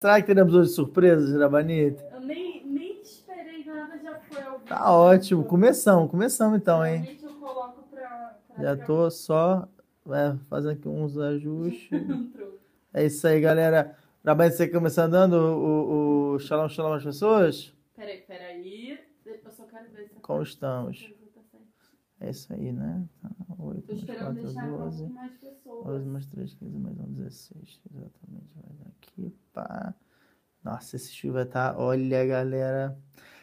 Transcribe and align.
Será 0.00 0.20
que 0.20 0.28
teremos 0.28 0.54
hoje 0.54 0.70
surpresas, 0.70 1.36
Rabanita? 1.40 2.08
Eu 2.12 2.20
nem, 2.20 2.64
nem 2.64 3.00
esperei 3.00 3.64
nada, 3.64 3.98
já 3.98 4.14
foi 4.20 4.42
vivo. 4.42 4.60
Tá 4.60 4.92
ótimo. 4.92 5.42
Começamos, 5.44 6.08
começamos 6.08 6.56
então, 6.56 6.86
hein? 6.86 7.18
Eu 7.20 7.34
coloco 7.34 7.82
pra... 7.90 8.38
pra 8.54 8.62
Já 8.62 8.76
tô 8.76 9.10
só 9.10 9.68
é, 10.10 10.36
fazendo 10.48 10.72
aqui 10.72 10.88
uns 10.88 11.18
ajustes. 11.18 11.90
É 12.94 13.04
isso 13.04 13.26
aí, 13.28 13.38
galera. 13.38 13.94
Rabanita, 14.24 14.56
você 14.56 14.66
começando 14.66 15.12
dando 15.12 15.34
o, 15.36 16.32
o 16.34 16.38
shalom 16.38 16.68
shalom 16.70 16.94
às 16.94 17.04
pessoas? 17.04 17.74
Peraí, 17.94 18.22
peraí. 18.22 18.98
Eu 19.26 19.38
só 19.52 19.64
quero 19.64 19.90
ver 19.92 20.08
se... 20.08 20.14
Como 20.22 20.42
estamos? 20.42 21.12
É 22.20 22.30
isso 22.30 22.52
aí, 22.52 22.72
né? 22.72 23.04
Tá, 23.22 23.30
8 23.58 23.82
Tô 23.82 23.92
mais 23.92 24.00
esperando 24.00 24.40
4, 24.40 24.42
deixar 24.42 24.66
12. 24.66 25.02
com 25.04 25.08
mais 25.10 25.32
pessoas. 25.34 25.84
12 25.86 26.06
mais 26.06 26.26
3, 26.26 26.54
15 26.54 26.78
mais 26.78 26.98
1, 26.98 27.02
16. 27.12 27.80
Exatamente. 27.94 28.50
Vai 28.56 28.76
dar 28.78 28.90
aqui, 28.96 29.34
pá. 29.52 29.94
Nossa, 30.64 30.96
esse 30.96 31.12
churro 31.12 31.34
vai 31.34 31.44
estar. 31.44 31.78
Olha, 31.78 32.26
galera. 32.26 32.98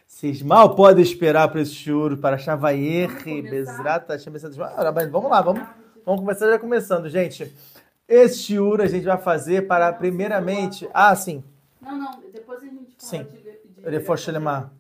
Vocês 0.05 0.41
mal 0.41 0.75
podem 0.75 1.03
esperar 1.03 1.49
para 1.49 1.61
esse 1.61 1.73
churro, 1.73 2.17
para 2.17 2.35
Hashem, 2.35 3.43
Bezerra. 3.49 4.05
Ah, 4.77 4.91
mas 4.91 5.09
Vamos 5.09 5.31
lá, 5.31 5.41
vamos, 5.41 5.63
vamos 6.05 6.21
começar 6.21 6.47
já 6.49 6.59
começando, 6.59 7.09
gente. 7.09 7.55
Esse 8.07 8.37
shiur 8.39 8.81
a 8.81 8.87
gente 8.87 9.03
vai 9.03 9.17
fazer 9.17 9.67
para, 9.67 9.91
primeiramente. 9.91 10.87
Ah, 10.93 11.15
sim. 11.15 11.43
Não, 11.81 11.97
não, 11.97 12.21
depois 12.31 12.61
a 12.61 12.65
gente 12.65 12.95
fala 13.09 13.23
Sim. 13.23 13.23
de... 13.23 14.25
de 14.25 14.31
Lemar. 14.31 14.71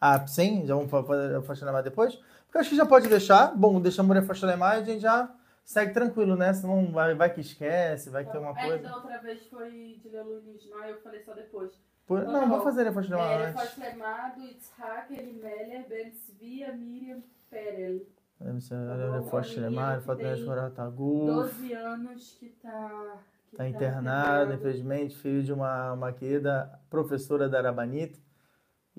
Ah, 0.00 0.24
sim? 0.26 0.64
Já 0.64 0.76
vamos 0.76 0.90
fazer 0.90 1.32
Refosh 1.36 1.62
Lemar 1.62 1.82
depois? 1.82 2.18
Porque 2.48 2.58
acho 2.58 2.70
que 2.70 2.76
já 2.76 2.86
pode 2.86 3.08
deixar. 3.08 3.54
Bom, 3.56 3.80
deixamos 3.80 4.10
o 4.16 4.20
Refosh 4.20 4.42
Lemar 4.42 4.78
e 4.78 4.80
a 4.80 4.84
gente 4.84 5.00
já 5.00 5.30
segue 5.64 5.92
tranquilo, 5.92 6.34
né? 6.34 6.52
Senão 6.54 6.90
vai, 6.90 7.14
vai 7.14 7.32
que 7.32 7.40
esquece, 7.40 8.08
vai 8.10 8.24
que 8.24 8.32
tem 8.32 8.40
uma 8.40 8.58
É, 8.58 8.66
coisa. 8.66 8.82
da 8.88 8.96
outra 8.96 9.18
vez 9.18 9.46
foi 9.46 10.00
de 10.02 10.08
Lelu 10.08 10.40
Nishma, 10.42 10.86
eu 10.88 10.98
falei 11.02 11.20
só 11.22 11.34
depois. 11.34 11.70
Por- 12.06 12.24
Não, 12.24 12.48
vamos 12.48 12.64
fazer 12.64 12.84
Refosh 12.84 13.08
Lemar 13.10 13.30
É, 13.30 13.46
antes. 13.48 13.60
Refort 13.62 13.78
Lemado, 13.92 14.40
Yitzhak, 14.40 15.12
Elimelech, 15.14 15.88
Ben 15.90 16.10
Tzvi, 16.10 16.72
Miriam 16.72 17.20
Perel. 17.50 18.00
Deve 18.40 18.60
ser 18.62 18.76
bom, 18.76 19.12
Refosh 19.12 19.46
a 19.58 19.60
menina 19.60 19.68
Lemar, 19.68 19.92
que 20.00 20.06
Refosh 20.08 20.16
tem 20.22 20.44
Lemar, 20.46 20.70
Tagu. 20.70 21.26
12 21.26 21.72
anos 21.74 22.36
que 22.40 22.48
tá. 22.62 23.18
Está 23.52 23.66
internado, 23.68 23.98
internado. 23.98 24.54
infelizmente, 24.54 25.16
filho 25.16 25.42
de 25.42 25.52
uma, 25.52 25.92
uma 25.94 26.12
querida 26.12 26.78
professora 26.88 27.48
da 27.48 27.58
Arabanita. 27.58 28.18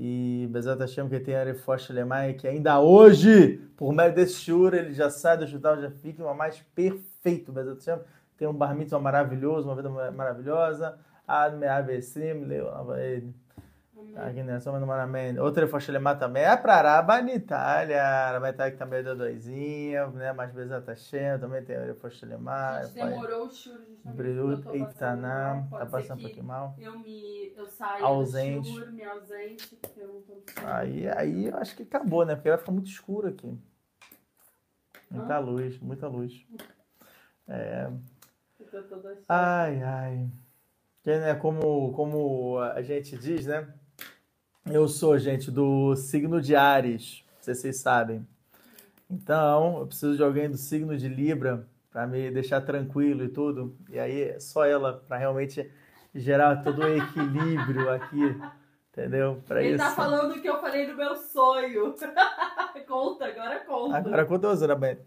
E 0.02 0.48
Bezat 0.50 0.80
Hashem, 0.80 1.10
que 1.10 1.20
tem 1.20 1.36
a 1.36 1.44
Refosh 1.44 1.90
Lemai, 1.90 2.34
que 2.34 2.48
ainda 2.48 2.80
hoje, 2.80 3.58
por 3.76 3.92
meio 3.94 4.14
desse 4.14 4.36
shur, 4.36 4.74
ele 4.74 4.94
já 4.94 5.10
sai 5.10 5.38
do 5.38 5.44
hospital, 5.44 5.82
já 5.82 5.92
fica 5.92 6.24
uma 6.24 6.34
mais 6.34 6.58
perfeito. 6.74 7.52
Bezat 7.52 7.86
Hashem 7.86 8.00
tem 8.38 8.48
um 8.48 8.54
bar 8.54 8.74
mitzvah 8.74 8.98
maravilhoso, 8.98 9.68
uma 9.68 9.76
vida 9.76 9.90
ma- 9.90 10.10
maravilhosa. 10.10 10.98
Ad 11.28 11.58
Me'av 11.58 11.90
Esrim, 11.92 12.46
Leu 12.46 12.96
ele. 12.98 13.36
Outra 15.42 15.66
Refosh 15.66 15.88
Lemai 15.90 16.18
também 16.18 16.44
é 16.44 16.58
para 16.58 16.78
olha. 17.80 18.04
Arabanita 18.04 18.72
que 18.72 18.78
também 18.78 19.04
do 19.04 19.16
doisinha, 19.16 20.08
né? 20.08 20.34
Mas 20.34 20.52
Bezat 20.52 20.86
Hashem 20.88 21.40
também 21.40 21.64
tem 21.64 21.76
a 21.76 21.84
Refosh 21.86 22.22
A 22.24 22.86
gente 22.86 22.94
demorou 22.96 23.46
o 23.48 23.50
churro 23.50 23.80
justamente 23.82 24.18
Brilhut. 24.18 24.68
Eitanam, 24.76 25.68
Pode 25.70 25.78
tá 25.78 25.86
passando 25.86 26.20
um 26.20 26.22
pouquinho 26.22 26.46
mal. 26.46 26.76
Eu, 26.82 27.00
me, 27.00 27.54
eu 27.56 27.68
saio 27.68 28.04
Ausente. 28.06 28.72
do 28.72 28.78
churro, 28.78 28.92
me 28.94 29.04
ausente, 29.06 29.78
eu 29.98 30.08
não 30.08 30.22
tô 30.22 30.30
conseguindo. 30.30 30.68
Aí, 30.68 31.08
aí 31.10 31.46
eu 31.46 31.58
acho 31.58 31.76
que 31.76 31.84
acabou, 31.84 32.26
né? 32.26 32.36
Porque 32.36 32.50
vai 32.50 32.58
ficar 32.58 32.72
muito 32.72 32.90
escuro 32.90 33.28
aqui. 33.28 33.58
Muita 35.12 35.36
Hã? 35.36 35.40
luz, 35.40 35.80
muita 35.80 36.08
luz. 36.08 36.46
É. 37.48 37.90
Cheia. 38.58 39.24
Ai, 39.28 39.82
ai. 39.84 40.32
Que, 41.04 41.18
né, 41.18 41.36
como, 41.36 41.94
como 41.94 42.60
a 42.60 42.82
gente 42.82 43.18
diz, 43.18 43.46
né? 43.46 43.74
Eu 44.66 44.88
sou, 44.88 45.18
gente, 45.18 45.50
do 45.50 45.96
signo 45.96 46.42
de 46.42 46.56
Ares. 46.56 47.24
Não 47.38 47.44
sei 47.44 47.56
se 47.56 47.62
vocês 47.62 47.78
sabem. 47.78 48.28
Então, 49.10 49.80
eu 49.80 49.88
preciso 49.88 50.16
de 50.16 50.24
alguém 50.24 50.50
do 50.50 50.58
signo 50.58 50.96
de 50.98 51.08
Libra 51.08 51.68
para 51.92 52.06
me 52.06 52.30
deixar 52.30 52.62
tranquilo 52.62 53.24
e 53.24 53.30
tudo. 53.30 53.76
E 53.90 54.00
aí, 54.00 54.24
é 54.24 54.40
só 54.40 54.66
ela 54.66 55.04
para 55.08 55.18
realmente 55.18 55.72
gerar 56.14 56.58
todo 56.64 56.82
o 56.82 56.88
equilíbrio 56.88 57.90
aqui. 57.90 58.36
Entendeu? 58.92 59.42
Para 59.48 59.64
Ele 59.64 59.76
isso. 59.76 59.84
tá 59.84 59.92
falando 59.92 60.36
o 60.36 60.42
que 60.42 60.50
eu 60.50 60.60
falei 60.60 60.88
no 60.88 60.96
meu 60.96 61.16
sonho. 61.16 61.96
conta, 62.90 63.26
agora 63.28 63.60
conta. 63.60 63.98
Agora 63.98 64.26
conta, 64.26 64.56
Zona 64.56 64.76
Bem. 64.76 64.98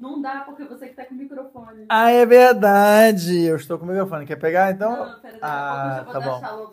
Não 0.00 0.20
dá, 0.22 0.40
porque 0.40 0.64
você 0.64 0.88
que 0.88 0.94
tá 0.94 1.04
com 1.04 1.14
o 1.14 1.18
microfone. 1.18 1.84
Ah, 1.88 2.10
é 2.10 2.24
verdade. 2.24 3.44
Eu 3.44 3.56
estou 3.56 3.78
com 3.78 3.84
o 3.84 3.88
microfone. 3.88 4.24
Quer 4.26 4.36
pegar 4.36 4.72
então? 4.72 4.96
Não, 4.96 5.20
pera, 5.20 5.38
Ah, 5.42 6.04
tá 6.10 6.18
dar 6.18 6.20
bom. 6.20 6.40
pessoas. 6.40 6.70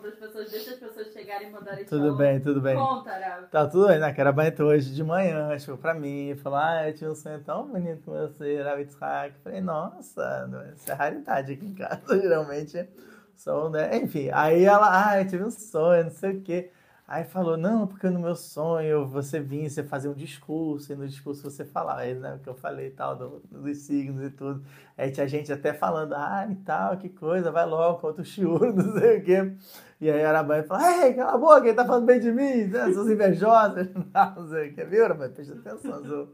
Deixa 0.50 0.70
as 0.70 0.76
pessoas 0.78 1.12
chegarem 1.12 1.48
e 1.48 1.52
mandarem 1.52 1.84
Tudo 1.84 2.04
shalom. 2.04 2.16
bem, 2.16 2.40
tudo 2.40 2.60
bem. 2.60 2.76
Conta, 2.76 3.10
Arav. 3.10 3.46
Tá 3.50 3.66
tudo 3.66 3.88
bem, 3.88 3.98
né? 3.98 4.12
Que 4.12 4.20
era 4.20 4.32
Bento 4.32 4.62
hoje 4.64 4.94
de 4.94 5.04
manhã, 5.04 5.58
chegou 5.58 5.76
pra 5.78 5.92
mim, 5.94 6.34
falou, 6.42 6.58
ah, 6.58 6.88
eu 6.88 6.94
tinha 6.94 7.10
um 7.10 7.14
sonho 7.14 7.40
tão 7.44 7.66
bonito 7.68 8.02
com 8.04 8.12
você, 8.12 8.62
Rav 8.62 8.78
Yitzhak. 8.80 9.34
Falei, 9.42 9.60
nossa, 9.60 10.48
isso 10.74 10.90
é 10.90 10.94
raridade 10.94 11.52
aqui 11.52 11.66
em 11.66 11.74
casa, 11.74 12.00
geralmente 12.20 12.88
são, 13.34 13.68
né? 13.70 13.96
Enfim, 13.98 14.30
aí 14.32 14.64
ela, 14.64 15.10
ah, 15.10 15.20
eu 15.20 15.26
tive 15.26 15.44
um 15.44 15.50
sonho, 15.50 16.04
não 16.04 16.10
sei 16.10 16.30
o 16.36 16.40
quê. 16.42 16.70
Aí 17.10 17.24
falou, 17.24 17.56
não, 17.56 17.86
porque 17.86 18.10
no 18.10 18.20
meu 18.20 18.36
sonho 18.36 19.06
você 19.08 19.40
vinha, 19.40 19.68
você 19.70 19.82
fazia 19.82 20.10
um 20.10 20.14
discurso, 20.14 20.92
e 20.92 20.96
no 20.96 21.08
discurso 21.08 21.42
você 21.50 21.64
falava, 21.64 22.00
aí, 22.02 22.14
né, 22.14 22.34
o 22.34 22.38
que 22.38 22.48
eu 22.50 22.54
falei 22.54 22.90
tal, 22.90 23.16
do- 23.16 23.40
dos 23.50 23.78
signos 23.78 24.22
e 24.26 24.30
tudo. 24.30 24.62
Aí 24.96 25.10
tinha 25.10 25.26
gente 25.26 25.50
até 25.50 25.72
falando, 25.72 26.12
ah, 26.14 26.46
e 26.50 26.54
tal, 26.56 26.98
que 26.98 27.08
coisa, 27.08 27.50
vai 27.50 27.64
logo, 27.64 27.98
contra 28.00 28.20
o 28.20 28.24
chiuro, 28.26 28.72
não 28.76 28.92
sei 29.00 29.18
o 29.20 29.24
quê. 29.24 29.52
E 29.98 30.10
aí 30.10 30.22
a 30.22 30.28
Arabanha 30.28 30.64
falou, 30.64 30.84
ei, 30.86 31.14
cala 31.14 31.32
a 31.32 31.38
boca, 31.38 31.66
ele 31.66 31.72
tá 31.74 31.86
falando 31.86 32.04
bem 32.04 32.20
de 32.20 32.30
mim, 32.30 32.64
né? 32.66 32.92
Seus 32.92 33.08
invejosos, 33.08 33.88
não 34.36 34.48
sei 34.50 34.70
o 34.70 34.74
que, 34.74 34.84
viu, 34.84 35.04
Arabanha? 35.06 35.30
Presta 35.32 35.54
atenção 35.54 36.00
no 36.00 36.06
seu, 36.06 36.28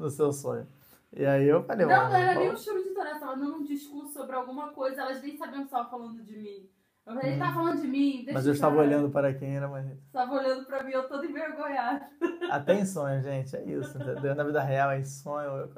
no 0.00 0.08
seu 0.10 0.32
sonho. 0.32 0.66
E 1.12 1.24
aí 1.26 1.46
eu 1.46 1.62
falei, 1.64 1.84
Não, 1.86 1.94
"Bom, 1.94 2.08
não 2.08 2.16
era 2.16 2.34
nem 2.40 2.48
bom." 2.48 2.54
um 2.54 2.56
choro 2.56 2.82
de 2.82 2.90
Torá, 2.94 3.18
tava 3.18 3.36
dando 3.36 3.56
um 3.56 3.62
discurso 3.62 4.14
sobre 4.14 4.34
alguma 4.34 4.68
coisa, 4.70 5.02
elas 5.02 5.20
nem 5.22 5.36
sabiam 5.36 5.60
que 5.60 5.66
estava 5.66 5.88
falando 5.90 6.22
de 6.22 6.36
mim. 6.38 6.66
Eu 7.06 7.14
falei, 7.14 7.32
ele 7.32 7.38
tá 7.38 7.52
falando 7.52 7.80
de 7.82 7.86
mim, 7.86 8.12
deixa. 8.16 8.32
Mas 8.32 8.46
eu 8.46 8.54
estava 8.54 8.76
cara. 8.76 8.86
olhando 8.86 9.10
para 9.10 9.34
quem 9.34 9.56
era 9.56 9.68
mais. 9.68 9.86
Estava 9.86 10.32
olhando 10.32 10.64
pra 10.64 10.82
mim, 10.82 10.92
eu 10.92 11.06
toda 11.06 11.26
envergonhada. 11.26 12.08
Até 12.50 12.74
em 12.74 12.86
sonho, 12.86 13.22
gente, 13.22 13.54
é 13.54 13.62
isso, 13.62 13.98
entendeu? 13.98 14.34
Na 14.34 14.42
vida 14.42 14.62
real, 14.62 14.90
é 14.90 15.00
em 15.00 15.04
sonho, 15.04 15.50
eu 15.50 15.68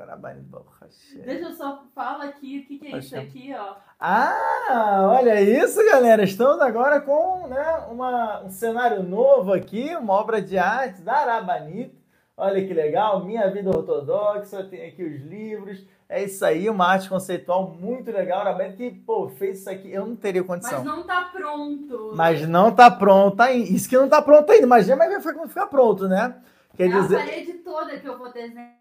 cheia. 0.89 1.25
Deixa 1.25 1.47
eu 1.47 1.53
só 1.53 1.85
falar 1.93 2.27
aqui, 2.27 2.61
o 2.61 2.67
que, 2.67 2.79
que 2.79 2.87
é 2.87 2.91
Pode 2.91 3.05
isso 3.07 3.17
aqui, 3.17 3.53
ó? 3.55 3.75
Ah, 3.99 5.09
olha 5.19 5.41
isso, 5.41 5.85
galera. 5.85 6.23
Estamos 6.23 6.61
agora 6.61 7.01
com 7.01 7.49
né, 7.49 7.87
uma, 7.91 8.45
um 8.45 8.51
cenário 8.51 9.03
novo 9.03 9.53
aqui, 9.53 9.97
uma 9.97 10.15
obra 10.15 10.41
de 10.41 10.57
arte 10.57 11.03
da 11.03 11.15
Arabanita. 11.15 11.97
Olha 12.37 12.65
que 12.65 12.75
legal, 12.75 13.25
Minha 13.25 13.51
Vida 13.51 13.71
Ortodoxa, 13.71 14.63
tem 14.63 14.87
aqui 14.87 15.03
os 15.03 15.23
livros. 15.23 15.85
É 16.09 16.23
isso 16.23 16.45
aí, 16.45 16.71
uma 16.71 16.87
arte 16.87 17.09
conceitual 17.09 17.69
muito 17.69 18.13
legal. 18.13 18.41
Arabanita 18.41 18.77
que, 18.77 18.91
pô, 18.91 19.29
fez 19.29 19.61
isso 19.61 19.71
aqui, 19.71 19.91
eu 19.91 20.07
não 20.07 20.15
teria 20.15 20.45
condição. 20.45 20.85
Mas 20.85 20.87
não 20.87 21.03
tá 21.03 21.25
pronto. 21.25 22.13
Mas 22.15 22.49
não 22.49 22.75
tá 22.75 22.91
pronto 22.91 23.41
ainda. 23.41 23.69
Isso 23.73 23.89
que 23.89 23.97
não 23.97 24.09
tá 24.09 24.23
pronto 24.23 24.51
ainda. 24.51 24.65
Imagina, 24.65 24.97
mas 24.97 25.11
vai 25.11 25.21
ficar- 25.21 25.35
quando 25.35 25.49
ficar 25.49 25.67
pronto, 25.67 26.07
né? 26.07 26.41
Quer 26.77 26.91
é 26.91 26.93
a 26.93 27.01
dizer... 27.01 27.17
parede 27.19 27.53
toda 27.55 27.99
que 27.99 28.09
eu 28.09 28.17
vou 28.17 28.33
desenhar. 28.33 28.77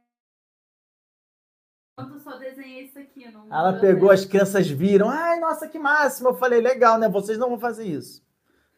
Eu 1.97 2.19
só 2.19 2.37
desenhei 2.37 2.83
isso 2.83 2.99
aqui. 2.99 3.31
Não 3.31 3.47
Ela 3.49 3.73
pegou, 3.79 4.11
as 4.11 4.25
crianças 4.25 4.69
viram. 4.69 5.09
Ai, 5.09 5.39
nossa, 5.39 5.67
que 5.67 5.79
máximo. 5.79 6.29
Eu 6.29 6.35
falei, 6.35 6.61
legal, 6.61 6.99
né? 6.99 7.09
Vocês 7.09 7.37
não 7.37 7.49
vão 7.49 7.59
fazer 7.59 7.85
isso. 7.85 8.23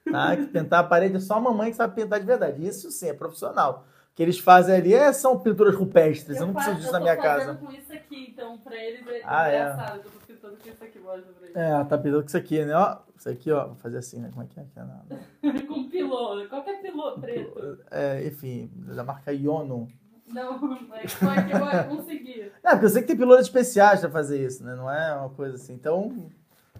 Tá? 0.09 0.37
Que 0.37 0.45
pintar 0.45 0.81
a 0.81 0.87
parede 0.87 1.17
é 1.17 1.19
só 1.19 1.33
a 1.33 1.39
mamãe 1.41 1.71
que 1.71 1.75
sabe 1.75 1.95
pintar 1.95 2.19
de 2.19 2.25
verdade. 2.25 2.65
Isso 2.65 2.89
sim, 2.91 3.09
é 3.09 3.13
profissional. 3.13 3.85
Que 4.17 4.23
eles 4.23 4.39
fazem 4.39 4.73
ali 4.75 4.95
é, 4.95 5.13
são 5.13 5.37
pinturas 5.37 5.75
rupestres. 5.75 6.39
Eu, 6.41 6.47
não 6.47 6.53
preciso 6.55 6.75
disso 6.77 6.91
na 6.91 6.97
eu 6.97 7.01
minha 7.03 7.15
tô 7.15 7.21
casa. 7.21 7.45
fazendo 7.45 7.59
com 7.67 7.71
isso 7.71 7.93
aqui, 7.93 8.31
então 8.31 8.57
pra 8.57 8.75
eles 8.75 9.07
é 9.07 9.21
Ah, 9.23 9.47
é. 9.47 9.55
engraçado. 9.61 9.97
Eu 9.97 10.03
tô 10.11 10.19
pintando 10.25 10.57
com 10.57 10.69
isso 10.69 10.83
aqui, 10.83 10.99
mostra 10.99 11.21
pra 11.33 11.43
eles. 11.45 11.55
É, 11.55 11.83
tá 11.83 11.97
pintando 11.99 12.21
com 12.23 12.27
isso 12.27 12.37
aqui, 12.37 12.65
né? 12.65 12.75
Ó, 12.75 12.97
isso 13.15 13.29
aqui, 13.29 13.51
ó. 13.51 13.67
Vou 13.67 13.75
fazer 13.75 13.97
assim, 13.99 14.19
né? 14.19 14.29
Como 14.33 14.41
é 14.43 14.47
que 14.47 14.59
é? 14.59 14.63
Aqui, 14.63 14.79
ó, 14.79 15.67
com 15.67 15.87
pilô, 15.87 16.47
qualquer 16.49 16.81
pilô 16.81 17.11
preto. 17.19 17.77
É, 17.91 18.25
enfim, 18.25 18.71
da 18.73 19.03
marca 19.03 19.31
Iono. 19.31 19.87
Não, 20.33 20.57
mas 20.89 21.13
como 21.13 21.31
é 21.31 21.43
que 21.43 21.51
eu 21.53 21.59
vou 21.59 21.97
conseguir? 21.97 22.51
É, 22.63 22.69
porque 22.71 22.85
eu 22.85 22.89
sei 22.89 23.01
que 23.03 23.07
tem 23.09 23.17
pilotos 23.17 23.45
especiais 23.45 23.99
pra 23.99 24.09
fazer 24.09 24.43
isso, 24.43 24.63
né? 24.65 24.73
Não 24.75 24.91
é 24.91 25.13
uma 25.13 25.29
coisa 25.29 25.53
assim. 25.57 25.73
Então, 25.75 26.27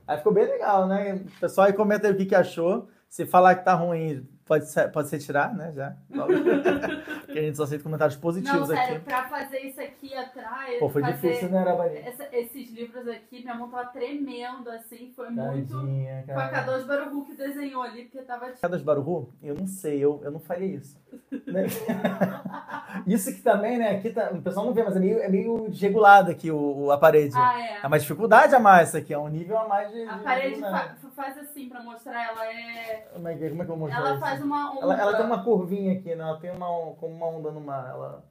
aí 0.07 0.18
ficou 0.18 0.34
bem 0.34 0.45
legal, 0.48 0.88
né? 0.88 1.24
O 1.38 1.39
pessoal 1.39 1.68
aí 1.68 1.74
comenta 1.74 2.07
aí 2.07 2.13
o 2.13 2.18
que, 2.18 2.25
que 2.25 2.36
achou. 2.36 2.89
Se 3.07 3.28
falar 3.28 3.54
que 3.56 3.63
tá 3.63 3.75
ruim, 3.75 4.28
Pode 4.48 4.66
ser, 4.68 4.90
pode 4.92 5.10
ser 5.10 5.20
tirar, 5.20 5.54
né? 5.54 5.72
Já. 5.76 5.94
Porque 7.26 7.40
a 7.40 7.42
gente 7.42 7.58
só 7.58 7.64
aceita 7.64 7.84
comentários 7.84 8.16
Não, 8.16 8.22
positivos 8.22 8.68
sério, 8.70 8.96
aqui. 8.98 9.06
pra 9.06 9.24
fazer 9.28 9.60
isso 9.60 9.82
aqui 9.82 10.14
atrás. 10.16 10.80
Pô, 10.80 10.90
foi 10.90 11.04
difícil, 11.04 11.50
né, 11.50 11.60
Arabani? 11.60 11.98
essa- 11.98 12.28
esses 12.32 12.72
livros 12.72 13.08
aqui, 13.08 13.42
minha 13.44 13.56
mão 13.56 13.70
tava 13.70 13.88
tremendo, 13.90 14.70
assim, 14.70 15.12
foi 15.16 15.30
muito. 15.30 15.74
Tadinha, 15.74 16.24
Foi 16.26 16.34
a 16.36 16.50
cara. 16.50 16.66
K2 16.80 16.86
Baruhu 16.86 17.26
que 17.26 17.36
desenhou 17.36 17.82
ali, 17.84 18.04
porque 18.06 18.22
tava. 18.26 18.48
Cada 18.62 18.78
Baruhu? 18.80 19.30
Eu 19.44 19.56
não 19.56 19.68
sei, 19.68 20.00
eu, 20.00 20.22
eu 20.24 20.32
não 20.32 20.40
faria 20.40 20.76
isso. 20.78 20.98
Né? 21.46 21.66
isso 23.06 23.34
que 23.34 23.42
também, 23.42 23.78
né? 23.78 23.92
Aqui 23.98 24.10
tá, 24.12 24.30
o 24.32 24.42
pessoal 24.42 24.66
não 24.66 24.74
vê, 24.74 24.84
mas 24.84 24.96
é 24.96 25.00
meio, 25.00 25.20
é 25.20 25.28
meio 25.30 25.68
desregulado 25.70 26.32
aqui 26.32 26.50
o, 26.52 26.86
o- 26.86 26.92
a 26.92 26.98
parede. 26.98 27.34
Ah, 27.36 27.60
é. 27.62 27.80
É 27.84 27.88
uma 27.88 28.00
dificuldade 28.00 28.56
a 28.56 28.60
mais 28.60 28.90
isso 28.90 28.98
aqui, 28.98 29.14
é 29.14 29.18
um 29.20 29.28
nível 29.30 29.58
a 29.58 29.68
mais 29.68 29.92
de. 29.92 30.02
A 30.04 30.14
de- 30.18 30.24
parede 30.24 30.56
de- 30.56 30.62
fa- 30.62 30.96
faz 31.16 31.38
assim 31.38 31.68
pra 31.70 31.82
mostrar, 31.82 32.24
ela 32.32 32.46
é. 32.46 33.08
Como 33.14 33.28
é 33.28 33.36
que, 33.36 33.50
como 33.50 33.62
é 33.62 33.66
que 33.66 33.72
eu 33.72 33.76
vou 33.76 33.88
mostrar 33.88 34.00
Ela 34.00 34.12
isso? 34.12 34.20
faz 34.20 34.37
uma 34.44 34.72
onda. 34.72 34.81
Ela, 34.81 35.00
ela 35.01 35.18
tem 35.18 35.25
uma 35.25 35.44
curvinha 35.44 35.94
aqui, 35.94 36.16
né? 36.16 36.24
Ela 36.24 36.39
tem 36.39 36.51
uma, 36.51 36.68
como 36.95 37.13
uma 37.16 37.28
onda 37.28 37.51
no 37.51 37.62
mar. 37.62 37.89
Ela 37.89 38.24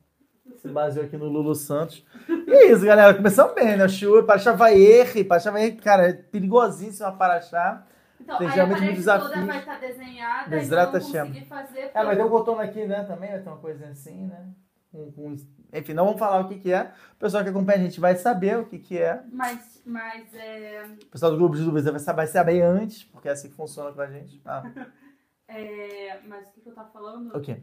se 0.56 0.68
baseou 0.68 1.04
aqui 1.04 1.16
no 1.16 1.26
Lulu 1.28 1.54
Santos. 1.54 2.04
E 2.28 2.50
é 2.50 2.72
isso, 2.72 2.84
galera. 2.84 3.14
Começamos 3.14 3.54
bem, 3.54 3.76
né? 3.76 3.84
O 3.84 3.88
Shur, 3.88 4.24
Paraxá 4.24 4.52
Vaierre. 4.52 5.24
Paraxá 5.24 5.50
Vaierre, 5.50 5.72
cara, 5.76 6.08
é 6.08 6.12
perigosíssimo 6.12 7.06
a 7.08 7.12
Paraxá. 7.12 7.84
Então, 8.20 8.38
tem 8.38 8.50
geralmente 8.50 8.78
parede 8.78 8.92
um 8.92 8.96
desafio. 8.96 9.28
toda 9.30 9.44
vai 9.46 9.58
estar 9.58 9.78
desenhada, 9.78 10.50
Desrata 10.58 10.98
então 10.98 11.08
eu 11.10 11.14
não 11.16 11.26
consegui 11.26 11.46
fazer. 11.46 11.90
É, 11.94 12.04
vai 12.04 12.16
ter 12.16 12.24
um 12.24 12.28
botão 12.28 12.58
aqui, 12.58 12.84
né? 12.86 13.04
Também 13.04 13.30
vai 13.30 13.40
ter 13.40 13.48
uma 13.48 13.58
coisa 13.58 13.86
assim, 13.88 14.26
né? 14.26 14.48
Com- 14.90 15.12
com- 15.12 15.36
Enfim, 15.72 15.92
não 15.92 16.06
vamos 16.06 16.18
falar 16.18 16.40
o 16.40 16.48
que, 16.48 16.58
que 16.58 16.72
é. 16.72 16.90
O 17.14 17.18
pessoal 17.20 17.44
que 17.44 17.50
acompanha 17.50 17.78
a 17.78 17.82
gente 17.82 18.00
vai 18.00 18.16
saber 18.16 18.58
o 18.58 18.64
que, 18.64 18.78
que 18.78 18.98
é. 18.98 19.20
Mas, 19.30 19.80
mas 19.84 20.32
é, 20.34 20.86
O 21.02 21.06
pessoal 21.06 21.30
do 21.30 21.38
grupo 21.38 21.54
de 21.56 21.62
dúvidas 21.62 21.84
vai 21.90 22.00
saber, 22.00 22.16
vai 22.16 22.26
saber 22.26 22.62
antes, 22.62 23.04
porque 23.04 23.28
é 23.28 23.32
assim 23.32 23.48
que 23.50 23.54
funciona 23.54 23.92
com 23.92 24.00
a 24.00 24.06
gente. 24.06 24.40
Ah, 24.44 24.64
é, 25.48 26.18
Mas 26.26 26.48
o 26.48 26.52
que, 26.52 26.60
que 26.60 26.68
eu 26.68 26.74
tava 26.74 26.88
falando? 26.90 27.36
o 27.36 27.40
quê? 27.40 27.58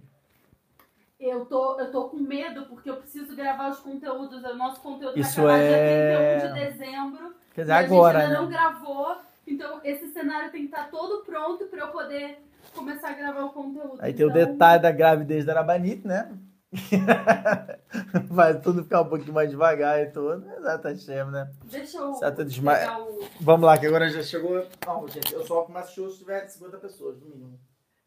Eu 1.20 1.46
tô, 1.46 1.80
eu 1.80 1.90
tô 1.92 2.10
com 2.10 2.18
medo 2.18 2.66
porque 2.66 2.90
eu 2.90 2.98
preciso 2.98 3.34
gravar 3.36 3.70
os 3.70 3.80
conteúdos. 3.80 4.44
O 4.44 4.56
nosso 4.56 4.82
conteúdo 4.82 5.18
Isso 5.18 5.42
vai 5.42 5.56
acabar 5.56 5.74
é- 5.82 6.38
dia 6.40 6.50
31 6.50 6.54
de 6.54 6.72
dezembro. 6.78 7.36
Quer 7.54 7.62
e 7.62 7.64
dizer, 7.64 7.72
a 7.72 7.78
agora, 7.80 8.20
gente 8.20 8.28
ainda 8.28 8.40
né? 8.40 8.42
não 8.46 8.50
gravou. 8.52 9.18
Então, 9.48 9.80
esse 9.84 10.12
cenário 10.12 10.52
tem 10.52 10.62
que 10.68 10.74
estar 10.76 10.90
todo 10.90 11.24
pronto 11.24 11.66
pra 11.68 11.80
eu 11.82 11.88
poder 11.90 12.40
começar 12.76 13.10
a 13.10 13.14
gravar 13.14 13.44
o 13.46 13.54
conteúdo. 13.54 13.98
Aí 14.00 14.14
tem 14.14 14.26
o 14.26 14.30
Então, 14.30 14.46
detalhe 14.52 14.82
da 14.82 14.92
gravidez 14.92 15.46
da 15.46 15.54
Arabanite, 15.54 16.06
né? 16.08 16.30
Vai 18.30 18.60
tudo 18.60 18.84
ficar 18.84 19.02
um 19.02 19.10
pouquinho 19.10 19.34
mais 19.34 19.50
devagar 19.50 20.02
e 20.02 20.08
tudo. 20.08 20.50
Exato, 20.58 20.88
Hashem, 20.88 21.26
né? 21.32 21.52
Deixa 21.66 21.98
eu 22.00 22.14
Certo, 22.16 22.44
desma- 22.44 22.74
pegar 22.76 23.02
o... 23.02 23.20
Vamos 23.40 23.66
lá, 23.66 23.78
que 23.78 23.86
agora 23.86 24.10
já 24.10 24.24
chegou. 24.24 24.66
Não, 24.86 25.08
gente, 25.08 25.32
eu 25.34 25.46
só 25.46 25.62
começo 25.64 25.92
o 25.92 25.96
show 25.96 26.10
se 26.10 26.18
tiver 26.20 26.48
50 26.48 26.78
pessoas, 26.80 27.20
no 27.22 27.28
mínimo. 27.28 27.60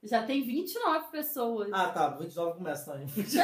Já 0.07 0.23
tem 0.25 0.43
29 0.43 1.11
pessoas. 1.11 1.69
Ah, 1.73 1.89
tá. 1.89 2.09
29 2.11 2.55
começa, 2.59 2.95
não, 2.95 3.07
gente. 3.07 3.37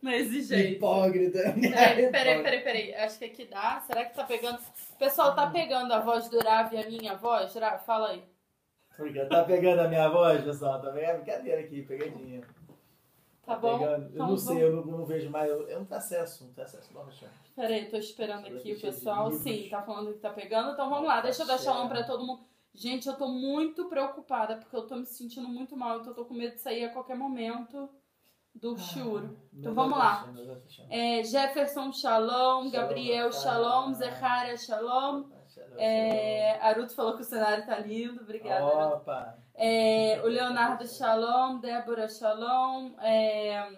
Não 0.00 0.12
exige 0.12 0.54
Hipócrita. 0.54 1.38
Peraí, 1.60 2.10
peraí, 2.10 2.42
peraí, 2.42 2.60
peraí. 2.62 2.94
Acho 2.94 3.18
que 3.18 3.24
aqui 3.24 3.44
dá. 3.46 3.80
Será 3.80 4.04
que 4.04 4.14
tá 4.14 4.24
pegando? 4.24 4.58
O 4.58 4.96
pessoal 4.96 5.34
tá 5.34 5.50
pegando 5.50 5.92
a 5.92 5.98
voz 5.98 6.28
do 6.28 6.38
Rav 6.38 6.72
e 6.72 6.78
a 6.78 6.86
minha 6.88 7.16
voz? 7.16 7.52
Rav, 7.54 7.80
fala 7.84 8.10
aí. 8.10 8.22
Porque 8.96 9.24
tá 9.26 9.44
pegando 9.44 9.80
a 9.80 9.88
minha 9.88 10.08
voz, 10.08 10.42
pessoal. 10.44 10.80
Tá 10.80 10.90
pegando 10.92 11.22
brincadeira 11.22 11.60
aqui, 11.60 11.82
pegadinha. 11.82 12.42
Tá 13.44 13.56
bom? 13.56 13.78
pegando. 13.78 14.04
Eu 14.06 14.10
Então 14.14 14.28
não 14.28 14.36
sei, 14.36 14.54
vamos- 14.54 14.62
eu 14.62 14.76
não, 14.86 14.98
não 14.98 15.04
vejo 15.04 15.30
mais. 15.30 15.50
Eu, 15.50 15.68
eu 15.68 15.78
não 15.80 15.86
tenho 15.86 15.98
acesso, 15.98 16.44
não 16.44 16.52
tenho 16.52 16.66
acesso. 16.66 16.90
Hashem. 16.96 17.28
Peraí, 17.56 17.86
tô 17.86 17.96
esperando 17.96 18.46
aqui 18.46 18.74
o 18.74 18.80
pessoal. 18.80 19.32
Sim, 19.32 19.66
tá 19.68 19.82
falando 19.82 20.12
que 20.12 20.20
tá 20.20 20.30
pegando. 20.30 20.72
Então 20.72 20.88
vamos 20.88 21.08
lá, 21.08 21.20
deixa 21.20 21.42
eu 21.42 21.46
dar 21.46 21.58
shalom 21.58 21.88
pra 21.88 22.04
todo 22.04 22.24
mundo. 22.24 22.42
Gente, 22.78 23.08
eu 23.08 23.16
tô 23.16 23.26
muito 23.26 23.88
preocupada 23.88 24.56
porque 24.56 24.76
eu 24.76 24.86
tô 24.86 24.94
me 24.94 25.04
sentindo 25.04 25.48
muito 25.48 25.76
mal. 25.76 25.98
Então 25.98 26.12
eu 26.12 26.14
tô 26.14 26.24
com 26.24 26.34
medo 26.34 26.54
de 26.54 26.60
sair 26.60 26.84
a 26.84 26.92
qualquer 26.92 27.16
momento 27.16 27.88
do 28.54 28.78
shiur. 28.78 29.30
Então 29.52 29.74
vamos 29.74 29.98
lá. 29.98 30.32
É, 30.88 31.24
Jefferson, 31.24 31.92
shalom. 31.92 32.70
Gabriel, 32.70 33.32
shalom. 33.32 33.92
Zecharia, 33.94 34.56
shalom. 34.56 35.24
É, 35.76 36.52
Aruto 36.60 36.94
falou 36.94 37.16
que 37.16 37.22
o 37.22 37.24
cenário 37.24 37.66
tá 37.66 37.76
lindo. 37.80 38.20
Obrigada. 38.22 38.94
Opa! 38.94 39.36
É, 39.54 40.20
o 40.22 40.28
Leonardo 40.28 40.86
Shalom, 40.86 41.58
Débora 41.58 42.06
Shalom, 42.06 42.92
é, 43.00 43.76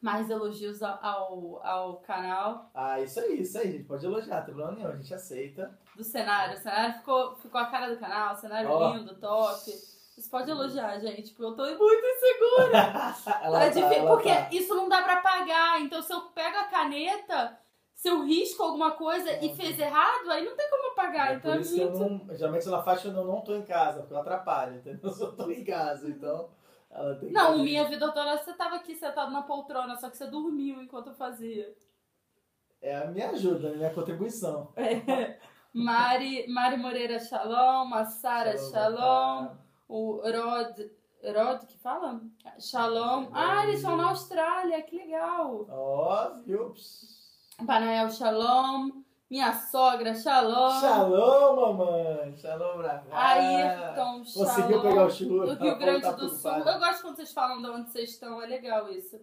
mais 0.00 0.30
elogios 0.30 0.84
ao, 0.84 0.98
ao, 1.02 1.66
ao 1.66 1.96
canal 1.96 2.70
Ah, 2.72 3.00
isso 3.00 3.18
aí, 3.18 3.40
isso 3.40 3.58
aí, 3.58 3.72
gente. 3.72 3.84
Pode 3.84 4.06
elogiar, 4.06 4.38
não 4.38 4.44
tem 4.44 4.54
problema 4.54 4.78
nenhum, 4.78 4.92
a 4.92 4.96
gente 4.96 5.12
aceita. 5.12 5.76
Do 5.96 6.04
cenário. 6.04 6.54
O 6.58 6.60
cenário 6.62 6.94
ficou, 6.94 7.36
ficou 7.36 7.60
a 7.60 7.66
cara 7.66 7.92
do 7.94 7.98
canal, 8.00 8.34
o 8.34 8.36
cenário 8.38 8.70
Ó. 8.70 8.94
lindo, 8.94 9.14
top. 9.16 9.70
Você 9.70 10.30
pode 10.30 10.48
elogiar, 10.50 10.98
gente, 11.00 11.30
porque 11.32 11.42
eu 11.44 11.56
tô 11.56 11.64
muito 11.64 12.06
insegura. 12.06 12.78
Ela 13.42 13.64
É 13.64 13.70
tá, 13.70 13.80
ela 13.80 14.06
porque 14.16 14.28
tá. 14.28 14.48
isso 14.52 14.74
não 14.74 14.88
dá 14.88 15.02
pra 15.02 15.16
pagar. 15.16 15.80
Então, 15.80 16.00
se 16.02 16.12
eu 16.12 16.20
pego 16.28 16.56
a 16.56 16.64
caneta, 16.64 17.58
se 17.94 18.08
eu 18.08 18.22
risco 18.24 18.62
alguma 18.62 18.92
coisa 18.92 19.32
e 19.44 19.54
fez 19.56 19.76
errado, 19.78 20.30
aí 20.30 20.44
não 20.44 20.56
tem 20.56 20.70
como 20.70 20.94
pagar. 20.94 21.32
É 21.32 21.34
então 21.34 21.50
por 21.50 21.58
é 21.58 21.60
isso 21.60 21.74
que 21.74 21.80
eu 21.80 21.90
não. 21.90 22.36
Geralmente 22.36 22.68
ela 22.68 22.82
faz 22.84 23.02
quando 23.02 23.18
eu 23.18 23.24
não 23.24 23.40
tô 23.40 23.56
em 23.56 23.64
casa, 23.64 24.00
porque 24.00 24.14
eu 24.14 24.18
atrapalho, 24.18 24.76
entendeu? 24.76 25.10
Eu 25.20 25.36
tô 25.36 25.50
em 25.50 25.64
casa, 25.64 26.08
então. 26.08 26.48
Ela 26.90 27.16
tem 27.16 27.28
que 27.28 27.34
Não, 27.34 27.46
fazer 27.50 27.62
minha 27.64 27.84
vida 27.88 28.12
toda 28.12 28.36
você 28.38 28.52
tava 28.52 28.76
aqui 28.76 28.94
sentado 28.94 29.32
na 29.32 29.42
poltrona, 29.42 29.96
só 29.96 30.08
que 30.08 30.16
você 30.16 30.26
dormiu 30.28 30.80
enquanto 30.80 31.08
eu 31.08 31.14
fazia. 31.14 31.74
É 32.80 32.96
a 32.98 33.06
minha 33.06 33.30
ajuda, 33.30 33.70
a 33.70 33.72
minha 33.72 33.90
contribuição. 33.92 34.72
É. 34.76 35.38
Mari, 35.74 36.46
Mari 36.46 36.76
Moreira 36.76 37.18
Shalom, 37.18 37.92
a 37.92 38.04
Sara 38.04 38.56
Shalom, 38.56 39.56
o 39.88 40.20
Rod, 40.22 40.78
Rod 41.20 41.66
que 41.66 41.76
fala? 41.78 42.20
Shalom. 42.60 43.26
Ah, 43.32 43.64
eles 43.64 43.80
estão 43.80 43.96
na 43.96 44.10
Austrália, 44.10 44.80
que 44.82 44.96
legal. 44.96 45.66
Ó, 45.68 46.30
viu? 46.46 46.72
Panael 47.66 48.08
Shalom, 48.08 49.02
minha 49.28 49.52
sogra 49.52 50.14
Shalom. 50.14 50.80
Shalom, 50.80 51.56
mamãe! 51.56 52.36
Shalom, 52.36 52.80
cá. 52.80 53.02
Ayrton 53.10 54.24
Shalom. 54.24 54.46
Conseguiu 54.46 54.80
pegar 54.80 55.06
o 55.06 55.10
churro? 55.10 55.46
do 55.46 55.54
Rio 55.64 55.76
Grande 55.76 56.12
do 56.14 56.28
Sul. 56.28 56.52
Eu 56.52 56.78
gosto 56.78 57.02
quando 57.02 57.16
vocês 57.16 57.32
falam 57.32 57.60
de 57.60 57.68
onde 57.68 57.90
vocês 57.90 58.10
estão, 58.10 58.40
é 58.40 58.46
legal 58.46 58.88
isso. 58.92 59.18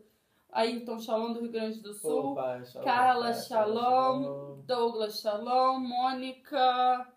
Ayrton 0.51 0.99
Shalom 0.99 1.33
do 1.33 1.41
Rio 1.41 1.51
Grande 1.51 1.79
do 1.79 1.93
Sul. 1.93 2.31
Opa, 2.31 2.63
shalom, 2.63 2.85
Carla 2.85 3.31
pai, 3.31 3.33
Shalom. 3.33 4.61
Douglas 4.65 5.21
Shalom, 5.21 5.79
Mônica. 5.79 7.07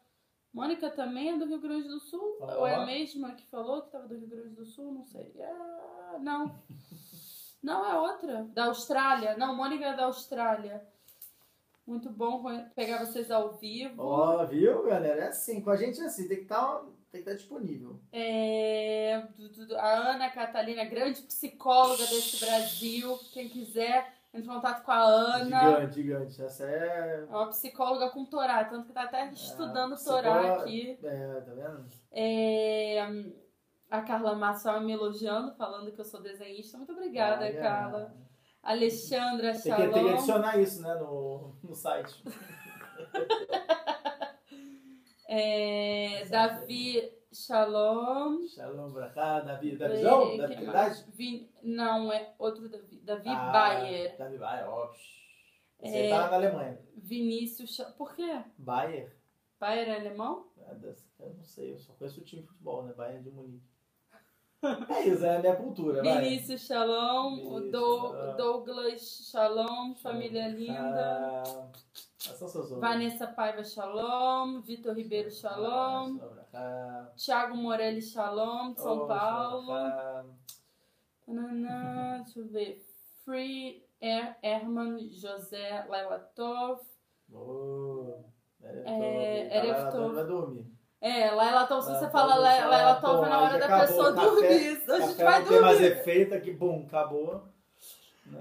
Mônica 0.53 0.89
também 0.91 1.31
é 1.31 1.39
do 1.39 1.47
Rio 1.47 1.61
Grande 1.61 1.89
do 1.89 1.99
Sul? 1.99 2.39
Ou 2.41 2.67
é 2.67 2.77
a 2.77 2.87
mesma 2.87 3.33
que 3.33 3.47
falou 3.47 3.81
que 3.81 3.89
estava 3.89 4.07
do 4.07 4.15
Rio 4.17 4.29
Grande 4.29 4.55
do 4.55 4.65
Sul? 4.65 4.93
Não 4.93 5.05
sei. 5.05 5.33
É, 5.37 6.19
não. 6.21 6.55
Não, 7.65 7.83
é 7.87 7.99
outra. 7.99 8.45
Da 8.53 8.67
Austrália. 8.67 9.39
Não, 9.39 9.57
Mônica 9.57 9.87
é 9.87 9.97
da 9.97 10.05
Austrália. 10.05 10.87
Muito 11.87 12.11
bom 12.11 12.43
pegar 12.75 13.03
vocês 13.03 13.31
ao 13.31 13.55
vivo. 13.55 14.03
Ó, 14.03 14.45
viu, 14.45 14.83
galera? 14.85 15.23
É 15.23 15.29
assim, 15.29 15.63
com 15.63 15.71
a 15.71 15.77
gente 15.77 15.99
é 15.99 16.05
assim, 16.05 16.29
tem 16.29 16.37
que 16.37 16.43
estar 16.43 16.83
tem 17.15 17.23
que 17.23 17.31
estar 17.31 17.35
disponível. 17.35 18.01
É, 18.13 19.23
a 19.79 19.89
Ana 20.11 20.29
Catalina, 20.31 20.85
grande 20.85 21.23
psicóloga 21.23 22.05
desse 22.07 22.45
Brasil. 22.45 23.17
Quem 23.33 23.49
quiser, 23.49 24.13
entre 24.33 24.51
em 24.51 24.53
contato 24.53 24.85
com 24.85 24.91
a 24.91 25.01
Ana. 25.05 25.61
Gigante, 25.61 25.95
gigante. 25.95 26.43
Essa 26.43 26.65
é. 26.65 27.21
É 27.31 27.37
uma 27.37 27.49
psicóloga 27.51 28.11
com 28.11 28.25
Torá, 28.25 28.65
tanto 28.65 28.89
que 28.89 28.93
tá 28.93 29.05
até 29.05 29.31
estudando 29.31 29.95
psicóloga- 29.95 30.29
Torá 30.33 30.55
aqui. 30.63 30.99
É, 31.05 31.41
tá 31.43 31.53
vendo? 31.53 31.87
É, 32.11 33.01
a 33.89 34.03
Carla 34.03 34.35
Massa 34.35 34.81
me 34.81 34.93
elogiando, 34.93 35.55
falando 35.55 35.93
que 35.93 36.01
eu 36.01 36.05
sou 36.05 36.21
desenhista. 36.21 36.77
Muito 36.77 36.93
obrigada, 36.93 37.45
Ah, 37.45 37.49
é. 37.49 37.53
Carla. 37.53 38.13
Alexandra 38.61 39.53
Tem 39.53 39.61
que, 39.61 39.69
tem 39.77 39.89
que 39.93 39.95
Shalom. 39.95 40.15
adicionar 40.15 40.59
isso, 40.59 40.83
né, 40.83 40.95
no, 40.95 41.55
no 41.63 41.75
site. 41.77 42.25
É, 45.37 46.25
Davi 46.27 47.13
Shalom. 47.33 48.47
Shalom 48.47 48.93
pra 48.93 49.09
cá, 49.11 49.41
Davi. 49.41 49.73
É, 49.73 49.77
Davi? 49.77 51.05
Vi- 51.13 51.51
não, 51.63 52.13
é 52.13 52.33
outro 52.39 52.69
Davi. 52.69 53.01
Davi 53.03 53.29
Ah, 53.31 53.51
Bayer. 53.51 54.17
Davi 54.17 54.39
Bayer, 54.39 54.69
ó. 54.71 54.93
Você 55.81 55.97
É. 55.97 56.09
tá 56.11 56.29
na 56.31 56.37
Alemanha. 56.37 56.79
Vinícius 56.97 57.77
Por 57.99 58.15
quê? 58.15 58.43
Bayer? 58.57 59.17
Bayer 59.59 59.89
é 59.89 59.97
alemão? 59.97 60.47
É 60.57 60.71
Eu 61.19 61.35
não 61.35 61.45
sei, 61.45 61.73
eu 61.73 61.79
só 61.79 61.93
conheço 61.95 62.21
o 62.21 62.25
time 62.25 62.43
de 62.43 62.49
futebol, 62.49 62.85
né? 62.85 62.93
Bayern 62.93 63.23
de 63.25 63.31
Munique. 63.31 63.65
É 64.89 65.07
isso, 65.09 65.25
é 65.27 65.37
a 65.37 65.41
minha 65.41 65.57
cultura. 65.57 66.01
Vinícius 66.01 66.63
Shalom. 66.67 67.35
o 67.35 67.37
Vinícius, 67.57 67.73
Dou-. 67.73 68.37
Douglas 68.37 69.29
Shalom. 69.31 69.95
Família 69.97 70.49
linda. 70.49 71.43
Vanessa 72.81 73.27
Paiva 73.27 73.63
Shalom. 73.65 74.61
Vitor 74.63 74.95
Ribeiro 74.95 75.31
Shalom. 75.31 76.19
Thiago 77.17 77.57
Morelli 77.57 78.03
Shalom, 78.03 78.73
de 78.73 78.81
São 78.81 79.07
Paulo. 79.07 79.73
deixa 82.25 82.39
eu 82.41 82.49
ver. 82.49 82.85
Free 83.25 83.83
er, 84.01 84.37
Herman 84.43 85.09
José 85.11 85.85
Lailatov. 85.89 86.81
Oh, 87.33 88.25
Erev 88.63 88.85
É, 88.87 89.49
Tov. 89.49 89.57
Erev 89.57 89.77
Tá 89.77 89.91
Tov. 89.91 90.15
Vai 90.15 90.27
dormir. 90.27 90.75
É, 91.01 91.31
se 91.83 91.93
você 91.93 92.11
fala 92.11 92.37
pô, 92.97 93.07
toma 93.09 93.29
na 93.29 93.41
hora 93.43 93.59
da 93.59 93.81
pessoa 93.81 94.13
dormir. 94.13 94.83
A 94.89 95.01
gente 95.01 95.23
vai 95.23 95.41
não 95.41 95.49
tem 95.49 95.61
mais 95.61 95.79
dormir. 95.79 95.93
efeito 95.93 96.35
aqui, 96.35 96.51
bum, 96.51 96.85
acabou. 96.87 97.54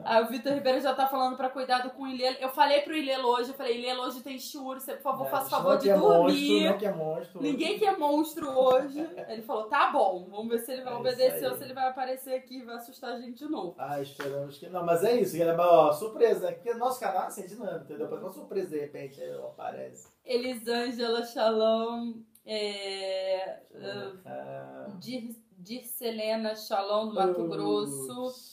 Aí 0.06 0.24
o 0.24 0.28
Vitor 0.28 0.54
Ribeiro 0.54 0.80
já 0.80 0.94
tá 0.94 1.08
falando 1.08 1.36
pra 1.36 1.50
cuidado 1.50 1.90
com 1.92 2.04
o 2.04 2.08
Ilelo. 2.08 2.38
Eu 2.40 2.50
falei 2.50 2.82
pro 2.82 2.96
Ilelo 2.96 3.28
hoje, 3.28 3.50
eu 3.50 3.54
falei, 3.54 3.78
Ilelo 3.78 4.04
hoje 4.04 4.22
tem 4.22 4.40
churro, 4.40 4.80
você 4.80 4.94
por 4.94 5.02
favor 5.04 5.26
Né, 5.26 5.30
faça 5.30 5.50
favor 5.50 5.78
de 5.78 5.88
quer 5.88 5.98
dormir. 6.00 6.50
Monstro, 6.52 6.70
não 6.72 6.78
quer 6.78 6.96
monstro. 6.96 7.42
Ninguém 7.42 7.80
quer 7.80 7.98
monstro 7.98 8.50
hoje. 8.50 9.10
Ele 9.28 9.42
falou, 9.42 9.66
tá 9.66 9.92
bom, 9.92 10.28
vamos 10.30 10.48
ver 10.48 10.60
se 10.60 10.72
ele 10.72 10.84
vai 10.84 10.94
É 10.94 10.98
obedecer 10.98 11.50
ou 11.50 11.58
se 11.58 11.64
ele 11.64 11.74
vai 11.74 11.88
aparecer 11.90 12.34
aqui 12.34 12.60
e 12.60 12.64
vai 12.64 12.76
assustar 12.76 13.12
a 13.12 13.20
gente 13.20 13.40
de 13.40 13.52
novo. 13.52 13.76
Ah, 13.78 14.02
esperamos 14.02 14.58
que. 14.58 14.70
Não, 14.70 14.86
mas 14.86 15.04
é 15.04 15.20
isso. 15.20 15.38
Mas, 15.38 15.60
ó, 15.60 15.92
surpresa, 15.92 16.48
né? 16.48 16.52
Porque 16.54 16.74
nosso 16.74 17.00
canal 17.00 17.24
é 17.24 17.28
assim, 17.28 17.46
dinâmico, 17.46 17.84
entendeu? 17.84 18.06
Depois 18.06 18.22
uma 18.22 18.32
surpresa, 18.32 18.70
de 18.70 18.80
repente, 18.80 19.22
aí 19.22 19.34
aparece. 19.34 20.08
Elisângela 20.26 21.26
Shalom, 21.26 22.14
é, 22.46 23.60
Ah, 24.26 24.88
Dir, 25.00 25.36
Dircelena 25.58 26.56
Shalom 26.56 27.10
do 27.10 27.16
Mato 27.16 27.48
Grosso. 27.48 28.53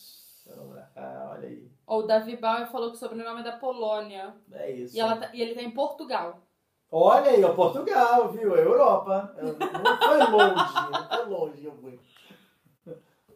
Ah, 0.97 1.31
olha 1.33 1.49
aí. 1.49 1.71
Ou 1.87 2.07
Davi 2.07 2.37
Bauer 2.37 2.67
falou 2.71 2.91
que 2.91 2.97
o 2.97 2.99
sobrenome 2.99 3.41
é 3.41 3.45
da 3.45 3.53
Polônia. 3.53 4.35
É 4.53 4.71
isso. 4.71 4.97
E, 4.97 5.01
ela 5.01 5.17
tá- 5.17 5.31
e 5.33 5.41
ele 5.43 5.55
tá 5.55 5.63
em 5.63 5.71
Portugal. 5.71 6.41
Olha 6.93 7.31
aí, 7.31 7.43
ó, 7.45 7.55
Portugal, 7.55 8.29
viu? 8.31 8.57
É 8.57 8.65
Europa. 8.65 9.35
Eu- 9.39 9.57
Não 9.57 9.99
foi 9.99 10.19
longe, 10.19 10.91
não 10.91 11.09
foi 11.09 11.25
longe, 11.27 11.65
eu 11.65 11.73
fui. 11.77 12.01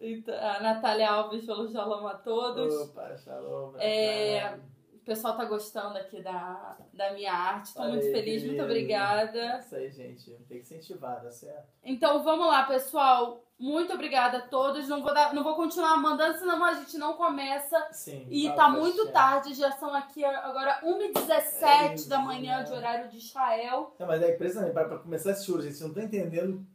Então, 0.00 0.34
a 0.34 0.60
Natália 0.60 1.10
Alves 1.10 1.46
falou 1.46 1.68
Shalom 1.68 2.06
a 2.06 2.14
todos. 2.14 2.74
Opa, 2.82 3.16
shalom. 3.16 3.72
É, 3.78 4.58
O 5.04 5.06
pessoal 5.06 5.36
tá 5.36 5.44
gostando 5.44 5.98
aqui 5.98 6.22
da, 6.22 6.78
da 6.94 7.12
minha 7.12 7.30
arte. 7.30 7.74
Tô 7.74 7.82
muito 7.82 8.10
feliz, 8.10 8.40
que 8.40 8.48
muito 8.48 8.62
obrigada. 8.62 9.58
Isso 9.58 9.76
aí, 9.76 9.90
gente. 9.90 10.30
Tem 10.48 10.56
que 10.56 10.62
incentivar, 10.62 11.20
tá 11.20 11.30
certo? 11.30 11.68
Então 11.84 12.24
vamos 12.24 12.46
lá, 12.46 12.62
pessoal. 12.62 13.44
Muito 13.58 13.92
obrigada 13.92 14.38
a 14.38 14.40
todos. 14.40 14.88
Não 14.88 15.02
vou, 15.02 15.12
dar, 15.12 15.34
não 15.34 15.44
vou 15.44 15.56
continuar 15.56 15.98
mandando, 15.98 16.38
senão 16.38 16.64
a 16.64 16.72
gente 16.72 16.96
não 16.96 17.12
começa. 17.18 17.86
Sim. 17.92 18.26
E 18.30 18.50
tá 18.54 18.70
muito 18.70 19.02
gente. 19.02 19.12
tarde, 19.12 19.52
já 19.52 19.72
são 19.72 19.94
aqui 19.94 20.24
agora 20.24 20.80
1h17 20.82 22.06
É 22.06 22.08
da 22.08 22.18
manhã 22.20 22.60
né? 22.60 22.62
de 22.62 22.72
horário 22.72 23.10
de 23.10 23.18
Israel. 23.18 23.94
Não, 23.98 24.06
mas 24.06 24.22
é 24.22 24.34
impressionante, 24.34 24.72
pra, 24.72 24.86
pra 24.86 24.98
começar 25.00 25.32
esse 25.32 25.44
churro, 25.44 25.60
gente, 25.60 25.74
vocês 25.74 25.82
não 25.82 25.88
estão 25.88 26.02
entendendo 26.02 26.66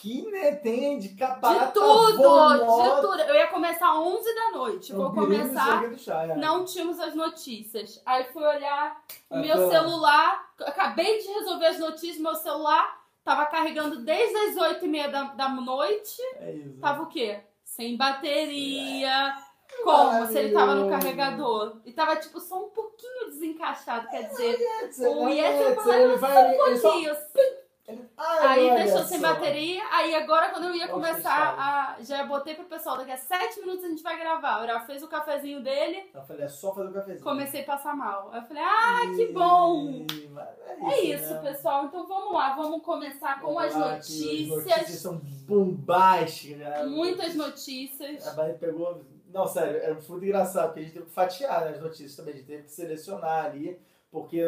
que, 0.00 0.22
né, 0.30 0.52
tem 0.56 0.98
de 0.98 1.10
caparata 1.10 1.66
De 1.66 1.72
tudo, 1.74 2.16
vomosa, 2.22 2.94
de 2.96 3.00
tudo. 3.00 3.20
Eu 3.22 3.34
ia 3.34 3.46
começar 3.48 3.90
às 3.90 3.98
11 3.98 4.34
da 4.34 4.50
noite. 4.50 4.92
o 4.92 4.96
Vou 4.96 5.12
começar. 5.12 5.96
chá, 5.98 6.22
é. 6.24 6.36
Não 6.36 6.64
tínhamos 6.64 6.98
as 7.00 7.14
notícias. 7.14 8.00
Aí 8.06 8.24
fui 8.32 8.42
olhar 8.44 9.02
o 9.30 9.34
Ah, 9.34 9.38
meu 9.38 9.56
tá. 9.56 9.70
celular. 9.70 10.50
Acabei 10.60 11.18
de 11.18 11.26
resolver 11.28 11.66
as 11.66 11.78
notícias, 11.78 12.18
meu 12.18 12.34
celular 12.34 13.04
tava 13.24 13.46
carregando 13.46 14.00
desde 14.04 14.36
as 14.36 14.56
8h30 14.56 15.10
da, 15.10 15.22
da 15.24 15.48
noite. 15.48 16.20
É 16.40 16.52
isso. 16.52 16.78
Tava 16.80 17.02
o 17.02 17.06
quê? 17.06 17.40
Sem 17.64 17.96
bateria. 17.96 19.34
Como? 19.82 20.26
Se 20.28 20.38
ele 20.38 20.52
tava 20.54 20.74
no 20.76 20.88
carregador. 20.88 21.78
E 21.84 21.92
tava, 21.92 22.16
tipo, 22.16 22.40
só 22.40 22.64
um 22.64 22.70
pouquinho 22.70 23.26
desencaixado, 23.26 24.08
quer 24.08 24.28
dizer. 24.28 24.56
Você 24.90 25.08
O 25.08 25.24
vai 26.18 26.36
ali, 26.36 26.72
Um 26.72 26.76
só- 26.76 26.90
pouquinho. 26.90 27.10
ele- 27.34 27.65
Ai, 28.16 28.68
Aí 28.68 28.82
deixou 28.82 29.04
sem 29.04 29.20
só. 29.20 29.28
bateria. 29.34 29.82
Aí 29.92 30.14
agora, 30.14 30.50
quando 30.50 30.64
eu 30.64 30.74
ia 30.74 30.88
Nossa, 30.88 30.92
começar 31.08 31.54
a. 31.56 31.96
Já 32.02 32.24
botei 32.24 32.54
pro 32.54 32.64
pessoal, 32.64 32.96
daqui 32.96 33.12
a 33.12 33.16
7 33.16 33.60
minutos 33.60 33.84
a 33.84 33.88
gente 33.88 34.02
vai 34.02 34.18
gravar. 34.18 34.58
O 34.60 34.62
Ura 34.64 34.80
fez 34.80 35.02
o 35.02 35.08
cafezinho 35.08 35.62
dele, 35.62 36.10
Eu 36.12 36.22
falei, 36.22 36.44
é 36.44 36.48
só 36.48 36.74
fazer 36.74 36.88
o 36.88 36.92
cafezinho. 36.92 37.22
comecei 37.22 37.62
a 37.62 37.64
passar 37.66 37.94
mal. 37.94 38.30
Aí 38.32 38.40
eu 38.40 38.44
falei, 38.46 38.62
ah, 38.62 39.00
que 39.14 39.26
bom! 39.32 39.88
Ih, 40.10 40.28
mas 40.32 40.48
É 40.94 41.00
isso, 41.02 41.34
né? 41.34 41.40
pessoal. 41.52 41.84
Então 41.84 42.06
vamos 42.06 42.32
lá, 42.34 42.56
vamos 42.56 42.82
começar 42.82 43.40
com 43.40 43.54
Vamos 43.54 43.62
as 43.64 43.74
lá, 43.76 43.86
que 43.92 43.98
As 43.98 44.08
notícias 44.08 44.48
notícias. 44.66 45.00
são 45.00 45.20
bombásticas. 45.46 46.58
né? 46.58 46.84
Muitas 46.86 47.34
notícias. 47.34 48.26
A 48.26 48.32
Bahia 48.32 48.54
pegou. 48.54 49.02
Não, 49.32 49.46
sério, 49.46 49.76
é 49.80 49.92
muito 49.92 50.24
engraçado, 50.24 50.66
porque 50.68 50.80
a 50.80 50.82
gente 50.84 50.92
teve 50.94 51.06
que 51.06 51.12
fatiar 51.12 51.64
né, 51.66 51.70
as 51.72 51.80
notícias 51.80 52.16
também, 52.16 52.32
a 52.34 52.36
gente 52.38 52.46
teve 52.46 52.62
que 52.62 52.70
selecionar 52.72 53.44
ali, 53.44 53.78
porque 54.10 54.40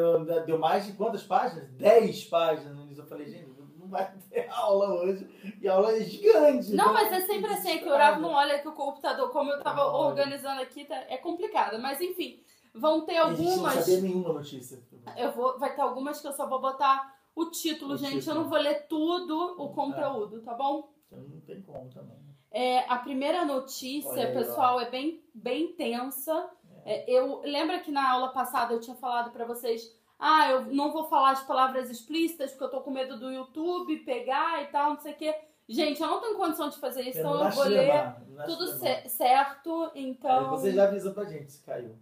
deu 0.46 0.58
mais 0.58 0.86
de 0.86 0.92
quantas 0.92 1.22
páginas? 1.24 1.68
10 1.72 2.24
páginas 2.24 2.72
início. 2.78 2.87
Eu 2.98 3.06
falei, 3.06 3.28
gente, 3.28 3.48
não 3.78 3.88
vai 3.88 4.12
ter 4.30 4.48
aula 4.50 4.94
hoje. 5.02 5.28
E 5.60 5.68
a 5.68 5.74
aula 5.74 5.92
é 5.96 6.00
gigante. 6.00 6.70
Não, 6.74 6.84
então 6.90 6.92
mas 6.92 7.12
é 7.12 7.20
sempre 7.26 7.52
assim, 7.52 7.70
é 7.70 7.78
que 7.78 7.88
o 7.88 7.92
Uravo 7.92 8.20
não 8.20 8.30
olha 8.30 8.58
que 8.58 8.68
o 8.68 8.72
computador, 8.72 9.30
como 9.30 9.50
eu 9.50 9.62
tava 9.62 9.82
olha. 9.86 10.08
organizando 10.08 10.60
aqui, 10.60 10.84
tá- 10.84 11.04
é 11.08 11.16
complicado. 11.16 11.78
Mas 11.78 12.00
enfim, 12.00 12.42
vão 12.74 13.02
ter 13.06 13.16
A 13.18 13.28
gente 13.32 13.42
não 13.44 13.50
algumas. 13.52 13.74
sabia 13.74 14.00
nenhuma 14.00 14.32
notícia. 14.32 14.82
Eu 15.16 15.32
vou, 15.32 15.58
vai 15.58 15.74
ter 15.74 15.80
algumas 15.82 16.20
que 16.20 16.26
eu 16.26 16.32
só 16.32 16.46
vou 16.48 16.60
botar 16.60 17.16
o 17.34 17.46
título, 17.46 17.94
O 17.94 17.96
gente. 17.96 18.18
título. 18.18 18.36
Eu 18.36 18.42
não 18.42 18.48
vou 18.50 18.58
ler 18.58 18.86
tudo 18.88 19.56
o 19.62 19.70
É. 19.70 19.74
conteúdo, 19.74 20.40
tá 20.42 20.54
bom? 20.54 20.92
Então 21.06 21.20
não 21.22 21.40
tem 21.40 21.62
como 21.62 21.88
também. 21.88 22.16
É, 22.50 22.80
a 22.90 22.96
primeira 22.96 23.44
notícia, 23.44 24.10
aí, 24.28 24.32
pessoal, 24.32 24.80
é 24.80 24.90
bem, 24.90 25.22
bem 25.34 25.68
tensa. 25.74 26.50
É, 26.84 27.04
eu 27.10 27.42
lembra 27.44 27.78
que 27.80 27.90
na 27.92 28.10
aula 28.10 28.28
passada 28.28 28.72
eu 28.72 28.80
tinha 28.80 28.96
falado 28.96 29.30
pra 29.30 29.44
vocês, 29.44 29.94
ah, 30.18 30.50
eu 30.50 30.66
não 30.74 30.92
vou 30.92 31.08
falar 31.08 31.30
as 31.32 31.44
palavras 31.44 31.90
explícitas 31.90 32.50
porque 32.50 32.64
eu 32.64 32.70
tô 32.70 32.80
com 32.80 32.90
medo 32.90 33.18
do 33.18 33.30
YouTube 33.30 33.98
pegar 34.04 34.62
e 34.62 34.66
tal, 34.68 34.90
não 34.94 35.00
sei 35.00 35.12
o 35.12 35.16
quê. 35.16 35.34
Gente, 35.68 36.00
eu 36.02 36.08
não 36.08 36.20
tenho 36.20 36.36
condição 36.36 36.68
de 36.70 36.78
fazer 36.78 37.02
isso, 37.02 37.18
Eu 37.18 37.26
então 37.26 37.44
eu 37.44 37.50
vou 37.50 37.64
ler 37.64 37.80
levar, 37.80 38.22
tudo 38.46 38.66
ce- 38.68 39.08
certo, 39.10 39.90
Aí 39.94 40.02
então. 40.08 40.50
Você 40.50 40.72
já 40.72 40.84
avisa 40.84 41.10
pra 41.12 41.24
gente 41.24 41.52
se 41.52 41.62
caiu. 41.62 41.96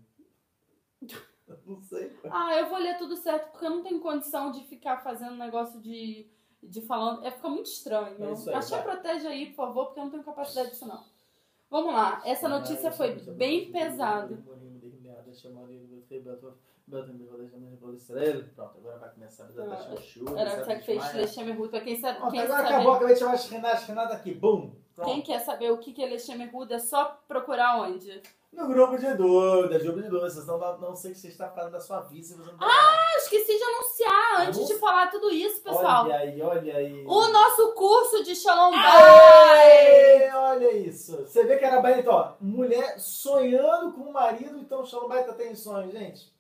Eu 1.48 1.58
não 1.66 1.80
sei. 1.82 2.16
Ah, 2.30 2.54
eu 2.56 2.68
vou 2.68 2.78
ler 2.78 2.96
tudo 2.98 3.16
certo 3.16 3.50
porque 3.50 3.66
eu 3.66 3.70
não 3.70 3.82
tenho 3.82 4.00
condição 4.00 4.50
de 4.50 4.64
ficar 4.64 4.98
fazendo 4.98 5.36
negócio 5.36 5.80
de, 5.80 6.28
de 6.62 6.80
falando. 6.82 7.24
É, 7.24 7.30
fica 7.30 7.48
muito 7.48 7.66
estranho. 7.66 8.16
É 8.22 8.26
aí, 8.28 8.54
Achei 8.54 8.78
protege 8.82 9.26
aí, 9.26 9.46
por 9.46 9.56
favor, 9.56 9.84
porque 9.86 10.00
eu 10.00 10.04
não 10.04 10.10
tenho 10.10 10.24
capacidade 10.24 10.70
disso 10.70 10.86
não. 10.86 11.04
Vamos 11.68 11.92
lá, 11.92 12.22
essa 12.24 12.48
notícia 12.48 12.90
foi 12.92 13.14
bem 13.34 13.70
pesada. 13.72 14.38
Pronto, 18.54 18.78
agora 18.78 18.98
vai 18.98 19.10
começar 19.10 19.44
a 19.44 19.46
Ah, 19.46 19.96
chuva. 20.00 20.38
Era 20.40 20.64
você 20.64 20.76
que 20.76 20.86
fez 20.86 21.14
Lexeme 21.14 21.52
Ruda. 21.52 21.80
Quem, 21.80 22.00
sabe, 22.00 22.18
Pronto, 22.18 22.30
quem, 22.30 22.40
agora 22.40 22.62
saber, 22.62 22.74
acabou, 22.74 22.92
acabei 22.92 23.14
de 23.14 23.20
chamar 23.20 23.34
as 23.34 23.86
Renato 23.86 24.12
aqui, 24.12 24.34
bum! 24.34 24.72
Pronto. 24.94 25.10
quem 25.10 25.20
quer 25.20 25.40
saber 25.40 25.70
o 25.72 25.78
que 25.78 26.02
é 26.02 26.06
Lexeme 26.08 26.46
Ruda 26.46 26.76
é 26.76 26.78
só 26.78 27.20
procurar 27.26 27.80
onde? 27.82 28.22
No 28.52 28.68
grupo 28.68 28.96
de 28.96 29.12
dúvidas, 29.14 29.82
grupo 29.82 30.00
de 30.00 30.08
dúvidas, 30.08 30.32
vocês 30.34 30.46
não, 30.46 30.78
não 30.78 30.94
sei 30.96 31.10
o 31.10 31.14
que 31.14 31.20
você 31.20 31.28
está 31.28 31.50
falando 31.50 31.72
da 31.72 31.80
sua 31.80 32.00
vida 32.02 32.24
você 32.24 32.36
não 32.36 32.56
tá 32.56 32.64
Ah, 32.66 33.16
esqueci 33.18 33.58
de 33.58 33.62
anunciar 33.62 34.46
antes 34.46 34.66
de 34.66 34.74
falar 34.78 35.10
tudo 35.10 35.28
isso, 35.30 35.60
pessoal. 35.62 36.04
Olha 36.04 36.16
aí, 36.16 36.40
olha 36.40 36.76
aí. 36.76 37.04
O 37.04 37.26
nosso 37.28 37.72
curso 37.74 38.22
de 38.24 38.34
Shalom 38.34 38.70
Bay. 38.70 40.30
Olha 40.32 40.72
isso. 40.72 41.16
Você 41.18 41.44
vê 41.44 41.58
que 41.58 41.64
era 41.64 41.82
bonito, 41.82 42.08
ó. 42.08 42.34
Mulher 42.40 42.98
sonhando 42.98 43.92
com 43.92 44.02
o 44.02 44.12
marido, 44.12 44.56
então 44.58 44.80
o 44.82 44.86
Shalom 44.86 45.08
Baita 45.08 45.34
tem 45.34 45.54
sonho, 45.54 45.90
gente. 45.90 46.34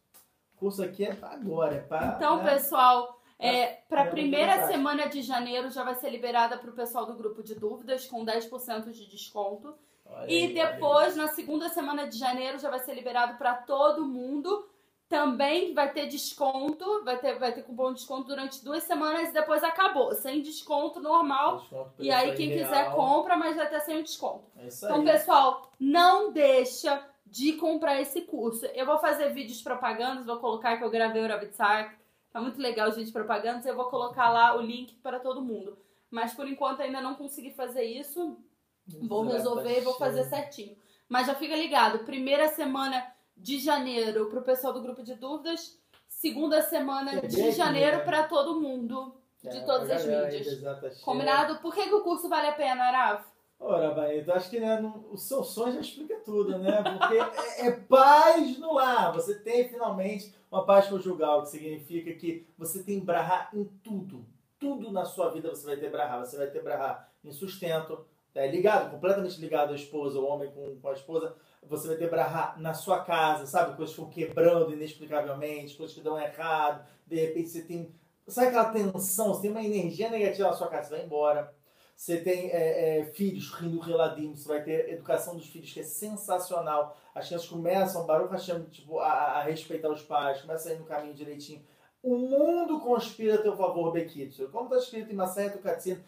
Curso 0.58 0.82
aqui 0.82 1.04
é 1.04 1.14
pra 1.14 1.30
agora, 1.30 1.74
é 1.76 1.80
pra. 1.80 2.14
Então, 2.16 2.38
né? 2.42 2.54
pessoal, 2.54 3.20
é, 3.38 3.66
para 3.88 4.02
a 4.02 4.06
primeira 4.06 4.66
semana 4.66 5.08
de 5.08 5.22
janeiro 5.22 5.70
já 5.70 5.84
vai 5.84 5.94
ser 5.94 6.10
liberada 6.10 6.56
para 6.56 6.70
o 6.70 6.74
pessoal 6.74 7.04
do 7.06 7.14
grupo 7.14 7.42
de 7.42 7.54
dúvidas 7.54 8.06
com 8.06 8.24
10% 8.24 8.90
de 8.90 9.06
desconto. 9.06 9.74
Olha 10.06 10.30
E 10.30 10.44
aí, 10.44 10.54
depois, 10.54 11.16
na 11.16 11.28
segunda 11.28 11.68
semana 11.68 12.06
de 12.08 12.16
janeiro, 12.16 12.58
já 12.58 12.70
vai 12.70 12.78
ser 12.78 12.94
liberado 12.94 13.36
para 13.36 13.54
todo 13.54 14.06
mundo. 14.06 14.66
Também 15.08 15.72
vai 15.72 15.92
ter 15.92 16.06
desconto, 16.08 17.04
vai 17.04 17.16
ter, 17.18 17.38
vai 17.38 17.52
ter 17.52 17.62
cupom 17.62 17.90
de 17.90 18.00
desconto 18.00 18.26
durante 18.26 18.64
duas 18.64 18.82
semanas 18.82 19.28
e 19.28 19.32
depois 19.32 19.62
acabou. 19.62 20.12
Sem 20.14 20.40
desconto 20.42 21.00
normal. 21.00 21.58
Desconto 21.58 21.90
E 22.00 22.10
aí, 22.10 22.34
quem 22.34 22.48
real. 22.48 22.68
quiser, 22.68 22.94
compra, 22.94 23.36
mas 23.36 23.54
vai 23.56 23.68
ter 23.68 23.80
sem 23.80 23.98
o 23.98 24.02
desconto. 24.02 24.44
É 24.56 24.66
Então, 24.66 24.96
aí. 25.00 25.04
pessoal, 25.04 25.70
não 25.78 26.32
deixa 26.32 27.04
de 27.26 27.54
comprar 27.54 28.00
esse 28.00 28.22
curso. 28.22 28.64
Eu 28.66 28.86
vou 28.86 28.98
fazer 28.98 29.32
vídeos 29.32 29.60
propagandas, 29.60 30.26
vou 30.26 30.38
colocar 30.38 30.76
que 30.76 30.84
eu 30.84 30.90
gravei 30.90 31.22
o 31.22 31.28
Rabitzak. 31.28 31.96
Tá 32.32 32.40
muito 32.40 32.60
legal 32.60 32.88
os 32.88 32.96
vídeos 32.96 33.12
propagandas. 33.12 33.66
Eu 33.66 33.76
vou 33.76 33.86
colocar 33.86 34.30
lá 34.30 34.56
o 34.56 34.60
link 34.60 34.94
para 35.02 35.18
todo 35.18 35.42
mundo. 35.42 35.76
Mas 36.10 36.34
por 36.34 36.46
enquanto 36.46 36.82
ainda 36.82 37.00
não 37.00 37.14
consegui 37.14 37.50
fazer 37.50 37.82
isso. 37.82 38.38
Vou 38.86 39.24
Misericórdia, 39.24 39.36
resolver 39.36 39.78
e 39.78 39.84
vou 39.84 39.94
fazer 39.94 40.24
certinho. 40.24 40.76
Mas 41.08 41.26
já 41.26 41.34
fica 41.34 41.56
ligado. 41.56 42.04
Primeira 42.04 42.48
semana 42.48 43.04
de 43.36 43.58
janeiro 43.58 44.26
pro 44.26 44.42
pessoal 44.42 44.72
do 44.72 44.80
grupo 44.80 45.02
de 45.02 45.14
dúvidas. 45.14 45.78
Segunda 46.08 46.62
semana 46.62 47.20
de 47.20 47.50
janeiro 47.52 47.98
né? 47.98 48.04
para 48.04 48.22
todo 48.24 48.60
mundo. 48.60 49.14
De 49.42 49.64
todas 49.64 49.90
as 49.90 50.04
mídias. 50.04 51.00
Combinado? 51.02 51.58
Por 51.58 51.74
que, 51.74 51.88
que 51.88 51.94
o 51.94 52.02
curso 52.02 52.28
vale 52.28 52.48
a 52.48 52.52
pena, 52.52 52.84
Arav? 52.84 53.24
Ora, 53.58 53.90
Baeta, 53.92 54.34
acho 54.34 54.50
que 54.50 54.60
né, 54.60 54.80
não- 54.80 55.06
o 55.10 55.16
seu 55.16 55.42
sonho 55.42 55.74
já 55.74 55.80
explica 55.80 56.20
tudo, 56.20 56.58
né? 56.58 56.82
Porque 56.82 57.16
é, 57.62 57.66
é 57.68 57.70
paz 57.72 58.58
no 58.58 58.74
lar. 58.74 59.12
Você 59.14 59.34
tem 59.40 59.68
finalmente 59.68 60.34
uma 60.50 60.64
paz 60.64 60.86
conjugal, 60.88 61.42
que 61.42 61.48
significa 61.50 62.12
que 62.14 62.46
você 62.56 62.82
tem 62.82 63.00
brahá 63.00 63.48
em 63.54 63.64
tudo. 63.82 64.24
Tudo 64.58 64.92
na 64.92 65.04
sua 65.04 65.30
vida 65.30 65.48
você 65.48 65.66
vai 65.66 65.76
ter 65.76 65.90
brahá. 65.90 66.18
Você 66.24 66.36
vai 66.36 66.46
ter 66.48 66.62
brahá 66.62 67.08
em 67.24 67.32
sustento, 67.32 68.06
é 68.34 68.46
ligado, 68.46 68.90
completamente 68.90 69.40
ligado 69.40 69.72
à 69.72 69.76
esposa, 69.76 70.18
o 70.18 70.26
homem 70.26 70.50
com, 70.50 70.78
com 70.78 70.88
a 70.88 70.92
esposa. 70.92 71.34
Você 71.62 71.88
vai 71.88 71.96
ter 71.96 72.08
brahá 72.10 72.54
na 72.58 72.74
sua 72.74 73.00
casa, 73.04 73.46
sabe? 73.46 73.74
Coisas 73.76 73.94
que 73.94 74.00
vão 74.00 74.10
quebrando 74.10 74.72
inexplicavelmente, 74.72 75.76
coisas 75.76 75.94
que 75.96 76.02
dão 76.02 76.20
errado. 76.20 76.86
De 77.06 77.16
repente 77.16 77.48
você 77.48 77.62
tem 77.62 77.92
Sabe 78.28 78.48
aquela 78.48 78.72
tensão? 78.72 79.28
Você 79.32 79.42
tem 79.42 79.50
uma 79.52 79.62
energia 79.62 80.10
negativa 80.10 80.48
na 80.48 80.54
sua 80.56 80.66
casa, 80.68 80.88
você 80.88 80.96
vai 80.96 81.04
embora. 81.04 81.54
Você 81.96 82.18
tem 82.18 82.50
é, 82.50 82.98
é, 82.98 83.04
filhos 83.06 83.50
rindo 83.52 83.80
reladim, 83.80 84.34
você 84.34 84.46
vai 84.46 84.62
ter 84.62 84.92
educação 84.92 85.34
dos 85.34 85.46
filhos, 85.46 85.72
que 85.72 85.80
é 85.80 85.82
sensacional. 85.82 86.94
As 87.14 87.26
crianças 87.26 87.48
começam, 87.48 88.04
Baruch 88.04 88.32
Hashem, 88.32 88.64
tipo, 88.64 88.98
a, 88.98 89.10
a 89.10 89.42
respeitar 89.42 89.90
os 89.90 90.02
pais, 90.02 90.42
começam 90.42 90.72
a 90.72 90.74
ir 90.74 90.78
no 90.78 90.84
caminho 90.84 91.14
direitinho. 91.14 91.64
O 92.02 92.18
mundo 92.18 92.80
conspira 92.80 93.36
a 93.36 93.42
teu 93.42 93.56
favor, 93.56 93.92
Bekitsu. 93.92 94.48
Como 94.48 94.66
está 94.66 94.76
escrito 94.76 95.10
em 95.10 95.16
Masayat 95.16 95.56
Katzin, 95.58 95.98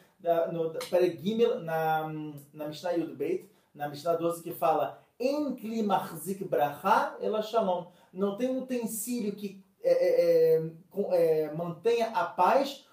no 0.53 0.71
Peregimel, 0.91 1.61
na, 1.61 2.07
na 2.53 2.69
Mishnah 2.69 2.93
Yudbeit, 2.93 3.51
na 3.75 3.89
Mishnah 3.89 4.15
12, 4.15 4.43
que 4.43 4.53
fala 4.53 5.03
em 5.19 5.57
Klimachzik 5.57 6.45
Bracha, 6.45 7.17
ela 7.21 7.41
Shalom. 7.41 7.87
Não 8.13 8.37
tem 8.37 8.57
utensílio 8.57 9.35
que 9.35 9.65
é, 9.83 9.93
é, 9.93 10.57
é, 10.57 11.45
é 11.45 11.55
mantenha 11.55 12.09
a 12.09 12.27
paz 12.27 12.87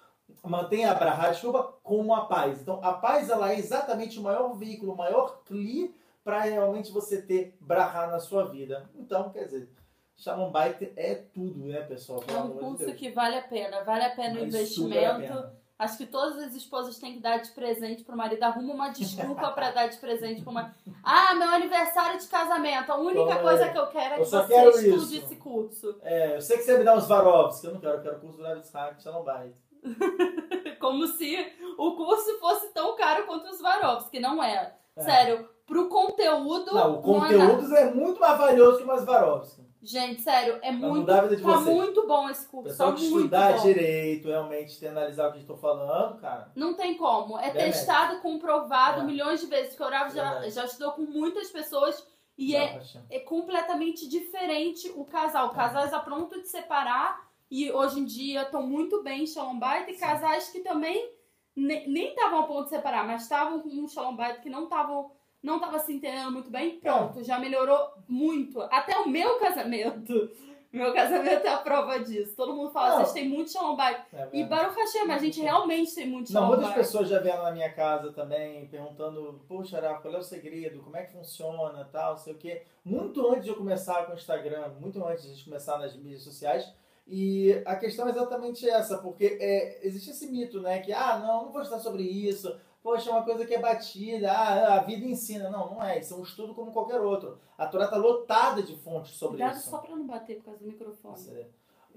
mantenha 0.48 0.90
a 0.90 0.94
Braha, 0.94 1.30
desculpa, 1.30 1.74
como 1.82 2.14
a 2.14 2.26
paz. 2.26 2.60
Então, 2.60 2.80
a 2.82 2.92
paz 2.92 3.28
ela 3.30 3.52
é 3.52 3.58
exatamente 3.58 4.18
o 4.18 4.22
maior 4.22 4.54
veículo, 4.54 4.92
o 4.92 4.96
maior 4.96 5.42
cli 5.44 5.94
para 6.24 6.40
realmente 6.40 6.90
você 6.90 7.22
ter 7.22 7.56
Braha 7.60 8.06
na 8.08 8.18
sua 8.18 8.44
vida. 8.44 8.88
Então, 8.94 9.30
quer 9.30 9.44
dizer, 9.44 9.68
Shalom 10.16 10.50
Bait 10.50 10.92
é 10.96 11.14
tudo, 11.14 11.66
né, 11.66 11.82
pessoal? 11.82 12.24
É 12.26 12.36
um 12.38 12.50
curso 12.50 12.86
de 12.86 12.94
que 12.94 13.10
vale 13.10 13.36
a 13.36 13.42
pena, 13.42 13.84
vale 13.84 14.04
a 14.04 14.10
pena 14.10 14.40
o 14.40 14.44
investimento. 14.44 15.50
Acho 15.78 15.98
que 15.98 16.06
todas 16.06 16.38
as 16.38 16.54
esposas 16.54 16.98
têm 16.98 17.14
que 17.14 17.20
dar 17.20 17.36
de 17.36 17.50
presente 17.50 18.02
pro 18.02 18.16
marido. 18.16 18.42
Arruma 18.42 18.72
uma 18.72 18.88
desculpa 18.88 19.50
para 19.52 19.72
dar 19.72 19.88
de 19.88 19.98
presente 19.98 20.42
pro 20.42 20.52
marido. 20.52 20.74
Ah, 21.08 21.36
meu 21.36 21.48
aniversário 21.50 22.18
de 22.18 22.26
casamento. 22.26 22.90
A 22.90 22.96
única 22.96 23.36
Como 23.36 23.42
coisa 23.42 23.66
é? 23.66 23.68
que 23.70 23.78
eu 23.78 23.86
quero 23.86 24.14
é 24.14 24.18
eu 24.18 24.24
que 24.24 24.30
você 24.30 24.88
estude 24.88 25.18
esse 25.18 25.36
curso. 25.36 25.96
É, 26.02 26.34
eu 26.34 26.40
sei 26.40 26.56
que 26.56 26.64
você 26.64 26.78
me 26.78 26.82
dá 26.82 26.96
uns 26.96 27.06
varovs, 27.06 27.60
que 27.60 27.66
eu 27.68 27.74
não 27.74 27.80
quero. 27.80 27.94
Eu 27.94 28.02
quero 28.02 28.16
o 28.16 28.20
curso 28.20 28.38
do 28.38 28.42
Levi 28.42 28.62
Hack, 28.72 29.00
Shalom 29.00 29.22
Bait. 29.22 29.54
Como 30.80 31.06
se 31.06 31.36
o 31.78 31.92
curso 31.92 32.38
fosse 32.38 32.72
tão 32.72 32.96
caro 32.96 33.26
quanto 33.26 33.48
os 33.48 33.60
Varovski, 33.60 34.20
não 34.20 34.42
é. 34.42 34.74
é. 34.96 35.02
Sério, 35.02 35.48
pro 35.66 35.88
conteúdo. 35.88 36.74
Não, 36.74 36.98
o 36.98 37.02
conteúdo 37.02 37.68
não 37.68 37.76
é, 37.76 37.82
é, 37.82 37.94
muito 37.94 38.20
mais 38.20 38.38
valioso 38.38 38.78
que 38.78 38.84
o 38.84 39.04
Varovski. 39.04 39.66
Gente, 39.82 40.20
sério, 40.20 40.58
é 40.62 40.72
muito. 40.72 41.06
Tá 41.06 41.22
vocês. 41.22 41.64
muito 41.64 42.06
bom 42.08 42.28
esse 42.28 42.44
curso. 42.48 42.70
Pessoal 42.70 42.90
tá 42.90 42.96
que 42.96 43.04
estudar 43.04 43.52
bom. 43.54 43.62
direito, 43.62 44.26
realmente, 44.26 44.80
ter 44.80 44.88
analisar 44.88 45.28
o 45.28 45.32
que 45.32 45.38
estou 45.38 45.56
falando, 45.56 46.18
cara. 46.20 46.50
Não 46.56 46.74
tem 46.74 46.96
como. 46.96 47.38
É 47.38 47.50
testado, 47.50 48.20
comprovado 48.20 49.02
é. 49.02 49.04
milhões 49.04 49.40
de 49.40 49.46
vezes. 49.46 49.68
Porque 49.68 49.84
o 49.84 49.86
Oravo 49.86 50.12
já, 50.12 50.48
já 50.48 50.64
estudou 50.64 50.92
com 50.92 51.02
muitas 51.02 51.50
pessoas 51.50 52.04
e 52.36 52.56
é, 52.56 52.80
é 53.10 53.20
completamente 53.20 54.08
diferente 54.08 54.90
o 54.96 55.04
casal. 55.04 55.48
O 55.48 55.54
casal 55.54 55.84
é. 55.84 55.88
já 55.88 56.00
pronto 56.00 56.40
de 56.40 56.48
separar 56.48 57.25
e 57.50 57.70
hoje 57.70 58.00
em 58.00 58.04
dia 58.04 58.42
estão 58.42 58.66
muito 58.66 59.02
bem 59.02 59.22
em 59.22 59.26
Shalom 59.26 59.58
Bait 59.58 59.88
e 59.90 59.96
casais 59.96 60.48
que 60.48 60.60
também 60.60 61.12
nem 61.54 62.08
estavam 62.08 62.40
a 62.40 62.42
ponto 62.42 62.64
de 62.64 62.70
separar, 62.70 63.06
mas 63.06 63.22
estavam 63.22 63.60
com 63.60 63.68
um 63.68 63.88
Shalom 63.88 64.14
Bait 64.16 64.40
que 64.40 64.50
não 64.50 64.64
estavam 64.64 65.10
não 65.42 65.60
tava 65.60 65.78
se 65.78 65.92
entendendo 65.92 66.32
muito 66.32 66.50
bem, 66.50 66.80
pronto, 66.80 67.22
já 67.22 67.38
melhorou 67.38 67.92
muito. 68.08 68.60
Até 68.62 68.96
o 68.98 69.08
meu 69.08 69.38
casamento. 69.40 70.28
Meu 70.72 70.92
casamento 70.92 71.46
é 71.46 71.48
a 71.48 71.58
prova 71.58 72.00
disso. 72.00 72.34
Todo 72.36 72.54
mundo 72.54 72.70
fala, 72.70 72.96
vocês 72.96 73.12
têm 73.12 73.28
muito 73.28 73.50
Shalom 73.52 73.76
Bait. 73.76 73.98
É 74.12 74.28
e 74.32 74.44
Baruch 74.44 74.76
Hashem, 74.78 75.10
a 75.10 75.18
gente 75.18 75.40
realmente 75.40 75.94
tem 75.94 76.06
muito 76.06 76.30
Shalom 76.30 76.50
Não, 76.50 76.56
muitas 76.56 76.74
pessoas 76.74 77.08
já 77.08 77.20
vieram 77.20 77.44
na 77.44 77.52
minha 77.52 77.72
casa 77.72 78.12
também, 78.12 78.66
perguntando, 78.66 79.40
poxa, 79.48 79.80
Rafa, 79.80 80.02
qual 80.02 80.14
é 80.14 80.18
o 80.18 80.22
segredo? 80.22 80.82
Como 80.82 80.96
é 80.96 81.04
que 81.04 81.12
funciona, 81.12 81.88
tal, 81.90 82.10
não 82.10 82.18
sei 82.18 82.34
o 82.34 82.36
quê. 82.36 82.62
Muito 82.84 83.26
antes 83.26 83.44
de 83.44 83.50
eu 83.50 83.56
começar 83.56 84.04
com 84.04 84.12
o 84.12 84.16
Instagram, 84.16 84.68
muito 84.80 85.02
antes 85.02 85.38
de 85.38 85.44
começar 85.44 85.78
nas 85.78 85.96
mídias 85.96 86.22
sociais, 86.22 86.70
e 87.06 87.62
a 87.64 87.76
questão 87.76 88.08
é 88.08 88.10
exatamente 88.10 88.68
essa, 88.68 88.98
porque 88.98 89.38
é, 89.40 89.86
existe 89.86 90.10
esse 90.10 90.26
mito, 90.26 90.60
né? 90.60 90.80
Que, 90.80 90.92
ah, 90.92 91.18
não, 91.18 91.44
não 91.44 91.52
vou 91.52 91.62
estudar 91.62 91.80
sobre 91.80 92.02
isso, 92.02 92.54
poxa, 92.82 93.10
é 93.10 93.12
uma 93.12 93.24
coisa 93.24 93.46
que 93.46 93.54
é 93.54 93.60
batida, 93.60 94.30
ah, 94.32 94.74
a 94.74 94.80
vida 94.80 95.06
ensina. 95.06 95.48
Não, 95.48 95.74
não 95.74 95.82
é. 95.82 96.00
Isso 96.00 96.14
é 96.14 96.16
um 96.16 96.22
estudo 96.22 96.54
como 96.54 96.72
qualquer 96.72 97.00
outro. 97.00 97.38
A 97.56 97.66
Torá 97.66 97.84
está 97.84 97.96
lotada 97.96 98.62
de 98.62 98.76
fontes 98.76 99.12
sobre 99.12 99.38
Cuidado 99.38 99.56
isso. 99.56 99.70
só 99.70 99.78
para 99.78 99.94
não 99.94 100.06
bater 100.06 100.36
por 100.38 100.46
causa 100.46 100.60
do 100.60 100.66
microfone. 100.66 101.46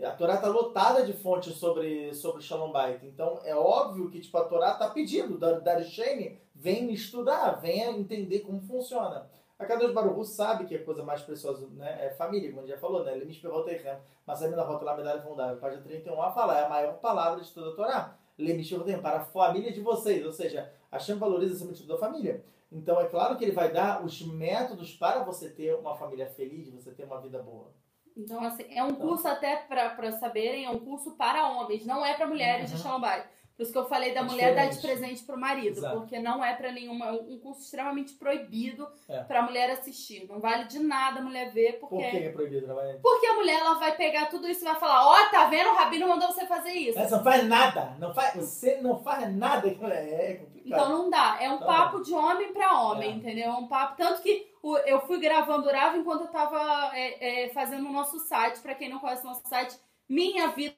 A 0.03 0.11
Torá 0.11 0.35
está 0.35 0.47
lotada 0.47 1.03
de 1.05 1.13
fontes 1.13 1.57
sobre, 1.57 2.13
sobre 2.13 2.41
Shalom 2.41 2.71
Bait. 2.71 3.05
Então, 3.05 3.39
é 3.43 3.55
óbvio 3.55 4.09
que 4.09 4.21
tipo, 4.21 4.37
a 4.37 4.45
Torá 4.45 4.71
está 4.73 4.89
pedindo, 4.89 5.37
Darshane, 5.37 6.39
vem 6.55 6.91
estudar, 6.93 7.59
venha 7.59 7.91
entender 7.91 8.39
como 8.39 8.61
funciona. 8.61 9.29
A 9.59 9.65
Kadosh 9.65 9.91
Baruchu 9.91 10.23
sabe 10.23 10.65
que 10.65 10.73
a 10.73 10.85
coisa 10.85 11.03
mais 11.03 11.21
preciosa 11.21 11.67
né, 11.73 12.05
é 12.05 12.09
família, 12.11 12.49
como 12.49 12.61
a 12.61 12.65
gente 12.65 12.73
já 12.73 12.79
falou, 12.79 13.03
né? 13.03 13.13
Lemish 13.13 13.39
Perroteichem, 13.39 13.93
mas 14.25 14.41
a 14.41 14.47
minha 14.47 14.63
rota 14.63 14.85
lá, 14.85 14.95
medalha 14.95 15.21
fundável, 15.21 15.57
página 15.57 15.83
31a, 15.83 16.33
fala, 16.33 16.57
é 16.57 16.65
a 16.65 16.69
maior 16.69 16.93
palavra 16.99 17.43
de 17.43 17.51
toda 17.51 17.71
a 17.71 17.75
Torá. 17.75 18.15
Lemish 18.37 18.69
Perroteichem, 18.69 19.01
para 19.01 19.17
a 19.17 19.25
família 19.25 19.73
de 19.73 19.81
vocês, 19.81 20.25
ou 20.25 20.31
seja, 20.31 20.71
Hashem 20.89 21.17
valoriza 21.17 21.55
acima 21.55 21.73
de 21.73 21.81
tudo 21.81 21.95
a 21.95 21.99
família. 21.99 22.41
Então 22.71 23.01
é 23.01 23.05
claro 23.09 23.35
que 23.35 23.43
ele 23.43 23.51
vai 23.51 23.69
dar 23.69 24.01
os 24.01 24.21
métodos 24.21 24.93
para 24.93 25.23
você 25.23 25.49
ter 25.49 25.75
uma 25.75 25.93
família 25.93 26.27
feliz, 26.27 26.69
você 26.69 26.91
ter 26.91 27.03
uma 27.03 27.19
vida 27.19 27.43
boa. 27.43 27.73
Então, 28.15 28.43
assim, 28.43 28.65
é 28.73 28.83
um 28.83 28.93
curso 28.95 29.27
até 29.27 29.57
para 29.57 30.11
saberem, 30.13 30.65
é 30.65 30.69
um 30.69 30.79
curso 30.79 31.11
para 31.11 31.49
homens, 31.49 31.85
não 31.85 32.05
é 32.05 32.13
para 32.13 32.27
mulheres 32.27 32.69
uhum. 32.69 32.77
de 32.77 32.83
Shalom 32.83 33.01
por 33.59 33.63
isso 33.63 33.73
que 33.73 33.77
eu 33.77 33.89
falei 33.89 34.13
da 34.13 34.21
é 34.21 34.23
mulher 34.23 34.55
dar 34.55 34.69
de 34.69 34.81
presente 34.81 35.21
pro 35.23 35.37
marido, 35.37 35.79
Exato. 35.79 35.97
porque 35.97 36.17
não 36.17 36.41
é 36.41 36.55
para 36.55 36.71
nenhuma 36.71 37.11
um 37.11 37.37
curso 37.39 37.59
extremamente 37.59 38.13
proibido 38.13 38.87
é. 39.09 39.21
para 39.23 39.41
mulher 39.41 39.69
assistir. 39.71 40.25
Não 40.29 40.39
vale 40.39 40.63
de 40.63 40.79
nada 40.79 41.19
a 41.19 41.21
mulher 41.21 41.51
ver 41.51 41.73
porque 41.73 41.95
Por 41.97 42.09
que 42.09 42.17
é 42.19 42.29
proibido, 42.29 42.65
trabalhar? 42.65 42.97
Porque 43.01 43.27
a 43.27 43.33
mulher 43.33 43.59
ela 43.59 43.73
vai 43.73 43.97
pegar 43.97 44.27
tudo 44.27 44.47
isso 44.47 44.61
e 44.61 44.63
vai 44.63 44.79
falar: 44.79 45.05
"Ó, 45.05 45.13
oh, 45.13 45.29
tá 45.29 45.47
vendo? 45.47 45.71
O 45.71 45.75
rabino 45.75 46.07
mandou 46.07 46.29
você 46.29 46.45
fazer 46.45 46.71
isso". 46.71 46.97
Mas 46.97 47.11
não 47.11 47.21
faz 47.21 47.43
nada, 47.49 47.97
não 47.99 48.13
faz, 48.13 48.33
você 48.35 48.77
não 48.77 49.03
faz 49.03 49.35
nada, 49.35 49.67
é 49.67 50.35
complicado. 50.35 50.63
Então 50.65 50.89
não 50.89 51.09
dá, 51.09 51.37
é 51.41 51.49
um 51.49 51.55
então, 51.55 51.67
papo 51.67 52.01
de 52.01 52.13
homem 52.13 52.53
para 52.53 52.81
homem, 52.81 53.11
é. 53.11 53.13
entendeu? 53.15 53.51
É 53.51 53.55
um 53.55 53.67
papo 53.67 53.97
tanto 53.97 54.21
que 54.21 54.47
eu 54.85 55.01
fui 55.01 55.19
gravando 55.19 55.67
o 55.67 55.71
Ravo 55.73 55.97
enquanto 55.97 56.21
eu 56.21 56.27
tava 56.27 56.95
é, 56.95 57.43
é, 57.43 57.49
fazendo 57.49 57.89
o 57.89 57.91
nosso 57.91 58.19
site, 58.19 58.61
para 58.61 58.75
quem 58.75 58.87
não 58.87 58.99
conhece 58.99 59.23
o 59.23 59.27
nosso 59.27 59.45
site, 59.49 59.77
Minha 60.07 60.47
Vida 60.47 60.77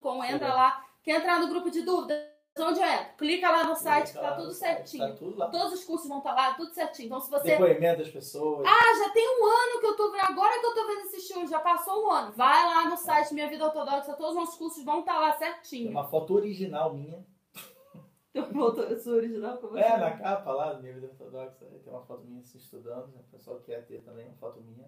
com 0.00 0.22
entra 0.22 0.54
lá 0.54 0.87
Quer 1.08 1.20
entrar 1.20 1.40
no 1.40 1.48
grupo 1.48 1.70
de 1.70 1.80
dúvidas? 1.80 2.22
Onde 2.58 2.80
é? 2.80 3.04
Clica 3.16 3.50
lá 3.50 3.64
no 3.64 3.74
site 3.74 4.12
que 4.12 4.18
tá 4.18 4.36
tudo 4.36 4.52
certinho. 4.52 5.08
Tá 5.08 5.14
tudo 5.14 5.50
Todos 5.50 5.72
os 5.72 5.84
cursos 5.86 6.06
vão 6.06 6.18
estar 6.18 6.34
tá 6.34 6.36
lá, 6.36 6.54
tudo 6.54 6.70
certinho. 6.74 7.06
Então, 7.06 7.18
se 7.18 7.30
você. 7.30 7.48
Depoimento 7.48 8.02
das 8.02 8.10
pessoas. 8.10 8.66
Ah, 8.68 8.98
já 8.98 9.08
tem 9.08 9.26
um 9.26 9.46
ano 9.46 9.80
que 9.80 9.86
eu 9.86 9.96
tô 9.96 10.12
vendo. 10.12 10.24
Agora 10.24 10.60
que 10.60 10.66
eu 10.66 10.74
tô 10.74 10.86
vendo 10.86 11.00
esse 11.06 11.32
show, 11.32 11.46
já 11.46 11.60
passou 11.60 12.04
um 12.04 12.10
ano. 12.10 12.32
Vai 12.32 12.62
lá 12.62 12.90
no 12.90 12.96
site 12.98 13.32
Minha 13.32 13.48
Vida 13.48 13.64
Ortodoxa, 13.64 14.12
todos 14.12 14.32
os 14.32 14.36
nossos 14.36 14.58
cursos 14.58 14.84
vão 14.84 15.00
estar 15.00 15.14
tá 15.14 15.18
lá 15.18 15.32
certinho. 15.38 15.84
Tem 15.84 15.92
uma 15.92 16.06
foto 16.10 16.34
original 16.34 16.92
minha. 16.92 17.24
Tem 18.30 18.42
uma 18.42 18.52
foto 18.52 19.00
sua 19.00 19.14
original? 19.14 19.58
É, 19.76 19.96
na 19.96 20.10
capa 20.18 20.52
lá 20.52 20.74
Minha 20.78 20.92
Vida 20.92 21.06
Ortodoxa. 21.06 21.64
Tem 21.64 21.90
uma 21.90 22.02
foto 22.02 22.26
minha 22.26 22.42
se 22.42 22.58
estudando. 22.58 23.06
Né? 23.14 23.22
O 23.26 23.30
pessoal 23.34 23.58
quer 23.60 23.86
ter 23.86 24.02
também 24.02 24.26
uma 24.26 24.36
foto 24.36 24.60
minha. 24.60 24.86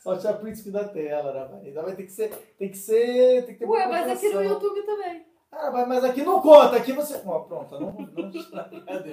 Só 0.00 0.16
tinha 0.16 0.32
print 0.32 0.70
da 0.70 0.88
tela, 0.88 1.48
né? 1.48 1.60
Ainda 1.62 1.82
vai 1.82 1.94
ter 1.94 2.04
que 2.04 2.12
ser. 2.12 2.30
Tem 2.58 2.70
que 2.70 2.78
ser. 2.78 3.44
Tem 3.44 3.54
que 3.54 3.60
ter 3.60 3.68
Ué, 3.68 3.86
mas 3.86 4.10
aqui 4.10 4.30
no 4.30 4.42
YouTube 4.42 4.82
também. 4.82 5.26
Ah, 5.52 5.70
mas 5.86 6.04
aqui 6.04 6.22
não 6.22 6.40
conta, 6.40 6.76
aqui 6.76 6.92
você. 6.92 7.20
Ó, 7.26 7.40
pronto, 7.40 7.78
não, 7.78 7.92
não 7.92 8.32
Cadê? 8.86 9.10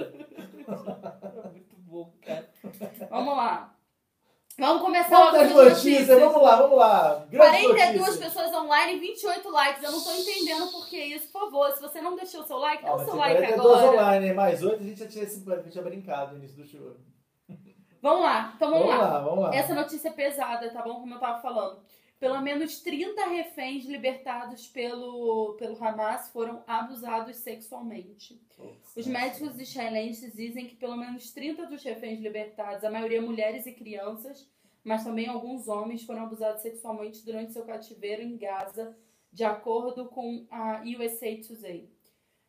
Muito 1.52 1.76
bom, 1.80 2.14
cara. 2.22 2.48
Vamos 3.10 3.36
lá. 3.36 3.74
Vamos 4.60 4.82
começar 4.82 5.10
vamos 5.10 5.40
as 5.40 5.52
notícias. 5.52 5.86
notícias. 5.86 6.20
Vamos 6.20 6.42
lá, 6.42 6.56
vamos 6.56 6.78
lá. 6.78 7.26
Grande 7.30 7.64
42 7.64 7.98
notícia. 8.00 8.26
pessoas 8.26 8.54
online, 8.56 9.00
28 9.00 9.50
likes. 9.52 9.84
Eu 9.84 9.92
não 9.92 10.02
tô 10.02 10.12
entendendo 10.12 10.72
por 10.72 10.88
que 10.88 10.98
isso. 10.98 11.32
Por 11.32 11.42
favor, 11.42 11.72
se 11.72 11.82
você 11.82 12.02
não 12.02 12.16
deixou 12.16 12.42
o 12.42 12.48
seu 12.48 12.58
like, 12.58 12.84
dá 12.84 12.96
o 12.96 13.06
seu 13.06 13.16
like 13.16 13.36
42 13.36 13.60
agora. 13.60 13.80
42 13.82 13.94
online, 13.94 14.34
mais 14.34 14.64
8 14.64 14.82
a 14.82 14.86
gente 14.86 15.00
já 15.00 15.08
tinha, 15.08 15.26
a 15.26 15.28
gente 15.28 15.72
tinha 15.72 15.84
brincado 15.84 16.32
no 16.32 16.38
início 16.40 16.58
do 16.58 16.66
show. 16.66 16.96
Vamos 18.02 18.22
lá, 18.22 18.54
então 18.56 18.70
vamos, 18.70 18.88
vamos 18.88 19.02
lá. 19.02 19.12
lá. 19.12 19.20
Vamos 19.20 19.44
lá. 19.46 19.56
Essa 19.56 19.74
notícia 19.74 20.10
é 20.10 20.12
pesada, 20.12 20.70
tá 20.70 20.82
bom? 20.82 21.00
Como 21.00 21.14
eu 21.14 21.20
tava 21.20 21.42
falando. 21.42 21.80
Pelo 22.20 22.42
menos 22.42 22.80
30 22.82 23.28
reféns 23.28 23.86
libertados 23.86 24.68
pelo, 24.68 25.54
pelo 25.60 25.84
Hamas 25.84 26.30
foram 26.30 26.64
abusados 26.66 27.36
sexualmente. 27.38 28.42
Os 28.96 29.06
médicos 29.06 29.60
israelenses 29.60 30.34
dizem 30.34 30.66
que 30.66 30.76
pelo 30.76 30.98
menos 30.98 31.32
30 31.32 31.68
dos 31.68 31.84
reféns 31.84 32.20
libertados, 32.20 32.84
a 32.84 32.90
maioria 32.90 33.22
mulheres 33.22 33.68
e 33.68 33.72
crianças, 33.72 34.50
mas 34.84 35.04
também 35.04 35.28
alguns 35.28 35.68
homens, 35.68 36.04
foram 36.04 36.24
abusados 36.24 36.64
sexualmente 36.64 37.24
durante 37.24 37.54
seu 37.54 37.64
cativeiro 37.66 38.24
em 38.24 38.36
Gaza, 38.36 38.98
de 39.32 39.44
acordo 39.44 40.06
com 40.06 40.48
a 40.50 40.82
USA 40.82 41.36
Today. 41.46 41.88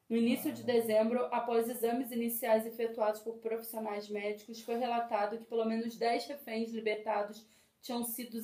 No 0.09 0.17
início 0.17 0.51
de 0.51 0.63
dezembro, 0.63 1.27
após 1.27 1.69
exames 1.69 2.11
iniciais 2.11 2.65
efetuados 2.65 3.21
por 3.21 3.35
profissionais 3.41 4.09
médicos, 4.09 4.63
foi 4.63 4.79
relatado 4.79 5.37
que 5.37 5.45
pelo 5.45 5.67
menos 5.67 5.99
10 5.99 6.29
reféns 6.29 6.71
libertados 6.71 7.47
tinham 7.83 8.03
sido 8.03 8.39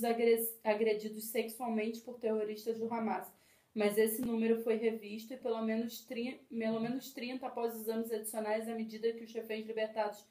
agredidos 0.62 1.24
sexualmente 1.24 2.02
por 2.02 2.18
terroristas 2.18 2.78
do 2.78 2.92
Hamas. 2.92 3.32
Mas 3.74 3.96
esse 3.96 4.20
número 4.20 4.62
foi 4.62 4.76
revisto 4.76 5.32
e 5.32 5.38
pelo 5.38 5.62
menos, 5.62 6.02
30, 6.02 6.38
pelo 6.50 6.80
menos 6.80 7.12
30 7.14 7.46
após 7.46 7.74
exames 7.74 8.12
adicionais 8.12 8.68
à 8.68 8.74
medida 8.74 9.12
que 9.14 9.24
os 9.24 9.32
reféns 9.32 9.66
libertados 9.66 10.22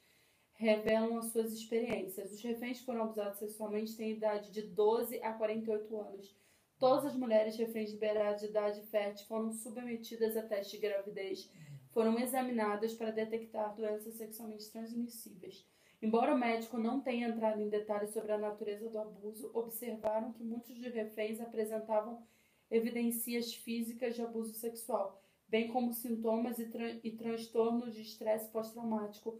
revelam 0.54 1.18
as 1.18 1.32
suas 1.32 1.52
experiências. 1.52 2.32
Os 2.32 2.44
reféns 2.44 2.80
que 2.80 2.86
foram 2.86 3.02
abusados 3.02 3.40
sexualmente 3.40 3.98
têm 3.98 4.12
idade 4.12 4.52
de 4.52 4.62
12 4.62 5.20
a 5.24 5.34
48 5.34 5.98
anos 5.98 6.43
Todas 6.84 7.06
as 7.06 7.16
mulheres 7.16 7.56
reféns 7.56 7.92
liberadas 7.92 8.42
de 8.42 8.48
idade 8.48 8.82
fértil 8.88 9.26
foram 9.26 9.54
submetidas 9.54 10.36
a 10.36 10.42
testes 10.42 10.72
de 10.72 10.86
gravidez, 10.86 11.50
foram 11.92 12.20
examinadas 12.20 12.94
para 12.94 13.10
detectar 13.10 13.74
doenças 13.74 14.16
sexualmente 14.16 14.70
transmissíveis. 14.70 15.66
Embora 16.02 16.36
o 16.36 16.38
médico 16.38 16.78
não 16.78 17.00
tenha 17.00 17.30
entrado 17.30 17.62
em 17.62 17.70
detalhes 17.70 18.10
sobre 18.10 18.34
a 18.34 18.38
natureza 18.38 18.90
do 18.90 19.00
abuso, 19.00 19.50
observaram 19.54 20.34
que 20.34 20.44
muitos 20.44 20.78
dos 20.78 20.94
reféns 20.94 21.40
apresentavam 21.40 22.22
evidências 22.70 23.54
físicas 23.54 24.14
de 24.14 24.22
abuso 24.22 24.54
sexual, 24.54 25.24
bem 25.48 25.70
como 25.70 25.94
sintomas 25.94 26.60
e, 26.60 26.66
tran 26.66 27.00
e 27.02 27.12
transtornos 27.12 27.96
de 27.96 28.02
estresse 28.02 28.50
pós-traumático, 28.50 29.40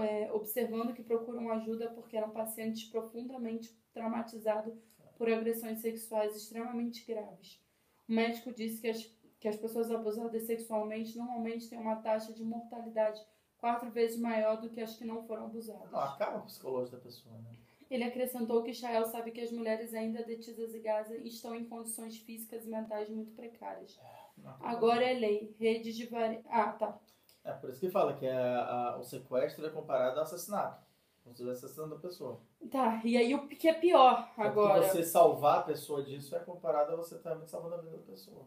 é, 0.00 0.32
observando 0.32 0.94
que 0.94 1.02
procuram 1.02 1.50
ajuda 1.50 1.90
porque 1.90 2.16
eram 2.16 2.30
pacientes 2.30 2.84
profundamente 2.84 3.78
traumatizados 3.92 4.72
por 5.18 5.28
agressões 5.30 5.80
sexuais 5.80 6.36
extremamente 6.36 7.04
graves. 7.04 7.60
O 8.08 8.12
médico 8.12 8.52
disse 8.52 8.80
que 8.80 8.88
as, 8.88 9.02
que 9.40 9.48
as 9.48 9.56
pessoas 9.56 9.90
abusadas 9.90 10.44
sexualmente 10.44 11.18
normalmente 11.18 11.68
têm 11.68 11.78
uma 11.78 11.96
taxa 11.96 12.32
de 12.32 12.44
mortalidade 12.44 13.20
quatro 13.58 13.90
vezes 13.90 14.18
maior 14.18 14.60
do 14.60 14.70
que 14.70 14.80
as 14.80 14.96
que 14.96 15.04
não 15.04 15.26
foram 15.26 15.46
abusadas. 15.46 15.90
Não, 15.90 15.98
acaba 15.98 16.38
o 16.38 16.42
psicológico 16.42 16.96
da 16.96 17.02
pessoa, 17.02 17.36
né? 17.38 17.56
Ele 17.90 18.04
acrescentou 18.04 18.62
que 18.62 18.70
Israel 18.70 19.06
sabe 19.06 19.30
que 19.30 19.40
as 19.40 19.50
mulheres 19.50 19.94
ainda 19.94 20.22
detidas 20.22 20.74
em 20.74 20.82
Gaza 20.82 21.16
estão 21.16 21.54
em 21.54 21.64
condições 21.64 22.18
físicas 22.18 22.66
e 22.66 22.68
mentais 22.68 23.08
muito 23.08 23.32
precárias. 23.32 23.98
Não, 24.36 24.54
Agora 24.60 25.02
é 25.02 25.14
lei. 25.14 25.54
Redes 25.58 25.96
de 25.96 26.06
vari... 26.06 26.40
Ah, 26.48 26.72
tá. 26.72 26.98
É 27.44 27.52
por 27.52 27.70
isso 27.70 27.80
que 27.80 27.88
fala 27.88 28.14
que 28.14 28.26
a, 28.26 28.64
a, 28.64 28.98
o 28.98 29.02
sequestro 29.02 29.66
é 29.66 29.70
comparado 29.70 30.18
ao 30.18 30.22
assassinato. 30.22 30.86
Se 31.22 31.30
estivesse 31.30 31.64
assassinando 31.64 31.94
a 31.94 31.98
pessoa. 31.98 32.38
Tá, 32.70 33.00
e 33.04 33.16
aí 33.16 33.34
o 33.34 33.48
que 33.48 33.68
é 33.68 33.72
pior 33.72 34.30
agora? 34.36 34.80
Porque 34.80 34.96
você 34.96 35.02
salvar 35.02 35.60
a 35.60 35.62
pessoa 35.62 36.02
disso 36.02 36.36
é 36.36 36.40
comparado 36.40 36.92
a 36.92 36.96
você 36.96 37.18
também 37.18 37.46
salvando 37.46 37.76
a 37.76 37.78
vida 37.78 37.96
da 37.96 38.02
pessoa. 38.02 38.46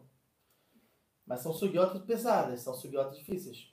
Mas 1.26 1.40
são 1.40 1.52
sugiotas 1.52 2.02
pesadas, 2.02 2.60
são 2.60 2.74
sugiotas 2.74 3.18
difíceis. 3.18 3.72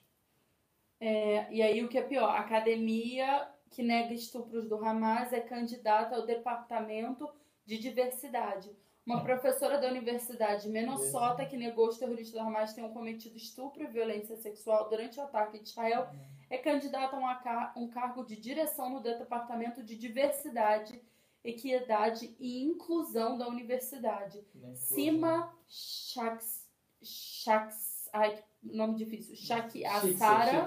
É, 0.98 1.52
e 1.52 1.62
aí 1.62 1.84
o 1.84 1.88
que 1.88 1.98
é 1.98 2.02
pior? 2.02 2.30
A 2.30 2.40
academia 2.40 3.48
que 3.70 3.82
nega 3.82 4.12
estupros 4.12 4.68
do 4.68 4.76
Hamas 4.76 5.32
é 5.32 5.40
candidata 5.40 6.16
ao 6.16 6.26
departamento 6.26 7.30
de 7.64 7.78
diversidade. 7.78 8.70
Uma 9.06 9.22
professora 9.22 9.78
da 9.78 9.88
Universidade 9.88 10.68
Minnesota 10.68 11.46
que 11.46 11.56
negou 11.56 11.88
os 11.88 11.98
terroristas 11.98 12.32
do 12.32 12.46
Hamas 12.46 12.74
tenham 12.74 12.92
cometido 12.92 13.36
estupro 13.36 13.82
e 13.82 13.86
violência 13.86 14.36
sexual 14.36 14.88
durante 14.88 15.18
o 15.18 15.22
ataque 15.22 15.58
de 15.58 15.68
Israel 15.68 16.08
é 16.12 16.39
candidata 16.58 17.16
a 17.16 17.72
um 17.76 17.88
cargo 17.88 18.24
de 18.24 18.36
direção 18.36 18.90
no 18.90 19.00
Departamento 19.00 19.82
de 19.82 19.96
Diversidade, 19.96 21.00
Equidade 21.44 22.34
e 22.38 22.62
Inclusão 22.64 23.38
da 23.38 23.48
Universidade. 23.48 24.44
Sima 24.74 25.54
Shaks, 25.68 26.68
Shaks, 27.02 28.10
ai, 28.12 28.42
nome 28.62 28.96
difícil, 28.96 29.36
Shakiasara, 29.36 30.66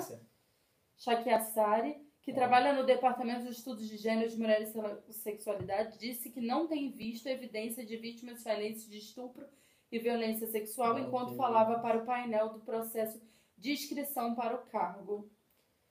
Shakiasari, 0.95 2.01
que 2.21 2.31
é. 2.31 2.33
trabalha 2.33 2.73
no 2.73 2.85
Departamento 2.85 3.43
de 3.43 3.51
Estudos 3.51 3.87
de 3.87 3.97
Gênero 3.97 4.29
de 4.29 4.39
Mulheres 4.39 4.73
e 5.07 5.13
Sexualidade, 5.13 5.99
disse 5.99 6.29
que 6.29 6.39
não 6.39 6.65
tem 6.65 6.89
visto 6.89 7.27
evidência 7.27 7.85
de 7.85 7.97
vítimas 7.97 8.39
israelenses 8.39 8.89
de 8.89 8.97
estupro 8.97 9.45
e 9.91 9.99
violência 9.99 10.47
sexual 10.47 10.97
enquanto 10.97 11.35
falava 11.35 11.79
para 11.79 11.99
o 11.99 12.05
painel 12.05 12.49
do 12.49 12.61
processo 12.61 13.21
de 13.57 13.73
inscrição 13.73 14.33
para 14.33 14.55
o 14.55 14.65
cargo. 14.65 15.29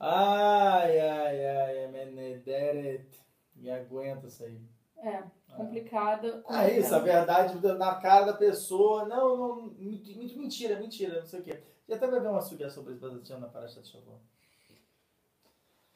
Ai, 0.05 0.99
ai, 0.99 1.47
ai, 1.47 1.87
Menederet. 1.87 3.07
Me 3.55 3.71
aguenta 3.71 4.27
isso 4.27 4.43
aí. 4.43 4.61
É, 4.97 5.23
complicada. 5.55 6.43
Ah, 6.49 6.69
isso, 6.69 6.93
a 6.93 6.99
verdade 6.99 7.65
na 7.65 7.95
cara 7.95 8.27
da 8.27 8.33
pessoa. 8.33 9.05
Não, 9.05 9.37
não, 9.37 9.75
mentira, 9.79 10.77
mentira, 10.81 11.21
não 11.21 11.27
sei 11.27 11.38
o 11.38 11.43
quê. 11.45 11.62
Já 11.88 11.95
até 11.95 12.09
vai 12.09 12.19
ver 12.19 12.29
uma 12.29 12.41
subida 12.41 12.69
sobre 12.69 12.95
isso 12.95 13.38
na 13.38 13.47
Parashat 13.47 13.83
de 13.83 13.91
Shavuot. 13.91 14.21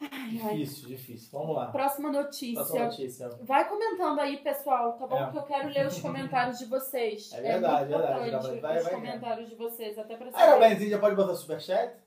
Ai, 0.01 0.29
difícil, 0.29 0.85
ai. 0.85 0.97
difícil. 0.97 1.29
Vamos 1.33 1.57
lá. 1.57 1.67
Próxima 1.73 2.13
notícia. 2.13 2.55
Próxima 2.55 2.85
notícia. 2.85 3.29
Vai 3.43 3.69
comentando 3.69 4.21
aí, 4.21 4.37
pessoal, 4.37 4.93
tá 4.93 5.07
bom? 5.07 5.17
É. 5.17 5.31
Que 5.33 5.39
eu 5.39 5.43
quero 5.43 5.69
ler 5.69 5.87
os 5.87 6.01
comentários 6.01 6.59
de 6.59 6.67
vocês. 6.67 7.33
É 7.35 7.41
verdade, 7.41 7.93
é 7.93 7.99
verdade. 7.99 8.61
Vai, 8.61 8.79
os 8.79 8.85
vai, 8.85 8.95
comentários 8.95 9.49
vai. 9.49 9.57
de 9.57 9.57
vocês, 9.57 9.99
até 9.99 10.17
pra 10.17 10.31
saber. 10.31 10.45
Ah, 10.45 10.59
Benzinho 10.59 10.91
já 10.91 10.99
pode 10.99 11.17
botar 11.17 11.35
superchat? 11.35 12.06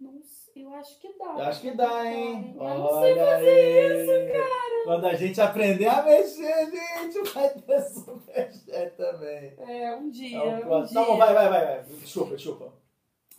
Eu 0.00 0.12
não 0.12 0.22
sei, 0.22 0.64
eu 0.64 0.74
acho 0.74 1.00
que 1.00 1.08
dá. 1.18 1.24
Eu 1.24 1.44
acho 1.44 1.60
que 1.60 1.70
dá, 1.70 2.06
hein? 2.06 2.54
Eu 2.54 2.62
Olha 2.62 2.78
não 2.78 3.00
sei 3.00 3.14
fazer 3.14 3.48
aí. 3.48 4.02
isso, 4.02 4.32
cara. 4.32 4.84
Quando 4.84 5.06
a 5.06 5.14
gente 5.14 5.40
aprender 5.40 5.86
a 5.86 6.02
mexer, 6.02 6.70
gente, 6.70 7.32
vai 7.32 7.48
ter 7.48 7.80
superchat 7.88 8.96
também. 8.96 9.54
É, 9.58 9.96
um 9.96 10.10
dia. 10.10 10.38
É 10.38 10.66
um, 10.66 10.78
um 10.78 10.84
dia. 10.84 10.94
Não, 10.94 11.16
vai, 11.16 11.32
vai, 11.34 11.48
vai, 11.48 11.64
vai. 11.66 11.82
Desculpa, 11.82 12.36
desculpa. 12.36 12.72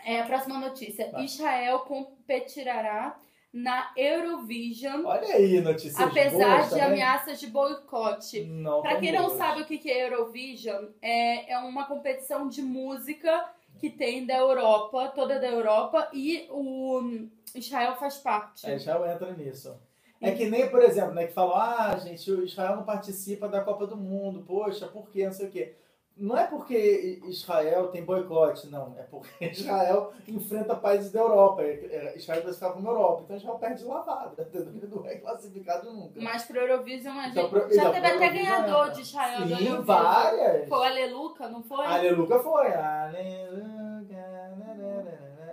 É, 0.04 0.22
a 0.22 0.26
próxima 0.26 0.60
notícia. 0.60 1.12
Vai. 1.12 1.26
Israel 1.26 1.80
competirá 1.80 3.20
na 3.54 3.92
Eurovision. 3.96 5.06
Olha 5.06 5.36
aí, 5.36 5.62
notícias 5.62 6.00
Apesar 6.00 6.58
boas, 6.58 6.74
de 6.74 6.80
ameaças 6.80 7.40
de 7.40 7.48
boicote. 7.48 8.48
Para 8.82 9.00
quem 9.00 9.12
boas. 9.12 9.24
não 9.24 9.38
sabe 9.38 9.62
o 9.62 9.66
que 9.66 9.90
é 9.90 10.06
Eurovision, 10.06 10.86
é, 11.02 11.54
é 11.54 11.60
uma 11.60 11.86
competição 11.86 12.48
de 12.48 12.62
música 12.62 13.50
que 13.80 13.90
tem 13.90 14.26
da 14.26 14.38
Europa, 14.38 15.10
toda 15.16 15.40
da 15.40 15.48
Europa, 15.48 16.10
e 16.14 16.48
o 16.50 17.28
Israel 17.56 17.96
faz 17.96 18.18
parte. 18.18 18.70
É, 18.70 18.76
Israel 18.76 19.06
entra 19.06 19.34
nisso. 19.34 19.76
É 20.20 20.32
que 20.32 20.50
nem, 20.50 20.70
por 20.70 20.82
exemplo, 20.82 21.14
né, 21.14 21.28
que 21.28 21.34
falam, 21.34 21.56
ah, 21.56 21.96
gente, 21.98 22.32
o 22.32 22.44
Israel 22.44 22.76
não 22.78 22.84
participa 22.84 23.48
da 23.48 23.62
Copa 23.62 23.86
do 23.86 23.96
Mundo, 23.96 24.44
poxa, 24.46 24.88
por 24.88 25.10
quê? 25.10 25.26
Não 25.26 25.34
sei 25.34 25.48
o 25.48 25.52
quê. 25.52 25.76
Não 26.20 26.38
é 26.38 26.48
porque 26.48 27.20
Israel 27.26 27.88
tem 27.90 28.04
boicote, 28.04 28.68
não. 28.68 28.96
É 28.98 29.04
porque 29.04 29.46
Israel 29.52 30.12
enfrenta 30.28 30.76
países 30.76 31.12
da 31.12 31.20
Europa. 31.20 31.62
É, 31.62 31.74
é, 31.74 32.18
Israel 32.18 32.44
vai 32.44 32.54
ficar 32.54 32.72
como 32.72 32.90
Europa. 32.90 33.22
Então 33.24 33.38
Israel 33.38 33.58
perde 33.60 33.84
lavada, 33.86 34.50
não 34.90 35.06
é 35.06 35.16
classificado 35.16 35.92
nunca. 35.92 36.20
Mas 36.20 36.46
pro 36.46 36.60
Eurovision 36.60 37.18
a 37.18 37.24
gente. 37.24 37.32
Então, 37.38 37.50
pro, 37.50 37.74
já 37.74 37.92
teve 37.92 38.08
até 38.08 38.30
ganhador 38.30 38.92
de 38.92 39.02
Israel 39.02 39.48
Sim, 39.48 39.82
várias. 39.82 40.68
Foi 40.68 40.78
o 40.78 40.84
Aleluca, 40.84 41.48
não 41.50 41.64
foi? 41.64 41.86
Aleluca 41.86 42.40
foi. 42.40 42.74
Aleluca. 42.74 43.97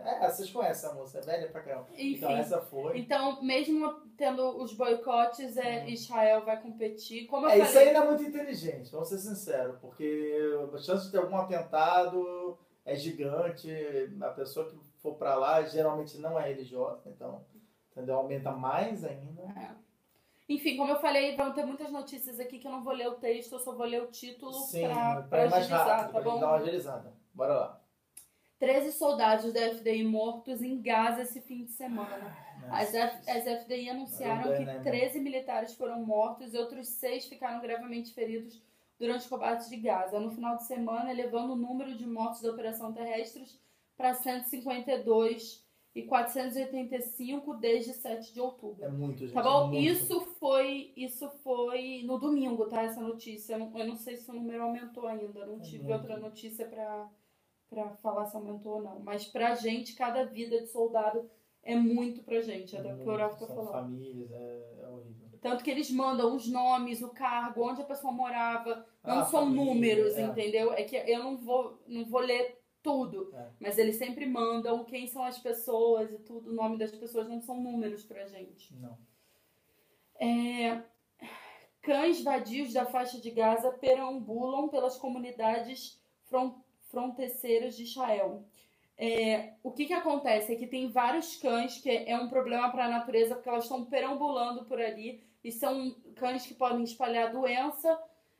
É, 0.04 0.28
vocês 0.28 0.50
conhecem 0.50 0.90
a 0.90 0.92
música, 0.92 1.18
é 1.18 1.22
velha 1.22 1.48
pra 1.48 1.62
caramba. 1.62 1.86
Então, 1.92 2.04
Enfim, 2.04 2.16
então 2.16 2.30
essa 2.30 2.60
foi. 2.60 2.98
Então, 2.98 3.42
mesmo 3.42 3.90
tendo 4.16 4.62
os 4.62 4.74
boicotes, 4.74 5.56
é, 5.56 5.80
uhum. 5.80 5.88
Israel 5.88 6.44
vai 6.44 6.60
competir. 6.60 7.26
Como 7.26 7.46
eu 7.46 7.50
é, 7.50 7.52
falei... 7.52 7.66
isso 7.66 7.78
aí 7.78 7.92
não 7.92 8.02
é 8.02 8.06
muito 8.08 8.22
inteligente, 8.22 8.92
vamos 8.92 9.08
ser 9.08 9.18
sinceros, 9.18 9.78
porque 9.80 10.40
a 10.72 10.78
chance 10.78 11.06
de 11.06 11.12
ter 11.12 11.18
algum 11.18 11.36
atentado 11.36 12.58
é 12.84 12.94
gigante. 12.94 13.70
A 14.20 14.28
pessoa 14.28 14.68
que 14.68 14.76
for 14.98 15.14
pra 15.14 15.34
lá 15.36 15.62
geralmente 15.62 16.18
não 16.18 16.38
é 16.38 16.48
religiosa, 16.48 17.08
então 17.08 17.42
entendeu? 17.92 18.16
aumenta 18.16 18.52
mais 18.52 19.04
ainda. 19.04 19.42
É. 19.42 19.84
Enfim, 20.46 20.76
como 20.76 20.92
eu 20.92 21.00
falei, 21.00 21.34
vão 21.36 21.52
ter 21.54 21.64
muitas 21.64 21.90
notícias 21.90 22.38
aqui 22.38 22.58
que 22.58 22.66
eu 22.66 22.72
não 22.72 22.82
vou 22.82 22.92
ler 22.92 23.08
o 23.08 23.14
texto, 23.14 23.54
eu 23.54 23.58
só 23.58 23.74
vou 23.74 23.86
ler 23.86 24.02
o 24.02 24.08
título 24.08 24.52
Sim, 24.52 24.82
pra, 24.82 25.14
pra, 25.14 25.22
pra 25.22 25.42
agilizar, 25.44 25.88
rápido, 25.88 26.12
tá 26.12 26.20
bom? 26.20 26.40
dar 26.40 26.46
uma 26.46 26.56
agilizada. 26.56 27.12
Bora 27.32 27.54
lá. 27.54 27.83
13 28.64 28.92
soldados 28.92 29.52
da 29.52 29.60
FDI 29.74 30.04
mortos 30.04 30.62
em 30.62 30.80
Gaza 30.80 31.22
esse 31.22 31.40
fim 31.40 31.64
de 31.64 31.72
semana. 31.72 32.36
As, 32.70 32.94
F, 32.94 33.30
as 33.30 33.62
FDI 33.62 33.90
anunciaram 33.90 34.56
que 34.56 34.82
13 34.82 35.18
né, 35.18 35.24
militares 35.24 35.74
foram 35.74 36.02
mortos 36.04 36.54
e 36.54 36.58
outros 36.58 36.88
seis 36.88 37.26
ficaram 37.26 37.60
gravemente 37.60 38.14
feridos 38.14 38.62
durante 38.98 39.26
o 39.26 39.28
combate 39.28 39.68
de 39.68 39.76
Gaza. 39.76 40.18
No 40.18 40.30
final 40.30 40.56
de 40.56 40.64
semana, 40.64 41.10
elevando 41.10 41.52
o 41.52 41.56
número 41.56 41.94
de 41.94 42.06
mortos 42.06 42.40
da 42.40 42.50
operação 42.50 42.92
terrestres 42.92 43.60
para 43.96 44.14
152 44.14 45.62
e 45.94 46.02
485 46.02 47.54
desde 47.54 47.92
7 47.92 48.32
de 48.32 48.40
outubro. 48.40 48.82
É 48.82 48.88
muito, 48.88 49.20
gente. 49.20 49.34
Tá 49.34 49.42
bom? 49.42 49.64
É 49.64 49.68
muito. 49.68 49.78
Isso 49.78 50.20
foi 50.40 50.92
isso 50.96 51.28
foi 51.42 52.02
no 52.04 52.18
domingo, 52.18 52.66
tá? 52.66 52.82
Essa 52.82 53.00
notícia. 53.00 53.54
Eu 53.54 53.58
não, 53.58 53.78
eu 53.78 53.86
não 53.86 53.96
sei 53.96 54.16
se 54.16 54.30
o 54.30 54.34
número 54.34 54.62
aumentou 54.62 55.06
ainda. 55.06 55.44
Não 55.46 55.58
é 55.58 55.60
tive 55.60 55.84
muito. 55.84 55.92
outra 55.92 56.16
notícia 56.16 56.66
para 56.66 57.08
para 57.68 57.90
falar 57.96 58.26
se 58.26 58.36
aumentou 58.36 58.76
ou 58.76 58.82
não. 58.82 59.00
Mas 59.00 59.26
pra 59.26 59.54
gente, 59.54 59.94
cada 59.94 60.24
vida 60.24 60.60
de 60.60 60.66
soldado 60.68 61.30
é 61.62 61.74
muito 61.74 62.22
pra 62.22 62.40
gente. 62.40 62.76
É, 62.76 62.80
é 62.80 62.94
o 62.94 62.98
que 62.98 63.08
o 63.08 63.12
Horácio 63.12 63.46
tá 63.46 63.54
falando. 63.54 63.72
famílias, 63.72 64.30
é, 64.30 64.74
é 64.82 64.88
horrível. 64.88 65.24
Tanto 65.40 65.62
que 65.62 65.70
eles 65.70 65.90
mandam 65.90 66.34
os 66.34 66.48
nomes, 66.48 67.02
o 67.02 67.10
cargo, 67.10 67.68
onde 67.68 67.82
a 67.82 67.84
pessoa 67.84 68.12
morava. 68.12 68.86
Não 69.02 69.18
ah, 69.18 69.24
são 69.24 69.44
família, 69.44 69.64
números, 69.64 70.16
é. 70.16 70.22
entendeu? 70.22 70.72
É 70.72 70.84
que 70.84 70.96
eu 70.96 71.22
não 71.22 71.36
vou, 71.36 71.82
não 71.86 72.04
vou 72.06 72.20
ler 72.20 72.58
tudo. 72.82 73.30
É. 73.34 73.50
Mas 73.60 73.78
eles 73.78 73.96
sempre 73.96 74.26
mandam 74.26 74.84
quem 74.84 75.06
são 75.06 75.22
as 75.22 75.38
pessoas 75.38 76.10
e 76.12 76.18
tudo. 76.18 76.50
O 76.50 76.54
nome 76.54 76.78
das 76.78 76.92
pessoas 76.92 77.28
não 77.28 77.40
são 77.40 77.60
números 77.60 78.04
pra 78.04 78.26
gente. 78.26 78.74
Não. 78.76 78.96
É, 80.18 80.82
cães 81.82 82.22
vadios 82.22 82.72
da 82.72 82.86
faixa 82.86 83.20
de 83.20 83.30
Gaza 83.30 83.70
perambulam 83.72 84.68
pelas 84.68 84.96
comunidades 84.96 86.00
front 86.22 86.63
fronteiras 86.94 87.76
de 87.76 87.82
Israel. 87.82 88.42
É, 88.96 89.54
o 89.62 89.72
que, 89.72 89.86
que 89.86 89.92
acontece 89.92 90.52
é 90.52 90.56
que 90.56 90.68
tem 90.68 90.88
vários 90.88 91.36
cães 91.36 91.78
que 91.78 91.90
é 91.90 92.16
um 92.16 92.28
problema 92.28 92.70
para 92.70 92.86
a 92.86 92.88
natureza 92.88 93.34
porque 93.34 93.48
elas 93.48 93.64
estão 93.64 93.84
perambulando 93.84 94.64
por 94.64 94.80
ali 94.80 95.20
e 95.42 95.50
são 95.50 95.94
cães 96.14 96.46
que 96.46 96.54
podem 96.54 96.84
espalhar 96.84 97.32
doença 97.32 97.98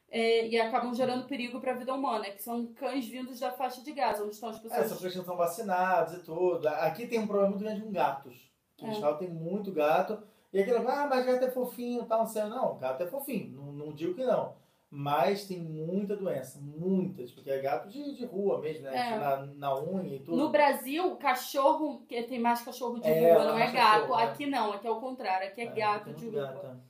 é, 0.09 0.47
e 0.47 0.61
acabam 0.61 0.95
gerando 0.95 1.27
perigo 1.27 1.61
para 1.61 1.73
a 1.73 1.77
vida 1.77 1.93
humana, 1.93 2.27
que 2.27 2.41
são 2.41 2.67
cães 2.69 3.07
vindos 3.07 3.41
da 3.41 3.51
faixa 3.51 3.83
de 3.83 3.93
Gaza, 3.93 4.23
onde 4.23 4.35
estão 4.35 4.49
as 4.49 4.61
pessoas. 4.61 4.81
É, 4.81 4.89
são 4.89 4.97
pessoas 4.97 5.17
estão 5.17 5.37
vacinadas 5.37 6.15
e 6.15 6.23
tudo. 6.23 6.69
Aqui 6.69 7.09
tem 7.09 7.19
um 7.19 7.27
problema 7.27 7.51
muito 7.51 7.65
grande 7.65 7.83
com 7.83 7.91
gatos. 7.91 8.49
Que 8.77 8.87
É. 8.87 8.93
Israel 8.93 9.17
tem 9.17 9.29
muito 9.29 9.73
gato. 9.73 10.23
E 10.53 10.61
aquilo, 10.61 10.89
ah, 10.89 11.09
mas 11.11 11.27
gato 11.27 11.45
é 11.45 11.51
fofinho 11.51 12.05
tal, 12.05 12.21
não 12.21 12.27
sei. 12.29 12.45
Não, 12.45 12.79
gato 12.79 13.03
é 13.03 13.07
fofinho, 13.07 13.51
não, 13.51 13.73
não 13.73 13.93
digo 13.93 14.15
que 14.15 14.25
não. 14.25 14.55
Mas 14.97 15.45
tem 15.49 15.59
muita 15.59 16.17
doença, 16.17 16.61
muitas, 16.61 17.33
porque 17.33 17.51
é 17.51 17.59
gato 17.61 17.89
de, 17.89 18.15
de 18.15 18.25
rua 18.25 18.61
mesmo, 18.61 18.85
né? 18.85 18.97
É. 18.97 19.19
Na, 19.19 19.47
na 19.47 19.81
unha 19.83 20.15
e 20.15 20.21
tudo. 20.21 20.37
No 20.37 20.51
Brasil, 20.51 21.17
cachorro, 21.17 22.07
que 22.07 22.23
tem 22.23 22.39
mais 22.39 22.63
cachorro 22.63 23.01
de 23.01 23.09
É, 23.11 23.33
rua, 23.35 23.45
não 23.45 23.59
é 23.59 23.73
gato. 23.73 24.03
cachorro, 24.03 24.21
é. 24.21 24.25
Aqui 24.25 24.47
não, 24.47 24.73
aqui 24.73 24.87
é 24.87 24.91
o 24.91 25.01
contrário, 25.01 25.49
aqui 25.49 25.61
é, 25.63 25.65
É, 25.65 25.67
gato 25.67 26.05
tem 26.05 26.15
de 26.15 26.29
rua. 26.29 26.47
gato. 26.47 26.81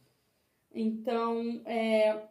Então, 0.71 1.63
é, 1.65 2.29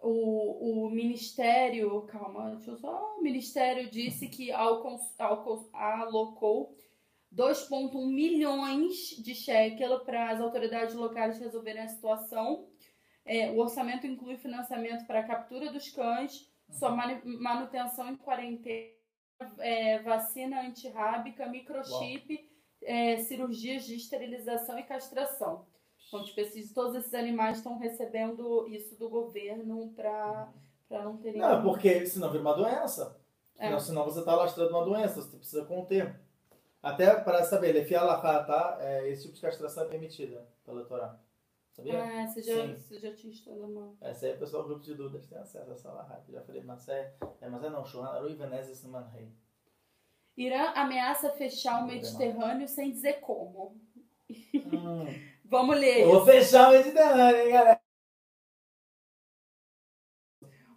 o, 0.00 0.84
o 0.86 0.90
Ministério, 0.90 2.02
calma, 2.02 2.50
deixa 2.54 2.70
eu 2.70 2.76
só. 2.76 3.16
O 3.18 3.22
Ministério 3.22 3.90
disse 3.90 4.28
que 4.28 4.52
alco- 4.52 5.00
alocou 5.72 6.76
2,1 7.34 8.06
milhões 8.06 9.16
de 9.18 9.34
shekel 9.34 9.98
para 10.00 10.30
as 10.30 10.40
autoridades 10.40 10.94
locais 10.94 11.38
resolverem 11.38 11.82
a 11.82 11.88
situação. 11.88 12.68
É, 13.28 13.50
o 13.50 13.58
orçamento 13.58 14.06
inclui 14.06 14.36
financiamento 14.38 15.06
para 15.06 15.20
a 15.20 15.24
captura 15.24 15.70
dos 15.70 15.90
cães, 15.90 16.50
sua 16.70 16.90
manu- 16.90 17.20
manutenção 17.40 18.08
em 18.08 18.16
quarentena, 18.16 18.90
é, 19.58 19.98
vacina 20.00 20.62
antirrábica, 20.62 21.46
microchip, 21.46 22.50
é, 22.82 23.18
cirurgias 23.18 23.84
de 23.84 23.96
esterilização 23.96 24.78
e 24.78 24.82
castração. 24.82 25.66
Então, 26.08 26.24
tipo, 26.24 26.40
esses, 26.40 26.72
todos 26.72 26.94
esses 26.94 27.12
animais 27.12 27.58
estão 27.58 27.76
recebendo 27.78 28.66
isso 28.68 28.98
do 28.98 29.10
governo 29.10 29.92
para 29.94 30.48
não 30.90 31.18
terem. 31.18 31.38
Não, 31.38 31.62
porque 31.62 32.06
senão 32.06 32.30
vira 32.30 32.42
uma 32.42 32.54
doença. 32.54 33.20
É. 33.58 33.66
Senão, 33.66 33.80
senão 33.80 34.04
você 34.04 34.20
está 34.20 34.34
lastrando 34.34 34.70
uma 34.70 34.84
doença, 34.84 35.20
você 35.20 35.36
precisa 35.36 35.64
conter. 35.66 36.18
Até 36.82 37.14
para 37.20 37.42
saber, 37.42 37.70
ele 37.76 37.84
lá 38.02 38.20
tá? 38.44 38.78
É, 38.80 39.08
esse 39.10 39.22
tipo 39.22 39.34
de 39.34 39.40
castração 39.42 39.84
é 39.84 39.86
permitida 39.88 40.48
pela 40.64 40.84
Torá. 40.84 41.18
Sabia? 41.78 42.02
Ah, 42.02 42.26
você 42.26 42.42
já, 42.42 42.54
Sim. 42.54 42.76
você 42.76 42.98
já 42.98 43.14
tinha 43.14 43.32
estudado 43.32 43.70
uma. 43.70 43.96
Essa 44.00 44.26
aí 44.26 44.32
o 44.34 44.38
pessoal 44.38 44.64
do 44.64 44.70
grupo 44.70 44.84
de 44.84 44.94
dúvidas 44.96 45.28
tem 45.28 45.38
acesso 45.38 45.70
a 45.70 45.74
essa 45.74 45.92
lá. 45.92 46.24
Já 46.28 46.42
falei, 46.42 46.60
mas 46.60 46.88
é, 46.88 47.14
é, 47.40 47.48
mas 47.48 47.62
é 47.62 47.70
não, 47.70 47.84
Shohan 47.84 48.08
Aru 48.08 48.28
e 48.28 48.34
Venezes 48.34 48.82
no 48.82 48.90
Manrei. 48.90 49.32
Irã 50.36 50.72
ameaça 50.74 51.30
fechar 51.30 51.80
o 51.80 51.86
Mediterrâneo 51.86 52.66
sem 52.66 52.90
dizer 52.90 53.20
como. 53.20 53.80
Hum. 54.28 55.06
Vamos 55.46 55.78
ler. 55.78 56.04
Vou 56.04 56.26
fechar 56.26 56.68
o 56.68 56.72
Mediterrâneo, 56.72 57.42
hein, 57.42 57.52
galera? 57.52 57.77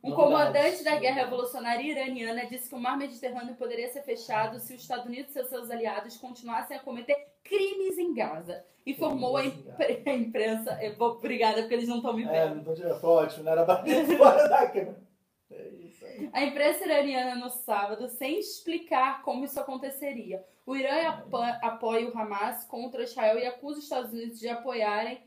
Um 0.03 0.13
comandante 0.15 0.83
da 0.83 0.95
guerra 0.95 1.23
revolucionária 1.25 1.83
iraniana 1.83 2.45
disse 2.47 2.67
que 2.67 2.75
o 2.75 2.79
mar 2.79 2.97
Mediterrâneo 2.97 3.55
poderia 3.55 3.87
ser 3.93 4.01
fechado 4.01 4.59
se 4.59 4.73
os 4.73 4.81
Estados 4.81 5.05
Unidos 5.05 5.35
e 5.35 5.43
seus 5.43 5.69
aliados 5.69 6.17
continuassem 6.17 6.75
a 6.75 6.79
cometer 6.79 7.15
crimes 7.43 7.97
em 7.99 8.13
Gaza. 8.13 8.65
Informou 8.85 9.37
a, 9.37 9.45
impre- 9.45 10.01
a 10.09 10.13
imprensa. 10.13 10.79
Obrigada, 10.99 11.61
porque 11.61 11.75
eles 11.75 11.87
não 11.87 11.97
estão 11.97 12.13
me 12.13 12.23
vendo. 12.23 12.33
É, 12.33 12.49
não 12.55 12.63
tô 12.63 12.73
tirando 12.73 13.03
ótimo, 13.03 13.43
não 13.43 13.51
era 13.51 13.63
batido 13.63 14.13
fora 14.17 14.47
da 14.49 14.67
câmera. 14.69 14.99
É 15.51 15.67
isso 15.67 16.03
aí. 16.05 16.29
A 16.33 16.43
imprensa 16.45 16.83
iraniana 16.85 17.35
no 17.35 17.49
sábado, 17.51 18.07
sem 18.09 18.39
explicar 18.39 19.21
como 19.21 19.45
isso 19.45 19.59
aconteceria. 19.59 20.43
O 20.65 20.75
Irã 20.75 21.09
apa- 21.09 21.59
apoia 21.61 22.09
o 22.09 22.17
Hamas 22.17 22.63
contra 22.65 23.03
Israel 23.03 23.37
e 23.37 23.45
acusa 23.45 23.77
os 23.79 23.83
Estados 23.83 24.11
Unidos 24.13 24.39
de 24.39 24.47
apoiarem, 24.47 25.21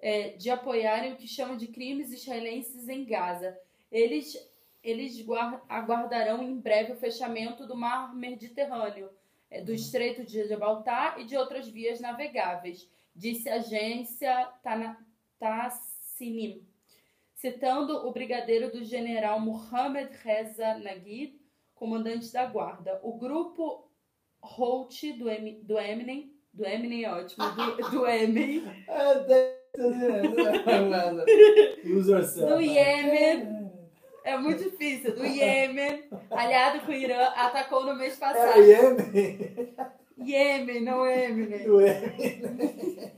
é, 0.00 0.30
de 0.30 0.50
apoiarem 0.50 1.12
o 1.12 1.16
que 1.16 1.28
chama 1.28 1.56
de 1.56 1.68
crimes 1.68 2.10
israelenses 2.12 2.88
em 2.88 3.04
Gaza. 3.06 3.56
Eles, 3.92 4.36
eles 4.82 5.20
guar- 5.22 5.62
aguardarão 5.68 6.42
em 6.42 6.58
breve 6.58 6.92
o 6.92 6.96
fechamento 6.96 7.66
do 7.66 7.76
mar 7.76 8.12
Mediterrâneo, 8.16 9.10
é, 9.50 9.60
do 9.62 9.72
Estreito 9.72 10.24
de 10.24 10.42
Gibraltar 10.48 11.20
e 11.20 11.24
de 11.24 11.36
outras 11.36 11.68
vias 11.68 12.00
navegáveis, 12.00 12.88
disse 13.14 13.48
a 13.50 13.56
agência 13.56 14.48
Tasnim 15.38 16.66
citando 17.34 18.06
o 18.06 18.12
brigadeiro 18.12 18.70
do 18.70 18.84
general 18.84 19.40
Mohammed 19.40 20.10
Reza 20.22 20.78
Naguib, 20.78 21.38
comandante 21.74 22.32
da 22.32 22.46
guarda. 22.46 23.00
O 23.02 23.18
grupo 23.18 23.90
Hout 24.40 25.12
do, 25.14 25.28
Em- 25.28 25.60
do 25.62 25.78
Eminem, 25.78 26.32
do 26.54 26.64
Eminem 26.64 27.04
é 27.04 27.10
ótimo, 27.12 27.44
do, 27.50 27.90
do 27.90 28.06
Eminem, 28.08 28.62
É, 28.86 29.52
yourself. 31.84 32.46
do 32.54 32.60
Iêmen, 32.60 33.61
é 34.24 34.36
muito 34.36 34.62
difícil, 34.62 35.14
do 35.14 35.24
Iêmen, 35.24 36.04
aliado 36.30 36.80
com 36.80 36.92
o 36.92 36.94
Irã, 36.94 37.24
atacou 37.36 37.84
no 37.84 37.94
mês 37.94 38.14
É 38.14 38.16
o 38.16 38.20
passado. 38.20 38.60
Iêmen. 38.60 39.74
Iêmen, 40.18 40.82
não 40.82 41.06
Eminem. 41.06 41.68
O 41.68 41.80
Iêmen. 41.80 43.12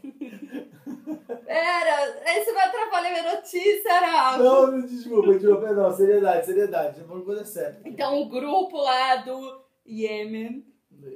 Pera, 1.45 2.39
isso 2.41 2.55
vai 2.55 2.69
atrapalhar 2.69 3.11
minha 3.11 3.35
notícia, 3.35 3.93
Araujo. 3.93 4.43
Não, 4.43 4.67
não, 4.73 4.87
desculpa, 4.87 5.35
desculpa. 5.35 5.73
Não, 5.73 5.93
seriedade, 5.93 6.47
seriedade. 6.47 7.03
Vamos 7.03 7.25
coisa 7.25 7.45
séria. 7.45 7.81
Então, 7.85 8.21
o 8.21 8.29
grupo 8.29 8.77
lá 8.77 9.17
do 9.17 9.63
Iêmen 9.87 10.65
Do 10.91 11.09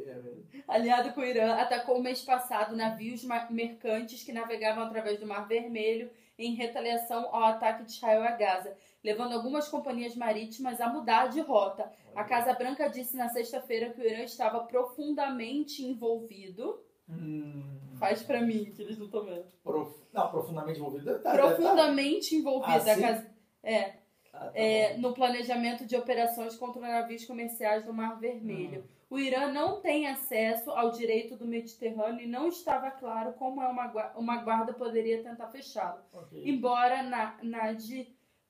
aliado 0.68 1.14
com 1.14 1.22
o 1.22 1.24
Irã, 1.24 1.54
atacou 1.54 2.02
mês 2.02 2.20
passado 2.22 2.76
navios 2.76 3.26
mercantes 3.50 4.22
que 4.22 4.32
navegavam 4.32 4.84
através 4.84 5.18
do 5.18 5.26
Mar 5.26 5.48
Vermelho 5.48 6.10
em 6.38 6.54
retaliação 6.54 7.28
ao 7.34 7.42
ataque 7.44 7.84
de 7.84 7.90
Israel 7.90 8.22
a 8.22 8.30
Gaza, 8.30 8.76
levando 9.02 9.32
algumas 9.32 9.68
companhias 9.68 10.14
marítimas 10.14 10.80
a 10.80 10.88
mudar 10.88 11.26
de 11.26 11.40
rota. 11.40 11.90
A 12.14 12.22
Casa 12.24 12.54
Branca 12.54 12.88
disse 12.88 13.16
na 13.16 13.28
sexta-feira 13.28 13.90
que 13.90 14.00
o 14.00 14.04
Irã 14.06 14.22
estava 14.22 14.60
profundamente 14.60 15.84
envolvido. 15.84 16.80
Hum, 17.08 17.64
Faz 17.98 18.22
pra 18.22 18.40
mim, 18.40 18.66
que 18.76 18.82
eles 18.82 18.96
não 18.96 19.06
estão 19.06 19.24
vendo. 19.24 19.44
prof... 19.64 19.92
Não, 20.12 20.30
profundamente 20.30 20.78
envolvido. 20.78 21.18
Tá, 21.18 21.32
Profundamente 21.32 22.34
envolvido. 22.36 22.72
Ah, 22.72 22.76
a 22.76 22.94
sim? 22.94 23.00
casa- 23.00 23.26
É, 23.62 23.82
Tá, 24.30 24.38
ah, 24.40 24.50
tá 24.50 24.50
é, 24.54 24.96
no 24.98 25.12
planejamento 25.14 25.84
de 25.86 25.96
operações 25.96 26.54
contra 26.54 26.80
navios 26.80 27.24
comerciais 27.24 27.84
do 27.84 27.92
Mar 27.92 28.20
Vermelho. 28.20 28.84
O 29.10 29.18
Irã 29.18 29.50
não 29.50 29.80
tem 29.80 30.06
acesso 30.06 30.70
ao 30.70 30.90
direito 30.90 31.36
do 31.36 31.46
Mediterrâneo 31.46 32.20
e 32.20 32.26
não 32.26 32.48
estava 32.48 32.90
claro 32.90 33.32
como 33.34 33.62
é 33.62 33.68
uma, 33.68 34.12
uma 34.16 34.36
guarda 34.42 34.74
poderia 34.74 35.22
tentar 35.22 35.48
fechá-lo. 35.48 36.02
Ok. 36.12 36.42
Embora 36.44 37.02
na, 37.02 37.38
Nad 37.42 37.82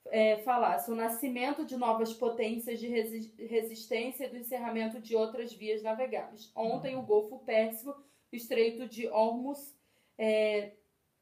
é, 0.07 0.39
falasse 0.39 0.91
o 0.91 0.97
nascimento 0.97 1.65
de 1.65 1.77
novas 1.77 2.13
potências 2.13 2.81
de 2.81 2.89
resi- 2.89 3.33
resistência 3.39 4.25
e 4.25 4.31
do 4.31 4.37
encerramento 4.37 5.01
de 5.01 5.15
outras 5.15 5.53
vias 5.53 5.83
navegáveis. 5.83 6.51
Ontem, 6.57 6.97
o 6.97 7.03
Golfo 7.03 7.39
Pérsico 7.41 7.91
o 8.31 8.37
Estreito 8.37 8.87
de 8.87 9.09
Hormuz 9.09 9.75
é, 10.19 10.73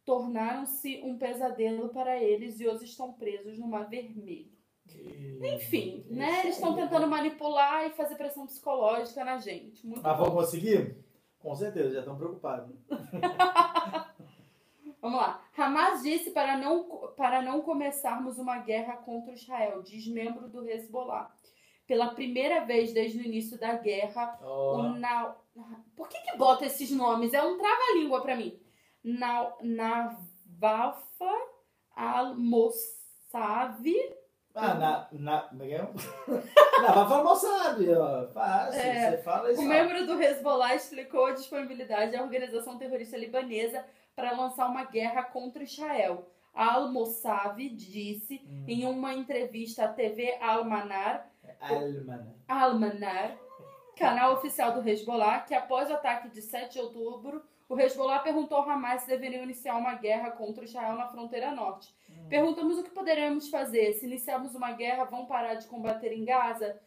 tornaram-se 0.04 1.00
um 1.04 1.16
pesadelo 1.16 1.90
para 1.90 2.20
eles 2.22 2.58
e 2.58 2.66
hoje 2.66 2.84
estão 2.84 3.12
presos 3.12 3.58
no 3.58 3.68
Mar 3.68 3.88
Vermelho. 3.88 4.55
Enfim, 5.42 6.04
isso 6.04 6.14
né? 6.14 6.40
Eles 6.40 6.56
estão 6.56 6.74
tentando 6.74 7.02
né? 7.02 7.06
manipular 7.06 7.86
e 7.86 7.90
fazer 7.90 8.16
pressão 8.16 8.46
psicológica 8.46 9.24
na 9.24 9.38
gente. 9.38 9.86
Muito 9.86 10.02
Mas 10.02 10.16
bom. 10.16 10.24
vão 10.24 10.34
conseguir? 10.34 10.96
Com 11.38 11.54
certeza, 11.54 11.92
já 11.92 12.00
estão 12.00 12.16
preocupados. 12.16 12.74
Vamos 15.00 15.20
lá. 15.20 15.40
Hamas 15.56 16.02
disse 16.02 16.32
para 16.32 16.56
não, 16.56 17.12
para 17.16 17.40
não 17.40 17.60
começarmos 17.60 18.38
uma 18.38 18.58
guerra 18.58 18.96
contra 18.96 19.34
Israel, 19.34 19.80
diz 19.82 20.08
membro 20.08 20.48
do 20.48 20.68
Hezbollah. 20.68 21.32
Pela 21.86 22.14
primeira 22.14 22.64
vez 22.64 22.92
desde 22.92 23.18
o 23.18 23.24
início 23.24 23.60
da 23.60 23.74
guerra, 23.74 24.36
Ó, 24.42 24.78
o 24.78 24.82
Na... 24.98 25.36
Por 25.94 26.08
que 26.08 26.18
que 26.18 26.36
bota 26.36 26.66
esses 26.66 26.90
nomes? 26.90 27.32
É 27.32 27.40
um 27.42 27.56
trava-língua 27.56 28.22
pra 28.22 28.34
mim. 28.34 28.58
Na... 29.04 29.52
Navafa 29.62 31.30
Al-Mossavi 31.94 33.94
Ah, 34.56 34.74
na. 34.74 35.08
na 35.12 35.64
é 35.64 35.72
é? 35.72 35.88
na 36.82 36.92
vai 36.92 37.08
falar, 37.08 37.36
sabe? 37.36 37.94
Ó, 37.94 38.26
fácil. 38.28 38.80
É, 38.80 39.10
Você 39.10 39.18
fala 39.18 39.52
isso. 39.52 39.60
O 39.60 39.64
membro 39.66 40.06
do 40.06 40.20
Hezbollah 40.20 40.74
explicou 40.74 41.26
a 41.26 41.32
disponibilidade 41.32 42.12
da 42.12 42.22
organização 42.22 42.78
terrorista 42.78 43.18
libanesa 43.18 43.84
para 44.14 44.32
lançar 44.32 44.66
uma 44.66 44.84
guerra 44.84 45.22
contra 45.24 45.62
Israel. 45.62 46.26
Al-Mossavi 46.54 47.68
disse 47.68 48.42
Hum. 48.48 48.64
em 48.66 48.86
uma 48.86 49.12
entrevista 49.12 49.84
à 49.84 49.88
TV 49.88 50.38
Al-Manar, 50.40 51.28
Alman. 51.60 52.34
Al-Manar, 52.48 53.36
canal 53.94 54.32
oficial 54.34 54.72
do 54.72 54.88
Hezbollah, 54.88 55.40
que 55.40 55.54
após 55.54 55.90
o 55.90 55.94
ataque 55.94 56.30
de 56.30 56.40
7 56.40 56.72
de 56.72 56.80
outubro, 56.80 57.42
o 57.68 57.78
Hezbollah 57.78 58.20
perguntou 58.20 58.58
ao 58.58 58.70
Hamas 58.70 59.02
se 59.02 59.08
deveriam 59.08 59.42
iniciar 59.42 59.76
uma 59.76 59.94
guerra 59.94 60.30
contra 60.30 60.64
Israel 60.64 60.94
na 60.94 61.08
fronteira 61.08 61.50
norte. 61.50 61.94
Hum. 62.08 62.26
Perguntamos 62.28 62.78
o 62.78 62.84
que 62.84 62.90
poderemos 62.90 63.48
fazer. 63.48 63.92
Se 63.94 64.06
iniciarmos 64.06 64.54
uma 64.54 64.72
guerra, 64.72 65.04
vão 65.04 65.26
parar 65.26 65.54
de 65.54 65.66
combater 65.66 66.12
em 66.12 66.24
Gaza? 66.24 66.80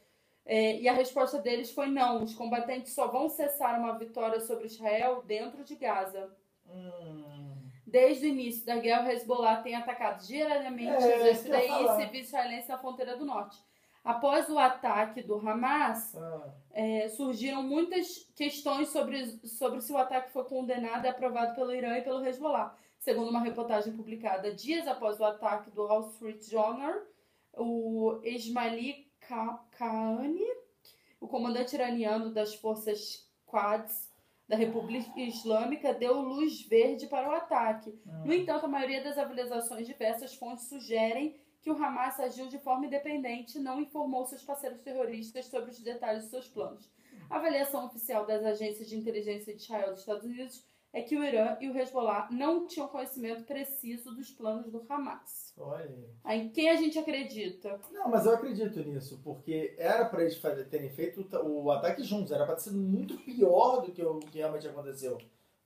É, 0.45 0.79
e 0.79 0.87
a 0.87 0.93
resposta 0.93 1.37
deles 1.39 1.71
foi 1.71 1.87
não. 1.87 2.23
Os 2.23 2.33
combatentes 2.33 2.93
só 2.93 3.07
vão 3.07 3.29
cessar 3.29 3.79
uma 3.79 3.97
vitória 3.97 4.39
sobre 4.39 4.65
Israel 4.65 5.21
dentro 5.25 5.63
de 5.63 5.75
Gaza. 5.75 6.31
Hum. 6.67 7.49
Desde 7.85 8.25
o 8.25 8.29
início 8.29 8.65
da 8.65 8.75
guerra, 8.77 9.07
o 9.07 9.11
Hezbollah 9.11 9.61
tem 9.63 9.75
atacado 9.75 10.25
diariamente 10.25 10.91
É, 10.91 11.33
falar. 11.35 11.97
civis 11.97 12.27
israelenses 12.27 12.69
na 12.69 12.77
fronteira 12.77 13.17
do 13.17 13.25
norte. 13.25 13.57
Após 14.09 14.49
o 14.49 14.57
ataque 14.57 15.21
do 15.21 15.35
Hamas, 15.37 16.15
Ah, 16.15 16.47
é, 16.71 17.07
surgiram 17.09 17.61
muitas 17.61 18.27
questões 18.35 18.89
sobre, 18.89 19.25
sobre 19.47 19.81
se 19.81 19.91
o 19.91 19.97
ataque 19.97 20.31
foi 20.31 20.43
condenado 20.45 21.05
e 21.05 21.07
aprovado 21.07 21.53
pelo 21.55 21.71
Irã 21.73 21.97
e 21.97 22.01
pelo 22.01 22.25
Hezbollah. 22.25 22.75
Segundo 22.97 23.29
uma 23.29 23.41
reportagem 23.41 23.93
publicada 23.93 24.51
dias 24.53 24.87
após 24.87 25.19
o 25.19 25.23
ataque 25.23 25.69
do 25.71 25.83
Wall 25.85 26.09
Street 26.09 26.41
Journal, 26.49 26.93
o 27.53 28.19
Ismaili 28.23 29.07
Ka- 29.27 29.63
o 31.21 31.27
comandante 31.27 31.75
iraniano 31.75 32.31
das 32.33 32.55
forças 32.55 33.29
Quads 33.45 34.09
da 34.47 34.55
República 34.55 35.19
Islâmica, 35.19 35.93
deu 35.93 36.19
luz 36.19 36.61
verde 36.67 37.05
para 37.07 37.29
o 37.29 37.31
ataque. 37.33 37.91
No 38.25 38.33
entanto, 38.33 38.65
a 38.65 38.69
maioria 38.69 39.03
das 39.03 39.17
avaliações 39.19 39.85
de 39.85 39.93
diversas 39.93 40.33
fontes 40.33 40.67
sugerem 40.67 41.39
que 41.61 41.69
o 41.69 41.75
Hamas 41.75 42.19
agiu 42.19 42.47
de 42.47 42.57
forma 42.59 42.85
independente 42.85 43.57
e 43.57 43.61
não 43.61 43.81
informou 43.81 44.25
seus 44.25 44.43
parceiros 44.43 44.81
terroristas 44.81 45.45
sobre 45.47 45.71
os 45.71 45.79
detalhes 45.79 46.23
de 46.23 46.29
seus 46.29 46.47
planos. 46.47 46.89
A 47.29 47.35
avaliação 47.37 47.85
oficial 47.85 48.25
das 48.25 48.43
agências 48.43 48.87
de 48.87 48.97
inteligência 48.97 49.53
de 49.55 49.61
Israel 49.61 49.91
dos 49.91 49.99
Estados 49.99 50.23
Unidos 50.25 50.63
é 50.91 51.03
que 51.03 51.15
o 51.15 51.23
Irã 51.23 51.55
e 51.61 51.69
o 51.69 51.77
Hezbollah 51.77 52.27
não 52.31 52.65
tinham 52.65 52.87
conhecimento 52.87 53.43
preciso 53.43 54.15
dos 54.15 54.31
planos 54.31 54.71
do 54.71 54.83
Hamas. 54.89 55.53
olha 55.55 55.83
aí. 55.85 56.05
Aí, 56.23 56.39
em 56.41 56.49
quem 56.49 56.69
a 56.69 56.75
gente 56.77 56.97
acredita? 56.97 57.79
Não, 57.91 58.09
mas 58.09 58.25
eu 58.25 58.33
acredito 58.33 58.79
nisso, 58.79 59.19
porque 59.23 59.75
era 59.77 60.05
pra 60.05 60.21
eles 60.23 60.41
terem 60.71 60.89
feito 60.89 61.21
o 61.21 61.23
ta- 61.25 61.43
o 61.43 61.69
ataque 61.69 62.01
juntos, 62.03 62.31
era 62.31 62.43
pra 62.45 62.55
ter 62.55 62.61
sido 62.63 62.77
muito 62.79 63.17
pior 63.17 63.81
do 63.81 63.91
que 63.91 64.01
o 64.03 64.17
que 64.19 64.39
realmente 64.39 64.67
aconteceu. 64.67 65.19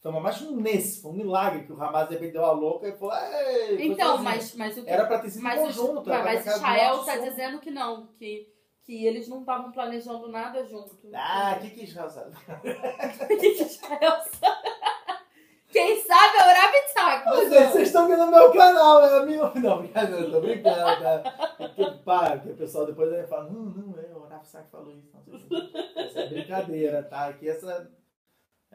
Foi 0.03 0.11
uma 0.11 0.19
mais 0.19 0.41
um 0.41 0.57
nesse, 0.57 1.01
foi 1.01 1.11
um 1.11 1.15
milagre 1.15 1.63
que 1.63 1.71
o 1.71 1.81
Hamas 1.81 2.09
de 2.09 2.17
deu 2.29 2.43
a 2.43 2.51
louca 2.51 2.89
e 2.89 2.91
falou, 2.91 3.15
"Ei, 3.15 3.77
foi 3.77 3.85
Então, 3.85 4.07
sozinho." 4.17 4.23
mas, 4.25 4.55
mas 4.55 4.77
o 4.77 4.83
que 4.83 4.89
Era 4.89 5.05
pra 5.05 5.19
ter 5.19 5.29
sido 5.29 5.41
mas, 5.43 5.61
os- 5.61 5.77
conjunto. 5.77 6.11
era 6.11 6.23
mas 6.25 6.45
Israel 6.45 6.95
som. 7.03 7.23
dizendo 7.23 7.59
que 7.59 7.71
não, 7.71 8.07
que, 8.19 8.53
que 8.83 9.05
eles 9.05 9.29
não 9.29 9.39
estavam 9.39 9.71
planejando 9.71 10.27
nada 10.27 10.61
junto. 10.65 10.97
Ah, 11.13 11.55
o 11.57 11.61
que 11.61 11.69
que 11.69 11.83
Israel 11.85 12.09
sabe? 12.09 12.35
O 12.35 12.35
que 13.39 13.53
que 13.53 13.63
Israel 13.63 14.11
sabe? 14.41 14.73
Quem 15.71 16.01
sabe 16.01 16.37
é 16.37 16.43
o 16.43 16.61
Rabitak. 16.61 17.49
Vocês 17.71 17.87
estão 17.87 18.07
vendo 18.07 18.25
no 18.25 18.31
meu 18.31 18.51
canal, 18.51 19.01
é 19.03 19.25
meu. 19.25 19.51
Não, 19.55 19.79
brincadeira, 19.79 20.29
tô 20.29 20.41
brincando, 20.41 21.01
cara. 21.01 21.23
Porque, 21.57 21.91
pá, 22.03 22.31
porque 22.31 22.51
o 22.51 22.55
pessoal 22.57 22.85
depois 22.85 23.09
vai 23.09 23.25
falar, 23.25 23.45
não, 23.45 23.61
não, 23.63 23.97
é, 23.99 24.13
o 24.13 24.27
Rafa 24.27 24.43
Sack 24.43 24.69
falou 24.69 24.93
isso. 24.93 25.09
Não, 25.13 25.57
o 25.57 25.99
essa 25.99 26.19
é 26.19 26.27
brincadeira, 26.27 27.01
tá? 27.03 27.25
Aqui 27.27 27.47
essa 27.49 27.89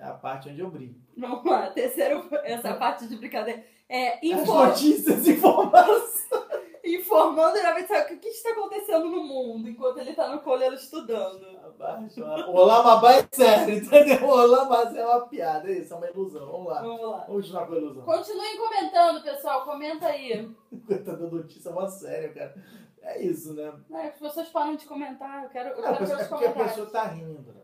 é 0.01 0.05
a 0.05 0.15
parte 0.15 0.49
onde 0.49 0.61
eu 0.61 0.71
brinco. 0.71 1.01
Vamos 1.17 1.45
lá, 1.45 1.71
terceiro, 1.71 2.29
essa 2.45 2.75
parte 2.75 3.07
de 3.07 3.17
brincadeira. 3.17 3.65
É, 3.89 4.15
As 4.15 4.23
inform, 4.23 4.69
notícias, 4.69 5.27
informações. 5.27 6.29
informando 6.85 7.59
o 7.59 7.63
Rabitak 7.63 8.15
o 8.15 8.19
que 8.19 8.29
está 8.29 8.51
acontecendo 8.51 9.07
no 9.11 9.23
mundo 9.25 9.69
enquanto 9.69 9.99
ele 9.99 10.11
está 10.11 10.29
no 10.29 10.41
colelo 10.41 10.75
estudando. 10.75 11.45
Abaixo, 11.65 12.23
O 12.23 12.55
Olamabá 12.57 13.15
é 13.15 13.29
sério, 13.31 13.77
entendeu? 13.77 14.27
O 14.27 14.31
Olamabá 14.31 14.91
é 14.95 15.05
uma 15.05 15.27
piada, 15.27 15.69
é 15.69 15.79
isso, 15.79 15.95
é 15.95 15.97
uma 15.97 16.09
ilusão. 16.09 16.47
Vamos 16.51 16.69
lá. 16.69 16.83
Vamos 16.83 17.01
lá. 17.01 17.25
Vamos 17.27 17.27
continuar 17.29 17.67
com 17.67 17.73
a 17.73 17.77
ilusão. 17.77 18.05
Continuem 18.05 18.57
comentando, 18.57 19.23
pessoal. 19.23 19.65
Comenta 19.65 20.07
aí. 20.07 20.55
Dando 21.05 21.31
notícia 21.31 21.71
mó 21.71 21.87
séria, 21.87 22.33
cara. 22.33 22.55
É 23.03 23.23
isso, 23.23 23.55
né? 23.55 23.73
É, 23.91 24.09
as 24.09 24.19
pessoas 24.19 24.49
param 24.49 24.77
de 24.77 24.87
comentar. 24.87 25.45
Eu 25.45 25.51
quero, 25.51 25.71
eu 25.71 25.77
Não, 25.77 25.93
quero 25.95 26.07
ver 26.07 26.13
é 26.13 26.17
os 26.23 26.29
porque 26.29 26.45
a 26.47 26.53
pessoa 26.53 26.91
tá 26.91 27.05
rindo, 27.05 27.53
né? 27.53 27.63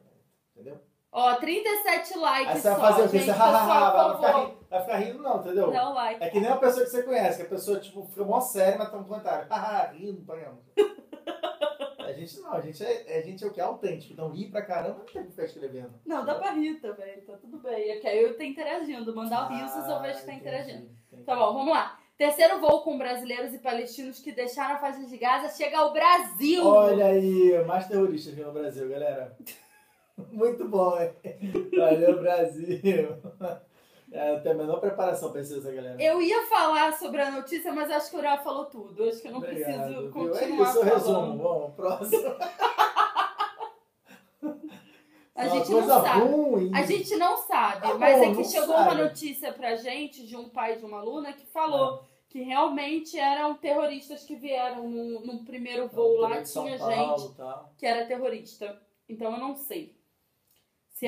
entendeu? 0.55 0.81
Ó, 1.17 1.35
37 1.37 2.19
likes 2.19 2.49
Aí 2.57 2.61
você 2.61 2.69
vai 2.71 2.77
só, 2.77 2.81
fazer 2.81 3.03
o 3.03 3.09
quê? 3.09 3.19
gente. 3.19 3.27
Você 3.27 3.33
Pessoal, 3.33 3.53
hahaha, 3.53 3.91
vai 3.93 4.05
por 4.11 4.17
ficar, 4.17 4.39
rindo, 4.41 4.67
vai 4.69 4.81
ficar 4.83 4.97
rindo, 4.97 5.23
não, 5.23 5.37
entendeu? 5.41 5.71
dá 5.71 5.89
o 5.91 5.95
like. 5.95 6.25
É 6.25 6.29
que 6.29 6.41
nem 6.41 6.51
uma 6.51 6.59
pessoa 6.59 6.85
que 6.85 6.91
você 6.91 7.03
conhece, 7.05 7.37
que 7.39 7.43
a 7.47 7.49
pessoa, 7.49 7.79
tipo, 7.79 8.05
fica 8.07 8.25
mó 8.25 8.41
séria, 8.41 8.77
mas 8.77 8.91
tá 8.91 8.97
um 8.97 9.05
comentário. 9.05 9.47
Haha, 9.49 9.93
rindo 9.93 10.23
pra 10.23 10.37
caramba. 10.37 10.59
A 12.05 12.13
gente 12.13 12.39
não, 12.41 12.53
a 12.53 12.61
gente 12.61 12.85
é, 12.85 13.19
a 13.19 13.23
gente 13.23 13.43
é 13.43 13.47
o 13.47 13.51
que? 13.51 13.61
Autêntico. 13.63 14.13
Então 14.13 14.29
rir 14.31 14.51
pra 14.51 14.61
caramba 14.61 14.99
não 14.99 15.07
tem 15.07 15.23
que 15.23 15.31
ficar 15.31 15.45
escrevendo. 15.45 15.95
Não, 16.05 16.23
dá 16.23 16.35
pra 16.35 16.51
rir 16.51 16.75
também, 16.79 17.19
tá 17.23 17.35
tudo 17.39 17.57
bem. 17.59 17.91
É 17.93 17.97
que 17.97 18.07
aí 18.07 18.23
eu 18.23 18.37
tô 18.37 18.43
interagindo. 18.43 19.15
Mandar 19.17 19.47
o 19.51 19.55
risos 19.55 19.89
eu 19.89 20.01
vejo 20.03 20.19
que 20.21 20.27
tá 20.27 20.33
Ah, 20.33 20.35
entendi, 20.35 20.41
interagindo. 20.41 20.91
entendi. 21.09 21.25
Tá 21.25 21.35
bom, 21.35 21.55
vamos 21.55 21.73
lá. 21.73 21.99
Terceiro 22.19 22.61
voo 22.61 22.83
com 22.83 22.99
brasileiros 22.99 23.55
e 23.55 23.59
palestinos 23.59 24.21
que 24.21 24.33
deixaram 24.33 24.75
a 24.75 24.79
faixa 24.79 25.03
de 25.07 25.17
Gaza 25.17 25.57
chega 25.57 25.79
ao 25.79 25.95
Brasil. 25.95 26.65
Olha 26.67 27.07
aí, 27.07 27.65
mais 27.67 27.89
terroristas 27.89 28.35
aqui 28.35 28.43
no 28.43 28.53
Brasil, 28.53 28.87
galera. 28.89 29.35
Muito 30.33 30.69
bom, 30.69 30.99
hein? 31.01 31.13
Valeu, 31.77 32.19
Brasil. 32.21 33.17
É, 34.13 34.33
eu 34.33 34.41
tenho 34.43 34.55
a 34.55 34.59
menor 34.59 34.79
preparação 34.81 35.33
pra 35.33 35.41
isso, 35.41 35.59
essa 35.59 35.73
galera. 35.73 36.01
Eu 36.01 36.23
ia 36.23 36.47
falar 36.47 36.93
sobre 36.93 37.21
a 37.21 37.31
notícia, 37.33 37.73
mas 37.73 37.91
acho 37.91 38.11
que 38.11 38.17
o 38.17 38.19
Ura 38.21 38.39
falou 38.39 38.67
tudo. 38.67 39.03
Acho 39.09 39.21
que 39.21 39.27
eu 39.27 39.33
não 39.33 39.39
Obrigado, 39.39 39.75
preciso 39.83 40.01
viu? 40.03 40.11
continuar 40.13 40.41
É 40.43 40.63
isso, 40.71 40.83
resumo. 40.83 41.39
Vamos, 41.43 41.75
próximo. 41.75 42.23
A 45.35 45.47
É 45.47 45.51
gente 45.51 45.69
não 45.73 45.83
sabe. 45.89 46.21
ruim. 46.21 46.71
A 46.73 46.83
gente 46.87 47.17
não 47.17 47.37
sabe, 47.39 47.81
Tá 47.89 47.95
mas 47.95 48.19
bom, 48.21 48.25
é 48.25 48.35
que 48.37 48.45
chegou 48.45 48.69
sabe. 48.77 48.83
uma 48.95 48.95
notícia 49.05 49.53
pra 49.53 49.75
gente 49.75 50.25
de 50.25 50.37
um 50.37 50.49
pai 50.49 50.77
de 50.77 50.85
uma 50.85 51.01
aluna 51.01 51.33
que 51.33 51.45
falou 51.47 52.05
que 52.29 52.41
realmente 52.43 53.19
eram 53.19 53.55
terroristas 53.55 54.23
que 54.25 54.37
vieram 54.37 54.89
no, 54.89 55.21
no 55.27 55.45
primeiro 55.45 55.89
voo 55.89 56.21
lá, 56.21 56.39
de 56.41 56.49
São 56.49 56.65
tinha 56.65 56.79
Paulo, 56.79 57.19
gente 57.19 57.35
tal. 57.37 57.73
que 57.77 57.85
era 57.85 58.07
terrorista. 58.07 58.81
Então 59.09 59.33
eu 59.33 59.39
não 59.39 59.57
sei 59.57 59.97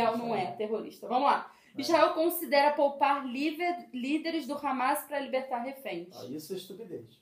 ou 0.05 0.17
não 0.19 0.35
é 0.35 0.53
terrorista. 0.53 1.07
Vamos 1.07 1.25
lá. 1.29 1.53
É. 1.77 1.81
Israel 1.81 2.15
considera 2.15 2.73
poupar 2.73 3.27
líder- 3.27 3.89
líderes 3.93 4.47
do 4.47 4.55
Hamas 4.57 5.01
para 5.05 5.19
libertar 5.21 5.59
reféns. 5.59 6.09
Ah, 6.17 6.25
Isso 6.27 6.53
é 6.53 6.57
estupidez. 6.57 7.21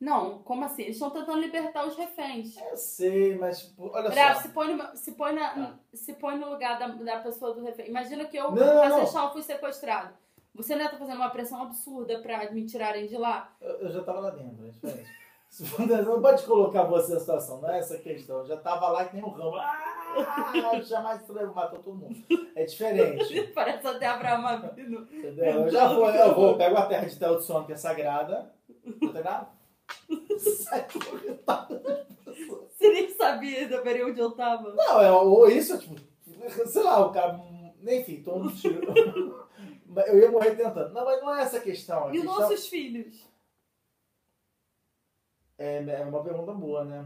Não, 0.00 0.38
como 0.44 0.64
assim? 0.64 0.82
Eles 0.82 0.94
estão 0.96 1.10
tentando 1.10 1.40
libertar 1.40 1.84
os 1.86 1.96
reféns. 1.96 2.56
Eu 2.56 2.76
sei, 2.76 3.36
mas 3.36 3.74
olha 3.76 4.10
Bravo, 4.10 4.34
só. 4.36 4.42
se 4.42 4.48
põe 4.50 4.74
no, 4.74 4.96
se 4.96 5.12
põe 5.12 5.32
na, 5.32 5.48
Tá. 5.50 5.78
se 5.92 6.12
põe 6.14 6.38
no 6.38 6.50
lugar 6.50 6.78
da, 6.78 6.86
da 6.88 7.18
pessoa 7.20 7.52
do 7.52 7.62
refém. 7.64 7.88
Imagina 7.88 8.24
que 8.24 8.36
eu. 8.36 8.46
Assistam, 8.82 9.30
fui 9.30 9.42
sequestrado. 9.42 10.14
Você 10.54 10.76
não 10.76 10.88
tá 10.88 10.96
fazendo 10.96 11.16
uma 11.16 11.30
pressão 11.30 11.62
absurda 11.62 12.20
pra 12.20 12.50
me 12.52 12.64
tirarem 12.64 13.06
de 13.06 13.16
lá? 13.16 13.52
Eu, 13.60 13.70
eu 13.80 13.90
já 13.92 14.02
tava 14.04 14.20
lá 14.20 14.30
dentro, 14.30 14.66
é 14.66 14.70
diferente. 14.70 15.08
Não 16.04 16.20
pode 16.20 16.44
colocar 16.44 16.84
você 16.84 17.14
na 17.14 17.20
situação, 17.20 17.60
não 17.60 17.70
é 17.70 17.78
essa 17.78 17.98
questão. 17.98 18.38
Eu 18.38 18.46
já 18.46 18.56
tava 18.56 18.88
lá 18.88 19.04
que 19.06 19.16
nem 19.16 19.24
um 19.24 19.30
ramo. 19.30 19.56
Ah, 19.56 20.80
jamais 20.82 21.26
matou 21.54 21.78
todo 21.80 21.96
mundo. 21.96 22.16
É 22.54 22.64
diferente. 22.64 23.42
Parece 23.54 23.86
até 23.86 24.06
Abraão 24.06 24.46
Avino. 24.46 25.02
Entendeu? 25.10 25.44
Eu 25.44 25.70
já 25.70 25.88
vou, 25.88 26.10
eu 26.10 26.34
vou, 26.34 26.56
pego 26.56 26.76
a 26.76 26.86
terra 26.86 27.06
de 27.06 27.18
Tel 27.18 27.36
de 27.36 27.44
Som, 27.44 27.64
que 27.64 27.72
é 27.72 27.76
sagrada. 27.76 28.52
Tá 29.00 29.06
ligado? 29.12 29.48
Sai 30.38 30.86
correndo. 30.88 31.40
Você 32.70 32.92
nem 32.92 33.10
sabia 33.10 33.82
período 33.82 34.10
onde 34.10 34.20
eu 34.20 34.30
tava. 34.32 34.74
Não, 34.74 35.02
é, 35.02 35.10
ou 35.10 35.48
isso, 35.50 35.78
tipo, 35.78 35.96
sei 36.66 36.82
lá, 36.82 37.06
o 37.06 37.12
cara. 37.12 37.40
Enfim, 37.86 38.22
tô 38.22 38.36
um 38.36 38.48
tiro. 38.48 39.48
Eu 40.06 40.18
ia 40.18 40.30
morrer 40.30 40.54
tentando. 40.54 40.92
Não, 40.92 41.04
mas 41.04 41.20
não 41.20 41.34
é 41.34 41.42
essa 41.42 41.56
a 41.56 41.60
questão. 41.60 42.04
A 42.04 42.14
E 42.14 42.18
os 42.18 42.22
questão 42.22 42.40
nossos 42.40 42.68
filhos? 42.68 43.26
É, 45.58 45.76
é 45.84 46.04
uma 46.04 46.22
pergunta 46.22 46.52
boa, 46.52 46.84
né? 46.84 47.04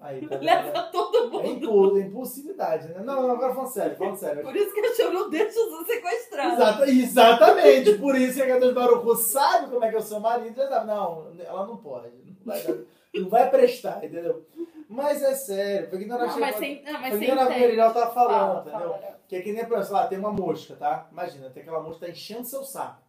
Aí, 0.00 0.20
tá 0.28 0.36
vendo? 0.36 0.44
Leva 0.44 0.82
todo 0.92 1.16
É 1.40 1.42
mundo. 1.42 1.98
é 1.98 2.02
impulsividade, 2.02 2.88
né? 2.88 3.00
Não, 3.00 3.22
não, 3.22 3.30
agora 3.32 3.52
falando 3.54 3.70
sério, 3.72 3.96
falando 3.96 4.16
sério. 4.16 4.42
Por 4.42 4.54
isso 4.54 4.72
que 4.72 4.80
eu 4.80 4.94
chamo, 4.94 5.12
não 5.12 5.30
deixa 5.30 5.58
eu 5.58 5.76
ser 5.78 5.84
sequestrado. 5.94 6.52
Exata- 6.54 6.88
exatamente, 6.88 7.98
por 7.98 8.14
isso 8.14 8.34
que 8.34 8.42
a 8.42 8.46
Gabriela 8.46 8.74
Baruchu 8.74 9.16
sabe 9.16 9.70
como 9.70 9.84
é 9.84 9.90
que 9.90 9.96
é 9.96 9.98
o 9.98 10.02
seu 10.02 10.20
marido, 10.20 10.54
sabe, 10.56 10.86
não, 10.86 11.32
ela 11.40 11.66
não 11.66 11.76
pode, 11.78 12.08
não 12.14 12.44
vai, 12.44 12.84
não 13.14 13.28
vai 13.28 13.50
prestar, 13.50 14.04
entendeu? 14.04 14.46
Mas 14.88 15.22
é 15.22 15.34
sério, 15.34 15.90
porque 15.90 16.06
na 16.06 16.16
hora 16.16 16.32
que 16.32 16.42
a 16.42 16.48
entende. 16.50 17.26
Gabriela 17.26 17.92
tava 17.92 18.10
falando, 18.14 18.38
Fala, 18.38 18.60
entendeu? 18.60 18.90
fala. 19.00 19.18
Que 19.28 19.36
é 19.36 19.42
que 19.42 19.52
nem, 19.52 19.66
por 19.66 19.76
exemplo, 19.76 19.96
lá, 19.96 20.06
tem 20.06 20.18
uma 20.18 20.32
mosca, 20.32 20.74
tá? 20.76 21.06
Imagina, 21.12 21.50
tem 21.50 21.62
aquela 21.62 21.80
mosca 21.82 21.98
que 21.98 22.06
tá 22.06 22.10
enchendo 22.12 22.44
seu 22.46 22.64
saco. 22.64 23.02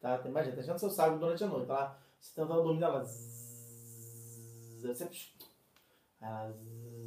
Tá? 0.00 0.20
Imagina, 0.24 0.54
tá 0.56 0.62
enchendo 0.62 0.78
seu 0.78 0.88
saco 0.88 1.18
durante 1.18 1.44
a 1.44 1.46
noite, 1.46 1.66
tá 1.66 1.74
lá, 1.74 1.98
você 2.18 2.32
tentando 2.40 2.62
dormir, 2.62 2.82
ela... 2.82 3.02
zzz, 3.04 3.43
Zzz, 4.92 5.32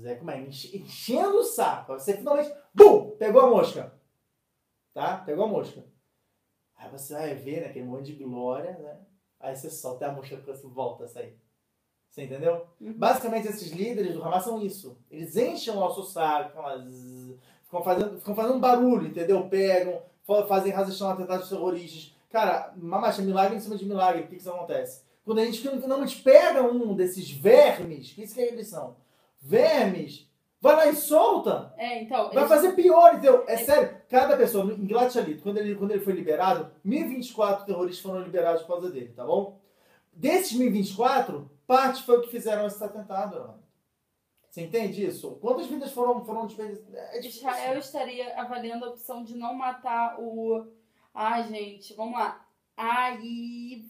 É 0.06 0.16
como 0.16 0.32
é? 0.32 0.42
Enche- 0.42 0.78
Enchendo 0.78 1.38
o 1.40 1.44
saco. 1.44 1.94
Você 1.94 2.16
finalmente... 2.18 2.54
Bum! 2.74 3.12
Pegou 3.18 3.42
a 3.42 3.50
mosca. 3.50 3.94
Tá? 4.94 5.18
Pegou 5.18 5.46
a 5.46 5.48
mosca. 5.48 5.84
Aí 6.76 6.90
você 6.92 7.14
vai 7.14 7.36
ver, 7.36 7.62
né? 7.62 7.68
Aquele 7.68 7.86
monte 7.86 8.14
de 8.16 8.24
glória, 8.24 8.72
né? 8.78 9.00
Aí 9.40 9.56
você 9.56 9.70
solta 9.70 10.06
e 10.06 10.08
a 10.10 10.12
mosca 10.12 10.38
você 10.38 10.68
volta 10.68 11.04
a 11.06 11.08
sair. 11.08 11.38
Você 12.10 12.24
entendeu? 12.24 12.66
Uhum. 12.80 12.94
Basicamente, 12.94 13.48
esses 13.48 13.72
líderes 13.72 14.14
do 14.14 14.24
Hamas 14.24 14.44
são 14.44 14.62
isso. 14.62 14.98
Eles 15.12 15.36
enchem 15.36 15.74
o 15.74 15.78
nosso 15.80 16.04
saco, 16.04 16.58
ficam, 17.66 17.84
fazendo, 17.84 18.18
ficam 18.20 18.36
fazendo 18.36 18.60
barulho, 18.60 19.08
entendeu? 19.08 19.48
Pegam, 19.50 20.02
fa- 20.26 20.46
fazem 20.48 20.72
razão 20.72 21.10
atentados 21.10 21.50
terroristas. 21.50 22.16
Cara, 22.30 22.74
mamacha, 22.76 23.22
milagre 23.22 23.58
em 23.58 23.60
cima 23.60 23.76
de 23.78 23.86
milagre. 23.86 24.22
Por 24.22 24.30
que 24.30 24.36
que 24.36 24.42
isso 24.42 24.50
acontece? 24.52 25.04
Quando 25.28 25.40
a 25.40 25.46
gente 25.46 25.60
finalmente 25.60 26.22
pega 26.22 26.64
um 26.64 26.96
desses 26.96 27.30
vermes, 27.30 28.14
que 28.14 28.24
isso 28.24 28.34
que 28.34 28.40
eles 28.40 28.70
são? 28.70 28.96
Vermes, 29.42 30.26
Vai 30.60 30.76
lá 30.76 30.88
e 30.88 30.96
solta. 30.96 31.74
É, 31.78 32.02
então. 32.02 32.32
Vai 32.32 32.48
fazer 32.48 32.72
pior, 32.74 33.14
entendeu? 33.14 33.44
É, 33.48 33.54
é 33.54 33.58
sério. 33.58 34.02
Cada 34.10 34.36
pessoa, 34.36 34.74
em 34.74 34.88
Glatchalito, 34.88 35.44
quando 35.44 35.58
ele, 35.58 35.76
quando 35.76 35.92
ele 35.92 36.04
foi 36.04 36.14
liberado, 36.14 36.72
1024 36.84 37.66
terroristas 37.66 38.02
foram 38.02 38.24
liberados 38.24 38.64
por 38.64 38.70
causa 38.70 38.90
dele, 38.90 39.14
tá 39.14 39.24
bom? 39.24 39.60
Desses 40.12 40.58
1024, 40.58 41.52
parte 41.68 42.02
foi 42.04 42.18
o 42.18 42.22
que 42.22 42.32
fizeram 42.32 42.66
esse 42.66 42.84
atentado, 42.84 43.40
mano. 43.40 43.64
Você 44.50 44.62
entende 44.62 45.06
isso? 45.06 45.38
Quantas 45.42 45.68
vidas 45.68 45.92
foram, 45.92 46.26
foram 46.26 46.48
desperdiçadas? 46.48 47.14
É 47.14 47.20
Israel 47.20 47.78
estaria 47.78 48.42
avaliando 48.42 48.86
a 48.86 48.90
opção 48.90 49.24
de 49.24 49.36
não 49.36 49.54
matar 49.54 50.20
o. 50.20 50.66
Ah, 51.14 51.44
gente, 51.44 51.94
vamos 51.94 52.18
lá. 52.18 52.48
Aí. 52.76 53.86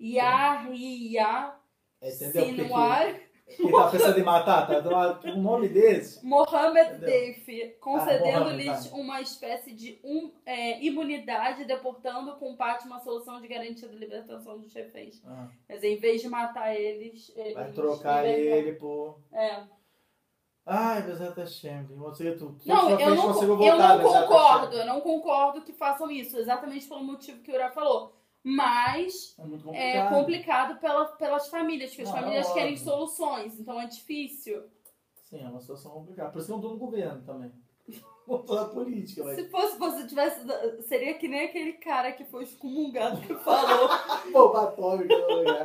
Yaria. 0.00 1.52
Sinuar. 2.02 3.14
Quem 3.56 3.70
tá 3.70 3.90
pensando 3.90 4.18
em 4.18 4.22
matar, 4.22 4.66
tá 4.66 4.80
dando 4.80 5.36
um 5.36 5.42
nome 5.42 5.68
desse. 5.68 6.24
Mohamed 6.24 7.00
Deif, 7.00 7.76
concedendo-lhes 7.80 8.90
uma 8.92 9.20
espécie 9.20 9.72
de 9.72 10.00
um, 10.04 10.30
é, 10.46 10.82
imunidade, 10.82 11.64
deportando 11.64 12.36
com 12.36 12.54
parte 12.54 12.86
uma 12.86 13.00
solução 13.00 13.40
de 13.40 13.48
garantia 13.48 13.88
da 13.88 13.94
libertação 13.94 14.58
dos 14.58 14.72
reféns. 14.72 15.20
Ah. 15.26 15.48
Mas 15.68 15.82
em 15.82 15.96
vez 15.96 16.22
de 16.22 16.28
matar 16.28 16.74
eles. 16.74 17.32
eles 17.36 17.54
Vai 17.54 17.72
trocar 17.72 18.24
ele 18.24 18.74
por. 18.74 19.18
É. 19.32 19.62
Ai, 20.64 21.02
Bezerra 21.02 21.34
Hashem, 21.36 21.84
você 21.96 22.32
tu. 22.36 22.56
Não, 22.64 22.90
eu 22.90 23.14
não, 23.16 23.62
eu 23.64 23.76
não 23.76 24.00
concordo, 24.00 24.76
eu 24.76 24.86
não 24.86 25.00
concordo 25.00 25.62
que 25.62 25.72
façam 25.72 26.08
isso, 26.10 26.38
exatamente 26.38 26.86
pelo 26.86 27.02
motivo 27.02 27.42
que 27.42 27.50
o 27.50 27.54
Ura 27.54 27.70
falou 27.70 28.19
mas 28.42 29.36
é, 29.38 29.42
complicado. 29.42 29.76
é 29.76 30.08
complicado 30.08 30.80
pela, 30.80 31.04
pelas 31.06 31.48
famílias, 31.48 31.90
porque 31.90 32.02
as 32.02 32.10
famílias 32.10 32.48
é 32.48 32.54
querem 32.54 32.76
soluções, 32.76 33.58
então 33.58 33.80
é 33.80 33.86
difícil. 33.86 34.62
Sim, 35.24 35.44
é 35.44 35.48
uma 35.48 35.60
situação 35.60 35.92
complicada. 35.92 36.30
Por 36.30 36.38
isso 36.38 36.46
que 36.46 36.52
eu 36.52 36.56
não 36.56 36.62
tô 36.62 36.70
no 36.70 36.78
governo 36.78 37.22
também. 37.22 37.52
Toda 38.26 38.62
a 38.62 38.68
política, 38.68 39.24
mas... 39.24 39.36
Se 39.36 39.48
fosse 39.48 39.76
você 39.76 40.06
tivesse. 40.06 40.40
Seria 40.82 41.14
que 41.14 41.26
nem 41.26 41.46
aquele 41.46 41.72
cara 41.74 42.12
que 42.12 42.24
foi 42.24 42.44
excomungado 42.44 43.20
que 43.20 43.34
falou. 43.42 43.88
No 45.06 45.36
lugar. 45.36 45.64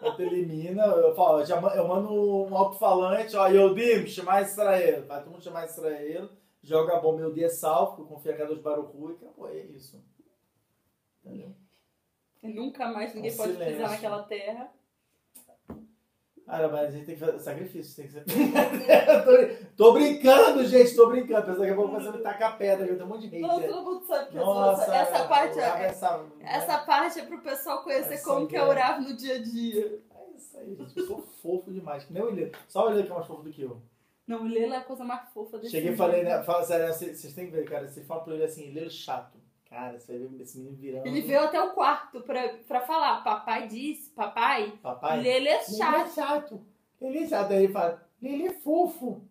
Eu 0.00 0.26
elimina, 0.26 0.84
eu 0.84 1.14
falo, 1.14 1.40
eu, 1.40 1.68
eu 1.70 1.88
mando 1.88 2.12
um 2.12 2.56
alto-falante, 2.56 3.36
ó, 3.36 3.48
Yodim, 3.48 4.06
chamar 4.06 4.42
Israel. 4.42 5.04
Vai 5.06 5.22
todo 5.22 5.32
mundo 5.32 5.42
chamar 5.42 5.64
Israel, 5.64 6.30
joga 6.62 6.96
a 6.96 7.00
bomba, 7.00 7.18
meu 7.18 7.32
dia 7.32 7.48
salvo, 7.48 8.06
confia 8.06 8.40
a 8.40 8.46
dos 8.46 8.60
Baruchu 8.60 9.10
e 9.10 9.14
acabou, 9.14 9.48
é 9.48 9.58
isso. 9.58 10.00
Entendeu? 11.24 11.54
Nunca 12.44 12.88
mais 12.88 13.14
ninguém 13.14 13.34
pode 13.34 13.52
silêncio. 13.52 13.76
pisar 13.76 13.90
naquela 13.90 14.22
terra. 14.24 14.70
Cara, 16.46 16.68
mas 16.68 16.88
a 16.88 16.90
gente 16.90 17.06
tem 17.06 17.14
que 17.14 17.20
fazer 17.20 17.38
sacrifício, 17.38 17.96
tem 17.96 18.06
que 18.06 18.12
ser. 18.12 18.24
tô, 19.24 19.84
tô, 19.84 19.92
brincando, 19.94 20.64
gente, 20.66 20.94
tô 20.94 21.08
brincando. 21.08 21.38
Apesar 21.38 21.64
que 21.64 21.70
eu 21.70 21.76
vou 21.76 21.90
fazer 21.90 22.12
me 22.12 22.18
tacar 22.18 22.58
pedra, 22.58 22.86
eu 22.86 22.96
tenho 22.96 23.06
um 23.06 23.08
monte 23.08 23.22
de 23.22 23.30
gente. 23.30 23.40
Não, 23.40 23.62
todo 23.62 23.84
mundo 23.84 24.06
sabe 24.06 24.30
que 24.30 24.36
Nossa, 24.36 24.94
essa, 24.94 25.26
parte 25.26 25.58
é, 25.58 25.84
essa, 25.86 26.18
né? 26.18 26.28
essa 26.42 26.78
parte 26.78 27.18
é 27.18 27.24
pro 27.24 27.40
pessoal 27.40 27.82
conhecer 27.82 28.22
como 28.22 28.46
que 28.46 28.56
é 28.56 28.62
orar 28.62 29.00
no 29.00 29.16
dia 29.16 29.36
a 29.36 29.42
dia. 29.42 30.02
É 30.14 30.36
isso 30.36 30.58
aí, 30.58 30.74
gente. 30.74 30.98
Eu 30.98 31.06
sou 31.06 31.22
fofo 31.22 31.72
demais, 31.72 32.04
que 32.04 32.12
nem 32.12 32.22
o 32.22 32.28
Ilê. 32.28 32.52
Só 32.68 32.88
o 32.88 32.92
Ilê 32.92 33.04
que 33.04 33.10
é 33.10 33.14
mais 33.14 33.26
fofo 33.26 33.42
do 33.42 33.50
que 33.50 33.62
eu. 33.62 33.80
Não, 34.26 34.42
o 34.42 34.46
Ilê 34.46 34.66
é 34.66 34.76
a 34.76 34.84
coisa 34.84 35.02
mais 35.02 35.28
fofa 35.30 35.58
desse 35.58 35.70
Cheguei 35.70 35.92
e 35.92 35.96
falei, 35.96 36.24
né? 36.24 36.42
Fala 36.42 36.62
sério, 36.62 36.92
vocês 36.92 37.34
têm 37.34 37.46
que 37.46 37.52
ver, 37.52 37.64
cara. 37.64 37.88
Você 37.88 38.02
fala 38.02 38.22
pro 38.22 38.34
ele 38.34 38.44
assim, 38.44 38.76
é 38.78 38.88
chato. 38.90 39.38
Cara, 39.74 39.96
esse 39.96 40.58
menino 40.58 40.76
virando. 40.76 41.04
Ele 41.04 41.20
veio 41.22 41.40
até 41.40 41.60
o 41.60 41.72
quarto 41.72 42.20
pra, 42.20 42.48
pra 42.68 42.80
falar. 42.82 43.24
Papai 43.24 43.66
disse, 43.66 44.08
papai, 44.10 44.72
papai 44.80 45.20
Lele 45.20 45.48
é 45.48 45.60
chato. 45.64 45.80
Lele 45.80 46.04
é 46.04 46.08
chato. 46.12 46.66
Lele 47.00 47.18
é 47.18 47.26
chato. 47.26 47.50
Aí 47.50 47.64
ele 47.64 47.72
fala, 47.72 48.06
Lele 48.22 48.46
é 48.46 48.52
fofo. 48.52 49.22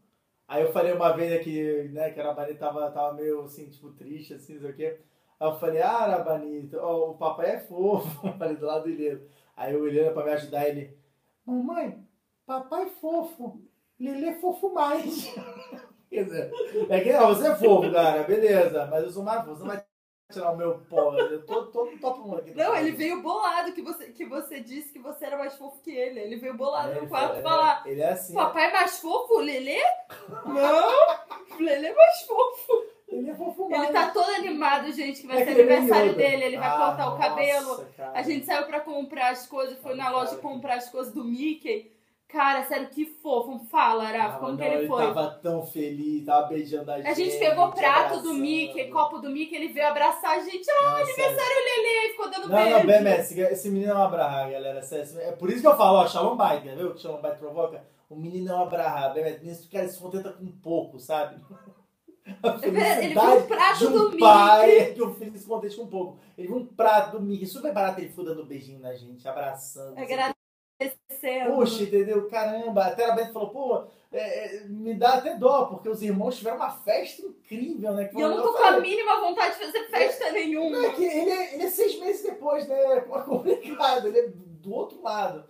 Aí 0.45 0.61
eu 0.61 0.73
falei 0.73 0.91
uma 0.91 1.15
vez 1.15 1.31
aqui, 1.31 1.87
né, 1.93 2.09
que 2.09 2.19
a 2.19 2.23
Arabani 2.25 2.55
tava, 2.55 2.91
tava 2.91 3.13
meio 3.13 3.43
assim, 3.43 3.69
tipo, 3.69 3.91
triste, 3.91 4.33
assim, 4.33 4.55
não 4.55 4.61
sei 4.63 4.71
o 4.71 4.75
quê. 4.75 4.99
Aí 5.39 5.47
eu 5.47 5.55
falei, 5.55 5.81
ah, 5.81 5.99
Arabani, 5.99 6.69
oh, 6.75 7.11
o 7.11 7.17
papai 7.17 7.51
é 7.51 7.59
fofo. 7.61 8.27
Eu 8.27 8.33
falei 8.33 8.57
do 8.57 8.65
lado 8.65 8.83
do 8.83 8.89
Helena. 8.89 9.21
Aí 9.55 9.73
o 9.73 9.87
Helena, 9.87 10.11
pra 10.11 10.25
me 10.25 10.31
ajudar, 10.31 10.67
ele, 10.67 10.97
mamãe, 11.45 12.05
papai 12.45 12.83
é 12.83 12.89
fofo. 12.89 13.61
Lele 13.97 14.25
é 14.25 14.33
fofo 14.33 14.73
mais. 14.73 15.33
Quer 16.11 16.25
dizer, 16.25 16.51
é 16.89 16.99
que 16.99 17.13
não, 17.13 17.29
você 17.29 17.47
é 17.47 17.55
fofo, 17.55 17.89
cara, 17.93 18.23
beleza, 18.23 18.85
mas 18.87 19.03
eu 19.05 19.09
sou 19.09 19.23
mais 19.23 19.39
fofo. 19.45 19.55
Você 19.55 19.61
não 19.61 19.69
vai 19.69 19.92
tirar 20.31 20.51
o 20.51 20.57
meu 20.57 20.79
pó. 20.89 21.15
Eu 21.15 21.45
tô, 21.45 21.85
no 21.85 21.97
top 21.99 22.19
1 22.21 22.35
aqui. 22.35 22.55
Não, 22.55 22.75
ele 22.75 22.91
veio 22.91 23.21
bolado 23.21 23.73
que 23.73 23.81
você, 23.81 24.07
que 24.07 24.25
você 24.25 24.59
disse 24.59 24.91
que 24.91 24.99
você 24.99 25.25
era 25.25 25.37
mais 25.37 25.55
fofo 25.55 25.81
que 25.81 25.91
ele. 25.91 26.19
Ele 26.19 26.37
veio 26.37 26.55
bolado 26.55 26.91
é, 26.91 27.01
no 27.01 27.07
quarto 27.07 27.41
falar. 27.41 27.83
É, 27.85 27.91
ele 27.91 28.01
é 28.01 28.11
assim. 28.11 28.33
Papai 28.33 28.69
é 28.69 28.73
mais 28.73 28.99
fofo, 28.99 29.39
Lelê? 29.39 29.81
Não! 30.45 31.59
Lelê 31.59 31.87
é 31.87 31.95
mais 31.95 32.21
fofo. 32.21 32.93
Ele 33.07 33.29
é. 33.29 33.33
Ele 33.33 33.93
tá 33.93 34.09
todo 34.09 34.29
animado, 34.31 34.91
gente, 34.91 35.21
que 35.21 35.27
vai 35.27 35.41
é 35.41 35.45
ser 35.45 35.51
aniversário 35.51 36.15
dele. 36.15 36.45
Ele 36.45 36.57
vai 36.57 36.67
ah, 36.67 36.77
cortar 36.77 37.13
o 37.13 37.17
cabelo. 37.17 37.85
Cara. 37.95 38.11
A 38.17 38.23
gente 38.23 38.45
saiu 38.45 38.65
pra 38.65 38.79
comprar 38.79 39.29
as 39.29 39.45
coisas, 39.45 39.77
foi 39.79 39.95
na 39.95 40.09
loja 40.09 40.37
comprar 40.37 40.75
as 40.75 40.89
coisas 40.89 41.13
do 41.13 41.23
Mickey. 41.23 41.92
Cara, 42.33 42.65
sério, 42.65 42.89
que 42.89 43.05
fofo. 43.05 43.59
Fala, 43.69 44.05
Araf, 44.05 44.39
como 44.39 44.53
não, 44.53 44.57
que 44.57 44.63
ele, 44.63 44.75
ele 44.75 44.87
foi? 44.87 45.03
Ele 45.03 45.13
tava 45.13 45.29
tão 45.35 45.63
feliz, 45.67 46.25
tava 46.25 46.47
beijando 46.47 46.89
a 46.89 46.97
gente. 46.97 47.07
A 47.07 47.13
gente 47.13 47.37
pegou 47.37 47.71
prato 47.71 48.05
abraçando. 48.05 48.23
do 48.23 48.33
Mickey, 48.33 48.89
copo 48.89 49.19
do 49.19 49.29
Mickey, 49.29 49.55
ele 49.55 49.67
veio 49.67 49.87
abraçar 49.87 50.31
a 50.31 50.39
gente. 50.39 50.67
Ah, 50.67 50.83
Nossa, 50.83 51.03
aniversário 51.03 51.55
Lele, 51.63 52.09
ficou 52.09 52.31
dando 52.31 52.49
não, 52.49 52.57
beijo. 52.57 52.87
Não, 52.87 53.01
não, 53.03 53.11
esse, 53.11 53.39
esse 53.39 53.69
menino 53.69 53.91
é 53.91 53.93
uma 53.93 54.07
brava, 54.07 54.49
galera. 54.49 54.79
É 54.79 55.31
por 55.33 55.51
isso 55.51 55.61
que 55.61 55.67
eu 55.67 55.77
falo, 55.77 55.99
ó, 55.99 56.07
Shalom 56.07 56.35
Bite, 56.35 56.75
viu? 56.75 56.95
Que 56.95 57.01
Shalom 57.01 57.21
Bite 57.21 57.37
provoca. 57.37 57.83
O 58.09 58.15
menino 58.15 58.49
é 58.49 58.55
uma 58.55 58.65
brava, 58.65 59.13
Bemes. 59.13 59.67
Cara, 59.67 59.87
se 59.87 59.99
contenta 59.99 60.31
com 60.31 60.47
pouco, 60.47 60.99
sabe? 60.99 61.39
ele 62.63 63.09
viu 63.09 63.21
um 63.21 63.43
prato 63.43 63.77
de 63.77 63.85
um 63.85 63.91
do 63.91 64.17
pai 64.17 64.71
Mickey. 64.71 64.93
que 64.95 65.03
o 65.03 65.13
filho 65.13 65.37
se 65.37 65.45
contente 65.45 65.75
com 65.75 65.85
pouco. 65.85 66.17
Ele 66.35 66.47
viu 66.47 66.57
um 66.57 66.65
prato 66.65 67.11
do 67.11 67.21
Mickey, 67.21 67.45
super 67.45 67.71
barato, 67.71 68.01
ele 68.01 68.09
foi 68.09 68.25
dando 68.25 68.43
beijinho 68.43 68.79
na 68.79 68.95
gente, 68.95 69.27
abraçando. 69.27 69.99
É 69.99 70.33
Puxa, 71.55 71.83
entendeu? 71.83 72.27
Caramba, 72.27 72.85
até 72.85 73.05
a 73.05 73.11
Beth 73.11 73.31
falou, 73.31 73.49
pô, 73.49 73.83
é, 74.11 74.57
é, 74.57 74.63
me 74.67 74.93
dá 74.93 75.15
até 75.15 75.35
dó, 75.35 75.65
porque 75.65 75.89
os 75.89 76.01
irmãos 76.01 76.37
tiveram 76.37 76.57
uma 76.57 76.69
festa 76.69 77.21
incrível, 77.23 77.93
né? 77.93 78.09
e 78.15 78.21
eu 78.21 78.29
não 78.29 78.43
tô 78.43 78.53
com 78.53 78.63
a 78.63 78.79
mínima 78.79 79.19
vontade 79.19 79.57
de 79.57 79.65
fazer 79.65 79.87
festa 79.89 80.25
é, 80.25 80.31
nenhuma. 80.31 80.77
Não, 80.77 80.85
é 80.85 80.93
que 80.93 81.03
ele 81.03 81.31
é, 81.31 81.53
ele 81.55 81.63
é 81.63 81.69
seis 81.69 81.99
meses 81.99 82.21
depois, 82.23 82.67
né? 82.67 82.79
É 82.97 83.01
complicado, 83.01 84.07
ele 84.07 84.19
é 84.19 84.27
do 84.27 84.73
outro 84.73 85.01
lado. 85.01 85.45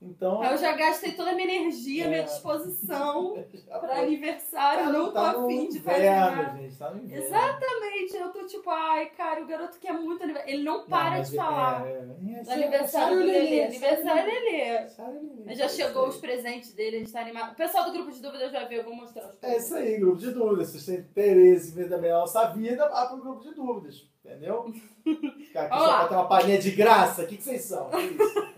Então, 0.00 0.44
eu 0.44 0.58
já 0.58 0.72
gastei 0.72 1.12
toda 1.12 1.30
a 1.30 1.34
minha 1.34 1.48
energia, 1.48 2.04
é. 2.04 2.08
minha 2.08 2.22
disposição 2.22 3.44
aniversário, 4.06 4.84
tá, 4.84 4.92
não 4.92 5.12
tá 5.12 5.34
tô 5.34 5.40
afim 5.40 5.68
de 5.68 5.80
fazer 5.80 6.10
nada. 6.10 6.58
Gente, 6.58 6.76
tá 6.76 6.94
Exatamente, 7.10 8.16
eu 8.16 8.28
tô 8.32 8.46
tipo, 8.46 8.70
ai, 8.70 9.06
cara, 9.10 9.42
o 9.42 9.46
garoto 9.46 9.78
quer 9.78 9.92
muito 9.92 10.22
aniversário. 10.22 10.54
Ele 10.54 10.62
não 10.62 10.84
para 10.86 11.16
não, 11.16 11.22
de 11.22 11.36
falar. 11.36 11.86
É, 11.86 11.90
é, 11.90 12.42
é, 12.46 12.52
aniversário 12.52 13.18
do 13.18 13.24
Lelê, 13.24 13.64
aniversário 13.64 14.32
Lelê. 14.32 15.54
Já 15.54 15.68
chegou 15.68 16.08
os 16.08 16.16
presentes 16.16 16.72
dele, 16.72 16.96
a 16.96 16.98
gente 17.00 17.12
tá 17.12 17.20
animado. 17.20 17.52
O 17.52 17.56
pessoal 17.56 17.84
do 17.84 17.92
grupo 17.92 18.10
de 18.10 18.20
dúvidas 18.22 18.52
vai 18.52 18.66
ver, 18.66 18.78
eu 18.78 18.84
vou 18.84 18.94
mostrar 18.94 19.28
os 19.28 19.42
É 19.42 19.56
isso 19.56 19.74
aí, 19.74 19.98
grupo 19.98 20.18
de 20.18 20.30
dúvidas. 20.30 20.68
Se 20.68 20.80
vocês 20.80 20.96
têm 20.96 21.26
interesse 21.26 21.70
em 21.70 21.74
ver 21.74 21.88
também 21.88 22.10
a 22.10 22.18
nossa 22.18 22.46
vida, 22.48 22.88
vá 22.88 23.06
pro 23.06 23.18
grupo 23.18 23.42
de 23.42 23.54
dúvidas. 23.54 24.08
Entendeu? 24.24 24.72
Ficar 25.04 25.66
aqui 25.66 25.78
só 25.78 25.96
pra 25.98 26.08
ter 26.08 26.14
uma 26.14 26.28
palhinha 26.28 26.58
de 26.58 26.70
graça, 26.72 27.22
o 27.22 27.26
que, 27.26 27.36
que 27.36 27.44
vocês 27.44 27.62
são? 27.62 27.88
Que 27.90 27.98
isso? 27.98 28.55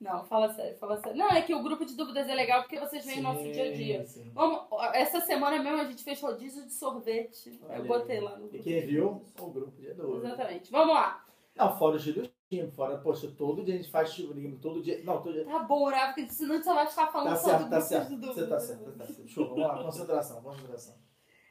Não, 0.00 0.24
fala 0.24 0.52
sério, 0.54 0.78
fala 0.78 0.98
sério. 0.98 1.18
Não, 1.18 1.28
é 1.28 1.42
que 1.42 1.54
o 1.54 1.62
grupo 1.62 1.84
de 1.84 1.94
dúvidas 1.94 2.26
é 2.26 2.34
legal 2.34 2.62
porque 2.62 2.80
vocês 2.80 3.04
veem 3.04 3.20
o 3.20 3.22
nosso 3.22 3.42
dia 3.42 3.64
a 3.64 3.72
dia. 3.72 4.06
Vamos, 4.32 4.66
essa 4.94 5.20
semana 5.20 5.62
mesmo 5.62 5.78
a 5.78 5.84
gente 5.84 6.02
fez 6.02 6.20
rodízio 6.20 6.64
de 6.64 6.72
sorvete. 6.72 7.60
Olha 7.68 7.76
eu 7.76 7.84
botei 7.84 8.20
lá 8.20 8.30
no 8.30 8.48
grupo. 8.48 8.56
E 8.56 8.60
quem 8.60 8.80
viu, 8.86 9.22
o 9.38 9.46
grupo 9.50 9.78
de 9.80 9.92
dúvidas. 9.92 10.32
Exatamente. 10.32 10.70
Vamos 10.70 10.94
lá. 10.94 11.24
Não, 11.54 11.76
fora 11.76 11.96
os 11.96 12.02
dias 12.02 12.30
fora, 12.74 12.98
poxa, 12.98 13.32
todo 13.36 13.62
dia 13.64 13.74
a 13.74 13.76
gente 13.76 13.90
faz 13.90 14.12
chiburinho, 14.12 14.58
todo 14.58 14.82
dia. 14.82 15.00
Não, 15.04 15.22
todo 15.22 15.32
dia. 15.32 15.44
Tá 15.44 15.60
bom, 15.60 15.84
Horácio, 15.84 16.14
porque 16.14 16.32
senão 16.32 16.62
só 16.62 16.74
vai 16.74 16.86
ficar 16.86 17.06
falando 17.06 17.30
tá 17.30 17.36
certo, 17.36 17.58
sobre 17.58 17.70
tá 17.70 17.80
certo. 17.80 18.16
Você 18.18 18.46
tá 18.46 18.60
certo, 18.60 18.92
tá 18.92 19.06
certo. 19.06 19.28
Show, 19.28 19.48
vamos 19.48 19.62
lá, 19.62 19.82
concentração, 19.84 20.42
concentração. 20.42 20.94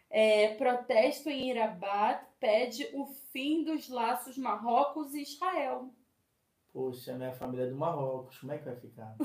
É, 0.10 0.56
protesto 0.56 1.30
em 1.30 1.52
Irabat 1.52 2.26
pede 2.40 2.90
o 2.94 3.06
fim 3.32 3.64
dos 3.64 3.88
laços 3.88 4.38
Marrocos 4.38 5.14
e 5.14 5.22
Israel. 5.22 5.90
Poxa, 6.72 7.16
minha 7.16 7.32
família 7.32 7.66
é 7.66 7.70
do 7.70 7.76
Marrocos, 7.76 8.38
como 8.38 8.52
é 8.52 8.58
que 8.58 8.66
vai 8.66 8.76
ficar? 8.76 9.16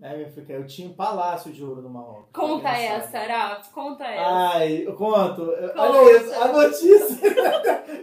é, 0.00 0.22
vai 0.22 0.30
ficar. 0.30 0.54
Eu 0.54 0.66
tinha 0.66 0.88
um 0.88 0.94
palácio 0.94 1.52
de 1.52 1.64
ouro 1.64 1.82
no 1.82 1.90
Marrocos. 1.90 2.30
Conta 2.32 2.68
essa, 2.68 3.18
Araf, 3.18 3.70
conta 3.70 4.04
essa. 4.04 4.30
Ai, 4.56 4.86
eu 4.86 4.94
conto. 4.94 5.46
Conta. 5.46 5.74
Olha 5.76 6.16
isso, 6.16 6.34
a 6.34 6.48
notícia. 6.48 7.28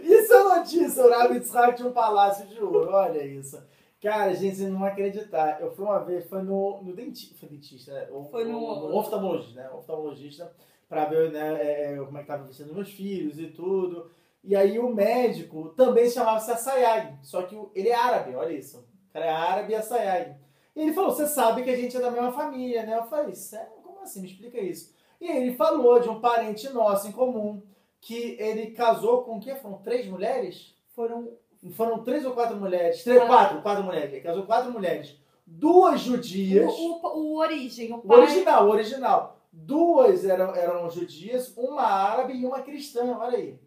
isso 0.02 0.34
é 0.34 0.58
notícia, 0.58 1.04
o 1.04 1.10
Rabi 1.10 1.34
Yitzhak 1.34 1.76
tinha 1.76 1.88
um 1.88 1.92
palácio 1.92 2.46
de 2.46 2.62
ouro, 2.62 2.90
olha 2.90 3.24
isso. 3.24 3.60
Cara, 4.00 4.32
gente, 4.32 4.56
vocês 4.56 4.70
não 4.70 4.78
vão 4.78 4.88
acreditar. 4.88 5.60
Eu 5.60 5.70
fui 5.72 5.84
uma 5.84 5.98
vez, 5.98 6.26
foi 6.26 6.42
no, 6.42 6.82
no 6.82 6.94
dentista, 6.94 7.36
foi 7.38 7.50
dentista, 7.50 7.92
né? 7.92 8.08
foi 8.30 8.44
no, 8.44 8.88
no 8.88 8.96
oftalmologista, 8.96 9.60
né? 9.60 9.70
Oftalmologista, 9.70 10.52
pra 10.88 11.04
ver 11.04 11.30
né, 11.30 11.60
é, 11.60 11.92
é 11.92 11.96
como 11.98 12.16
é 12.16 12.22
que 12.22 12.26
tava 12.26 12.44
vestindo 12.44 12.74
meus 12.74 12.90
filhos 12.90 13.38
e 13.38 13.48
tudo. 13.48 14.10
E 14.42 14.56
aí 14.56 14.78
o 14.78 14.94
médico 14.94 15.70
também 15.70 16.06
se 16.06 16.14
chamava 16.14 16.40
Sassayag, 16.40 17.18
só 17.22 17.42
que 17.42 17.56
ele 17.74 17.90
é 17.90 17.94
árabe, 17.94 18.34
olha 18.34 18.52
isso. 18.52 18.78
O 18.78 19.12
cara 19.12 19.26
é 19.26 19.30
árabe 19.30 19.74
e 19.74 19.76
Sassayag. 19.76 20.36
E 20.74 20.80
ele 20.80 20.92
falou, 20.92 21.10
você 21.10 21.26
sabe 21.26 21.62
que 21.62 21.70
a 21.70 21.76
gente 21.76 21.96
é 21.96 22.00
da 22.00 22.10
mesma 22.10 22.32
família, 22.32 22.84
né? 22.84 22.96
Eu 22.96 23.04
falei, 23.04 23.34
sério? 23.34 23.72
Como 23.82 24.00
assim? 24.00 24.22
Me 24.22 24.28
explica 24.28 24.58
isso. 24.58 24.94
E 25.20 25.28
aí 25.28 25.42
ele 25.42 25.56
falou 25.56 26.00
de 26.00 26.08
um 26.08 26.20
parente 26.20 26.68
nosso 26.70 27.08
em 27.08 27.12
comum, 27.12 27.62
que 28.00 28.36
ele 28.38 28.70
casou 28.70 29.24
com 29.24 29.36
o 29.36 29.40
quê? 29.40 29.54
Foram 29.56 29.78
três 29.78 30.06
mulheres? 30.06 30.74
Foram... 30.94 31.28
Foram 31.72 32.02
três 32.02 32.24
ou 32.24 32.32
quatro 32.32 32.56
mulheres? 32.56 33.04
Três, 33.04 33.22
quatro, 33.24 33.60
quatro 33.60 33.84
mulheres. 33.84 34.10
Ele 34.10 34.22
casou 34.22 34.46
quatro 34.46 34.72
mulheres. 34.72 35.14
Duas 35.46 36.00
judias. 36.00 36.72
O, 36.72 37.00
o, 37.02 37.18
o 37.18 37.36
origem, 37.36 37.92
o, 37.92 37.98
pai... 37.98 38.16
o 38.16 38.20
original, 38.22 38.66
o 38.66 38.70
original. 38.70 39.36
Duas 39.52 40.24
eram, 40.24 40.54
eram 40.54 40.88
judias, 40.88 41.52
uma 41.58 41.82
árabe 41.82 42.34
e 42.34 42.46
uma 42.46 42.62
cristã, 42.62 43.14
olha 43.18 43.36
aí. 43.36 43.58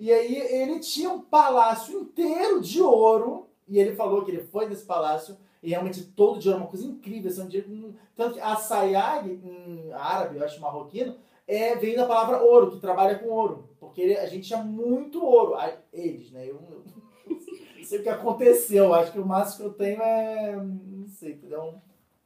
E 0.00 0.10
aí 0.10 0.34
ele 0.34 0.80
tinha 0.80 1.10
um 1.10 1.20
palácio 1.20 2.00
inteiro 2.00 2.58
de 2.62 2.80
ouro, 2.80 3.50
e 3.68 3.78
ele 3.78 3.94
falou 3.94 4.24
que 4.24 4.30
ele 4.30 4.42
foi 4.42 4.66
nesse 4.66 4.86
palácio, 4.86 5.36
e 5.62 5.68
realmente 5.68 6.02
todo 6.02 6.40
de 6.40 6.48
ouro, 6.48 6.62
uma 6.62 6.70
coisa 6.70 6.86
incrível. 6.86 7.30
Assim, 7.30 7.42
um, 7.68 7.92
tanto 8.16 8.36
que 8.36 8.40
a 8.40 8.56
sayag, 8.56 9.30
em 9.30 9.92
árabe, 9.92 10.38
eu 10.38 10.44
acho 10.44 10.58
marroquino, 10.58 11.16
é, 11.46 11.76
vem 11.76 11.94
da 11.94 12.06
palavra 12.06 12.42
ouro, 12.42 12.70
que 12.70 12.80
trabalha 12.80 13.18
com 13.18 13.28
ouro. 13.28 13.68
Porque 13.78 14.00
ele, 14.00 14.16
a 14.16 14.24
gente 14.24 14.46
tinha 14.46 14.62
muito 14.62 15.22
ouro. 15.22 15.54
Eles, 15.92 16.30
né? 16.30 16.48
Eu, 16.48 16.82
não 17.26 17.84
sei 17.84 17.98
o 17.98 18.02
que 18.02 18.08
aconteceu. 18.08 18.94
Acho 18.94 19.12
que 19.12 19.20
o 19.20 19.26
máximo 19.26 19.58
que 19.58 19.64
eu 19.66 19.74
tenho 19.74 20.00
é. 20.00 20.56
Não 20.56 21.08
sei, 21.08 21.32
entendeu? 21.32 21.74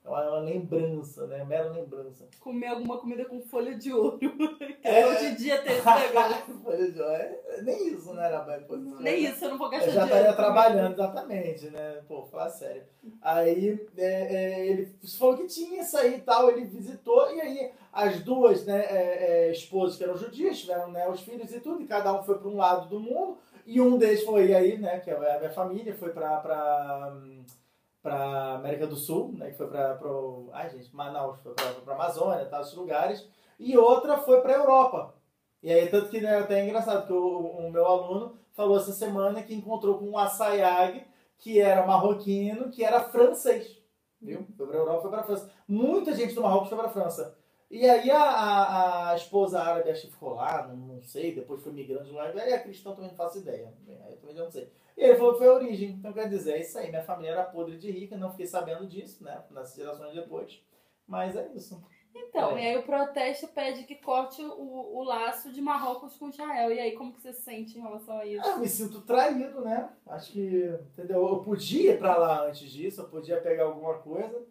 É 0.05 0.09
uma, 0.09 0.31
uma 0.31 0.39
lembrança, 0.41 1.27
né? 1.27 1.43
Mera 1.45 1.71
lembrança. 1.71 2.29
Comer 2.39 2.67
alguma 2.67 2.99
comida 2.99 3.25
com 3.25 3.41
folha 3.41 3.75
de 3.75 3.91
ouro. 3.91 4.19
é, 4.85 5.07
hoje 5.07 5.27
em 5.27 5.35
dia 5.35 5.63
tem 5.63 5.79
esse 5.79 5.87
negócio. 5.87 6.55
folha 6.63 6.93
de 6.93 7.01
ouro. 7.01 7.13
É, 7.13 7.63
nem 7.63 7.89
isso, 7.89 8.13
né, 8.13 8.29
Rabai? 8.29 8.67
Nem 9.01 9.25
isso, 9.25 9.45
eu 9.45 9.51
não 9.51 9.59
vou 9.59 9.71
gastar 9.71 9.87
dinheiro. 9.87 10.05
Eu 10.05 10.09
já 10.09 10.17
estaria 10.17 10.37
trabalhando, 10.37 10.93
exatamente, 10.93 11.71
né? 11.71 12.03
Pô, 12.07 12.27
fala 12.27 12.51
sério. 12.51 12.83
Aí 13.23 13.81
é, 13.97 14.05
é, 14.05 14.67
ele 14.67 14.95
falou 15.19 15.39
que 15.39 15.47
tinha 15.47 15.81
isso 15.81 15.97
aí 15.97 16.17
e 16.17 16.21
tal, 16.21 16.51
ele 16.51 16.67
visitou, 16.67 17.35
e 17.35 17.41
aí 17.41 17.73
as 17.91 18.21
duas 18.21 18.67
né, 18.67 18.85
é, 18.85 19.47
é, 19.47 19.53
esposas 19.53 19.97
que 19.97 20.05
eram 20.05 20.19
judias, 20.19 20.59
tiveram 20.59 20.91
né, 20.91 21.09
os 21.09 21.21
filhos 21.21 21.51
e 21.53 21.61
tudo, 21.61 21.83
e 21.83 21.87
cada 21.87 22.13
um 22.13 22.23
foi 22.23 22.39
para 22.39 22.49
um 22.49 22.57
lado 22.57 22.89
do 22.89 23.01
mundo, 23.01 23.39
e 23.65 23.81
um 23.81 23.97
deles 23.97 24.23
foi 24.25 24.53
aí, 24.53 24.77
né, 24.77 25.01
que 25.01 25.11
é 25.11 25.15
a 25.15 25.39
minha 25.39 25.51
família, 25.51 25.95
foi 25.95 26.11
para 26.11 27.15
para 28.05 28.57
América 28.57 28.87
do 28.87 28.97
Sul, 28.97 29.33
né, 29.33 29.51
que 29.51 29.57
foi 29.57 29.67
para 29.67 29.99
ai 30.53 30.69
gente, 30.69 30.95
Manaus, 30.95 31.41
foi 31.41 31.55
para 31.55 31.95
Amazônia, 31.95 32.45
tá, 32.45 32.61
esses 32.61 32.75
lugares, 32.75 33.27
e 33.59 33.79
outra 33.79 34.19
foi 34.19 34.43
para 34.43 34.53
Europa. 34.53 35.15
E 35.63 35.73
aí 35.73 35.89
tanto 35.89 36.11
que 36.11 36.21
né, 36.21 36.37
até 36.37 36.61
é 36.61 36.65
engraçado 36.65 37.07
que 37.07 37.13
o, 37.15 37.39
o, 37.39 37.71
meu 37.71 37.87
aluno 37.87 38.37
falou 38.53 38.77
essa 38.77 38.93
semana 38.93 39.43
que 39.43 39.55
encontrou 39.55 39.97
com 39.99 40.11
um 40.11 40.19
assayag 40.19 41.03
que 41.39 41.59
era 41.59 41.87
marroquino, 41.87 42.71
que 42.71 42.85
era 42.85 43.01
francês. 43.01 43.83
Viu? 44.21 44.47
Foi 44.55 44.67
para 44.67 44.77
Europa, 44.77 45.01
foi 45.01 45.11
para 45.11 45.23
França. 45.23 45.51
Muita 45.67 46.15
gente 46.15 46.35
do 46.35 46.43
Marrocos 46.43 46.69
foi 46.69 46.79
para 46.79 46.91
França. 46.91 47.39
E 47.71 47.89
aí 47.89 48.11
a, 48.11 48.23
a, 48.23 49.11
a, 49.13 49.17
esposa 49.17 49.63
árabe 49.63 49.91
acho 49.91 50.03
que 50.03 50.13
ficou 50.13 50.35
lá, 50.35 50.67
não, 50.67 50.77
não 50.77 51.03
sei, 51.03 51.35
depois 51.35 51.63
foi 51.63 51.73
migrante 51.73 52.11
lá, 52.11 52.31
e 52.35 52.53
a 52.53 52.63
cristã 52.63 52.93
também 52.93 53.09
não 53.09 53.17
faço 53.17 53.39
ideia. 53.39 53.73
Aí 54.05 54.13
eu 54.13 54.19
também 54.19 54.37
já 54.37 54.45
não 54.45 54.51
sei. 54.51 54.71
E 54.97 55.03
ele 55.03 55.16
falou 55.16 55.32
que 55.32 55.38
foi 55.38 55.49
a 55.49 55.55
origem. 55.55 55.90
Então 55.90 56.12
quer 56.12 56.28
dizer, 56.28 56.53
é 56.53 56.61
isso 56.61 56.78
aí. 56.78 56.88
Minha 56.88 57.03
família 57.03 57.32
era 57.32 57.45
podre 57.45 57.76
de 57.76 57.90
rica, 57.90 58.16
não 58.16 58.30
fiquei 58.30 58.47
sabendo 58.47 58.86
disso, 58.86 59.24
né? 59.24 59.42
Nas 59.51 59.74
gerações 59.74 60.14
depois. 60.14 60.62
Mas 61.07 61.36
é 61.36 61.51
isso. 61.55 61.82
Então, 62.14 62.57
é. 62.57 62.62
e 62.62 62.66
aí 62.68 62.76
o 62.78 62.84
protesto 62.84 63.49
pede 63.49 63.82
que 63.82 63.97
corte 63.97 64.40
o, 64.40 64.99
o 64.99 65.03
laço 65.03 65.51
de 65.53 65.61
Marrocos 65.61 66.16
com 66.16 66.28
Israel. 66.28 66.70
E 66.70 66.78
aí, 66.78 66.92
como 66.92 67.12
que 67.12 67.20
você 67.20 67.32
se 67.32 67.42
sente 67.42 67.76
em 67.76 67.82
relação 67.82 68.18
a 68.18 68.24
isso? 68.24 68.47
Ah, 68.47 68.51
eu 68.51 68.59
me 68.59 68.68
sinto 68.68 69.01
traído, 69.01 69.61
né? 69.62 69.90
Acho 70.07 70.32
que, 70.32 70.78
entendeu? 70.92 71.26
Eu 71.26 71.38
podia 71.40 71.92
ir 71.92 71.99
pra 71.99 72.16
lá 72.16 72.47
antes 72.47 72.70
disso, 72.70 73.01
eu 73.01 73.09
podia 73.09 73.40
pegar 73.40 73.64
alguma 73.64 73.95
coisa. 73.95 74.47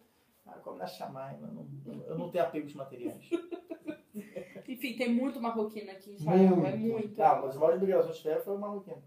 Ah, 0.46 0.58
como 0.62 0.76
na 0.76 0.86
chamar, 0.86 1.38
eu 1.40 1.46
não, 1.48 1.66
eu 2.06 2.18
não 2.18 2.30
tenho 2.30 2.44
apegos 2.44 2.74
materiais. 2.74 3.30
Enfim, 4.68 4.96
tem 4.96 5.12
muito 5.12 5.40
marroquino 5.40 5.90
aqui 5.90 6.10
em 6.10 6.14
Israel, 6.14 6.56
muito. 6.56 6.66
é 6.66 6.76
muito. 6.76 7.22
Ah, 7.22 7.40
mas 7.42 7.56
o 7.56 7.60
maior 7.60 7.74
de 7.74 7.80
migrações 7.80 8.20
que 8.20 8.38
foi 8.40 8.56
o 8.56 8.58
marroquino. 8.58 9.02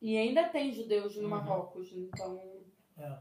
E 0.00 0.16
ainda 0.16 0.48
tem 0.48 0.72
judeus 0.72 1.16
no 1.16 1.24
uhum. 1.24 1.28
Marrocos, 1.28 1.92
então. 1.92 2.40
É. 2.98 3.18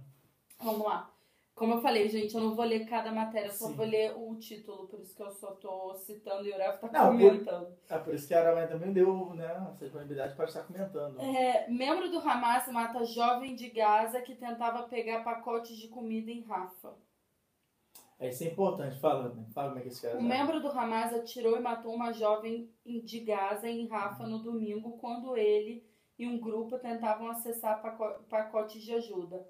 Vamos 0.60 0.86
lá. 0.86 1.16
Como 1.56 1.76
eu 1.76 1.82
falei, 1.82 2.10
gente, 2.10 2.36
eu 2.36 2.42
não 2.42 2.54
vou 2.54 2.66
ler 2.66 2.86
cada 2.86 3.14
matéria, 3.14 3.48
eu 3.48 3.54
só 3.54 3.72
vou 3.72 3.86
ler 3.86 4.14
o 4.18 4.36
título, 4.36 4.90
por 4.90 5.00
isso 5.00 5.16
que 5.16 5.24
eu 5.24 5.32
só 5.32 5.52
tô 5.52 5.96
citando 5.96 6.46
e 6.46 6.52
o 6.52 6.56
Uref 6.56 6.82
tá 6.82 6.92
não, 6.92 7.12
comentando. 7.12 7.68
Por, 7.68 7.96
é 7.96 7.98
por 7.98 8.14
isso 8.14 8.28
que 8.28 8.34
a 8.34 8.42
Aramé 8.42 8.68
também 8.68 8.92
deu 8.92 9.34
né, 9.34 9.70
essa 9.72 9.86
disponibilidade 9.86 10.36
para 10.36 10.46
estar 10.46 10.64
comentando. 10.64 11.22
É, 11.22 11.66
membro 11.70 12.12
do 12.12 12.20
Hamas 12.20 12.68
mata 12.68 13.06
jovem 13.06 13.56
de 13.56 13.70
Gaza 13.70 14.20
que 14.20 14.36
tentava 14.36 14.84
pegar 14.84 15.24
pacotes 15.24 15.78
de 15.78 15.88
comida 15.88 16.30
em 16.30 16.42
Rafa. 16.42 16.94
É, 18.20 18.28
isso 18.28 18.44
é 18.44 18.48
importante, 18.48 19.00
fala, 19.00 19.30
né? 19.30 19.46
fala 19.54 19.70
como 19.70 19.80
é 19.80 19.84
que 19.84 19.88
esse 19.88 20.02
cara. 20.02 20.18
Um 20.18 20.24
membro 20.24 20.60
do 20.60 20.68
Hamas 20.68 21.14
atirou 21.14 21.56
e 21.56 21.62
matou 21.62 21.94
uma 21.94 22.12
jovem 22.12 22.70
de 22.86 23.20
Gaza 23.22 23.70
em 23.70 23.88
Rafa 23.88 24.28
no 24.28 24.40
domingo, 24.40 24.98
quando 24.98 25.38
ele 25.38 25.86
e 26.18 26.28
um 26.28 26.40
grupo 26.40 26.78
tentavam 26.80 27.30
acessar 27.30 27.82
pacotes 28.30 28.82
de 28.82 28.94
ajuda. 28.94 29.46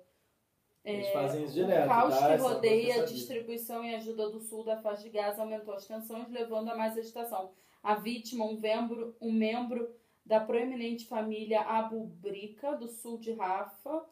Eles 0.83 1.07
é, 1.07 1.11
fazem 1.11 1.43
isso 1.43 1.53
direto. 1.53 1.85
O 1.85 1.89
caos 1.89 2.17
tá? 2.17 2.35
que 2.35 2.41
rodeia 2.41 3.01
a 3.01 3.05
distribuição 3.05 3.83
e 3.83 3.95
ajuda 3.95 4.29
do 4.29 4.39
sul 4.39 4.63
da 4.63 4.81
faixa 4.81 5.03
de 5.03 5.09
Gaza 5.09 5.41
aumentou 5.41 5.73
as 5.73 5.87
tensões, 5.87 6.29
levando 6.29 6.69
a 6.69 6.75
mais 6.75 6.97
agitação. 6.97 7.51
A 7.81 7.95
vítima, 7.95 8.45
um 8.45 8.59
membro, 8.59 9.15
um 9.19 9.31
membro 9.31 9.89
da 10.25 10.39
proeminente 10.39 11.07
família 11.07 11.61
Abu 11.61 12.05
Brika, 12.05 12.75
do 12.75 12.87
sul 12.87 13.17
de 13.17 13.33
Rafa, 13.33 14.05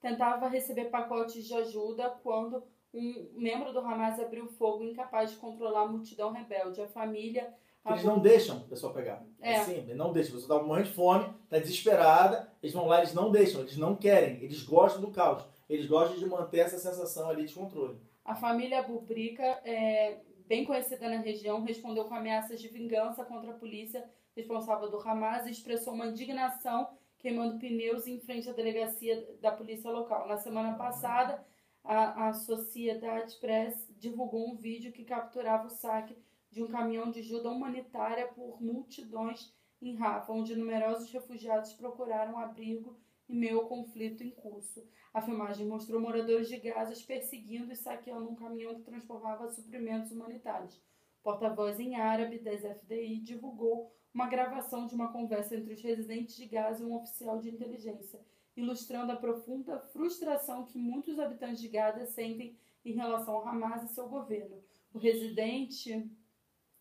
tentava 0.00 0.48
receber 0.48 0.86
pacotes 0.86 1.46
de 1.46 1.54
ajuda 1.54 2.10
quando 2.22 2.62
um 2.92 3.28
membro 3.34 3.72
do 3.72 3.80
Hamas 3.80 4.18
abriu 4.18 4.48
fogo 4.48 4.84
incapaz 4.84 5.30
de 5.30 5.36
controlar 5.36 5.82
a 5.82 5.88
multidão 5.88 6.32
rebelde. 6.32 6.80
A 6.80 6.88
família 6.88 7.54
eles 7.86 8.04
não 8.04 8.18
deixam 8.18 8.58
a 8.58 8.60
pessoa 8.60 8.92
pegar. 8.92 9.24
É. 9.40 9.56
Assim, 9.56 9.76
eles 9.76 9.96
não 9.96 10.12
deixam. 10.12 10.38
Você 10.38 10.46
dá 10.46 10.58
um 10.58 10.66
monte 10.66 10.84
de 10.84 10.94
fome, 10.94 11.32
tá 11.48 11.58
desesperada, 11.58 12.50
eles 12.62 12.74
vão 12.74 12.86
lá, 12.86 12.98
eles 12.98 13.14
não 13.14 13.30
deixam, 13.30 13.60
eles 13.60 13.76
não 13.76 13.96
querem, 13.96 14.42
eles 14.42 14.62
gostam 14.62 15.00
do 15.00 15.10
caos. 15.10 15.44
Eles 15.68 15.86
gostam 15.86 16.18
de 16.18 16.26
manter 16.26 16.60
essa 16.60 16.78
sensação 16.78 17.28
ali 17.28 17.46
de 17.46 17.54
controle. 17.54 17.98
A 18.24 18.34
família 18.34 18.82
Bubrica, 18.82 19.44
é, 19.64 20.20
bem 20.46 20.64
conhecida 20.64 21.08
na 21.08 21.18
região, 21.18 21.62
respondeu 21.62 22.04
com 22.04 22.14
ameaças 22.14 22.60
de 22.60 22.68
vingança 22.68 23.24
contra 23.24 23.50
a 23.50 23.54
polícia 23.54 24.04
responsável 24.34 24.90
do 24.90 24.98
Hamas 24.98 25.46
e 25.46 25.50
expressou 25.50 25.92
uma 25.92 26.06
indignação 26.06 26.88
queimando 27.18 27.58
pneus 27.58 28.06
em 28.06 28.20
frente 28.20 28.48
à 28.48 28.52
delegacia 28.52 29.26
da 29.40 29.50
polícia 29.50 29.90
local. 29.90 30.28
Na 30.28 30.36
semana 30.36 30.74
passada, 30.74 31.44
a, 31.82 32.28
a 32.28 32.32
Sociedade 32.32 33.34
Press 33.40 33.88
divulgou 33.98 34.48
um 34.48 34.56
vídeo 34.56 34.92
que 34.92 35.04
capturava 35.04 35.66
o 35.66 35.70
saque 35.70 36.16
de 36.50 36.62
um 36.62 36.68
caminhão 36.68 37.10
de 37.10 37.20
ajuda 37.20 37.50
humanitária 37.50 38.28
por 38.28 38.60
multidões 38.60 39.52
em 39.80 39.94
Rafa, 39.94 40.32
onde 40.32 40.56
numerosos 40.56 41.10
refugiados 41.10 41.72
procuraram 41.72 42.38
abrigo 42.38 42.98
em 43.28 43.38
meio 43.38 43.60
ao 43.60 43.68
conflito 43.68 44.22
em 44.22 44.30
curso. 44.30 44.82
A 45.12 45.20
filmagem 45.20 45.66
mostrou 45.66 46.00
moradores 46.00 46.48
de 46.48 46.56
Gaza 46.58 46.94
perseguindo 47.06 47.72
e 47.72 47.76
saqueando 47.76 48.28
um 48.28 48.34
caminhão 48.34 48.74
que 48.74 48.82
transportava 48.82 49.48
suprimentos 49.48 50.10
humanitários. 50.10 50.80
Porta-voz 51.22 51.78
em 51.78 51.96
árabe 51.96 52.38
das 52.38 52.62
FDI 52.62 53.20
divulgou 53.20 53.92
uma 54.14 54.26
gravação 54.28 54.86
de 54.86 54.94
uma 54.94 55.12
conversa 55.12 55.56
entre 55.56 55.74
os 55.74 55.82
residentes 55.82 56.36
de 56.36 56.46
Gaza 56.46 56.82
e 56.82 56.86
um 56.86 56.94
oficial 56.94 57.38
de 57.38 57.50
inteligência, 57.50 58.20
ilustrando 58.56 59.12
a 59.12 59.16
profunda 59.16 59.78
frustração 59.78 60.64
que 60.64 60.78
muitos 60.78 61.18
habitantes 61.18 61.60
de 61.60 61.68
Gaza 61.68 62.06
sentem 62.06 62.56
em 62.84 62.92
relação 62.92 63.34
ao 63.34 63.46
Hamas 63.46 63.82
e 63.82 63.94
seu 63.94 64.08
governo. 64.08 64.62
O 64.92 64.98
residente, 64.98 66.10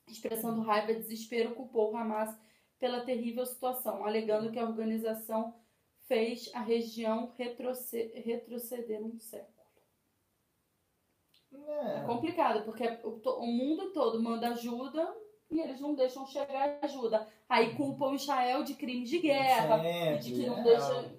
expressando 0.07 0.61
raiva 0.61 0.91
e 0.91 0.95
desespero, 0.95 1.55
culpou 1.55 1.91
o 1.91 1.97
Hamas 1.97 2.35
pela 2.79 3.01
terrível 3.01 3.45
situação, 3.45 4.05
alegando 4.05 4.51
que 4.51 4.59
a 4.59 4.65
organização 4.65 5.53
fez 6.07 6.49
a 6.53 6.61
região 6.61 7.33
retroceder, 7.37 8.23
retroceder 8.23 9.03
um 9.03 9.19
século. 9.19 9.57
É. 11.53 11.97
é 11.97 12.03
complicado, 12.05 12.63
porque 12.65 12.85
o, 13.03 13.45
mundo 13.47 13.91
todo 13.91 14.21
manda 14.21 14.49
ajuda 14.49 15.15
e 15.49 15.59
eles 15.59 15.79
não 15.79 15.95
deixam 15.95 16.25
chegar 16.27 16.79
ajuda. 16.81 17.27
Aí 17.47 17.75
culpam 17.75 18.13
Israel 18.13 18.63
de 18.63 18.75
crimes 18.75 19.09
de 19.09 19.19
guerra 19.19 19.81
e 19.83 20.19
de 20.19 20.31
que 20.33 20.45
não 20.45 20.59
é. 20.59 20.63
deixa. 20.63 21.17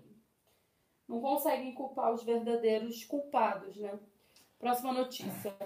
Não 1.09 1.21
conseguem 1.23 1.75
culpar 1.75 2.13
os 2.13 2.23
verdadeiros 2.23 3.05
culpados, 3.05 3.77
né? 3.79 3.99
Próxima 4.59 4.93
notícia. 4.93 5.57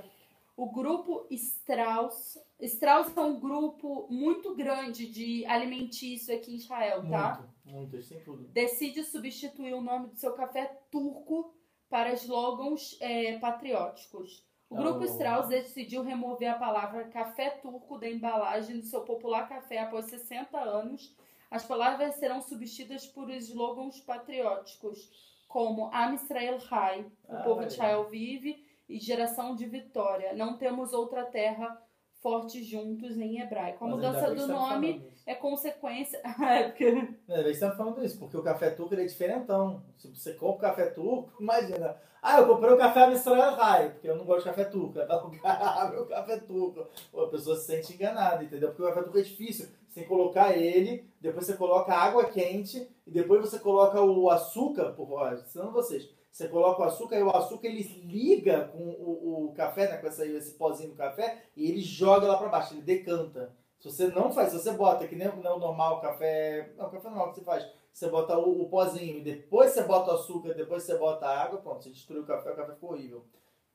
O 0.57 0.71
grupo 0.71 1.27
Strauss. 1.31 2.39
Strauss 2.61 3.17
é 3.17 3.21
um 3.21 3.41
grupo 3.41 4.07
muito 4.11 4.55
grande 4.55 5.07
de 5.07 5.45
alimentício 5.47 6.35
aqui 6.35 6.53
em 6.53 6.57
Israel, 6.57 7.09
tá? 7.09 7.39
Muito. 7.65 7.93
Muito, 7.93 8.09
tem 8.09 8.21
tudo. 8.21 8.49
Decide 8.49 9.03
substituir 9.05 9.73
o 9.73 9.81
nome 9.81 10.09
do 10.09 10.17
seu 10.17 10.35
café 10.35 10.67
turco 10.91 11.55
para 11.89 12.13
slogans 12.15 12.97
é, 13.01 13.39
patrióticos. 13.39 14.45
O 14.69 14.77
grupo 14.77 15.01
oh. 15.01 15.05
Strauss 15.05 15.49
decidiu 15.49 16.03
remover 16.03 16.51
a 16.51 16.59
palavra 16.59 17.05
café 17.05 17.51
turco 17.51 17.99
da 17.99 18.09
embalagem 18.09 18.79
do 18.79 18.87
seu 18.87 19.03
popular 19.03 19.49
café 19.49 19.79
após 19.81 20.07
60 20.07 20.59
anos. 20.59 21.15
As 21.51 21.67
palavras 21.67 22.15
serão 22.15 22.41
substituídas 22.41 23.07
por 23.07 23.31
slogans 23.31 24.01
patrióticos, 24.01 25.11
como 25.47 25.91
Am 25.93 26.15
Israel 26.15 26.59
Hai, 26.71 27.03
o 27.29 27.37
ah, 27.37 27.43
povo 27.43 27.61
de 27.61 27.73
Israel 27.75 28.09
vive, 28.09 28.65
e 28.93 28.99
geração 28.99 29.55
de 29.55 29.67
vitória. 29.67 30.35
Não 30.35 30.57
temos 30.57 30.93
outra 30.93 31.25
terra 31.25 31.81
forte 32.23 32.63
juntos 32.63 33.19
em 33.19 33.41
hebraico. 33.41 33.85
A 33.85 33.89
Mas 33.89 33.97
mudança 33.97 34.31
que 34.31 34.37
do 34.37 34.47
tá 34.47 34.53
nome 34.53 35.13
é 35.27 35.35
consequência. 35.35 36.21
é 36.41 36.65
porque 36.65 36.93
bem 36.93 37.17
que 37.27 37.55
você 37.55 37.61
tá 37.61 37.73
falando 37.73 38.05
isso, 38.05 38.19
porque 38.19 38.37
o 38.37 38.43
café 38.43 38.71
turco 38.71 38.95
ele 38.95 39.03
é 39.03 39.07
diferentão. 39.07 39.83
Se 39.99 40.09
você 40.09 40.35
compra 40.35 40.71
café 40.71 40.87
turco, 40.87 41.33
imagina. 41.41 41.97
Ah, 42.23 42.39
eu 42.39 42.47
comprei 42.47 42.73
o 42.73 42.79
café 42.79 43.09
Mistral 43.09 43.57
Rai, 43.57 43.91
porque 43.91 44.09
eu 44.09 44.15
não 44.15 44.25
gosto 44.25 44.45
de 44.45 44.51
café 44.51 44.65
turco. 44.65 45.01
Aí 45.01 45.09
fala, 45.09 45.33
ah, 45.43 45.91
meu 45.91 46.07
café 46.07 46.37
turco. 46.37 46.87
Pô, 47.11 47.23
a 47.23 47.29
pessoa 47.29 47.57
se 47.57 47.67
sente 47.67 47.95
enganada, 47.95 48.45
entendeu? 48.45 48.69
Porque 48.69 48.83
o 48.83 48.87
café 48.87 49.03
turco 49.03 49.19
é 49.19 49.23
difícil. 49.23 49.69
Você 49.89 50.05
colocar 50.05 50.57
ele, 50.57 51.05
depois 51.21 51.45
você 51.45 51.55
coloca 51.55 51.93
água 51.93 52.27
quente, 52.27 52.89
e 53.05 53.11
depois 53.11 53.41
você 53.41 53.59
coloca 53.59 54.01
o 54.01 54.31
açúcar, 54.31 54.93
por 54.93 55.09
ensinando 55.33 55.73
vocês. 55.73 56.09
Você 56.33 56.49
coloca 56.49 56.81
o 56.81 56.85
açúcar 56.85 57.17
e 57.19 57.23
o 57.23 57.31
açúcar 57.31 57.69
ele 57.69 57.83
liga 58.07 58.65
com 58.69 58.79
o, 58.79 59.49
o 59.51 59.53
café, 59.53 59.89
né, 59.91 59.99
com 59.99 60.07
essa, 60.07 60.27
esse 60.27 60.55
pozinho 60.55 60.91
do 60.91 60.97
café, 60.97 61.43
e 61.55 61.69
ele 61.71 61.83
joga 61.83 62.27
lá 62.27 62.39
pra 62.39 62.49
baixo, 62.49 62.73
ele 62.73 62.81
decanta. 62.81 63.55
Se 63.79 63.91
você 63.91 64.07
não 64.09 64.33
faz, 64.33 64.49
se 64.51 64.59
você 64.59 64.73
bota, 64.73 65.07
que 65.07 65.15
nem, 65.15 65.29
o- 65.29 65.37
normal, 65.37 66.01
café. 66.01 66.73
Não, 66.79 66.87
o 66.87 66.91
café 66.91 67.09
normal 67.11 67.29
que 67.31 67.35
você 67.41 67.45
faz. 67.45 67.67
Você 67.93 68.09
bota 68.09 68.39
o, 68.39 68.63
o 68.63 68.69
pozinho, 68.71 69.23
depois 69.23 69.73
você 69.73 69.83
bota 69.85 70.11
o 70.13 70.15
açúcar, 70.15 70.55
depois 70.55 70.83
você 70.85 70.97
bota 70.97 71.27
a 71.27 71.43
água, 71.43 71.61
pronto, 71.61 71.85
você 71.85 71.91
destruiu 71.91 72.23
o 72.23 72.27
café, 72.27 72.51
o 72.53 72.57
café 72.57 72.73
ficou 72.73 72.93
horrível. 72.93 73.27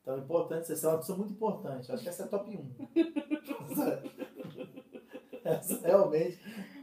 Então 0.01 0.15
é 0.15 0.19
importante, 0.19 0.67
você 0.67 0.85
é 0.85 0.89
uma 0.89 0.97
pessoa 0.97 1.17
muito 1.17 1.33
importante. 1.33 1.91
Acho 1.91 2.01
que 2.01 2.09
essa 2.09 2.23
é 2.23 2.27
top 2.27 2.49
1. 2.57 2.71
essa 5.43 5.79
realmente. 5.85 6.39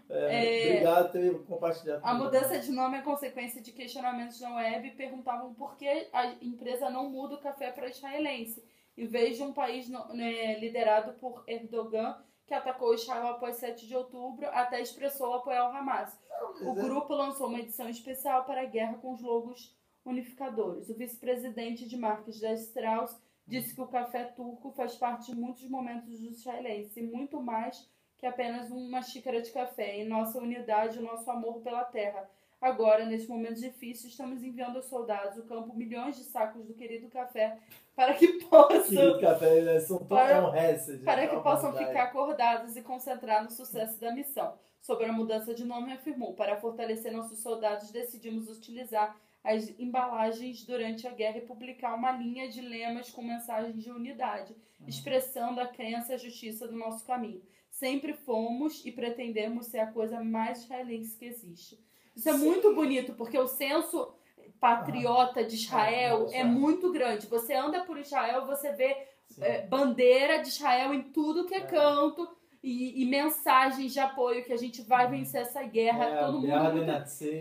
É, 0.09 0.67
É, 0.67 0.71
Obrigado 0.71 1.05
por 1.05 1.13
ter 1.13 1.45
compartilhado. 1.45 2.01
A 2.05 2.15
mudança 2.15 2.59
de 2.59 2.71
nome 2.71 2.99
é 2.99 3.03
consequência 3.03 3.61
de 3.61 3.73
questionamentos 3.73 4.41
na 4.41 4.55
web 4.57 4.91
perguntavam 4.93 5.55
por 5.55 5.77
que 5.77 5.89
a 6.13 6.35
empresa 6.43 6.91
não 6.91 7.09
muda 7.11 7.37
o 7.37 7.41
café 7.41 7.71
para 7.71 7.89
israelense, 7.89 8.63
em 8.97 9.07
vez 9.07 9.37
de 9.37 9.43
um 9.43 9.53
país 9.53 9.89
né, 9.89 10.59
liderado 10.59 11.15
por 11.15 11.43
Erdogan, 11.47 12.17
que 12.47 12.55
atacou 12.55 12.95
Israel 12.95 13.29
após 13.29 13.57
7 13.57 13.87
de 13.87 13.97
outubro, 13.97 14.47
até 14.49 14.81
expressou 14.81 15.33
apoiar 15.35 15.69
o 15.69 15.77
Hamas. 15.77 16.17
O 16.61 16.71
é- 16.79 16.83
grupo 16.83 17.15
lançou 17.15 17.49
uma 17.49 17.59
edição 17.59 17.89
especial 17.89 18.45
para 18.45 18.63
a 18.63 18.67
guerra 18.67 18.99
com 18.99 19.13
os 19.13 19.23
logos 19.23 19.75
unificadores. 20.05 20.91
O 20.91 20.95
vice-presidente 20.95 21.89
de 21.89 21.97
marcas 21.97 22.39
da 22.39 22.53
Strauss 22.53 23.19
disse 23.47 23.75
que 23.75 23.81
o 23.81 23.87
café 23.89 24.25
turco 24.25 24.71
faz 24.73 24.95
parte 24.97 25.33
de 25.33 25.39
muitos 25.39 25.69
momentos 25.69 26.21
dos 26.21 26.39
israelenses 26.39 26.97
e 26.97 27.03
muito 27.03 27.41
mais 27.43 27.89
que 28.25 28.29
apenas 28.29 28.71
uma 28.71 29.03
xícara 29.03 29.43
de 29.43 29.51
café. 29.51 29.97
Em 29.99 30.09
nossa 30.09 30.39
unidade, 30.39 30.99
o 30.99 31.03
nosso 31.03 31.31
amor 31.31 31.61
pela 31.61 31.85
terra. 31.85 32.27
Agora, 32.59 33.05
nesse 33.05 33.29
momento 33.29 33.61
difícil, 33.61 34.09
estamos 34.09 34.43
enviando 34.43 34.77
aos 34.77 34.87
soldados 34.87 35.35
do 35.37 35.43
campo 35.43 35.75
milhões 35.77 36.17
de 36.17 36.25
sacos 36.25 36.65
do 36.65 36.73
querido 36.73 37.09
café 37.11 37.59
para 37.95 38.15
que 38.15 38.27
possam 38.49 38.83
Querido 38.83 39.21
café? 39.21 39.79
São 39.81 39.99
tão 39.99 40.07
Para- 40.07 40.31
é 40.31 40.41
um 40.41 40.53
gente, 40.87 41.05
para 41.05 41.23
é 41.23 41.27
que 41.27 41.35
uma 41.35 41.43
possam 41.43 41.71
bondade. 41.71 41.89
ficar 41.89 42.05
acordados 42.05 42.75
e 42.79 42.81
concentrar 42.81 43.45
no 43.45 43.51
sucesso 43.51 44.01
da 44.01 44.11
missão. 44.11 44.55
Sobre 44.81 45.05
a 45.05 45.13
mudança 45.13 45.53
de 45.53 45.67
nome, 45.67 45.93
afirmou: 45.93 46.33
Para 46.33 46.57
fortalecer 46.57 47.13
nossos 47.13 47.41
soldados, 47.41 47.91
decidimos 47.91 48.49
utilizar 48.49 49.15
as 49.43 49.69
embalagens 49.79 50.65
durante 50.65 51.07
a 51.07 51.11
guerra 51.11 51.37
e 51.37 51.43
publicar 51.43 51.95
uma 51.95 52.13
linha 52.13 52.49
de 52.49 52.63
lemas 52.63 53.11
com 53.11 53.21
mensagens 53.21 53.83
de 53.83 53.91
unidade, 53.91 54.57
expressando 54.89 55.61
a 55.61 55.67
crença 55.67 56.13
e 56.13 56.15
a 56.15 56.19
justiça 56.19 56.67
do 56.67 56.75
nosso 56.75 57.05
caminho. 57.05 57.43
Sempre 57.75 58.13
fomos 58.15 58.87
e 58.87 58.93
pretendemos 58.93 59.67
ser 59.67 59.81
a 59.81 59.91
coisa 59.91 60.23
mais 60.23 60.63
israelense 60.63 61.19
que 61.19 61.25
existe. 61.25 61.77
Isso 62.15 62.29
é 62.29 62.33
Sim. 62.33 62.39
muito 62.45 62.73
bonito, 62.73 63.15
porque 63.15 63.37
o 63.37 63.49
senso 63.49 64.15
patriota 64.61 65.43
de 65.45 65.57
Israel 65.57 66.29
Ah, 66.31 66.37
é 66.37 66.45
muito 66.45 66.93
grande. 66.93 67.27
Você 67.27 67.53
anda 67.53 67.83
por 67.85 67.99
Israel, 67.99 68.47
você 68.47 68.71
vê 68.73 68.97
é, 69.41 69.67
bandeira 69.67 70.41
de 70.41 70.49
Israel 70.51 70.95
em 70.95 71.03
tudo 71.03 71.47
que 71.47 71.55
é, 71.55 71.59
É. 71.59 71.67
canto 71.67 72.29
e, 72.65 73.03
e 73.03 73.05
mensagens 73.05 73.93
de 73.93 74.01
apoio 74.01 74.43
que 74.43 74.53
a 74.53 74.57
gente 74.57 74.81
vai 74.81 75.07
vencer 75.07 75.43
essa 75.43 75.63
guerra. 75.63 76.05
É, 76.07 76.25
todo 76.25 76.41
mundo 76.41 76.47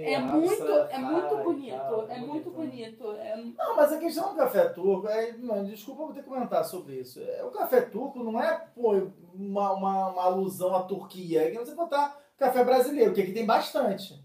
é 0.03 0.19
muito, 0.19 0.63
é 0.67 0.97
muito 0.97 1.29
faz, 1.29 1.43
bonito, 1.45 1.77
tal, 1.77 2.11
é 2.11 2.19
muito 2.19 2.51
bonito. 2.51 3.11
É- 3.13 3.37
Não, 3.57 3.75
mas 3.77 3.93
a 3.93 3.97
questão 3.97 4.31
do 4.31 4.35
café 4.35 4.65
turco, 4.67 5.07
é, 5.07 5.31
não, 5.37 5.63
desculpa 5.63 6.03
eu 6.03 6.07
ter 6.13 6.23
que 6.23 6.27
comentar 6.29 6.65
sobre 6.65 6.95
isso. 6.99 7.21
É, 7.21 7.41
O 7.41 7.51
café 7.51 7.79
turco 7.81 8.21
não 8.21 8.41
é 8.41 8.65
pô, 8.75 8.91
uma, 9.33 9.71
uma, 9.71 10.09
uma 10.09 10.23
alusão 10.23 10.75
à 10.75 10.83
Turquia. 10.83 11.43
É 11.43 11.51
que 11.51 11.57
você 11.57 11.73
botar 11.73 12.19
café 12.37 12.61
brasileiro, 12.61 13.13
que 13.13 13.21
aqui 13.21 13.31
tem 13.31 13.45
bastante. 13.45 14.21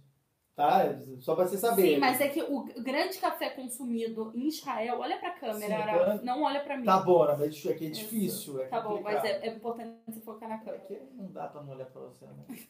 Tá? 0.59 0.93
Só 1.21 1.37
pra 1.37 1.47
você 1.47 1.57
saber. 1.57 1.83
Sim, 1.83 1.99
mas 1.99 2.21
é 2.21 2.27
que 2.27 2.43
o 2.43 2.65
grande 2.83 3.17
café 3.19 3.51
consumido 3.51 4.33
em 4.35 4.49
Israel, 4.49 4.99
olha 4.99 5.17
pra 5.17 5.31
câmera, 5.31 5.57
Sim, 5.61 5.73
Ara, 5.73 6.21
não 6.25 6.43
olha 6.43 6.59
pra 6.59 6.77
mim. 6.77 6.85
Tá 6.85 6.99
bom, 6.99 7.25
né? 7.25 7.37
mas 7.39 7.65
aqui 7.65 7.87
é 7.87 7.89
Isso. 7.91 8.01
difícil. 8.01 8.61
É 8.63 8.67
Tá 8.67 8.81
bom, 8.81 9.01
mas 9.01 9.23
é, 9.23 9.47
é 9.47 9.51
importante 9.51 9.93
você 10.05 10.21
focar 10.21 10.49
na 10.49 10.59
câmera. 10.59 10.83
Aqui 10.83 10.99
não 11.15 11.31
dá 11.31 11.47
pra 11.47 11.63
não 11.63 11.73
olhar 11.73 11.87
pra 11.87 12.01
você, 12.03 12.27
né? 12.27 12.33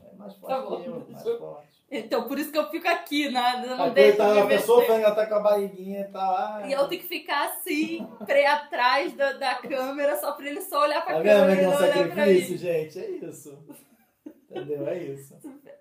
É 0.00 0.16
mais 0.16 0.34
forte 0.36 0.54
Tá 0.54 0.62
bom, 0.62 0.80
eu, 0.80 0.92
mais 0.92 1.22
deixa 1.22 1.38
forte. 1.38 1.84
Então, 1.90 2.28
por 2.28 2.38
isso 2.38 2.50
que 2.52 2.58
eu 2.58 2.70
fico 2.70 2.88
aqui, 2.88 3.30
né? 3.30 3.62
Eu 3.64 3.76
não 3.76 3.84
A 3.86 3.88
deixo 3.88 4.16
de 4.16 4.38
a 4.38 4.46
pessoa 4.46 4.84
ela 4.84 5.14
tá 5.14 5.26
com 5.26 5.34
a 5.34 5.40
barriguinha 5.40 6.00
e 6.00 6.04
tá 6.04 6.30
lá. 6.30 6.66
E 6.66 6.72
eu 6.72 6.88
tenho 6.88 7.02
que 7.02 7.08
ficar 7.08 7.48
assim, 7.48 8.06
pré 8.24 8.46
atrás 8.46 9.12
da, 9.14 9.32
da 9.32 9.54
câmera, 9.56 10.16
só 10.16 10.32
pra 10.32 10.46
ele 10.46 10.60
só 10.62 10.82
olhar 10.82 11.04
pra 11.04 11.16
Tá 11.16 11.22
câmera 11.22 11.60
é 11.60 11.68
um 11.68 11.76
pra 11.76 11.86
sacrifício, 11.86 12.58
gente? 12.58 12.98
É 12.98 13.10
isso. 13.10 13.58
Entendeu? 14.50 14.88
É 14.88 14.98
isso. 14.98 15.36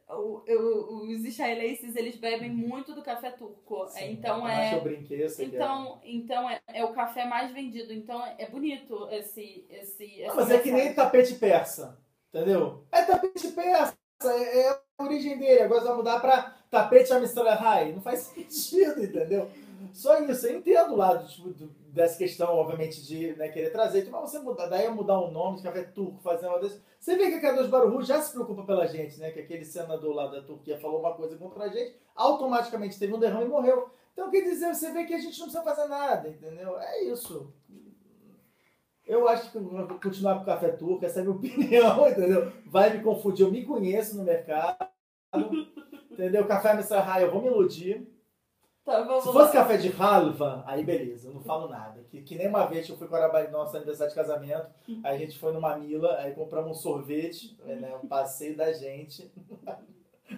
O- 0.09 0.41
o- 0.47 1.07
os 1.11 1.25
israelenses, 1.25 1.93
eles 1.95 2.15
bebem 2.15 2.49
muito 2.49 2.95
do 2.95 3.01
café 3.03 3.29
turco. 3.31 3.87
Sim, 3.89 4.11
então 4.13 4.47
é... 4.47 4.75
eu 4.75 4.81
brinquei, 4.81 5.23
eu 5.23 5.29
sei 5.29 5.49
que 5.49 5.55
Então, 5.55 5.99
então 6.03 6.49
é, 6.49 6.61
é 6.73 6.85
o 6.85 6.93
café 6.93 7.25
mais 7.25 7.51
vendido. 7.51 7.91
Então 7.91 8.25
é 8.37 8.47
bonito 8.49 9.07
esse. 9.11 9.65
esse 9.69 10.19
Não, 10.19 10.25
essa 10.27 10.35
mas 10.35 10.51
é 10.51 10.59
que 10.59 10.71
nem 10.71 10.93
tapete 10.93 11.35
persa, 11.35 11.99
entendeu? 12.33 12.85
É 12.89 13.01
tapete 13.03 13.49
persa, 13.49 13.97
é, 14.23 14.59
é 14.61 14.69
a 14.69 15.03
origem 15.03 15.37
dele. 15.37 15.61
Agora 15.63 15.83
vai 15.83 15.95
mudar 15.97 16.19
pra 16.21 16.55
tapete 16.71 17.11
Amistalahai. 17.11 17.91
Não 17.91 18.01
faz 18.01 18.19
sentido, 18.33 19.03
entendeu? 19.03 19.49
Só 19.93 20.19
isso, 20.23 20.47
eu 20.47 20.57
entendo 20.59 20.93
o 20.93 20.97
lado 20.97 21.27
tipo, 21.27 21.49
do- 21.49 21.67
dessa 21.97 22.17
questão, 22.17 22.55
obviamente, 22.55 23.05
de 23.05 23.35
né, 23.35 23.49
querer 23.49 23.71
trazer. 23.71 24.07
Mas 24.09 24.29
você 24.29 24.39
mudar, 24.39 24.67
daí 24.67 24.87
mudar 24.89 25.19
o 25.19 25.31
nome 25.31 25.57
de 25.57 25.63
café 25.63 25.83
turco, 25.83 26.21
fazer 26.21 26.47
uma 26.47 26.59
desse. 26.59 26.81
Você 26.99 27.17
vê 27.17 27.29
que 27.29 27.35
a 27.35 27.41
Kadosh 27.41 27.67
Baruhu 27.67 28.01
já 28.01 28.21
se 28.21 28.31
preocupa 28.31 28.63
pela 28.63 28.85
gente, 28.85 29.19
né? 29.19 29.31
Que 29.31 29.39
aquele 29.39 29.65
senador 29.65 30.15
lá 30.15 30.27
da 30.27 30.41
Turquia 30.41 30.79
falou 30.79 30.99
uma 30.99 31.13
coisa 31.13 31.35
contra 31.35 31.65
a 31.65 31.69
gente, 31.69 31.95
automaticamente 32.15 32.97
teve 32.97 33.13
um 33.13 33.19
derrame 33.19 33.45
e 33.45 33.49
morreu. 33.49 33.89
Então, 34.13 34.31
quer 34.31 34.41
dizer, 34.41 34.73
você 34.73 34.91
vê 34.91 35.05
que 35.05 35.13
a 35.13 35.19
gente 35.19 35.37
não 35.39 35.47
precisa 35.47 35.63
fazer 35.63 35.87
nada, 35.87 36.29
entendeu? 36.29 36.79
É 36.79 37.03
isso. 37.03 37.53
Eu 39.05 39.27
acho 39.27 39.51
que 39.51 39.57
vou 39.57 39.87
continuar 39.99 40.35
com 40.35 40.41
o 40.41 40.45
café 40.45 40.69
turco, 40.69 41.05
essa 41.05 41.19
é 41.19 41.21
a 41.21 41.25
minha 41.25 41.35
opinião, 41.37 42.09
entendeu? 42.09 42.51
Vai 42.65 42.95
me 42.95 43.03
confundir, 43.03 43.45
eu 43.45 43.51
me 43.51 43.65
conheço 43.65 44.17
no 44.17 44.23
mercado, 44.23 44.87
entendeu? 46.11 46.45
Café 46.45 46.73
Messahai, 46.73 47.23
eu 47.23 47.31
vou 47.31 47.41
me 47.41 47.47
iludir. 47.47 48.07
Tá, 48.87 49.01
vamos 49.01 49.21
Se 49.21 49.27
lá. 49.27 49.33
fosse 49.33 49.51
café 49.51 49.75
de 49.75 49.93
halva, 50.01 50.63
aí 50.65 50.81
beleza, 50.81 51.27
eu 51.27 51.33
não 51.33 51.41
falo 51.41 51.67
nada. 51.67 52.01
Que, 52.09 52.21
que 52.21 52.35
nem 52.35 52.47
uma 52.47 52.65
vez 52.67 52.85
que 52.85 52.93
eu 52.93 52.97
fui 52.97 53.05
com 53.05 53.17
a 53.17 53.49
nosso 53.49 53.75
aniversário 53.75 54.13
de 54.13 54.15
casamento, 54.15 54.65
aí 55.03 55.15
a 55.15 55.17
gente 55.17 55.37
foi 55.37 55.51
numa 55.51 55.75
Mila, 55.75 56.15
aí 56.19 56.31
compramos 56.31 56.71
um 56.71 56.73
sorvete, 56.73 57.59
né, 57.65 57.93
um 58.01 58.07
passeio 58.07 58.55
da 58.55 58.71
gente. 58.71 59.29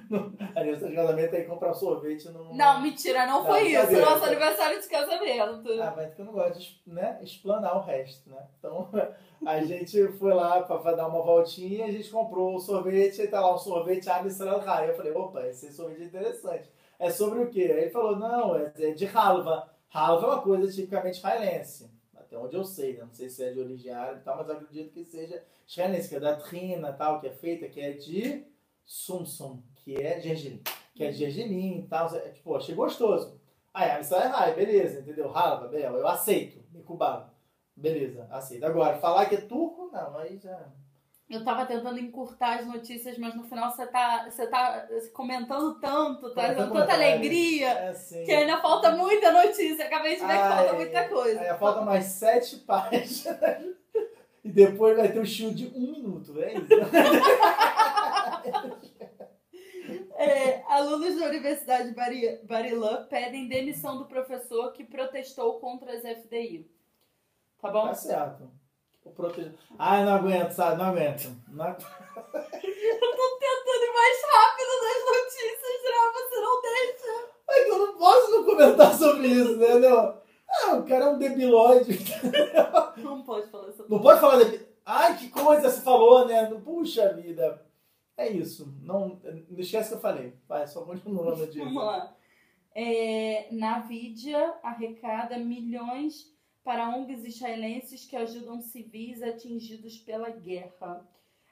No 0.07 0.31
aniversário 0.55 0.89
de 0.89 0.95
casamento, 0.95 1.35
aí 1.35 1.43
comprar 1.45 1.71
um 1.71 1.73
sorvete 1.73 2.29
no... 2.29 2.53
Não, 2.53 2.79
mentira, 2.79 3.25
não, 3.25 3.39
Não, 3.39 3.45
foi 3.47 3.69
isso. 3.71 3.91
Nosso 3.91 4.23
aniversário 4.23 4.79
de 4.79 4.87
casamento. 4.87 5.81
Ah, 5.81 5.93
mas 5.95 6.19
eu 6.19 6.25
não 6.25 6.31
gosto 6.31 6.59
de 6.59 6.79
né, 6.85 7.19
explanar 7.23 7.75
o 7.75 7.81
resto, 7.81 8.29
né? 8.29 8.37
Então, 8.59 8.87
a 9.43 9.59
gente 9.61 10.07
foi 10.19 10.31
lá 10.31 10.61
para 10.61 10.95
dar 10.95 11.07
uma 11.07 11.23
voltinha, 11.23 11.85
a 11.85 11.91
gente 11.91 12.07
comprou 12.11 12.55
o 12.55 12.59
sorvete, 12.59 13.21
aí 13.21 13.27
tá 13.27 13.41
lá 13.41 13.55
um 13.55 13.57
sorvete 13.57 14.07
Israel 14.27 14.59
Rai. 14.59 14.91
Eu 14.91 14.95
falei, 14.95 15.11
opa, 15.11 15.47
esse 15.47 15.73
sorvete 15.73 16.03
é 16.03 16.05
interessante. 16.05 16.69
É 16.99 17.09
sobre 17.09 17.39
o 17.39 17.49
quê? 17.49 17.61
Aí 17.61 17.83
ele 17.83 17.89
falou, 17.89 18.17
não, 18.17 18.55
é 18.55 18.71
é 18.77 18.91
de 18.91 19.07
halva. 19.07 19.73
Halva 19.91 20.27
é 20.27 20.29
uma 20.29 20.41
coisa 20.41 20.71
tipicamente 20.71 21.17
israelense. 21.17 21.89
Até 22.13 22.37
onde 22.37 22.55
eu 22.55 22.63
sei, 22.63 22.97
né? 22.97 23.05
Não 23.05 23.13
sei 23.13 23.29
se 23.29 23.43
é 23.43 23.51
de 23.53 23.59
origem 23.59 23.91
árabe 23.91 24.19
e 24.19 24.23
tal, 24.23 24.37
mas 24.37 24.49
acredito 24.49 24.91
que 24.91 25.05
seja 25.05 25.41
israelense, 25.65 26.09
que 26.09 26.15
é 26.15 26.19
da 26.19 26.35
trina 26.35 26.91
tal, 26.93 27.21
que 27.21 27.27
é 27.27 27.31
feita, 27.31 27.69
que 27.69 27.79
é 27.79 27.93
de 27.93 28.45
sumsum, 28.85 29.63
que 29.77 29.95
é 29.95 30.19
gergelim. 30.19 30.61
Que 30.93 31.05
é 31.05 31.11
de 31.11 31.17
gergelim 31.17 31.79
e 31.79 31.87
tal. 31.87 32.13
É, 32.15 32.29
tipo, 32.29 32.53
achei 32.55 32.75
gostoso. 32.75 33.39
Aí, 33.73 33.89
a 33.91 33.97
missão 33.99 34.19
é 34.19 34.27
Rai, 34.27 34.53
beleza, 34.53 34.99
entendeu? 34.99 35.35
Halva, 35.35 35.67
beleza, 35.67 35.95
eu 35.95 36.07
aceito, 36.07 36.61
me 36.71 36.83
cubado. 36.83 37.31
Beleza, 37.75 38.27
aceito. 38.29 38.65
Agora, 38.65 38.97
falar 38.97 39.25
que 39.27 39.35
é 39.35 39.41
turco, 39.41 39.89
não, 39.93 40.17
aí 40.17 40.37
já. 40.37 40.69
Eu 41.29 41.43
tava 41.45 41.63
tentando 41.65 41.99
encurtar 41.99 42.59
as 42.59 42.65
notícias, 42.65 43.15
mas 43.19 43.35
no 43.35 43.43
final 43.43 43.69
você 43.71 43.85
tá, 43.85 44.27
você 44.29 44.47
tá 44.47 44.87
comentando 45.13 45.79
tanto, 45.79 46.33
tá 46.33 46.53
dando 46.53 46.73
tanta 46.73 46.93
alegria, 46.93 47.69
É 47.69 47.93
que 48.25 48.31
ainda 48.31 48.57
falta 48.59 48.91
muita 48.91 49.31
notícia. 49.31 49.85
Acabei 49.85 50.15
de 50.15 50.21
ver 50.21 50.27
que 50.27 50.33
falta 50.39 50.73
muita 50.73 51.07
coisa. 51.07 51.41
Aí 51.41 51.57
falta 51.59 51.81
mais 51.81 52.05
sete 52.05 52.57
páginas. 52.65 53.29
E 54.43 54.49
depois 54.49 54.97
vai 54.97 55.11
ter 55.11 55.19
o 55.19 55.25
show 55.25 55.51
de 55.51 55.67
um 55.67 55.91
minuto, 55.91 56.41
é 56.41 56.53
isso? 56.53 56.67
É, 60.15 60.63
alunos 60.67 61.17
da 61.17 61.27
Universidade 61.27 61.91
Bari- 61.91 62.39
Barilã 62.43 63.05
pedem 63.09 63.47
demissão 63.47 63.97
do 63.97 64.05
professor 64.05 64.73
que 64.73 64.83
protestou 64.83 65.59
contra 65.61 65.93
as 65.93 66.01
FDI. 66.03 66.69
Tá 67.61 67.69
bom? 67.71 67.87
Tá 67.87 67.93
certo. 67.93 68.51
O 69.09 69.15
proteger. 69.15 69.55
Ai, 69.77 70.05
não 70.05 70.13
aguento, 70.13 70.51
sabe? 70.51 70.77
Não 70.77 70.89
aguento. 70.89 71.35
Não... 71.49 71.65
Eu 71.69 72.99
tô 72.99 73.39
tentando 73.39 73.83
ir 73.83 73.93
mais 73.93 74.17
rápido 74.31 74.71
nas 74.83 75.01
notícias, 75.05 75.75
já 75.83 76.11
você 76.13 76.37
não 76.41 76.61
deixa. 76.61 77.29
Que 77.65 77.71
eu 77.71 77.79
não 77.79 77.97
posso 77.97 78.31
não 78.31 78.43
comentar 78.45 78.93
sobre 78.93 79.27
isso, 79.27 79.53
entendeu? 79.53 80.13
Ah, 80.49 80.75
o 80.75 80.83
cara 80.85 81.05
é 81.05 81.09
um 81.09 81.17
debilóide. 81.17 81.99
Não 82.97 83.21
pode 83.23 83.47
falar 83.49 83.71
sobre 83.71 83.91
Não 83.91 84.01
pode 84.01 84.19
falar 84.19 84.43
de... 84.43 84.59
Ai, 84.85 85.15
que 85.17 85.29
coisa 85.29 85.69
você 85.69 85.81
falou, 85.81 86.27
né? 86.27 86.45
Puxa 86.63 87.13
vida. 87.13 87.63
É 88.17 88.27
isso. 88.29 88.73
Não, 88.81 89.19
não 89.49 89.59
esquece 89.59 89.89
que 89.89 89.95
eu 89.95 89.99
falei. 90.01 90.33
Vai, 90.47 90.67
só 90.67 90.81
continua 90.83 91.35
no 91.35 91.45
dia. 91.47 91.63
Vamos 91.63 91.83
lá. 91.83 92.15
É, 92.73 93.47
Nvidia 93.51 94.55
arrecada 94.63 95.37
milhões 95.37 96.33
para 96.63 96.89
ONGs 96.89 97.23
israelenses 97.25 98.05
que 98.05 98.15
ajudam 98.15 98.61
civis 98.61 99.21
atingidos 99.21 99.97
pela 99.97 100.29
guerra. 100.29 101.07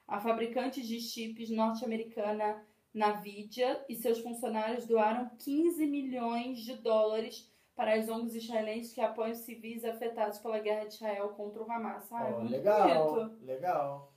A 0.08 0.20
fabricante 0.20 0.82
de 0.86 1.00
chips 1.00 1.50
norte-americana 1.50 2.64
Nvidia 2.94 3.84
e 3.88 3.96
seus 3.96 4.20
funcionários 4.20 4.86
doaram 4.88 5.30
15 5.40 5.86
milhões 5.86 6.60
de 6.60 6.76
dólares 6.78 7.52
para 7.76 7.94
as 7.94 8.10
ONGs 8.10 8.34
israelenses 8.36 8.94
que 8.94 9.02
apoiam 9.02 9.36
civis 9.36 9.86
afetados 9.86 10.40
pela 10.40 10.58
guerra 10.60 10.86
de 10.86 10.96
Israel 10.96 11.30
contra 11.30 11.62
o 11.62 11.72
Hamas. 11.72 12.12
Ah, 12.12 12.28
é 12.28 12.34
Ó, 12.34 12.40
muito 12.40 12.52
legal, 12.52 13.14
bonito. 13.14 13.46
legal. 13.46 14.14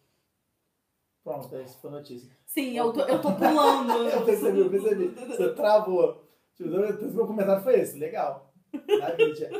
Pronto, 1.23 1.55
essa 1.57 1.79
foi 1.79 1.91
a 1.91 1.93
notícia. 1.95 2.31
Sim, 2.47 2.77
eu 2.79 2.93
tô, 2.93 3.01
eu 3.03 3.21
tô 3.21 3.33
pulando. 3.35 3.93
Eu 4.09 4.25
percebi, 4.25 4.61
eu 4.61 4.71
percebi. 4.71 5.09
Você 5.09 5.55
travou. 5.55 6.25
Tipo, 6.55 6.71
O 6.71 7.15
meu 7.15 7.27
comentário 7.27 7.63
foi 7.63 7.81
esse. 7.81 7.99
Legal. 7.99 8.51
Na 8.73 9.15
mídia. 9.15 9.51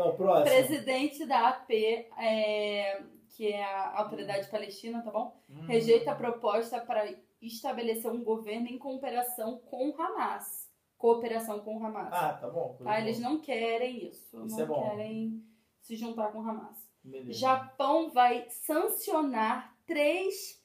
Então, 0.00 0.16
próximo. 0.16 0.44
Presidente 0.46 1.26
da 1.26 1.48
AP, 1.48 1.70
é, 1.70 3.02
que 3.36 3.52
é 3.52 3.62
a 3.62 3.98
Autoridade 3.98 4.50
Palestina, 4.50 5.02
tá 5.02 5.10
bom? 5.10 5.38
Hum. 5.48 5.66
Rejeita 5.66 6.12
a 6.12 6.14
proposta 6.14 6.80
para 6.80 7.14
estabelecer 7.40 8.10
um 8.10 8.24
governo 8.24 8.66
em 8.66 8.78
cooperação 8.78 9.58
com 9.58 9.90
o 9.90 10.00
Hamas. 10.00 10.70
Cooperação 10.96 11.60
com 11.60 11.76
o 11.76 11.84
Hamas. 11.84 12.12
Ah, 12.12 12.32
tá 12.34 12.48
bom. 12.48 12.76
tá? 12.82 13.00
Eles 13.00 13.20
não 13.20 13.40
querem 13.40 14.06
isso. 14.06 14.44
Isso 14.44 14.56
não 14.56 14.60
é 14.60 14.66
bom. 14.66 14.82
querem 14.82 15.44
se 15.80 15.96
juntar 15.96 16.32
com 16.32 16.38
o 16.38 16.48
Hamas. 16.48 16.88
Beleza. 17.02 17.32
Japão 17.38 18.10
vai 18.10 18.46
sancionar 18.50 19.74
três 19.86 20.62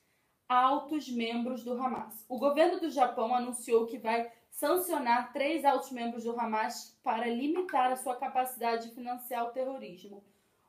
altos 0.47 1.09
membros 1.09 1.63
do 1.63 1.73
Hamas. 1.73 2.25
O 2.27 2.37
governo 2.37 2.79
do 2.79 2.89
Japão 2.89 3.33
anunciou 3.33 3.85
que 3.85 3.97
vai 3.97 4.31
sancionar 4.59 5.33
três 5.33 5.65
altos 5.65 5.91
membros 5.91 6.23
do 6.23 6.39
Hamas 6.39 6.97
para 7.03 7.27
limitar 7.27 7.91
a 7.91 7.95
sua 7.97 8.15
capacidade 8.15 8.87
de 8.87 8.95
financiar 8.95 9.45
o 9.45 9.49
terrorismo. 9.51 10.23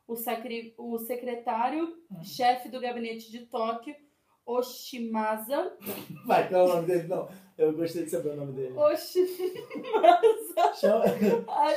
O, 0.08 0.16
sacri- 0.16 0.74
o 0.76 0.98
secretário-chefe 0.98 2.68
do 2.68 2.80
gabinete 2.80 3.30
de 3.30 3.46
Tóquio, 3.46 3.94
Oshimasa, 4.44 5.72
Vai, 6.26 6.48
qual 6.48 6.62
é 6.68 6.70
o 6.70 6.74
nome 6.76 6.86
dele? 6.86 7.08
Não, 7.08 7.28
eu 7.58 7.72
gostei 7.72 8.04
de 8.04 8.10
saber 8.10 8.30
o 8.30 8.36
nome 8.36 8.52
dele. 8.52 8.76
Oshimasa 8.76 10.74
Chama, 10.80 11.04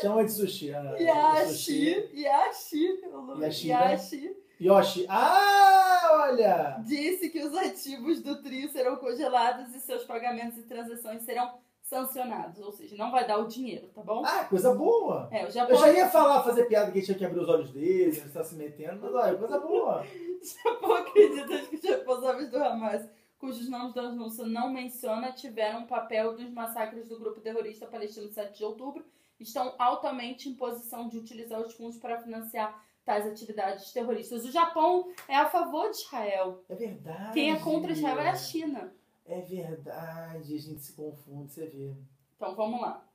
chama 0.02 0.24
de 0.26 0.32
sushi. 0.32 0.74
Ah, 0.74 0.96
Yashi, 1.00 1.48
sushi. 1.54 2.10
Yashi, 2.14 3.02
Yashida. 3.42 3.76
Yashi, 3.84 4.36
Yoshi. 4.60 5.06
Ah, 5.10 6.10
olha! 6.28 6.78
disse 6.86 7.30
que 7.30 7.40
os 7.44 7.56
ativos 7.56 8.22
do 8.22 8.42
trio 8.42 8.68
serão 8.70 8.96
congelados 8.98 9.74
e 9.74 9.80
seus 9.80 10.04
pagamentos 10.06 10.58
e 10.58 10.64
transações 10.64 11.24
serão 11.24 11.58
sancionados. 11.90 12.60
Ou 12.60 12.72
seja, 12.72 12.96
não 12.96 13.12
vai 13.12 13.26
dar 13.26 13.40
o 13.40 13.48
dinheiro, 13.48 13.88
tá 13.88 14.02
bom? 14.04 14.24
Ah, 14.24 14.46
coisa 14.46 14.74
boa. 14.74 15.28
É, 15.32 15.44
o 15.44 15.48
Eu 15.48 15.52
Japão, 15.52 15.78
já 15.78 15.92
ia 15.92 16.08
falar, 16.08 16.44
fazer 16.44 16.66
piada 16.66 16.92
que 16.92 17.02
tinha 17.02 17.18
que 17.18 17.26
abrir 17.26 17.40
os 17.40 17.50
olhos 17.50 17.72
dele, 17.72 18.18
ele 18.18 18.28
está 18.28 18.44
se 18.44 18.56
metendo, 18.56 19.00
mas 19.02 19.14
olha, 19.14 19.38
coisa 19.38 19.60
boa. 19.60 20.06
Japão 20.64 20.94
acredita 20.94 21.58
que 21.64 21.76
os 21.76 21.84
responsáveis 21.84 22.50
do 22.50 22.64
Hamas, 22.64 23.10
cujos 23.40 23.68
nomes 23.68 23.94
da 23.94 24.04
anúncio 24.04 24.46
não 24.46 24.72
menciona, 24.72 25.32
tiveram 25.32 25.80
um 25.80 25.88
papel 25.88 26.36
dos 26.36 26.50
massacres 26.52 27.08
do 27.08 27.20
grupo 27.20 27.42
terrorista 27.42 27.88
palestino 27.88 28.28
de 28.28 28.36
7 28.36 28.58
de 28.58 28.64
outubro, 28.64 29.04
estão 29.40 29.74
altamente 29.80 30.48
em 30.48 30.54
posição 30.54 31.08
de 31.08 31.18
utilizar 31.18 31.60
os 31.60 31.74
fundos 31.74 31.98
para 31.98 32.22
financiar 32.22 32.84
tais 33.04 33.26
atividades 33.26 33.92
terroristas. 33.92 34.46
O 34.46 34.52
Japão 34.52 35.10
é 35.28 35.36
a 35.36 35.50
favor 35.50 35.90
de 35.90 35.98
Israel. 35.98 36.64
É 36.70 36.76
verdade. 36.76 37.34
Quem 37.34 37.52
é 37.52 37.60
contra 37.60 37.92
Israel 37.92 38.20
é 38.20 38.30
a 38.30 38.36
China. 38.36 38.94
É 39.30 39.42
verdade, 39.42 40.56
a 40.56 40.60
gente 40.60 40.82
se 40.82 40.94
confunde, 40.94 41.52
você 41.52 41.68
vê. 41.68 41.94
Então 42.36 42.56
vamos 42.56 42.82
lá. 42.82 43.06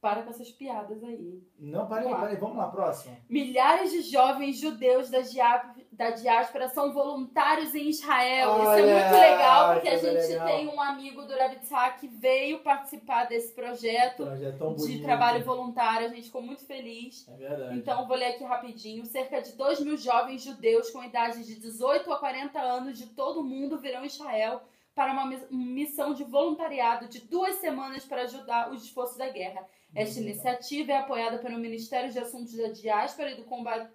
Para 0.00 0.22
com 0.22 0.30
essas 0.30 0.48
piadas 0.52 1.02
aí. 1.02 1.42
Não, 1.58 1.84
para 1.88 2.02
aí, 2.02 2.08
para 2.08 2.28
aí, 2.28 2.36
vamos 2.36 2.56
lá, 2.56 2.68
próximo. 2.68 3.16
Milhares 3.28 3.90
de 3.90 4.02
jovens 4.02 4.60
judeus 4.60 5.10
da, 5.10 5.22
dia- 5.22 5.74
da 5.90 6.10
diáspora 6.12 6.68
são 6.68 6.92
voluntários 6.92 7.74
em 7.74 7.88
Israel. 7.88 8.52
Isso 8.58 8.62
é 8.62 8.68
Olha, 8.68 8.94
muito 9.00 9.20
legal, 9.20 9.72
porque 9.74 9.88
a 9.88 9.98
coisa 9.98 10.12
gente 10.20 10.30
legal. 10.30 10.46
tem 10.46 10.68
um 10.68 10.80
amigo 10.80 11.22
do 11.26 11.36
Rabitzak 11.36 11.98
que 11.98 12.06
veio 12.06 12.60
participar 12.60 13.24
desse 13.24 13.52
projeto 13.52 14.22
Projeto 14.24 14.68
de 14.68 14.74
bonito. 14.76 15.02
trabalho 15.02 15.44
voluntário. 15.44 16.06
A 16.06 16.10
gente 16.10 16.26
ficou 16.26 16.42
muito 16.42 16.64
feliz. 16.64 17.26
É 17.28 17.34
verdade. 17.36 17.76
Então, 17.78 18.06
vou 18.06 18.16
ler 18.16 18.26
aqui 18.36 18.44
rapidinho. 18.44 19.04
Cerca 19.04 19.42
de 19.42 19.52
2 19.54 19.80
mil 19.80 19.96
jovens 19.96 20.44
judeus 20.44 20.90
com 20.90 21.02
idade 21.02 21.44
de 21.44 21.56
18 21.58 22.12
a 22.12 22.16
40 22.20 22.60
anos 22.60 22.96
de 22.96 23.06
todo 23.08 23.40
o 23.40 23.44
mundo 23.44 23.76
virão 23.80 24.04
Israel 24.04 24.62
para 24.98 25.12
uma 25.12 25.26
mis- 25.26 25.46
missão 25.48 26.12
de 26.12 26.24
voluntariado 26.24 27.06
de 27.06 27.20
duas 27.20 27.54
semanas 27.60 28.04
para 28.04 28.22
ajudar 28.22 28.72
os 28.72 28.82
esforços 28.82 29.16
da 29.16 29.28
guerra. 29.28 29.64
Esta 29.94 30.18
iniciativa 30.18 30.90
é 30.90 30.96
apoiada 30.96 31.38
pelo 31.38 31.56
Ministério 31.56 32.10
de 32.10 32.18
Assuntos 32.18 32.56
da 32.56 32.66
Diáspora 32.66 33.30
e 33.30 33.36
do 33.36 33.44
Combate, 33.44 33.88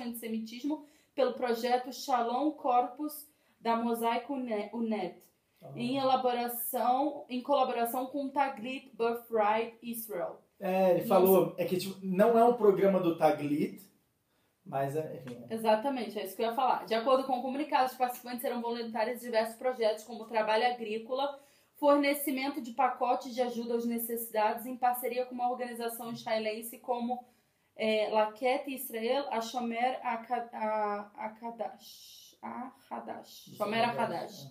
ao 0.00 0.06
Antissemitismo 0.06 0.84
pelo 1.12 1.32
projeto 1.32 1.92
Shalom 1.92 2.52
Corpus 2.52 3.26
da 3.60 3.74
Mosaico 3.74 4.36
Ne- 4.36 4.70
UNET, 4.72 5.16
Ah. 5.60 5.72
em 5.74 5.96
elaboração, 5.98 7.24
em 7.28 7.42
colaboração 7.42 8.06
com 8.06 8.26
o 8.26 8.28
Taglit 8.30 8.92
Birthright 8.96 9.76
Israel. 9.82 10.40
É, 10.60 10.90
ele 10.92 11.00
Isso. 11.00 11.08
falou, 11.08 11.52
é 11.58 11.64
que 11.64 11.76
tipo, 11.78 11.98
não 12.00 12.38
é 12.38 12.44
um 12.44 12.52
programa 12.54 13.00
do 13.00 13.18
Taglit, 13.18 13.82
mas 14.68 14.94
é, 14.94 15.16
enfim. 15.16 15.44
Exatamente, 15.48 16.18
é 16.18 16.24
isso 16.24 16.36
que 16.36 16.42
eu 16.42 16.48
ia 16.48 16.54
falar. 16.54 16.84
De 16.84 16.94
acordo 16.94 17.24
com 17.24 17.38
o 17.38 17.42
comunicado, 17.42 17.90
os 17.90 17.96
participantes 17.96 18.42
serão 18.42 18.60
voluntários 18.60 19.22
em 19.22 19.26
diversos 19.26 19.56
projetos, 19.56 20.04
como 20.04 20.26
trabalho 20.26 20.66
agrícola, 20.66 21.40
fornecimento 21.76 22.60
de 22.60 22.72
pacotes 22.72 23.34
de 23.34 23.40
ajuda 23.40 23.76
às 23.76 23.86
necessidades, 23.86 24.66
em 24.66 24.76
parceria 24.76 25.24
com 25.24 25.34
uma 25.34 25.50
organização 25.50 26.12
israelense 26.12 26.78
como 26.78 27.24
é, 27.74 28.08
Laket 28.10 28.66
Israel, 28.68 29.26
a 29.30 29.40
Shomer 29.40 29.98
Akadash. 31.16 32.36
A 32.42 32.70
Hadash. 32.90 33.54
Shomer 33.56 33.98
Hadash. 33.98 34.48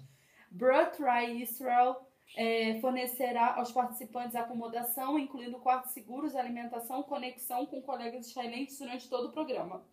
Birthright 0.49 1.41
Israel 1.43 2.06
é, 2.36 2.80
fornecerá 2.80 3.55
aos 3.55 3.71
participantes 3.71 4.36
acomodação, 4.36 5.17
incluindo 5.17 5.59
quartos 5.59 5.91
seguros, 5.91 6.36
alimentação, 6.36 7.03
conexão 7.03 7.65
com 7.65 7.82
colegas 7.82 8.28
israelenses 8.28 8.78
durante 8.78 9.09
todo 9.09 9.30
o 9.30 9.32
programa. 9.32 9.84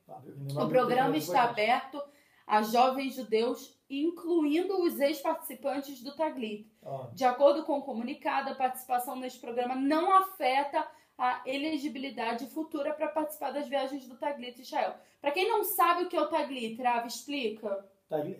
O 0.51 0.69
programa 0.69 1.17
está 1.17 1.45
aberto 1.45 2.03
a 2.47 2.63
jovens 2.63 3.15
judeus, 3.15 3.79
incluindo 3.89 4.83
os 4.83 5.01
ex-participantes 5.01 6.03
do 6.03 6.15
Taglit. 6.15 6.71
Ó, 6.83 7.07
De 7.15 7.25
acordo 7.25 7.65
com 7.65 7.79
o 7.79 7.83
comunicado, 7.83 8.51
a 8.51 8.55
participação 8.55 9.17
neste 9.17 9.41
programa 9.41 9.75
não 9.75 10.13
afeta 10.13 10.87
a 11.17 11.41
elegibilidade 11.47 12.47
futura 12.47 12.93
para 12.93 13.09
participar 13.09 13.53
das 13.53 13.69
viagens 13.69 14.07
do 14.07 14.17
Taglit 14.17 14.61
Israel. 14.61 14.95
Para 15.21 15.31
quem 15.31 15.49
não 15.49 15.65
sabe 15.65 16.05
o 16.05 16.09
que 16.09 16.17
é 16.17 16.21
o 16.21 16.29
Taglit, 16.29 16.81
Rav, 16.83 17.07
explica. 17.07 17.89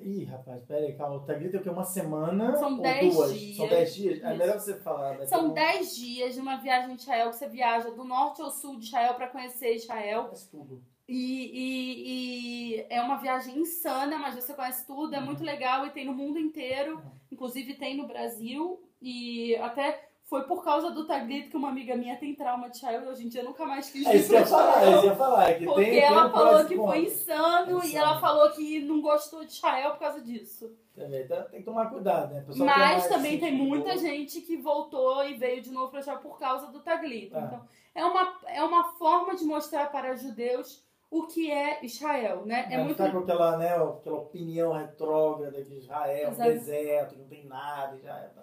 Ih, 0.03 0.25
rapaz, 0.25 0.63
pera 0.67 0.87
aí, 0.87 0.93
calma. 0.95 1.17
O 1.17 1.21
Taglit 1.25 1.57
é 1.57 1.59
o 1.59 1.63
quê? 1.63 1.71
Uma 1.71 1.85
semana 1.85 2.55
São 2.57 2.77
ou 2.77 2.83
dez 2.83 3.15
duas? 3.15 3.39
dias. 3.41 3.57
São 3.57 3.69
dez 3.69 3.95
dias? 3.95 4.23
É 4.23 4.29
Isso. 4.29 4.39
melhor 4.39 4.61
você 4.61 4.79
falar. 4.81 5.19
né? 5.19 5.27
São 5.27 5.39
Então, 5.41 5.55
10 5.55 5.97
dias 5.97 6.35
de 6.35 6.41
uma 6.41 6.57
viagem 6.57 6.95
de 6.95 7.03
Israel 7.03 7.31
que 7.31 7.37
você 7.37 7.49
viaja 7.49 7.91
do 7.91 8.05
norte 8.05 8.41
ao 8.43 8.51
sul 8.51 8.79
de 8.79 8.85
Israel 8.85 9.15
para 9.15 9.29
conhecer 9.29 9.75
Israel. 9.75 10.27
faz 10.29 10.47
tudo. 10.47 10.83
E, 11.09 11.17
e- 11.17 12.77
e 12.79 12.87
é 12.89 13.01
uma 13.03 13.17
viagem 13.17 13.59
insana, 13.59 14.19
mas 14.19 14.35
você 14.37 14.55
conhece 14.55 14.87
tudo, 14.87 15.15
é 15.15 15.19
Uhum. 15.19 15.27
muito 15.27 15.43
legal 15.43 15.87
e 15.87 15.91
tem 15.91 16.05
no 16.07 16.15
mundo 16.15 16.39
inteiro, 16.39 16.97
Uhum. 16.97 17.11
inclusive 17.33 17.75
tem 17.75 17.97
no 17.97 18.07
Brasil. 18.07 18.81
E 19.03 19.57
até 19.57 20.09
foi 20.25 20.43
por 20.45 20.65
causa 20.65 20.91
do 20.91 21.07
Taglit 21.07 21.49
que 21.51 21.57
uma 21.57 21.69
amiga 21.69 21.95
minha 21.95 22.17
tem 22.17 22.35
trauma 22.35 22.71
de 22.71 22.77
Israel 22.79 23.07
hoje 23.09 23.25
em 23.25 23.29
dia 23.29 23.43
nunca 23.43 23.65
mais 23.67 23.91
quis 23.91 24.07
É 24.07 24.17
isso 24.17 24.31
que 24.31 24.35
eu 24.37 24.41
pra 24.41 24.41
ia 24.41 24.47
falar, 24.47 24.83
é 24.85 24.91
isso 24.97 25.05
ia 25.07 25.17
falar. 25.17 25.51
É 25.51 25.55
que 25.55 25.65
Porque 25.67 25.83
tem, 25.83 25.91
tem 25.93 26.03
ela 26.03 26.27
um 26.27 26.31
falou 26.31 26.65
que 26.65 26.77
foi 26.77 26.99
insano 27.05 27.83
É 27.83 27.87
e 27.87 27.97
ela 27.97 28.21
falou 28.21 28.51
que 28.51 28.81
não 28.81 29.01
gostou 29.03 29.45
de 29.45 29.53
Israel 29.53 29.91
por 29.93 29.99
causa 30.01 30.21
disso. 30.23 30.75
Também, 30.95 31.27
tá- 31.27 31.43
tem 31.43 31.61
que 31.61 31.67
tomar 31.67 31.91
cuidado, 31.91 32.33
né? 32.33 32.41
Pessoal 32.41 32.69
tem 32.69 32.79
Mas 32.79 33.09
também 33.09 33.39
tem 33.39 33.53
muita 33.53 33.99
gente 33.99 34.41
que 34.41 34.57
voltou 34.57 35.25
e 35.25 35.35
veio 35.35 35.61
de 35.61 35.71
novo 35.71 35.91
para 35.91 36.01
Israel 36.01 36.19
por 36.21 36.39
causa 36.39 36.69
do 36.69 36.81
Taglit. 36.81 37.31
Tá. 37.31 37.41
Então, 37.41 37.61
é 37.95 38.05
uma, 38.05 38.39
é 38.47 38.63
uma 38.63 38.85
forma 38.93 39.35
de 39.37 39.45
mostrar 39.45 39.91
para 39.91 40.15
judeus 40.17 40.83
o 41.11 41.27
que 41.27 41.51
é 41.51 41.85
Israel, 41.85 42.45
né? 42.47 42.67
É 42.71 42.77
Vai 42.77 42.85
muito 42.85 42.97
ficar 42.97 43.13
com 43.13 43.19
aquela, 43.19 43.57
né, 43.57 43.75
aquela 43.75 44.17
opinião 44.17 44.73
retrógrada 44.73 45.63
de 45.63 45.77
Israel, 45.77 46.29
um 46.29 46.33
Exato. 46.33 46.51
deserto, 46.51 47.17
não 47.19 47.27
tem 47.27 47.45
nada, 47.45 47.95
Israel. 47.97 48.31
tá. 48.35 48.43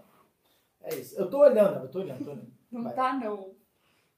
É 0.84 0.96
isso. 0.96 1.20
Eu 1.20 1.30
tô 1.30 1.40
olhando, 1.40 1.84
eu 1.84 1.90
tô 1.90 2.00
olhando, 2.00 2.24
tô 2.24 2.32
olhando. 2.32 2.54
Não 2.72 2.84
Vai. 2.84 2.94
tá, 2.94 3.14
não. 3.14 3.54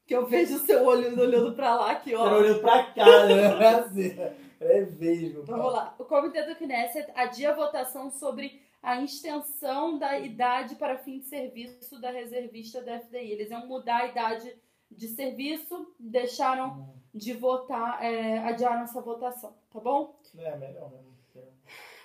Que 0.05 0.16
eu 0.16 0.26
vejo 0.26 0.55
o 0.55 0.59
seu 0.59 0.86
olho 0.86 1.20
olhando 1.20 1.53
pra 1.55 1.76
lá 1.76 1.91
aqui, 1.91 2.11
Tô 2.11 2.20
ó. 2.20 2.38
olhando 2.38 2.59
pra 2.59 2.84
cá, 2.91 3.26
né? 3.26 4.36
É 4.59 4.80
mesmo. 4.86 5.43
Vamos 5.43 5.74
lá. 5.74 5.93
O 5.99 6.05
Comitê 6.05 6.41
do 6.43 6.55
Knesset 6.55 7.11
adia 7.16 7.51
a 7.51 7.55
votação 7.55 8.09
sobre 8.09 8.61
a 8.82 9.01
extensão 9.01 9.97
da 9.97 10.18
idade 10.18 10.76
para 10.76 10.97
fim 10.97 11.20
de 11.20 11.26
serviço 11.26 11.99
da 11.99 12.11
reservista 12.11 12.82
da 12.82 12.99
FDI. 12.99 13.32
Eles 13.32 13.51
iam 13.51 13.68
mudar 13.68 13.97
a 13.97 14.07
idade 14.07 14.55
de 14.89 15.07
serviço, 15.09 15.93
deixaram 15.99 16.70
hum. 16.70 16.95
de 17.14 17.34
votar, 17.34 18.01
é, 18.01 18.38
adiaram 18.39 18.84
essa 18.84 19.01
votação, 19.01 19.53
tá 19.70 19.80
bom? 19.82 20.18
É, 20.38 20.55
melhor 20.55 20.89
mesmo. 20.91 21.14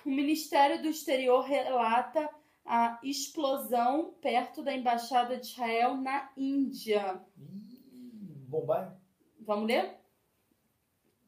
O 0.05 0.09
Ministério 0.09 0.81
do 0.81 0.87
Exterior 0.87 1.41
relata 1.41 2.29
a 2.69 2.99
explosão 3.03 4.13
perto 4.21 4.61
da 4.61 4.71
Embaixada 4.71 5.35
de 5.37 5.47
Israel 5.47 5.97
na 5.97 6.29
Índia. 6.37 7.19
Bombai? 7.35 8.91
Vamos 9.39 9.65
ler? 9.65 9.95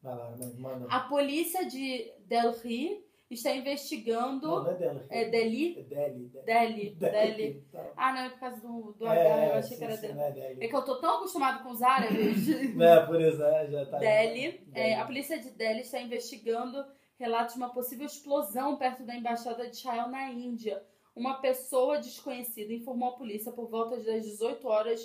Vai 0.00 0.16
lá, 0.16 0.36
manda. 0.56 0.86
A 0.88 1.00
polícia 1.00 1.66
de 1.66 2.12
Delhi 2.26 3.04
está 3.28 3.50
investigando. 3.50 4.46
Não, 4.46 4.62
não 4.62 4.70
é 4.70 4.74
Delhi. 4.76 5.06
É 5.10 5.24
Delhi? 5.24 5.78
É 5.78 5.82
Delhi. 5.82 6.28
Delhi. 6.44 6.90
Delhi. 6.94 7.66
Tá. 7.72 7.92
Ah, 7.96 8.12
não, 8.12 8.20
é 8.20 8.30
por 8.30 8.38
causa 8.38 8.60
do, 8.60 8.92
do 8.92 9.06
é, 9.08 9.32
H, 9.32 9.46
eu 9.46 9.54
achei 9.54 9.70
sim, 9.70 9.78
que 9.78 9.84
era 9.84 9.96
sim, 9.96 10.06
Delhi. 10.06 10.20
É, 10.20 10.30
Delhi. 10.30 10.64
é 10.64 10.68
que 10.68 10.76
eu 10.76 10.84
tô 10.84 11.00
tão 11.00 11.16
acostumado 11.16 11.64
com 11.64 11.70
os 11.70 11.82
árabes. 11.82 12.48
é, 12.80 13.00
por 13.06 13.20
isso, 13.20 13.42
é, 13.42 13.66
já 13.68 13.86
tá. 13.86 13.98
Delhi. 13.98 14.58
Delhi. 14.58 14.70
É, 14.74 14.94
a 14.94 15.04
polícia 15.04 15.40
de 15.40 15.50
Delhi 15.50 15.80
está 15.80 16.00
investigando 16.00 16.84
relatos 17.18 17.54
de 17.54 17.60
uma 17.60 17.70
possível 17.70 18.06
explosão 18.06 18.76
perto 18.76 19.04
da 19.04 19.16
embaixada 19.16 19.68
de 19.68 19.76
Israel 19.76 20.06
na 20.06 20.30
Índia. 20.30 20.80
Uma 21.14 21.40
pessoa 21.40 21.98
desconhecida 21.98 22.72
informou 22.72 23.10
a 23.10 23.16
polícia 23.16 23.52
por 23.52 23.68
volta 23.68 23.96
das 23.98 24.24
18 24.24 24.66
horas, 24.66 25.00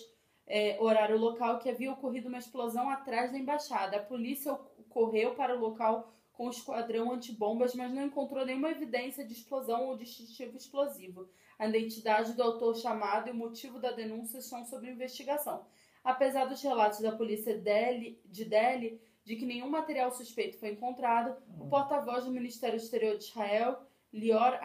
é, 0.45 0.77
horário 0.79 1.17
local, 1.17 1.59
que 1.59 1.69
havia 1.69 1.91
ocorrido 1.91 2.29
uma 2.29 2.37
explosão 2.37 2.89
atrás 2.89 3.31
da 3.31 3.37
embaixada. 3.37 3.97
A 3.97 4.03
polícia 4.03 4.57
correu 4.89 5.35
para 5.35 5.55
o 5.55 5.59
local 5.59 6.13
com 6.31 6.47
o 6.47 6.51
esquadrão 6.51 7.11
antibombas, 7.11 7.73
mas 7.73 7.91
não 7.91 8.05
encontrou 8.05 8.45
nenhuma 8.45 8.69
evidência 8.69 9.25
de 9.25 9.33
explosão 9.33 9.87
ou 9.87 9.97
distintivo 9.97 10.55
explosivo. 10.55 11.27
A 11.57 11.67
identidade 11.67 12.33
do 12.33 12.43
autor 12.43 12.75
chamado 12.77 13.27
e 13.27 13.31
o 13.31 13.35
motivo 13.35 13.79
da 13.79 13.91
denúncia 13.91 14.37
estão 14.37 14.63
sob 14.63 14.87
investigação. 14.87 15.65
Apesar 16.03 16.45
dos 16.45 16.61
relatos 16.61 16.99
da 16.99 17.11
polícia 17.11 17.57
de 17.57 18.45
Delhi 18.45 19.01
de 19.25 19.35
que 19.35 19.45
nenhum 19.45 19.69
material 19.69 20.09
suspeito 20.11 20.57
foi 20.57 20.69
encontrado, 20.69 21.35
o 21.59 21.65
hum. 21.65 21.69
porta-voz 21.69 22.23
do 22.23 22.31
Ministério 22.31 22.77
Exterior 22.77 23.17
de 23.17 23.25
Israel, 23.25 23.81
Lior 24.17 24.57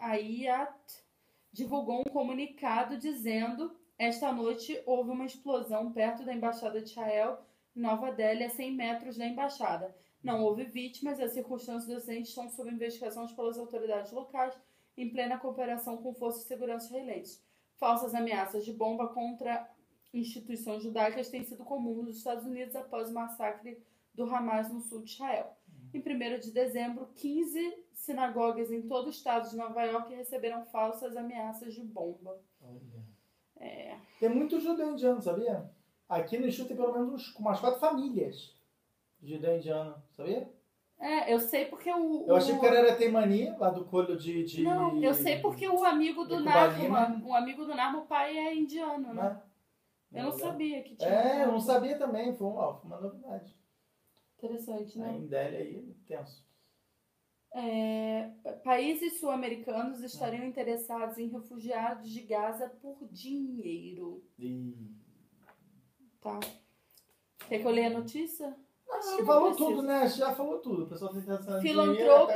Ayat, 0.00 1.04
divulgou 1.52 2.00
um 2.00 2.10
comunicado 2.10 2.98
dizendo: 2.98 3.74
Esta 3.96 4.32
noite 4.32 4.82
houve 4.84 5.10
uma 5.10 5.24
explosão 5.24 5.92
perto 5.92 6.24
da 6.24 6.34
Embaixada 6.34 6.82
de 6.82 6.90
Israel, 6.90 7.38
em 7.74 7.80
Nova 7.80 8.10
Delhi, 8.10 8.42
a 8.42 8.50
100 8.50 8.72
metros 8.72 9.16
da 9.16 9.24
embaixada. 9.24 9.94
Não 10.22 10.42
houve 10.42 10.64
vítimas 10.64 11.20
e 11.20 11.22
as 11.22 11.32
circunstâncias 11.32 11.86
do 11.86 11.96
acidente 11.96 12.30
estão 12.30 12.50
sob 12.50 12.68
investigação 12.68 13.26
pelas 13.28 13.56
autoridades 13.56 14.10
locais, 14.10 14.58
em 14.96 15.08
plena 15.08 15.38
cooperação 15.38 15.98
com 15.98 16.12
forças 16.12 16.42
de 16.42 16.48
segurança 16.48 16.86
israelenses. 16.86 17.44
Falsas 17.76 18.12
ameaças 18.12 18.64
de 18.64 18.72
bomba 18.72 19.06
contra 19.08 19.70
instituições 20.12 20.82
judaicas 20.82 21.28
têm 21.28 21.44
sido 21.44 21.64
comuns 21.64 22.06
nos 22.06 22.16
Estados 22.18 22.44
Unidos 22.44 22.74
após 22.74 23.08
o 23.08 23.14
massacre 23.14 23.80
do 24.12 24.24
Hamas 24.24 24.72
no 24.72 24.80
sul 24.80 25.02
de 25.02 25.12
Israel. 25.12 25.55
Em 25.96 26.36
1 26.36 26.38
de 26.40 26.50
dezembro, 26.50 27.08
15 27.14 27.74
sinagogas 27.94 28.70
em 28.70 28.82
todo 28.82 29.06
o 29.06 29.10
estado 29.10 29.48
de 29.48 29.56
Nova 29.56 29.82
York 29.82 30.14
receberam 30.14 30.64
falsas 30.66 31.16
ameaças 31.16 31.74
de 31.74 31.82
bomba. 31.82 32.38
É. 33.58 33.96
Tem 34.20 34.28
muito 34.28 34.60
judeu 34.60 34.92
indiano, 34.92 35.22
sabia? 35.22 35.70
Aqui 36.08 36.38
no 36.38 36.46
Instituto 36.46 36.68
tem 36.68 36.76
pelo 36.76 36.92
menos 36.92 37.34
umas 37.36 37.58
quatro 37.58 37.80
famílias 37.80 38.54
de 39.20 39.34
judeu 39.34 39.56
indiano, 39.56 39.96
sabia? 40.12 40.48
É, 40.98 41.32
eu 41.32 41.40
sei 41.40 41.66
porque 41.66 41.90
o. 41.90 42.26
Eu 42.26 42.36
achei 42.36 42.58
que 42.58 42.64
o 42.64 42.68
era 42.68 42.96
Teimani, 42.96 43.50
lá 43.58 43.70
do 43.70 43.84
colho 43.84 44.16
de, 44.16 44.44
de. 44.44 44.62
Não, 44.62 45.02
eu 45.02 45.12
sei 45.12 45.40
porque 45.40 45.68
o 45.68 45.84
amigo 45.84 46.24
do 46.24 46.40
Narma, 46.40 47.22
o 47.24 47.34
amigo 47.34 47.64
do 47.64 47.74
Narma, 47.74 48.00
o 48.00 48.06
pai 48.06 48.36
é 48.36 48.54
indiano, 48.54 49.12
né? 49.12 49.42
É. 50.12 50.20
Eu 50.20 50.24
não 50.24 50.32
sabia 50.32 50.82
que 50.82 50.96
tinha. 50.96 51.10
É, 51.10 51.44
eu 51.44 51.52
não 51.52 51.60
sabia 51.60 51.98
também, 51.98 52.34
foi 52.34 52.46
uma, 52.46 52.74
foi 52.74 52.90
uma 52.90 53.00
novidade. 53.00 53.55
Interessante, 54.38 54.98
né? 54.98 55.16
Em 55.16 55.26
Delhi 55.26 55.56
aí, 55.56 55.94
tenso. 56.06 56.44
É, 57.54 58.32
países 58.62 59.18
sul-americanos 59.18 60.02
estariam 60.02 60.42
é. 60.42 60.46
interessados 60.46 61.16
em 61.16 61.28
refugiados 61.28 62.10
de 62.10 62.20
Gaza 62.22 62.68
por 62.68 62.98
dinheiro. 63.10 64.22
E... 64.38 64.74
Tá. 66.20 66.38
Quer 67.48 67.60
que 67.60 67.66
eu 67.66 67.70
leia 67.70 67.86
a 67.86 67.98
notícia? 67.98 68.54
Acho 68.90 69.16
que 69.16 69.24
falou 69.24 69.48
precisa. 69.48 69.70
tudo, 69.70 69.82
né? 69.82 70.08
Já 70.08 70.34
falou 70.34 70.58
tudo. 70.58 70.84
O 70.84 70.88
pessoal 70.88 71.12
tem 71.12 71.22
interessado 71.22 71.58
em 71.58 71.62
Filantropo... 71.62 72.32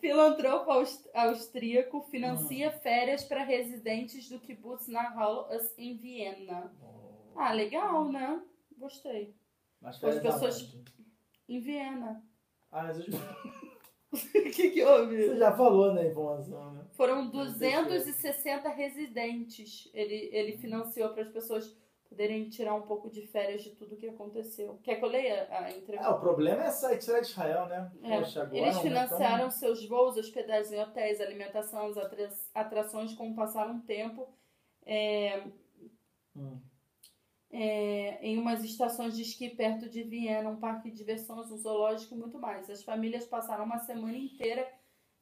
Filantropo 0.00 0.70
austríaco 1.14 2.02
financia 2.02 2.68
hum. 2.68 2.80
férias 2.80 3.24
para 3.24 3.44
residentes 3.44 4.28
do 4.28 4.40
kibbutz 4.40 4.88
Nahal 4.88 5.48
em 5.78 5.96
Viena. 5.96 6.72
Oh. 6.82 7.01
Ah, 7.36 7.52
legal, 7.52 8.10
né? 8.10 8.42
Gostei. 8.76 9.34
Mas 9.80 10.02
As 10.02 10.20
pessoas 10.20 10.74
em 11.48 11.60
Viena. 11.60 12.22
Ah, 12.70 12.84
mas 12.84 12.98
eu... 12.98 13.04
O 14.12 14.50
que, 14.50 14.70
que 14.70 14.84
houve? 14.84 15.28
Você 15.28 15.38
já 15.38 15.56
falou 15.56 15.94
na 15.94 16.04
informação, 16.04 16.72
né? 16.74 16.84
Foram 16.92 17.30
260 17.30 18.68
residentes. 18.68 19.88
Ele, 19.94 20.28
ele 20.30 20.58
financiou 20.58 21.08
para 21.08 21.22
as 21.22 21.30
pessoas 21.30 21.74
poderem 22.10 22.46
tirar 22.50 22.74
um 22.74 22.82
pouco 22.82 23.08
de 23.08 23.26
férias 23.26 23.62
de 23.62 23.70
tudo 23.70 23.96
que 23.96 24.06
aconteceu. 24.06 24.78
Quer 24.82 24.96
que 24.96 25.04
eu 25.06 25.08
leia 25.08 25.48
a 25.50 25.70
entrevista? 25.70 26.10
Ah, 26.10 26.14
o 26.14 26.20
problema 26.20 26.64
é 26.64 26.70
sair 26.70 26.98
de 26.98 27.26
Israel, 27.26 27.66
né? 27.68 27.90
É. 28.02 28.18
Poxa, 28.18 28.42
agora 28.42 28.58
Eles 28.58 28.78
financiaram 28.80 29.50
seus 29.50 29.88
voos, 29.88 30.18
hospedagens 30.18 30.70
em 30.70 30.78
hotéis, 30.78 31.18
alimentação, 31.18 31.90
atrações, 32.54 33.14
como 33.14 33.34
passaram 33.34 33.76
um 33.76 33.80
tempo. 33.80 34.28
É... 34.84 35.42
Hum 36.36 36.60
é, 37.52 38.18
em 38.26 38.38
umas 38.38 38.64
estações 38.64 39.14
de 39.14 39.22
esqui 39.22 39.50
perto 39.50 39.88
de 39.88 40.02
Viena, 40.02 40.48
um 40.48 40.56
parque 40.56 40.90
de 40.90 40.96
diversões, 40.96 41.50
um 41.50 41.56
zoológico 41.58 42.14
e 42.14 42.18
muito 42.18 42.38
mais. 42.38 42.70
As 42.70 42.82
famílias 42.82 43.26
passaram 43.26 43.64
uma 43.64 43.78
semana 43.78 44.16
inteira 44.16 44.66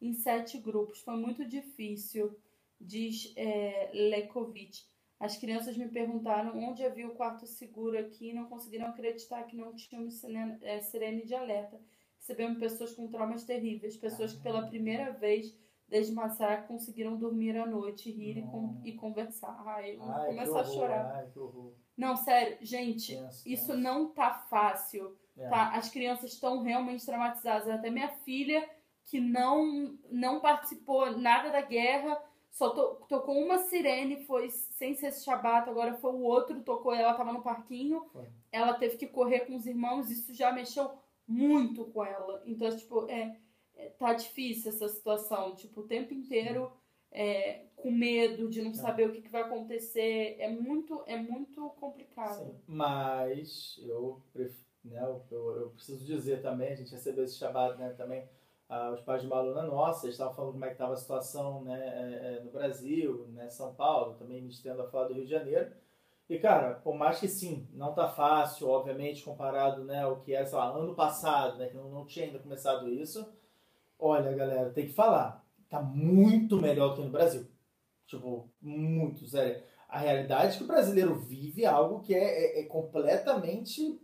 em 0.00 0.12
sete 0.12 0.56
grupos. 0.58 1.00
Foi 1.00 1.16
muito 1.16 1.44
difícil, 1.44 2.38
diz 2.80 3.32
é, 3.36 3.90
Lekovic. 3.92 4.84
As 5.18 5.36
crianças 5.36 5.76
me 5.76 5.88
perguntaram 5.88 6.56
onde 6.58 6.84
havia 6.84 7.06
o 7.06 7.14
quarto 7.14 7.46
seguro 7.46 7.98
aqui 7.98 8.30
e 8.30 8.32
não 8.32 8.46
conseguiram 8.46 8.86
acreditar 8.86 9.42
que 9.42 9.56
não 9.56 9.74
tinha 9.74 10.08
sirene, 10.08 10.56
é, 10.62 10.80
sirene 10.80 11.26
de 11.26 11.34
alerta. 11.34 11.78
Recebemos 12.16 12.58
pessoas 12.58 12.94
com 12.94 13.08
traumas 13.08 13.44
terríveis, 13.44 13.96
pessoas 13.96 14.32
que 14.32 14.42
pela 14.42 14.66
primeira 14.66 15.10
vez 15.10 15.54
desde 15.88 16.14
massacre 16.14 16.68
conseguiram 16.68 17.18
dormir 17.18 17.56
à 17.56 17.66
noite, 17.66 18.10
rir 18.10 18.38
e, 18.38 18.42
com, 18.42 18.80
e 18.84 18.92
conversar. 18.92 19.60
Ai, 19.66 19.96
eu 19.96 20.02
Ai, 20.04 20.28
começar 20.28 20.60
a 20.60 20.64
chorar. 20.64 21.14
Ai, 21.16 21.30
que 21.30 21.38
horror. 21.38 21.74
Não, 22.00 22.16
sério, 22.16 22.56
gente, 22.62 23.14
isso 23.44 23.76
não 23.76 24.08
tá 24.08 24.32
fácil. 24.32 25.14
É. 25.36 25.46
Tá? 25.50 25.76
As 25.76 25.90
crianças 25.90 26.32
estão 26.32 26.62
realmente 26.62 27.04
traumatizadas. 27.04 27.68
Até 27.68 27.90
minha 27.90 28.08
filha, 28.08 28.66
que 29.04 29.20
não, 29.20 29.98
não 30.10 30.40
participou 30.40 31.18
nada 31.18 31.50
da 31.50 31.60
guerra, 31.60 32.18
só 32.50 32.70
to, 32.70 33.04
tocou 33.06 33.36
uma 33.36 33.58
sirene, 33.58 34.24
foi 34.24 34.48
sem 34.48 34.94
ser 34.94 35.12
Shabat, 35.12 35.68
agora 35.68 35.92
foi 35.92 36.12
o 36.12 36.22
outro, 36.22 36.62
tocou, 36.62 36.94
ela 36.94 37.12
tava 37.12 37.34
no 37.34 37.42
parquinho, 37.42 38.06
foi. 38.10 38.24
ela 38.50 38.72
teve 38.72 38.96
que 38.96 39.06
correr 39.06 39.40
com 39.40 39.54
os 39.54 39.66
irmãos, 39.66 40.10
isso 40.10 40.32
já 40.32 40.50
mexeu 40.50 40.90
muito 41.28 41.84
com 41.84 42.02
ela. 42.02 42.42
Então, 42.46 42.74
tipo, 42.74 43.10
é, 43.10 43.36
é 43.76 43.90
tá 43.90 44.14
difícil 44.14 44.70
essa 44.70 44.88
situação, 44.88 45.54
tipo, 45.54 45.82
o 45.82 45.86
tempo 45.86 46.14
inteiro 46.14 46.72
é, 47.12 47.64
com 47.76 47.90
medo 47.90 48.48
de 48.48 48.62
não 48.62 48.70
é. 48.70 48.74
saber 48.74 49.08
o 49.08 49.12
que, 49.12 49.22
que, 49.22 49.28
vai 49.28 49.42
acontecer. 49.42 50.36
É 50.38 50.48
muito, 50.48 51.02
é 51.06 51.16
muito 51.16 51.70
complicado. 51.80 52.44
Sim, 52.44 52.54
mas 52.66 53.80
eu, 53.82 54.20
né, 54.84 55.02
eu, 55.30 55.56
eu, 55.56 55.70
preciso 55.70 56.04
dizer 56.04 56.42
também, 56.42 56.72
a 56.72 56.76
gente 56.76 56.92
recebeu 56.92 57.24
esse 57.24 57.36
chamado 57.36 57.76
né, 57.78 57.90
também, 57.90 58.28
ah, 58.68 58.92
os 58.92 59.00
pais 59.00 59.22
de 59.22 59.26
uma 59.26 59.38
aluna 59.38 59.62
nossa, 59.62 60.06
eles 60.06 60.14
estavam 60.14 60.34
falando 60.34 60.52
como 60.52 60.64
é 60.64 60.68
que 60.68 60.74
estava 60.74 60.94
a 60.94 60.96
situação 60.96 61.64
né, 61.64 61.80
é, 61.80 62.36
é, 62.36 62.40
no 62.44 62.50
Brasil, 62.50 63.26
né, 63.30 63.48
São 63.50 63.74
Paulo, 63.74 64.14
também 64.14 64.42
me 64.42 64.50
estendo 64.50 64.82
a 64.82 64.88
falar 64.88 65.08
do 65.08 65.14
Rio 65.14 65.24
de 65.24 65.30
Janeiro. 65.30 65.72
E, 66.28 66.38
cara, 66.38 66.74
por 66.74 66.94
mais 66.94 67.18
que 67.18 67.26
sim, 67.26 67.68
não 67.72 67.92
tá 67.92 68.08
fácil, 68.08 68.68
obviamente, 68.68 69.24
comparado 69.24 69.82
né, 69.82 70.02
ao 70.02 70.20
que 70.20 70.32
era, 70.32 70.46
sei 70.46 70.56
lá, 70.56 70.70
ano 70.70 70.94
passado, 70.94 71.58
né, 71.58 71.66
que 71.66 71.76
não, 71.76 71.90
não 71.90 72.06
tinha 72.06 72.26
ainda 72.26 72.38
começado 72.38 72.88
isso. 72.88 73.28
Olha, 73.98 74.32
galera, 74.32 74.70
tem 74.70 74.86
que 74.86 74.92
falar 74.92 75.39
tá 75.70 75.80
muito 75.80 76.56
melhor 76.56 76.94
que 76.94 77.00
no 77.00 77.10
Brasil. 77.10 77.46
Tipo, 78.06 78.50
muito, 78.60 79.26
sério. 79.26 79.62
A 79.88 79.98
realidade 79.98 80.54
é 80.54 80.58
que 80.58 80.64
o 80.64 80.66
brasileiro 80.66 81.14
vive 81.14 81.64
algo 81.64 82.00
que 82.00 82.14
é, 82.14 82.58
é, 82.58 82.60
é 82.60 82.64
completamente. 82.64 84.00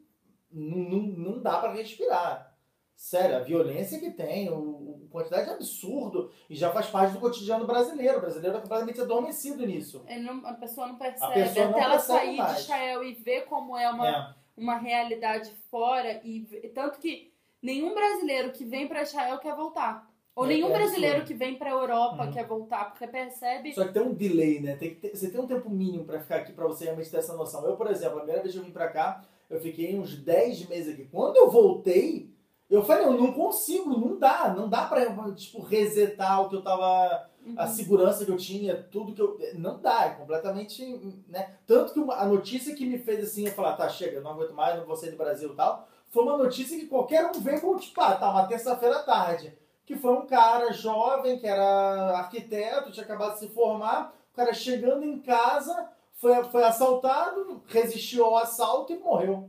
Não, 0.50 0.78
não, 0.78 1.02
não 1.02 1.42
dá 1.42 1.58
para 1.58 1.74
respirar. 1.74 2.56
Sério, 2.94 3.36
a 3.36 3.40
violência 3.40 3.98
que 3.98 4.10
tem, 4.10 4.48
o, 4.48 5.04
a 5.06 5.12
quantidade 5.12 5.44
de 5.44 5.50
absurdo, 5.50 6.32
e 6.48 6.56
já 6.56 6.72
faz 6.72 6.86
parte 6.86 7.12
do 7.12 7.20
cotidiano 7.20 7.66
brasileiro. 7.66 8.18
O 8.18 8.20
brasileiro 8.20 8.56
é 8.56 8.60
completamente 8.60 9.00
adormecido 9.00 9.66
nisso. 9.66 10.04
Não, 10.08 10.46
a 10.46 10.54
pessoa 10.54 10.86
não 10.86 10.96
percebe. 10.96 11.34
Pessoa 11.34 11.66
Até 11.66 11.72
não 11.72 11.78
ela 11.78 11.98
sair 11.98 12.36
mais. 12.36 12.56
de 12.56 12.62
Israel 12.62 13.04
e 13.04 13.12
ver 13.12 13.42
como 13.42 13.76
é 13.76 13.90
uma. 13.90 14.08
É 14.08 14.34
uma 14.56 14.78
realidade 14.78 15.50
fora 15.70 16.20
e 16.24 16.40
tanto 16.74 16.98
que 16.98 17.30
nenhum 17.60 17.94
brasileiro 17.94 18.52
que 18.52 18.64
vem 18.64 18.88
para 18.88 19.02
Israel 19.02 19.38
quer 19.38 19.54
voltar. 19.54 20.10
Ou 20.36 20.44
é, 20.44 20.48
nenhum 20.48 20.68
é 20.68 20.72
brasileiro 20.74 21.24
que 21.24 21.32
vem 21.32 21.56
para 21.56 21.70
Europa 21.70 22.24
uhum. 22.24 22.30
quer 22.30 22.46
voltar, 22.46 22.90
porque 22.90 23.06
percebe. 23.06 23.74
Só 23.74 23.86
que 23.86 23.94
tem 23.94 24.02
um 24.02 24.12
delay, 24.12 24.60
né? 24.60 24.76
Tem 24.76 24.90
que 24.90 24.96
ter, 24.96 25.16
você 25.16 25.30
tem 25.30 25.40
um 25.40 25.46
tempo 25.46 25.70
mínimo 25.70 26.04
para 26.04 26.20
ficar 26.20 26.36
aqui 26.36 26.52
para 26.52 26.66
você 26.66 26.84
realmente 26.84 27.10
ter 27.10 27.16
essa 27.16 27.34
noção. 27.34 27.64
Eu, 27.64 27.74
por 27.74 27.90
exemplo, 27.90 28.18
a 28.18 28.20
primeira 28.20 28.42
vez 28.42 28.52
que 28.52 28.60
eu 28.60 28.64
vim 28.64 28.70
para 28.70 28.88
cá, 28.88 29.24
eu 29.48 29.58
fiquei 29.58 29.98
uns 29.98 30.14
10 30.14 30.68
meses 30.68 30.92
aqui. 30.92 31.08
Quando 31.10 31.38
eu 31.38 31.50
voltei, 31.50 32.30
eu 32.68 32.84
falei, 32.84 33.06
eu 33.06 33.14
não 33.14 33.32
consigo, 33.32 33.88
não 33.98 34.18
dá, 34.18 34.52
não 34.54 34.68
dá 34.68 34.84
para 34.84 35.10
tipo 35.32 35.62
resetar 35.62 36.42
o 36.42 36.50
que 36.50 36.56
eu 36.56 36.62
tava 36.62 37.30
uhum. 37.46 37.54
a 37.56 37.66
segurança 37.66 38.26
que 38.26 38.30
eu 38.30 38.36
tinha, 38.36 38.76
tudo 38.76 39.14
que 39.14 39.22
eu 39.22 39.38
não 39.54 39.80
dá, 39.80 40.04
é 40.04 40.10
completamente, 40.10 40.84
né? 41.28 41.54
Tanto 41.66 41.94
que 41.94 42.12
a 42.12 42.26
notícia 42.26 42.74
que 42.74 42.84
me 42.84 42.98
fez 42.98 43.24
assim, 43.24 43.46
eu 43.46 43.52
falar, 43.52 43.74
tá, 43.74 43.88
chega, 43.88 44.20
não 44.20 44.32
aguento 44.32 44.52
mais, 44.52 44.76
não 44.76 44.84
vou 44.84 44.96
sair 44.96 45.12
do 45.12 45.16
Brasil 45.16 45.50
e 45.50 45.56
tal, 45.56 45.88
foi 46.10 46.24
uma 46.24 46.36
notícia 46.36 46.78
que 46.78 46.86
qualquer 46.86 47.24
um 47.24 47.40
vem 47.40 47.58
como 47.58 47.78
tipo, 47.78 47.98
ah, 48.02 48.16
tá, 48.16 48.30
uma 48.30 48.46
terça-feira 48.46 48.96
à 48.96 49.02
tarde 49.02 49.56
que 49.86 49.96
foi 49.96 50.12
um 50.12 50.26
cara 50.26 50.72
jovem, 50.72 51.38
que 51.38 51.46
era 51.46 52.18
arquiteto, 52.18 52.90
tinha 52.90 53.04
acabado 53.04 53.34
de 53.34 53.38
se 53.38 53.48
formar, 53.48 54.12
o 54.32 54.36
cara 54.36 54.52
chegando 54.52 55.04
em 55.04 55.20
casa, 55.20 55.88
foi, 56.14 56.42
foi 56.44 56.64
assaltado, 56.64 57.62
resistiu 57.68 58.24
ao 58.24 58.36
assalto 58.36 58.92
e 58.92 58.98
morreu. 58.98 59.48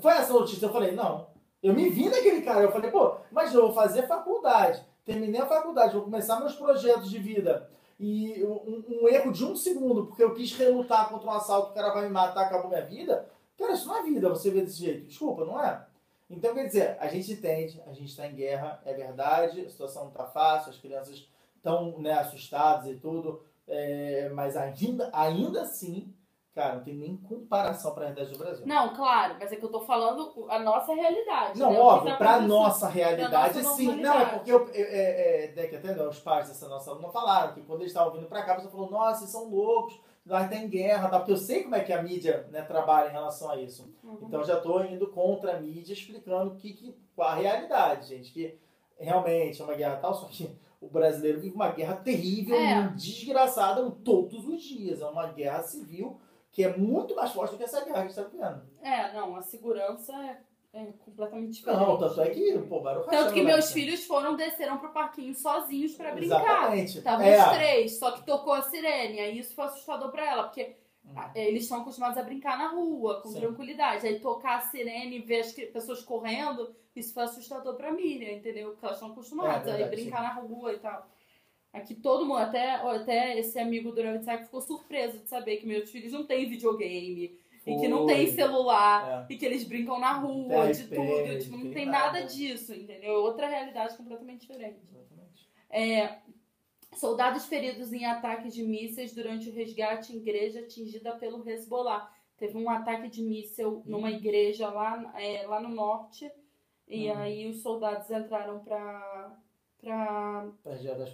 Foi 0.00 0.12
essa 0.12 0.32
notícia, 0.32 0.64
eu 0.64 0.72
falei, 0.72 0.92
não. 0.92 1.28
Eu 1.62 1.74
me 1.74 1.90
vi 1.90 2.08
naquele 2.08 2.40
cara, 2.40 2.62
eu 2.62 2.72
falei, 2.72 2.90
pô, 2.90 3.16
mas 3.30 3.52
eu 3.52 3.60
vou 3.60 3.74
fazer 3.74 4.06
faculdade, 4.06 4.82
terminei 5.04 5.42
a 5.42 5.46
faculdade, 5.46 5.92
vou 5.92 6.04
começar 6.04 6.40
meus 6.40 6.54
projetos 6.54 7.10
de 7.10 7.18
vida. 7.18 7.70
E 7.98 8.42
um, 8.42 9.02
um 9.02 9.08
erro 9.08 9.30
de 9.30 9.44
um 9.44 9.54
segundo, 9.54 10.06
porque 10.06 10.24
eu 10.24 10.32
quis 10.32 10.54
relutar 10.54 11.10
contra 11.10 11.28
um 11.28 11.34
assalto, 11.34 11.72
o 11.72 11.74
cara 11.74 11.92
vai 11.92 12.04
me 12.04 12.08
matar, 12.08 12.46
acabou 12.46 12.70
minha 12.70 12.86
vida. 12.86 13.28
Cara, 13.58 13.74
isso 13.74 13.86
não 13.86 13.98
é 13.98 14.02
vida, 14.04 14.30
você 14.30 14.50
vê 14.50 14.62
desse 14.62 14.78
jeito. 14.78 15.06
Desculpa, 15.06 15.44
não 15.44 15.62
é? 15.62 15.86
Então, 16.30 16.54
quer 16.54 16.66
dizer, 16.66 16.96
a 17.00 17.08
gente 17.08 17.32
entende, 17.32 17.82
a 17.86 17.92
gente 17.92 18.10
está 18.10 18.24
em 18.26 18.34
guerra, 18.36 18.80
é 18.84 18.94
verdade, 18.94 19.62
a 19.62 19.68
situação 19.68 20.04
não 20.04 20.10
está 20.10 20.24
fácil, 20.26 20.70
as 20.70 20.78
crianças 20.78 21.28
estão 21.56 21.98
né, 21.98 22.12
assustadas 22.12 22.86
e 22.86 22.94
tudo, 22.94 23.42
é, 23.66 24.30
mas 24.32 24.56
ainda, 24.56 25.10
ainda 25.12 25.62
assim, 25.62 26.14
cara, 26.54 26.76
não 26.76 26.84
tem 26.84 26.94
nem 26.94 27.16
comparação 27.16 27.92
para 27.92 28.04
a 28.04 28.06
realidade 28.06 28.32
do 28.32 28.38
Brasil. 28.38 28.64
Não, 28.64 28.94
claro, 28.94 29.36
mas 29.40 29.50
é 29.50 29.56
que 29.56 29.62
eu 29.62 29.66
estou 29.66 29.84
falando 29.84 30.46
a 30.48 30.60
nossa 30.60 30.94
realidade. 30.94 31.58
Não, 31.58 31.72
né? 31.72 31.80
óbvio, 31.80 32.12
tá 32.12 32.16
para 32.16 32.34
a 32.34 32.40
nossa 32.40 32.88
realidade, 32.88 33.60
nossa 33.60 33.76
sim. 33.76 33.96
Não, 33.96 34.20
é 34.20 34.26
porque 34.26 34.52
eu, 34.52 34.70
é, 34.72 35.52
é, 35.56 35.66
que 35.66 35.76
até 35.76 36.00
os 36.06 36.20
pais 36.20 36.48
dessa 36.48 36.68
nossa 36.68 36.92
aluna 36.92 37.08
falaram 37.10 37.54
que 37.54 37.62
quando 37.62 37.80
eles 37.80 37.90
estavam 37.90 38.12
vindo 38.12 38.28
para 38.28 38.44
cá, 38.44 38.54
pessoa 38.54 38.70
falou, 38.70 38.90
nossa, 38.90 39.22
eles 39.22 39.32
são 39.32 39.50
loucos 39.50 40.00
lá 40.30 40.44
está 40.44 40.56
em 40.56 40.68
guerra, 40.68 41.08
tá? 41.08 41.18
porque 41.18 41.32
eu 41.32 41.36
sei 41.36 41.64
como 41.64 41.74
é 41.74 41.80
que 41.80 41.92
a 41.92 42.02
mídia 42.02 42.46
né, 42.50 42.62
trabalha 42.62 43.08
em 43.08 43.12
relação 43.12 43.50
a 43.50 43.56
isso. 43.56 43.92
Uhum. 44.02 44.18
Então 44.22 44.44
já 44.44 44.56
estou 44.56 44.84
indo 44.84 45.08
contra 45.08 45.56
a 45.56 45.60
mídia, 45.60 45.92
explicando 45.92 46.54
que, 46.54 46.72
que, 46.72 46.94
qual 47.16 47.30
a 47.30 47.34
realidade, 47.34 48.08
gente. 48.08 48.32
Que 48.32 48.58
realmente 48.98 49.60
é 49.60 49.64
uma 49.64 49.74
guerra 49.74 49.96
tal, 49.96 50.14
só 50.14 50.26
que 50.26 50.56
o 50.80 50.88
brasileiro 50.88 51.40
vive 51.40 51.54
uma 51.54 51.70
guerra 51.70 51.96
terrível, 51.96 52.56
é. 52.56 52.88
desgraçada 52.96 53.90
todos 54.04 54.46
os 54.46 54.62
dias. 54.62 55.00
É 55.00 55.06
uma 55.06 55.26
guerra 55.26 55.62
civil 55.62 56.18
que 56.52 56.64
é 56.64 56.76
muito 56.76 57.14
mais 57.14 57.32
forte 57.32 57.52
do 57.52 57.58
que 57.58 57.64
essa 57.64 57.84
guerra 57.84 58.02
que 58.02 58.10
está 58.10 58.22
vivendo. 58.22 58.62
É, 58.82 59.12
não, 59.12 59.36
a 59.36 59.42
segurança 59.42 60.12
é 60.12 60.40
é 60.72 60.84
completamente 61.04 61.52
diferente. 61.52 61.80
Não, 61.80 61.98
tanto 61.98 62.20
é 62.20 62.30
que, 62.30 62.58
pô, 62.60 62.80
Tanto 63.10 63.34
que 63.34 63.42
meus 63.42 63.66
né? 63.66 63.72
filhos 63.72 64.04
foram, 64.04 64.36
desceram 64.36 64.78
pro 64.78 64.92
parquinho 64.92 65.34
sozinhos 65.34 65.94
pra 65.94 66.12
brincar. 66.12 66.42
Exatamente. 66.42 66.98
Estavam 66.98 67.26
é. 67.26 67.38
os 67.38 67.52
três, 67.56 67.98
só 67.98 68.12
que 68.12 68.24
tocou 68.24 68.52
a 68.52 68.62
sirene. 68.62 69.18
Aí 69.18 69.38
isso 69.38 69.54
foi 69.54 69.64
assustador 69.64 70.12
pra 70.12 70.24
ela, 70.24 70.44
porque 70.44 70.76
hum. 71.04 71.14
eles 71.34 71.64
estão 71.64 71.80
acostumados 71.80 72.16
a 72.18 72.22
brincar 72.22 72.56
na 72.56 72.68
rua, 72.68 73.20
com 73.20 73.30
Sim. 73.30 73.40
tranquilidade. 73.40 74.06
Aí 74.06 74.20
tocar 74.20 74.58
a 74.58 74.60
sirene 74.60 75.18
e 75.18 75.22
ver 75.22 75.40
as 75.40 75.52
pessoas 75.52 76.02
correndo, 76.02 76.72
isso 76.94 77.12
foi 77.12 77.24
assustador 77.24 77.74
pra 77.74 77.90
Miriam, 77.90 78.32
entendeu? 78.32 78.70
Porque 78.70 78.84
elas 78.84 78.96
estão 78.96 79.10
acostumadas 79.10 79.66
é, 79.74 79.82
a 79.82 79.88
brincar 79.88 80.22
na 80.22 80.34
rua 80.34 80.72
e 80.72 80.78
tal. 80.78 81.04
Aqui 81.72 81.94
todo 81.94 82.26
mundo, 82.26 82.38
até, 82.38 82.74
até 82.74 83.38
esse 83.38 83.58
amigo 83.58 83.92
do 83.92 84.02
Ravitzak 84.02 84.44
ficou 84.44 84.60
surpreso 84.60 85.18
de 85.18 85.28
saber 85.28 85.56
que 85.56 85.66
meus 85.66 85.90
filhos 85.90 86.12
não 86.12 86.24
têm 86.24 86.48
videogame 86.48 87.38
e 87.70 87.80
que 87.80 87.88
não 87.88 88.06
tem 88.06 88.26
celular, 88.28 89.26
é. 89.30 89.32
e 89.32 89.36
que 89.36 89.44
eles 89.44 89.64
brincam 89.64 89.98
na 89.98 90.12
rua, 90.12 90.72
de 90.72 90.84
tudo. 90.84 91.38
Tipo, 91.38 91.56
não 91.56 91.70
tem 91.70 91.86
nada, 91.86 92.22
disso, 92.22 92.74
entendeu? 92.74 93.14
Outra 93.14 93.48
realidade 93.48 93.96
completamente 93.96 94.40
diferente. 94.40 94.80
É, 95.68 96.18
soldados 96.96 97.46
feridos 97.46 97.92
em 97.92 98.04
ataques 98.04 98.54
de 98.54 98.62
mísseis 98.62 99.14
durante 99.14 99.48
o 99.48 99.54
resgate 99.54 100.12
em 100.12 100.16
igreja 100.16 100.60
atingida 100.60 101.12
pelo 101.16 101.48
Hezbollah. 101.48 102.10
Teve 102.36 102.56
um 102.56 102.70
ataque 102.70 103.08
de 103.08 103.22
míssil 103.22 103.82
numa 103.84 104.08
uhum. 104.08 104.14
igreja 104.14 104.68
lá, 104.70 105.12
é, 105.16 105.46
lá 105.46 105.60
no 105.60 105.68
norte, 105.68 106.30
e 106.88 107.08
uhum. 107.10 107.18
aí 107.18 107.48
os 107.48 107.62
soldados 107.62 108.10
entraram 108.10 108.60
para 108.60 109.36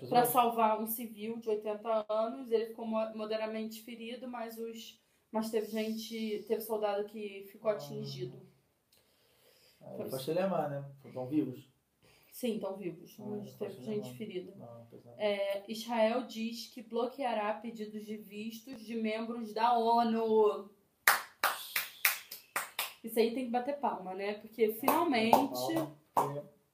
para 0.08 0.24
salvar 0.26 0.80
um 0.80 0.86
civil 0.86 1.38
de 1.38 1.48
80 1.48 2.06
anos. 2.08 2.50
Ele 2.50 2.66
ficou 2.66 2.86
moderadamente 2.86 3.82
ferido, 3.82 4.26
mas 4.26 4.58
os 4.58 5.00
mas 5.36 5.50
teve 5.50 5.66
gente, 5.66 6.44
teve 6.48 6.62
soldado 6.62 7.04
que 7.04 7.46
ficou 7.52 7.70
atingido. 7.70 8.40
Ah, 9.82 9.94
pode 10.10 10.32
lemar, 10.32 10.70
né? 10.70 10.84
Estão 11.04 11.26
vivos? 11.26 11.70
Sim, 12.32 12.54
estão 12.54 12.76
vivos, 12.76 13.16
ah, 13.20 13.24
mas 13.24 13.54
teve 13.54 13.82
gente 13.82 14.16
ferida. 14.16 14.54
É, 15.18 15.70
Israel 15.70 16.26
diz 16.26 16.68
que 16.68 16.82
bloqueará 16.82 17.52
pedidos 17.54 18.04
de 18.04 18.16
vistos 18.16 18.80
de 18.80 18.96
membros 18.96 19.52
da 19.52 19.78
ONU. 19.78 20.70
Isso 23.04 23.18
aí 23.18 23.34
tem 23.34 23.44
que 23.44 23.50
bater 23.50 23.78
palma, 23.78 24.14
né? 24.14 24.34
Porque 24.34 24.72
finalmente. 24.72 25.74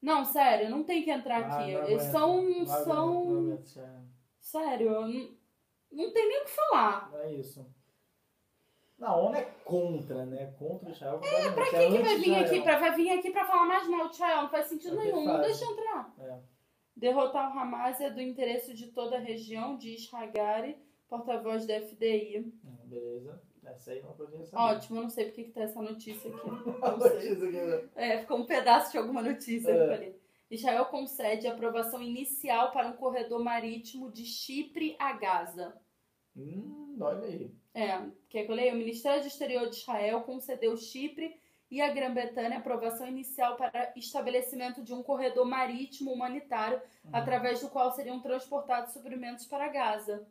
Não, 0.01 0.25
sério, 0.25 0.71
não 0.71 0.85
tem 0.85 1.03
que 1.03 1.11
entrar 1.11 1.43
ah, 1.45 1.59
aqui. 1.59 1.71
Eles 1.71 2.03
são. 2.05 2.65
são... 2.67 3.63
Sério, 4.41 4.91
não, 4.93 5.37
não 5.91 6.13
tem 6.13 6.29
nem 6.29 6.43
o 6.43 6.45
que 6.45 6.51
falar. 6.51 7.13
É 7.23 7.33
isso. 7.33 7.65
Não, 9.03 9.09
a 9.09 9.17
ONU 9.17 9.35
é 9.37 9.43
contra, 9.65 10.25
né? 10.25 10.55
Contra 10.57 10.89
o 10.89 10.93
Israel. 10.93 11.21
É, 11.25 11.51
pra 11.51 11.69
que, 11.71 11.75
é 11.75 11.91
que 11.91 11.99
vai 11.99 12.19
vir 12.19 12.35
aqui? 12.37 12.63
Pra, 12.63 12.79
vai 12.79 12.95
vir 12.95 13.11
aqui 13.11 13.33
pra 13.33 13.45
falar 13.45 13.67
mais 13.67 13.89
mal 13.89 14.07
de 14.07 14.15
Israel? 14.15 14.43
Não 14.43 14.49
faz 14.49 14.67
sentido 14.69 15.01
é 15.01 15.05
nenhum. 15.05 15.25
Não 15.25 15.41
deixa 15.41 15.65
entrar. 15.65 16.15
É. 16.21 16.39
Derrotar 16.95 17.53
o 17.53 17.59
Hamas 17.59 18.01
é 18.01 18.09
do 18.11 18.21
interesse 18.21 18.73
de 18.73 18.93
toda 18.93 19.17
a 19.17 19.19
região, 19.19 19.77
diz 19.77 20.09
Hagari, 20.15 20.79
porta-voz 21.09 21.67
da 21.67 21.81
FDI. 21.81 22.55
Hum, 22.65 22.79
beleza. 22.85 23.43
Essa 23.65 23.91
aí 23.91 24.03
não 24.03 24.13
podia 24.13 24.45
saber. 24.45 24.63
Ótimo, 24.63 24.99
eu 24.99 25.03
não 25.03 25.11
sei 25.11 25.25
porque 25.25 25.45
que 25.45 25.51
tá 25.51 25.63
essa 25.63 25.83
notícia 25.83 26.31
aqui. 26.31 26.47
notícia 27.01 27.49
aqui? 27.49 27.89
É, 27.97 28.19
ficou 28.19 28.39
um 28.39 28.47
pedaço 28.47 28.93
de 28.93 28.99
alguma 28.99 29.21
notícia 29.21 29.73
é. 29.73 29.95
ali. 29.95 30.17
Israel 30.49 30.85
concede 30.87 31.49
aprovação 31.49 32.01
inicial 32.01 32.71
para 32.71 32.87
um 32.87 32.93
corredor 32.93 33.43
marítimo 33.43 34.13
de 34.13 34.25
Chipre 34.25 34.95
a 34.97 35.13
Gaza. 35.15 35.75
Hum, 36.37 36.97
olha 37.01 37.25
aí. 37.25 37.62
É, 37.75 37.99
quer 38.29 38.45
que 38.45 38.53
eu 38.53 38.55
leia? 38.55 38.75
O 38.75 38.77
Ministério 38.77 39.23
do 39.23 39.27
Exterior 39.27 39.69
de 39.69 39.77
Israel 39.77 40.23
concedeu 40.23 40.77
Chipre 40.77 41.41
e 41.71 41.81
a 41.81 41.91
Grã-Bretanha 41.91 42.59
aprovação 42.59 43.09
inicial 43.09 43.57
para 43.57 43.91
estabelecimento 43.97 44.83
de 44.83 44.93
um 44.93 45.03
corredor 45.03 45.47
marítimo 45.47 46.13
humanitário 46.13 46.79
uhum. 47.03 47.11
através 47.15 47.61
do 47.61 47.71
qual 47.71 47.91
seriam 47.93 48.21
transportados 48.21 48.93
suprimentos 48.93 49.47
para 49.47 49.69
Gaza. 49.69 50.27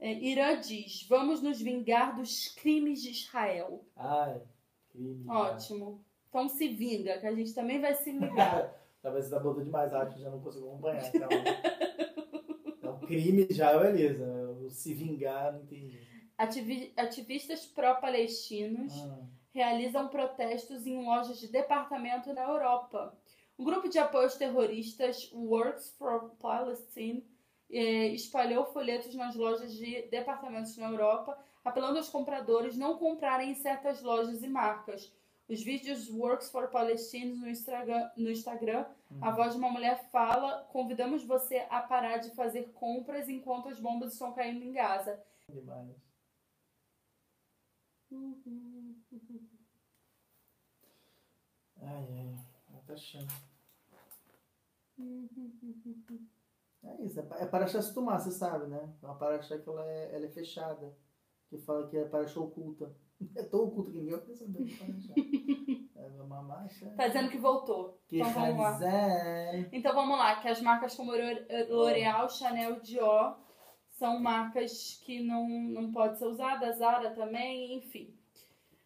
É, 0.00 0.12
Irã 0.12 0.58
diz: 0.60 1.06
vamos 1.08 1.40
nos 1.40 1.60
vingar 1.60 2.16
dos 2.16 2.48
crimes 2.48 3.00
de 3.00 3.10
Israel. 3.10 3.84
Ai, 3.94 4.42
crime. 4.90 5.24
Né? 5.24 5.32
Ótimo. 5.32 6.04
Então 6.28 6.48
se 6.48 6.66
vinga, 6.66 7.18
que 7.18 7.26
a 7.26 7.34
gente 7.34 7.54
também 7.54 7.80
vai 7.80 7.94
se 7.94 8.10
vingar. 8.10 8.74
Talvez 9.00 9.26
você 9.26 9.30
tá 9.30 9.38
botando 9.38 9.64
demais 9.64 9.94
arte, 9.94 10.20
já 10.20 10.28
não 10.28 10.40
consigo 10.40 10.66
acompanhar. 10.66 11.08
Então, 11.14 11.28
então 12.66 12.98
crime 13.00 13.46
já 13.50 13.70
é 13.70 13.78
beleza. 13.78 14.26
Se 14.70 14.92
vingar, 14.92 15.52
não 15.52 15.62
entendi. 15.62 16.07
Ativistas 16.38 17.66
pró-palestinos 17.66 18.92
ah. 19.02 19.18
realizam 19.52 20.06
protestos 20.06 20.86
em 20.86 21.04
lojas 21.04 21.40
de 21.40 21.48
departamento 21.48 22.32
na 22.32 22.42
Europa. 22.42 23.12
O 23.56 23.64
grupo 23.64 23.88
de 23.88 23.98
apoio 23.98 24.24
aos 24.24 24.36
terroristas 24.36 25.32
Works 25.32 25.90
for 25.98 26.30
Palestine 26.40 27.26
eh, 27.68 28.06
espalhou 28.08 28.66
folhetos 28.66 29.16
nas 29.16 29.34
lojas 29.34 29.74
de 29.74 30.02
departamentos 30.02 30.76
na 30.76 30.88
Europa, 30.88 31.36
apelando 31.64 31.98
aos 31.98 32.08
compradores 32.08 32.76
não 32.76 32.96
comprarem 32.98 33.50
em 33.50 33.54
certas 33.54 34.00
lojas 34.00 34.42
e 34.44 34.48
marcas. 34.48 35.12
Os 35.48 35.60
vídeos 35.60 36.08
Works 36.08 36.50
for 36.50 36.68
Palestine 36.68 37.34
no 37.34 37.48
Instagram, 37.48 38.10
no 38.16 38.30
Instagram 38.30 38.86
uhum. 39.10 39.24
a 39.24 39.30
voz 39.32 39.54
de 39.54 39.58
uma 39.58 39.70
mulher 39.70 40.08
fala: 40.12 40.68
convidamos 40.70 41.24
você 41.24 41.66
a 41.68 41.80
parar 41.80 42.18
de 42.18 42.30
fazer 42.30 42.70
compras 42.74 43.28
enquanto 43.28 43.68
as 43.68 43.80
bombas 43.80 44.12
estão 44.12 44.32
caindo 44.32 44.62
em 44.62 44.72
Gaza. 44.72 45.20
Demais. 45.48 46.07
Ai, 51.80 52.08
ai, 52.10 52.82
tá 52.86 52.96
chato. 52.96 53.26
É 56.82 57.02
isso, 57.02 57.20
é 57.20 57.46
para 57.46 57.64
achar 57.64 57.82
tomar, 57.92 58.18
você 58.18 58.30
sabe, 58.30 58.66
né? 58.66 58.94
É 59.02 59.06
uma 59.06 59.16
paraxá 59.16 59.58
que 59.58 59.68
ela 59.68 59.84
é, 59.86 60.14
ela 60.14 60.26
é 60.26 60.30
fechada, 60.30 60.96
que 61.48 61.58
fala 61.58 61.86
que 61.88 61.96
é 61.96 62.04
paraxá 62.04 62.40
oculta. 62.40 62.94
É 63.34 63.42
tão 63.42 63.64
oculto 63.64 63.90
que 63.90 63.98
ninguém 63.98 64.14
vai 64.14 64.24
perceber. 64.24 64.64
É 65.96 66.22
uma 66.22 66.40
marcha. 66.40 66.88
Tá 66.90 67.08
dizendo 67.08 67.30
que 67.30 67.38
voltou. 67.38 68.00
Que 68.06 68.20
então 68.20 68.32
vamos 68.32 68.60
lá. 68.60 68.78
Então 69.72 69.92
vamos 69.92 70.16
lá, 70.16 70.40
que 70.40 70.46
as 70.46 70.60
marcas 70.60 70.94
como 70.94 71.10
L'Oréal, 71.10 72.28
Chanel, 72.28 72.78
Dior 72.80 73.36
são 73.98 74.20
marcas 74.20 75.00
que 75.04 75.20
não, 75.20 75.48
não 75.48 75.90
podem 75.90 76.16
ser 76.16 76.26
usadas, 76.26 76.78
Zara 76.78 77.10
também, 77.10 77.74
enfim. 77.76 78.14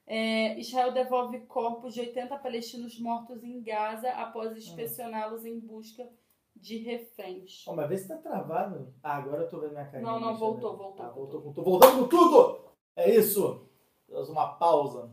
É, 0.06 0.58
Israel 0.58 0.90
devolve 0.90 1.40
corpos 1.40 1.94
de 1.94 2.00
80 2.00 2.36
palestinos 2.38 2.98
mortos 2.98 3.44
em 3.44 3.62
Gaza 3.62 4.10
após 4.10 4.56
inspecioná-los 4.56 5.44
em 5.44 5.60
busca 5.60 6.08
de 6.56 6.78
reféns. 6.78 7.64
Oh, 7.66 7.74
mas 7.74 7.88
vê 7.88 7.98
se 7.98 8.08
tá 8.08 8.16
travado. 8.16 8.92
Ah, 9.02 9.16
agora 9.16 9.42
eu 9.42 9.48
tô 9.48 9.60
vendo 9.60 9.72
minha 9.72 9.84
carinha. 9.84 10.10
Não, 10.10 10.18
não, 10.18 10.34
voltou, 10.34 10.76
voltou. 10.76 11.04
Ah, 11.04 11.10
voltou, 11.10 11.40
voltou. 11.40 11.64
Voltando 11.64 12.02
com 12.02 12.08
tudo! 12.08 12.72
É 12.96 13.14
isso! 13.14 13.68
Uma 14.08 14.54
pausa. 14.54 15.10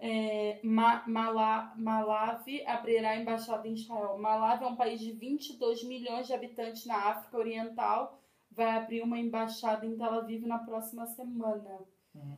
É, 0.00 0.60
Ma 0.62 1.04
Mala 1.08 1.74
Malawi 1.76 2.64
abrirá 2.64 3.16
embaixada 3.16 3.66
em 3.66 3.74
Israel. 3.74 4.18
Malawi 4.18 4.64
é 4.64 4.66
um 4.66 4.76
país 4.76 5.00
de 5.00 5.12
22 5.12 5.84
milhões 5.84 6.26
de 6.26 6.34
habitantes 6.34 6.86
na 6.86 7.08
África 7.08 7.36
Oriental. 7.36 8.18
Vai 8.58 8.76
abrir 8.76 9.02
uma 9.02 9.16
embaixada 9.16 9.86
em 9.86 9.96
Tel 9.96 10.14
Aviv 10.14 10.44
na 10.44 10.58
próxima 10.58 11.06
semana. 11.06 11.78
Uhum. 12.12 12.36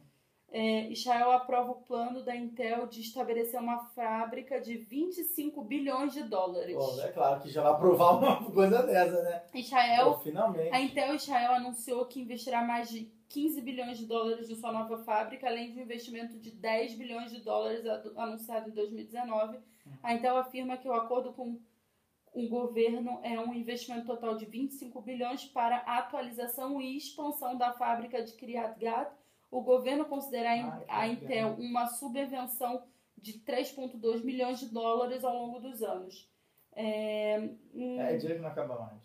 É, 0.52 0.90
Israel 0.90 1.30
aprova 1.30 1.70
o 1.70 1.76
plano 1.76 2.22
da 2.22 2.36
Intel 2.36 2.86
de 2.88 3.00
estabelecer 3.00 3.58
uma 3.58 3.78
fábrica 3.94 4.60
de 4.60 4.76
25 4.76 5.64
bilhões 5.64 6.12
de 6.12 6.22
dólares. 6.24 6.76
Bom, 6.76 7.00
é 7.00 7.08
claro 7.08 7.40
que 7.40 7.48
já 7.48 7.62
vai 7.62 7.72
aprovar 7.72 8.18
uma 8.18 8.44
coisa 8.52 8.82
dessa, 8.82 9.22
né? 9.22 9.44
Israel, 9.54 10.12
Pô, 10.12 10.18
finalmente. 10.18 10.74
A 10.74 10.80
Intel 10.82 11.14
Israel 11.14 11.54
anunciou 11.54 12.04
que 12.04 12.20
investirá 12.20 12.62
mais 12.62 12.90
de 12.90 13.10
15 13.30 13.62
bilhões 13.62 13.96
de 13.96 14.04
dólares 14.04 14.50
em 14.50 14.56
sua 14.56 14.72
nova 14.72 14.98
fábrica, 14.98 15.46
além 15.46 15.72
de 15.72 15.78
um 15.78 15.82
investimento 15.82 16.38
de 16.38 16.50
10 16.50 16.96
bilhões 16.96 17.30
de 17.30 17.40
dólares 17.40 17.82
anunciado 18.14 18.68
em 18.68 18.72
2019. 18.74 19.58
A 20.02 20.12
Intel 20.12 20.36
afirma 20.36 20.76
que 20.76 20.86
o 20.86 20.92
acordo 20.92 21.32
com 21.32 21.58
o 22.32 22.48
governo 22.48 23.20
é 23.22 23.38
um 23.40 23.52
investimento 23.52 24.06
total 24.06 24.36
de 24.36 24.46
25 24.46 25.00
bilhões 25.02 25.44
para 25.44 25.78
atualização 25.78 26.80
e 26.80 26.96
expansão 26.96 27.56
da 27.56 27.72
fábrica 27.72 28.22
de 28.22 28.32
Kiryat 28.34 28.78
Gat 28.78 29.12
o 29.50 29.62
governo 29.62 30.04
considera 30.04 30.84
a 30.88 31.08
Intel 31.08 31.56
uma 31.58 31.86
subvenção 31.88 32.84
de 33.16 33.40
3,2 33.40 34.22
milhões 34.22 34.60
de 34.60 34.66
dólares 34.66 35.24
ao 35.24 35.34
longo 35.34 35.58
dos 35.58 35.82
anos. 35.82 36.30
É, 36.72 37.50
hum... 37.74 38.00
é 38.00 38.16
dinheiro 38.16 38.36
que 38.36 38.42
não 38.42 38.48
acaba 38.48 38.78
mais. 38.78 39.02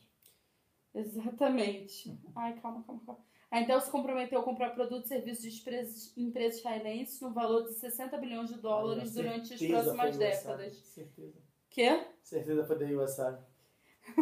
Exatamente. 0.93 2.17
Ai, 2.35 2.53
calma, 2.61 2.83
calma, 2.83 3.01
calma. 3.05 3.25
A 3.49 3.61
Intel 3.61 3.81
se 3.81 3.89
comprometeu 3.89 4.39
a 4.39 4.43
comprar 4.43 4.71
produtos 4.71 5.05
e 5.05 5.15
serviços 5.15 6.13
de 6.13 6.21
empresas 6.21 6.59
israelenses 6.59 7.19
no 7.21 7.31
valor 7.31 7.63
de 7.63 7.73
60 7.73 8.17
bilhões 8.17 8.49
de 8.49 8.59
dólares 8.59 9.13
durante 9.13 9.53
as 9.53 9.61
próximas 9.61 10.17
décadas. 10.17 10.75
Certeza. 10.77 11.44
Quê? 11.75 12.07
Certeza 12.23 12.65
foi 12.65 12.79
da 12.79 12.85
USR. 12.85 13.37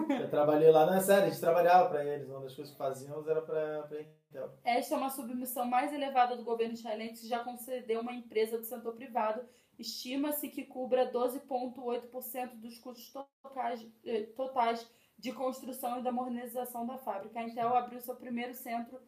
Eu 0.09 0.27
trabalhei 0.27 0.71
lá, 0.71 0.87
não 0.87 0.95
é 0.95 0.99
sério, 0.99 1.25
a 1.25 1.29
gente 1.29 1.39
trabalhava 1.39 1.87
para 1.87 2.03
eles, 2.03 2.27
uma 2.27 2.39
das 2.39 2.55
coisas 2.55 2.71
que 2.73 2.79
fazíamos 2.79 3.27
era 3.27 3.43
para 3.43 3.87
Intel. 4.01 4.57
Esta 4.63 4.95
é 4.95 4.97
uma 4.97 5.11
submissão 5.11 5.63
mais 5.63 5.93
elevada 5.93 6.35
do 6.35 6.43
governo 6.43 6.73
israelense 6.73 7.21
que 7.21 7.27
já 7.27 7.43
concedeu 7.43 8.01
uma 8.01 8.11
empresa 8.11 8.57
do 8.57 8.63
setor 8.63 8.95
privado. 8.95 9.47
Estima-se 9.77 10.49
que 10.49 10.65
cubra 10.65 11.11
12,8% 11.11 12.55
dos 12.55 12.79
custos 12.79 13.13
totais, 13.43 13.87
eh, 14.03 14.23
totais 14.35 14.89
de 15.19 15.31
construção 15.31 15.99
e 15.99 16.03
da 16.03 16.11
modernização 16.11 16.87
da 16.87 16.97
fábrica. 16.97 17.39
A 17.39 17.43
Intel 17.43 17.75
abriu 17.75 18.01
seu 18.01 18.15
primeiro 18.15 18.55
centro 18.55 18.99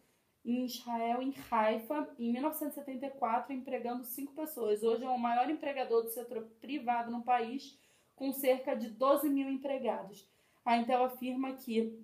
em 0.43 0.66
Israel, 0.66 1.20
em 1.20 1.34
Haifa, 1.50 2.14
em 2.20 2.32
1974, 2.32 3.52
empregando 3.52 4.04
cinco 4.04 4.36
pessoas. 4.36 4.84
Hoje 4.84 5.04
é 5.04 5.10
o 5.10 5.18
maior 5.18 5.50
empregador 5.50 6.04
do 6.04 6.10
setor 6.10 6.43
privado 6.62 7.10
no 7.10 7.24
país, 7.24 7.84
com 8.16 8.32
cerca 8.32 8.76
de 8.76 8.89
12 8.89 9.30
mil 9.30 9.49
empregados. 9.49 10.28
A 10.63 10.78
Intel 10.78 11.03
afirma 11.03 11.53
que 11.53 11.99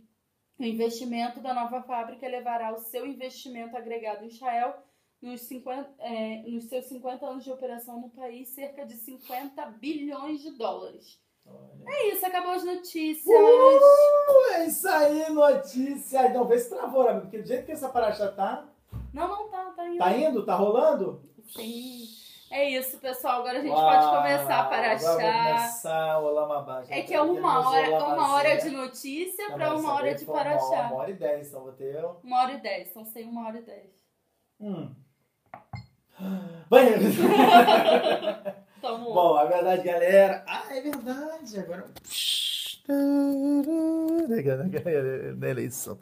o 0.59 0.63
investimento 0.63 1.39
da 1.39 1.53
nova 1.53 1.81
fábrica 1.81 2.27
levará 2.27 2.73
o 2.73 2.77
seu 2.77 3.05
investimento 3.05 3.75
agregado 3.75 4.23
em 4.23 4.27
Israel 4.27 4.75
nos, 5.21 5.41
50, 5.41 5.95
é, 5.99 6.43
nos 6.47 6.65
seus 6.65 6.85
50 6.85 7.25
anos 7.25 7.43
de 7.43 7.51
operação 7.51 7.99
no 8.01 8.09
país, 8.09 8.49
cerca 8.49 8.85
de 8.85 8.95
50 8.95 9.65
bilhões 9.79 10.41
de 10.41 10.51
dólares. 10.51 11.19
Olha. 11.45 11.83
É 11.87 12.13
isso, 12.13 12.25
acabou 12.25 12.51
as 12.51 12.63
notícias. 12.63 13.25
Uh, 13.25 14.53
é 14.53 14.65
isso 14.67 14.87
aí, 14.87 15.29
notícia. 15.31 16.27
Então, 16.27 16.45
vê 16.45 16.59
se 16.59 16.69
travou, 16.69 17.05
porque 17.21 17.39
do 17.39 17.47
jeito 17.47 17.65
que 17.65 17.71
essa 17.71 17.89
paraxá 17.89 18.31
tá. 18.31 18.67
Não, 19.13 19.27
não 19.27 19.49
tá, 19.49 19.71
tá 19.71 19.87
indo. 19.87 19.97
Tá 19.97 20.17
indo? 20.17 20.45
Tá 20.45 20.55
rolando? 20.55 21.23
Sim. 21.47 22.20
É 22.51 22.69
isso, 22.69 22.97
pessoal. 22.99 23.39
Agora 23.39 23.59
a 23.59 23.61
gente 23.61 23.71
Uau, 23.71 23.89
pode 23.89 24.17
começar 24.17 24.69
para 24.69 24.91
achar. 24.93 25.15
começar 25.15 26.19
o 26.19 26.25
Olamabá. 26.25 26.83
É 26.89 27.01
que 27.01 27.13
é 27.13 27.21
uma 27.21 27.69
hora, 27.69 28.05
uma 28.05 28.33
hora 28.33 28.57
de 28.57 28.69
notícia 28.69 29.51
para 29.51 29.73
uma 29.73 29.93
hora 29.93 30.13
de 30.13 30.25
Paraxá. 30.25 30.65
Uma 30.87 30.95
hora 30.95 31.11
e 31.11 31.13
dez, 31.13 31.47
então 31.47 31.61
vou 31.61 31.71
ter. 31.71 32.03
Uma 32.23 32.41
hora 32.41 32.51
e 32.51 32.61
dez, 32.61 32.89
então 32.89 33.05
sem 33.05 33.25
uma 33.27 33.47
hora 33.47 33.57
e 33.57 33.61
dez. 33.61 33.89
Hum. 34.59 34.93
Banheiro! 36.69 37.01
Bom, 38.81 39.35
a 39.35 39.45
verdade, 39.45 39.83
galera. 39.83 40.43
Ah, 40.45 40.65
é 40.69 40.81
verdade. 40.81 41.59
Agora. 41.59 41.85
Na 45.37 45.47
eleição. 45.47 45.97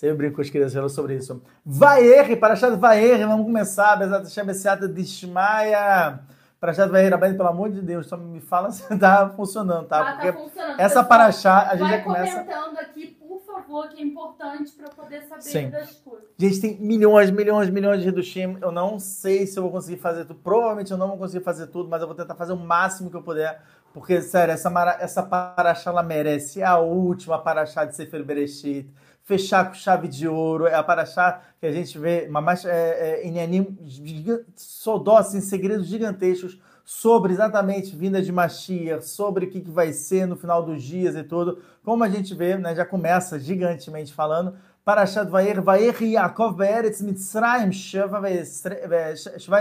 Sempre 0.00 0.16
brinco 0.16 0.36
com 0.36 0.40
as 0.40 0.48
crianças 0.48 0.92
sobre 0.92 1.16
isso. 1.16 1.42
Vaer, 1.62 2.40
Parashat 2.40 2.74
Vaer, 2.74 3.18
vamos 3.28 3.44
começar. 3.44 3.96
Bezat 3.96 4.24
Hashem, 4.24 4.46
Bessiata 4.46 4.88
de 4.88 5.04
Shmaia. 5.04 6.20
Parashat 6.58 6.90
Vaer, 6.90 7.12
Rabino, 7.12 7.36
pelo 7.36 7.50
amor 7.50 7.70
de 7.70 7.82
Deus, 7.82 8.06
só 8.06 8.16
me 8.16 8.40
fala 8.40 8.70
se 8.70 8.82
tá 8.98 9.28
funcionando, 9.36 9.86
tá? 9.88 10.00
Ah, 10.00 10.12
Porque 10.14 10.32
tá 10.32 10.38
funcionando. 10.38 10.80
essa 10.80 11.04
Parashat, 11.04 11.68
a 11.68 11.76
gente 11.76 11.90
já 11.90 12.00
começa... 12.02 12.44
comentando 12.44 12.78
aqui, 12.78 13.08
por 13.08 13.42
favor, 13.42 13.90
que 13.90 14.00
é 14.00 14.06
importante 14.06 14.72
para 14.72 14.88
poder 14.88 15.20
saber 15.24 15.42
Sim. 15.42 15.68
das 15.68 15.90
coisas. 15.96 16.24
Gente, 16.38 16.60
tem 16.62 16.80
milhões, 16.80 17.30
milhões, 17.30 17.68
milhões 17.68 18.00
de 18.00 18.06
Redushim. 18.06 18.56
Eu 18.62 18.72
não 18.72 18.98
sei 18.98 19.46
se 19.46 19.58
eu 19.58 19.62
vou 19.64 19.70
conseguir 19.70 19.98
fazer 19.98 20.24
tudo. 20.24 20.40
Provavelmente 20.42 20.90
eu 20.90 20.96
não 20.96 21.08
vou 21.08 21.18
conseguir 21.18 21.44
fazer 21.44 21.66
tudo, 21.66 21.90
mas 21.90 22.00
eu 22.00 22.06
vou 22.06 22.16
tentar 22.16 22.34
fazer 22.36 22.54
o 22.54 22.56
máximo 22.56 23.10
que 23.10 23.16
eu 23.18 23.22
puder. 23.22 23.60
Porque, 23.92 24.22
sério, 24.22 24.54
essa, 24.54 24.96
essa 24.98 25.22
Parashat, 25.22 25.88
ela 25.88 26.02
merece. 26.02 26.62
É 26.62 26.64
a 26.64 26.78
última 26.78 27.38
Parashat 27.38 27.90
de 27.90 27.96
Sefer 27.96 28.24
Bereshit 28.24 28.88
fechar 29.30 29.68
com 29.68 29.74
chave 29.74 30.08
de 30.08 30.26
ouro, 30.26 30.66
é 30.66 30.74
a 30.74 30.82
paraxá 30.82 31.40
que 31.60 31.66
a 31.66 31.70
gente 31.70 31.96
vê, 31.96 32.26
mas 32.28 32.64
é, 32.64 33.20
é, 33.22 33.28
em 33.28 33.38
assim, 35.16 35.40
segredos 35.40 35.86
gigantescos 35.86 36.60
sobre 36.84 37.32
exatamente 37.32 37.94
vinda 37.94 38.20
de 38.20 38.32
Mashiach, 38.32 39.06
sobre 39.06 39.46
o 39.46 39.48
que, 39.48 39.60
que 39.60 39.70
vai 39.70 39.92
ser 39.92 40.26
no 40.26 40.34
final 40.34 40.64
dos 40.64 40.82
dias 40.82 41.14
e 41.14 41.22
tudo. 41.22 41.62
Como 41.84 42.02
a 42.02 42.08
gente 42.08 42.34
vê, 42.34 42.56
né, 42.56 42.74
já 42.74 42.84
começa 42.84 43.38
gigantemente 43.38 44.12
falando, 44.12 44.56
Parashat 44.84 45.30
Vayer, 45.30 45.62
Vayer 45.62 46.02
Yaakov 46.02 46.56
Be'eretz 46.56 47.00
Mitzrayim, 47.00 47.70
Sheva 47.70 48.20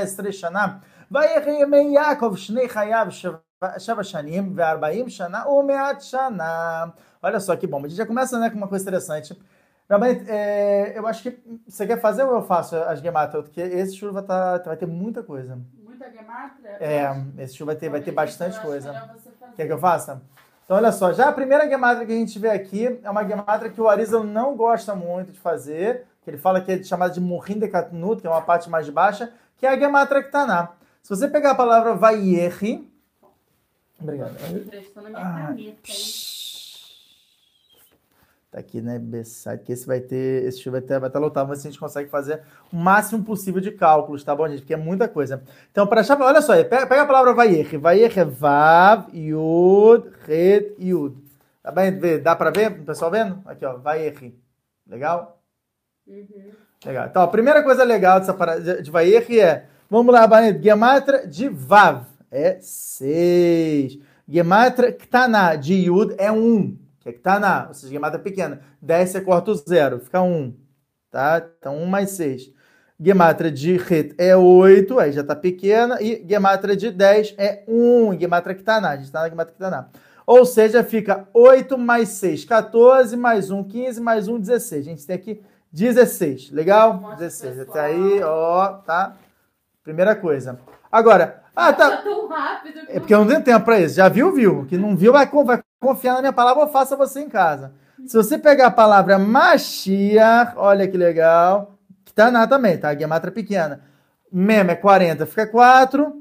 Estre 0.01 0.33
Shana, 0.33 0.81
Vayer 1.11 1.47
Yemei 1.47 1.93
Yaakov, 1.93 2.35
Shnei 2.35 2.67
Chayav, 2.67 3.11
Sheva 3.11 4.03
Shanim, 4.03 4.51
Ve'arbaim 4.55 5.07
Shana, 5.07 5.45
Umeat 5.47 6.03
Shana. 6.03 6.91
Olha 7.21 7.39
só 7.39 7.55
que 7.55 7.67
bom, 7.67 7.79
a 7.79 7.81
gente 7.81 7.95
já 7.95 8.05
começa 8.05 8.39
né, 8.39 8.49
com 8.49 8.57
uma 8.57 8.67
coisa 8.67 8.83
interessante. 8.83 9.37
Realmente, 9.89 10.29
é, 10.29 10.93
eu 10.95 11.07
acho 11.07 11.23
que 11.23 11.61
você 11.67 11.87
quer 11.87 11.99
fazer 11.99 12.23
ou 12.23 12.35
eu 12.35 12.43
faço 12.43 12.75
as 12.75 13.01
gematras? 13.01 13.43
Porque 13.43 13.59
esse 13.59 13.95
show 13.95 14.13
vai, 14.13 14.21
tá, 14.21 14.59
vai 14.59 14.77
ter 14.77 14.85
muita 14.85 15.23
coisa. 15.23 15.57
Muita 15.83 16.11
gematra? 16.11 16.77
É, 16.79 17.09
esse 17.39 17.55
show 17.55 17.65
vai 17.65 17.75
ter, 17.75 17.89
vai 17.89 17.99
ter 17.99 18.11
bastante 18.11 18.59
coisa. 18.59 18.93
Quer 19.55 19.65
que 19.65 19.73
eu 19.73 19.79
faça? 19.79 20.21
Então, 20.63 20.77
olha 20.77 20.91
só, 20.91 21.11
já 21.11 21.29
a 21.29 21.33
primeira 21.33 21.67
gematra 21.67 22.05
que 22.05 22.11
a 22.11 22.15
gente 22.15 22.37
vê 22.37 22.51
aqui 22.51 22.99
é 23.01 23.09
uma 23.09 23.27
gematra 23.27 23.71
que 23.71 23.81
o 23.81 23.89
Arizal 23.89 24.23
não 24.23 24.55
gosta 24.55 24.93
muito 24.93 25.31
de 25.31 25.39
fazer, 25.39 26.05
que 26.21 26.29
ele 26.29 26.37
fala 26.37 26.61
que 26.61 26.71
é 26.71 26.83
chamada 26.83 27.11
de 27.11 27.19
Murrim 27.19 27.57
de 27.57 27.67
Katnut, 27.67 28.21
que 28.21 28.27
é 28.27 28.29
uma 28.29 28.43
parte 28.43 28.69
mais 28.69 28.87
baixa, 28.89 29.33
que 29.57 29.65
é 29.65 29.69
a 29.69 29.79
gematra 29.79 30.21
que 30.21 30.29
tá 30.29 30.45
na. 30.45 30.69
Se 31.01 31.09
você 31.09 31.27
pegar 31.27 31.51
a 31.51 31.55
palavra 31.55 31.95
Vayerri... 31.95 32.87
Obrigado. 33.99 34.35
Prestando 34.69 35.07
a 35.07 35.09
minha 35.09 35.47
caneta, 35.47 35.77
Tá 38.51 38.59
aqui, 38.61 38.81
né, 38.81 38.97
B-Site, 38.97 39.63
que 39.63 39.71
esse 39.71 39.85
vai 39.85 39.99
ter, 39.99 40.43
esse 40.43 40.67
vai 40.71 40.81
vai 40.81 41.07
estar 41.07 41.19
lotado, 41.19 41.47
mas 41.47 41.59
a 41.59 41.61
gente 41.61 41.79
consegue 41.79 42.09
fazer 42.09 42.41
o 42.73 42.75
máximo 42.75 43.23
possível 43.23 43.61
de 43.61 43.69
cálculos, 43.69 44.23
tá 44.23 44.35
bom, 44.35 44.47
gente? 44.49 44.61
Porque 44.61 44.73
é 44.73 44.77
muita 44.77 45.07
coisa. 45.07 45.43
Então, 45.71 45.85
para 45.85 46.01
achar, 46.01 46.19
olha 46.19 46.41
só, 46.41 46.55
pega, 46.63 46.87
pega 46.87 47.03
a 47.03 47.05
palavra 47.05 47.31
Vayer. 47.35 47.79
Vayer 47.79 48.17
é 48.17 48.25
Vav, 48.25 49.07
Yud, 49.13 50.09
Red, 50.25 50.73
Yud. 50.79 51.15
Tá 51.61 51.71
bem? 51.71 51.99
Dá 52.23 52.35
para 52.35 52.49
ver? 52.49 52.71
O 52.71 52.85
pessoal 52.85 53.11
vendo? 53.11 53.39
Aqui, 53.45 53.63
ó, 53.63 53.77
Vayer. 53.77 54.33
Legal? 54.87 55.39
Uhum. 56.07 56.51
Legal. 56.83 57.05
Então, 57.05 57.21
a 57.21 57.27
primeira 57.27 57.61
coisa 57.61 57.83
legal 57.83 58.19
dessa 58.19 58.33
parada 58.33 58.81
de 58.81 58.89
Vayer 58.89 59.27
é, 59.39 59.65
vamos 59.87 60.11
lá, 60.11 60.25
Banet, 60.25 60.59
Gematra 60.59 61.27
de 61.27 61.47
Vav 61.49 62.07
é 62.31 62.57
6. 62.59 63.99
Gematra 64.27 64.91
Ktana 64.91 65.55
de 65.55 65.75
Yud 65.75 66.15
é 66.17 66.31
1. 66.31 66.35
Um 66.35 66.88
é 67.09 67.13
que 67.13 67.19
tá 67.19 67.39
na, 67.39 67.67
ou 67.67 67.73
seja, 67.73 67.91
gemada 67.91 68.19
pequena. 68.19 68.61
10 68.81 69.09
você 69.09 69.21
corta 69.21 69.51
o 69.51 69.55
zero, 69.55 69.99
fica 69.99 70.21
1. 70.21 70.53
Tá? 71.11 71.45
Então 71.57 71.77
1 71.77 71.85
mais 71.85 72.11
6. 72.11 72.51
Gematria 72.99 73.49
de 73.49 73.75
Het 73.75 74.13
é 74.17 74.35
8, 74.35 74.99
aí 74.99 75.11
já 75.13 75.23
tá 75.23 75.33
pequena, 75.33 76.01
e 76.01 76.25
Gematria 76.27 76.75
de 76.75 76.91
10 76.91 77.35
é 77.37 77.63
1, 77.65 78.19
Gematria 78.19 78.53
Kitaná, 78.53 78.89
a 78.89 78.97
gente 78.97 79.09
tá 79.09 79.21
na 79.21 79.29
Gematria 79.29 79.53
Kitaná. 79.53 79.87
Ou 80.27 80.45
seja, 80.45 80.83
fica 80.83 81.25
8 81.33 81.77
mais 81.77 82.09
6, 82.09 82.43
14, 82.43 83.15
mais 83.15 83.49
1, 83.49 83.63
15, 83.63 84.01
mais 84.01 84.27
1, 84.27 84.39
16. 84.39 84.85
A 84.85 84.89
gente 84.89 85.07
tem 85.07 85.15
aqui 85.15 85.41
16, 85.71 86.51
legal? 86.51 86.95
Mostra 86.95 87.25
16, 87.25 87.59
até 87.61 87.79
aí, 87.79 88.21
ó, 88.21 88.67
tá? 88.85 89.15
Primeira 89.81 90.13
coisa. 90.15 90.59
Agora, 90.91 91.41
ah, 91.55 91.73
tá. 91.73 92.03
rápido. 92.29 92.79
É 92.87 92.99
porque 92.99 93.13
eu 93.13 93.19
não 93.19 93.27
tenho 93.27 93.43
tempo 93.43 93.65
para 93.65 93.79
isso. 93.79 93.95
Já 93.95 94.07
viu, 94.07 94.31
viu. 94.31 94.65
Que 94.65 94.77
não 94.77 94.95
viu, 94.95 95.11
vai, 95.11 95.25
vai 95.25 95.61
confiar 95.79 96.13
na 96.13 96.19
minha 96.21 96.33
palavra, 96.33 96.63
ou 96.63 96.69
faça 96.69 96.95
você 96.95 97.21
em 97.21 97.29
casa. 97.29 97.73
Se 98.05 98.15
você 98.15 98.37
pegar 98.37 98.67
a 98.67 98.71
palavra 98.71 99.19
Mashiach, 99.19 100.53
olha 100.55 100.87
que 100.87 100.97
legal, 100.97 101.77
que 102.05 102.13
tá 102.13 102.31
na 102.31 102.47
também, 102.47 102.77
tá? 102.77 102.89
A 102.89 102.93
guiamatra 102.93 103.31
pequena. 103.31 103.81
Mem 104.31 104.59
é 104.59 104.75
40, 104.75 105.25
fica 105.25 105.47
4. 105.47 106.15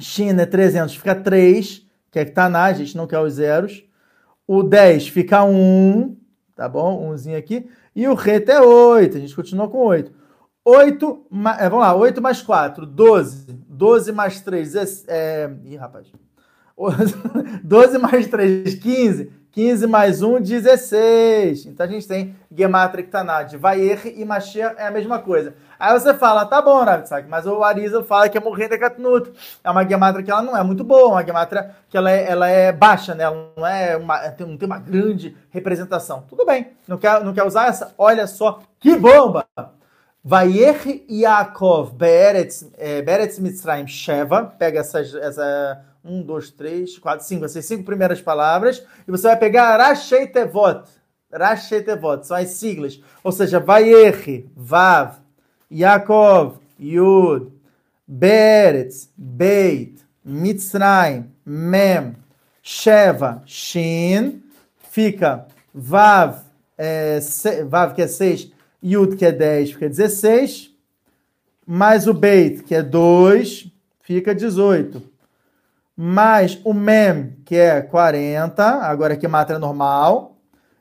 China 0.00 0.42
é 0.42 0.46
300, 0.46 0.94
fica 0.94 1.14
3, 1.14 1.86
que 2.10 2.18
é 2.18 2.24
que 2.24 2.30
tá 2.30 2.48
na, 2.48 2.64
a 2.64 2.72
gente 2.72 2.96
não 2.96 3.06
quer 3.06 3.18
os 3.18 3.34
zeros. 3.34 3.84
O 4.46 4.62
10 4.62 5.08
fica 5.08 5.44
1, 5.44 6.16
tá 6.54 6.68
bom? 6.68 7.10
Umzinho 7.10 7.36
aqui. 7.36 7.68
E 7.94 8.06
o 8.06 8.14
reto 8.14 8.50
é 8.50 8.60
8, 8.60 9.16
a 9.16 9.20
gente 9.20 9.34
continua 9.34 9.68
com 9.68 9.78
8. 9.78 10.12
8, 10.64 11.26
é, 11.58 11.68
vamos 11.68 11.84
lá, 11.84 11.94
8 11.94 12.22
mais 12.22 12.40
4, 12.42 12.86
12. 12.86 13.52
12 13.68 14.12
mais 14.12 14.40
3, 14.40 14.74
é, 14.74 14.84
é, 15.08 15.50
ih, 15.64 15.76
rapaz. 15.76 16.12
12 17.62 17.98
mais 17.98 18.26
3, 18.26 18.74
15. 18.74 19.38
15 19.50 19.86
mais 19.88 20.22
1, 20.22 20.40
16. 20.40 21.66
Então 21.66 21.84
a 21.84 21.88
gente 21.88 22.06
tem 22.06 22.36
Gematria 22.54 23.04
Ktanad, 23.04 23.56
Vayer 23.56 24.14
e 24.16 24.24
Mashiach 24.24 24.76
é 24.78 24.86
a 24.86 24.90
mesma 24.90 25.18
coisa. 25.18 25.54
Aí 25.78 25.98
você 25.98 26.14
fala, 26.14 26.46
tá 26.46 26.62
bom, 26.62 26.84
Rabitzak, 26.84 27.28
mas 27.28 27.44
o 27.44 27.64
Arisa 27.64 28.04
fala 28.04 28.28
que 28.28 28.38
é 28.38 28.40
morrer 28.40 28.68
de 28.68 28.78
Katnut. 28.78 29.32
É 29.64 29.70
uma 29.70 29.84
Gematria 29.88 30.24
que 30.24 30.30
ela 30.30 30.42
não 30.42 30.56
é 30.56 30.62
muito 30.62 30.84
boa, 30.84 31.08
uma 31.08 31.24
Gematria 31.24 31.70
que 31.88 31.96
ela 31.96 32.08
é, 32.08 32.30
ela 32.30 32.48
é 32.48 32.70
baixa, 32.70 33.16
né? 33.16 33.24
Ela 33.24 33.50
não, 33.56 33.66
é 33.66 33.96
uma, 33.96 34.22
não 34.38 34.56
tem 34.56 34.66
uma 34.66 34.78
grande 34.78 35.36
representação. 35.50 36.24
Tudo 36.28 36.46
bem, 36.46 36.72
não 36.86 36.96
quer, 36.96 37.24
não 37.24 37.32
quer 37.32 37.44
usar 37.44 37.66
essa? 37.66 37.92
Olha 37.98 38.28
só 38.28 38.60
que 38.78 38.94
bomba! 38.96 39.44
Vayer 40.22 41.04
Yaakov 41.10 41.94
Beretz, 41.94 42.70
é, 42.76 43.00
Beretz 43.02 43.38
Mitzrayim 43.38 43.86
Sheva, 43.86 44.44
pega 44.44 44.80
essas, 44.80 45.14
essa 45.14 45.82
um, 46.08 46.22
dois, 46.22 46.50
três, 46.50 46.98
quatro, 46.98 47.26
cinco, 47.26 47.44
essas 47.44 47.64
cinco 47.64 47.84
primeiras 47.84 48.20
palavras, 48.20 48.82
e 49.06 49.10
você 49.10 49.28
vai 49.28 49.36
pegar 49.36 49.76
Rashei 49.76 50.26
Tevot, 50.26 50.88
Rashei 51.32 51.82
Tevot, 51.82 52.26
são 52.26 52.36
as 52.36 52.48
siglas, 52.50 53.00
ou 53.22 53.30
seja, 53.30 53.60
Vayer, 53.60 54.44
Vav, 54.56 55.16
Yaakov, 55.70 56.58
Yud, 56.80 57.52
Beretz, 58.06 59.10
Beit, 59.16 60.00
Mitzrayim, 60.24 61.30
Mem, 61.44 62.16
Sheva, 62.62 63.42
Shin, 63.46 64.42
fica 64.90 65.46
Vav, 65.74 66.40
é, 66.76 67.20
se, 67.20 67.64
Vav 67.64 67.94
que 67.94 68.02
é 68.02 68.06
seis, 68.06 68.50
Yud, 68.82 69.16
que 69.16 69.24
é 69.24 69.32
10, 69.32 69.72
fica 69.72 69.88
16. 69.88 70.70
Mais 71.66 72.06
o 72.06 72.14
Beit, 72.14 72.62
que 72.62 72.74
é 72.74 72.82
2, 72.82 73.70
fica 74.00 74.34
18. 74.34 75.02
Mais 76.00 76.60
o 76.62 76.72
Mem, 76.72 77.36
que 77.44 77.56
é 77.56 77.82
40, 77.82 78.64
agora 78.64 79.14
aqui 79.14 79.26
matra 79.26 79.58
normal. 79.58 80.36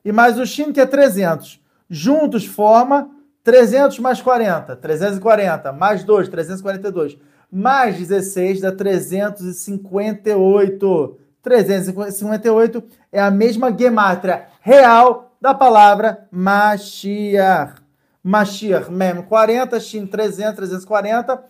E 0.06 0.12
mais 0.12 0.38
o 0.38 0.46
Shin, 0.46 0.72
que 0.72 0.80
é 0.80 0.86
300. 0.86 1.60
Juntos 1.90 2.46
forma 2.46 3.10
300 3.44 3.98
mais 3.98 4.22
40, 4.22 4.76
340. 4.76 5.74
Mais 5.74 6.04
2, 6.04 6.30
342. 6.30 7.18
Mais 7.52 7.98
16 7.98 8.62
dá 8.62 8.72
358. 8.72 11.18
358 11.42 12.84
é 13.12 13.20
a 13.20 13.32
mesma 13.32 13.76
gemátria 13.76 14.46
real 14.62 15.36
da 15.42 15.56
palavra 15.56 16.28
Mashiach. 16.30 17.82
Mashiach, 18.24 18.92
Mem 18.92 19.24
40, 19.24 19.80
Shin 19.80 20.06
300, 20.06 20.58
340, 20.58 21.44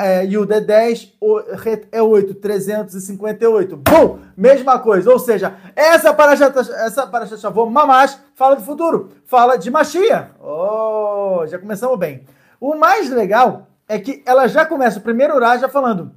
é, 0.00 0.24
Yud 0.24 0.52
é 0.52 0.60
10, 0.60 1.18
Het 1.64 1.88
é 1.92 2.02
8, 2.02 2.34
358. 2.34 3.76
Bum! 3.76 4.18
Mesma 4.36 4.78
coisa. 4.78 5.10
Ou 5.10 5.18
seja, 5.18 5.54
essa 5.74 6.14
Parashat, 6.14 6.56
essa 6.56 7.06
Parashat 7.06 7.40
Shavuot 7.40 7.70
Mamash 7.70 8.18
fala 8.34 8.56
do 8.56 8.62
futuro. 8.62 9.10
Fala 9.24 9.56
de 9.56 9.70
Mashiach. 9.70 10.30
Oh, 10.40 11.46
já 11.46 11.58
começamos 11.58 11.98
bem. 11.98 12.24
O 12.60 12.74
mais 12.74 13.10
legal 13.10 13.66
é 13.88 13.98
que 13.98 14.22
ela 14.24 14.46
já 14.48 14.64
começa 14.64 14.98
o 14.98 15.02
primeiro 15.02 15.36
Ura 15.36 15.58
já 15.58 15.68
falando 15.68 16.12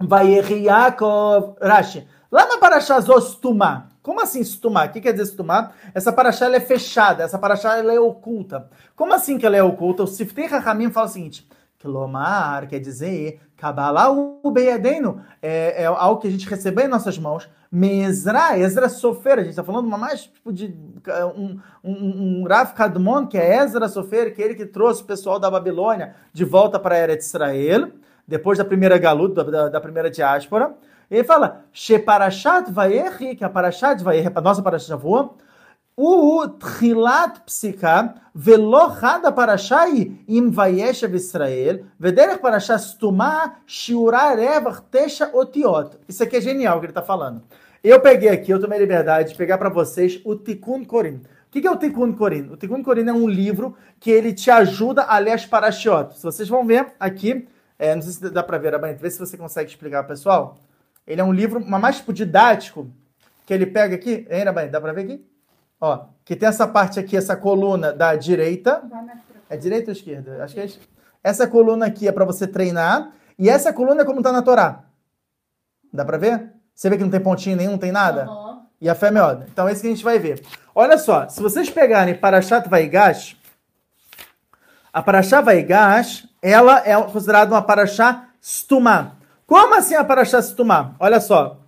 Vai 0.00 0.40
Yaakov 0.40 1.56
Rashi. 1.60 2.06
Lá 2.30 2.46
na 2.46 2.58
Parashat 2.58 3.00
Zostumah, 3.02 3.88
como 4.08 4.22
assim 4.22 4.40
estumar? 4.40 4.88
O 4.88 4.90
que 4.90 5.02
quer 5.02 5.12
dizer 5.12 5.24
estumar? 5.24 5.74
Essa 5.94 6.10
paraxá 6.10 6.50
é 6.50 6.60
fechada, 6.60 7.24
essa 7.24 7.38
paraxá 7.38 7.76
é 7.76 8.00
oculta. 8.00 8.70
Como 8.96 9.12
assim 9.12 9.36
que 9.36 9.44
ela 9.44 9.54
é 9.54 9.62
oculta? 9.62 10.02
O 10.02 10.06
Siftei 10.06 10.46
Rahamim 10.46 10.90
fala 10.90 11.06
o 11.06 11.10
seguinte, 11.10 11.46
Kilomar 11.78 12.66
quer 12.66 12.80
dizer, 12.80 13.40
Kabbalah 13.56 14.10
o 14.10 14.50
Beyadeno, 14.50 15.22
é, 15.40 15.84
é 15.84 15.86
algo 15.86 16.20
que 16.20 16.26
a 16.26 16.30
gente 16.30 16.48
recebeu 16.48 16.84
em 16.84 16.88
nossas 16.88 17.16
mãos. 17.18 17.48
Mesra, 17.70 18.58
Ezra 18.58 18.88
Sofer, 18.88 19.34
a 19.34 19.42
gente 19.42 19.50
está 19.50 19.62
falando 19.62 19.86
mais 19.88 20.22
tipo 20.22 20.52
de 20.52 20.74
um, 21.36 21.60
um, 21.84 22.40
um 22.40 22.46
Rav 22.48 22.72
Kadmon, 22.72 23.26
que 23.26 23.38
é 23.38 23.62
Ezra 23.62 23.88
Sofer, 23.88 24.34
que 24.34 24.42
é 24.42 24.46
ele 24.46 24.54
que 24.54 24.66
trouxe 24.66 25.02
o 25.02 25.06
pessoal 25.06 25.38
da 25.38 25.50
Babilônia 25.50 26.14
de 26.32 26.44
volta 26.44 26.80
para 26.80 26.94
a 26.94 26.98
Era 26.98 27.16
de 27.16 27.22
Israel, 27.22 27.92
depois 28.26 28.58
da 28.58 28.64
primeira 28.64 28.98
galut, 28.98 29.34
da, 29.34 29.68
da 29.68 29.80
primeira 29.80 30.10
diáspora. 30.10 30.74
Ele 31.10 31.24
fala, 31.24 31.64
Sheparashat 31.72 32.72
Vayechi, 32.72 33.36
que 33.36 33.44
é 33.44 33.46
a 33.46 33.50
Parashat 33.50 34.02
Vayechi, 34.02 34.30
a 34.34 34.40
nossa 34.40 34.62
Parashat 34.62 34.88
Shavuot, 34.88 35.34
o 36.00 36.46
Trilat 36.48 37.40
Psika, 37.44 38.14
Velohada 38.32 39.32
Parashai, 39.32 40.12
Im 40.28 40.48
Vayeshev 40.48 41.16
Israel, 41.16 41.80
Vederech 41.98 42.38
Parashat 42.38 42.78
Stuma, 42.78 43.56
Shiura 43.66 44.36
Tesha 44.92 45.28
Otiot. 45.34 45.98
Isso 46.08 46.22
aqui 46.22 46.36
é 46.36 46.40
genial 46.40 46.78
que 46.78 46.86
ele 46.86 46.92
está 46.92 47.02
falando. 47.02 47.42
Eu 47.82 47.98
peguei 48.00 48.28
aqui, 48.28 48.52
eu 48.52 48.60
tomei 48.60 48.78
liberdade 48.78 49.30
de 49.30 49.34
pegar 49.34 49.58
para 49.58 49.68
vocês 49.68 50.20
o 50.24 50.36
Tikkun 50.36 50.84
Korim. 50.84 51.16
O 51.16 51.50
que 51.50 51.66
é 51.66 51.70
o 51.70 51.76
Tikkun 51.76 52.12
Korim? 52.12 52.52
O 52.52 52.56
Tikkun 52.56 52.84
Korim 52.84 53.08
é 53.08 53.12
um 53.12 53.26
livro 53.26 53.74
que 53.98 54.08
ele 54.08 54.32
te 54.32 54.52
ajuda 54.52 55.02
a 55.02 55.18
ler 55.18 55.32
as 55.32 55.46
Parashiot. 55.46 56.16
Se 56.16 56.22
vocês 56.22 56.48
vão 56.48 56.64
ver 56.64 56.92
aqui, 57.00 57.48
é, 57.76 57.96
não 57.96 58.02
sei 58.02 58.12
se 58.12 58.30
dá 58.30 58.44
para 58.44 58.56
ver, 58.56 58.72
Abanito, 58.72 59.00
vê 59.00 59.10
se 59.10 59.18
você 59.18 59.36
consegue 59.36 59.68
explicar, 59.68 60.04
pessoal. 60.04 60.58
Ele 61.04 61.20
é 61.20 61.24
um 61.24 61.32
livro 61.32 61.60
mais 61.60 61.96
tipo 61.96 62.12
didático, 62.12 62.88
que 63.44 63.52
ele 63.52 63.66
pega 63.66 63.96
aqui, 63.96 64.28
hein, 64.30 64.44
Rabai? 64.44 64.68
Dá 64.68 64.80
pra 64.80 64.92
ver 64.92 65.00
aqui? 65.00 65.37
Ó, 65.80 66.06
que 66.24 66.34
tem 66.34 66.48
essa 66.48 66.66
parte 66.66 66.98
aqui, 66.98 67.16
essa 67.16 67.36
coluna 67.36 67.92
da 67.92 68.14
direita. 68.16 68.82
É 69.48 69.56
direita 69.56 69.90
ou 69.90 69.92
esquerda? 69.92 70.42
Acho 70.42 70.54
que 70.54 70.60
é 70.60 70.68
essa 71.22 71.46
coluna 71.46 71.86
aqui 71.86 72.06
é 72.06 72.12
para 72.12 72.24
você 72.24 72.46
treinar. 72.46 73.12
E 73.38 73.48
essa 73.48 73.72
coluna 73.72 74.02
é 74.02 74.04
como 74.04 74.22
tá 74.22 74.32
na 74.32 74.42
Torá. 74.42 74.84
Dá 75.92 76.04
pra 76.04 76.18
ver? 76.18 76.52
Você 76.74 76.90
vê 76.90 76.96
que 76.96 77.02
não 77.02 77.10
tem 77.10 77.20
pontinho 77.20 77.56
nenhum, 77.56 77.72
não 77.72 77.78
tem 77.78 77.92
nada? 77.92 78.28
Uhum. 78.28 78.62
E 78.80 78.88
a 78.88 78.94
fé 78.94 79.08
é 79.08 79.10
melhor. 79.10 79.44
Então 79.50 79.68
é 79.68 79.72
isso 79.72 79.80
que 79.80 79.88
a 79.88 79.90
gente 79.90 80.04
vai 80.04 80.18
ver. 80.18 80.42
Olha 80.74 80.98
só, 80.98 81.28
se 81.28 81.40
vocês 81.40 81.68
pegarem 81.70 82.14
Parashat 82.14 82.68
Vaigash, 82.68 83.36
a 84.92 85.02
Parashat 85.02 85.44
Vaigash, 85.44 86.28
ela 86.42 86.86
é 86.86 87.00
considerada 87.02 87.52
uma 87.52 87.62
Parashat 87.62 88.28
Stumah. 88.40 89.12
Como 89.46 89.74
assim 89.74 89.94
a 89.94 90.04
Parashá 90.04 90.42
se 90.42 90.54
tomar? 90.54 90.94
Olha 91.00 91.20
só. 91.20 91.58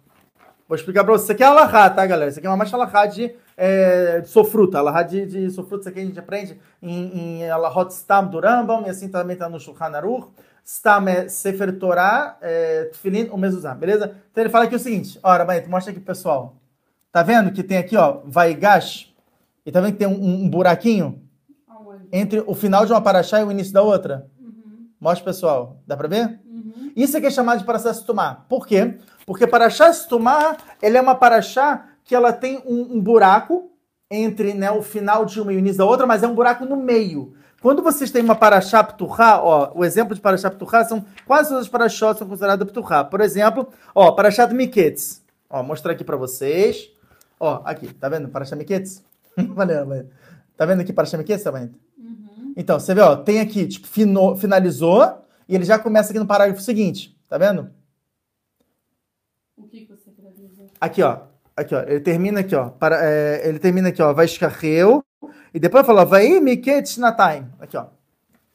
Vou 0.68 0.76
explicar 0.76 1.02
para 1.02 1.14
vocês. 1.14 1.24
Isso 1.24 1.32
aqui 1.32 1.42
é 1.42 1.46
alahá, 1.46 1.88
tá, 1.88 2.06
galera? 2.06 2.30
Isso 2.30 2.38
aqui 2.38 2.46
é 2.46 2.50
uma 2.50 2.56
mais 2.56 2.72
alahá 2.72 3.06
de, 3.06 3.34
é, 3.62 4.22
sofruta. 4.24 4.78
Alahá 4.78 5.02
de, 5.02 5.26
de 5.26 5.50
sofruta, 5.50 5.82
isso 5.82 5.88
aqui 5.90 6.00
a 6.00 6.04
gente 6.04 6.18
aprende 6.18 6.58
em, 6.80 7.42
em 7.42 7.50
alahot 7.50 7.92
stam 7.92 8.26
do 8.26 8.40
Rambam, 8.40 8.86
e 8.86 8.88
assim 8.88 9.08
também 9.08 9.34
está 9.34 9.50
no 9.50 9.60
Shulchan 9.60 9.94
Aruch. 9.94 10.28
Stam 10.64 11.08
é 11.08 11.28
Sefer 11.28 11.78
Torah, 11.78 12.38
é, 12.40 12.84
Tfilin, 12.86 13.28
o 13.30 13.36
Mezuzah, 13.36 13.74
beleza? 13.74 14.16
Então 14.30 14.42
ele 14.42 14.50
fala 14.50 14.64
aqui 14.64 14.74
o 14.74 14.78
seguinte. 14.78 15.20
Ora, 15.22 15.44
Baito, 15.44 15.68
mostra 15.68 15.92
aqui, 15.92 16.00
pessoal. 16.00 16.56
Tá 17.12 17.22
vendo 17.22 17.52
que 17.52 17.62
tem 17.62 17.76
aqui, 17.76 17.96
ó, 17.96 18.20
Vaigash, 18.24 19.14
e 19.66 19.70
tá 19.70 19.80
vendo 19.80 19.92
que 19.92 19.98
tem 19.98 20.08
um, 20.08 20.44
um 20.44 20.48
buraquinho? 20.48 21.22
Entre 22.10 22.42
o 22.46 22.54
final 22.54 22.86
de 22.86 22.92
uma 22.92 23.00
paraxá 23.00 23.40
e 23.40 23.44
o 23.44 23.50
início 23.50 23.72
da 23.72 23.82
outra? 23.82 24.26
Uhum. 24.40 24.88
Mostra, 24.98 25.24
pessoal. 25.24 25.76
Dá 25.86 25.96
para 25.96 26.08
ver? 26.08 26.40
Isso 26.96 27.16
é 27.16 27.20
que 27.20 27.26
é 27.26 27.30
chamado 27.30 27.58
de 27.58 27.64
Parashá 27.64 27.94
Tumá. 27.94 28.46
Por 28.48 28.66
quê? 28.66 28.98
Porque 29.26 29.46
Parashá 29.46 29.92
Tumá, 30.08 30.56
ele 30.82 30.96
é 30.96 31.00
uma 31.00 31.14
Parashá 31.14 31.89
que 32.10 32.14
ela 32.16 32.32
tem 32.32 32.60
um, 32.66 32.96
um 32.96 33.00
buraco 33.00 33.70
entre 34.10 34.52
né, 34.52 34.68
o 34.68 34.82
final 34.82 35.24
de 35.24 35.40
uma 35.40 35.52
e 35.52 35.56
o 35.56 35.58
início 35.60 35.78
da 35.78 35.84
outra, 35.84 36.08
mas 36.08 36.24
é 36.24 36.26
um 36.26 36.34
buraco 36.34 36.64
no 36.64 36.76
meio. 36.76 37.34
Quando 37.62 37.84
vocês 37.84 38.10
têm 38.10 38.20
uma 38.20 38.34
Parashá 38.34 38.82
Ptuhá, 38.82 39.40
ó, 39.40 39.70
o 39.76 39.84
exemplo 39.84 40.12
de 40.12 40.20
Parashá 40.20 40.50
Ptuhá 40.50 40.82
são 40.82 41.04
quase 41.24 41.50
todas 41.50 41.66
as 41.66 41.70
Parashot 41.70 42.18
são 42.18 42.26
consideradas 42.26 42.68
Ptuhá. 42.68 43.04
Por 43.04 43.20
exemplo, 43.20 43.68
ó, 43.94 44.10
Parashá 44.10 44.44
Miketz. 44.48 45.22
Ó, 45.48 45.62
mostrar 45.62 45.92
aqui 45.92 46.02
para 46.02 46.16
vocês. 46.16 46.90
Ó, 47.38 47.62
aqui, 47.64 47.94
tá 47.94 48.08
vendo? 48.08 48.28
Parashá 48.28 48.56
Miketz? 48.56 49.04
Valeu, 49.54 49.86
valeu. 49.86 50.10
Tá 50.56 50.66
vendo 50.66 50.80
aqui 50.80 50.92
Miketz, 51.16 51.44
tá 51.44 51.52
vendo? 51.52 51.76
Uhum. 51.96 52.54
Então, 52.56 52.80
você 52.80 52.92
vê, 52.92 53.02
ó, 53.02 53.14
tem 53.14 53.38
aqui, 53.38 53.68
tipo, 53.68 53.86
fino, 53.86 54.34
finalizou, 54.34 55.24
e 55.48 55.54
ele 55.54 55.64
já 55.64 55.78
começa 55.78 56.10
aqui 56.10 56.18
no 56.18 56.26
parágrafo 56.26 56.60
seguinte, 56.60 57.16
tá 57.28 57.38
vendo? 57.38 57.70
O 59.56 59.68
que 59.68 59.86
você 59.86 60.10
quer 60.10 60.32
dizer? 60.32 60.72
Aqui, 60.80 61.04
ó. 61.04 61.29
Aqui, 61.60 61.74
ó. 61.74 61.82
Ele 61.82 62.00
termina 62.00 62.40
aqui, 62.40 62.54
ó. 62.54 62.70
Para, 62.70 62.98
é, 63.02 63.46
ele 63.46 63.58
termina 63.58 63.88
aqui, 63.88 64.02
ó. 64.02 64.12
Vai 64.12 64.24
escarreu. 64.24 65.04
E 65.52 65.60
depois 65.60 65.84
fala, 65.84 66.04
vai 66.04 66.40
miket 66.40 66.86
time. 66.86 67.46
Aqui, 67.60 67.76
ó. 67.76 67.86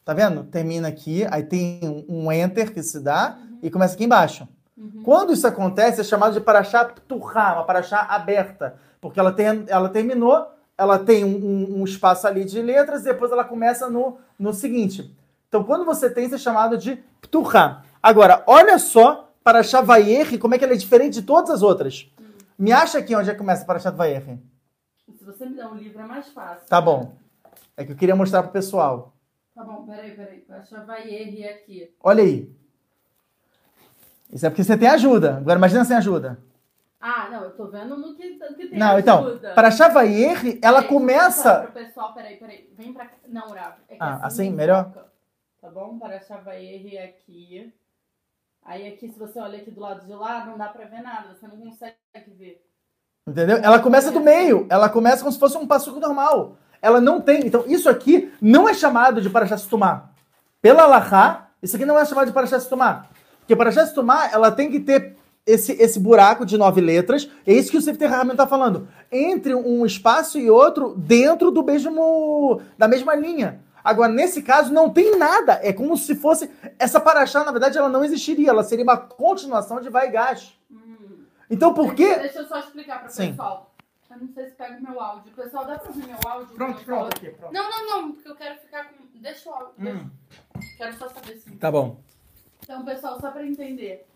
Tá 0.03 0.13
vendo? 0.13 0.43
Termina 0.43 0.87
aqui, 0.87 1.25
aí 1.31 1.43
tem 1.43 1.79
um, 1.83 2.25
um 2.25 2.31
enter 2.31 2.71
que 2.71 2.83
se 2.83 2.99
dá 2.99 3.39
e 3.61 3.71
começa 3.71 3.95
aqui 3.95 4.03
embaixo. 4.03 4.47
Uhum. 4.77 5.01
Quando 5.03 5.33
isso 5.33 5.47
acontece, 5.47 6.01
é 6.01 6.03
chamado 6.03 6.33
de 6.33 6.41
paraxá 6.41 6.85
pturra, 6.85 7.53
uma 7.53 7.63
paraxá 7.63 8.01
aberta. 8.09 8.75
Porque 9.01 9.19
ela, 9.19 9.31
tem, 9.31 9.65
ela 9.67 9.89
terminou, 9.89 10.47
ela 10.77 10.99
tem 10.99 11.23
um, 11.23 11.79
um, 11.79 11.83
espaço 11.83 12.27
ali 12.27 12.45
de 12.45 12.61
letras 12.61 13.01
e 13.01 13.05
depois 13.05 13.31
ela 13.31 13.43
começa 13.43 13.89
no, 13.89 14.17
no 14.37 14.53
seguinte. 14.53 15.11
Então, 15.47 15.63
quando 15.63 15.85
você 15.85 16.07
tem, 16.07 16.25
isso 16.25 16.35
é 16.35 16.39
chamado 16.39 16.77
de 16.77 16.99
pturra. 17.21 17.83
Agora, 18.01 18.43
olha 18.45 18.77
só 18.77 19.31
para 19.43 19.63
Shavayer, 19.63 20.37
como 20.39 20.53
é 20.53 20.57
que 20.57 20.63
ela 20.63 20.73
é 20.73 20.77
diferente 20.77 21.15
de 21.15 21.21
todas 21.23 21.49
as 21.49 21.61
outras. 21.61 22.11
Me 22.57 22.71
acha 22.71 22.99
aqui 22.99 23.15
onde 23.15 23.29
é 23.29 23.33
que 23.33 23.39
começa 23.39 23.65
para 23.65 23.79
Shavayer. 23.79 24.23
Se 25.17 25.23
você 25.23 25.45
me 25.45 25.55
dá 25.55 25.69
um 25.69 25.75
livro, 25.75 26.01
é 26.01 26.05
mais 26.05 26.29
fácil. 26.29 26.67
Tá 26.67 26.79
bom. 26.79 27.15
É 27.75 27.83
que 27.83 27.91
eu 27.91 27.95
queria 27.95 28.15
mostrar 28.15 28.43
pro 28.43 28.51
pessoal. 28.51 29.13
Tá 29.53 29.63
bom, 29.63 29.85
peraí, 29.85 30.15
peraí. 30.15 30.45
Baixa 30.47 30.83
vai 30.83 31.09
erre 31.09 31.47
aqui. 31.47 31.93
Olha 32.01 32.23
aí. 32.23 32.53
Isso 34.31 34.45
é 34.45 34.49
porque 34.49 34.63
você 34.63 34.77
tem 34.77 34.87
ajuda. 34.87 35.37
Agora 35.37 35.57
imagina 35.57 35.83
sem 35.83 35.95
ajuda. 35.97 36.39
Ah, 36.99 37.29
não, 37.29 37.43
eu 37.43 37.51
tô 37.51 37.67
vendo 37.67 37.97
no 37.97 38.15
que, 38.15 38.39
que 38.39 38.67
tem 38.67 38.79
não, 38.79 38.97
então, 38.97 39.19
ajuda. 39.19 39.35
Então, 39.37 39.53
para 39.53 39.69
Chavayer, 39.69 40.59
ela 40.61 40.81
peraí, 40.81 40.87
começa. 40.87 41.61
Pro 41.61 41.71
pessoal, 41.73 42.13
peraí, 42.13 42.37
peraí. 42.37 42.69
Vem 42.75 42.93
pra 42.93 43.05
cá. 43.05 43.15
Não, 43.27 43.49
Rafa. 43.49 43.77
É 43.89 43.97
ah, 43.99 44.15
assim, 44.25 44.47
assim 44.47 44.51
melhor? 44.51 44.91
Tá 45.61 45.69
bom? 45.69 45.99
Para 45.99 46.19
Chavayer 46.21 47.03
aqui. 47.03 47.73
Aí 48.65 48.87
aqui, 48.87 49.07
se 49.07 49.17
você 49.17 49.39
olha 49.39 49.59
aqui 49.59 49.71
do 49.71 49.79
lado 49.79 50.05
de 50.05 50.13
lá, 50.13 50.45
não 50.45 50.57
dá 50.57 50.67
pra 50.67 50.85
ver 50.85 51.01
nada. 51.01 51.33
Você 51.33 51.47
não 51.47 51.57
consegue 51.57 51.95
ver. 52.37 52.65
Entendeu? 53.27 53.57
Ela 53.57 53.79
começa 53.79 54.11
do 54.11 54.19
meio. 54.19 54.65
Ela 54.69 54.89
começa 54.89 55.19
como 55.19 55.31
se 55.31 55.39
fosse 55.39 55.57
um 55.57 55.67
passo 55.67 55.97
normal 55.99 56.57
ela 56.85 57.01
não 57.01 57.19
tem. 57.19 57.47
Então, 57.47 57.63
isso 57.65 57.89
aqui 57.89 58.31
não 58.39 58.69
é 58.69 58.73
chamado 58.73 59.19
de 59.19 59.27
Parashat 59.27 59.61
Stumá. 59.61 60.11
Pela 60.61 60.83
Allahá, 60.83 61.49
isso 61.61 61.75
aqui 61.75 61.85
não 61.85 61.97
é 61.97 62.05
chamado 62.05 62.27
de 62.27 62.33
Parashat 62.33 62.63
Stumá. 62.63 63.07
Porque 63.39 63.55
Parashat 63.55 63.89
Stumá, 63.89 64.29
ela 64.31 64.51
tem 64.51 64.69
que 64.69 64.79
ter 64.79 65.15
esse, 65.47 65.71
esse 65.73 65.99
buraco 65.99 66.45
de 66.45 66.57
nove 66.59 66.81
letras. 66.81 67.27
É 67.45 67.53
isso 67.53 67.71
que 67.71 67.77
o 67.77 67.81
Sefer 67.81 68.09
Rahman 68.09 68.33
está 68.33 68.45
falando. 68.45 68.87
Entre 69.11 69.55
um 69.55 69.83
espaço 69.83 70.37
e 70.37 70.47
outro 70.47 70.93
dentro 70.95 71.49
do 71.49 71.63
mesmo 71.63 72.61
da 72.77 72.87
mesma 72.87 73.15
linha. 73.15 73.59
Agora, 73.85 74.11
nesse 74.11 74.41
caso, 74.41 74.73
não 74.73 74.89
tem 74.89 75.15
nada. 75.15 75.59
É 75.61 75.71
como 75.71 75.95
se 75.95 76.15
fosse. 76.15 76.49
Essa 76.79 76.99
paraxá, 76.99 77.43
na 77.43 77.51
verdade, 77.51 77.77
ela 77.77 77.87
não 77.87 78.03
existiria. 78.03 78.49
Ela 78.49 78.63
seria 78.63 78.83
uma 78.83 78.97
continuação 78.97 79.79
de 79.79 79.89
vai 79.89 80.09
e 80.09 80.11
Hum. 80.71 81.23
Então, 81.51 81.71
por 81.71 81.93
quê? 81.93 82.15
Deixa 82.15 82.39
eu 82.39 82.47
só 82.47 82.57
explicar 82.57 83.03
para 83.03 83.11
o 83.11 83.15
pessoal. 83.15 83.75
Eu 84.09 84.17
não 84.17 84.27
sei 84.33 84.45
se 84.47 84.55
pega 84.55 84.77
o 84.77 84.81
meu 84.81 84.99
áudio. 84.99 85.31
Pessoal, 85.33 85.65
dá 85.65 85.77
pra 85.77 85.89
ouvir 85.89 86.07
meu 86.07 86.17
áudio? 86.25 86.55
Pronto, 86.55 86.83
pronto, 86.83 87.15
aqui, 87.15 87.29
pronto. 87.29 87.53
Não, 87.53 87.69
não, 87.69 87.85
não, 87.85 88.11
porque 88.13 88.29
eu 88.29 88.35
quero 88.35 88.59
ficar 88.59 88.85
com. 88.85 88.95
Deixa 89.19 89.49
o 89.49 89.53
áudio. 89.53 89.73
Hum. 89.77 90.09
Deixa. 90.53 90.77
Quero 90.77 90.97
só 90.97 91.09
saber 91.09 91.35
se. 91.37 91.51
Tá 91.57 91.71
bom. 91.71 91.99
Então, 92.63 92.83
pessoal, 92.83 93.19
só 93.21 93.29
pra 93.29 93.45
entender, 93.45 94.07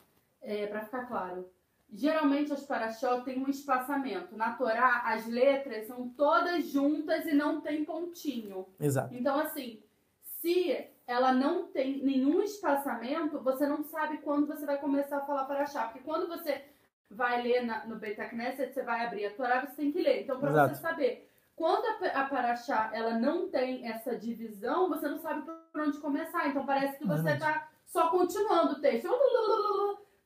é, 0.41 0.65
pra 0.65 0.81
ficar 0.81 1.05
claro. 1.05 1.47
Geralmente 1.91 2.53
as 2.53 2.63
paraxó 2.63 3.21
têm 3.21 3.39
um 3.39 3.49
espaçamento. 3.49 4.37
Na 4.37 4.53
Torá, 4.53 5.01
as 5.05 5.25
letras 5.25 5.87
são 5.87 6.07
todas 6.09 6.67
juntas 6.67 7.25
e 7.25 7.33
não 7.33 7.61
tem 7.61 7.83
pontinho. 7.83 8.67
Exato. 8.79 9.13
Então, 9.15 9.39
assim, 9.39 9.81
se 10.21 10.87
ela 11.07 11.33
não 11.33 11.67
tem 11.67 12.03
nenhum 12.03 12.43
espaçamento, 12.43 13.39
você 13.39 13.65
não 13.67 13.83
sabe 13.83 14.19
quando 14.19 14.45
você 14.45 14.65
vai 14.65 14.77
começar 14.77 15.17
a 15.17 15.25
falar 15.25 15.45
paraxá. 15.45 15.85
Porque 15.85 15.99
quando 15.99 16.27
você 16.27 16.63
vai 17.09 17.41
ler 17.41 17.65
na, 17.65 17.85
no 17.87 17.95
Beit 17.95 18.21
Knesset, 18.29 18.71
você 18.71 18.83
vai 18.83 19.05
abrir 19.05 19.25
a 19.25 19.33
Torá, 19.33 19.61
você 19.61 19.75
tem 19.75 19.91
que 19.91 20.01
ler. 20.01 20.21
Então, 20.21 20.39
para 20.39 20.67
você 20.67 20.75
saber 20.75 21.27
quando 21.55 21.83
a, 21.85 22.21
a 22.21 22.25
Paraxá 22.25 22.91
ela 22.93 23.17
não 23.17 23.49
tem 23.49 23.85
essa 23.87 24.15
divisão, 24.15 24.87
você 24.87 25.07
não 25.07 25.17
sabe 25.17 25.41
por 25.41 25.81
onde 25.81 25.97
começar. 25.97 26.47
Então, 26.47 26.65
parece 26.65 26.97
que 26.99 27.07
você 27.07 27.31
está 27.31 27.67
só 27.85 28.09
continuando 28.09 28.73
o 28.73 28.79
texto. 28.79 29.09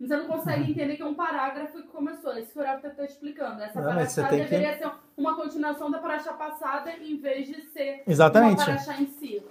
Você 0.04 0.18
não 0.18 0.28
consegue 0.28 0.72
entender 0.72 0.98
que 0.98 1.02
é 1.02 1.06
um 1.06 1.14
parágrafo 1.14 1.82
que 1.82 1.88
começou. 1.88 2.38
Esse 2.38 2.52
que 2.52 2.60
o 2.60 2.64
Rafa 2.64 2.88
está 2.88 3.06
explicando. 3.06 3.62
Essa 3.62 3.80
não, 3.80 3.88
Paraxá 3.88 4.28
deveria 4.28 4.74
que... 4.74 4.80
ser 4.80 4.92
uma 5.16 5.34
continuação 5.34 5.90
da 5.90 6.00
Paraxá 6.00 6.34
passada 6.34 6.92
em 7.02 7.16
vez 7.18 7.48
de 7.48 7.62
ser 7.72 8.04
Exatamente. 8.06 8.58
uma 8.58 8.66
Paraxá 8.66 9.02
em 9.02 9.08
si. 9.08 9.42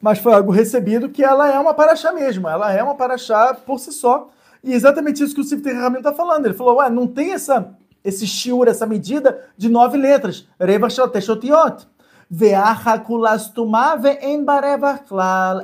Mas 0.00 0.18
foi 0.18 0.34
algo 0.34 0.50
recebido 0.50 1.08
que 1.08 1.22
ela 1.22 1.48
é 1.48 1.56
uma 1.56 1.72
Paraxá 1.72 2.12
mesmo. 2.12 2.48
Ela 2.48 2.72
é 2.72 2.82
uma 2.82 2.96
Paraxá 2.96 3.54
por 3.54 3.78
si 3.78 3.92
só. 3.92 4.28
E 4.64 4.72
exatamente 4.72 5.22
isso 5.22 5.36
que 5.36 5.40
o 5.40 5.44
Sifter 5.44 5.76
Ramim 5.76 5.98
está 5.98 6.12
falando. 6.12 6.46
Ele 6.46 6.54
falou, 6.54 6.78
ué, 6.78 6.90
não 6.90 7.06
tem 7.06 7.32
essa, 7.32 7.72
esse 8.02 8.26
shiur, 8.26 8.66
essa 8.66 8.84
medida 8.84 9.48
de 9.56 9.68
nove 9.68 9.96
letras. 9.96 10.48
Reva 10.58 10.90
Shalteshotiot. 10.90 11.86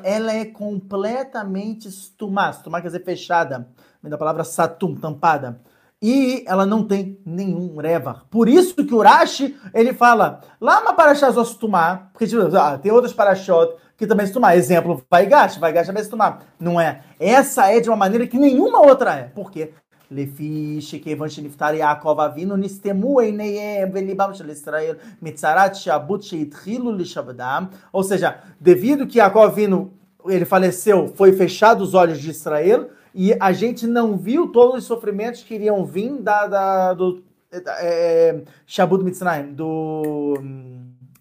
Ela 0.04 0.32
é 0.32 0.44
completamente 0.44 1.90
stumá. 1.90 2.52
Stumá 2.52 2.80
quer 2.80 2.88
dizer 2.88 3.04
fechada 3.04 3.66
vem 4.02 4.10
da 4.10 4.18
palavra 4.18 4.44
satum, 4.44 4.94
tampada. 4.94 5.60
E 6.00 6.44
ela 6.46 6.64
não 6.64 6.84
tem 6.84 7.18
nenhum 7.26 7.76
revar. 7.76 8.24
Por 8.30 8.48
isso 8.48 8.74
que 8.74 8.94
Urashi, 8.94 9.56
ele 9.74 9.92
fala, 9.92 10.40
lama 10.60 10.94
parashá 10.94 11.28
zosutumá, 11.30 12.08
porque 12.12 12.26
tipo, 12.26 12.56
ah, 12.56 12.78
tem 12.78 12.92
outras 12.92 13.12
parashot 13.12 13.74
que 13.96 14.06
também 14.06 14.26
se 14.26 14.32
tomar. 14.32 14.56
Exemplo, 14.56 15.02
vai 15.10 15.26
gaste 15.26 15.58
vai 15.58 15.72
gaste 15.72 15.88
também 15.88 16.04
se 16.04 16.08
tomar. 16.08 16.44
Não 16.58 16.80
é. 16.80 17.02
Essa 17.18 17.72
é 17.72 17.80
de 17.80 17.90
uma 17.90 17.96
maneira 17.96 18.26
que 18.28 18.38
nenhuma 18.38 18.80
outra 18.80 19.14
é. 19.14 19.24
Por 19.24 19.50
quê? 19.50 19.72
Lefiche 20.10 21.00
que 21.00 21.10
evangeliftar 21.10 21.74
Yaakov 21.74 22.20
avino 22.20 22.56
nistemu 22.56 23.20
eineiem 23.20 23.90
velibam 23.90 24.32
shel 24.32 24.48
Israel 24.48 24.96
mitzarat 25.20 25.76
shabut 25.76 26.24
sheitchilu 26.24 26.92
lishabdam. 26.92 27.68
Ou 27.92 28.02
seja, 28.04 28.38
devido 28.58 29.06
que 29.06 29.18
Yaakov 29.18 29.50
avino 29.50 29.92
ele 30.26 30.44
faleceu, 30.44 31.08
foi 31.08 31.32
fechado 31.32 31.82
os 31.82 31.94
olhos 31.94 32.20
de 32.20 32.30
Israel, 32.30 32.88
e 33.14 33.34
a 33.38 33.52
gente 33.52 33.86
não 33.86 34.16
viu 34.16 34.48
todos 34.48 34.76
os 34.78 34.84
sofrimentos 34.84 35.42
que 35.42 35.54
iriam 35.54 35.84
vir 35.84 36.20
da, 36.20 36.46
da 36.46 36.94
do 36.94 37.22
é, 37.50 38.42
Shabbat 38.66 39.02
Mitzrayim, 39.02 39.52
do 39.52 40.34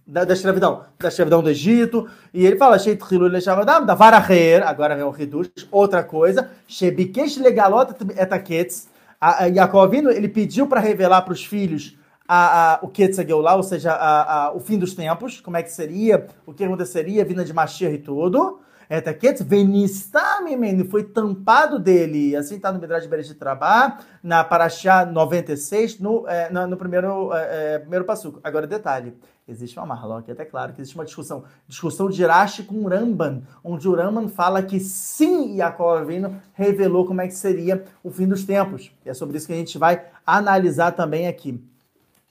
da, 0.05 0.23
da, 0.23 0.33
escravidão, 0.33 0.85
da 0.97 1.09
escravidão 1.09 1.43
do 1.43 1.49
Egito, 1.49 2.07
e 2.33 2.45
ele 2.45 2.55
fala, 2.55 2.77
da 3.85 3.93
Varaher, 3.93 4.65
agora 4.65 4.95
vem 4.95 5.03
o 5.03 5.13
Hidush, 5.17 5.67
outra 5.69 6.03
coisa, 6.03 6.49
Shebikesh 6.65 7.37
legalot 7.37 7.93
etaketz, 8.17 8.87
Jacovino, 9.53 10.09
ele 10.09 10.29
pediu 10.29 10.67
para 10.67 10.79
revelar 10.79 11.23
para 11.23 11.33
os 11.33 11.43
filhos 11.43 11.97
a, 12.27 12.75
a, 12.75 12.79
o 12.81 12.87
Ketzageulah, 12.87 13.55
ou 13.55 13.63
seja, 13.63 13.93
a, 13.93 14.45
a, 14.45 14.53
o 14.53 14.59
fim 14.59 14.77
dos 14.77 14.93
tempos, 14.93 15.41
como 15.41 15.57
é 15.57 15.63
que 15.63 15.71
seria, 15.71 16.27
o 16.45 16.53
que 16.53 16.63
aconteceria, 16.63 17.25
vinda 17.25 17.43
de 17.43 17.53
Mashiach 17.53 17.95
e 17.95 17.97
tudo, 17.97 18.59
Etaketz, 18.89 19.41
Venistamimene, 19.41 20.85
foi 20.85 21.03
tampado 21.03 21.77
dele, 21.77 22.35
assim 22.35 22.55
está 22.55 22.71
no 22.71 22.79
Midrash 22.79 23.05
Bereshit 23.05 23.35
Trabá, 23.35 23.99
na 24.23 24.43
Parashá 24.43 25.05
96, 25.05 25.99
no, 25.99 26.27
é, 26.27 26.49
no, 26.49 26.67
no 26.67 26.77
primeiro, 26.77 27.33
é, 27.33 27.79
primeiro 27.79 28.05
passuco. 28.05 28.39
Agora, 28.41 28.65
detalhe, 28.65 29.13
existe 29.45 29.77
uma 29.77 29.85
marloca, 29.85 30.31
é 30.31 30.33
até 30.33 30.45
claro 30.45 30.71
que 30.71 30.81
existe 30.81 30.95
uma 30.95 31.03
discussão, 31.03 31.43
discussão 31.67 32.09
de 32.09 32.25
Rashi 32.25 32.63
com 32.63 32.87
Ramban, 32.87 33.41
onde 33.61 33.89
o 33.89 33.95
Ramban 33.95 34.29
fala 34.29 34.63
que 34.63 34.79
sim, 34.79 35.57
Yaakov 35.57 35.99
Avinu 35.99 36.41
revelou 36.53 37.05
como 37.05 37.21
é 37.21 37.27
que 37.27 37.35
seria 37.35 37.83
o 38.01 38.09
fim 38.09 38.27
dos 38.27 38.45
tempos. 38.45 38.91
E 39.05 39.09
é 39.09 39.13
sobre 39.13 39.37
isso 39.37 39.47
que 39.47 39.53
a 39.53 39.57
gente 39.57 39.77
vai 39.77 40.05
analisar 40.25 40.91
também 40.91 41.27
aqui. 41.27 41.61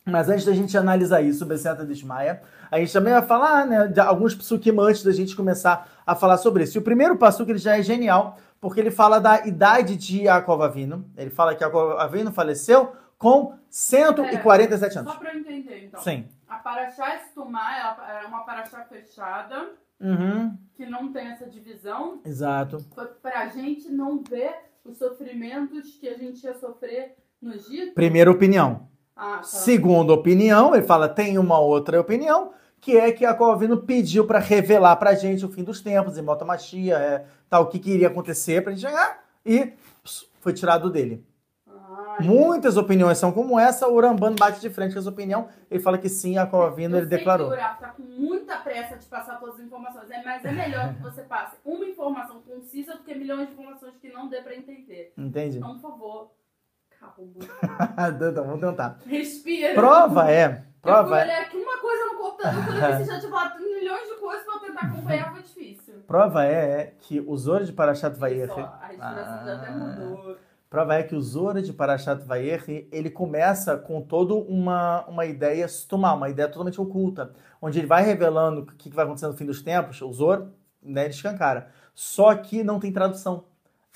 Mas 0.04 0.28
antes 0.28 0.44
da 0.44 0.52
gente 0.52 0.78
analisar 0.78 1.20
isso, 1.20 1.44
Beceta 1.44 1.84
de 1.84 1.92
Ismaia, 1.92 2.40
a 2.70 2.78
gente 2.78 2.92
também 2.92 3.12
vai 3.12 3.22
falar 3.22 3.66
né, 3.66 3.88
de 3.88 4.00
alguns 4.00 4.34
psukim 4.34 4.74
antes 4.78 5.02
da 5.02 5.12
gente 5.12 5.36
começar 5.36 5.88
a 6.06 6.14
falar 6.14 6.38
sobre 6.38 6.64
isso. 6.64 6.76
E 6.76 6.80
o 6.80 6.82
primeiro 6.82 7.16
que 7.18 7.50
ele 7.50 7.58
já 7.58 7.78
é 7.78 7.82
genial, 7.82 8.38
porque 8.60 8.80
ele 8.80 8.90
fala 8.90 9.20
da 9.20 9.46
idade 9.46 9.96
de 9.96 10.22
Yaakov 10.22 10.62
Avinu. 10.62 11.04
Ele 11.16 11.30
fala 11.30 11.54
que 11.54 11.62
Yaakov 11.62 11.98
Avinu 11.98 12.32
faleceu 12.32 12.92
com 13.18 13.54
147 13.70 14.88
Pera, 14.88 15.00
anos. 15.00 15.12
Só 15.12 15.18
para 15.18 15.34
eu 15.34 15.40
entender, 15.40 15.84
então. 15.84 16.00
Sim. 16.00 16.28
A 16.48 16.56
Paraxá 16.56 17.16
Estumá 17.16 17.96
é 18.22 18.26
uma 18.26 18.44
Paraxá 18.44 18.84
fechada, 18.84 19.70
uhum. 20.00 20.56
que 20.74 20.86
não 20.86 21.12
tem 21.12 21.28
essa 21.28 21.46
divisão. 21.46 22.20
Exato. 22.24 22.84
Para 23.22 23.40
a 23.40 23.48
gente 23.48 23.88
não 23.90 24.22
ver 24.22 24.54
os 24.84 24.98
sofrimentos 24.98 25.96
que 25.96 26.08
a 26.08 26.16
gente 26.16 26.44
ia 26.44 26.54
sofrer 26.54 27.16
no 27.40 27.54
Egito. 27.54 27.94
Primeira 27.94 28.30
opinião. 28.30 28.88
Ah, 29.16 29.38
tá. 29.38 29.42
Segunda 29.44 30.12
opinião, 30.12 30.74
ele 30.74 30.84
fala, 30.84 31.08
tem 31.08 31.38
uma 31.38 31.58
outra 31.58 31.98
opinião, 31.98 32.52
que 32.80 32.96
é 32.96 33.10
que 33.10 33.24
a 33.24 33.34
Calvino 33.34 33.78
pediu 33.78 34.26
para 34.26 34.38
revelar 34.38 34.96
para 34.96 35.10
a 35.10 35.14
gente 35.14 35.44
o 35.44 35.48
fim 35.48 35.64
dos 35.64 35.80
tempos, 35.80 36.18
em 36.18 36.22
Motomachia, 36.22 36.96
é, 36.96 37.24
tal, 37.48 37.62
o 37.62 37.66
que, 37.66 37.78
que 37.78 37.90
iria 37.90 38.08
acontecer 38.08 38.62
para 38.62 38.72
gente 38.72 38.82
chegar, 38.82 39.24
e 39.44 39.72
foi 40.40 40.52
tirado 40.52 40.90
dele. 40.90 41.24
Ah, 41.66 42.18
Muitas 42.20 42.76
opiniões 42.76 43.16
são 43.16 43.32
como 43.32 43.58
essa, 43.58 43.88
o 43.88 43.98
Ramban 43.98 44.34
bate 44.34 44.60
de 44.60 44.68
frente 44.68 44.92
com 44.92 44.98
essa 44.98 45.08
opinião. 45.08 45.48
Ele 45.70 45.80
fala 45.80 45.96
que 45.98 46.08
sim, 46.08 46.36
a 46.36 46.42
Avinu 46.42 46.98
ele 46.98 47.06
declarou. 47.06 47.48
Que 47.48 47.54
o 47.54 47.56
Uraf 47.56 47.80
tá 47.80 47.88
com 47.88 48.02
muita 48.02 48.56
pressa 48.58 48.96
de 48.96 49.06
passar 49.06 49.40
todas 49.40 49.56
as 49.56 49.62
informações, 49.62 50.10
é, 50.10 50.22
mas 50.22 50.44
é 50.44 50.52
melhor 50.52 50.94
que 50.94 51.02
você 51.02 51.22
passe 51.22 51.56
uma 51.64 51.84
informação 51.86 52.42
concisa 52.42 52.92
do 52.92 53.02
que 53.02 53.14
milhões 53.14 53.48
de 53.48 53.54
informações 53.54 53.94
que 54.00 54.12
não 54.12 54.28
dê 54.28 54.42
pra 54.42 54.54
entender. 54.54 55.12
Entendi. 55.16 55.56
Então, 55.56 55.78
por 55.78 55.90
favor, 55.90 56.30
calma. 56.98 58.10
então, 58.30 58.44
vamos 58.44 58.60
tentar. 58.60 58.98
Respira. 59.06 59.74
Prova 59.74 60.30
é. 60.30 60.64
Prova 60.82 61.18
é. 61.20 61.40
aqui 61.40 61.56
uma 61.56 61.78
coisa 61.78 62.06
no 62.06 62.18
computador, 62.18 62.64
quando 62.64 62.98
você 62.98 63.04
já 63.04 63.20
te 63.20 63.28
falado 63.28 63.58
milhões 63.62 64.08
de 64.08 64.14
coisas 64.20 64.44
pra 64.44 64.54
eu 64.54 64.60
tentar 64.60 64.86
acompanhar, 64.86 65.32
foi 65.32 65.42
difícil. 65.42 65.94
Prova 66.06 66.44
é 66.44 66.94
que 67.00 67.20
o 67.20 67.36
Zoro 67.36 67.64
de 67.64 67.72
Parashat 67.72 68.16
Vayer. 68.16 68.50
A 68.50 68.86
respiração 68.86 69.34
ah. 69.34 69.42
já 69.44 69.54
até 69.56 69.70
mudou. 69.70 70.36
Prova 70.68 70.94
é 70.94 71.02
que 71.02 71.14
o 71.14 71.20
Zora 71.20 71.62
de 71.62 71.72
Parashat 71.72 72.24
Vayer, 72.24 72.64
ele 72.90 73.08
começa 73.08 73.76
com 73.76 74.02
toda 74.02 74.34
uma, 74.34 75.04
uma 75.06 75.24
ideia 75.24 75.66
stumá, 75.68 76.12
uma 76.12 76.28
ideia 76.28 76.48
totalmente 76.48 76.80
oculta, 76.80 77.32
onde 77.62 77.78
ele 77.78 77.86
vai 77.86 78.02
revelando 78.02 78.62
o 78.62 78.66
que 78.66 78.90
vai 78.90 79.04
acontecer 79.04 79.28
no 79.28 79.36
fim 79.36 79.46
dos 79.46 79.62
tempos, 79.62 80.02
o 80.02 80.12
Zor, 80.12 80.48
né, 80.82 81.04
ele 81.04 81.14
escancara. 81.14 81.68
Só 81.94 82.34
que 82.34 82.64
não 82.64 82.80
tem 82.80 82.92
tradução. 82.92 83.44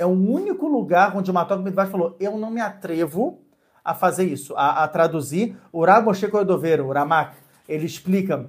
É 0.00 0.06
o 0.06 0.08
único 0.08 0.66
lugar 0.66 1.14
onde 1.14 1.30
o 1.30 1.34
Matok 1.34 1.62
Midvash 1.62 1.90
falou, 1.90 2.16
eu 2.18 2.38
não 2.38 2.50
me 2.50 2.58
atrevo 2.58 3.42
a 3.84 3.94
fazer 3.94 4.24
isso, 4.24 4.56
a, 4.56 4.82
a 4.82 4.88
traduzir. 4.88 5.54
O 5.70 5.84
Rav 5.84 6.06
Moshe 6.06 6.26
Koedover, 6.26 6.80
o 6.80 6.90
Ramak, 6.90 7.36
ele 7.68 7.84
explica, 7.84 8.48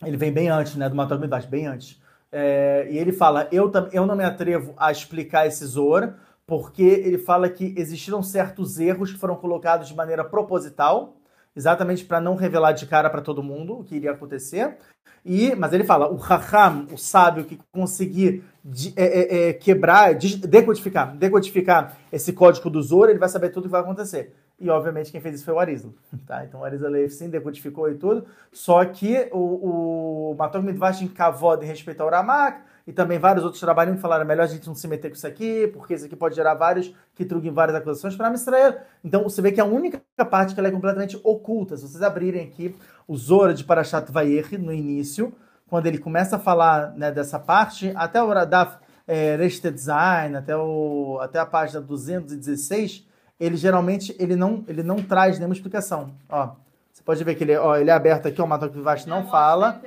ele 0.00 0.16
vem 0.16 0.30
bem 0.30 0.48
antes, 0.48 0.76
né, 0.76 0.88
do 0.88 0.94
Matok 0.94 1.22
Midvash, 1.22 1.46
bem 1.46 1.66
antes. 1.66 2.00
É, 2.30 2.86
e 2.88 2.96
ele 2.96 3.10
fala, 3.10 3.48
eu, 3.50 3.68
eu 3.92 4.06
não 4.06 4.14
me 4.14 4.22
atrevo 4.22 4.72
a 4.76 4.92
explicar 4.92 5.44
esse 5.44 5.66
Zor, 5.66 6.14
porque 6.46 6.84
ele 6.84 7.18
fala 7.18 7.50
que 7.50 7.74
existiram 7.76 8.22
certos 8.22 8.78
erros 8.78 9.12
que 9.12 9.18
foram 9.18 9.34
colocados 9.34 9.88
de 9.88 9.96
maneira 9.96 10.22
proposital, 10.22 11.16
exatamente 11.54 12.04
para 12.04 12.20
não 12.20 12.34
revelar 12.34 12.72
de 12.72 12.86
cara 12.86 13.10
para 13.10 13.20
todo 13.20 13.42
mundo 13.42 13.80
o 13.80 13.84
que 13.84 13.96
iria 13.96 14.12
acontecer. 14.12 14.76
E, 15.24 15.54
mas 15.54 15.72
ele 15.72 15.84
fala, 15.84 16.10
o 16.10 16.16
Raham, 16.16 16.86
o 16.92 16.96
sábio 16.96 17.44
que 17.44 17.58
conseguir 17.72 18.42
de, 18.64 18.92
é, 18.96 19.04
é, 19.04 19.48
é, 19.48 19.52
quebrar, 19.52 20.14
de, 20.14 20.36
decodificar, 20.38 21.14
decodificar 21.16 21.96
esse 22.10 22.32
código 22.32 22.70
do 22.70 22.82
Zoro, 22.82 23.10
ele 23.10 23.18
vai 23.18 23.28
saber 23.28 23.50
tudo 23.50 23.64
o 23.64 23.66
que 23.66 23.72
vai 23.72 23.82
acontecer. 23.82 24.34
E, 24.58 24.68
obviamente, 24.68 25.10
quem 25.10 25.20
fez 25.20 25.36
isso 25.36 25.44
foi 25.44 25.54
o 25.54 25.58
Arizla. 25.58 25.90
Tá? 26.26 26.44
Então, 26.44 26.60
o 26.60 26.64
Arizla 26.64 26.88
Leif 26.88 27.14
sim 27.14 27.28
decodificou 27.28 27.90
e 27.90 27.94
tudo. 27.94 28.26
Só 28.52 28.84
que 28.84 29.28
o, 29.32 30.30
o 30.30 30.34
Matok 30.38 30.64
Midvash 30.64 31.02
em 31.02 31.08
Kavod 31.08 31.64
em 31.64 31.68
respeito 31.68 32.02
ao 32.02 32.10
Ramak, 32.10 32.60
e 32.90 32.92
também 32.92 33.20
vários 33.20 33.44
outros 33.44 33.60
trabalham 33.60 33.94
que 33.94 34.00
falaram 34.00 34.26
melhor 34.26 34.42
a 34.42 34.46
gente 34.48 34.66
não 34.66 34.74
se 34.74 34.88
meter 34.88 35.10
com 35.10 35.14
isso 35.14 35.24
aqui, 35.24 35.68
porque 35.68 35.94
isso 35.94 36.06
aqui 36.06 36.16
pode 36.16 36.34
gerar 36.34 36.54
vários 36.54 36.92
que 37.14 37.24
trugam 37.24 37.54
várias 37.54 37.76
acusações 37.76 38.16
para 38.16 38.32
Israel. 38.32 38.78
Então 39.04 39.22
você 39.22 39.40
vê 39.40 39.52
que 39.52 39.60
a 39.60 39.64
única 39.64 40.02
parte 40.28 40.54
que 40.54 40.58
ela 40.58 40.66
é 40.66 40.72
completamente 40.72 41.16
oculta. 41.22 41.76
Se 41.76 41.86
vocês 41.86 42.02
abrirem 42.02 42.42
aqui 42.42 42.74
o 43.06 43.16
Zora 43.16 43.54
de 43.54 43.62
Parashat 43.62 44.10
Vayer 44.10 44.60
no 44.60 44.72
início, 44.72 45.32
quando 45.68 45.86
ele 45.86 45.98
começa 45.98 46.34
a 46.34 46.38
falar 46.40 46.92
né, 46.96 47.12
dessa 47.12 47.38
parte, 47.38 47.92
até 47.94 48.20
o 48.20 48.26
Radaf 48.26 48.78
é, 49.06 49.36
Design, 49.36 50.36
até, 50.36 50.56
o, 50.56 51.20
até 51.22 51.38
a 51.38 51.46
página 51.46 51.80
216, 51.80 53.06
ele 53.38 53.56
geralmente 53.56 54.16
ele 54.18 54.34
não, 54.34 54.64
ele 54.66 54.82
não 54.82 54.96
traz 54.96 55.38
nenhuma 55.38 55.54
explicação. 55.54 56.10
Ó, 56.28 56.56
você 56.92 57.04
pode 57.04 57.22
ver 57.22 57.36
que 57.36 57.44
ele, 57.44 57.56
ó, 57.56 57.76
ele 57.76 57.90
é 57.90 57.92
aberto 57.92 58.26
aqui, 58.26 58.42
o 58.42 58.46
Matok 58.48 58.74
Vivash 58.74 59.06
não, 59.06 59.22
não 59.22 59.30
fala. 59.30 59.80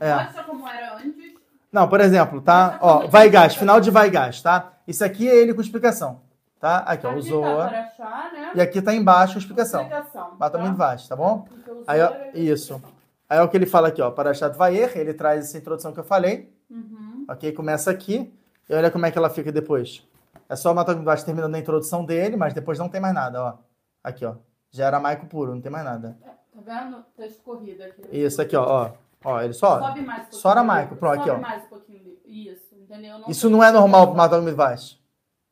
É. 0.00 0.14
Mostra 0.14 0.44
como 0.44 0.66
era 0.66 0.96
antes 0.96 1.27
não, 1.72 1.88
por 1.88 2.00
exemplo, 2.00 2.40
tá? 2.40 2.78
Ó, 2.80 3.06
vai 3.06 3.28
gás, 3.28 3.54
final 3.54 3.80
de 3.80 3.90
vai 3.90 4.10
gás, 4.10 4.40
tá? 4.40 4.72
Isso 4.86 5.04
aqui 5.04 5.28
é 5.28 5.36
ele 5.36 5.52
com 5.52 5.60
explicação. 5.60 6.20
Tá? 6.58 6.78
Aqui, 6.78 7.06
ó, 7.06 7.14
usou. 7.14 7.44
Tá 7.44 8.30
né? 8.32 8.52
E 8.56 8.60
aqui 8.60 8.82
tá 8.82 8.92
embaixo 8.92 9.36
a 9.36 9.38
explicação. 9.38 9.82
explicação 9.82 10.36
Bata 10.36 10.58
tá? 10.58 10.64
muito 10.64 10.76
baixo, 10.76 11.08
tá 11.08 11.14
bom? 11.14 11.46
Aí, 11.86 12.02
ó, 12.02 12.12
isso. 12.34 12.82
Aí 13.28 13.38
é 13.38 13.42
o 13.42 13.48
que 13.48 13.56
ele 13.56 13.66
vai 13.66 13.84
aqui, 13.84 14.02
ó. 14.02 14.10
Parashat 14.10 14.56
Vayer, 14.56 14.96
ele 14.96 15.14
traz 15.14 15.44
essa 15.44 15.58
introdução 15.58 15.92
que 15.92 16.00
eu 16.00 16.04
falei. 16.04 16.52
Uhum. 16.68 17.26
Ok? 17.28 17.52
Começa 17.52 17.90
aqui. 17.90 18.32
E 18.68 18.74
olha 18.74 18.90
como 18.90 19.06
é 19.06 19.10
que 19.10 19.18
ela 19.18 19.30
fica 19.30 19.52
depois. 19.52 20.02
É 20.48 20.56
só 20.56 20.72
o 20.72 20.74
Matam 20.74 21.02
baixo 21.04 21.24
terminando 21.24 21.54
a 21.54 21.58
introdução 21.58 22.04
dele, 22.04 22.36
mas 22.36 22.54
depois 22.54 22.78
não 22.78 22.88
tem 22.88 23.00
mais 23.00 23.14
nada, 23.14 23.42
ó. 23.42 23.54
Aqui, 24.02 24.24
ó. 24.24 24.34
Já 24.70 24.86
era 24.86 24.98
maico 24.98 25.26
puro, 25.26 25.54
não 25.54 25.60
tem 25.60 25.70
mais 25.70 25.84
nada. 25.84 26.16
É, 26.22 26.28
tá 26.28 26.80
vendo? 26.80 27.04
Texto 27.16 27.42
corrido 27.42 27.82
aqui. 27.82 28.02
Isso 28.10 28.40
aqui, 28.40 28.56
ó. 28.56 28.64
ó. 28.66 28.90
Ó, 29.24 29.40
ele 29.40 29.52
só. 29.52 29.80
Sobe 29.80 30.02
mais 30.02 30.28
um 30.28 30.32
Sora 30.32 30.62
Michael. 30.62 30.96
Pronto, 30.96 31.20
aqui, 31.20 31.30
ó. 31.30 31.38
mais 31.38 31.64
um 31.64 31.68
pouquinho. 31.68 32.16
Isso, 32.24 32.74
entendeu? 32.74 33.18
Não 33.18 33.28
Isso 33.28 33.50
não 33.50 33.64
é 33.64 33.72
normal 33.72 34.08
pro 34.08 34.16
Matal 34.16 34.42
Midvash. 34.42 34.98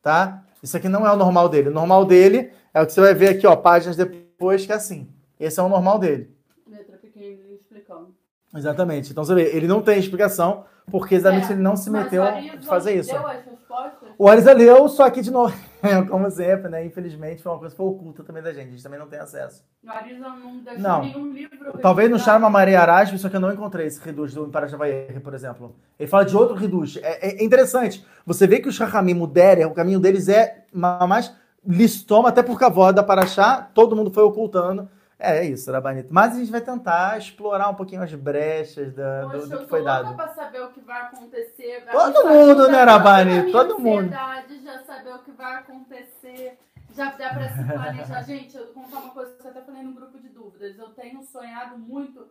Tá? 0.00 0.44
Isso 0.62 0.76
aqui 0.76 0.88
não 0.88 1.06
é 1.06 1.12
o 1.12 1.16
normal 1.16 1.48
dele. 1.48 1.68
O 1.68 1.72
normal 1.72 2.04
dele 2.04 2.52
é 2.72 2.80
o 2.80 2.86
que 2.86 2.92
você 2.92 3.00
vai 3.00 3.14
ver 3.14 3.30
aqui, 3.30 3.46
ó, 3.46 3.56
páginas 3.56 3.96
depois, 3.96 4.64
que 4.64 4.72
é 4.72 4.76
assim. 4.76 5.08
Esse 5.38 5.58
é 5.58 5.62
o 5.62 5.68
normal 5.68 5.98
dele. 5.98 6.34
Letra 6.66 6.96
pequena 6.96 7.42
explicando. 7.52 8.14
Exatamente. 8.54 9.10
Então 9.10 9.24
você 9.24 9.34
vê, 9.34 9.56
ele 9.56 9.66
não 9.66 9.82
tem 9.82 9.98
explicação, 9.98 10.64
porque 10.90 11.14
exatamente 11.14 11.50
é, 11.50 11.52
ele 11.52 11.62
não 11.62 11.76
se 11.76 11.90
meteu 11.90 12.22
a 12.22 12.40
fazer 12.62 12.94
isso. 12.94 13.10
Deu 13.10 13.26
as 13.26 13.44
respostas? 13.44 13.95
O 14.18 14.28
Arisa 14.28 14.52
leu, 14.52 14.88
só 14.88 15.08
que 15.10 15.20
de 15.20 15.30
novo. 15.30 15.54
como 16.08 16.30
sempre, 16.30 16.68
né? 16.68 16.84
Infelizmente, 16.84 17.42
foi 17.42 17.52
uma 17.52 17.58
coisa 17.58 17.74
que 17.74 17.76
foi 17.76 17.86
oculta 17.86 18.24
também 18.24 18.42
da 18.42 18.52
gente. 18.52 18.68
A 18.68 18.70
gente 18.70 18.82
também 18.82 18.98
não 18.98 19.06
tem 19.06 19.18
acesso. 19.18 19.62
O 19.84 19.90
Arisa 19.90 20.28
não 20.28 20.58
deixou 20.58 20.82
não. 20.82 21.00
nenhum 21.02 21.32
livro. 21.32 21.78
Talvez 21.80 22.10
no 22.10 22.18
Charma 22.18 22.48
Maria 22.48 22.80
Arasme, 22.80 23.18
só 23.18 23.28
que 23.28 23.36
eu 23.36 23.40
não 23.40 23.52
encontrei 23.52 23.86
esse 23.86 24.00
reduz 24.00 24.34
do 24.34 24.46
Imparajavair, 24.46 25.20
por 25.20 25.34
exemplo. 25.34 25.76
Ele 25.98 26.08
fala 26.08 26.24
de 26.24 26.36
outro 26.36 26.56
reduz. 26.56 26.96
É, 27.02 27.28
é, 27.28 27.44
interessante. 27.44 28.04
Você 28.24 28.46
vê 28.46 28.58
que 28.58 28.68
o 28.68 28.72
Shachamim 28.72 29.14
Muder, 29.14 29.66
o 29.66 29.74
caminho 29.74 30.00
deles 30.00 30.28
é 30.28 30.64
mais 30.72 31.34
listoma, 31.66 32.28
até 32.28 32.42
por 32.42 32.58
cavó 32.58 32.90
da 32.92 33.02
Paraxá, 33.02 33.68
todo 33.74 33.96
mundo 33.96 34.10
foi 34.10 34.22
ocultando. 34.22 34.88
É, 35.18 35.38
é 35.38 35.44
isso, 35.46 35.72
Rabanito. 35.72 36.08
Mas 36.10 36.34
a 36.34 36.38
gente 36.38 36.50
vai 36.50 36.60
tentar 36.60 37.16
explorar 37.18 37.70
um 37.70 37.74
pouquinho 37.74 38.02
as 38.02 38.12
brechas 38.14 38.92
da, 38.92 39.22
Poxa, 39.22 39.38
do, 39.38 39.48
do 39.48 39.58
que 39.60 39.66
foi 39.66 39.82
dado. 39.82 40.20
Eu 40.20 40.34
saber 40.34 40.62
o 40.62 40.70
que 40.70 40.80
vai 40.80 41.02
acontecer. 41.02 41.84
Todo 41.90 42.28
mundo, 42.28 42.68
né, 42.68 42.82
Rabanito? 42.82 43.52
Todo 43.52 43.78
mundo. 43.78 44.10
já 44.10 44.84
saber 44.84 45.14
o 45.14 45.18
que 45.20 45.32
vai 45.32 45.56
acontecer. 45.56 46.58
Já 46.94 47.10
dá 47.12 47.30
pra 47.30 47.48
se 47.48 47.64
planejar. 47.64 48.22
gente, 48.24 48.56
eu 48.56 48.72
vou 48.72 48.84
contar 48.84 48.98
uma 48.98 49.10
coisa 49.10 49.32
que 49.36 49.46
eu 49.46 49.50
até 49.50 49.62
falei 49.62 49.82
no 49.82 49.94
grupo 49.94 50.18
de 50.18 50.28
dúvidas. 50.28 50.78
Eu 50.78 50.90
tenho 50.90 51.22
sonhado 51.22 51.78
muito 51.78 52.26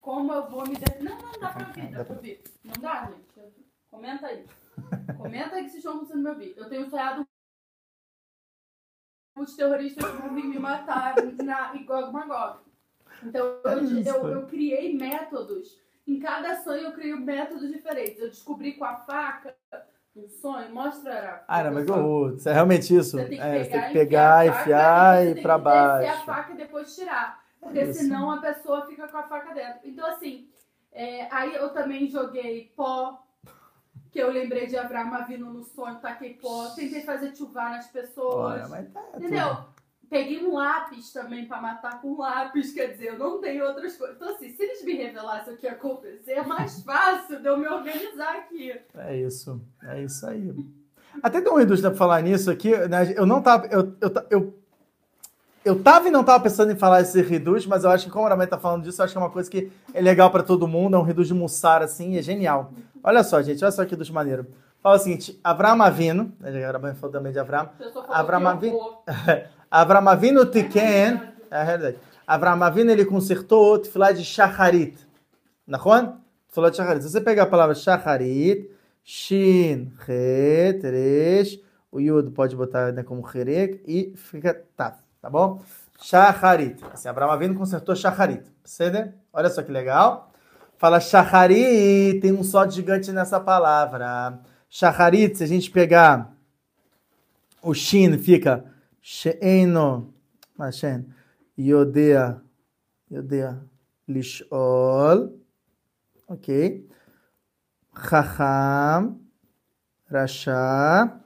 como 0.00 0.32
eu 0.32 0.48
vou 0.48 0.66
me... 0.66 0.76
De... 0.76 1.02
Não, 1.02 1.18
não, 1.18 1.32
dá 1.38 1.48
pra 1.50 1.66
ouvir, 1.66 1.90
dá 1.90 2.04
pra 2.04 2.16
ouvir. 2.16 2.42
Não 2.64 2.72
dá, 2.80 3.10
gente? 3.34 3.66
Comenta 3.90 4.26
aí. 4.26 4.46
Comenta 5.18 5.56
aí 5.56 5.64
que 5.64 5.70
vocês 5.70 5.84
estão 5.84 5.98
conseguindo 5.98 6.24
me 6.24 6.30
ouvir. 6.30 6.54
Eu 6.56 6.68
tenho 6.68 6.88
sonhado 6.88 7.26
os 9.36 9.54
terroristas 9.54 10.10
vão 10.12 10.34
vir 10.34 10.44
me 10.44 10.58
matar 10.58 11.14
na 11.42 11.74
Igog 11.74 12.12
Magog. 12.12 12.58
Então, 13.22 13.60
eu, 13.64 14.02
eu, 14.02 14.28
eu, 14.28 14.46
criei 14.46 14.96
métodos. 14.96 15.78
Em 16.06 16.18
cada 16.18 16.62
sonho, 16.62 16.84
eu 16.84 16.92
crio 16.92 17.20
métodos 17.20 17.70
diferentes. 17.70 18.20
Eu 18.20 18.28
descobri 18.28 18.72
com 18.72 18.84
a 18.84 18.96
faca 18.96 19.54
um 20.16 20.28
sonho, 20.28 20.74
mostra. 20.74 21.44
Ah, 21.46 21.62
não, 21.64 21.72
mas 21.72 21.84
que 21.84 21.92
horror. 21.92 22.36
É 22.44 22.52
realmente 22.52 22.94
isso. 22.94 23.16
Você 23.16 23.24
tem 23.26 23.38
que 23.38 23.44
é, 23.44 23.64
pegar, 23.64 23.70
tem 23.70 23.86
que 23.86 23.92
pegar 23.92 24.46
enfiar, 24.46 25.26
e 25.26 25.42
para 25.42 25.58
baixo. 25.58 26.12
a 26.12 26.24
faca 26.24 26.52
e 26.52 26.56
depois 26.56 26.94
tirar. 26.94 27.40
Porque 27.60 27.82
isso. 27.82 28.00
senão 28.00 28.30
a 28.30 28.40
pessoa 28.40 28.86
fica 28.86 29.06
com 29.06 29.16
a 29.16 29.22
faca 29.22 29.54
dentro. 29.54 29.80
Então, 29.84 30.06
assim, 30.06 30.48
é, 30.92 31.28
aí 31.30 31.54
eu 31.54 31.68
também 31.70 32.08
joguei 32.08 32.72
pó 32.74 33.22
que 34.10 34.18
eu 34.18 34.30
lembrei 34.30 34.66
de 34.66 34.76
Abraão 34.76 35.26
vindo 35.26 35.46
no 35.46 35.62
sonho, 35.62 36.00
taquei 36.00 36.34
pó, 36.34 36.68
tentei 36.70 37.02
fazer 37.02 37.34
chuvar 37.34 37.70
nas 37.70 37.86
pessoas. 37.86 38.34
Olha, 38.34 38.68
mas 38.68 38.92
tá, 38.92 39.02
entendeu? 39.14 39.48
Tudo. 39.48 39.80
Peguei 40.10 40.44
um 40.44 40.54
lápis 40.54 41.12
também 41.12 41.46
pra 41.46 41.62
matar 41.62 42.02
com 42.02 42.18
lápis, 42.18 42.72
quer 42.72 42.88
dizer, 42.88 43.10
eu 43.10 43.18
não 43.18 43.40
tenho 43.40 43.64
outras 43.64 43.96
coisas. 43.96 44.16
Então, 44.16 44.34
assim, 44.34 44.48
se 44.48 44.60
eles 44.60 44.84
me 44.84 44.94
revelassem 44.94 45.54
o 45.54 45.56
que 45.56 45.66
ia 45.66 45.72
acontecer, 45.72 46.32
é 46.32 46.44
mais 46.44 46.82
fácil 46.84 47.40
de 47.40 47.46
eu 47.46 47.56
me 47.56 47.68
organizar 47.68 48.34
aqui. 48.34 48.72
É 48.96 49.16
isso, 49.16 49.60
é 49.84 50.02
isso 50.02 50.26
aí. 50.26 50.52
Até 51.22 51.40
deu 51.40 51.52
uma 51.52 51.62
indústria 51.62 51.90
pra 51.90 51.98
falar 51.98 52.22
nisso 52.22 52.50
aqui, 52.50 52.76
né? 52.88 53.12
Eu 53.16 53.24
não 53.24 53.40
tava. 53.40 53.66
Eu, 53.66 53.96
eu, 54.00 54.12
eu, 54.30 54.59
eu 55.64 55.82
tava 55.82 56.08
e 56.08 56.10
não 56.10 56.24
tava 56.24 56.42
pensando 56.42 56.72
em 56.72 56.76
falar 56.76 57.02
esse 57.02 57.20
reduz, 57.20 57.66
mas 57.66 57.84
eu 57.84 57.90
acho 57.90 58.06
que 58.06 58.10
como 58.10 58.26
a 58.26 58.30
Ramai 58.30 58.46
tá 58.46 58.58
falando 58.58 58.82
disso, 58.82 59.00
eu 59.00 59.04
acho 59.04 59.12
que 59.12 59.18
é 59.18 59.20
uma 59.20 59.30
coisa 59.30 59.50
que 59.50 59.70
é 59.92 60.00
legal 60.00 60.30
para 60.30 60.42
todo 60.42 60.66
mundo, 60.66 60.96
é 60.96 60.98
um 60.98 61.02
reduz 61.02 61.28
de 61.28 61.34
Mussar, 61.34 61.82
assim, 61.82 62.16
é 62.16 62.22
genial. 62.22 62.72
Olha 63.02 63.22
só, 63.22 63.42
gente, 63.42 63.62
olha 63.62 63.70
só 63.70 63.82
aqui 63.82 63.94
dos 63.94 64.10
maneiro. 64.10 64.46
Fala 64.82 64.96
o 64.96 64.98
seguinte, 64.98 65.38
Avram 65.44 65.82
Avino, 65.82 66.32
a 66.42 66.94
falou 66.94 67.12
também 67.12 67.32
de 67.32 67.38
Avram. 67.38 67.68
Avram 68.08 68.48
Avino, 68.48 68.78
Avram 69.70 70.08
Avino 70.08 70.46
Tiken, 70.46 71.20
é 71.50 71.56
a 71.56 71.62
realidade. 71.62 71.98
Avram 72.26 72.62
Avino, 72.62 72.90
ele 72.90 73.04
consertou 73.04 73.74
o 73.74 73.78
tefilá 73.78 74.12
de 74.12 74.24
Shacharit. 74.24 74.96
Nahon? 75.66 76.16
Tefilá 76.48 76.70
de 76.70 76.76
Shacharit. 76.78 77.02
Se 77.02 77.10
você 77.10 77.20
pegar 77.20 77.42
a 77.42 77.46
palavra 77.46 77.74
Shacharit, 77.74 78.70
Shin, 79.04 79.92
Het, 80.08 80.82
Resh, 80.82 81.60
o 81.90 82.00
Yud 82.00 82.30
pode 82.30 82.56
botar 82.56 82.92
né, 82.92 83.02
como 83.02 83.28
Herek 83.28 83.82
e 83.86 84.14
fica 84.16 84.54
Taf, 84.76 84.98
Tá 85.20 85.28
bom? 85.28 85.62
Shacharit. 86.00 86.82
Assim, 86.92 87.08
Abraão 87.08 87.30
Avinu 87.30 87.54
consertou 87.54 87.94
Shacharit. 87.94 88.42
Percebe? 88.62 89.12
Olha 89.32 89.50
só 89.50 89.62
que 89.62 89.70
legal. 89.70 90.32
Fala 90.78 90.98
Shacharit. 90.98 92.20
Tem 92.20 92.32
um 92.32 92.42
só 92.42 92.68
gigante 92.68 93.12
nessa 93.12 93.38
palavra. 93.38 94.40
Shacharit, 94.68 95.36
se 95.36 95.44
a 95.44 95.46
gente 95.46 95.70
pegar 95.70 96.32
o 97.62 97.74
Shin, 97.74 98.16
fica 98.18 98.64
Sheeno. 99.02 100.14
Mashen. 100.56 101.06
Yodea. 101.58 102.40
Yodea. 103.10 103.60
Lishol. 104.08 105.38
Ok. 106.26 106.88
Chacham. 108.08 109.20
Rasha. 110.10 111.20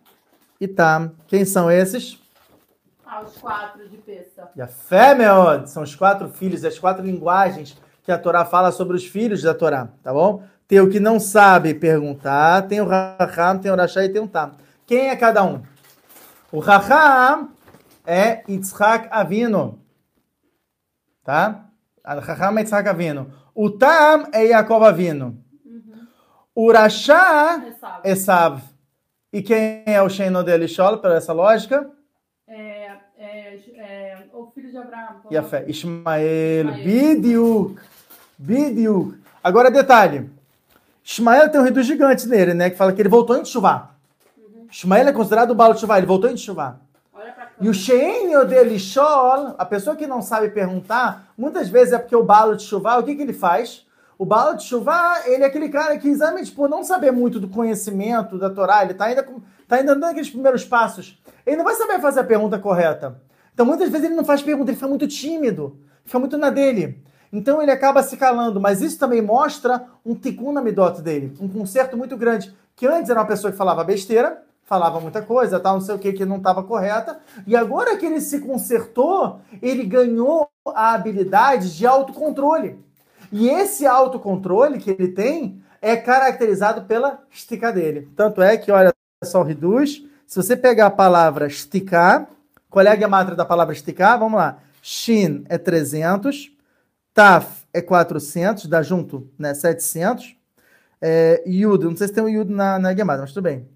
Itam. 0.60 1.14
Quem 1.26 1.44
são 1.44 1.70
esses? 1.70 2.23
Ah, 3.14 3.22
os 3.22 3.36
quatro 3.38 3.88
de 3.88 3.96
Pessa. 3.98 4.50
Yafé, 4.58 5.14
Meod. 5.14 5.70
São 5.70 5.84
os 5.84 5.94
quatro 5.94 6.28
filhos, 6.30 6.64
as 6.64 6.80
quatro 6.80 7.04
linguagens 7.04 7.80
que 8.02 8.10
a 8.10 8.18
Torá 8.18 8.44
fala 8.44 8.72
sobre 8.72 8.96
os 8.96 9.06
filhos 9.06 9.40
da 9.40 9.54
Torá, 9.54 9.88
tá 10.02 10.12
bom? 10.12 10.42
Tem 10.66 10.80
o 10.80 10.90
que 10.90 10.98
não 10.98 11.20
sabe 11.20 11.74
perguntar, 11.74 12.62
tem 12.62 12.80
o 12.80 12.86
Raham, 12.86 13.58
tem 13.60 13.70
o 13.70 13.76
Rashá 13.76 14.04
e 14.04 14.08
tem 14.08 14.20
o 14.20 14.26
Tam. 14.26 14.56
Quem 14.84 15.10
é 15.10 15.16
cada 15.16 15.44
um? 15.44 15.62
O 16.50 16.58
Raham 16.58 17.50
é 18.04 18.42
Yitzhak 18.48 19.06
Avino, 19.12 19.78
tá? 21.22 21.66
Raham 22.04 22.58
é 22.58 22.62
Yitzhak 22.62 22.88
Avino. 22.88 23.32
O 23.54 23.70
Tam 23.70 24.26
é 24.32 24.46
Yaakov 24.46 24.84
Avino. 24.84 25.40
Uhum. 25.64 26.06
O 26.52 26.72
Rashá 26.72 27.62
é 28.02 28.10
Esav. 28.10 28.60
E 29.32 29.40
quem 29.40 29.84
é 29.86 30.02
o 30.02 30.08
Sheino 30.08 30.42
de 30.42 30.50
Elishol, 30.50 30.98
por 30.98 31.12
essa 31.12 31.32
lógica? 31.32 31.94
Abraão. 34.94 35.32
Yafé. 35.32 35.64
Ismael. 35.68 36.72
Bidiuk. 36.84 37.80
Bidiuk. 38.38 39.18
Agora, 39.42 39.70
detalhe. 39.70 40.30
Ismael 41.04 41.50
tem 41.50 41.60
um 41.60 41.64
reduz 41.64 41.86
gigante 41.86 42.26
nele, 42.26 42.54
né? 42.54 42.70
Que 42.70 42.76
fala 42.76 42.92
que 42.92 43.02
ele 43.02 43.08
voltou 43.08 43.36
em 43.36 43.44
chuva. 43.44 43.90
Uhum. 44.38 44.66
Ismael 44.72 45.08
é 45.08 45.12
considerado 45.12 45.50
o 45.50 45.54
balo 45.54 45.74
de 45.74 45.80
chuva, 45.80 45.98
ele 45.98 46.06
voltou 46.06 46.30
em 46.30 46.36
chuva. 46.36 46.80
E 47.60 47.68
o 47.68 47.74
Sheino 47.74 48.44
de 48.46 48.54
Elishol, 48.54 49.54
a 49.56 49.64
pessoa 49.64 49.94
que 49.94 50.06
não 50.06 50.20
sabe 50.20 50.48
perguntar, 50.48 51.32
muitas 51.38 51.68
vezes 51.68 51.92
é 51.92 51.98
porque 51.98 52.16
o 52.16 52.24
balo 52.24 52.56
de 52.56 52.64
chuva, 52.64 52.98
o 52.98 53.02
que, 53.04 53.14
que 53.14 53.22
ele 53.22 53.32
faz? 53.32 53.84
O 54.18 54.24
Baal 54.24 54.54
de 54.54 54.62
Shuvah, 54.62 55.22
ele 55.26 55.42
é 55.42 55.46
aquele 55.46 55.68
cara 55.68 55.98
que, 55.98 56.08
exatamente 56.08 56.52
por 56.52 56.68
não 56.68 56.84
saber 56.84 57.10
muito 57.10 57.40
do 57.40 57.48
conhecimento 57.48 58.38
da 58.38 58.48
Torá, 58.48 58.82
ele 58.82 58.92
está 58.92 59.06
ainda, 59.06 59.26
tá 59.66 59.76
ainda 59.76 59.94
dando 59.94 60.10
aqueles 60.10 60.30
primeiros 60.30 60.64
passos, 60.64 61.20
ele 61.44 61.56
não 61.56 61.64
vai 61.64 61.74
saber 61.74 62.00
fazer 62.00 62.20
a 62.20 62.24
pergunta 62.24 62.58
correta. 62.58 63.20
Então, 63.54 63.64
muitas 63.64 63.88
vezes 63.88 64.06
ele 64.06 64.16
não 64.16 64.24
faz 64.24 64.42
pergunta, 64.42 64.70
ele 64.70 64.76
fica 64.76 64.88
muito 64.88 65.06
tímido, 65.06 65.78
fica 66.04 66.18
muito 66.18 66.36
na 66.36 66.50
dele. 66.50 67.00
Então, 67.32 67.62
ele 67.62 67.70
acaba 67.70 68.02
se 68.02 68.16
calando, 68.16 68.60
mas 68.60 68.82
isso 68.82 68.98
também 68.98 69.22
mostra 69.22 69.86
um 70.04 70.14
tikkun 70.14 70.52
na 70.52 70.60
dele, 70.60 71.32
um 71.40 71.48
conserto 71.48 71.96
muito 71.96 72.16
grande, 72.16 72.54
que 72.76 72.86
antes 72.86 73.08
era 73.08 73.20
uma 73.20 73.26
pessoa 73.26 73.50
que 73.50 73.56
falava 73.56 73.82
besteira, 73.84 74.42
falava 74.64 74.98
muita 74.98 75.22
coisa, 75.22 75.60
tal, 75.60 75.74
não 75.74 75.80
sei 75.80 75.94
o 75.94 75.98
que, 75.98 76.12
que 76.12 76.24
não 76.24 76.36
estava 76.36 76.62
correta, 76.62 77.18
e 77.46 77.54
agora 77.54 77.96
que 77.96 78.06
ele 78.06 78.20
se 78.20 78.40
consertou, 78.40 79.40
ele 79.62 79.84
ganhou 79.84 80.48
a 80.66 80.94
habilidade 80.94 81.76
de 81.76 81.86
autocontrole. 81.86 82.78
E 83.30 83.48
esse 83.48 83.86
autocontrole 83.86 84.78
que 84.78 84.90
ele 84.90 85.08
tem 85.08 85.62
é 85.82 85.96
caracterizado 85.96 86.82
pela 86.84 87.20
estica 87.30 87.72
dele. 87.72 88.08
Tanto 88.16 88.40
é 88.40 88.56
que, 88.56 88.72
olha 88.72 88.92
só, 89.22 89.42
reduz. 89.42 90.02
Se 90.26 90.36
você 90.36 90.56
pegar 90.56 90.86
a 90.86 90.90
palavra 90.90 91.46
esticar, 91.46 92.28
qual 92.74 92.84
é 92.84 92.90
a 92.90 92.96
gematria 92.96 93.36
da 93.36 93.44
palavra 93.44 93.72
esticar? 93.72 94.18
Vamos 94.18 94.36
lá. 94.36 94.58
Shin 94.82 95.44
é 95.48 95.56
300, 95.56 96.50
Taf 97.14 97.62
é 97.72 97.80
400, 97.80 98.66
dá 98.66 98.82
junto, 98.82 99.30
né, 99.38 99.54
700. 99.54 100.34
É, 101.00 101.44
Yud, 101.46 101.84
não 101.84 101.96
sei 101.96 102.08
se 102.08 102.12
tem 102.12 102.24
um 102.24 102.28
Yud 102.28 102.52
na, 102.52 102.80
na 102.80 102.92
gematria, 102.92 103.22
mas 103.22 103.32
tudo 103.32 103.44
bem. 103.44 103.68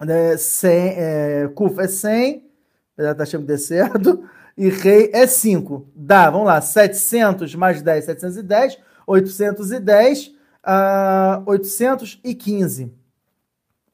É, 0.00 0.36
100, 0.36 0.70
é, 0.72 1.50
Kuf 1.54 1.78
é 1.78 1.86
100, 1.86 2.50
apesar 2.94 3.12
de 3.12 3.22
estar 3.22 3.38
de 3.38 3.58
certo 3.58 4.28
e 4.58 4.68
rei 4.68 5.10
é 5.12 5.24
5. 5.28 5.88
Dá, 5.94 6.30
vamos 6.30 6.48
lá, 6.48 6.60
700 6.60 7.54
mais 7.54 7.80
10, 7.80 8.06
710, 8.06 8.76
810, 9.06 10.26
uh, 10.66 11.42
815. 11.46 12.92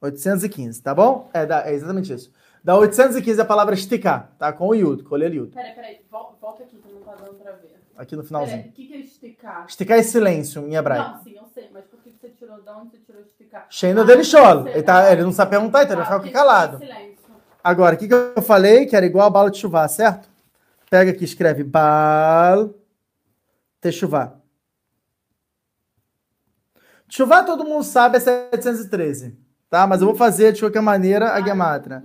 815, 0.01 0.81
tá 0.81 0.95
bom? 0.95 1.29
É, 1.35 1.69
é 1.69 1.73
exatamente 1.75 2.11
isso. 2.11 2.31
Dá 2.67 2.75
815 2.75 3.39
a 3.39 3.45
palavra 3.45 3.73
esticar, 3.73 4.33
tá? 4.37 4.51
Com 4.51 4.67
o 4.67 4.75
Yud, 4.75 5.01
o 5.09 5.17
Yud. 5.17 5.53
Peraí, 5.53 5.73
peraí, 5.73 6.01
volta 6.11 6.63
aqui 6.63 6.75
que 6.75 6.91
não 6.91 6.99
tá 6.99 7.15
dando 7.15 7.35
pra 7.35 7.53
ver. 7.53 7.79
Aqui 7.95 8.13
no 8.13 8.25
finalzinho. 8.25 8.57
Peraí, 8.57 8.69
o 8.71 8.73
que, 8.73 8.87
que 8.87 8.93
é 8.93 8.97
esticar? 8.97 9.65
Esticar 9.69 9.97
é 9.97 10.03
silêncio 10.03 10.67
em 10.67 10.75
hebraico. 10.75 11.11
Não, 11.11 11.23
sim, 11.23 11.37
eu 11.37 11.45
sei, 11.45 11.69
mas 11.71 11.85
por 11.85 11.97
que 12.01 12.11
você 12.11 12.27
tirou, 12.27 12.59
de 12.59 12.69
onde 12.69 12.91
você 12.91 12.97
tirou 12.97 13.21
esticar? 13.21 13.67
Sheino 13.69 14.01
ah, 14.01 14.03
dele 14.03 14.25
cholo. 14.25 14.67
Ele, 14.67 14.83
tá, 14.83 15.09
ele 15.09 15.23
não 15.23 15.31
sabe 15.31 15.51
perguntar, 15.51 15.83
então 15.85 15.97
ah, 15.97 16.01
ele 16.01 16.09
vai 16.09 16.19
ficar 16.19 16.39
calado. 16.39 16.81
Agora, 17.63 17.95
o 17.95 17.97
que, 17.97 18.05
que 18.05 18.13
eu 18.13 18.41
falei? 18.41 18.85
Que 18.85 18.97
era 18.97 19.05
igual 19.05 19.27
a 19.27 19.29
bala 19.29 19.49
de 19.49 19.59
chuva, 19.59 19.87
certo? 19.87 20.27
Pega 20.89 21.11
aqui, 21.11 21.23
escreve 21.23 21.63
Baal 21.63 22.71
Teshuvah. 23.79 24.41
Teshuvah 27.07 27.43
todo 27.43 27.63
mundo 27.63 27.85
sabe 27.85 28.17
é 28.17 28.19
713, 28.19 29.37
tá? 29.69 29.87
Mas 29.87 30.01
eu 30.01 30.07
vou 30.07 30.17
fazer 30.17 30.51
de 30.51 30.59
qualquer 30.59 30.81
maneira 30.81 31.31
a 31.31 31.41
Gematra. 31.41 32.03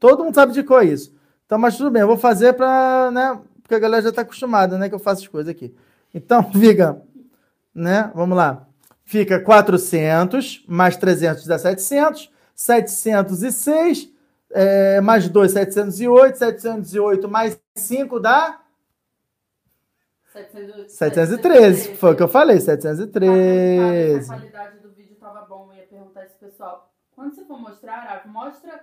Todo 0.00 0.24
mundo 0.24 0.34
sabe 0.34 0.54
de 0.54 0.64
qual 0.64 0.80
é 0.80 0.86
isso. 0.86 1.14
Então, 1.44 1.58
mas 1.58 1.76
tudo 1.76 1.90
bem, 1.90 2.00
eu 2.00 2.08
vou 2.08 2.16
fazer 2.16 2.54
para, 2.54 3.10
né? 3.10 3.38
Porque 3.62 3.74
a 3.74 3.78
galera 3.78 4.02
já 4.02 4.08
está 4.08 4.22
acostumada, 4.22 4.78
né? 4.78 4.88
Que 4.88 4.94
eu 4.94 4.98
faço 4.98 5.22
as 5.22 5.28
coisas 5.28 5.50
aqui. 5.50 5.74
Então, 6.14 6.42
fica, 6.50 7.02
né? 7.74 8.10
Vamos 8.14 8.36
lá. 8.36 8.66
Fica 9.04 9.38
400 9.38 10.64
mais 10.66 10.96
300 10.96 11.46
dá 11.46 11.58
700. 11.58 12.30
706 12.54 14.10
é, 14.52 15.00
mais 15.00 15.28
2, 15.28 15.52
708. 15.52 16.38
708 16.38 17.28
mais 17.28 17.60
5 17.74 18.20
dá? 18.20 18.60
713. 20.32 20.94
713. 20.94 21.96
Foi 21.96 22.12
o 22.12 22.16
que 22.16 22.22
eu 22.22 22.28
falei, 22.28 22.60
713. 22.60 24.24
A 24.30 24.36
qualidade 24.36 24.78
do 24.78 24.90
vídeo 24.92 25.16
tava 25.16 25.42
bom, 25.42 25.70
eu 25.72 25.78
ia 25.78 25.86
perguntar 25.86 26.24
isso 26.24 26.36
pessoal. 26.38 26.92
Quando 27.14 27.34
você 27.34 27.44
for 27.44 27.58
mostrar, 27.58 27.94
Araco, 27.98 28.28
mostra 28.28 28.80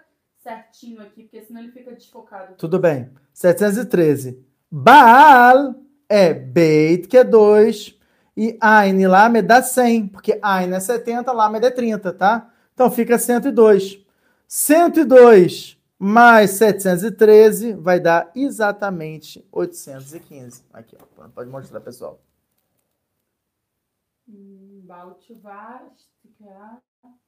certinho 0.48 1.02
aqui, 1.02 1.24
porque 1.24 1.42
senão 1.42 1.62
ele 1.62 1.72
fica 1.72 1.92
desfocado. 1.92 2.56
Tudo 2.56 2.80
bem. 2.80 3.12
713. 3.34 4.42
Baal 4.72 5.76
é 6.08 6.34
Beit, 6.34 7.08
que 7.08 7.18
é 7.18 7.24
2. 7.24 8.00
E 8.38 8.58
Ain 8.62 9.08
lá 9.08 9.28
me 9.28 9.42
dá 9.42 9.62
100, 9.62 10.08
porque 10.08 10.40
Ain 10.42 10.72
é 10.72 10.80
70, 10.80 11.32
Lamed 11.34 11.66
é 11.66 11.72
30, 11.72 12.14
tá? 12.14 12.54
Então 12.74 12.90
fica 12.90 13.18
102. 13.18 14.06
102 14.48 15.78
mais 16.00 16.52
713 16.52 17.74
vai 17.74 18.00
dar 18.00 18.32
exatamente 18.36 19.46
815. 19.52 20.64
Aqui, 20.72 20.96
ó. 21.02 21.28
Pode 21.30 21.50
mostrar, 21.50 21.82
pessoal. 21.82 22.22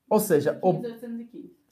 Ou 0.09 0.19
seja, 0.19 0.59
o... 0.61 0.73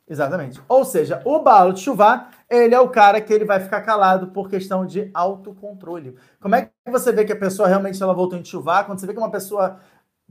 Exatamente. 0.10 0.62
Ou 0.70 0.86
seja, 0.86 1.22
o 1.26 1.40
Baal 1.40 1.74
de 1.74 1.82
Chuvá, 1.82 2.30
ele 2.50 2.74
é 2.74 2.80
o 2.80 2.90
cara 2.90 3.20
que 3.20 3.34
ele 3.34 3.44
vai 3.44 3.60
ficar 3.60 3.82
calado 3.82 4.28
por 4.28 4.50
questão 4.50 4.86
de 4.86 5.12
autocontrole. 5.14 6.16
Como 6.40 6.56
é 6.56 6.66
que 6.86 6.92
você 6.92 7.12
vê 7.12 7.26
que 7.26 7.34
a 7.34 7.40
pessoa 7.40 7.68
realmente 7.68 8.02
ela 8.02 8.14
voltou 8.14 8.40
em 8.40 8.46
Chuvá? 8.46 8.86
Quando 8.86 9.00
você 9.00 9.06
vê 9.06 9.14
que 9.14 9.20
uma 9.20 9.32
pessoa 9.32 9.80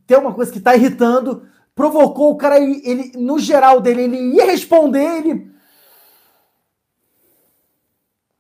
tem 0.06 0.16
uma 0.16 0.32
coisa 0.32 0.50
que 0.50 0.58
está 0.58 0.74
irritando, 0.74 1.46
provocou 1.74 2.32
o 2.32 2.36
cara, 2.36 2.58
ele, 2.58 2.80
ele, 2.84 3.12
no 3.18 3.38
geral 3.38 3.80
dele, 3.80 4.02
ele 4.02 4.34
ia 4.34 4.46
responder, 4.46 5.18
ele. 5.18 5.54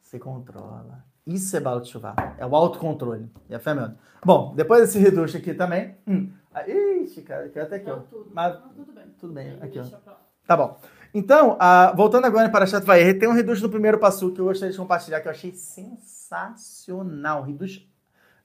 Se 0.00 0.18
controla. 0.18 1.04
Isso 1.26 1.54
é 1.56 1.60
bala 1.60 1.80
de 1.80 1.88
chuva. 1.88 2.14
É 2.38 2.46
o 2.46 2.54
autocontrole. 2.54 3.30
E 3.50 3.54
a 3.54 3.58
fé 3.58 3.74
mesmo. 3.74 3.98
Bom, 4.24 4.54
depois 4.54 4.82
desse 4.82 4.98
reducho 4.98 5.36
aqui 5.36 5.52
também. 5.52 5.96
Hum. 6.06 6.32
Ah, 6.54 6.66
ixi, 6.66 7.20
cara, 7.22 7.46
até 7.46 7.76
aqui, 7.76 7.90
ó. 7.90 7.98
Mas, 8.32 8.54
Não, 8.54 8.68
tudo 8.70 8.92
bem. 8.92 9.04
Tudo 9.18 9.32
bem, 9.32 9.58
aqui, 9.60 9.80
ó. 9.80 9.84
Tá 10.46 10.56
bom. 10.56 10.78
Então, 11.18 11.52
uh, 11.54 11.96
voltando 11.96 12.26
agora 12.26 12.50
para 12.50 12.66
Chat 12.66 12.84
Vai, 12.84 13.14
tem 13.14 13.26
um 13.26 13.32
reducho 13.32 13.62
no 13.62 13.70
primeiro 13.70 13.98
passo 13.98 14.30
que 14.34 14.38
eu 14.38 14.44
gostaria 14.44 14.70
de 14.70 14.76
compartilhar, 14.76 15.18
que 15.22 15.26
eu 15.26 15.32
achei 15.32 15.50
sensacional. 15.54 17.42
Reducho 17.42 17.88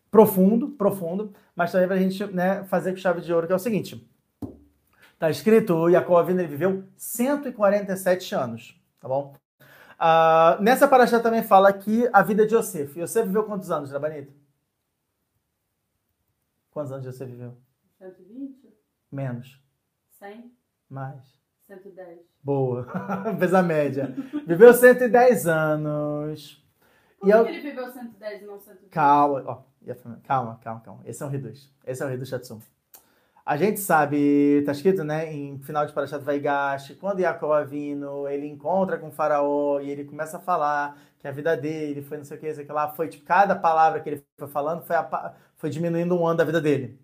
profundo, 0.10 0.70
profundo, 0.70 1.34
mas 1.54 1.70
também 1.70 1.86
para 1.86 1.98
a 1.98 2.00
gente 2.00 2.26
né, 2.28 2.64
fazer 2.64 2.92
com 2.92 2.98
chave 2.98 3.20
de 3.20 3.34
ouro, 3.34 3.46
que 3.46 3.52
é 3.52 3.56
o 3.58 3.60
seguinte. 3.60 4.10
Tá 5.20 5.30
escrito, 5.30 5.76
o 5.76 5.90
Yaakov 5.90 6.30
ele 6.30 6.48
viveu 6.48 6.86
147 6.96 8.36
anos, 8.36 8.82
tá 9.02 9.08
bom? 9.10 9.36
Uh, 10.00 10.64
nessa 10.64 10.88
paraxá 10.88 11.20
também 11.20 11.44
fala 11.44 11.74
que 11.74 12.10
a 12.14 12.22
vida 12.22 12.48
de 12.48 12.56
Yosef. 12.56 12.98
Yosef 12.98 13.28
viveu 13.28 13.44
quantos 13.44 13.70
anos, 13.70 13.92
Rabanito? 13.92 14.32
Quantos 16.72 16.94
anos 16.94 17.06
Yosef 17.06 17.30
viveu? 17.30 17.58
120? 17.98 18.74
Menos. 19.12 19.62
100? 20.20 20.50
Mais. 20.90 21.41
110. 21.72 22.20
Boa. 22.44 22.86
Fez 23.40 23.54
a 23.54 23.64
média. 23.64 24.14
viveu 24.46 24.74
110 24.74 25.48
anos. 25.48 26.62
Por 27.20 27.28
que 27.28 27.34
eu... 27.34 27.46
ele 27.46 27.62
viveu 27.62 27.88
110 27.92 28.42
e 28.42 28.46
não 28.46 28.60
120? 28.60 28.90
Calma, 28.90 29.44
ó. 29.46 29.64
Calma, 30.24 30.60
calma, 30.64 30.82
calma. 30.82 31.02
Esse 31.06 31.24
é 31.24 31.26
um 31.26 31.30
reduz. 31.30 31.72
Esse 31.86 32.04
é 32.04 32.06
o 32.06 32.10
reduz 32.10 32.30
Shatsum. 32.30 32.60
A 33.46 33.58
gente 33.58 33.80
sabe, 33.80 34.62
tá 34.66 34.72
escrito, 34.72 35.04
né, 35.04 35.34
em 35.34 35.58
final 35.60 35.86
de 35.86 35.94
Parashat 35.94 36.24
Vaigash, 36.24 36.96
quando 37.00 37.22
Yaakov 37.22 37.52
Avino, 37.54 38.28
ele 38.28 38.46
encontra 38.46 39.00
com 39.00 39.08
o 39.08 39.12
faraó 39.12 39.80
e 39.80 39.90
ele 39.90 40.06
começa 40.06 40.38
a 40.38 40.40
falar 40.40 40.96
que 41.20 41.28
a 41.28 41.32
vida 41.32 41.58
dele 41.58 42.04
foi 42.04 42.18
não 42.18 42.24
sei 42.24 42.38
o 42.38 42.40
que, 42.40 42.54
sei 42.54 42.64
que 42.64 42.72
lá, 42.72 42.90
foi 42.90 43.08
tipo, 43.08 43.26
cada 43.26 43.56
palavra 43.56 44.00
que 44.00 44.10
ele 44.10 44.26
foi 44.38 44.48
falando 44.48 44.84
foi, 44.84 44.96
a, 44.96 45.34
foi 45.58 45.72
diminuindo 45.72 46.16
um 46.16 46.26
ano 46.26 46.38
da 46.38 46.44
vida 46.44 46.62
dele. 46.62 47.00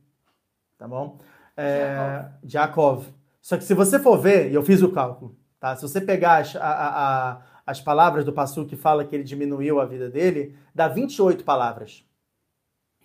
Tá 0.77 0.88
bom? 0.88 1.18
É, 1.56 2.30
Jacob. 2.44 3.03
Só 3.48 3.56
que 3.56 3.64
se 3.64 3.74
você 3.74 3.98
for 3.98 4.18
ver, 4.18 4.52
e 4.52 4.56
eu 4.56 4.61
fiz 4.61 4.82
o 4.82 4.91
cálculo, 4.91 5.34
tá? 5.57 5.74
Se 5.74 5.82
você 5.82 6.02
pegar 6.02 6.40
as, 6.40 6.53
a, 6.57 6.60
a, 6.60 7.41
as 7.65 7.80
palavras 7.80 8.26
do 8.26 8.34
Passu 8.34 8.65
que 8.65 8.76
fala 8.76 9.06
que 9.06 9.15
ele 9.15 9.24
diminuiu 9.24 9.80
a 9.80 9.86
vida 9.86 10.10
dele, 10.10 10.53
dá 10.76 10.90
28 10.90 11.45
palavras. 11.45 12.06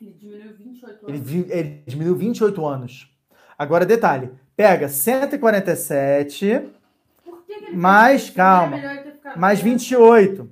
Ele 0.01 0.11
diminuiu 0.11 0.53
28 0.57 1.07
anos. 1.07 1.31
Ele, 1.31 1.47
ele 1.49 1.83
diminuiu 1.87 2.17
28 2.17 2.67
anos. 2.67 3.17
Agora, 3.57 3.87
detalhe: 3.87 4.33
pega 4.57 4.89
147 4.89 6.71
Por 7.25 7.45
que 7.45 7.61
que 7.61 7.77
mais, 7.77 8.29
calma, 8.29 8.79
mais 9.37 9.61
28. 9.61 10.51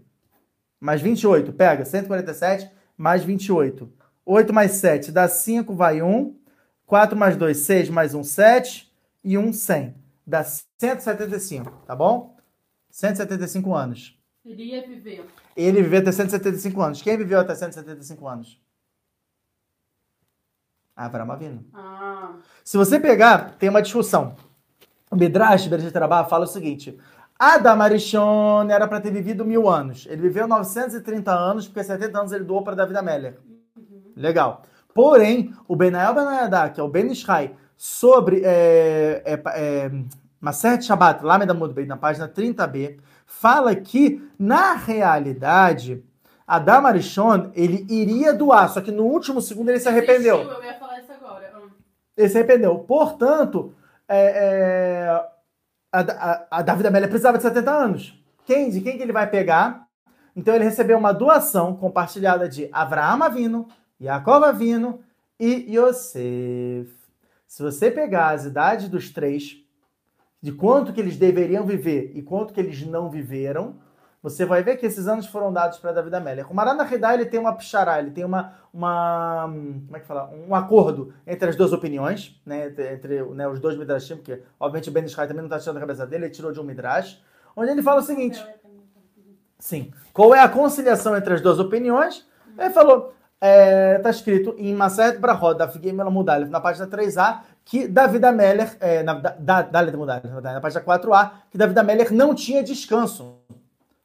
Mais 0.78 1.02
28, 1.02 1.52
pega 1.52 1.84
147 1.84 2.70
mais 2.96 3.24
28. 3.24 3.92
8 4.24 4.52
mais 4.52 4.70
7 4.70 5.10
dá 5.10 5.26
5, 5.26 5.74
vai 5.74 6.00
1. 6.00 6.38
4 6.86 7.18
mais 7.18 7.36
2, 7.36 7.56
6 7.56 7.90
mais 7.90 8.14
1, 8.14 8.22
7. 8.22 8.89
E 9.22 9.36
1, 9.36 9.52
100. 9.52 9.94
Dá 10.26 10.44
175, 10.44 11.70
tá 11.86 11.94
bom? 11.94 12.36
175 12.90 13.74
anos. 13.74 14.18
Ele 14.44 14.64
ia 14.64 14.86
viver. 14.86 15.26
Ele 15.56 15.82
viveu 15.82 16.00
até 16.00 16.12
175 16.12 16.80
anos. 16.80 17.02
Quem 17.02 17.16
viveu 17.16 17.40
até 17.40 17.54
175 17.54 18.26
anos? 18.26 18.60
Avram 20.96 21.30
Avinu. 21.30 21.64
Ah. 21.72 22.34
Se 22.64 22.76
você 22.76 23.00
pegar, 23.00 23.56
tem 23.58 23.68
uma 23.68 23.82
discussão. 23.82 24.36
O 25.10 25.16
Midrash, 25.16 25.66
Bereshit 25.66 25.96
Rabá, 25.96 26.24
fala 26.24 26.44
o 26.44 26.48
seguinte. 26.48 26.98
Adam 27.38 27.80
Arishon 27.80 28.68
era 28.70 28.86
para 28.86 29.00
ter 29.00 29.10
vivido 29.10 29.44
mil 29.44 29.68
anos. 29.68 30.06
Ele 30.10 30.20
viveu 30.20 30.46
930 30.46 31.32
anos, 31.32 31.66
porque 31.66 31.82
70 31.82 32.18
anos 32.18 32.32
ele 32.32 32.44
doou 32.44 32.62
para 32.62 32.76
David 32.76 32.98
Amélia. 32.98 33.38
Uhum. 33.76 34.12
Legal. 34.14 34.62
Porém, 34.94 35.54
o 35.66 35.74
Benael 35.74 36.14
Benayadá, 36.14 36.68
que 36.68 36.78
é 36.78 36.82
o 36.82 36.88
Ben 36.88 37.10
Ishai, 37.10 37.56
sobre 37.82 38.42
é, 38.44 39.22
é, 39.24 39.42
é, 39.54 39.90
Maseret 40.38 40.84
Shabbat, 40.84 41.24
Lamed 41.24 41.50
Amud 41.50 41.86
na 41.86 41.96
página 41.96 42.28
30b, 42.28 42.98
fala 43.24 43.74
que, 43.74 44.22
na 44.38 44.74
realidade, 44.74 46.04
Adam 46.46 46.84
Arishon, 46.84 47.50
ele 47.54 47.86
iria 47.88 48.34
doar, 48.34 48.68
só 48.68 48.82
que 48.82 48.90
no 48.90 49.04
último 49.04 49.40
segundo 49.40 49.70
ele 49.70 49.80
se 49.80 49.88
arrependeu. 49.88 50.42
Eu 50.42 50.62
ia 50.62 50.74
falar 50.74 51.00
isso 51.00 51.10
agora. 51.10 51.50
Hum. 51.56 51.70
Ele 52.14 52.28
se 52.28 52.36
arrependeu. 52.36 52.78
Portanto, 52.80 53.74
é, 54.06 54.26
é, 54.26 55.24
a, 55.90 56.00
a, 56.00 56.46
a 56.58 56.62
David 56.62 56.86
Amélia 56.86 57.08
precisava 57.08 57.38
de 57.38 57.44
70 57.44 57.70
anos. 57.70 58.22
Quem, 58.44 58.68
de 58.68 58.82
quem 58.82 58.98
que 58.98 59.02
ele 59.02 59.12
vai 59.12 59.26
pegar? 59.26 59.86
Então 60.36 60.54
ele 60.54 60.64
recebeu 60.64 60.98
uma 60.98 61.14
doação 61.14 61.74
compartilhada 61.74 62.46
de 62.46 62.68
Avraham 62.72 63.22
Avino, 63.22 63.68
Yaakov 63.98 64.44
Avino 64.44 65.00
e 65.38 65.74
Yosef. 65.74 66.99
Se 67.50 67.64
você 67.64 67.90
pegar 67.90 68.28
as 68.28 68.44
idades 68.44 68.88
dos 68.88 69.10
três, 69.10 69.56
de 70.40 70.52
quanto 70.52 70.92
que 70.92 71.00
eles 71.00 71.16
deveriam 71.16 71.66
viver 71.66 72.12
e 72.14 72.22
quanto 72.22 72.54
que 72.54 72.60
eles 72.60 72.86
não 72.86 73.10
viveram, 73.10 73.74
você 74.22 74.44
vai 74.44 74.62
ver 74.62 74.76
que 74.76 74.86
esses 74.86 75.08
anos 75.08 75.26
foram 75.26 75.52
dados 75.52 75.76
para 75.78 75.90
Davi 75.90 76.14
Amélia. 76.14 76.46
O 76.48 76.54
Marana 76.54 76.84
Redá, 76.84 77.12
ele 77.12 77.26
tem 77.26 77.40
uma 77.40 77.52
pichará, 77.52 77.98
ele 77.98 78.12
tem 78.12 78.24
uma, 78.24 78.54
uma 78.72 79.46
como 79.48 79.96
é 79.96 79.98
que 79.98 80.06
fala? 80.06 80.30
um 80.30 80.54
acordo 80.54 81.12
entre 81.26 81.48
as 81.48 81.56
duas 81.56 81.72
opiniões, 81.72 82.40
né, 82.46 82.68
entre, 82.68 82.94
entre 82.94 83.22
né, 83.34 83.48
os 83.48 83.58
dois 83.58 83.76
Midrashim, 83.76 84.14
porque 84.14 84.44
obviamente 84.60 84.88
o 84.88 84.92
Ben 84.92 85.04
Ishai 85.04 85.26
também 85.26 85.42
não 85.42 85.48
está 85.48 85.58
tirando 85.58 85.78
a 85.78 85.80
cabeça 85.80 86.06
dele, 86.06 86.26
ele 86.26 86.32
tirou 86.32 86.52
de 86.52 86.60
um 86.60 86.64
Midrash, 86.64 87.20
onde 87.56 87.72
ele 87.72 87.82
fala 87.82 87.98
o 88.00 88.04
seguinte, 88.04 88.40
sim, 89.58 89.92
qual 90.12 90.32
é 90.32 90.38
a 90.38 90.48
conciliação 90.48 91.16
entre 91.16 91.34
as 91.34 91.40
duas 91.40 91.58
opiniões? 91.58 92.24
Ele 92.56 92.70
falou, 92.70 93.12
está 93.40 94.08
é, 94.08 94.10
escrito 94.10 94.54
em 94.58 94.74
Maseret 94.74 95.18
Brahot, 95.18 95.56
da 95.56 95.66
Figuei 95.66 95.92
Melamudalef, 95.92 96.50
na 96.50 96.60
página 96.60 96.86
3a, 96.86 97.40
que 97.64 97.88
Davi 97.88 98.22
Améler, 98.22 98.76
é, 98.80 99.02
na, 99.02 99.14
da, 99.14 99.62
da, 99.62 99.82
na 99.82 100.60
página 100.60 100.84
4a, 100.84 101.30
que 101.50 101.56
Davi 101.56 101.78
Améler 101.78 102.12
não 102.12 102.34
tinha 102.34 102.62
descanso. 102.62 103.38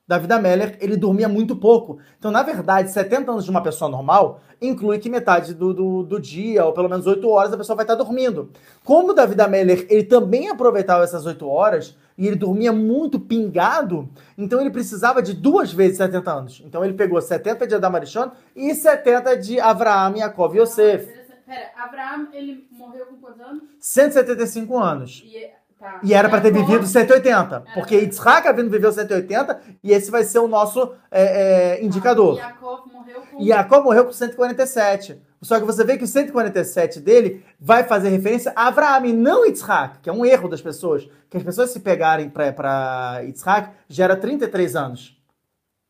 Davi 0.07 0.31
Améler, 0.31 0.77
ele 0.79 0.95
dormia 0.95 1.27
muito 1.27 1.55
pouco. 1.55 1.97
Então, 2.17 2.31
na 2.31 2.43
verdade, 2.43 2.91
70 2.91 3.31
anos 3.31 3.43
de 3.43 3.51
uma 3.51 3.61
pessoa 3.61 3.89
normal 3.89 4.39
inclui 4.61 4.99
que 4.99 5.09
metade 5.09 5.53
do, 5.53 5.73
do, 5.73 6.03
do 6.03 6.21
dia, 6.21 6.63
ou 6.63 6.71
pelo 6.71 6.87
menos 6.87 7.05
8 7.05 7.27
horas, 7.27 7.51
a 7.51 7.57
pessoa 7.57 7.75
vai 7.75 7.83
estar 7.83 7.95
dormindo. 7.95 8.51
Como 8.85 9.11
o 9.11 9.13
Davi 9.13 9.39
Améler, 9.41 9.85
ele 9.89 10.03
também 10.03 10.47
aproveitava 10.47 11.03
essas 11.03 11.25
8 11.25 11.45
horas, 11.45 11.97
e 12.17 12.27
ele 12.27 12.35
dormia 12.35 12.71
muito 12.71 13.19
pingado, 13.19 14.09
então 14.37 14.61
ele 14.61 14.69
precisava 14.69 15.21
de 15.21 15.33
duas 15.33 15.73
vezes 15.73 15.97
70 15.97 16.31
anos. 16.31 16.63
Então 16.65 16.83
ele 16.83 16.93
pegou 16.93 17.21
70 17.21 17.67
de 17.67 17.75
Adam 17.75 17.95
Arishon 17.95 18.31
e 18.55 18.73
70 18.73 19.37
de 19.37 19.59
Avraham, 19.59 20.15
Yaakov 20.17 20.55
e 20.55 20.59
Yosef. 20.59 21.25
Pera, 21.45 21.71
Avraham, 21.77 22.29
ele 22.33 22.67
morreu 22.71 23.05
com 23.05 23.17
quantos 23.17 23.39
anos? 23.39 23.63
175 23.79 24.77
anos. 24.79 25.23
E 25.25 25.47
Tá. 25.79 25.99
E 26.03 26.13
era 26.13 26.29
para 26.29 26.41
ter 26.41 26.51
vivido 26.51 26.85
180. 26.85 27.63
É. 27.67 27.73
Porque 27.73 27.95
Yitzhak 27.95 28.47
Avinu 28.47 28.69
viveu 28.69 28.91
180 28.91 29.61
e 29.83 29.91
esse 29.91 30.09
vai 30.09 30.23
ser 30.23 30.39
o 30.39 30.47
nosso 30.47 30.93
é, 31.11 31.77
é, 31.77 31.83
indicador. 31.83 32.39
Ah, 32.39 32.47
Yaakov 32.47 32.91
morreu 32.91 33.21
com... 33.21 33.43
Yaakov 33.43 33.83
morreu 33.83 34.05
com 34.05 34.13
147. 34.13 35.21
Só 35.41 35.59
que 35.59 35.65
você 35.65 35.83
vê 35.83 35.97
que 35.97 36.03
o 36.03 36.07
147 36.07 36.99
dele 36.99 37.45
vai 37.59 37.83
fazer 37.83 38.09
referência 38.09 38.51
a 38.55 38.67
Avraham 38.67 39.05
e 39.05 39.13
não 39.13 39.45
Yitzhak, 39.45 39.99
que 39.99 40.09
é 40.09 40.13
um 40.13 40.25
erro 40.25 40.47
das 40.49 40.61
pessoas. 40.61 41.07
Que 41.29 41.37
as 41.37 41.43
pessoas 41.43 41.69
se 41.69 41.81
pegarem 41.81 42.29
para 42.29 43.21
Yitzhak 43.23 43.69
gera 43.87 44.15
33 44.15 44.75
anos. 44.75 45.21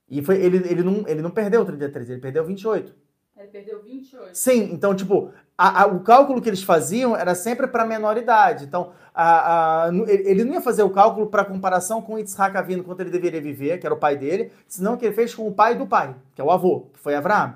E 0.09 0.21
foi, 0.21 0.37
ele, 0.37 0.57
ele, 0.69 0.83
não, 0.83 1.03
ele 1.07 1.21
não 1.21 1.31
perdeu 1.31 1.63
33, 1.63 2.09
ele 2.09 2.21
perdeu 2.21 2.43
28. 2.43 2.93
Ele 3.37 3.47
perdeu 3.47 3.81
28. 3.81 4.29
Sim, 4.33 4.69
então, 4.71 4.95
tipo, 4.95 5.31
a, 5.57 5.83
a, 5.83 5.87
o 5.87 6.01
cálculo 6.01 6.41
que 6.41 6.49
eles 6.49 6.63
faziam 6.63 7.15
era 7.15 7.33
sempre 7.33 7.67
para 7.67 7.85
menor 7.85 8.17
idade. 8.17 8.65
Então, 8.65 8.91
a, 9.13 9.89
ele 10.07 10.43
não 10.43 10.53
ia 10.53 10.61
fazer 10.61 10.83
o 10.83 10.89
cálculo 10.89 11.27
para 11.27 11.45
comparação 11.45 12.01
com 12.01 12.17
Yitzhak 12.19 12.57
Avino, 12.57 12.83
quanto 12.83 12.99
ele 12.99 13.09
deveria 13.09 13.41
viver, 13.41 13.79
que 13.79 13.85
era 13.85 13.95
o 13.95 13.99
pai 13.99 14.17
dele, 14.17 14.51
senão 14.67 14.97
que 14.97 15.05
ele 15.05 15.15
fez 15.15 15.33
com 15.33 15.47
o 15.47 15.53
pai 15.53 15.75
do 15.75 15.87
pai, 15.87 16.15
que 16.33 16.41
é 16.41 16.43
o 16.43 16.51
avô, 16.51 16.87
que 16.93 16.99
foi 16.99 17.15
Abraão. 17.15 17.53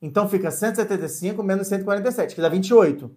Então 0.00 0.28
fica 0.28 0.50
175 0.50 1.42
menos 1.42 1.66
147, 1.66 2.34
que 2.34 2.40
dá 2.40 2.48
28. 2.48 3.10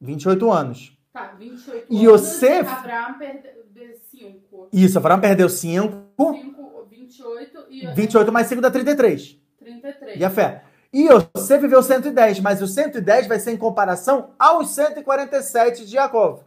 28 0.00 0.50
anos. 0.50 0.96
Tá, 1.12 1.34
28 1.38 1.86
e 1.90 2.06
anos. 2.06 2.22
Yosef... 2.22 2.70
Abraão 2.70 3.18
perdeu 3.18 3.96
5. 4.10 4.68
Isso, 4.72 4.98
Abraão 4.98 5.20
perdeu 5.20 5.48
5. 5.48 6.06
5, 6.16 6.86
28 6.88 7.66
e... 7.68 7.86
28 7.88 8.32
mais 8.32 8.46
5 8.46 8.62
dá 8.62 8.70
33. 8.70 9.38
33. 9.58 10.20
E 10.20 10.24
a 10.24 10.30
fé. 10.30 10.65
E 10.92 11.08
você 11.34 11.58
viveu 11.58 11.82
110, 11.82 12.40
mas 12.40 12.62
o 12.62 12.66
110 12.66 13.26
vai 13.26 13.38
ser 13.38 13.52
em 13.52 13.56
comparação 13.56 14.34
aos 14.38 14.70
147 14.70 15.84
de 15.84 15.92
Jacob. 15.92 16.40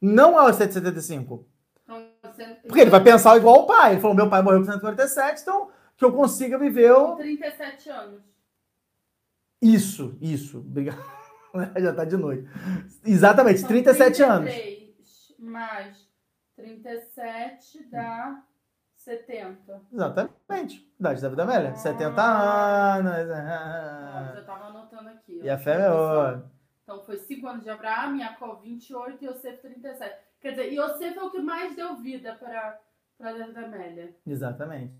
Não 0.00 0.38
aos 0.38 0.56
175. 0.56 1.44
Porque 2.66 2.80
ele 2.80 2.90
vai 2.90 3.02
pensar 3.02 3.36
igual 3.36 3.62
o 3.62 3.66
pai. 3.66 3.92
Ele 3.92 4.00
falou: 4.00 4.16
meu 4.16 4.28
pai 4.28 4.42
morreu 4.42 4.60
com 4.60 4.66
147, 4.66 5.42
então 5.42 5.70
que 5.96 6.04
eu 6.04 6.12
consiga 6.12 6.58
viver. 6.58 6.94
Com 6.94 7.16
37 7.16 7.90
anos. 7.90 8.22
Isso, 9.60 10.16
isso. 10.20 10.58
Obrigado. 10.58 11.02
Já 11.76 11.92
tá 11.92 12.04
de 12.04 12.16
noite. 12.16 12.48
Exatamente, 13.04 13.60
São 13.60 13.68
37 13.68 14.16
33 14.16 14.30
anos. 14.30 15.34
Mais 15.38 16.08
37 16.56 17.88
dá. 17.90 18.42
70. 19.08 19.80
Exatamente. 19.90 20.86
Idade 21.00 21.22
da 21.22 21.28
vida 21.30 21.46
velha. 21.46 21.70
Ah, 21.70 21.76
70 21.76 22.22
anos. 22.22 23.12
Ah, 23.30 24.34
eu 24.36 24.44
tava 24.44 24.66
anotando 24.66 25.08
aqui. 25.08 25.40
E 25.42 25.48
a 25.48 25.56
fé 25.56 25.80
é 25.80 25.90
outra. 25.90 26.44
Então 26.82 27.02
foi 27.02 27.16
5 27.16 27.46
anos 27.46 27.64
de 27.64 27.70
Abraão, 27.70 28.18
Jacó 28.18 28.54
28 28.62 29.24
e 29.24 29.28
Yosef 29.28 29.62
37. 29.62 30.16
Quer 30.40 30.50
dizer, 30.50 30.72
Yosef 30.72 31.18
é 31.18 31.22
o 31.22 31.30
que 31.30 31.40
mais 31.40 31.74
deu 31.74 31.96
vida 31.96 32.34
para 32.34 32.78
a 33.20 33.32
David 33.32 33.58
Amélia. 33.58 34.14
Exatamente. 34.26 34.92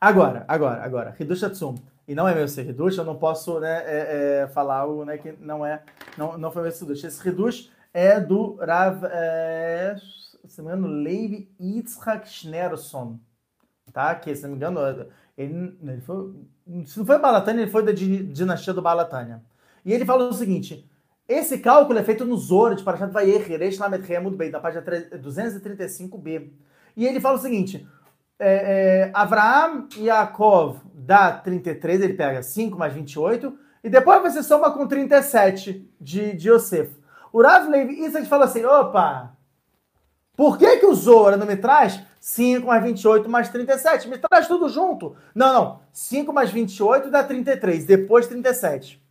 Agora, 0.00 0.44
agora, 0.48 0.82
agora, 0.82 1.16
Hidush 1.18 1.44
Atsum. 1.44 1.74
E 2.08 2.14
não 2.14 2.26
é 2.26 2.34
meu 2.34 2.48
ser 2.48 2.68
Hidush, 2.68 2.98
eu 2.98 3.04
não 3.04 3.16
posso 3.16 3.60
né, 3.60 3.84
é, 3.86 4.40
é, 4.42 4.48
falar 4.48 4.78
algo 4.78 5.04
né, 5.04 5.16
que 5.18 5.32
não 5.32 5.64
é, 5.64 5.82
não, 6.18 6.36
não 6.36 6.50
foi 6.50 6.62
meu 6.62 6.72
Hidush. 6.72 7.04
Esse 7.04 7.28
Hidush 7.28 7.70
é 7.94 8.18
do 8.18 8.56
Rav, 8.56 9.04
é, 9.04 9.94
se 10.46 10.60
não 10.60 10.70
me 10.70 10.76
engano, 10.76 10.88
Levi 10.88 11.50
Yitzhak 11.60 12.28
Schneerson, 12.28 13.18
tá? 13.92 14.14
Que, 14.14 14.34
se 14.34 14.42
não 14.42 14.50
me 14.50 14.56
engano, 14.56 14.80
ele, 15.36 15.76
ele 15.82 16.00
foi, 16.00 16.34
se 16.86 16.98
não 16.98 17.06
foi 17.06 17.18
Balatânia, 17.18 17.62
ele 17.62 17.70
foi 17.70 17.84
da 17.84 17.92
dinastia 17.92 18.72
do 18.72 18.82
Balatânia. 18.82 19.42
E 19.84 19.92
ele 19.92 20.04
fala 20.04 20.28
o 20.28 20.32
seguinte, 20.32 20.88
esse 21.28 21.58
cálculo 21.58 21.98
é 21.98 22.02
feito 22.02 22.24
no 22.24 22.36
Zoro 22.36 22.74
de 22.74 22.82
Parashat 22.82 23.12
Vayer, 23.12 23.46
Reish 23.46 23.78
Lamed 23.78 24.04
muito 24.20 24.36
bem, 24.36 24.50
da 24.50 24.60
página 24.60 24.82
235b. 24.82 26.50
E 26.96 27.06
ele 27.06 27.20
fala 27.20 27.38
o 27.38 27.40
seguinte, 27.40 27.86
é, 28.38 29.06
é, 29.06 29.10
Avraham 29.14 29.86
e 29.96 30.06
Yaakov 30.06 30.80
dá 30.92 31.32
33, 31.32 32.00
ele 32.00 32.14
pega 32.14 32.42
5 32.42 32.78
mais 32.78 32.92
28, 32.92 33.56
e 33.82 33.88
depois 33.88 34.22
você 34.22 34.42
soma 34.42 34.72
com 34.72 34.86
37 34.86 35.88
de, 36.00 36.34
de 36.34 36.50
Yosef. 36.50 36.94
O 37.32 37.42
Rav 37.42 37.68
Levi 37.68 38.04
Isaac 38.04 38.26
fala 38.26 38.46
assim, 38.46 38.64
opa, 38.64 39.36
Por 40.40 40.56
que, 40.56 40.78
que 40.78 40.86
o 40.86 40.94
Zora 40.94 41.36
não 41.36 41.46
me 41.46 41.54
traz 41.54 42.02
5 42.18 42.66
mais 42.66 42.82
28 42.82 43.28
mais 43.28 43.50
37? 43.50 44.08
Me 44.08 44.16
traz 44.16 44.48
tudo 44.48 44.70
junto. 44.70 45.14
Não, 45.34 45.52
não. 45.52 45.80
5 45.92 46.32
mais 46.32 46.50
28 46.50 47.10
dá 47.10 47.22
33, 47.22 47.84
depois 47.84 48.26
37. 48.26 49.04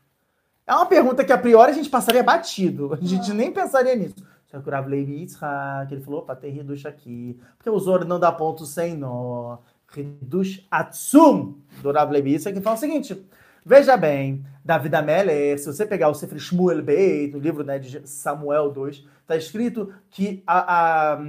É 0.66 0.74
uma 0.74 0.88
pergunta 0.88 1.24
que 1.24 1.32
a 1.32 1.38
priori 1.38 1.70
a 1.72 1.76
gente 1.76 1.88
passaria 1.88 2.24
batido. 2.24 2.96
A 3.00 3.06
gente 3.06 3.32
nem 3.32 3.52
pensaria 3.52 3.96
nisso. 3.96 4.16
Só 4.48 4.60
que 4.60 4.68
o 4.68 4.72
Rav 4.72 4.90
Levi 4.90 5.20
Yitzhak, 5.20 5.94
ele 5.94 6.02
falou, 6.02 6.22
opa, 6.22 6.36
tem 6.36 6.58
Hidush 6.62 6.88
aqui. 6.88 7.40
Porque 7.60 7.70
o 7.70 7.78
Zora 7.78 8.06
não 8.06 8.20
dá 8.20 8.32
ponto 8.32 8.66
sem 8.66 8.98
nó. 8.98 9.60
Hidush 9.96 10.66
Atsum 10.72 11.60
do 11.84 11.92
Rav 11.92 12.12
Levi 12.12 12.32
Yitzhak, 12.32 12.58
que 12.58 12.64
fala 12.64 12.76
o 12.76 12.80
seguinte... 12.80 13.24
Veja 13.66 13.98
bem, 13.98 14.46
David 14.64 14.96
Ameller, 14.96 15.58
se 15.60 15.66
você 15.66 15.86
pegar 15.86 16.10
o 16.10 16.14
Sefer 16.14 16.40
Shmuel 16.40 16.82
Beit, 16.82 17.34
no 17.34 17.40
livro 17.40 17.64
né, 17.64 17.80
de 17.80 18.08
Samuel 18.08 18.72
2, 18.72 19.06
está 19.22 19.36
escrito 19.36 19.94
que 20.10 20.44
a, 20.46 21.14
a, 21.14 21.20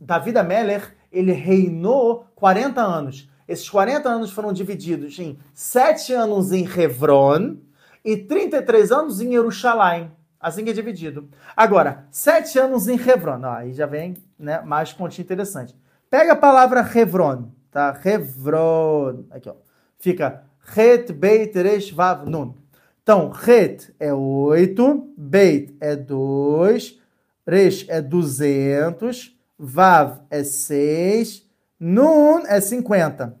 David 0.00 0.38
Ameller, 0.38 0.96
ele 1.12 1.32
reinou 1.32 2.26
40 2.34 2.80
anos. 2.80 3.28
Esses 3.46 3.68
40 3.68 4.08
anos 4.08 4.32
foram 4.32 4.52
divididos 4.52 5.18
em 5.18 5.38
7 5.54 6.12
anos 6.12 6.52
em 6.52 6.64
Hebron 6.64 7.56
e 8.04 8.16
33 8.16 8.90
anos 8.90 9.20
em 9.20 9.32
Jerusalém. 9.32 10.10
Assim 10.40 10.64
que 10.64 10.70
é 10.70 10.72
dividido. 10.72 11.28
Agora, 11.56 12.06
7 12.10 12.58
anos 12.58 12.88
em 12.88 12.94
Hebron. 12.94 13.40
Ó, 13.42 13.50
aí 13.50 13.72
já 13.72 13.86
vem 13.86 14.16
né, 14.38 14.60
mais 14.62 14.92
pontinho 14.92 15.24
interessante. 15.24 15.74
Pega 16.10 16.32
a 16.32 16.36
palavra 16.36 16.88
Hebron, 16.94 17.50
tá? 17.70 17.98
Hebron. 18.04 19.24
Aqui, 19.30 19.48
ó. 19.48 19.54
Fica 19.98 20.45
Het, 20.74 21.12
Beit, 21.12 21.54
Resh, 21.54 21.92
Vav, 21.92 22.26
Nun. 22.26 22.54
Então, 23.02 23.30
Het 23.30 23.94
é 24.00 24.12
8, 24.12 25.14
Beit 25.16 25.76
é 25.80 25.94
2, 25.94 27.00
Resh 27.46 27.88
é 27.88 28.02
200, 28.02 29.38
Vav 29.58 30.20
é 30.28 30.42
6, 30.42 31.46
Nun 31.78 32.40
é 32.46 32.60
50. 32.60 33.38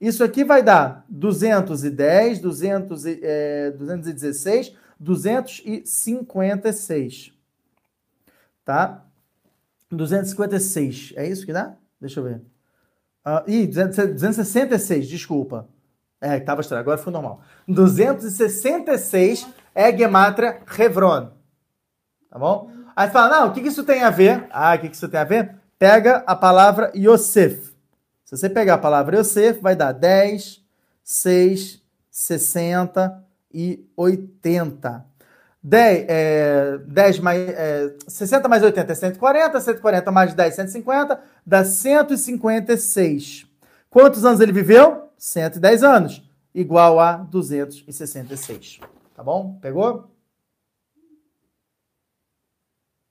Isso 0.00 0.22
aqui 0.24 0.44
vai 0.44 0.62
dar 0.62 1.04
210, 1.08 2.38
200, 2.38 3.04
é, 3.06 3.72
216, 3.72 4.76
256. 4.98 7.32
Tá? 8.64 9.04
256. 9.90 11.14
É 11.16 11.26
isso 11.26 11.44
que 11.44 11.52
dá? 11.52 11.74
Deixa 12.00 12.20
eu 12.20 12.24
ver. 12.24 12.40
Uh, 13.26 13.50
ih, 13.50 13.66
266, 13.66 15.08
desculpa. 15.08 15.68
É, 16.20 16.36
estava 16.36 16.60
estranho, 16.60 16.82
agora 16.82 16.98
foi 16.98 17.12
normal. 17.12 17.40
266 17.66 19.48
é 19.74 19.96
Gematria 19.96 20.60
Hevron. 20.78 21.30
Tá 22.30 22.38
bom? 22.38 22.70
Aí 22.94 23.08
fala, 23.08 23.40
não, 23.40 23.48
o 23.48 23.52
que, 23.52 23.62
que 23.62 23.68
isso 23.68 23.84
tem 23.84 24.02
a 24.02 24.10
ver? 24.10 24.46
Ah, 24.50 24.74
o 24.74 24.78
que, 24.78 24.90
que 24.90 24.96
isso 24.96 25.08
tem 25.08 25.20
a 25.20 25.24
ver? 25.24 25.56
Pega 25.78 26.22
a 26.26 26.36
palavra 26.36 26.92
Yosef. 26.94 27.74
Se 28.24 28.36
você 28.36 28.50
pegar 28.50 28.74
a 28.74 28.78
palavra 28.78 29.18
Yosef, 29.18 29.60
vai 29.60 29.74
dar 29.74 29.92
10, 29.92 30.62
6, 31.02 31.82
60 32.10 33.24
e 33.52 33.84
80. 33.96 35.06
10, 35.62 36.06
é, 36.08 36.78
10 36.86 37.18
mais, 37.20 37.48
é, 37.48 37.94
60 38.06 38.48
mais 38.48 38.62
80 38.62 38.92
é 38.92 38.94
140, 38.94 39.60
140 39.60 40.10
mais 40.10 40.34
10, 40.34 40.54
150, 40.54 41.20
dá 41.44 41.64
156. 41.64 43.46
Quantos 43.90 44.24
anos 44.24 44.40
ele 44.40 44.52
viveu? 44.52 45.09
110 45.20 45.84
anos, 45.84 46.22
igual 46.54 46.98
a 46.98 47.18
266. 47.18 48.80
Tá 49.14 49.22
bom? 49.22 49.58
Pegou? 49.60 50.10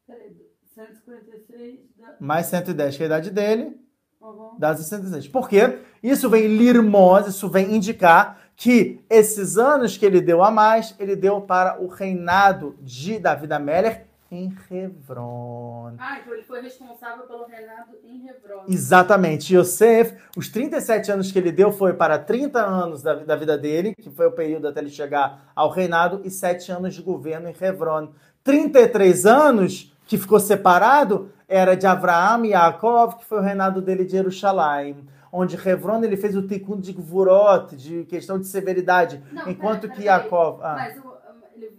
Peraí, 0.07 0.35
156 0.73 1.79
dá... 1.95 2.15
Mais 2.19 2.47
110, 2.47 2.97
que 2.97 3.03
é 3.03 3.05
a 3.05 3.07
idade 3.07 3.29
dele, 3.29 3.79
Uhum. 4.19 4.57
dá 4.57 4.75
66. 4.75 5.27
Por 5.27 5.47
quê? 5.47 5.79
Isso 6.01 6.29
vem 6.29 6.47
lirmos, 6.47 7.27
isso 7.27 7.47
vem 7.47 7.75
indicar 7.75 8.41
que 8.55 8.99
esses 9.07 9.57
anos 9.57 9.95
que 9.95 10.05
ele 10.05 10.19
deu 10.19 10.43
a 10.43 10.49
mais, 10.49 10.95
ele 10.99 11.15
deu 11.15 11.39
para 11.39 11.79
o 11.79 11.87
reinado 11.87 12.75
de 12.81 13.19
Davi 13.19 13.51
Améler 13.53 14.08
em 14.31 14.53
Hebron. 14.69 15.93
Ah, 15.97 16.19
então 16.19 16.33
ele 16.33 16.43
foi 16.43 16.61
responsável 16.61 17.25
pelo 17.25 17.45
reinado 17.45 17.97
em 18.03 18.27
Hebron. 18.27 18.63
Exatamente. 18.67 19.55
Yosef, 19.55 20.15
os 20.37 20.49
37 20.49 21.11
anos 21.11 21.31
que 21.31 21.39
ele 21.39 21.51
deu 21.51 21.71
foi 21.71 21.93
para 21.93 22.19
30 22.19 22.59
anos 22.63 23.01
da, 23.01 23.15
da 23.15 23.35
vida 23.35 23.57
dele, 23.57 23.93
que 23.95 24.09
foi 24.09 24.27
o 24.27 24.31
período 24.31 24.67
até 24.67 24.79
ele 24.81 24.89
chegar 24.89 25.51
ao 25.55 25.69
reinado, 25.69 26.21
e 26.23 26.29
7 26.29 26.71
anos 26.71 26.93
de 26.93 27.01
governo 27.01 27.49
em 27.49 27.55
Hebron. 27.59 28.09
33 28.43 29.25
anos 29.25 29.93
que 30.05 30.17
ficou 30.17 30.39
separado 30.39 31.31
era 31.47 31.75
de 31.75 31.85
Abraão 31.87 32.45
e 32.45 32.49
Yaakov, 32.49 33.17
que 33.17 33.25
foi 33.25 33.39
o 33.39 33.41
reinado 33.41 33.81
dele 33.81 34.05
de 34.05 34.11
Jerusalém. 34.13 35.07
Onde 35.31 35.55
Hebron 35.55 36.03
ele 36.03 36.17
fez 36.17 36.35
o 36.35 36.47
tikkun 36.47 36.79
de 36.79 36.91
Gvurot, 36.93 37.75
de 37.75 38.03
questão 38.05 38.39
de 38.39 38.47
severidade, 38.47 39.23
Não, 39.31 39.49
enquanto 39.49 39.81
pera, 39.81 39.93
que 39.93 40.01
pera 40.01 40.15
aí. 40.15 40.21
Yaakov... 40.21 40.59
Ah. 40.63 40.73
Mas 40.75 40.97
o- 40.97 41.13
ele 41.55 41.71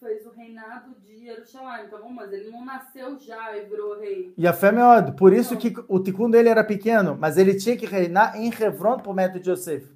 fez 0.00 0.26
o 0.26 0.30
reinado 0.30 0.90
Jerusalém, 1.34 1.88
tá 1.88 1.98
bom? 1.98 2.10
Mas 2.10 2.32
ele 2.32 2.50
não 2.50 2.64
nasceu 2.64 3.18
já 3.18 3.56
e 3.56 3.64
virou 3.66 3.98
rei. 4.00 4.32
E 4.36 4.46
a 4.46 4.52
fé 4.52 4.68
é 4.68 4.72
maior. 4.72 5.12
Por 5.12 5.32
isso 5.32 5.56
que 5.56 5.74
o 5.88 5.98
tikkun 6.00 6.30
dele 6.30 6.48
era 6.48 6.62
pequeno, 6.64 7.16
mas 7.18 7.36
ele 7.38 7.54
tinha 7.54 7.76
que 7.76 7.86
reinar 7.86 8.36
em 8.36 8.48
Hebron 8.52 8.98
por 8.98 9.14
método 9.14 9.40
de 9.40 9.50
Yosef. 9.50 9.86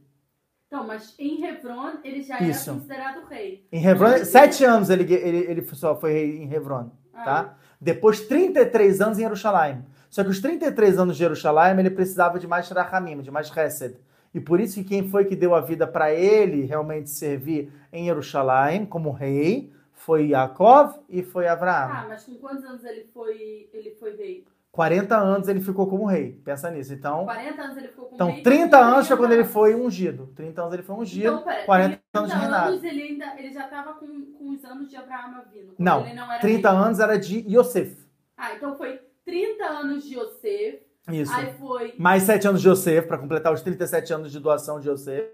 Então, 0.67 0.87
mas 0.87 1.15
em 1.19 1.45
Hebron 1.45 1.93
ele 2.03 2.23
já 2.23 2.41
Isso. 2.41 2.71
era 2.71 2.79
considerado 2.79 3.27
rei. 3.29 3.67
Em 3.71 3.85
Hebron, 3.87 4.09
Mas- 4.11 4.29
sete 4.29 4.65
anos 4.65 4.91
ele, 4.91 5.05
ele, 5.15 5.39
ele 5.51 5.63
só 5.75 5.95
foi 5.95 6.13
rei 6.13 6.39
em 6.39 6.53
Hebron, 6.53 6.91
Ah. 7.13 7.23
tá? 7.25 7.55
Depois, 7.81 8.21
33 8.27 9.01
anos 9.01 9.19
em 9.19 9.23
Jerusalém. 9.23 9.85
Só 10.11 10.25
que 10.25 10.31
os 10.31 10.41
33 10.41 10.99
anos 10.99 11.15
de 11.17 11.21
Jerusalém, 11.21 11.79
ele 11.79 11.91
precisava 11.91 12.39
de 12.39 12.47
mais 12.47 12.69
Rahamim, 12.69 13.21
de 13.21 13.31
mais 13.31 13.55
Hesed. 13.57 13.97
E 14.33 14.41
por 14.41 14.59
isso 14.59 14.75
que 14.77 14.85
quem 14.85 15.09
foi 15.09 15.25
que 15.27 15.37
deu 15.37 15.55
a 15.55 15.61
vida 15.61 15.87
para 15.87 16.13
ele 16.13 16.63
realmente 16.63 17.09
servir 17.11 17.71
em 17.93 18.07
Jerusalém 18.07 18.85
como 18.85 19.11
rei 19.13 19.73
foi 20.05 20.29
Yaakov 20.29 20.97
e 21.09 21.23
foi 21.23 21.49
Abraão. 21.49 21.91
Ah, 21.91 22.07
mas 22.09 22.25
com 22.25 22.35
quantos 22.37 22.65
anos 22.65 22.85
ele 22.85 23.05
foi, 23.13 23.69
ele 23.73 23.91
foi 23.93 24.15
rei? 24.17 24.45
40 24.71 25.17
anos 25.17 25.49
ele 25.49 25.61
ficou 25.61 25.87
como 25.87 26.05
rei. 26.05 26.33
Pensa 26.45 26.71
nisso. 26.71 26.93
Então, 26.93 27.25
40 27.25 27.63
anos 27.63 27.77
ele 27.77 27.89
ficou 27.89 28.07
com 28.07 28.15
então 28.15 28.31
rei. 28.31 28.43
30 28.43 28.65
então 28.67 28.83
anos 28.83 29.09
foi 29.09 29.17
quando 29.17 29.33
ele 29.33 29.45
foi 29.45 29.75
ungido. 29.75 30.27
30 30.35 30.61
anos 30.61 30.75
ele 30.75 30.83
foi 30.83 30.97
ungido, 30.97 31.29
Então, 31.29 31.43
pera, 31.45 31.65
40 31.65 31.89
30 32.13 32.19
anos 32.19 32.31
de 32.33 32.39
reinado. 32.39 32.69
anos 32.69 32.85
ele, 32.85 33.03
ainda, 33.03 33.35
ele 33.39 33.53
já 33.53 33.65
estava 33.65 33.95
com, 33.95 34.07
com 34.33 34.51
os 34.51 34.65
anos 34.65 34.91
de 34.91 34.97
Abraão 34.97 35.43
vindo. 35.53 35.75
Não, 35.79 36.05
ele 36.05 36.15
não 36.15 36.31
era 36.31 36.41
30 36.41 36.71
rei. 36.71 36.79
anos 36.79 36.99
era 37.01 37.19
de 37.19 37.39
Yosef. 37.49 37.97
Ah, 38.37 38.55
então 38.55 38.77
foi 38.77 39.01
30 39.25 39.65
anos 39.65 40.05
de 40.05 40.19
Yosef. 40.19 40.83
Isso. 41.11 41.33
Aí 41.33 41.55
foi, 41.55 41.95
Mais 41.99 42.25
7 42.25 42.49
anos 42.49 42.61
de 42.61 42.69
Yosef, 42.69 43.07
para 43.07 43.19
completar 43.19 43.53
os 43.53 43.63
37 43.63 44.13
anos 44.13 44.33
de 44.33 44.41
doação 44.41 44.81
de 44.81 44.89
Yosef. 44.91 45.31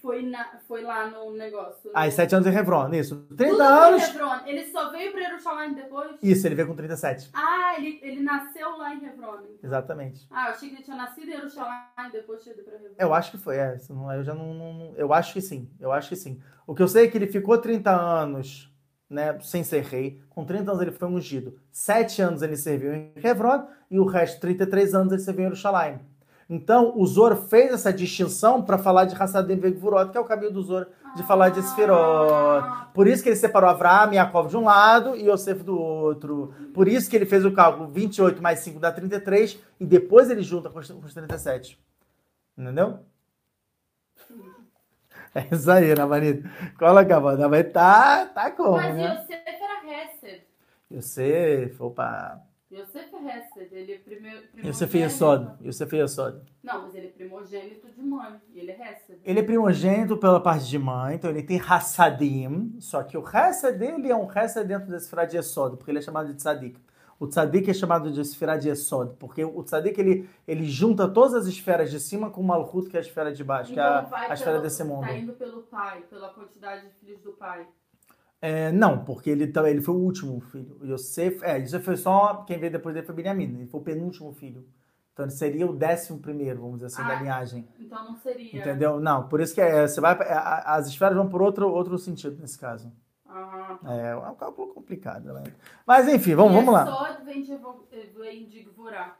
Foi, 0.00 0.22
na, 0.22 0.58
foi 0.66 0.82
lá 0.82 1.06
no 1.08 1.32
negócio. 1.32 1.90
Aí 1.94 2.08
no- 2.10 2.14
7 2.16 2.34
anos 2.34 2.46
em 2.46 2.54
Hebron, 2.56 2.92
isso. 2.94 3.16
30 3.36 3.52
Tudo 3.52 3.62
anos. 3.62 4.02
Foi 4.04 4.10
Hebron. 4.14 4.46
Ele 4.46 4.66
só 4.70 4.90
veio 4.90 5.12
para 5.12 5.20
Jerusalém 5.22 5.74
depois? 5.74 6.10
Isso, 6.22 6.46
ele 6.46 6.54
veio 6.54 6.68
com 6.68 6.74
37. 6.74 7.30
Ah, 7.32 7.74
ele, 7.78 7.98
ele 8.02 8.20
nasceu 8.22 8.76
lá 8.76 8.94
em 8.94 9.04
Hebron. 9.04 9.34
então. 9.44 9.58
Exatamente. 9.62 10.26
Ah, 10.30 10.46
eu 10.48 10.50
achei 10.52 10.68
que 10.68 10.74
ele 10.76 10.82
tinha 10.84 10.96
nascido 10.96 11.28
em 11.28 11.32
Jerusalém 11.36 11.74
e 12.08 12.12
depois 12.12 12.42
tinha 12.42 12.54
ido 12.54 12.64
para 12.64 12.74
Hebron. 12.76 12.94
Eu 12.98 13.14
acho 13.14 13.30
que 13.30 13.38
foi, 13.38 13.56
é. 13.56 13.76
não- 13.90 14.12
Eu 14.12 14.24
já 14.24 14.34
não, 14.34 14.54
não- 14.54 14.72
não- 14.74 14.94
Eu 14.96 15.12
acho 15.12 15.32
que 15.32 15.40
sim. 15.40 15.70
Eu 15.78 15.92
acho 15.92 16.08
que 16.08 16.16
sim. 16.16 16.40
O 16.66 16.74
que 16.74 16.82
eu 16.82 16.88
sei 16.88 17.06
é 17.06 17.08
que 17.08 17.16
ele 17.18 17.26
ficou 17.26 17.56
30 17.58 17.90
anos, 17.90 18.72
né, 19.08 19.38
sem 19.40 19.62
ser 19.64 19.82
rei. 19.82 20.20
Com 20.30 20.44
30 20.44 20.70
anos 20.70 20.82
ele 20.82 20.92
foi 20.92 21.08
ungido. 21.08 21.58
7 21.72 22.22
anos 22.22 22.42
ele 22.42 22.56
serviu 22.56 22.94
em 22.94 23.12
Hebron 23.16 23.66
e 23.90 23.98
o 23.98 24.04
resto, 24.04 24.40
33 24.40 24.94
anos, 24.94 25.12
ele 25.12 25.22
serviu 25.22 25.42
em 25.42 25.48
Jerusalém. 25.48 26.00
Então, 26.52 26.92
o 26.96 27.06
Zor 27.06 27.36
fez 27.36 27.72
essa 27.72 27.92
distinção 27.92 28.60
para 28.60 28.76
falar 28.76 29.04
de 29.04 29.14
Hassadim 29.14 29.54
Vegvurot, 29.54 30.10
que 30.10 30.18
é 30.18 30.20
o 30.20 30.24
caminho 30.24 30.50
do 30.50 30.60
Zor 30.60 30.88
de 31.14 31.22
falar 31.22 31.50
de 31.50 31.62
Sefirot. 31.62 32.90
Por 32.92 33.06
isso 33.06 33.22
que 33.22 33.28
ele 33.28 33.36
separou 33.36 33.70
Avraham 33.70 34.12
e 34.12 34.16
Yaakov 34.16 34.48
de 34.48 34.56
um 34.56 34.64
lado 34.64 35.14
e 35.14 35.30
Yosef 35.30 35.62
do 35.62 35.80
outro. 35.80 36.52
Por 36.74 36.88
isso 36.88 37.08
que 37.08 37.14
ele 37.14 37.24
fez 37.24 37.44
o 37.44 37.52
cálculo 37.52 37.88
28 37.88 38.42
mais 38.42 38.58
5 38.58 38.80
dá 38.80 38.90
33 38.90 39.60
e 39.78 39.86
depois 39.86 40.28
ele 40.28 40.42
junta 40.42 40.68
com 40.68 40.80
os 40.80 40.90
com 40.90 41.06
os 41.06 41.14
37. 41.14 41.78
Entendeu? 42.58 42.98
É 45.32 45.46
isso 45.54 45.70
aí, 45.70 45.94
Navarito. 45.94 46.48
Cola, 46.76 47.04
Cavana. 47.04 47.48
Mas 47.48 47.72
tá, 47.72 48.26
tá 48.26 48.50
como, 48.50 48.72
Mas 48.72 48.96
né? 48.96 49.14
Yosef 49.14 49.42
era 49.46 50.04
Hesed. 50.04 50.42
Yosef, 50.90 51.80
opa. 51.80 52.49
Yosef 52.72 53.12
é 53.14 53.18
Hesed. 53.38 53.72
Ele 53.74 53.92
é 53.94 53.98
primeiro. 53.98 54.42
Yosef 54.64 54.96
e 54.96 55.00
Yesod. 55.00 55.50
Yosef 55.66 55.92
e 55.96 55.98
Yesod. 55.98 56.40
Não, 56.62 56.82
mas 56.82 56.94
ele 56.94 57.08
é 57.08 57.10
primogênito 57.10 57.90
de 57.90 58.00
mãe. 58.02 58.40
E 58.54 58.60
ele 58.60 58.70
é 58.70 58.74
Hesed. 58.92 59.18
Ele 59.24 59.40
é 59.40 59.42
primogênito 59.42 60.16
pela 60.16 60.40
parte 60.40 60.66
de 60.68 60.78
mãe, 60.78 61.16
então 61.16 61.30
ele 61.30 61.42
tem 61.42 61.58
Hassadim, 61.60 62.76
só 62.80 63.02
que 63.02 63.16
o 63.18 63.24
Hassad 63.26 63.76
dele 63.76 64.10
é 64.10 64.14
um 64.14 64.28
Hassad 64.30 64.66
dentro 64.66 64.88
da 64.90 64.98
Sefirah 65.00 65.24
de 65.26 65.36
Yesod, 65.36 65.76
porque 65.76 65.90
ele 65.90 65.98
é 65.98 66.02
chamado 66.02 66.28
de 66.28 66.34
Tzadik. 66.34 66.80
O 67.18 67.26
Tzadik 67.26 67.68
é 67.68 67.74
chamado 67.74 68.10
de 68.10 68.24
Sefirah 68.24 68.56
de 68.56 68.68
Yesod, 68.70 69.14
porque 69.18 69.44
o 69.44 69.62
Tzadik 69.62 70.00
ele, 70.00 70.28
ele 70.48 70.64
junta 70.64 71.06
todas 71.06 71.34
as 71.34 71.46
esferas 71.46 71.90
de 71.90 72.00
cima 72.00 72.30
com 72.30 72.40
o 72.40 72.44
Malchut, 72.44 72.88
que 72.88 72.96
é 72.96 73.00
a 73.00 73.02
esfera 73.02 73.30
de 73.32 73.44
baixo, 73.44 73.72
que 73.74 73.78
é 73.78 73.82
a, 73.82 74.04
Então 74.06 74.18
a 74.18 74.32
esfera 74.32 74.52
pelo- 74.52 74.62
desse 74.62 74.82
mundo. 74.84 75.02
Tá 75.06 75.12
indo 75.14 75.32
pelo 75.34 75.62
pai, 75.64 76.00
pela 76.08 76.28
quantidade 76.30 76.86
de 76.86 76.92
filhos 76.94 77.20
do 77.20 77.32
pai. 77.32 77.66
É, 78.42 78.72
não, 78.72 79.04
porque 79.04 79.28
ele, 79.28 79.52
ele 79.66 79.80
foi 79.82 79.94
o 79.94 79.98
último 79.98 80.40
filho. 80.40 80.78
Yosef, 80.82 81.44
é, 81.44 81.58
Yosef 81.58 81.84
foi 81.84 81.96
só, 81.96 82.42
quem 82.46 82.58
veio 82.58 82.72
depois 82.72 82.94
dele 82.94 83.06
foi 83.06 83.14
Benjamin, 83.14 83.44
ele 83.44 83.66
foi 83.66 83.80
o 83.80 83.84
penúltimo 83.84 84.32
filho. 84.32 84.66
Então 85.12 85.26
ele 85.26 85.32
seria 85.32 85.66
o 85.66 85.76
décimo 85.76 86.18
primeiro, 86.18 86.60
vamos 86.60 86.80
dizer 86.80 86.86
assim, 86.86 87.02
ah, 87.02 87.08
da 87.08 87.20
linhagem. 87.20 87.68
Então 87.78 88.04
não 88.04 88.16
seria. 88.16 88.58
Entendeu? 88.58 88.98
Não, 88.98 89.28
por 89.28 89.40
isso 89.40 89.54
que 89.54 89.60
é, 89.60 89.86
você 89.86 90.00
vai, 90.00 90.14
é, 90.14 90.32
as 90.64 90.86
esferas 90.86 91.14
vão 91.14 91.28
por 91.28 91.42
outro, 91.42 91.70
outro 91.70 91.98
sentido 91.98 92.40
nesse 92.40 92.58
caso. 92.58 92.90
Ah. 93.28 93.78
É, 93.84 94.08
é 94.08 94.16
um 94.16 94.34
cálculo 94.34 94.72
complicado. 94.72 95.32
Né? 95.34 95.44
Mas 95.86 96.08
enfim, 96.08 96.34
vamos, 96.34 96.54
vamos 96.54 96.72
lá. 96.72 96.86
Só 96.86 97.22
vem 97.22 97.42
de, 97.42 97.58
vem 98.18 98.46
de 98.46 98.62
Gvorá. 98.62 99.16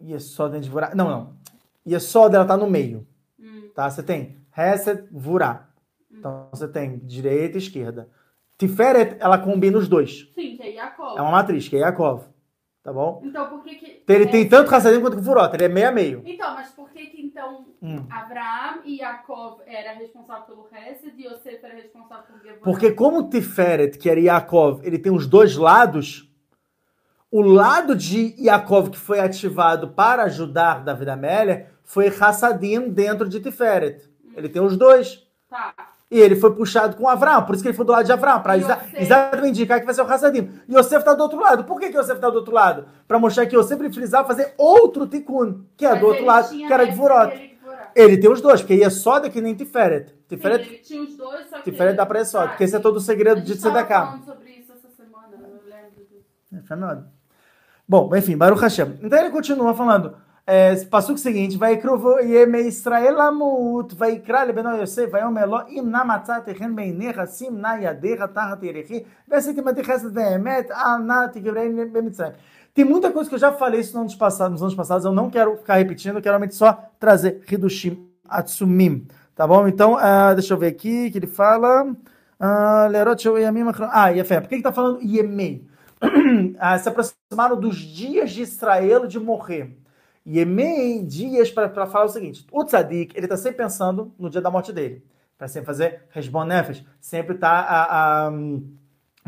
E 0.00 0.12
é 0.12 0.18
só 0.18 0.48
de 0.48 0.68
Gvorá. 0.68 0.92
Não, 0.94 1.08
não. 1.08 1.36
E 1.86 1.94
é 1.94 2.00
só 2.00 2.28
dela 2.28 2.44
tá 2.44 2.56
no 2.56 2.68
meio. 2.68 3.06
Hum. 3.38 3.70
Tá? 3.74 3.88
Você 3.88 4.02
tem 4.02 4.36
Hesed, 4.56 5.06
Vurá. 5.12 5.68
Então 6.18 6.48
você 6.50 6.68
tem 6.68 6.98
direita 6.98 7.56
e 7.56 7.60
esquerda. 7.60 8.08
Tiferet, 8.56 9.16
ela 9.20 9.38
combina 9.38 9.76
os 9.76 9.88
dois. 9.88 10.30
Sim, 10.34 10.56
que 10.56 10.62
é 10.62 10.72
Yaakov. 10.74 11.18
É 11.18 11.22
uma 11.22 11.32
matriz, 11.32 11.68
que 11.68 11.76
é 11.76 11.80
Yaakov. 11.80 12.24
Tá 12.84 12.92
bom? 12.92 13.22
Então 13.24 13.48
por 13.48 13.64
que 13.64 13.76
que... 13.76 14.02
Ele 14.06 14.24
é... 14.24 14.26
tem 14.26 14.46
tanto 14.46 14.72
Hassadim 14.74 15.00
quanto 15.00 15.22
Furota, 15.22 15.56
ele 15.56 15.64
é 15.64 15.68
meio 15.68 15.88
a 15.88 15.92
meio. 15.92 16.22
Então, 16.26 16.54
mas 16.54 16.68
por 16.68 16.90
que 16.90 17.06
que 17.06 17.22
então 17.22 17.64
hum. 17.80 18.06
Abraham 18.10 18.82
e 18.84 19.00
Yaakov 19.00 19.62
era 19.66 19.94
responsável 19.94 20.44
pelo 20.44 20.68
Hesed 20.70 21.14
e 21.16 21.26
Yosef 21.26 21.64
era 21.64 21.74
responsável 21.74 22.24
por 22.26 22.42
Gevurah? 22.42 22.62
Porque 22.62 22.92
como 22.92 23.30
Tiferet, 23.30 23.96
que 23.96 24.10
era 24.10 24.20
Yaakov, 24.20 24.86
ele 24.86 24.98
tem 24.98 25.10
os 25.10 25.26
dois 25.26 25.56
lados, 25.56 26.30
o 27.30 27.40
lado 27.40 27.96
de 27.96 28.34
Yaakov 28.38 28.90
que 28.90 28.98
foi 28.98 29.18
ativado 29.18 29.88
para 29.88 30.24
ajudar 30.24 30.84
David 30.84 31.08
Amélia 31.08 31.70
foi 31.84 32.08
Hassadim 32.08 32.90
dentro 32.90 33.30
de 33.30 33.40
Tiferet. 33.40 34.06
Hum. 34.22 34.32
Ele 34.36 34.48
tem 34.50 34.60
os 34.60 34.76
dois. 34.76 35.26
Tá. 35.48 35.93
E 36.14 36.20
ele 36.20 36.36
foi 36.36 36.54
puxado 36.54 36.94
com 36.94 37.08
Avram, 37.08 37.42
por 37.42 37.56
isso 37.56 37.64
que 37.64 37.70
ele 37.70 37.76
foi 37.76 37.84
do 37.84 37.90
lado 37.90 38.06
de 38.06 38.12
Avram, 38.12 38.40
para 38.40 38.56
exa 38.56 38.78
exatamente 38.94 39.48
indicar 39.48 39.80
que 39.80 39.84
vai 39.84 39.92
ser 39.92 40.02
o 40.02 40.04
Hassadim. 40.04 40.48
E 40.68 40.72
Yosef 40.72 40.98
está 40.98 41.12
do 41.12 41.20
outro 41.24 41.40
lado. 41.40 41.64
Por 41.64 41.80
que, 41.80 41.88
que 41.88 41.98
Yosef 41.98 42.14
está 42.14 42.30
do 42.30 42.36
outro 42.36 42.54
lado? 42.54 42.86
Para 43.08 43.18
mostrar 43.18 43.46
que 43.46 43.56
Yosef 43.56 43.76
precisava 43.88 44.24
fazer 44.24 44.54
outro 44.56 45.08
tikkun, 45.08 45.64
que 45.76 45.84
é 45.84 45.90
Mas 45.90 45.98
do 45.98 46.06
outro 46.06 46.24
lado, 46.24 46.50
que 46.50 46.72
era 46.72 46.84
de 46.84 46.94
Vorot. 46.94 47.58
Ele 47.96 48.16
tem 48.16 48.30
os 48.30 48.40
dois, 48.40 48.60
porque 48.60 48.76
ia 48.76 48.90
só 48.90 49.18
daqui 49.18 49.40
nem 49.40 49.56
Tiferet. 49.56 50.14
Tiferet, 50.28 50.64
Sim, 50.64 50.70
ele 50.70 50.78
tinha 50.78 51.02
os 51.02 51.16
dois, 51.16 51.50
só 51.50 51.56
que... 51.56 51.72
Tiferet 51.72 51.96
dá 51.96 52.06
pra 52.06 52.24
só, 52.24 52.44
ah, 52.44 52.48
porque 52.48 52.62
esse 52.62 52.76
é 52.76 52.78
todo 52.78 52.98
o 52.98 53.00
segredo 53.00 53.40
de 53.40 53.56
Tzedakah. 53.56 54.06
falando 54.06 54.24
sobre 54.24 54.50
isso 54.50 54.72
essa 54.72 54.88
semana, 54.94 55.32
eu 55.32 55.62
lembro. 55.68 56.96
É. 56.96 56.98
Bom, 57.88 58.14
enfim, 58.14 58.36
Baruch 58.36 58.62
Hashem. 58.62 59.00
Então 59.02 59.18
ele 59.18 59.30
continua 59.30 59.74
falando... 59.74 60.16
É, 60.46 60.74
o 60.74 61.16
seguinte, 61.16 61.56
vai 61.56 61.80
Yeme 62.22 62.68
Israel 62.68 63.18
Amut, 63.22 63.94
vai 63.94 64.16
Ikra 64.16 64.42
Lebeno 64.42 64.76
Yosef, 64.76 65.10
vai 65.10 65.24
Omelo, 65.24 65.64
Im 65.70 65.82
na 65.82 66.04
matzat 66.04 66.46
echen 66.48 66.74
beinecha, 66.74 67.26
sim 67.26 67.50
na 67.50 67.76
yadecha, 67.76 68.28
tachat 68.28 68.62
yerechi, 68.62 69.06
que 69.54 69.62
matechesed 69.62 70.12
veemet, 70.12 70.70
al 70.70 70.98
na 70.98 71.28
tigebrei 71.28 71.72
bemitzrayim. 71.86 72.34
Tem 72.74 72.84
muita 72.84 73.10
coisa 73.10 73.28
que 73.30 73.36
eu 73.36 73.38
já 73.38 73.52
falei 73.52 73.80
isso 73.80 73.94
nos 73.94 74.00
anos 74.00 74.14
passados, 74.16 74.52
nos 74.52 74.62
anos 74.62 74.74
passados 74.74 75.06
eu 75.06 75.12
não 75.12 75.30
quero 75.30 75.56
ficar 75.56 75.76
repetindo, 75.76 76.16
eu 76.16 76.22
quero 76.22 76.32
realmente 76.32 76.54
só 76.54 76.90
trazer 77.00 77.42
Hidushim 77.50 78.06
Atsumim, 78.28 79.06
tá 79.34 79.46
bom? 79.46 79.66
Então, 79.66 79.94
uh, 79.94 80.34
deixa 80.34 80.52
eu 80.52 80.58
ver 80.58 80.68
aqui, 80.68 81.10
que 81.10 81.18
ele 81.18 81.26
fala... 81.26 81.84
Uh, 81.84 82.90
ah, 83.92 84.08
Yefé, 84.08 84.40
por 84.40 84.48
que 84.48 84.56
está 84.56 84.72
falando 84.72 85.00
Yemei? 85.00 85.66
ah, 86.58 86.76
se 86.78 86.88
aproximaram 86.88 87.58
dos 87.58 87.76
dias 87.76 88.30
de 88.32 88.42
Israel 88.42 89.06
de 89.06 89.18
morrer. 89.18 89.83
Yemei, 90.26 91.02
dias 91.02 91.50
para 91.50 91.86
falar 91.86 92.06
o 92.06 92.08
seguinte: 92.08 92.46
o 92.50 92.64
tzadik, 92.64 93.14
ele 93.16 93.26
está 93.26 93.36
sempre 93.36 93.58
pensando 93.58 94.12
no 94.18 94.30
dia 94.30 94.40
da 94.40 94.50
morte 94.50 94.72
dele, 94.72 95.04
para 95.36 95.48
sempre 95.48 95.66
fazer 95.66 96.02
resbon 96.10 96.46
sempre 97.00 97.34
está 97.34 98.30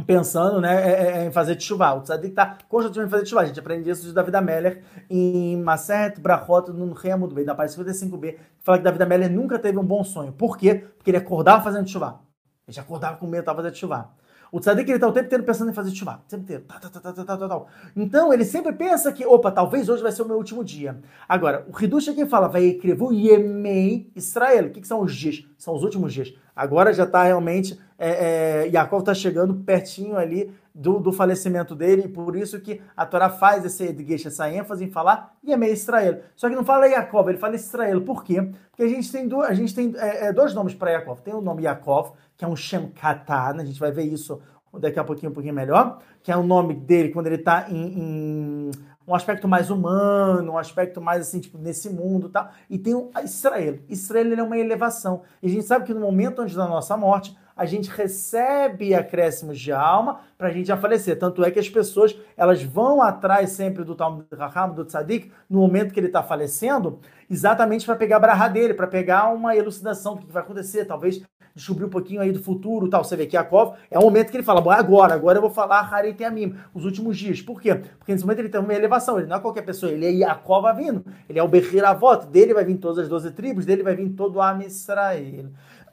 pensando 0.07 0.61
né, 0.61 0.75
é, 0.75 0.91
é, 0.91 1.19
é, 1.19 1.27
em 1.27 1.31
fazer 1.31 1.57
tchuvá. 1.57 1.95
O 1.95 2.03
tzadik 2.03 2.29
está 2.29 2.59
constantemente 2.69 3.11
fazendo 3.11 3.27
tchuvá. 3.27 3.43
A 3.43 3.47
gente 3.47 3.61
aprende 3.61 3.89
isso 3.89 4.07
de 4.07 4.13
David 4.13 4.37
Ameller 4.37 4.83
em 5.09 5.57
Maset 5.57 6.21
Brachot, 6.21 6.71
no 6.71 6.93
Reamudo 6.93 7.35
B, 7.35 7.45
da 7.45 7.55
página 7.55 7.85
55b, 7.85 8.33
que 8.35 8.41
fala 8.63 8.79
que 8.79 8.85
David 8.85 9.03
Ameller 9.03 9.31
nunca 9.31 9.59
teve 9.59 9.79
um 9.79 9.85
bom 9.85 10.05
sonho. 10.05 10.33
Por 10.33 10.59
quê? 10.59 10.87
Porque 10.97 11.11
ele 11.11 11.19
acordava 11.19 11.63
fazendo 11.63 11.87
tchuvá. 11.87 12.21
Ele 12.67 12.75
já 12.75 12.83
acordava 12.83 13.17
com 13.17 13.27
medo, 13.27 13.41
estava 13.41 13.63
fazendo 13.63 13.75
tchuvá. 13.75 14.11
O 14.51 14.61
tzadik 14.61 14.89
ele 14.89 14.97
está 14.97 15.09
o 15.09 15.13
tempo 15.13 15.27
inteiro 15.27 15.45
pensando 15.45 15.71
em 15.71 15.75
fazer 15.75 15.91
chuva, 15.91 16.23
o 16.25 16.29
tempo 16.29 16.43
inteiro. 16.43 16.65
Tá, 16.65 16.79
tá, 16.79 16.89
tá, 16.89 17.01
tá, 17.01 17.25
tá, 17.25 17.37
tá, 17.37 17.49
tá. 17.49 17.63
Então 17.97 18.33
ele 18.33 18.45
sempre 18.45 18.73
pensa 18.73 19.13
que, 19.13 19.27
opa, 19.27 19.51
talvez 19.51 19.89
hoje 19.89 20.03
vai 20.03 20.13
ser 20.13 20.23
o 20.23 20.27
meu 20.27 20.37
último 20.37 20.65
dia. 20.65 20.99
Agora, 21.29 21.67
o 21.73 21.83
Hidush 21.83 22.09
aqui 22.09 22.25
fala, 22.27 22.49
vai 22.49 22.65
escrever 22.65 23.13
Yemei 23.13 24.11
Israel. 24.15 24.67
O 24.67 24.71
que, 24.71 24.81
que, 24.81 24.87
são 24.89 25.01
os 25.01 25.15
dias? 25.15 25.45
São 25.59 25.75
os 25.75 25.83
últimos 25.83 26.13
dias. 26.13 26.33
Agora 26.55 26.93
já 26.93 27.05
está 27.05 27.23
realmente, 27.23 27.79
é, 27.99 28.65
é, 28.65 28.69
Yaakov 28.69 29.01
está 29.01 29.13
chegando 29.13 29.55
pertinho 29.57 30.17
ali 30.17 30.51
do, 30.75 30.99
do, 30.99 31.13
falecimento 31.13 31.75
dele, 31.75 32.03
e 32.05 32.09
por 32.09 32.37
isso 32.37 32.61
que 32.61 32.81
a 32.97 33.05
Torá 33.05 33.29
faz 33.29 33.65
esse 33.65 33.85
edguesh, 33.85 34.27
essa 34.27 34.51
ênfase 34.51 34.85
em 34.85 34.91
falar 34.91 35.35
Yemei 35.47 35.73
Israel. 35.73 36.21
Só 36.35 36.49
que 36.49 36.55
não 36.55 36.65
fala 36.65 36.87
Yaakov, 36.87 37.29
ele 37.29 37.39
fala 37.39 37.57
Israel. 37.57 38.01
Por 38.03 38.25
quê? 38.25 38.51
Porque 38.71 38.83
a 38.83 38.89
gente 38.89 39.11
tem, 39.11 39.27
do, 39.27 39.41
a 39.41 39.53
gente 39.53 39.75
tem 39.75 39.95
é, 39.97 40.27
é 40.27 40.33
dois 40.33 40.55
nomes 40.55 40.75
para 40.75 40.91
Yaakov. 40.93 41.21
Tem 41.21 41.35
o 41.35 41.41
nome 41.41 41.63
Yaakov, 41.65 42.13
que 42.37 42.45
é 42.45 42.49
um 42.49 42.57
Shem 42.57 42.89
Katan, 42.89 43.55
né? 43.55 43.63
a 43.63 43.67
gente 43.67 43.81
vai 43.81 43.91
ver 43.91 44.05
isso 44.05 44.41
daqui 44.79 44.99
a 44.99 45.05
pouquinho 45.05 45.31
um 45.31 45.35
pouquinho 45.35 45.55
melhor, 45.55 45.99
que 46.23 46.31
é 46.31 46.37
o 46.37 46.43
nome 46.43 46.75
dele 46.75 47.11
quando 47.11 47.27
ele 47.29 47.37
está 47.37 47.67
em, 47.71 47.99
em, 47.99 48.71
um 49.07 49.15
aspecto 49.15 49.47
mais 49.47 49.71
humano, 49.71 50.53
um 50.53 50.59
aspecto 50.59 51.01
mais 51.01 51.23
assim, 51.23 51.41
tipo, 51.41 51.57
nesse 51.57 51.89
mundo 51.89 52.27
e 52.27 52.31
tal. 52.31 52.51
E 52.69 52.79
tem 52.79 52.95
o 52.95 53.11
Israel. 53.23 53.79
Israel 53.89 54.33
é 54.33 54.43
uma 54.43 54.59
elevação. 54.59 55.23
E 55.43 55.47
a 55.47 55.51
gente 55.51 55.65
sabe 55.65 55.85
que 55.85 55.95
no 55.95 56.01
momento 56.01 56.43
antes 56.43 56.57
da 56.57 56.67
nossa 56.67 56.97
morte, 56.97 57.37
a 57.57 57.65
gente 57.65 57.89
recebe 57.89 58.95
acréscimos 58.95 59.59
de 59.59 59.73
alma 59.73 60.21
para 60.37 60.49
a 60.49 60.51
gente 60.51 60.67
já 60.67 60.77
falecer. 60.77 61.19
Tanto 61.19 61.43
é 61.43 61.51
que 61.51 61.59
as 61.59 61.71
pessoas 61.71 62.15
elas 62.37 62.63
vão 62.63 63.01
atrás 63.01 63.51
sempre 63.51 63.83
do 63.83 63.95
Talmud 63.95 64.27
Raham, 64.33 64.75
do 64.75 64.85
Tzadik, 64.85 65.33
no 65.49 65.61
momento 65.61 65.95
que 65.95 65.99
ele 65.99 66.09
está 66.09 66.23
falecendo, 66.23 66.99
exatamente 67.31 67.87
para 67.87 67.97
pegar 67.97 68.17
a 68.17 68.21
brahá 68.21 68.49
dele, 68.49 68.75
para 68.75 68.87
pegar 68.87 69.33
uma 69.33 69.57
elucidação 69.57 70.17
do 70.17 70.27
que 70.27 70.33
vai 70.33 70.43
acontecer. 70.43 70.85
Talvez 70.85 71.23
descobrir 71.57 71.87
um 71.87 71.91
pouquinho 71.91 72.21
aí 72.21 72.31
do 72.31 72.39
futuro 72.39 72.89
tal. 72.89 73.03
Você 73.03 73.17
vê 73.17 73.27
que 73.27 73.35
Yaakov 73.35 73.77
é 73.91 73.99
o 73.99 74.03
momento 74.03 74.31
que 74.31 74.37
ele 74.37 74.45
fala, 74.45 74.61
bom, 74.61 74.71
agora, 74.71 75.15
agora 75.15 75.39
eu 75.39 75.43
vou 75.43 75.51
falar 75.51 75.81
Harit 75.81 76.23
Amim, 76.23 76.55
os 76.75 76.85
últimos 76.85 77.17
dias. 77.17 77.41
Por 77.41 77.61
quê? 77.61 77.75
Porque 77.75 78.13
nesse 78.13 78.25
momento 78.25 78.41
ele 78.41 78.51
tem 78.51 78.61
uma 78.61 78.75
elevação, 78.75 79.19
ele 79.19 79.27
não 79.27 79.39
é 79.39 79.41
qualquer 79.41 79.63
pessoa, 79.63 79.91
ele 79.91 80.05
é 80.05 80.11
Yaakov 80.11 80.67
vindo, 80.77 81.05
ele 81.29 81.39
é 81.39 81.43
o 81.43 81.49
Bechiravot, 81.49 82.27
dele 82.27 82.53
vai 82.53 82.65
vir 82.65 82.77
todas 82.77 82.99
as 82.99 83.09
12 83.09 83.33
tribos, 83.33 83.65
dele 83.65 83.83
vai 83.83 83.97
vir 83.97 84.11
todo 84.11 84.37
o 84.37 84.43
Am 84.43 84.63
Israel. 84.65 85.47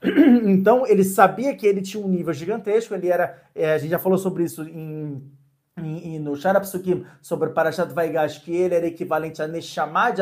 Então 0.45 0.85
ele 0.85 1.01
sabia 1.01 1.55
que 1.55 1.65
ele 1.65 1.81
tinha 1.81 2.05
um 2.05 2.09
nível 2.09 2.33
gigantesco, 2.33 2.93
ele 2.93 3.07
era, 3.07 3.41
é, 3.55 3.73
a 3.73 3.77
gente 3.77 3.91
já 3.91 3.99
falou 3.99 4.17
sobre 4.17 4.43
isso 4.43 4.61
em 4.63 5.23
e, 5.77 6.19
no 6.19 6.35
Sharapsukim 6.35 7.03
sobre 7.21 7.49
Parashat 7.49 7.91
Vaigash, 7.91 8.39
que 8.39 8.53
ele 8.53 8.75
era 8.75 8.85
equivalente 8.85 9.41
a 9.41 9.47
Neshama 9.47 10.11
de 10.11 10.21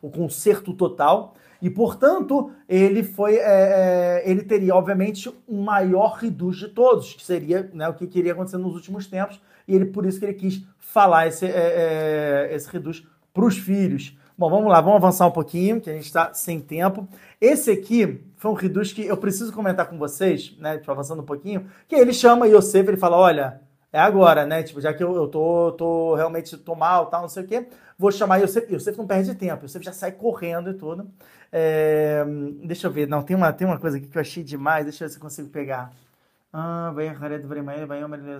o 0.00 0.10
concerto 0.10 0.72
total. 0.72 1.34
E, 1.60 1.70
portanto, 1.70 2.50
ele 2.68 3.02
foi, 3.02 3.36
é, 3.36 4.22
é, 4.24 4.30
ele 4.30 4.42
teria, 4.42 4.74
obviamente, 4.74 5.32
um 5.48 5.62
maior 5.62 6.14
reduz 6.14 6.56
de 6.56 6.68
todos, 6.68 7.14
que 7.14 7.24
seria 7.24 7.70
né, 7.72 7.88
o 7.88 7.94
que 7.94 8.06
queria 8.06 8.32
acontecer 8.32 8.58
nos 8.58 8.74
últimos 8.74 9.06
tempos, 9.06 9.40
e 9.66 9.74
ele 9.74 9.86
por 9.86 10.04
isso 10.06 10.18
que 10.18 10.26
ele 10.26 10.34
quis 10.34 10.62
falar 10.78 11.26
esse, 11.26 11.46
é, 11.46 12.48
é 12.50 12.54
esse 12.54 12.70
reduz 12.70 13.04
para 13.32 13.44
os 13.44 13.56
filhos. 13.56 14.16
Bom, 14.38 14.50
vamos 14.50 14.68
lá, 14.68 14.80
vamos 14.80 14.96
avançar 14.96 15.26
um 15.26 15.30
pouquinho, 15.30 15.80
que 15.80 15.88
a 15.88 15.94
gente 15.94 16.04
está 16.04 16.34
sem 16.34 16.60
tempo. 16.60 17.08
Esse 17.40 17.70
aqui 17.70 18.22
foi 18.36 18.50
um 18.50 18.54
reduz 18.54 18.92
que 18.92 19.06
eu 19.06 19.16
preciso 19.16 19.52
comentar 19.52 19.88
com 19.88 19.96
vocês, 19.96 20.54
né, 20.58 20.76
tipo, 20.76 20.90
avançando 20.90 21.22
um 21.22 21.26
pouquinho, 21.26 21.66
que 21.88 21.96
ele 21.96 22.12
chama 22.12 22.46
Yosef, 22.46 22.86
ele 22.86 22.98
fala, 22.98 23.16
olha, 23.16 23.60
é 23.96 23.98
agora, 23.98 24.44
né? 24.44 24.62
Tipo, 24.62 24.78
já 24.78 24.92
que 24.92 25.02
eu, 25.02 25.14
eu 25.16 25.26
tô, 25.26 25.72
tô 25.72 26.14
realmente 26.14 26.54
tô 26.58 26.74
mal, 26.74 27.06
tal, 27.06 27.22
não 27.22 27.30
sei 27.30 27.44
o 27.44 27.46
quê, 27.46 27.66
vou 27.98 28.12
chamar 28.12 28.36
Yosef. 28.42 28.70
Yosef 28.70 28.98
não 28.98 29.06
perde 29.06 29.34
tempo, 29.34 29.64
Yosef 29.64 29.82
já 29.82 29.92
sai 29.92 30.12
correndo 30.12 30.70
e 30.70 30.74
tudo. 30.74 31.08
É, 31.52 32.24
deixa 32.64 32.86
eu 32.86 32.90
ver, 32.90 33.08
não, 33.08 33.22
tem 33.22 33.36
uma, 33.36 33.52
tem 33.52 33.66
uma 33.66 33.78
coisa 33.78 33.96
aqui 33.96 34.06
que 34.06 34.16
eu 34.16 34.20
achei 34.20 34.42
demais, 34.42 34.84
deixa 34.84 35.04
eu 35.04 35.08
ver 35.08 35.12
se 35.12 35.18
eu 35.18 35.22
consigo 35.22 35.48
pegar. 35.48 35.92
Ah, 36.52 36.92
vai 36.94 37.08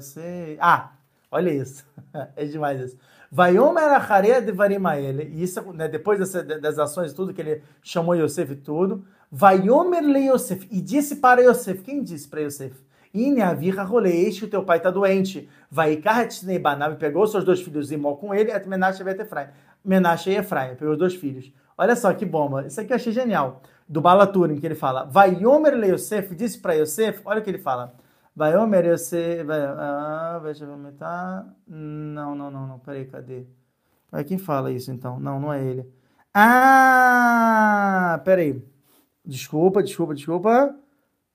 sei. 0.00 0.56
Ah, 0.60 0.92
olha 1.30 1.50
isso, 1.50 1.84
é 2.36 2.44
demais 2.44 2.80
isso. 2.80 2.98
Vai 3.30 3.54
de 3.54 4.52
Varimaele, 4.52 5.24
e 5.24 5.42
isso, 5.42 5.60
né, 5.72 5.88
depois 5.88 6.18
dessa, 6.18 6.42
das 6.42 6.78
ações 6.78 7.12
tudo, 7.12 7.34
que 7.34 7.40
ele 7.40 7.62
chamou 7.82 8.14
Yosef 8.14 8.52
e 8.52 8.56
tudo, 8.56 9.04
vai 9.30 9.58
le 9.58 10.28
Yosef, 10.30 10.66
e 10.70 10.80
disse 10.80 11.16
para 11.16 11.42
Yosef, 11.42 11.82
quem 11.82 12.02
disse 12.02 12.28
para 12.28 12.40
Yosef? 12.40 12.86
Ine 13.16 13.40
avirra 13.40 13.82
roleish, 13.82 14.42
o 14.42 14.48
teu 14.48 14.62
pai 14.62 14.76
está 14.76 14.90
doente. 14.90 15.48
Vai 15.70 15.96
Karhatneibanab, 15.96 16.96
pegou 16.96 17.26
seus 17.26 17.44
dois 17.44 17.62
filhos 17.62 17.90
e 17.90 17.96
com 17.96 18.34
ele, 18.34 18.50
et 18.50 18.66
Menashe 18.66 19.02
e 19.02 19.08
Efraim. 19.08 19.48
Menashe 19.82 20.30
e 20.30 20.36
Efraim, 20.36 20.74
pegou 20.74 20.92
os 20.92 20.98
dois 20.98 21.14
filhos. 21.14 21.50
Olha 21.78 21.94
só 21.96 22.12
que 22.14 22.24
bomba. 22.24 22.66
Isso 22.66 22.80
aqui 22.80 22.92
eu 22.92 22.96
achei 22.96 23.12
genial. 23.12 23.62
Do 23.88 24.00
Balaturim, 24.00 24.58
que 24.58 24.66
ele 24.66 24.74
fala. 24.74 25.04
Vai 25.04 25.30
le 25.30 25.88
Yosef, 25.88 26.34
disse 26.34 26.58
para 26.58 26.74
Yosef, 26.74 27.20
olha 27.24 27.40
o 27.40 27.42
que 27.42 27.50
ele 27.50 27.58
fala. 27.58 27.94
Vai 28.34 28.54
Yomer 28.54 28.86
Yosef. 28.86 29.44
Vai, 29.44 29.60
ah, 29.60 30.40
deixa 30.42 30.64
eu 30.64 30.72
aumentar. 30.72 31.46
Não, 31.66 32.34
não, 32.34 32.50
não, 32.50 32.66
não. 32.66 32.78
Peraí, 32.78 33.04
cadê? 33.06 33.46
Vai, 34.10 34.24
quem 34.24 34.38
fala 34.38 34.72
isso 34.72 34.90
então? 34.90 35.20
Não, 35.20 35.38
não 35.40 35.52
é 35.52 35.62
ele. 35.64 35.86
Ah, 36.34 38.20
peraí. 38.24 38.62
Desculpa, 39.24 39.82
desculpa, 39.82 40.14
desculpa. 40.14 40.76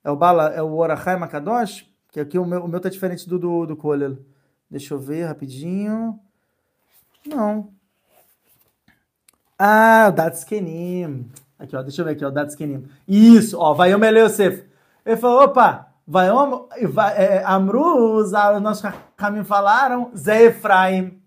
É 0.04 0.10
o 0.10 0.16
Bala, 0.16 0.48
é 0.48 0.62
o 0.62 0.74
Orachai 0.74 1.16
Makadosh, 1.16 1.88
que 2.10 2.20
aqui 2.20 2.38
o 2.38 2.44
meu, 2.44 2.64
o 2.64 2.68
meu 2.68 2.80
tá 2.80 2.88
diferente 2.88 3.28
do 3.28 3.38
do, 3.38 3.66
do 3.66 3.76
Kolel. 3.76 4.18
Deixa 4.70 4.94
eu 4.94 4.98
ver 4.98 5.24
rapidinho. 5.24 6.18
Não. 7.26 7.72
Ah, 9.64 10.08
o 10.08 10.12
Datskenim. 10.12 11.30
Aqui, 11.56 11.76
ó, 11.76 11.82
deixa 11.82 12.00
eu 12.00 12.04
ver 12.04 12.12
aqui, 12.12 12.24
ó, 12.24 12.28
o 12.28 12.32
Datskenim. 12.32 12.84
Isso, 13.06 13.56
ó, 13.60 13.72
vai 13.72 13.92
Yom 13.92 14.02
Yosef. 14.02 14.68
Ele 15.06 15.16
falou, 15.16 15.44
opa, 15.44 15.94
vai 16.04 16.30
Yom, 16.30 16.66
é, 17.16 17.44
Amru, 17.44 18.16
os 18.16 18.32
nossos 18.32 18.90
caminhos 19.16 19.46
falaram, 19.46 20.10
Zé 20.16 20.46
Efraim. 20.46 21.22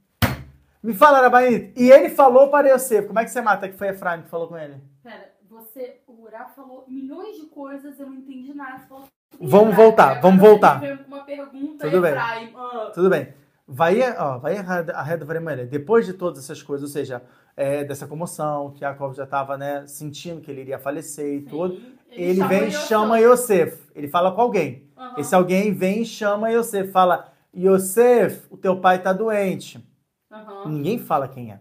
Me 0.84 0.94
fala, 0.94 1.22
Rabanit. 1.22 1.72
E 1.78 1.90
ele 1.90 2.10
falou 2.10 2.50
para 2.50 2.68
Yosef. 2.74 3.08
Como 3.08 3.18
é 3.18 3.24
que 3.24 3.32
você 3.32 3.40
mata 3.40 3.70
que 3.70 3.78
foi 3.78 3.88
Efraim 3.88 4.24
que 4.24 4.30
falou 4.30 4.50
com 4.50 4.58
ele? 4.58 4.82
Pera, 5.02 5.32
você, 5.50 6.02
o 6.06 6.24
Urá 6.24 6.50
falou 6.54 6.84
milhões 6.90 7.38
de 7.38 7.46
coisas, 7.46 7.98
eu 7.98 8.08
não 8.08 8.16
entendi 8.16 8.54
nada. 8.54 8.80
Falou 8.80 9.06
Vamos 9.40 9.74
voltar, 9.74 10.20
vamos 10.20 10.42
voltar. 10.42 10.82
Uma 11.08 11.24
pergunta, 11.24 11.88
Tudo 11.90 12.02
bem. 12.02 12.12
Efraim. 12.12 12.54
Ah. 12.54 12.92
Tudo 12.94 13.10
bem. 13.10 13.34
Vai, 13.68 14.00
ó, 14.18 14.38
vai 14.38 14.58
a 14.58 15.02
reda 15.02 15.26
vermelha. 15.26 15.66
Depois 15.66 16.06
de 16.06 16.14
todas 16.14 16.44
essas 16.44 16.62
coisas, 16.62 16.88
ou 16.90 16.94
seja, 16.94 17.24
é, 17.58 17.84
dessa 17.84 18.06
comoção, 18.06 18.72
que 18.72 18.82
Jacob 18.82 19.14
já 19.16 19.24
estava 19.24 19.58
né, 19.58 19.88
sentindo 19.88 20.42
que 20.42 20.52
ele 20.52 20.62
iria 20.62 20.78
falecer 20.78 21.34
e 21.34 21.40
Sim. 21.40 21.46
tudo, 21.46 21.82
Ele 22.10 22.42
ele 22.42 22.44
vem 22.48 22.68
e 22.68 22.72
chama 22.72 23.20
Yosef. 23.20 23.90
Ele 23.96 24.08
fala 24.08 24.32
com 24.32 24.42
alguém. 24.42 24.88
Aham. 24.96 25.14
Esse 25.18 25.34
alguém 25.34 25.74
vem 25.74 26.04
e 26.04 26.06
chama 26.06 26.52
Yosef. 26.52 26.92
Fala, 26.92 27.32
Yosef, 27.56 28.46
o 28.50 28.58
teu 28.58 28.80
pai 28.80 28.98
está 28.98 29.12
doente. 29.12 29.84
Aham, 30.32 30.70
Ninguém 30.70 31.00
fala 31.00 31.28
quem 31.28 31.52
é. 31.52 31.60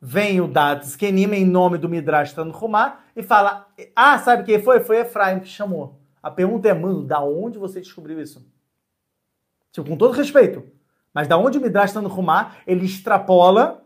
Vem 0.00 0.40
o 0.40 0.46
Dados 0.46 0.94
Kenim 0.94 1.32
em 1.32 1.44
nome 1.44 1.78
do 1.78 1.88
Midrash 1.88 2.32
Tanhumá 2.32 3.00
e 3.16 3.22
fala: 3.22 3.66
Ah, 3.94 4.18
sabe 4.18 4.44
quem 4.44 4.62
foi? 4.62 4.80
Foi 4.80 4.98
Efraim 4.98 5.40
que 5.40 5.48
chamou. 5.48 5.98
A 6.22 6.30
pergunta 6.30 6.68
é, 6.68 6.74
mano, 6.74 7.02
da 7.02 7.22
onde 7.22 7.58
você 7.58 7.80
descobriu 7.80 8.20
isso? 8.20 8.46
Tipo, 9.72 9.88
com 9.88 9.96
todo 9.96 10.12
respeito. 10.12 10.62
Mas 11.16 11.26
da 11.26 11.38
onde 11.38 11.56
o 11.56 11.62
Midrash 11.62 11.94
Tanhumá 11.94 12.56
ele 12.66 12.84
extrapola 12.84 13.82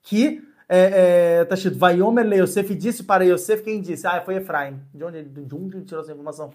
que 0.00 0.42
é, 0.66 1.40
é, 1.40 1.44
tá 1.44 1.54
escrito 1.54 1.76
Vaiomer 1.78 2.24
le 2.24 2.36
Yosef 2.36 2.72
e 2.72 2.74
disse 2.74 3.04
para 3.04 3.22
Yosef 3.22 3.62
quem 3.62 3.82
disse? 3.82 4.06
Ah, 4.06 4.22
foi 4.22 4.36
Efraim. 4.36 4.80
De 4.94 5.04
onde, 5.04 5.18
ele- 5.18 5.28
de 5.28 5.54
onde 5.54 5.76
ele 5.76 5.84
tirou 5.84 6.02
essa 6.02 6.10
informação? 6.10 6.50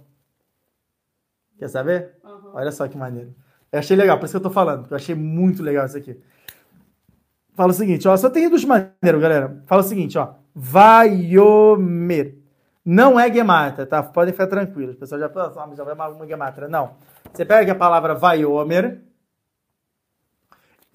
Quer 1.60 1.68
saber? 1.68 2.14
aham. 2.24 2.52
Olha 2.56 2.72
só 2.72 2.88
que 2.88 2.98
maneiro. 2.98 3.36
Eu 3.72 3.78
achei 3.78 3.96
legal, 3.96 4.18
por 4.18 4.26
isso 4.26 4.34
que 4.34 4.38
eu 4.38 4.42
tô 4.42 4.50
falando, 4.50 4.80
porque 4.80 4.96
eu 4.96 4.98
achei 4.98 5.14
muito 5.14 5.62
legal 5.62 5.86
isso 5.86 5.98
aqui. 5.98 6.20
Fala 7.54 7.70
o 7.70 7.76
seguinte, 7.76 8.08
ó, 8.08 8.18
só 8.18 8.28
tem 8.28 8.50
dos 8.50 8.66
maneiros, 8.66 9.22
galera. 9.22 9.62
Fala 9.68 9.82
o 9.84 9.86
seguinte, 9.86 10.18
ó. 10.18 10.34
Vaiomer. 10.56 12.36
Não 12.84 13.20
é 13.20 13.32
gematra, 13.32 13.86
tá? 13.86 14.02
Podem 14.02 14.34
ficar 14.34 14.48
tranquilos. 14.48 14.96
O 14.96 15.00
pessoal 15.00 15.22
já 15.22 15.30
pensa, 15.30 15.62
ah, 15.62 15.68
mas 15.68 15.78
já 15.78 15.84
vai 15.84 15.94
uma 15.94 16.26
gematra. 16.26 16.68
Não. 16.68 16.96
Você 17.32 17.46
pega 17.46 17.74
a 17.74 17.76
palavra 17.76 18.16
vaiomer. 18.16 19.02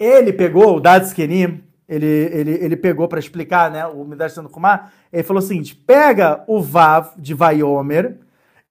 Ele 0.01 0.33
pegou, 0.33 0.77
o 0.77 0.79
Dadskenim, 0.79 1.63
ele, 1.87 2.07
ele, 2.07 2.51
ele 2.53 2.75
pegou 2.75 3.07
para 3.07 3.19
explicar, 3.19 3.69
né, 3.69 3.85
o 3.85 4.03
Midrash 4.03 4.33
Tanukuma, 4.33 4.91
ele 5.13 5.21
falou 5.21 5.43
o 5.43 5.45
seguinte, 5.45 5.75
pega 5.75 6.43
o 6.47 6.59
Vav 6.59 7.09
de 7.17 7.35
Vaiomer 7.35 8.17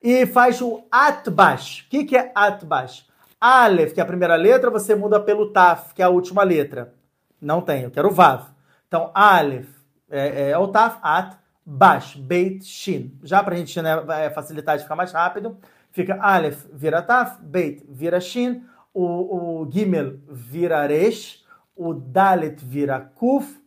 e 0.02 0.26
faz 0.26 0.60
o 0.60 0.82
Atbash. 0.90 1.82
O 1.82 1.90
que, 1.90 2.04
que 2.04 2.16
é 2.16 2.32
Atbash? 2.34 3.06
Aleph, 3.40 3.92
que 3.92 4.00
é 4.00 4.02
a 4.02 4.06
primeira 4.06 4.34
letra, 4.34 4.70
você 4.70 4.94
muda 4.96 5.20
pelo 5.20 5.52
Taf, 5.52 5.94
que 5.94 6.02
é 6.02 6.04
a 6.04 6.08
última 6.08 6.42
letra. 6.42 6.92
Não 7.40 7.60
tem, 7.60 7.84
eu 7.84 7.92
quero 7.92 8.10
Vav. 8.10 8.48
Então, 8.88 9.12
Aleph 9.14 9.68
é, 10.10 10.50
é 10.50 10.58
o 10.58 10.66
Taf, 10.66 10.98
At, 11.00 11.36
Bash, 11.64 12.16
Beit, 12.16 12.64
Shin. 12.64 13.16
Já 13.22 13.40
pra 13.40 13.54
gente 13.54 13.80
né, 13.80 14.00
vai 14.00 14.28
facilitar 14.30 14.76
de 14.76 14.82
ficar 14.82 14.96
mais 14.96 15.12
rápido, 15.12 15.56
fica 15.92 16.18
Aleph 16.20 16.66
vira 16.72 17.00
Taf, 17.00 17.40
Beit 17.40 17.84
vira 17.88 18.20
Shin, 18.20 18.64
o, 18.92 19.62
o 19.62 19.70
Gimel 19.70 20.18
vira 20.28 20.86
Resh, 20.86 21.44
o 21.76 21.94
Dalet 21.94 22.64
vira 22.64 23.00
Kuf, 23.00 23.60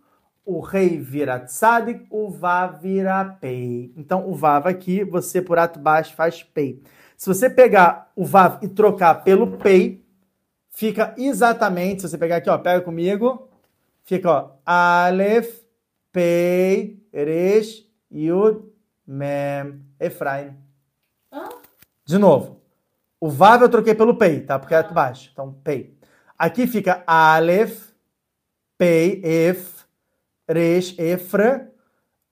o 0.46 0.60
Rei 0.60 1.00
vira 1.00 1.40
Tzadik, 1.40 2.06
o 2.10 2.30
Vav 2.30 2.82
vira 2.82 3.24
Pei. 3.40 3.94
Então, 3.96 4.30
o 4.30 4.36
Vav 4.36 4.68
aqui, 4.68 5.04
você 5.04 5.42
por 5.42 5.58
Atbash 5.58 6.12
faz 6.12 6.44
Pei. 6.44 6.82
Se 7.16 7.28
você 7.28 7.50
pegar 7.50 8.12
o 8.16 8.26
Vav 8.26 8.60
e 8.62 8.68
trocar 8.68 9.24
pelo 9.24 9.58
Pei, 9.58 10.06
fica 10.70 11.14
exatamente, 11.18 12.02
se 12.02 12.10
você 12.10 12.18
pegar 12.18 12.38
aqui, 12.38 12.50
ó, 12.50 12.58
pega 12.58 12.82
comigo, 12.82 13.48
fica, 14.04 14.30
ó, 14.30 14.52
Aleph, 14.66 15.62
Pei, 16.12 17.02
Resh, 17.14 17.88
Yud, 18.12 18.64
Mem, 19.08 19.82
Efraim. 20.00 20.56
De 22.06 22.18
novo. 22.18 22.63
O 23.24 23.30
Vav 23.30 23.62
eu 23.62 23.70
troquei 23.70 23.96
pelo 23.96 24.18
Pei, 24.18 24.42
tá? 24.42 24.60
Porque 24.60 24.76
é 24.76 24.84
baixo. 24.84 25.30
Então, 25.32 25.54
Pei. 25.64 25.98
Aqui 26.38 26.68
fica 26.68 27.06
Aleph, 27.08 27.92
Pei, 28.78 29.22
Ef, 29.24 29.86
Resh, 30.46 31.00
Efra, 31.00 31.72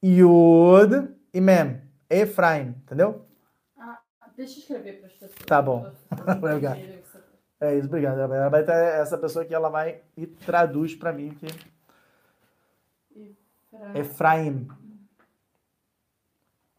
Yud 0.03 1.07
e 1.33 1.39
Mem. 1.39 1.81
Efraim, 2.09 2.75
entendeu? 2.83 3.25
Ah, 3.79 3.99
deixa 4.35 4.55
eu 4.55 4.59
escrever 4.59 4.97
para 4.99 5.07
as 5.07 5.13
pessoas. 5.13 5.45
Tá 5.45 5.61
bom. 5.61 5.89
Legal. 6.41 6.75
pra- 6.75 6.81
pra- 7.59 7.69
É 7.69 7.77
isso, 7.77 7.87
obrigado. 7.87 8.19
Ela 8.19 8.49
vai 8.49 8.61
ter 8.65 8.73
essa 8.73 9.17
pessoa 9.17 9.45
que 9.45 9.55
ela 9.55 9.69
vai 9.69 10.01
e 10.17 10.27
traduz 10.27 10.93
pra 10.93 11.13
mim 11.13 11.29
que 11.29 11.47
Efraim. 13.95 14.67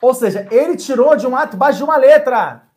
Ou 0.02 0.12
seja, 0.12 0.46
ele 0.50 0.76
tirou 0.76 1.16
de 1.16 1.26
um 1.26 1.34
ato 1.34 1.56
baixo 1.56 1.78
de 1.78 1.84
uma 1.84 1.96
letra. 1.96 2.68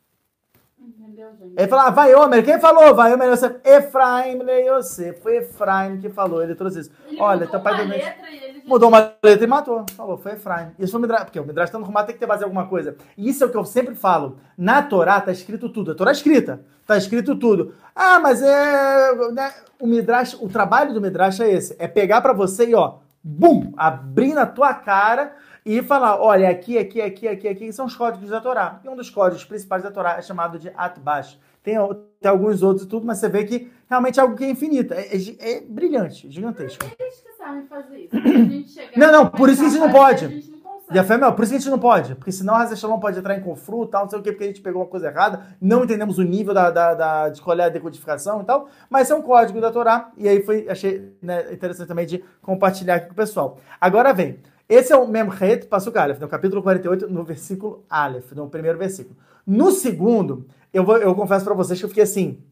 Ele 1.58 1.68
falou, 1.68 1.86
ah, 1.86 1.90
vai 1.90 2.14
Homer. 2.16 2.44
Quem 2.44 2.60
falou? 2.60 2.94
Vai 2.96 3.14
Homer 3.14 3.30
Yosef. 3.32 3.56
Efraim 3.64 4.40
le 4.44 4.68
Yosef. 4.70 5.22
Foi 5.22 5.38
Efraim 5.38 5.98
que 6.00 6.10
falou. 6.10 6.42
Ele 6.44 6.56
trouxe 6.56 6.82
isso. 6.82 6.92
Ele 7.08 7.20
Olha, 7.22 7.48
teu 7.48 7.60
pai 7.60 7.74
uma 7.74 7.86
doente. 7.86 8.04
letra 8.04 8.30
e 8.30 8.38
ele 8.44 8.60
já- 8.62 8.68
Mudou 8.68 8.90
uma 8.90 9.14
letra 9.24 9.44
e 9.44 9.48
matou. 9.48 9.86
Falou, 9.96 10.18
foi 10.18 10.34
Efraim. 10.34 10.72
Isso 10.80 10.92
foi 10.92 11.00
o 11.00 11.02
Midrash. 11.02 11.24
Porque 11.26 11.40
o 11.40 11.46
Midrash 11.46 11.70
tá 11.70 11.80
no 11.80 11.86
Rumá 11.86 12.04
tem 12.04 12.14
que 12.14 12.20
ter 12.20 12.26
base 12.26 12.42
em 12.42 12.46
alguma 12.46 12.68
coisa. 12.68 12.96
E 13.18 13.30
isso 13.30 13.44
é 13.44 13.48
o 13.48 13.50
que 13.50 13.58
eu 13.58 13.66
sempre 13.66 13.96
falo. 13.96 14.38
Na 14.58 14.82
Torá 14.82 15.20
tá 15.22 15.32
escrito 15.32 15.70
tudo. 15.70 15.92
A 15.92 15.96
Torá 15.96 16.12
é 16.12 16.14
escrita. 16.14 16.62
Tá 16.86 16.98
escrito 16.98 17.36
tudo. 17.36 17.74
Ah, 17.96 18.20
mas 18.20 18.42
é. 18.42 19.16
né, 19.32 19.52
o 19.80 19.88
Midrash, 19.88 20.36
o 20.40 20.48
trabalho 20.48 20.94
do 20.94 21.02
Midrash 21.02 21.40
é 21.40 21.52
esse. 21.52 21.76
É 21.80 21.88
pegar 21.88 22.22
pra 22.22 22.34
você 22.34 22.68
e, 22.68 22.76
ó, 22.76 22.96
bum, 23.24 23.74
abrir 23.76 24.34
na 24.34 24.46
tua 24.46 24.74
cara 24.74 25.34
e 25.66 25.82
falar: 25.82 26.22
olha, 26.22 26.50
aqui, 26.50 26.78
aqui, 26.78 27.02
aqui, 27.02 27.28
aqui, 27.28 27.48
aqui 27.48 27.74
são 27.74 27.86
os 27.88 27.96
códigos 27.96 28.30
da 28.30 28.40
Torá. 28.40 28.80
E 28.84 28.90
um 28.90 28.96
dos 28.96 29.10
códigos 29.10 29.44
principais 29.44 29.82
da 29.84 29.90
Torá 29.92 30.18
é 30.18 30.22
chamado 30.22 30.60
de 30.60 30.72
Atbash. 30.76 31.40
Tem, 31.64 31.76
tem 32.22 32.30
alguns 32.30 32.62
outros 32.62 32.86
e 32.86 32.88
tudo, 32.90 33.08
mas 33.08 33.18
você 33.18 33.28
vê 33.28 33.44
que 33.44 33.72
realmente 33.90 34.20
é 34.20 34.22
algo 34.22 34.36
que 34.36 34.44
é 34.44 34.50
infinito. 34.50 34.94
É, 34.94 35.08
é 35.08 35.56
é 35.58 35.62
brilhante, 35.62 36.30
gigantesco. 36.30 36.86
Eles 37.00 37.22
que 37.22 37.32
sabem 37.34 37.66
fazer 37.66 37.98
isso. 38.02 38.16
A 38.16 38.20
gente 38.20 38.70
chega 38.70 38.92
Não, 38.96 39.12
não, 39.12 39.28
por 39.30 39.50
isso 39.50 39.62
que 39.62 39.66
a 39.68 39.70
gente 39.70 39.80
não 39.82 39.92
pode. 39.92 40.28
Gente 40.28 40.52
não. 40.52 40.56
E 40.94 41.00
a 41.00 41.04
fé, 41.04 41.18
meu, 41.18 41.34
por 41.34 41.42
isso 41.42 41.52
que 41.52 41.56
a 41.58 41.60
gente 41.60 41.72
não 41.72 41.80
pode. 41.80 42.14
Porque 42.14 42.32
senão 42.32 42.54
a 42.54 42.76
Shalom 42.76 43.00
pode 43.00 43.18
entrar 43.18 43.36
em 43.36 43.42
confronto, 43.42 43.88
tal, 43.88 44.04
não 44.04 44.10
sei 44.12 44.20
o 44.20 44.22
quê, 44.22 44.32
porque 44.32 44.44
a 44.44 44.48
gente 44.48 44.62
pegou 44.62 44.84
uma 44.84 44.88
coisa 44.88 45.08
errada, 45.08 45.42
não 45.60 45.84
entendemos 45.84 46.20
o 46.20 46.22
nível 46.22 46.54
da, 46.54 46.70
da, 46.70 46.94
da- 46.94 47.30
de 47.30 47.42
qual 47.42 47.58
é 47.58 47.64
a 47.64 47.70
decodificação 47.70 48.42
e 48.44 48.46
tal, 48.46 48.68
mas 48.88 49.10
é 49.10 49.16
um 49.16 49.22
código 49.24 49.60
da 49.60 49.72
Torá, 49.72 50.12
e 50.16 50.28
aí 50.30 50.44
foi, 50.44 50.70
achei 50.70 51.12
né, 51.24 51.52
interessante 51.52 51.88
também 51.88 52.06
de 52.06 52.24
compartilhar 52.40 52.96
aqui 52.98 53.08
com 53.08 53.14
o 53.14 53.16
pessoal. 53.16 53.58
Agora 53.82 54.14
vem, 54.14 54.38
esse 54.68 54.92
é 54.92 54.96
o 54.96 55.08
Memchet 55.08 55.68
Pasuk 55.68 55.98
Aleph, 55.98 56.20
no 56.20 56.28
capítulo 56.28 56.64
48, 56.64 57.08
no 57.08 57.24
versículo 57.24 57.86
Aleph, 57.90 58.32
no 58.32 58.50
primeiro 58.50 58.78
versículo. 58.78 59.16
No 59.46 59.72
segundo, 59.72 60.48
eu, 60.74 60.84
vou, 60.84 60.98
eu 60.98 61.14
confesso 61.14 61.46
pra 61.46 61.54
vocês 61.54 61.78
que 61.78 61.86
eu 61.86 61.90
fiquei 61.90 62.04
assim, 62.04 62.44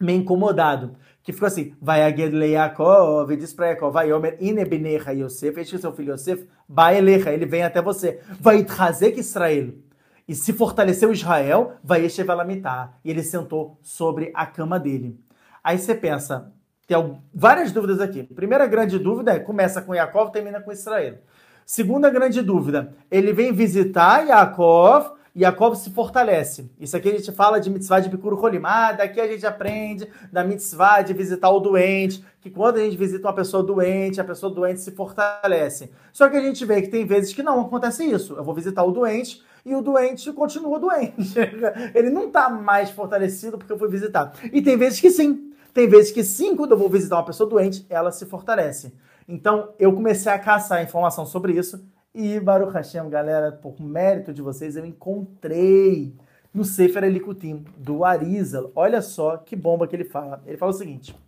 meio 0.00 0.20
incomodado. 0.20 0.96
Que 1.22 1.32
ficou 1.32 1.46
assim, 1.46 1.74
vai 1.80 2.02
Aged 2.02 2.34
le 2.34 2.52
Yaakov, 2.52 3.30
e 3.32 3.36
diz 3.36 3.52
pra 3.52 3.68
Yaakov, 3.68 3.92
vai 3.92 4.12
Omer 4.12 4.36
ine 4.40 4.64
benecha 4.64 5.12
Yosef, 5.12 5.60
este 5.60 5.78
seu 5.78 5.92
filho 5.92 6.14
Yosef, 6.14 6.48
vai 6.68 6.96
elecha, 6.96 7.30
ele 7.30 7.46
vem 7.46 7.62
até 7.62 7.80
você. 7.80 8.20
Vai 8.40 8.64
Trazek 8.64 9.20
Israel. 9.20 9.74
E 10.26 10.34
se 10.34 10.52
fortaleceu 10.52 11.12
Israel, 11.12 11.74
vai 11.84 12.04
Eshevalamitar. 12.04 12.98
E 13.04 13.10
ele 13.10 13.22
sentou 13.22 13.78
sobre 13.82 14.32
a 14.34 14.46
cama 14.46 14.80
dele. 14.80 15.20
Aí 15.62 15.78
você 15.78 15.94
pensa, 15.94 16.52
tem 16.86 17.22
várias 17.32 17.70
dúvidas 17.70 18.00
aqui. 18.00 18.22
Primeira 18.24 18.66
grande 18.66 18.98
dúvida 18.98 19.32
é, 19.32 19.38
começa 19.38 19.80
com 19.80 19.94
Yaakov, 19.94 20.32
termina 20.32 20.60
com 20.60 20.72
Israel. 20.72 21.18
Segunda 21.64 22.10
grande 22.10 22.42
dúvida, 22.42 22.94
ele 23.10 23.32
vem 23.32 23.52
visitar 23.52 24.26
Yaakov, 24.26 25.12
Yaakov 25.34 25.76
se 25.76 25.90
fortalece. 25.90 26.70
Isso 26.78 26.94
aqui 26.94 27.08
a 27.08 27.12
gente 27.12 27.32
fala 27.32 27.58
de 27.58 27.70
mitzvah 27.70 28.00
de 28.00 28.10
Bikur 28.10 28.34
Holim. 28.34 28.60
Ah, 28.64 28.92
daqui 28.92 29.18
a 29.18 29.26
gente 29.26 29.46
aprende 29.46 30.06
da 30.30 30.44
mitzvah 30.44 31.00
de 31.00 31.14
visitar 31.14 31.48
o 31.48 31.58
doente, 31.58 32.22
que 32.40 32.50
quando 32.50 32.76
a 32.76 32.80
gente 32.80 32.98
visita 32.98 33.26
uma 33.26 33.34
pessoa 33.34 33.62
doente, 33.62 34.20
a 34.20 34.24
pessoa 34.24 34.52
doente 34.52 34.82
se 34.82 34.90
fortalece. 34.90 35.90
Só 36.12 36.28
que 36.28 36.36
a 36.36 36.40
gente 36.40 36.62
vê 36.66 36.82
que 36.82 36.88
tem 36.88 37.06
vezes 37.06 37.32
que 37.32 37.42
não 37.42 37.62
acontece 37.62 38.04
isso. 38.04 38.34
Eu 38.34 38.44
vou 38.44 38.54
visitar 38.54 38.82
o 38.84 38.90
doente 38.90 39.42
e 39.64 39.74
o 39.74 39.80
doente 39.80 40.30
continua 40.32 40.78
doente. 40.78 41.34
Ele 41.94 42.10
não 42.10 42.26
está 42.26 42.50
mais 42.50 42.90
fortalecido 42.90 43.56
porque 43.56 43.72
eu 43.72 43.78
fui 43.78 43.88
visitar. 43.88 44.34
E 44.52 44.60
tem 44.60 44.76
vezes 44.76 45.00
que 45.00 45.10
sim. 45.10 45.50
Tem 45.72 45.88
vezes 45.88 46.12
que 46.12 46.22
sim, 46.22 46.54
quando 46.54 46.72
eu 46.72 46.76
vou 46.76 46.90
visitar 46.90 47.16
uma 47.16 47.24
pessoa 47.24 47.48
doente, 47.48 47.86
ela 47.88 48.12
se 48.12 48.26
fortalece. 48.26 48.92
Então, 49.32 49.72
eu 49.78 49.94
comecei 49.94 50.30
a 50.30 50.38
caçar 50.38 50.84
informação 50.84 51.24
sobre 51.24 51.54
isso 51.54 51.82
e, 52.14 52.38
Baruch 52.38 52.74
Hashem, 52.74 53.08
galera, 53.08 53.50
por 53.50 53.80
mérito 53.80 54.30
de 54.30 54.42
vocês, 54.42 54.76
eu 54.76 54.84
encontrei 54.84 56.14
no 56.52 56.66
Sefer 56.66 57.02
Elikutim, 57.04 57.64
do 57.78 58.04
Arizal. 58.04 58.70
Olha 58.76 59.00
só 59.00 59.38
que 59.38 59.56
bomba 59.56 59.88
que 59.88 59.96
ele 59.96 60.04
fala. 60.04 60.42
Ele 60.44 60.58
fala 60.58 60.72
o 60.72 60.74
seguinte. 60.74 61.18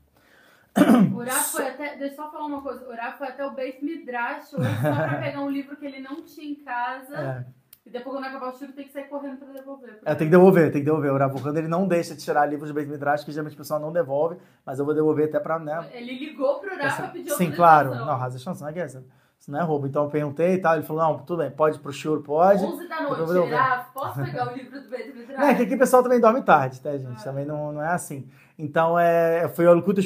O 1.14 1.22
Rafa 1.24 1.44
foi 1.44 1.68
até. 1.68 1.96
Deixa 1.96 2.12
eu 2.12 2.16
só 2.16 2.30
falar 2.30 2.44
uma 2.44 2.60
coisa. 2.60 2.84
Foi 3.16 3.28
até 3.28 3.46
o 3.46 3.52
Beit 3.52 3.82
Midrash 3.82 4.52
hoje 4.52 4.68
só 4.82 4.94
pra 4.94 5.18
pegar 5.22 5.40
um 5.40 5.48
livro 5.48 5.74
que 5.74 5.86
ele 5.86 6.00
não 6.00 6.22
tinha 6.22 6.50
em 6.50 6.56
casa. 6.56 7.16
É. 7.16 7.44
E 7.86 7.90
depois, 7.90 8.16
quando 8.16 8.24
acabar 8.24 8.48
o 8.48 8.52
tiro, 8.52 8.72
tem 8.72 8.86
que 8.86 8.92
sair 8.92 9.04
correndo 9.04 9.36
pra 9.36 9.52
devolver. 9.52 9.98
É, 10.06 10.14
tem 10.14 10.26
que 10.26 10.30
devolver, 10.30 10.72
tem 10.72 10.80
que 10.80 10.86
devolver. 10.86 11.12
O 11.12 11.18
Ravucando, 11.18 11.58
ele 11.58 11.68
não 11.68 11.86
deixa 11.86 12.14
de 12.14 12.22
tirar 12.22 12.46
livros 12.46 12.68
de 12.68 12.74
Beit 12.74 12.90
Midrash, 12.90 13.24
que 13.24 13.30
geralmente 13.30 13.54
o 13.54 13.58
pessoal 13.58 13.78
não 13.78 13.92
devolve, 13.92 14.36
mas 14.64 14.78
eu 14.78 14.86
vou 14.86 14.94
devolver 14.94 15.28
até 15.28 15.38
pra, 15.38 15.58
né? 15.58 15.86
Ele 15.92 16.18
ligou 16.18 16.60
pro 16.60 16.74
Rafa 16.78 17.06
e 17.06 17.10
pediu 17.10 17.36
Sim, 17.36 17.50
claro. 17.50 17.94
Não, 17.94 18.16
Raza 18.16 18.38
chance, 18.38 18.62
não 18.62 18.68
é 18.70 18.72
que 18.72 18.78
essa. 18.78 19.04
Isso 19.38 19.50
não 19.50 19.60
é 19.60 19.62
roubo. 19.62 19.86
Então 19.86 20.04
eu 20.04 20.10
perguntei 20.10 20.54
e 20.54 20.58
tal, 20.58 20.76
ele 20.76 20.84
falou, 20.84 21.02
não, 21.02 21.18
tudo 21.18 21.42
bem, 21.42 21.50
pode 21.50 21.76
ir 21.76 21.80
pro 21.80 21.92
churro, 21.92 22.22
pode. 22.22 22.64
11 22.64 22.88
da 22.88 23.02
noite, 23.02 23.86
posso 23.92 24.24
pegar 24.24 24.50
o 24.50 24.56
livro 24.56 24.80
do 24.80 24.88
Beit 24.88 25.12
Midrash? 25.14 25.44
É, 25.44 25.54
que 25.54 25.62
aqui 25.64 25.74
o 25.74 25.78
pessoal 25.78 26.02
também 26.02 26.18
dorme 26.18 26.40
tarde, 26.40 26.80
tá, 26.80 26.96
gente? 26.96 27.22
Também 27.22 27.44
não, 27.44 27.70
não 27.70 27.82
é 27.82 27.88
assim. 27.88 28.26
Então, 28.58 28.98
é, 28.98 29.46
foi 29.48 29.66
o 29.66 29.72
Elkut 29.72 30.00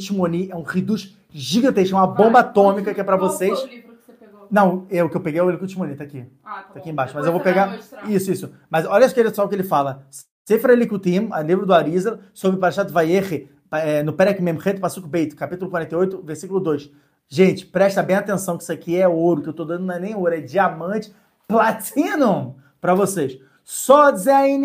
Shmoni, 0.00 0.50
é 0.50 0.54
um 0.54 0.62
reduz 0.62 1.18
gigantesco, 1.30 1.96
uma 1.96 2.06
bomba 2.06 2.40
atômica 2.40 2.92
que 2.94 3.00
é 3.00 3.04
pra 3.04 3.18
qual 3.18 3.30
vocês. 4.50 4.86
Foi 4.86 5.00
o 5.00 5.08
que? 5.08 5.10
Não, 5.14 5.14
eu 5.16 5.20
peguei 5.20 5.40
é 5.40 5.42
o 5.42 5.50
Elkut 5.50 5.72
Shmoni, 5.72 5.96
tá 5.96 6.04
aqui. 6.04 6.24
Ah, 6.44 6.62
tá, 6.62 6.62
Tá 6.74 6.78
aqui 6.80 6.90
embaixo. 6.90 7.14
Mas 7.14 7.24
Depois 7.24 7.26
eu 7.26 7.32
vou 7.32 7.40
pegar. 7.40 7.78
Isso, 8.08 8.30
isso. 8.30 8.52
Mas 8.70 8.86
olha 8.86 9.08
só 9.32 9.44
o 9.44 9.48
que 9.48 9.54
ele 9.54 9.64
fala. 9.64 10.06
Sefer 10.46 10.70
Elikutim, 10.70 11.28
a 11.32 11.40
livro 11.40 11.64
do 11.64 11.72
Arizal, 11.72 12.18
sobre 12.34 12.60
Parashat 12.60 12.92
Vayechi, 12.92 13.48
é, 13.72 14.02
no 14.02 14.12
Perek 14.12 14.42
Memchet, 14.42 14.78
Pasuk 14.78 15.08
Beit, 15.08 15.34
capítulo 15.34 15.70
48, 15.70 16.22
versículo 16.22 16.60
2. 16.60 16.90
Gente, 17.28 17.66
presta 17.66 18.02
bem 18.02 18.16
atenção 18.16 18.56
que 18.56 18.62
isso 18.62 18.72
aqui 18.72 18.96
é 18.96 19.08
ouro, 19.08 19.42
que 19.42 19.48
eu 19.48 19.54
tô 19.54 19.64
dando 19.64 19.86
não 19.86 19.94
é 19.94 19.98
nem 19.98 20.14
ouro, 20.14 20.34
é 20.34 20.40
diamante 20.40 21.12
platinum 21.48 22.54
pra 22.80 22.94
vocês. 22.94 23.38
Só 23.64 24.10
dizer 24.10 24.32
aí, 24.32 24.60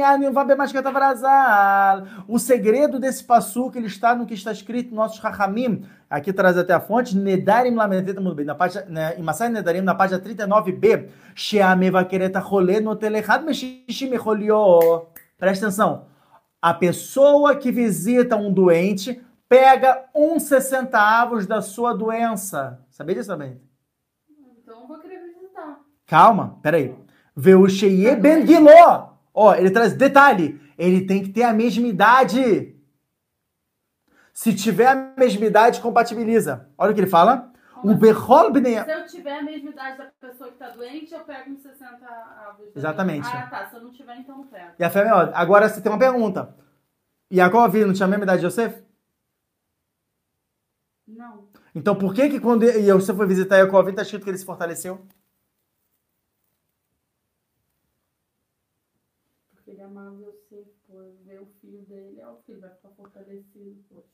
o 2.27 2.38
segredo 2.38 2.99
desse 2.99 3.23
passuco 3.23 3.77
ele 3.77 3.88
está 3.88 4.13
no 4.13 4.26
que 4.26 4.34
está 4.34 4.51
escrito 4.51 4.91
em 4.91 4.95
nossos 4.95 5.19
Rahamim. 5.19 5.85
Aqui 6.09 6.34
traz 6.34 6.57
até 6.57 6.73
a 6.73 6.81
fonte, 6.81 7.15
Nedarim 7.15 7.76
Lamentet 7.76 8.19
muito 8.19 8.35
bem, 8.35 8.45
na 8.45 8.55
página, 8.55 8.84
né, 8.89 9.15
em 9.17 9.23
Masai 9.23 9.47
Nedarim, 9.47 9.80
na 9.80 9.95
página 9.95 10.19
39b, 10.19 11.07
Sheameva 11.34 12.03
Kereta 12.03 12.39
Rolê 12.39 12.81
no 12.81 12.93
Telechad 12.93 13.45
Meshishim 13.45 14.13
Echolio. 14.13 15.07
Presta 15.38 15.67
atenção. 15.67 16.07
A 16.61 16.73
pessoa 16.73 17.55
que 17.55 17.71
visita 17.71 18.35
um 18.35 18.51
doente 18.51 19.23
pega 19.47 20.09
um 20.13 20.39
sessentavos 20.39 21.47
da 21.47 21.61
sua 21.61 21.93
doença. 21.93 22.81
Sabia 22.89 23.15
disso 23.15 23.30
também? 23.30 23.61
Então 24.61 24.81
eu 24.81 24.88
vou 24.88 24.99
querer 24.99 25.21
visitar. 25.23 25.80
Calma, 26.05 26.59
peraí. 26.61 26.93
Veusheye 27.40 28.16
ben 28.16 28.45
Giló. 28.45 29.14
Ó, 29.34 29.53
ele 29.56 29.72
traz 29.72 29.94
detalhe. 29.94 30.60
Ele 30.78 31.06
tem 31.06 31.24
que 31.24 31.30
ter 31.30 31.44
a 31.44 31.53
mesma 31.53 31.88
idade. 31.88 32.76
Se 34.34 34.53
tiver 34.53 34.88
a 34.88 35.14
mesma 35.18 35.45
idade, 35.45 35.82
compatibiliza. 35.82 36.70
Olha 36.78 36.91
o 36.91 36.94
que 36.94 37.02
ele 37.02 37.07
fala. 37.07 37.52
O. 37.84 37.98
Se 37.98 38.91
eu 38.91 39.06
tiver 39.06 39.40
a 39.40 39.41
mesma 39.41 39.70
idade 39.70 39.98
da 39.98 40.06
pessoa 40.20 40.52
que 40.52 40.57
tá 40.57 40.70
doente, 40.70 41.14
eu 41.14 41.22
pego 41.22 41.52
uns 41.52 41.61
60 41.61 42.06
avos. 42.06 42.76
Exatamente. 42.76 43.28
Ah, 43.28 43.48
tá. 43.48 43.70
Se 43.70 43.76
eu 43.78 43.82
não 43.82 43.91
tiver, 43.91 44.18
então 44.18 44.38
não 44.38 44.48
pego. 44.48 44.74
E 44.78 44.84
a 44.84 44.90
fé 44.90 44.99
é 44.99 45.03
melhor. 45.06 45.32
Agora 45.34 45.70
você 45.70 45.82
tem 45.82 45.91
uma 45.91 45.98
pergunta. 45.98 46.53
Jacob 47.32 47.74
não 47.76 47.94
tinha 47.94 48.06
a 48.06 48.10
mesma 48.10 48.24
idade 48.26 48.41
de 48.41 48.48
Yosef? 48.48 48.84
Não. 51.07 51.48
Então 51.74 51.95
por 51.95 52.14
que 52.14 52.30
que 52.30 52.40
quando 52.40 52.64
Yosef 52.64 53.16
foi 53.16 53.28
visitar 53.28 53.57
Jacob, 53.60 53.88
está 53.88 54.02
escrito 54.02 54.24
que 54.24 54.30
ele 54.30 54.38
se 54.38 54.45
fortaleceu? 54.45 55.06
Porque 59.53 59.72
ele 59.72 59.82
amava 59.82 60.20
eu 60.22 60.34
sei, 60.49 60.66
por 60.88 61.06
ver 61.24 61.40
o 61.40 61.48
filho 61.61 61.82
dele, 61.84 62.20
é 62.20 62.28
o 62.28 62.38
filho 62.45 62.60
Poxa. 63.89 64.06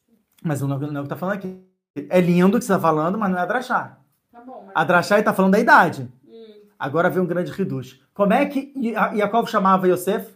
Mas 0.44 0.62
não, 0.62 0.68
não 0.68 0.98
é 0.98 1.00
o 1.00 1.04
que 1.04 1.10
tá 1.10 1.16
falando 1.16 1.36
aqui. 1.36 1.64
É 2.10 2.20
lindo 2.20 2.58
o 2.58 2.60
que 2.60 2.66
você 2.66 2.74
tá 2.74 2.80
falando, 2.80 3.18
mas 3.18 3.32
não 3.32 3.38
é 3.38 3.42
Adrachá. 3.42 4.00
Tá 4.32 4.42
bom, 4.42 4.64
mas. 4.66 4.76
Adrachá 4.76 5.16
ele 5.16 5.24
tá 5.24 5.34
falando 5.34 5.54
da 5.54 5.60
idade. 5.60 6.12
Hum, 6.28 6.62
Agora 6.78 7.10
vem 7.10 7.22
um 7.22 7.26
grande 7.26 7.52
reduz. 7.52 8.02
Como 8.14 8.34
é 8.34 8.46
que 8.46 8.74
Ja- 8.76 9.16
Jacob 9.16 9.48
chamava 9.48 9.88
Yosef? 9.88 10.34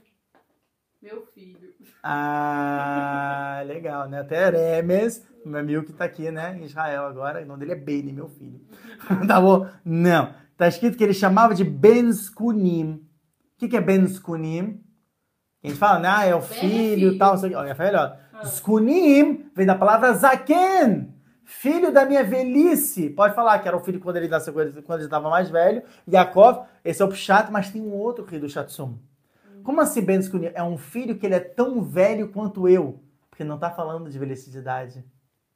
meu 1.01 1.26
filho. 1.34 1.60
Ah, 2.01 3.61
legal, 3.65 4.07
né? 4.10 4.19
Até 4.19 4.49
Remes, 4.49 5.26
meu 5.45 5.60
amigo 5.60 5.84
que 5.84 5.93
tá 5.93 6.06
aqui, 6.06 6.31
né, 6.31 6.57
em 6.57 6.64
Israel 6.64 7.06
agora, 7.06 7.41
o 7.41 7.45
nome 7.45 7.60
dele 7.60 7.73
é 7.73 7.76
Bailey, 7.76 8.14
meu 8.14 8.30
filho. 8.30 8.61
tá 9.27 9.39
bom? 9.41 9.68
Não. 9.84 10.34
Tá 10.57 10.68
escrito 10.68 10.97
que 10.97 11.03
ele 11.03 11.14
chamava 11.14 11.53
de 11.56 11.64
Ben 11.64 12.10
Skunim. 12.10 12.93
O 12.95 13.60
que, 13.60 13.68
que 13.68 13.77
é 13.77 13.81
Ben 13.81 14.03
Skunim? 14.06 14.81
A 15.64 15.68
gente 15.68 15.77
fala, 15.77 15.99
né? 15.99 16.07
Ah, 16.10 16.26
é 16.26 16.34
o 16.35 16.39
é 16.39 16.41
filho 16.41 17.14
e 17.14 17.18
tal. 17.18 17.35
isso 17.35 17.45
aqui. 17.45 17.56
Olha, 17.56 17.76
Skunim 18.44 19.49
vem 19.56 19.66
da 19.66 19.76
palavra 19.76 20.14
Zaken. 20.14 21.14
Filho 21.44 21.91
da 21.91 22.06
minha 22.06 22.24
velhice. 22.24 23.10
Pode 23.10 23.34
falar 23.34 23.57
que 23.60 23.68
era 23.68 23.76
o 23.76 23.80
filho 23.80 23.99
quando 23.99 24.18
ele 24.18 24.28
nasceu, 24.28 24.53
quando 24.53 24.68
ele- 24.68 24.82
quando 24.84 24.99
ele 24.99 25.07
estava 25.07 25.30
mais 25.30 25.49
velho. 25.49 25.82
Yaakov, 26.07 26.66
esse 26.86 27.02
é 27.02 27.06
o 27.06 27.10
Pshat, 27.10 27.52
mas 27.52 27.72
tem 27.72 27.82
um 27.82 27.91
outro 27.94 28.24
filho 28.26 28.41
do 28.41 28.49
Shatsum. 28.49 28.98
Como 29.64 29.82
assim 29.82 30.02
Ben 30.02 30.20
Skunim? 30.20 30.52
É 30.53 30.64
um 30.64 30.78
filho 30.78 31.18
que 31.18 31.26
ele 31.26 31.36
é 31.36 31.40
tão 31.40 31.82
velho 31.82 32.30
quanto 32.30 32.68
eu. 32.70 32.99
Porque 33.30 33.44
não 33.44 33.57
tá 33.57 33.70
falando 33.72 34.10
de 34.10 34.20
velhice 34.20 34.52
de 34.52 34.60
idade. 34.60 35.03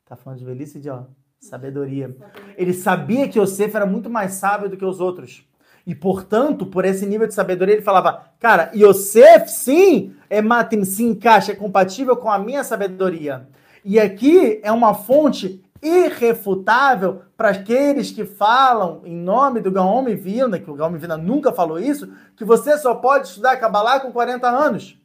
Tá 0.05 0.15
falando 0.15 0.39
de 0.39 0.45
velhice 0.45 0.79
de, 0.79 0.89
ó, 0.89 1.03
sabedoria. 1.39 2.15
Ele 2.57 2.73
sabia 2.73 3.27
que 3.29 3.39
Yosef 3.39 3.75
era 3.75 3.85
muito 3.85 4.09
mais 4.09 4.33
sábio 4.33 4.69
do 4.69 4.75
que 4.77 4.85
os 4.85 4.99
outros. 4.99 5.47
E, 5.85 5.93
portanto, 5.93 6.65
por 6.65 6.85
esse 6.85 7.05
nível 7.05 7.27
de 7.27 7.33
sabedoria, 7.33 7.75
ele 7.75 7.81
falava: 7.81 8.23
Cara, 8.39 8.71
Yosef, 8.73 9.49
sim, 9.49 10.15
é 10.29 10.41
matem, 10.41 10.85
se 10.85 11.03
encaixa, 11.03 11.51
é 11.51 11.55
compatível 11.55 12.15
com 12.15 12.31
a 12.31 12.39
minha 12.39 12.63
sabedoria. 12.63 13.47
E 13.83 13.99
aqui 13.99 14.61
é 14.63 14.71
uma 14.71 14.93
fonte 14.93 15.61
irrefutável 15.81 17.23
para 17.35 17.49
aqueles 17.49 18.09
que 18.09 18.25
falam 18.25 19.01
em 19.03 19.13
nome 19.13 19.59
do 19.59 19.69
Gaon 19.69 20.05
Vilna, 20.15 20.57
que 20.57 20.71
o 20.71 20.75
Gaon 20.75 20.97
Vilna 20.97 21.17
nunca 21.17 21.51
falou 21.51 21.77
isso, 21.77 22.09
que 22.37 22.45
você 22.45 22.77
só 22.77 22.95
pode 22.95 23.27
estudar 23.27 23.57
Kabbalah 23.57 23.99
com 23.99 24.11
40 24.11 24.47
anos. 24.47 24.97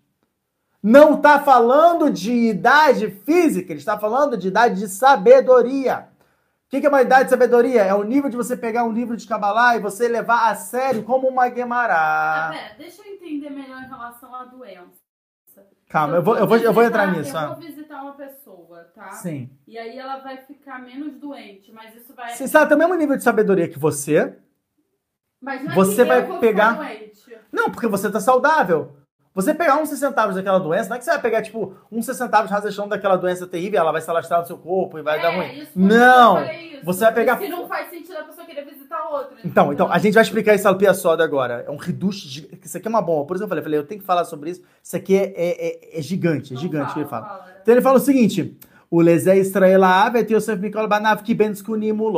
Não 0.80 1.14
está 1.14 1.40
falando 1.40 2.08
de 2.08 2.32
idade 2.32 3.10
física, 3.26 3.72
ele 3.72 3.80
está 3.80 3.98
falando 3.98 4.36
de 4.36 4.46
idade 4.46 4.78
de 4.78 4.86
sabedoria. 4.86 6.06
O 6.68 6.70
que 6.70 6.80
que 6.80 6.86
é 6.86 6.88
uma 6.90 7.00
idade 7.00 7.24
de 7.24 7.30
sabedoria? 7.30 7.80
É 7.82 7.94
o 7.94 8.02
nível 8.04 8.28
de 8.28 8.36
você 8.36 8.54
pegar 8.54 8.84
um 8.84 8.92
livro 8.92 9.16
de 9.16 9.26
Kabbalah 9.26 9.76
e 9.76 9.80
você 9.80 10.06
levar 10.06 10.50
a 10.50 10.54
sério 10.54 11.02
como 11.02 11.26
uma 11.26 11.44
Ah, 11.44 11.50
Gemara. 11.54 12.50
pera, 12.50 12.74
deixa 12.76 13.00
eu 13.00 13.10
entender 13.14 13.48
melhor 13.48 13.80
em 13.80 13.88
relação 13.88 14.34
à 14.34 14.44
doença. 14.44 14.98
Calma, 15.88 16.16
eu 16.16 16.22
vou, 16.22 16.36
eu 16.36 16.46
vou, 16.46 16.58
eu 16.58 16.70
vou 16.70 16.82
entrar 16.82 17.10
nisso. 17.10 17.30
Eu 17.34 17.38
ah. 17.38 17.46
vou 17.46 17.56
visitar 17.56 18.02
uma 18.02 18.12
pessoa, 18.12 18.84
tá? 18.94 19.12
Sim. 19.12 19.48
E 19.66 19.78
aí 19.78 19.98
ela 19.98 20.18
vai 20.18 20.36
ficar 20.36 20.78
menos 20.78 21.14
doente, 21.14 21.72
mas 21.72 21.94
isso 21.96 22.12
vai. 22.14 22.34
Você 22.34 22.44
está 22.44 22.66
no 22.66 22.76
mesmo 22.76 22.94
nível 22.96 23.16
de 23.16 23.22
sabedoria 23.22 23.66
que 23.66 23.78
você. 23.78 24.36
Mas 25.40 25.64
não 25.64 25.72
é 25.72 25.74
Você 25.74 26.02
que 26.02 26.04
vai 26.04 26.20
eu 26.20 26.26
vou 26.26 26.38
pegar- 26.38 26.74
doente. 26.74 27.38
Não, 27.50 27.70
porque 27.70 27.86
você 27.86 28.10
tá 28.12 28.20
saudável. 28.20 28.94
Você 29.40 29.54
pegar 29.54 29.76
uns 29.80 29.88
centavos 29.90 30.34
daquela 30.34 30.58
doença, 30.58 30.88
não 30.88 30.96
é 30.96 30.98
que 30.98 31.04
você 31.04 31.12
vai 31.12 31.20
pegar, 31.20 31.42
tipo, 31.42 31.72
uns 31.92 32.06
centavos 32.06 32.50
razão 32.50 32.88
daquela 32.88 33.14
doença 33.14 33.46
terrível 33.46 33.78
ela 33.78 33.92
vai 33.92 34.00
se 34.00 34.10
alastrar 34.10 34.40
no 34.40 34.46
seu 34.48 34.58
corpo 34.58 34.98
e 34.98 35.02
vai 35.02 35.22
dar 35.22 35.32
É, 35.32 35.36
ruim. 35.36 35.58
isso 35.60 35.70
Não! 35.76 36.42
isso. 36.44 36.84
Você 36.84 37.04
vai 37.04 37.14
pegar- 37.14 37.38
Se 37.38 37.48
não 37.48 37.68
faz 37.68 37.88
sentido 37.88 38.16
a 38.18 38.24
pessoa 38.24 38.44
querer 38.44 38.64
visitar 38.64 39.08
outra. 39.08 39.36
Então, 39.44 39.72
então, 39.72 39.90
a 39.92 39.98
gente 39.98 40.14
vai 40.14 40.24
explicar 40.24 40.54
esse 40.54 40.66
alpia 40.66 40.92
soda 40.92 41.22
agora. 41.22 41.64
É 41.66 41.70
um 41.70 41.76
reduche. 41.76 42.26
gi- 42.28 42.50
Isso 42.64 42.76
aqui 42.76 42.88
é 42.88 42.90
uma 42.90 43.00
bomba. 43.00 43.26
Por 43.26 43.36
isso 43.36 43.44
eu 43.44 43.48
falei, 43.48 43.60
eu 43.60 43.64
falei, 43.64 43.78
eu 43.78 43.86
tenho 43.86 44.00
que 44.00 44.06
falar 44.06 44.24
sobre 44.24 44.50
isso. 44.50 44.62
Isso 44.82 44.96
aqui 44.96 45.14
é, 45.16 45.32
é, 45.36 45.66
é- 45.94 45.98
é 45.98 46.02
gigante, 46.02 46.52
é 46.52 46.56
Então 46.56 46.60
gigante 46.62 46.92
que 46.94 46.98
ele 47.00 47.08
fala. 47.08 47.26
fala. 47.26 47.44
Então 47.62 47.74
ele 47.74 47.80
fala 47.82 47.96
o 47.98 48.00
seguinte: 48.00 48.56
o 48.90 49.00
Lezé 49.00 49.36
Israela 49.38 50.04
Avet 50.04 50.32
Yosef 50.34 50.60
Mikol 50.60 50.88
Banav 50.88 51.22
que 51.22 51.32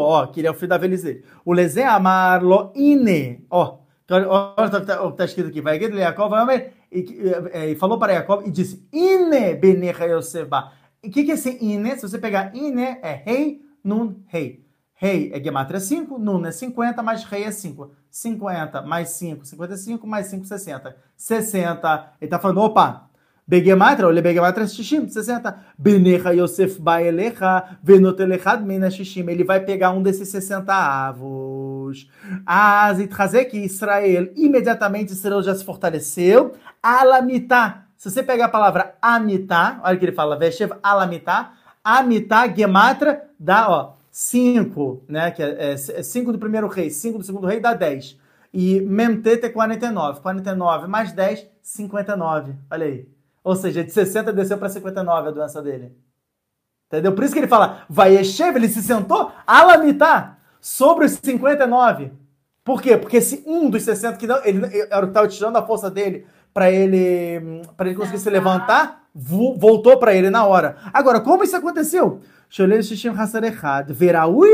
ó, 0.02 0.26
que 0.26 0.40
ele 0.40 0.47
é 0.47 0.51
o 0.51 0.55
filho 0.55 0.68
da 0.68 0.78
dele. 1.02 1.22
O 1.44 1.52
Lezé 1.52 1.84
Amarlo 1.84 2.72
Ine, 2.74 3.44
ó, 3.51 3.76
olha 4.10 4.28
o 4.56 4.70
que 4.70 4.86
tá- 4.86 5.02
que 5.12 5.16
tá 5.18 5.24
escrito 5.26 5.48
aqui, 5.48 5.60
vai 5.60 5.78
Ged 5.78 5.94
Yaakov, 5.97 6.34
Amer, 6.34 6.72
e, 6.91 7.01
e, 7.01 7.73
e 7.73 7.75
falou 7.77 7.99
para 7.99 8.12
Yaakov 8.12 8.47
e 8.47 8.51
disse: 8.51 8.87
Ine 8.93 9.55
Benecha 9.55 10.05
Yosef 10.07 10.49
Ba. 10.49 10.73
E 11.03 11.09
o 11.09 11.11
que, 11.11 11.25
que 11.25 11.31
é 11.31 11.35
esse 11.35 11.59
Ine? 11.61 11.97
Se 11.97 12.03
você 12.03 12.19
pegar 12.19 12.55
Ine, 12.55 12.99
é 13.03 13.23
rei, 13.25 13.62
nun, 13.83 14.17
rei. 14.27 14.65
Rei 15.01 15.33
é 15.33 15.43
Gematria 15.43 15.81
5, 15.81 16.19
Nun 16.19 16.45
é 16.45 16.53
50, 16.53 17.03
mais 17.03 17.25
Rei 17.25 17.45
é 17.45 17.51
5. 17.51 17.91
50 18.11 18.83
mais 18.83 19.09
5, 19.09 19.47
55, 19.47 20.07
mais 20.07 20.27
5, 20.27 20.45
60. 20.45 20.97
60, 21.17 22.12
ele 22.21 22.31
tá 22.31 22.39
falando, 22.39 22.61
opa, 22.61 23.09
Begematria, 23.49 24.07
olha 24.07 24.21
Begematria 24.21 24.67
Shishim, 24.67 25.09
60. 25.09 25.59
Benecha 25.79 26.35
Yosef 26.35 26.79
Baelecha, 26.79 27.79
Venotelechad 27.83 28.62
Mena 28.62 28.91
Shishim. 28.91 29.29
Ele 29.31 29.43
vai 29.43 29.61
pegar 29.61 29.91
um 29.91 30.03
desses 30.03 30.29
60 30.29 30.73
avos. 31.91 32.09
As 32.47 32.99
Itrazek 32.99 33.57
Israel, 33.57 34.33
imediatamente 34.37 35.12
Israel 35.12 35.43
já 35.43 35.55
se 35.55 35.65
fortaleceu. 35.65 36.55
Alamitá. 36.83 37.87
Se 37.97 38.11
você 38.11 38.23
pegar 38.23 38.47
a 38.47 38.49
palavra 38.49 38.95
Amitá, 39.03 39.81
olha 39.85 39.97
o 39.97 39.99
que 39.99 40.07
ele 40.07 40.12
fala, 40.12 40.39
Veshev 40.39 40.73
Alamitá. 40.83 41.53
Amitá, 41.85 42.49
Gematra, 42.49 43.29
dá, 43.39 43.69
ó, 43.69 43.95
5, 44.11 45.05
né? 45.09 45.31
Que 45.31 45.43
é 45.43 45.77
5 45.77 46.33
do 46.33 46.39
primeiro 46.39 46.67
rei, 46.69 46.91
5 46.91 47.19
do 47.19 47.25
segundo 47.25 47.47
rei 47.47 47.61
dá 47.61 47.75
10. 47.75 48.19
E 48.53 48.81
Memtet 48.81 49.45
é 49.45 49.49
49. 49.49 50.21
49 50.21 50.87
mais 50.87 51.12
10, 51.12 51.47
59. 51.62 52.55
Olha 52.71 52.87
aí. 52.87 53.09
Ou 53.45 53.55
seja, 53.57 53.85
de 53.85 53.91
60 53.91 54.33
desceu 54.33 54.59
para 54.59 54.69
59 54.69 55.29
a 55.29 55.31
doença 55.31 55.62
dele. 55.62 55.97
Entendeu? 56.89 57.12
Por 57.12 57.23
isso 57.23 57.33
que 57.33 57.39
ele 57.39 57.47
fala, 57.47 57.85
vai 57.89 58.17
Yeshev, 58.17 58.57
ele 58.57 58.69
se 58.69 58.83
sentou 58.83 59.31
alamitá 59.47 60.40
sobre 60.61 61.07
os 61.07 61.12
59. 61.12 62.12
Por 62.65 62.82
quê? 62.82 62.97
Porque 62.97 63.16
esse 63.16 63.43
um 63.47 63.70
dos 63.70 63.82
60 63.82 64.16
que 64.16 64.27
não, 64.27 64.45
ele 64.45 64.65
era 64.91 64.99
o 64.99 65.03
que 65.03 65.11
estava 65.11 65.28
tirando 65.28 65.57
a 65.57 65.66
força 65.66 65.91
dele 65.91 66.27
para 66.53 66.70
ele 66.70 67.62
para 67.77 67.89
ele 67.89 67.97
conseguir 67.97 68.19
se 68.19 68.31
levantar, 68.31 69.09
voltou 69.15 69.99
para 69.99 70.15
ele 70.15 70.31
na 70.31 70.45
hora. 70.45 70.77
Agora, 70.93 71.20
como 71.20 71.45
isso 71.45 71.57
aconteceu? 71.57 72.20
Sholel 72.51 72.82
Shishim 72.82 73.11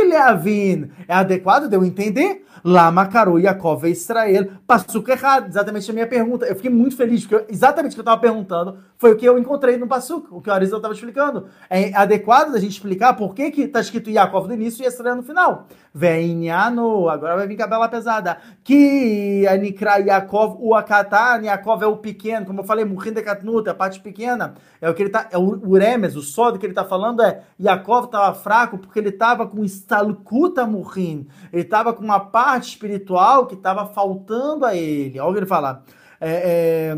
Leavin, 0.09 0.91
é 1.09 1.15
adequado 1.15 1.67
de 1.67 1.77
eu 1.77 1.83
entender? 1.83 2.45
Lama 2.63 3.07
Karu 3.07 3.39
Yaakov 3.39 3.87
Israel, 3.87 4.49
Passuca 4.67 5.13
errado, 5.13 5.49
exatamente 5.49 5.91
a 5.91 5.95
minha 5.95 6.07
pergunta. 6.07 6.45
Eu 6.47 6.57
fiquei 6.57 6.71
muito 6.71 6.97
feliz, 6.97 7.25
porque 7.25 7.51
exatamente 7.51 7.93
o 7.93 7.95
que 7.95 8.01
eu 8.01 8.03
estava 8.03 8.21
perguntando 8.21 8.79
foi 8.99 9.13
o 9.13 9.17
que 9.17 9.25
eu 9.25 9.39
encontrei 9.39 9.77
no 9.77 9.87
Passuca, 9.87 10.35
o 10.35 10.43
que 10.43 10.51
o 10.51 10.53
Arizal 10.53 10.79
estava 10.79 10.93
explicando. 10.93 11.47
É 11.71 11.95
adequado 11.97 12.53
da 12.53 12.59
gente 12.59 12.73
explicar 12.73 13.15
por 13.15 13.35
que 13.35 13.45
está 13.45 13.81
escrito 13.81 14.11
Yaakov 14.11 14.47
no 14.47 14.55
início 14.55 14.85
e 14.85 14.87
Israel 14.87 15.17
no 15.17 15.23
final. 15.23 15.67
Venhano, 15.95 17.09
agora 17.09 17.37
vai 17.37 17.47
vir 17.47 17.57
cabela 17.57 17.89
pesada. 17.89 18.37
Que 18.63 19.47
Anikra 19.49 19.97
Yaakov, 19.99 20.59
o 20.61 20.75
Akatan, 20.75 21.43
Yaakov 21.45 21.83
é 21.83 21.87
o 21.87 21.97
pequeno, 21.97 22.45
como 22.45 22.61
eu 22.61 22.65
falei, 22.65 22.85
Murim 22.85 23.13
de 23.13 23.23
Katnuta, 23.23 23.71
a 23.71 23.75
parte 23.75 24.01
pequena. 24.01 24.46
É 24.81 24.89
o 24.89 24.95
que 24.95 25.03
ele 25.03 25.11
tá, 25.11 25.29
é 25.31 25.39
o 25.39 25.69
Uremes, 25.69 26.17
o 26.17 26.23
sódio 26.23 26.59
que 26.59 26.67
ele 26.67 26.73
está 26.73 26.85
falando 26.85 27.23
é 27.23 27.43
Yaakov 27.61 28.07
estava 28.07 28.35
fraco 28.35 28.79
porque 28.79 28.99
ele 28.99 29.09
estava 29.09 29.47
com 29.47 29.65
Stalkuta 29.65 30.67
Murim. 30.67 31.27
Ele 31.53 31.63
estava 31.63 31.93
com 31.93 32.05
uma 32.05 32.21
parte 32.21 32.71
espiritual 32.71 33.47
que 33.47 33.55
estava 33.55 33.87
faltando 33.87 34.65
a 34.65 34.75
ele. 34.75 35.19
Olha 35.19 35.31
o 35.31 35.33
que 35.33 35.39
ele 35.41 35.47
fala. 35.47 35.83
É, 36.21 36.91
é, 36.93 36.95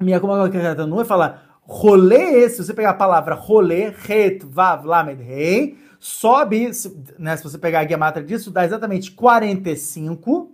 minha 0.00 0.20
como 0.20 0.50
que 0.50 0.58
vai 0.58 1.04
falar 1.04 1.52
rolê, 1.64 2.48
se 2.48 2.62
você 2.62 2.74
pegar 2.74 2.90
a 2.90 2.94
palavra 2.94 3.34
rolê, 3.34 3.94
het, 4.08 4.44
vav, 4.44 4.84
lamed, 4.84 5.22
rei, 5.22 5.78
sobe, 5.98 6.70
né, 7.18 7.36
se 7.36 7.42
você 7.42 7.58
pegar 7.58 7.80
a 7.80 7.84
guiamatra 7.84 8.22
disso, 8.22 8.50
dá 8.50 8.64
exatamente 8.64 9.12
45 9.12 10.52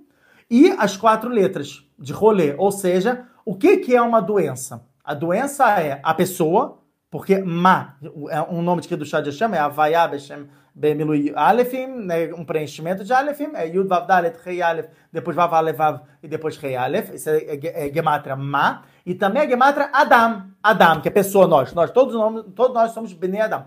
e 0.50 0.70
as 0.78 0.96
quatro 0.96 1.30
letras 1.30 1.84
de 1.98 2.12
rolê. 2.12 2.54
Ou 2.56 2.70
seja, 2.70 3.26
o 3.44 3.54
que, 3.54 3.78
que 3.78 3.96
é 3.96 4.02
uma 4.02 4.20
doença? 4.20 4.82
A 5.08 5.14
doença 5.14 5.80
é 5.80 6.00
a 6.02 6.12
pessoa, 6.12 6.82
porque 7.10 7.38
ma, 7.38 7.96
é 8.28 8.42
um 8.42 8.60
nome 8.60 8.82
de 8.82 8.88
que 8.88 8.94
do 8.94 9.06
chá 9.06 9.22
de 9.22 9.30
Hashem, 9.30 9.54
é 9.54 9.58
Havaya 9.58 10.06
Beshem 10.06 10.46
Bemilui 10.74 11.32
Alefim, 11.34 11.86
né, 11.86 12.30
um 12.34 12.44
preenchimento 12.44 13.02
de 13.02 13.10
Alefim, 13.10 13.52
é 13.54 13.66
Yud 13.66 13.88
Vav 13.88 14.06
Dalet 14.06 14.36
Rei 14.44 14.60
Alef, 14.60 14.90
depois 15.10 15.34
Vav 15.34 15.54
Alef 15.54 15.78
Vav 15.78 16.02
e 16.22 16.28
depois 16.28 16.58
Rei 16.58 16.76
Alef, 16.76 17.14
isso 17.14 17.30
é, 17.30 17.38
é, 17.38 17.88
é 17.88 17.90
Gematria 17.90 18.36
Ma, 18.36 18.82
e 19.06 19.14
também 19.14 19.44
a 19.44 19.48
Gematria 19.48 19.88
Adam, 19.94 20.50
Adam, 20.62 21.00
que 21.00 21.08
é 21.08 21.10
pessoa, 21.10 21.46
nós, 21.46 21.72
nós 21.72 21.90
todos, 21.90 22.14
todos 22.54 22.74
nós 22.74 22.92
somos 22.92 23.14
Bnei 23.14 23.40
Adam, 23.40 23.64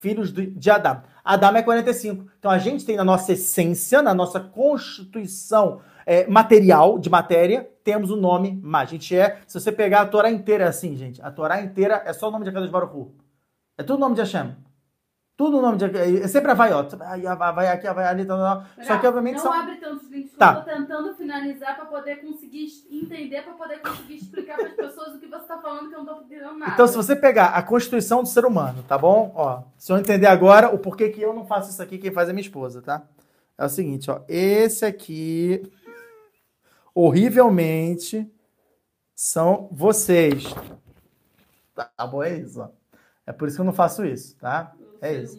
filhos 0.00 0.32
de 0.32 0.70
Adam. 0.72 1.02
Adam 1.24 1.56
é 1.56 1.62
45. 1.62 2.26
Então 2.38 2.50
a 2.50 2.58
gente 2.58 2.84
tem 2.84 2.96
na 2.96 3.04
nossa 3.04 3.32
essência, 3.32 4.02
na 4.02 4.12
nossa 4.12 4.40
constituição 4.40 5.82
é, 6.04 6.26
material, 6.26 6.98
de 6.98 7.08
matéria, 7.08 7.68
temos 7.84 8.10
o 8.10 8.16
nome 8.16 8.60
Ma. 8.62 8.80
A 8.80 8.84
gente 8.84 9.16
é, 9.16 9.40
se 9.46 9.58
você 9.58 9.70
pegar 9.72 10.02
a 10.02 10.06
Torá 10.06 10.30
inteira 10.30 10.64
é 10.64 10.68
assim, 10.68 10.96
gente, 10.96 11.20
a 11.22 11.30
Torá 11.30 11.60
inteira 11.62 12.02
é 12.04 12.12
só 12.12 12.28
o 12.28 12.30
nome 12.30 12.44
de 12.44 12.50
Akadosh 12.50 12.70
Baruch 12.70 12.96
Hu. 12.96 13.14
É 13.76 13.82
tudo 13.82 13.96
o 13.96 14.00
nome 14.00 14.14
de 14.14 14.20
Hashem. 14.20 14.54
Tudo 15.40 15.56
o 15.56 15.62
nome 15.62 15.78
de. 15.78 16.20
É 16.22 16.28
sempre 16.28 16.50
Havaiot. 16.50 16.96
Vai 16.96 17.66
aqui, 17.68 17.90
vai 17.90 18.04
ali. 18.04 18.26
Tal, 18.26 18.36
tal. 18.36 18.64
Só 18.82 18.98
que, 18.98 19.06
obviamente. 19.06 19.36
Não 19.36 19.42
são... 19.42 19.52
abre 19.54 19.76
tantos 19.76 20.06
links. 20.10 20.36
Tá. 20.36 20.52
Eu 20.52 20.56
tô 20.56 20.78
tentando 20.78 21.14
finalizar 21.14 21.76
para 21.76 21.86
poder 21.86 22.16
conseguir 22.16 22.66
entender, 22.90 23.40
para 23.40 23.54
poder 23.54 23.78
conseguir 23.78 24.16
explicar 24.16 24.56
para 24.56 24.66
as 24.66 24.74
pessoas 24.74 25.14
o 25.14 25.18
que 25.18 25.26
você 25.26 25.40
está 25.40 25.56
falando, 25.56 25.88
que 25.88 25.94
eu 25.94 26.04
não 26.04 26.14
tô 26.14 26.20
entendendo 26.24 26.58
nada. 26.58 26.72
Então, 26.74 26.86
se 26.86 26.94
você 26.94 27.16
pegar 27.16 27.46
a 27.46 27.62
Constituição 27.62 28.22
do 28.22 28.28
ser 28.28 28.44
humano, 28.44 28.84
tá 28.86 28.98
bom? 28.98 29.32
Ó, 29.34 29.62
se 29.78 29.90
eu 29.90 29.96
entender 29.96 30.26
agora 30.26 30.74
o 30.74 30.78
porquê 30.78 31.08
que 31.08 31.22
eu 31.22 31.32
não 31.32 31.46
faço 31.46 31.70
isso 31.70 31.82
aqui, 31.82 31.96
quem 31.96 32.12
faz 32.12 32.28
é 32.28 32.34
minha 32.34 32.42
esposa, 32.42 32.82
tá? 32.82 33.02
É 33.56 33.64
o 33.64 33.68
seguinte, 33.70 34.10
ó. 34.10 34.20
Esse 34.28 34.84
aqui, 34.84 35.62
horrivelmente, 36.94 38.30
são 39.14 39.68
vocês. 39.72 40.44
Tá 41.74 42.06
bom? 42.06 42.22
É 42.22 42.36
isso, 42.36 42.60
ó. 42.60 42.68
É 43.26 43.32
por 43.32 43.48
isso 43.48 43.56
que 43.56 43.60
eu 43.60 43.66
não 43.66 43.72
faço 43.72 44.04
isso, 44.04 44.36
tá? 44.36 44.74
É 45.00 45.12
isso. 45.12 45.36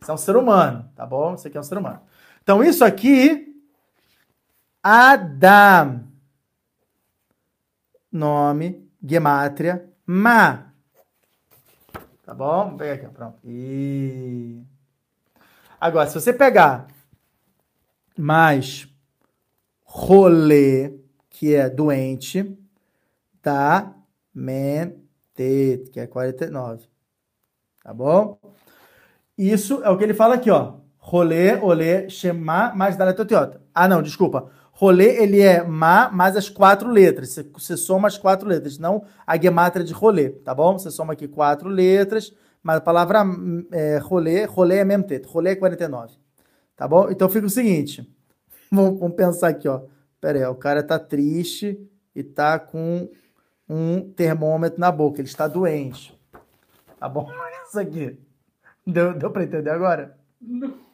Isso 0.00 0.10
é 0.10 0.14
um 0.14 0.18
ser 0.18 0.36
humano, 0.36 0.90
tá 0.94 1.06
bom? 1.06 1.34
Isso 1.34 1.46
aqui 1.46 1.56
é 1.56 1.60
um 1.60 1.64
ser 1.64 1.78
humano. 1.78 2.00
Então, 2.42 2.62
isso 2.62 2.84
aqui, 2.84 3.54
Adam. 4.82 6.04
Nome, 8.10 8.88
gemátria, 9.02 9.90
ma. 10.06 10.72
Tá 12.24 12.32
bom? 12.32 12.64
Vamos 12.64 12.78
pegar 12.78 12.94
aqui, 12.94 13.08
pronto. 13.08 13.38
E... 13.44 14.62
Agora, 15.80 16.08
se 16.08 16.14
você 16.14 16.32
pegar 16.32 16.86
mais 18.16 18.88
rolê, 19.96 20.92
que 21.30 21.54
é 21.54 21.70
doente, 21.70 22.58
tá? 23.40 23.94
Mentet, 24.34 25.88
que 25.92 26.00
é 26.00 26.06
49. 26.08 26.88
Tá 27.80 27.94
bom? 27.94 28.36
Isso 29.38 29.84
é 29.84 29.90
o 29.90 29.96
que 29.96 30.02
ele 30.02 30.12
fala 30.12 30.34
aqui, 30.34 30.50
ó. 30.50 30.74
Rolê, 30.98 31.54
olê, 31.60 32.08
shema, 32.10 32.74
mais 32.74 32.96
daletotiota. 32.96 33.62
Ah, 33.72 33.86
não, 33.86 34.02
desculpa. 34.02 34.50
Rolê, 34.72 35.22
ele 35.22 35.40
é 35.40 35.62
ma 35.62 36.10
mais 36.10 36.36
as 36.36 36.48
quatro 36.48 36.90
letras. 36.90 37.38
Você, 37.52 37.76
soma 37.76 38.08
as 38.08 38.18
quatro 38.18 38.48
letras, 38.48 38.78
não 38.78 39.04
a 39.24 39.40
gemátria 39.40 39.84
de 39.84 39.92
rolê, 39.92 40.30
tá 40.30 40.52
bom? 40.52 40.76
Você 40.76 40.90
soma 40.90 41.12
aqui 41.12 41.28
quatro 41.28 41.68
letras, 41.68 42.34
mas 42.60 42.78
a 42.78 42.80
palavra 42.80 43.24
é, 43.70 43.98
rolê, 43.98 44.44
rolê 44.44 44.78
é 44.78 44.84
mesmo 44.84 45.04
teto. 45.04 45.28
Rolê 45.28 45.50
é 45.50 45.56
49. 45.56 46.14
Tá 46.74 46.88
bom? 46.88 47.08
Então 47.10 47.28
fica 47.28 47.46
o 47.46 47.50
seguinte. 47.50 48.04
Vamos, 48.74 49.14
pensar 49.14 49.48
aqui, 49.48 49.68
ó. 49.68 49.82
Pera 50.20 50.38
aí, 50.38 50.46
o 50.46 50.54
cara 50.54 50.82
tá 50.82 50.98
triste 50.98 51.78
e 52.14 52.22
tá 52.22 52.58
com 52.58 53.08
um 53.68 54.00
termômetro 54.00 54.80
na 54.80 54.90
boca. 54.90 55.20
Ele 55.20 55.28
está 55.28 55.46
doente. 55.46 56.18
Tá 56.98 57.08
bom? 57.08 57.30
Isso 57.68 57.78
aqui. 57.78 58.18
Deu, 58.86 59.14
deu 59.14 59.30
para 59.30 59.44
entender 59.44 59.70
agora? 59.70 60.16
Não. 60.40 60.84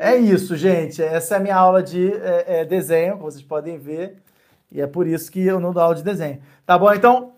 É 0.00 0.16
isso, 0.16 0.56
gente. 0.56 1.02
Essa 1.02 1.34
é 1.34 1.36
a 1.36 1.40
minha 1.40 1.56
aula 1.56 1.82
de 1.82 2.10
é, 2.10 2.60
é, 2.60 2.64
desenho, 2.64 3.18
como 3.18 3.30
vocês 3.30 3.44
podem 3.44 3.76
ver. 3.78 4.22
E 4.72 4.80
é 4.80 4.86
por 4.86 5.06
isso 5.06 5.30
que 5.30 5.44
eu 5.44 5.60
não 5.60 5.72
dou 5.72 5.82
aula 5.82 5.94
de 5.94 6.02
desenho. 6.02 6.40
Tá 6.64 6.78
bom? 6.78 6.92
Então, 6.94 7.34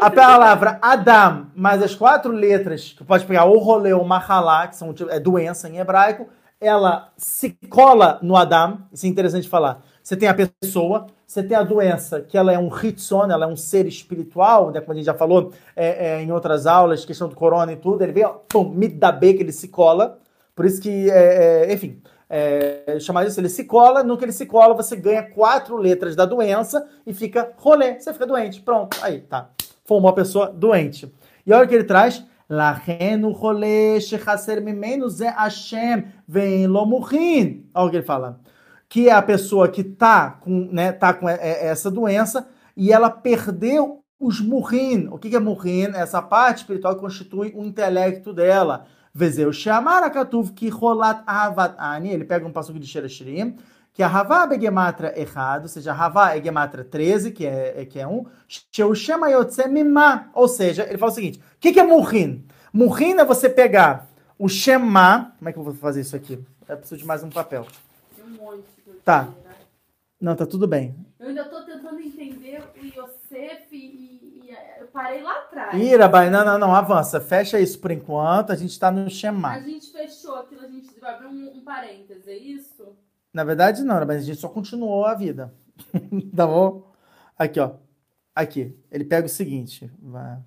a 0.00 0.10
palavra 0.10 0.78
Adam, 0.82 1.46
mais 1.56 1.82
as 1.82 1.94
quatro 1.94 2.30
letras, 2.30 2.92
que 2.92 3.02
pode 3.02 3.24
pegar 3.24 3.46
o 3.46 3.58
rolê 3.58 3.94
ou 3.94 4.04
mahalá, 4.04 4.68
que 4.68 4.76
são 4.76 4.94
é 5.08 5.18
doença 5.18 5.66
em 5.68 5.78
hebraico, 5.78 6.28
ela 6.66 7.12
se 7.16 7.50
cola 7.68 8.18
no 8.22 8.36
Adam. 8.36 8.78
Isso 8.92 9.06
é 9.06 9.08
interessante 9.08 9.48
falar. 9.48 9.82
Você 10.02 10.16
tem 10.16 10.28
a 10.28 10.34
pessoa, 10.34 11.06
você 11.26 11.42
tem 11.42 11.56
a 11.56 11.62
doença, 11.62 12.20
que 12.20 12.36
ela 12.36 12.52
é 12.52 12.58
um 12.58 12.68
hitson, 12.68 13.24
ela 13.24 13.46
é 13.46 13.48
um 13.48 13.56
ser 13.56 13.86
espiritual, 13.86 14.70
né, 14.70 14.80
como 14.80 14.92
a 14.92 14.96
gente 14.96 15.06
já 15.06 15.14
falou 15.14 15.52
é, 15.74 16.08
é, 16.08 16.22
em 16.22 16.30
outras 16.30 16.66
aulas, 16.66 17.04
questão 17.04 17.28
do 17.28 17.34
corona 17.34 17.72
e 17.72 17.76
tudo, 17.76 18.02
ele 18.02 18.12
vem, 18.12 18.24
ó, 18.24 18.34
pum, 18.48 18.78
que 18.78 19.26
ele 19.26 19.52
se 19.52 19.68
cola. 19.68 20.18
Por 20.54 20.66
isso 20.66 20.80
que, 20.80 21.10
é, 21.10 21.66
é 21.66 21.72
enfim, 21.72 22.02
é, 22.28 22.98
chamar 23.00 23.26
isso, 23.26 23.40
ele 23.40 23.48
se 23.48 23.64
cola, 23.64 24.02
no 24.02 24.18
que 24.18 24.24
ele 24.24 24.32
se 24.32 24.44
cola, 24.44 24.74
você 24.74 24.96
ganha 24.96 25.22
quatro 25.22 25.76
letras 25.76 26.14
da 26.14 26.24
doença 26.24 26.86
e 27.06 27.14
fica 27.14 27.52
rolê, 27.56 27.98
você 27.98 28.12
fica 28.12 28.26
doente. 28.26 28.60
Pronto, 28.60 28.96
aí, 29.02 29.20
tá. 29.20 29.50
Foi 29.84 29.98
uma 29.98 30.12
pessoa 30.12 30.48
doente. 30.48 31.12
E 31.46 31.52
olha 31.52 31.64
o 31.64 31.68
que 31.68 31.74
ele 31.74 31.84
traz. 31.84 32.24
Lahenu 32.48 33.30
rolê 33.30 34.00
shechaser 34.00 34.62
mimenu 34.62 35.08
ze 35.08 35.26
Hashem 35.26 36.04
vem 36.26 36.66
lomurin. 36.66 37.68
Olha 37.74 37.86
o 37.86 37.90
que 37.90 37.96
ele 37.96 38.04
fala 38.04 38.40
que 38.94 39.08
é 39.08 39.12
a 39.12 39.22
pessoa 39.22 39.68
que 39.68 39.80
está 39.80 40.30
com, 40.30 40.68
né, 40.70 40.92
tá 40.92 41.12
com 41.12 41.28
essa 41.28 41.90
doença 41.90 42.46
e 42.76 42.92
ela 42.92 43.10
perdeu 43.10 44.04
os 44.20 44.40
murrin. 44.40 45.08
O 45.10 45.18
que 45.18 45.34
é 45.34 45.40
murrin? 45.40 45.88
Essa 45.94 46.22
parte 46.22 46.58
espiritual 46.58 46.94
que 46.94 47.00
constitui 47.00 47.52
o 47.56 47.64
intelecto 47.64 48.32
dela. 48.32 48.86
Vezeu 49.12 49.52
Shamara 49.52 50.08
Katuv 50.10 50.52
que 50.52 50.68
rolat 50.68 51.24
avat 51.26 51.74
ani. 51.76 52.10
Ele 52.10 52.24
pega 52.24 52.46
um 52.46 52.52
passo 52.52 52.72
de 52.72 52.86
Sherashirim, 52.86 53.56
que 53.94 54.02
a 54.02 54.08
Havá 54.08 54.52
é 54.52 54.60
gematra 54.60 55.18
errado, 55.18 55.62
ou 55.62 55.68
seja, 55.68 55.92
a 55.92 56.04
Havá 56.04 56.36
é 56.36 56.42
gematra 56.42 56.84
13, 56.84 57.30
que 57.30 57.46
é, 57.46 57.86
que 57.86 58.00
é 58.00 58.06
um. 58.06 58.26
Sheu 58.48 58.92
Shema 58.92 59.30
Yotze 59.30 59.68
Mimá. 59.68 60.30
Ou 60.34 60.48
seja, 60.48 60.82
ele 60.82 60.98
fala 60.98 61.12
o 61.12 61.14
seguinte: 61.14 61.38
o 61.38 61.42
que, 61.60 61.72
que 61.72 61.78
é 61.78 61.84
murrin? 61.84 62.44
Murrin 62.72 63.12
é 63.12 63.24
você 63.24 63.48
pegar 63.48 64.08
o 64.36 64.48
Shema. 64.48 65.32
Como 65.38 65.48
é 65.48 65.52
que 65.52 65.58
eu 65.60 65.62
vou 65.62 65.74
fazer 65.74 66.00
isso 66.00 66.16
aqui? 66.16 66.44
Eu 66.68 66.76
preciso 66.76 66.98
de 66.98 67.06
mais 67.06 67.22
um 67.22 67.30
papel. 67.30 67.68
Tem 68.16 68.24
um 68.24 68.30
monte. 68.30 68.64
Tá. 69.04 69.28
Não, 70.20 70.34
tá 70.34 70.44
tudo 70.44 70.66
bem. 70.66 70.96
Eu 71.20 71.28
ainda 71.28 71.44
tô 71.44 71.62
tentando 71.62 72.00
entender 72.00 72.64
o 72.76 72.84
Yosef 72.84 73.68
e, 73.70 73.76
e 73.76 74.56
eu 74.80 74.88
parei 74.88 75.22
lá 75.22 75.38
atrás. 75.38 75.80
Irabai, 75.80 76.30
não, 76.30 76.44
não, 76.44 76.58
não, 76.58 76.74
avança. 76.74 77.20
Fecha 77.20 77.60
isso 77.60 77.78
por 77.78 77.92
enquanto, 77.92 78.50
a 78.50 78.56
gente 78.56 78.76
tá 78.76 78.90
no 78.90 79.08
Shema. 79.08 79.50
A 79.50 79.60
gente 79.60 79.92
fechou 79.92 80.34
aquilo, 80.34 80.62
a 80.62 80.68
gente 80.68 80.98
vai 80.98 81.14
abrir 81.14 81.28
um, 81.28 81.58
um 81.58 81.60
parêntese, 81.60 82.28
é 82.28 82.36
isso? 82.36 82.96
Na 83.34 83.42
verdade, 83.42 83.82
não, 83.82 83.96
mas 84.06 84.18
a 84.18 84.20
gente 84.20 84.38
só 84.38 84.48
continuou 84.48 85.04
a 85.04 85.14
vida. 85.14 85.52
tá 86.36 86.46
bom? 86.46 86.92
Aqui, 87.36 87.58
ó. 87.58 87.72
aqui, 88.32 88.78
ele 88.92 89.04
pega 89.04 89.26
o 89.26 89.28
seguinte, 89.28 89.90
Vav, 90.00 90.40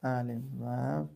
Aleph, 0.00 0.40
Vav, 0.54 1.08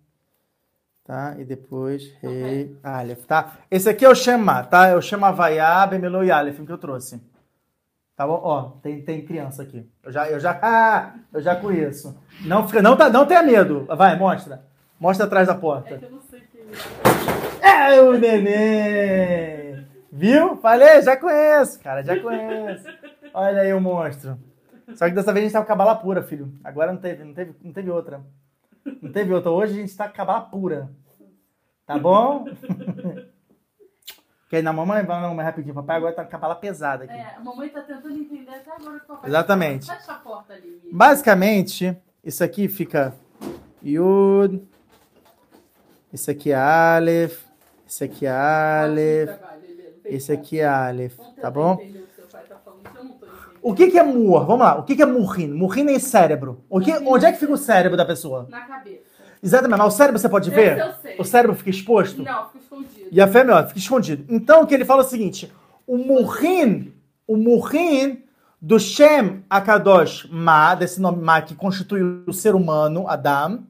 tá? 1.05 1.37
E 1.39 1.45
depois 1.45 2.13
Rei, 2.21 2.77
Aleph, 2.83 3.25
tá? 3.25 3.59
Esse 3.71 3.89
aqui 3.89 4.05
é 4.05 4.09
o 4.09 4.17
Shema, 4.17 4.65
tá? 4.65 4.89
É 4.89 4.97
o 4.97 5.01
Shema 5.01 5.31
Vaiá, 5.31 5.87
Bemelo 5.87 6.25
e 6.25 6.31
Aleph 6.33 6.59
que 6.59 6.73
eu 6.73 6.79
trouxe. 6.79 7.21
Tá 8.17 8.27
bom? 8.27 8.41
Ó, 8.43 8.63
tem, 8.83 9.01
tem 9.03 9.25
criança 9.25 9.63
aqui. 9.63 9.89
Eu 10.03 10.11
já, 10.11 10.29
eu 10.29 10.41
já, 10.41 10.59
ah, 10.61 11.15
eu 11.33 11.41
já 11.41 11.55
conheço. 11.55 12.19
Não, 12.45 12.67
fica, 12.67 12.83
não, 12.83 12.97
tá, 12.97 13.09
não 13.09 13.27
tenha 13.27 13.45
medo. 13.45 13.87
Vai, 13.97 14.19
mostra. 14.19 14.65
Mostra 14.99 15.27
atrás 15.27 15.47
da 15.47 15.55
porta. 15.55 15.95
É 15.95 15.99
que 15.99 16.05
eu 16.07 16.11
não 16.11 16.23
sei 16.23 16.41
quem 16.51 16.63
é. 17.63 17.95
É 17.95 18.01
o 18.01 18.19
neném! 18.19 19.66
Viu? 20.17 20.57
Falei, 20.57 21.03
já 21.03 21.15
conheço, 21.15 21.79
cara, 21.81 22.03
já 22.03 22.19
conheço. 22.19 22.87
Olha 23.35 23.61
aí 23.61 23.75
o 23.75 23.81
monstro. 23.81 24.39
Só 24.95 25.07
que 25.07 25.15
dessa 25.15 25.31
vez 25.31 25.45
a 25.45 25.47
gente 25.47 25.53
tá 25.53 25.61
com 25.61 25.67
cabala 25.67 25.95
pura, 25.95 26.23
filho. 26.23 26.55
Agora 26.65 26.91
não 26.91 26.99
teve, 26.99 27.23
não 27.23 27.35
teve, 27.35 27.55
não 27.63 27.71
teve 27.71 27.91
outra. 27.91 28.23
Não 29.03 29.13
teve 29.13 29.35
outra. 29.35 29.51
Hoje 29.51 29.75
a 29.75 29.77
gente 29.77 29.95
tá 29.95 30.09
com 30.09 30.15
cabala 30.15 30.41
pura. 30.41 30.89
Tá 31.85 31.99
bom? 31.99 32.47
Quer 34.49 34.61
ir 34.61 34.63
na 34.63 34.73
mamãe? 34.73 35.05
Vai 35.05 35.21
na 35.21 35.29
mamãe 35.29 35.45
rapidinho. 35.45 35.75
Papai 35.75 35.99
agora 35.99 36.15
tá 36.15 36.25
com 36.25 36.31
cabala 36.31 36.55
pesada 36.55 37.05
aqui. 37.05 37.13
É, 37.13 37.35
a 37.37 37.41
mamãe 37.41 37.69
tá 37.69 37.83
tentando 37.83 38.17
entender 38.17 38.55
até 38.55 38.71
agora 38.71 38.97
o 38.97 39.01
que 39.01 39.07
papai 39.07 39.29
Exatamente. 39.29 39.87
Fecha 39.87 40.13
a 40.13 40.15
porta 40.15 40.55
ali. 40.55 40.81
Basicamente, 40.91 41.95
isso 42.25 42.43
aqui 42.43 42.69
fica 42.69 43.13
Yud. 43.85 44.67
Isso 46.11 46.31
aqui 46.31 46.53
é 46.53 46.57
Aleph. 46.57 47.45
Isso 47.87 48.03
aqui 48.03 48.25
é 48.25 48.31
Aleph. 48.31 49.46
Esse 50.07 50.33
aqui 50.33 50.61
é 50.61 50.67
Aleph. 50.67 51.17
Tá 51.41 51.51
bom? 51.51 51.75
O 51.75 51.77
que 51.79 51.93
tá 51.93 52.39
que. 52.39 53.07
O 53.63 53.75
que, 53.75 53.91
que 53.91 53.99
é 53.99 54.03
Mur? 54.03 54.47
Vamos 54.47 54.61
lá. 54.61 54.79
O 54.79 54.85
que, 54.85 54.95
que 54.95 55.03
é 55.03 55.07
Murrin? 55.07 55.49
Murrin 55.49 55.91
é 55.93 55.99
cérebro. 55.99 56.65
O 56.69 56.81
que, 56.81 56.93
onde 56.93 57.27
é 57.27 57.33
que 57.33 57.39
fica 57.39 57.53
o 57.53 57.57
cérebro 57.57 57.97
da 57.97 58.05
pessoa? 58.05 58.47
Na 58.49 58.61
cabeça. 58.61 59.03
Exatamente. 59.43 59.79
Mas 59.79 59.95
o 59.95 59.97
cérebro 59.97 60.19
você 60.21 60.29
pode 60.29 60.51
ver? 60.51 60.79
Eu 60.79 60.93
sei. 61.03 61.17
O 61.19 61.25
cérebro 61.25 61.57
fica 61.57 61.71
exposto? 61.71 62.23
Não, 62.23 62.47
fica 62.47 62.59
escondido. 62.59 63.09
E 63.11 63.21
a 63.21 63.27
fêmea, 63.27 63.67
fica 63.67 63.79
escondido. 63.79 64.25
Então, 64.29 64.63
o 64.63 64.67
que 64.67 64.75
ele 64.75 64.85
fala 64.85 65.03
é 65.03 65.05
o 65.05 65.09
seguinte: 65.09 65.53
o 65.87 65.99
Murrin, 65.99 66.93
o 67.27 67.37
Murrin 67.37 68.23
do 68.61 68.79
Shem 68.79 69.45
Akadosh 69.51 70.29
Ma, 70.31 70.75
desse 70.75 71.01
nome 71.01 71.23
Ma 71.23 71.43
que 71.43 71.55
constitui 71.55 72.03
o 72.27 72.33
ser 72.33 72.55
humano, 72.55 73.07
Adam, 73.09 73.65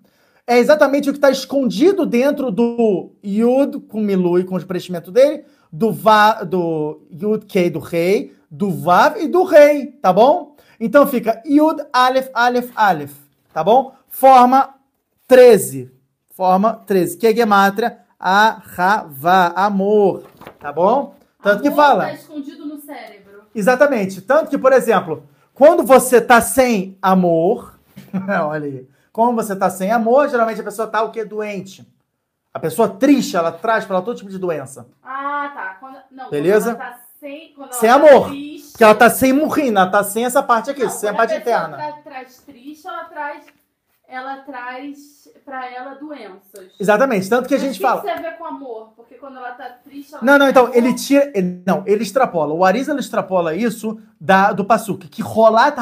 é 0.46 0.58
exatamente 0.58 1.08
o 1.08 1.12
que 1.12 1.18
está 1.18 1.30
escondido 1.30 2.06
dentro 2.06 2.50
do 2.50 3.10
Yud 3.24 3.80
com 3.80 4.00
Milui, 4.00 4.44
com 4.44 4.56
o 4.56 4.64
preenchimento 4.64 5.10
dele, 5.10 5.44
do, 5.76 5.92
Va, 5.92 6.42
do 6.42 7.02
Yud 7.10 7.44
Kei 7.44 7.68
do 7.68 7.78
rei, 7.78 8.34
do 8.50 8.70
Vav 8.70 9.18
e 9.20 9.28
do 9.28 9.44
rei, 9.44 9.88
tá 10.00 10.10
bom? 10.10 10.56
Então 10.80 11.06
fica 11.06 11.42
Yud 11.44 11.84
Aleph 11.92 12.30
Aleph 12.32 12.70
Aleph, 12.74 13.12
tá 13.52 13.62
bom? 13.62 13.94
Forma 14.08 14.74
13. 15.28 15.92
Forma 16.30 16.82
13, 16.86 17.18
que 17.18 17.26
é 17.26 17.34
Gemátria 17.34 17.98
Ahava, 18.18 19.48
amor, 19.54 20.24
tá 20.58 20.72
bom? 20.72 21.14
Tanto 21.42 21.60
que 21.60 21.68
Amor 21.68 21.76
fala. 21.76 22.04
Tá 22.06 22.14
escondido 22.14 22.64
no 22.64 22.80
cérebro. 22.80 23.42
Exatamente. 23.54 24.22
Tanto 24.22 24.48
que, 24.48 24.56
por 24.56 24.72
exemplo, 24.72 25.24
quando 25.52 25.82
você 25.82 26.20
tá 26.20 26.40
sem 26.40 26.96
amor, 27.02 27.78
olha 28.48 28.64
aí, 28.64 28.88
quando 29.12 29.36
você 29.36 29.54
tá 29.54 29.68
sem 29.68 29.92
amor, 29.92 30.30
geralmente 30.30 30.60
a 30.60 30.64
pessoa 30.64 30.88
tá 30.88 31.02
o 31.02 31.10
quê? 31.10 31.24
Doente. 31.24 31.86
A 32.56 32.58
pessoa 32.58 32.88
triste, 32.88 33.36
ela 33.36 33.52
traz 33.52 33.84
para 33.84 33.96
ela 33.96 34.04
todo 34.04 34.16
tipo 34.16 34.30
de 34.30 34.38
doença. 34.38 34.88
Ah, 35.04 35.52
tá. 35.54 35.76
Quando, 35.78 35.98
não, 36.10 36.30
Beleza? 36.30 36.74
Quando 36.74 36.80
ela 36.80 36.90
tá 36.92 37.00
sem, 37.20 37.52
quando 37.54 37.72
Sem 37.74 37.90
ela 37.90 38.00
tá 38.00 38.08
amor. 38.08 38.28
triste, 38.30 38.70
Porque 38.70 38.84
ela 38.84 38.94
tá 38.94 39.10
sem 39.10 39.32
morrina, 39.34 39.80
ela 39.82 39.90
tá 39.90 40.02
sem 40.02 40.24
essa 40.24 40.42
parte 40.42 40.70
aqui, 40.70 40.82
Não, 40.84 40.88
sem 40.88 41.10
a 41.10 41.14
parte 41.14 41.34
pessoa 41.34 41.54
interna. 41.66 41.76
Tra, 41.76 41.92
traz 42.02 42.38
triste, 42.46 42.86
ela 42.88 43.04
traz, 43.04 43.44
ela 44.08 44.36
traz 44.38 45.28
pra 45.44 45.70
ela 45.70 45.94
doenças. 45.96 46.72
Exatamente. 46.80 47.28
Tanto 47.28 47.46
que 47.46 47.54
a 47.54 47.58
Mas 47.58 47.66
gente 47.66 47.78
o 47.78 47.82
fala. 47.82 48.00
que 48.00 48.06
isso 48.06 48.16
tem 48.16 48.26
a 48.26 48.30
ver 48.30 48.38
com 48.38 48.44
amor? 48.46 48.92
Porque 48.96 49.16
quando 49.16 49.36
ela 49.36 49.50
tá 49.50 49.68
triste, 49.84 50.14
ela 50.14 50.24
Não, 50.24 50.38
não, 50.38 50.48
então, 50.48 50.70
ele 50.72 50.94
tira. 50.94 51.30
Ele, 51.34 51.62
não, 51.66 51.82
ele 51.86 52.04
extrapola. 52.04 52.54
O 52.54 52.64
Arisa 52.64 52.92
ele 52.92 53.00
extrapola 53.00 53.54
isso 53.54 54.00
da, 54.18 54.54
do 54.54 54.64
Pasuk, 54.64 55.08
que 55.08 55.20
rolat 55.20 55.76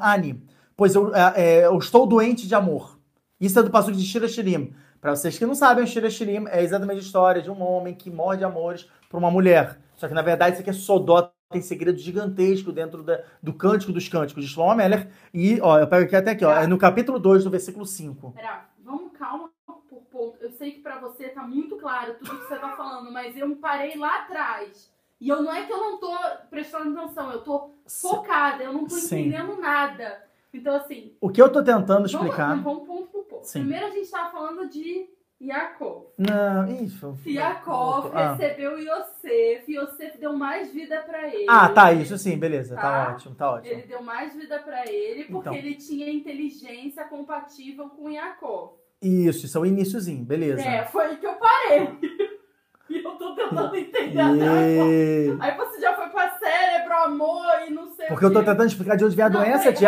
ani, 0.00 0.42
pois 0.76 0.96
eu, 0.96 1.14
é, 1.14 1.34
é, 1.36 1.66
eu 1.66 1.78
estou 1.78 2.04
doente 2.04 2.48
de 2.48 2.54
amor. 2.56 2.98
Isso 3.40 3.56
é 3.60 3.62
do 3.62 3.70
Pasuk 3.70 3.96
de 3.96 4.04
Shira 4.04 4.26
Shirim. 4.26 4.74
Pra 5.06 5.14
vocês 5.14 5.38
que 5.38 5.46
não 5.46 5.54
sabem, 5.54 5.84
o 5.84 5.86
Shira 5.86 6.10
Shirim 6.10 6.46
é 6.48 6.64
exatamente 6.64 6.96
a 6.98 7.00
história 7.00 7.40
de 7.40 7.48
um 7.48 7.62
homem 7.62 7.94
que 7.94 8.10
morre 8.10 8.38
de 8.38 8.44
amores 8.44 8.90
por 9.08 9.18
uma 9.18 9.30
mulher. 9.30 9.78
Só 9.94 10.08
que 10.08 10.14
na 10.14 10.20
verdade 10.20 10.54
isso 10.54 10.62
aqui 10.62 10.70
é 10.70 10.72
Sodó, 10.72 11.30
tem 11.48 11.62
segredo 11.62 11.96
gigantesco 11.96 12.72
dentro 12.72 13.04
da- 13.04 13.20
do 13.40 13.52
Cântico 13.54 13.92
dos 13.92 14.08
Cânticos 14.08 14.44
de 14.44 14.50
Shlomo 14.50 14.74
Meller. 14.74 15.06
E, 15.32 15.60
ó, 15.62 15.78
eu 15.78 15.86
pego 15.86 16.06
aqui 16.06 16.16
até 16.16 16.32
aqui, 16.32 16.44
ó, 16.44 16.50
é 16.52 16.66
no 16.66 16.76
capítulo 16.76 17.20
2, 17.20 17.44
do 17.44 17.50
versículo 17.50 17.86
5. 17.86 18.32
Pera, 18.32 18.64
vamos 18.84 19.12
calma 19.16 19.48
por 19.88 20.00
ponto. 20.10 20.38
Eu 20.40 20.50
sei 20.50 20.72
que 20.72 20.80
pra 20.80 20.98
você 20.98 21.28
tá 21.28 21.44
muito 21.44 21.76
claro 21.76 22.14
tudo 22.14 22.36
que 22.40 22.48
você 22.48 22.56
tá 22.56 22.70
falando, 22.70 23.12
mas 23.12 23.36
eu 23.36 23.54
parei 23.58 23.96
lá 23.96 24.22
atrás. 24.22 24.90
E 25.20 25.28
eu 25.28 25.40
não 25.40 25.54
é 25.54 25.62
que 25.66 25.72
eu 25.72 25.78
não 25.78 25.98
tô 25.98 26.10
prestando 26.50 26.98
atenção, 26.98 27.30
eu 27.30 27.42
tô 27.42 27.70
focada, 27.86 28.60
eu 28.64 28.72
não 28.72 28.86
tô 28.86 28.96
Sim. 28.96 29.20
entendendo 29.28 29.56
nada. 29.60 30.26
Então, 30.52 30.74
assim, 30.74 31.12
O 31.20 31.28
que 31.30 31.40
eu 31.40 31.48
tô 31.52 31.62
tentando 31.62 31.86
vamos, 32.08 32.12
explicar. 32.12 32.56
vamos 32.60 32.86
ponto 32.88 33.06
por. 33.08 33.25
Sim. 33.46 33.60
Primeiro 33.60 33.86
a 33.86 33.90
gente 33.90 34.10
tava 34.10 34.30
falando 34.30 34.68
de 34.68 35.06
Yaakov. 35.40 36.06
Não, 36.18 36.66
isso. 36.82 37.16
Yaakov 37.26 38.10
Ah. 38.14 38.32
recebeu 38.34 38.78
Yosef, 38.78 39.70
Yosef 39.72 40.18
deu 40.18 40.32
mais 40.32 40.72
vida 40.72 40.98
pra 41.02 41.28
ele. 41.28 41.46
Ah, 41.48 41.68
tá, 41.68 41.92
isso 41.92 42.16
sim, 42.16 42.38
beleza. 42.38 42.74
Tá, 42.74 42.80
Tá. 42.80 43.12
ótimo, 43.12 43.34
tá 43.34 43.50
ótimo. 43.52 43.74
Ele 43.74 43.86
deu 43.86 44.02
mais 44.02 44.34
vida 44.34 44.58
pra 44.60 44.86
ele 44.90 45.24
porque 45.24 45.48
Então. 45.48 45.54
ele 45.54 45.74
tinha 45.74 46.10
inteligência 46.10 47.04
compatível 47.04 47.88
com 47.90 48.10
Yaakov. 48.10 48.72
Isso, 49.02 49.44
isso 49.44 49.58
é 49.58 49.60
o 49.60 49.66
iníciozinho, 49.66 50.24
beleza. 50.24 50.62
É, 50.62 50.84
foi 50.86 51.04
aí 51.04 51.16
que 51.16 51.26
eu 51.26 51.34
parei. 51.34 51.88
e 52.88 53.04
eu 53.04 53.10
tô 53.16 53.34
tentando 53.34 53.76
entender. 53.76 54.14
E... 54.16 55.36
Aí 55.38 55.56
você 55.56 55.80
já 55.80 55.94
foi 55.94 56.08
pra 56.08 56.38
cérebro, 56.38 56.94
amor 56.94 57.44
e 57.68 57.70
não 57.74 57.88
sei 57.88 58.06
Porque 58.06 58.24
eu 58.24 58.32
tô 58.32 58.38
tentando 58.40 58.64
explicar 58.66 58.96
de 58.96 59.04
onde 59.04 59.14
vem 59.14 59.24
a 59.26 59.28
Não, 59.28 59.40
doença 59.40 59.64
rapidinho. 59.70 59.86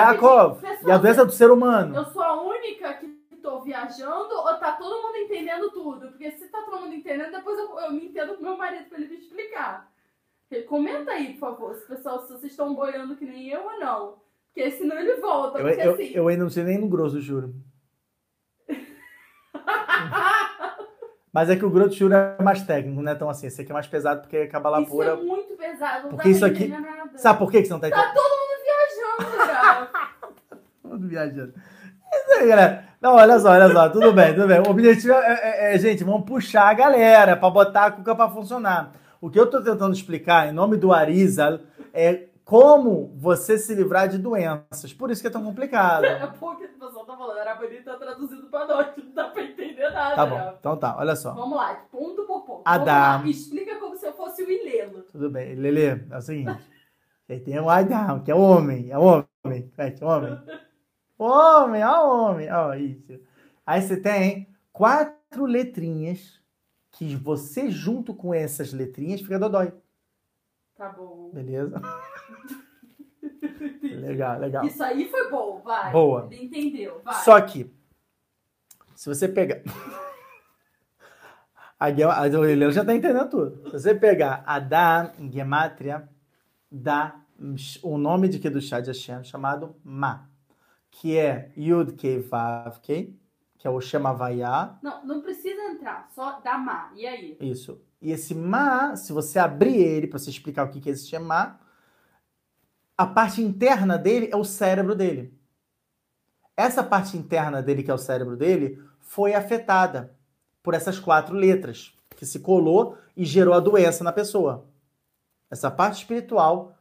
E 0.87 0.91
a 0.93 0.99
doença 0.99 1.25
do 1.25 1.33
ser 1.33 1.51
humano. 1.51 1.97
Eu 1.97 2.05
sou 2.05 2.23
a 2.23 2.43
única 2.43 2.93
que 2.95 3.08
tô 3.49 3.61
viajando 3.63 4.35
ou 4.35 4.45
tá 4.59 4.73
todo 4.73 5.03
mundo 5.03 5.17
entendendo 5.17 5.71
tudo? 5.71 6.09
Porque 6.09 6.31
se 6.33 6.49
tá 6.49 6.61
todo 6.63 6.83
mundo 6.83 6.95
entendendo, 6.95 7.33
depois 7.33 7.59
eu, 7.59 7.79
eu 7.81 7.91
me 7.93 8.05
entendo 8.07 8.35
com 8.37 8.43
meu 8.43 8.57
marido 8.59 8.85
pra 8.91 8.99
ele 8.99 9.09
me 9.09 9.17
explicar. 9.17 9.91
Comenta 10.69 11.13
aí, 11.13 11.33
por 11.35 11.39
favor, 11.41 11.75
se, 11.75 11.87
pessoal, 11.87 12.21
se 12.21 12.29
vocês 12.33 12.53
estão 12.53 12.75
boiando 12.75 13.17
que 13.17 13.25
nem 13.25 13.49
eu 13.49 13.63
ou 13.65 13.79
não. 13.81 14.17
Porque 14.53 14.71
senão 14.73 14.99
ele 14.99 15.15
volta. 15.17 15.59
Eu, 15.61 15.69
eu, 15.69 15.93
assim. 15.95 16.11
eu 16.15 16.29
ainda 16.29 16.43
não 16.45 16.51
sei 16.51 16.65
nem 16.65 16.79
no 16.79 16.89
grosso, 16.89 17.21
juro. 17.21 17.55
Mas 21.33 21.49
é 21.51 21.57
que 21.57 21.65
o 21.65 21.71
grosso, 21.71 21.95
juro, 21.95 22.15
é 22.15 22.37
mais 22.43 22.63
técnico, 22.63 23.01
não 23.03 23.13
é 23.13 23.15
tão 23.15 23.29
assim. 23.31 23.47
Esse 23.47 23.61
aqui 23.63 23.71
é 23.71 23.75
mais 23.75 23.87
pesado 23.87 24.23
porque 24.23 24.47
cabala 24.47 24.81
Isso 24.83 24.91
pura. 24.91 25.11
é 25.11 25.17
muito 25.17 25.55
pesado, 25.57 26.05
não 26.09 26.17
Porque 26.17 26.31
isso 26.31 26.45
aqui- 26.45 26.69
nada. 26.69 27.17
Sabe 27.19 27.39
por 27.39 27.51
que 27.51 27.63
você 27.65 27.71
não 27.71 27.81
tá 27.81 27.89
Tá 27.91 27.97
entendendo? 27.97 28.15
todo 28.15 28.39
mundo 28.39 28.55
viajando, 28.65 29.37
cara. 29.47 29.91
Todo 30.83 31.07
viajando. 31.09 31.55
Não, 33.01 33.15
olha 33.15 33.39
só, 33.39 33.51
olha 33.51 33.73
só. 33.73 33.89
Tudo 33.89 34.13
bem, 34.13 34.35
tudo 34.35 34.49
bem. 34.49 34.61
O 34.61 34.71
objetivo 34.71 35.13
é, 35.13 35.71
é- 35.71 35.75
é, 35.75 35.79
gente, 35.79 36.03
vamos 36.05 36.25
puxar 36.25 36.69
a 36.69 36.75
galera 36.75 37.37
pra 37.37 37.49
botar 37.51 37.87
a 37.87 37.91
cuca 37.91 38.15
pra 38.15 38.29
funcionar. 38.29 38.93
O 39.21 39.31
que 39.31 39.39
eu 39.39 39.49
tô 39.49 39.63
tentando 39.63 39.95
explicar, 39.95 40.49
em 40.49 40.53
nome 40.53 40.77
do 40.77 40.93
Arizal, 40.93 41.59
é 41.93 42.27
como 42.45 43.13
você 43.17 43.59
se 43.59 43.75
livrar 43.75 44.09
de 44.09 44.19
doenças. 44.19 44.93
Por 44.93 45.11
isso 45.11 45.21
que 45.21 45.27
é 45.27 45.31
tão 45.31 45.45
complicado. 45.45 46.05
É 46.05 46.27
porque 46.27 46.65
o 46.65 46.79
pessoal 46.79 47.05
tá 47.05 47.17
falando, 47.17 47.39
era 47.39 47.55
bonito, 47.55 47.85
tá 47.85 47.97
traduzido 47.97 48.47
pra 48.47 48.67
nós, 48.67 48.87
não 48.97 49.13
dá 49.13 49.25
pra 49.25 49.43
entender 49.43 49.91
nada. 49.91 50.17
Tá 50.17 50.27
né? 50.27 50.31
bom. 50.31 50.57
Então 50.59 50.77
tá, 50.77 50.97
olha 50.99 51.15
só. 51.15 51.35
Vamos 51.35 51.57
lá, 51.57 51.75
ponto 51.93 52.23
por 52.25 52.47
ponto. 52.47 52.63
Adam. 52.65 52.85
Vamos 53.19 53.25
lá, 53.25 53.31
explica 53.31 53.77
como 53.77 53.97
se 53.97 54.07
eu 54.07 54.13
fosse 54.13 54.43
o 54.43 54.51
Ilelo. 54.51 55.03
Tudo 55.13 55.31
bem. 55.31 55.55
Lele, 55.55 56.05
é 56.11 56.17
o 56.17 56.21
seguinte. 56.23 56.59
Tem 57.45 57.61
o 57.61 57.69
Adam, 57.69 58.21
que 58.21 58.31
é 58.31 58.35
homem. 58.35 58.91
É 58.91 58.99
homem. 58.99 59.27
É 59.77 60.05
homem. 60.05 60.39
Homem, 61.19 61.83
ó 61.85 62.29
homem. 62.31 62.51
Ó, 62.51 62.75
isso. 62.75 63.19
Aí 63.67 63.83
você 63.83 63.97
tem 64.01 64.49
quatro 64.73 65.45
letrinhas 65.45 66.41
que 66.93 67.17
você 67.17 67.71
junto 67.71 68.15
com 68.15 68.33
essas 68.33 68.73
letrinhas 68.73 69.21
fica 69.21 69.39
dodói. 69.39 69.73
Tá 70.77 70.89
bom. 70.91 71.31
Beleza? 71.33 71.81
Legal, 73.83 74.39
legal. 74.39 74.65
Isso 74.65 74.83
aí 74.83 75.09
foi 75.11 75.29
bom, 75.31 75.61
vai. 75.65 75.91
Boa. 75.91 76.29
Ele 76.31 76.45
entendeu, 76.45 77.01
vai. 77.05 77.15
Só 77.25 77.41
que, 77.41 77.71
se 78.95 79.09
você 79.09 79.29
pegar. 79.29 79.63
A 81.81 81.87
a 81.87 82.27
Helena 82.27 82.73
já 82.73 82.85
tá 82.85 82.93
entendendo 82.93 83.31
tudo. 83.31 83.71
Se 83.71 83.73
você 83.79 83.95
pegar 83.95 84.43
Adam 84.45 85.13
em 85.17 85.31
Gematria, 85.31 86.09
dá 86.69 87.21
o 87.85 87.97
nome 87.97 88.29
de 88.29 88.41
que 88.41 88.51
do 88.51 88.61
chá 88.61 88.81
de 88.81 88.89
Hashem 88.89 89.23
chamado 89.23 89.77
Ma, 89.85 90.28
que 91.01 91.17
é 91.17 91.53
Yud 91.57 91.93
Kei 91.93 92.19
Vav 92.19 92.81
Kei, 92.81 93.17
que 93.57 93.67
é 93.67 93.71
o 93.71 93.81
Shema 93.81 94.11
Havaiá, 94.11 94.79
Não, 94.83 95.07
não 95.07 95.21
precisa 95.21 95.63
entrar, 95.71 96.09
só 96.13 96.41
dá 96.41 96.59
má. 96.59 96.93
E 96.97 97.07
aí? 97.07 97.37
isso. 97.41 97.81
E 98.01 98.11
esse 98.11 98.35
Ma, 98.35 98.97
se 98.97 99.13
você 99.13 99.39
abrir 99.39 99.77
ele 99.77 100.07
para 100.07 100.19
você 100.19 100.31
explicar 100.31 100.65
o 100.65 100.71
que 100.71 100.81
que 100.81 100.89
é 100.89 100.93
esse 100.93 101.07
Shema, 101.07 101.59
a 102.97 103.07
parte 103.07 103.41
interna 103.41 103.97
dele 103.97 104.29
é 104.33 104.37
o 104.37 104.45
cérebro 104.45 104.95
dele. 104.95 105.33
essa 106.57 106.83
parte 106.83 107.17
interna 107.17 107.63
dele, 107.63 107.85
que 107.85 107.91
é 107.91 107.95
o 107.95 107.99
cérebro 107.99 108.37
dele, 108.37 108.83
foi 109.01 109.35
afetada 109.35 110.17
por 110.63 110.75
essas 110.75 110.99
quatro 110.99 111.35
letras, 111.35 111.95
que 112.17 112.27
se 112.27 112.41
colou 112.41 112.99
e 113.17 113.25
gerou 113.25 113.55
a 113.55 113.61
doença 113.61 114.03
na 114.03 114.13
pessoa. 114.13 114.67
Essa 115.49 115.71
parte 115.71 115.99
espiritual 115.99 116.78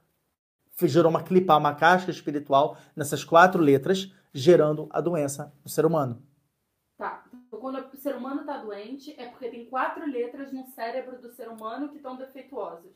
gerou 0.85 1.09
uma 1.09 1.23
clipa, 1.23 1.55
uma 1.55 1.73
casca 1.73 2.11
espiritual 2.11 2.77
nessas 2.95 3.23
quatro 3.23 3.61
letras, 3.61 4.13
gerando 4.33 4.87
a 4.91 5.01
doença 5.01 5.51
no 5.63 5.69
ser 5.69 5.85
humano. 5.85 6.21
Tá. 6.97 7.23
Então, 7.47 7.59
quando 7.59 7.79
o 7.79 7.97
ser 7.97 8.15
humano 8.15 8.41
está 8.41 8.57
doente, 8.57 9.15
é 9.17 9.27
porque 9.27 9.49
tem 9.49 9.65
quatro 9.65 10.05
letras 10.05 10.51
no 10.51 10.67
cérebro 10.67 11.19
do 11.21 11.31
ser 11.31 11.47
humano 11.47 11.89
que 11.89 11.97
estão 11.97 12.15
defeituosas. 12.15 12.91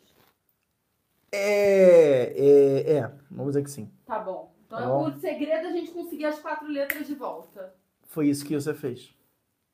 É, 1.31 2.33
é, 2.35 2.97
é, 2.97 3.11
vamos 3.29 3.53
dizer 3.53 3.63
que 3.63 3.71
sim. 3.71 3.89
Tá 4.05 4.19
bom. 4.19 4.53
Então 4.65 4.79
tá 4.79 4.87
bom. 4.87 5.07
o 5.09 5.19
segredo 5.19 5.67
é 5.67 5.69
a 5.69 5.71
gente 5.71 5.91
conseguir 5.91 6.25
as 6.25 6.39
quatro 6.39 6.67
letras 6.67 7.07
de 7.07 7.15
volta. 7.15 7.73
Foi 8.07 8.27
isso 8.27 8.45
que 8.45 8.53
você 8.53 8.73
fez. 8.73 9.15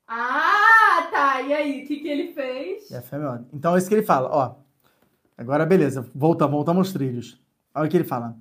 Ah, 0.07 1.09
tá. 1.11 1.41
E 1.41 1.53
aí, 1.53 1.83
o 1.83 1.87
que, 1.87 1.97
que 1.97 2.07
ele 2.07 2.33
fez? 2.33 2.91
É, 2.91 3.03
Então 3.51 3.75
é 3.75 3.77
isso 3.79 3.89
que 3.89 3.95
ele 3.95 4.03
fala, 4.03 4.29
ó. 4.31 4.55
Agora, 5.37 5.65
beleza. 5.65 6.09
Volta, 6.15 6.47
voltamos 6.47 6.87
aos 6.87 6.93
trilhos. 6.93 7.41
Olha 7.77 7.87
o 7.87 7.89
que 7.89 7.97
ele 7.97 8.03
fala. 8.03 8.35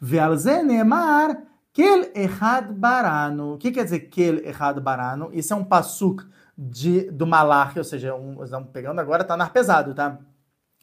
Ve'alzenemar 0.00 1.42
kel 1.72 2.10
errad 2.14 2.72
barano. 2.72 3.54
O 3.54 3.58
que 3.58 3.72
quer 3.72 3.84
dizer 3.84 4.00
kel 4.00 4.38
errad 4.44 4.78
barano? 4.80 5.30
Isso 5.32 5.52
é 5.52 5.56
um 5.56 5.64
passuk 5.64 6.24
de, 6.56 7.10
do 7.10 7.26
Malach, 7.26 7.76
ou 7.78 7.84
seja, 7.84 8.14
um, 8.14 8.42
estamos 8.44 8.68
pegando 8.70 9.00
agora, 9.00 9.24
tá 9.24 9.36
nar 9.36 9.52
pesado, 9.52 9.94
tá? 9.94 10.18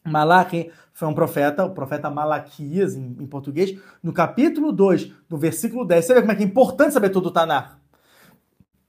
Malachi 0.04 0.70
foi 0.92 1.08
um 1.08 1.14
profeta, 1.14 1.64
o 1.64 1.70
profeta 1.70 2.10
Malaquias 2.10 2.96
em, 2.96 3.16
em, 3.20 3.26
português, 3.26 3.78
no 4.02 4.12
capítulo 4.12 4.72
2, 4.72 5.12
no 5.28 5.36
versículo 5.36 5.84
10. 5.84 6.04
Você 6.04 6.14
vê 6.14 6.20
como 6.20 6.32
é 6.32 6.34
que 6.34 6.42
é 6.42 6.46
importante 6.46 6.94
saber 6.94 7.10
tudo 7.10 7.30
Tanar. 7.30 7.78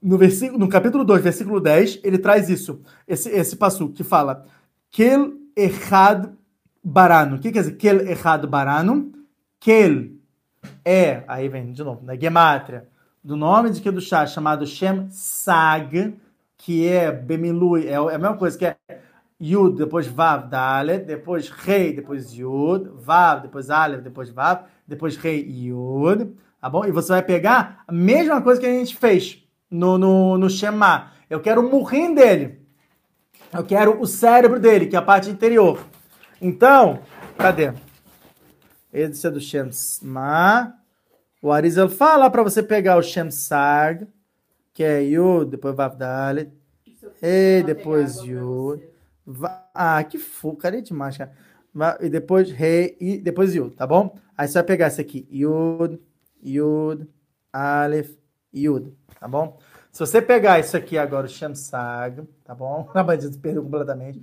No, 0.00 0.18
versículo, 0.18 0.58
no 0.58 0.68
capítulo 0.68 1.04
2, 1.04 1.22
versículo 1.22 1.60
10, 1.60 2.00
ele 2.02 2.18
traz 2.18 2.48
isso, 2.48 2.80
esse, 3.06 3.28
esse 3.30 3.56
passo 3.56 3.90
que 3.90 4.02
fala 4.02 4.46
Kel 4.90 5.34
Echad 5.54 6.32
Barano. 6.82 7.36
O 7.36 7.38
que 7.38 7.52
quer 7.52 7.60
dizer 7.60 7.76
Kel 7.76 8.00
Echad 8.08 8.46
Barano? 8.46 9.12
Kel 9.60 10.22
é, 10.84 11.22
aí 11.28 11.48
vem 11.48 11.72
de 11.72 11.82
novo, 11.82 12.04
na 12.04 12.16
Gemátria, 12.16 12.88
do 13.22 13.36
nome 13.36 13.70
de 13.70 13.80
Kedushá, 13.80 14.26
chamado 14.26 14.66
Shem 14.66 15.08
Sag, 15.10 16.16
que 16.56 16.86
é 16.86 17.10
Bemilui, 17.10 17.86
é, 17.86 17.92
é 17.92 17.96
a 17.96 18.18
mesma 18.18 18.36
coisa 18.36 18.58
que 18.58 18.66
é 18.66 18.76
Yud, 19.40 19.76
depois 19.76 20.06
Vav, 20.06 20.48
Dalet, 20.48 21.04
depois 21.04 21.48
Rei, 21.48 21.92
depois 21.92 22.32
Yud, 22.32 22.90
Vav, 22.94 23.42
depois 23.42 23.70
Aleph, 23.70 24.02
depois 24.02 24.30
Vav, 24.30 24.64
depois 24.86 25.16
Rei 25.16 25.40
Yud, 25.40 26.32
tá 26.60 26.70
bom? 26.70 26.84
E 26.84 26.92
você 26.92 27.12
vai 27.12 27.22
pegar 27.22 27.82
a 27.86 27.92
mesma 27.92 28.40
coisa 28.40 28.60
que 28.60 28.66
a 28.66 28.72
gente 28.72 28.94
fez 28.96 29.42
no, 29.70 29.98
no, 29.98 30.38
no 30.38 30.48
Shema. 30.48 31.10
Eu 31.28 31.40
quero 31.40 31.60
o 31.60 31.70
murrim 31.70 32.14
dele. 32.14 32.60
Eu 33.52 33.64
quero 33.64 34.00
o 34.00 34.06
cérebro 34.06 34.60
dele, 34.60 34.86
que 34.86 34.94
é 34.94 34.98
a 34.98 35.02
parte 35.02 35.28
interior. 35.28 35.78
Então, 36.44 36.98
cadê? 37.38 37.72
Esse 38.92 39.24
é 39.28 39.30
do 39.30 39.40
Shema. 39.40 40.74
O 41.40 41.52
Arizal 41.52 41.88
fala 41.88 42.28
para 42.28 42.42
você 42.42 42.60
pegar 42.64 42.96
o 42.96 43.02
Shemsag, 43.02 44.08
que 44.74 44.82
é 44.82 45.04
Yud, 45.04 45.52
depois 45.52 45.76
Vav 45.76 45.96
Dalet, 45.96 46.50
Rei, 47.20 47.62
depois 47.62 48.16
Yud. 48.16 48.82
Ah, 49.72 50.02
que 50.02 50.18
fofo, 50.18 50.56
cara 50.56 50.82
demais, 50.82 51.16
cara. 51.16 51.32
E 52.00 52.08
depois 52.08 52.50
Rei 52.50 52.96
e 53.00 53.18
depois 53.18 53.54
Yud, 53.54 53.76
tá 53.76 53.86
bom? 53.86 54.18
Aí 54.36 54.48
você 54.48 54.54
vai 54.54 54.64
pegar 54.64 54.88
esse 54.88 55.00
aqui, 55.00 55.28
Yud, 55.30 56.00
Yud, 56.44 57.06
Aleph, 57.52 58.16
Yud, 58.52 58.92
tá 59.20 59.28
bom? 59.28 59.60
Se 59.92 60.00
você 60.00 60.20
pegar 60.20 60.58
isso 60.58 60.76
aqui 60.76 60.98
agora, 60.98 61.26
o 61.26 61.30
Shamsag, 61.30 62.28
tá 62.42 62.52
bom? 62.52 62.90
A 62.92 63.02
bandida 63.04 63.38
perdeu 63.40 63.62
completamente. 63.62 64.20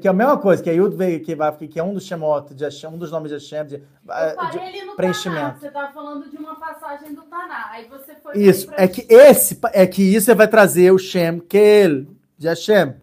Que 0.00 0.06
é 0.06 0.10
a 0.10 0.12
mesma 0.12 0.36
coisa, 0.36 0.62
que 0.62 0.68
a 0.68 0.74
Yud 0.74 0.94
veio, 0.94 1.22
que, 1.22 1.34
vai, 1.34 1.50
que 1.56 1.80
é 1.80 1.82
um 1.82 1.94
dos 1.94 2.04
Shemot, 2.04 2.54
de 2.54 2.64
Hashem, 2.64 2.90
um 2.90 2.98
dos 2.98 3.10
nomes 3.10 3.30
de 3.30 3.36
Hashem, 3.36 3.66
de, 3.66 3.78
de 3.78 4.94
preenchimento. 4.94 5.40
Taná, 5.40 5.58
você 5.58 5.68
estava 5.68 5.92
falando 5.92 6.30
de 6.30 6.36
uma 6.36 6.56
passagem 6.56 7.14
do 7.14 7.22
Taná, 7.22 7.70
aí 7.70 7.88
você 7.88 8.14
foi... 8.16 8.36
Isso, 8.36 8.70
é 8.76 8.86
que, 8.86 9.06
esse, 9.08 9.58
é 9.72 9.86
que 9.86 10.02
isso 10.02 10.34
vai 10.36 10.48
trazer 10.48 10.90
o 10.90 10.98
Shem 10.98 11.40
Kel, 11.40 12.06
de 12.36 12.46
Hashem. 12.46 12.94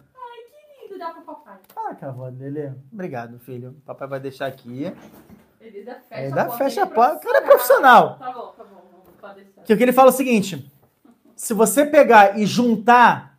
Ah, 1.87 1.93
cavalo 1.93 2.31
dele. 2.31 2.73
Obrigado, 2.91 3.37
filho. 3.39 3.75
Papai 3.85 4.07
vai 4.07 4.19
deixar 4.19 4.47
aqui. 4.47 4.91
Ele 5.61 5.79
ainda 5.79 5.95
fecha 6.09 6.21
ele 6.21 6.39
a 6.39 6.49
Fecha 6.49 6.83
a 6.83 6.87
porta. 6.87 7.17
O 7.17 7.19
cara 7.19 7.37
é 7.37 7.41
profissional. 7.41 8.17
Tá 8.17 8.31
bom, 8.31 8.53
tá 8.57 8.63
bom. 8.63 9.03
Pode 9.21 9.35
deixar. 9.43 9.61
Que 9.61 9.73
o 9.73 9.77
que 9.77 9.83
ele 9.83 9.93
fala 9.93 10.09
é 10.09 10.13
o 10.13 10.15
seguinte: 10.15 10.71
se 11.35 11.53
você 11.53 11.85
pegar 11.85 12.39
e 12.39 12.45
juntar 12.45 13.37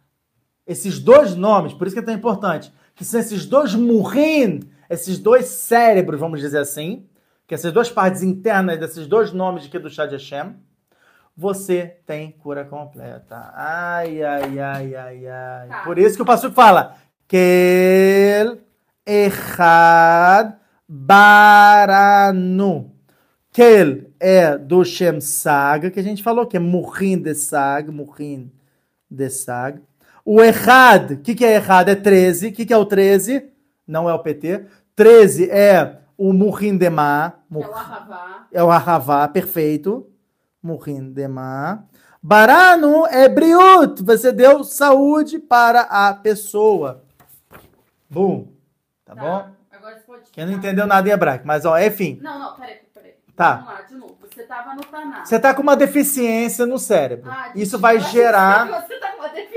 esses 0.65 1.01
dois 1.01 1.35
nomes, 1.35 1.73
por 1.73 1.87
isso 1.87 1.95
que 1.95 2.01
é 2.01 2.05
tão 2.05 2.15
importante, 2.15 2.73
que 2.97 3.05
são 3.05 3.21
esses 3.21 3.47
dois 3.47 3.75
murrim, 3.75 4.61
esses 4.91 5.19
dois 5.19 5.45
cérebros, 5.47 6.19
vamos 6.19 6.41
dizer 6.41 6.59
assim, 6.59 7.07
que 7.47 7.55
essas 7.55 7.71
duas 7.73 7.91
partes 7.91 8.23
internas 8.23 8.81
desses 8.81 9.07
dois 9.07 9.33
nomes 9.33 9.63
de 9.65 9.69
Kedushá 9.69 10.07
de 10.07 10.15
Hashem, 10.15 10.57
você 11.37 11.99
tem 12.07 12.33
cura 12.33 12.65
completa. 12.65 13.53
Ai, 13.55 14.23
ai, 14.23 14.59
ai, 14.59 14.95
ai, 14.95 15.27
ai. 15.29 15.69
Tá. 15.69 15.83
Por 15.85 15.99
isso 15.99 16.17
que 16.17 16.23
o 16.23 16.27
pastor 16.27 16.51
fala, 16.53 16.97
Kel 17.29 18.59
Echad 19.05 20.57
Baranu. 20.89 22.17
Kel 23.53 24.07
é 24.19 24.57
do 24.57 24.83
Shem 24.85 25.21
Sag, 25.21 25.91
que 25.91 26.01
a 26.01 26.03
gente 26.03 26.23
falou, 26.23 26.47
que 26.47 26.57
é 26.57 26.61
Murrin 26.61 27.19
de 27.19 27.35
Sag, 27.35 27.91
Murrin 27.91 28.51
de 29.11 29.29
Sag. 29.29 29.83
O 30.29 30.43
Echad, 30.43 31.13
o 31.13 31.19
que, 31.19 31.37
que 31.37 31.45
é 31.45 31.57
Echad? 31.57 31.89
É 31.89 31.95
13. 31.95 32.49
O 32.49 32.53
que, 32.53 32.67
que 32.67 32.73
é 32.73 32.77
o 32.77 32.85
13? 32.85 33.49
Não 33.87 34.11
é 34.11 34.13
o 34.13 34.19
PT. 34.19 34.67
13 34.97 35.49
é 35.49 36.01
o 36.19 36.33
Murrin 36.33 36.77
de 36.77 36.91
Ma. 36.91 37.35
Mur... 37.49 37.63
É 37.63 37.69
o 37.69 37.75
Ahavá. 37.75 38.47
É 38.51 38.65
o 38.65 38.71
Ahavá, 38.73 39.29
perfeito. 39.29 40.11
Murrin 40.61 41.13
de 41.13 41.29
Ma. 41.29 41.85
Baranu 42.21 43.07
é 43.07 43.29
Briut. 43.29 44.03
Você 44.03 44.33
deu 44.33 44.65
saúde 44.65 45.39
para 45.39 45.83
a 45.83 46.13
pessoa. 46.13 47.05
Bum. 48.11 48.49
Tá, 49.05 49.15
tá. 49.15 49.21
bom? 49.21 49.49
Agora 49.71 49.95
você 49.95 50.03
pode. 50.05 50.31
Quem 50.33 50.45
não 50.45 50.55
entendeu 50.55 50.89
nada 50.89 51.09
em 51.09 51.13
hebraico, 51.13 51.47
mas 51.47 51.65
ó, 51.65 51.79
enfim. 51.79 52.19
Não, 52.21 52.37
não, 52.37 52.57
peraí, 52.57 52.81
peraí. 52.93 53.15
Tá. 53.37 53.55
Vamos 53.59 53.73
lá, 53.73 53.83
de 53.83 53.95
novo. 53.95 54.17
Você 54.29 54.43
tava 54.43 54.75
no 54.75 54.83
Taná. 54.83 55.25
Você 55.25 55.39
tá 55.39 55.55
com 55.55 55.63
uma 55.63 55.77
deficiência 55.77 56.67
no 56.67 56.81
cérebro. 56.81 57.31
Ah, 57.31 57.53
Isso 57.55 57.79
vai 57.79 58.01
gerar. 58.01 58.83
Você 58.83 58.99
tá 58.99 59.13
com 59.13 59.19
uma 59.21 59.29
deficiência. 59.29 59.56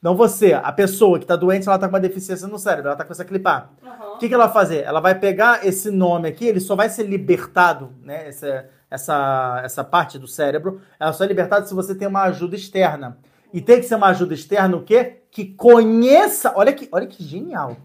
Não 0.00 0.14
você, 0.14 0.52
a 0.52 0.70
pessoa 0.70 1.18
que 1.18 1.26
tá 1.26 1.34
doente, 1.34 1.68
ela 1.68 1.78
tá 1.78 1.88
com 1.88 1.94
uma 1.94 2.00
deficiência 2.00 2.46
no 2.46 2.58
cérebro, 2.58 2.88
ela 2.88 2.96
tá 2.96 3.04
com 3.04 3.12
essa 3.12 3.24
clipar. 3.24 3.72
Uhum. 3.82 4.14
O 4.14 4.18
que, 4.18 4.28
que 4.28 4.34
ela 4.34 4.44
vai 4.44 4.54
fazer? 4.54 4.84
Ela 4.84 5.00
vai 5.00 5.18
pegar 5.18 5.66
esse 5.66 5.90
nome 5.90 6.28
aqui, 6.28 6.46
ele 6.46 6.60
só 6.60 6.76
vai 6.76 6.88
ser 6.88 7.02
libertado, 7.02 7.92
né? 8.02 8.28
Essa, 8.28 8.68
essa, 8.90 9.60
essa 9.64 9.84
parte 9.84 10.18
do 10.18 10.28
cérebro, 10.28 10.80
ela 11.00 11.12
só 11.12 11.24
é 11.24 11.26
libertada 11.26 11.66
se 11.66 11.74
você 11.74 11.94
tem 11.94 12.06
uma 12.06 12.22
ajuda 12.22 12.54
externa. 12.54 13.18
E 13.52 13.60
tem 13.60 13.80
que 13.80 13.86
ser 13.86 13.96
uma 13.96 14.08
ajuda 14.08 14.34
externa 14.34 14.76
o 14.76 14.84
quê? 14.84 15.22
Que 15.30 15.46
conheça, 15.46 16.52
olha 16.54 16.72
que, 16.72 16.88
olha 16.92 17.06
que 17.06 17.24
genial, 17.24 17.76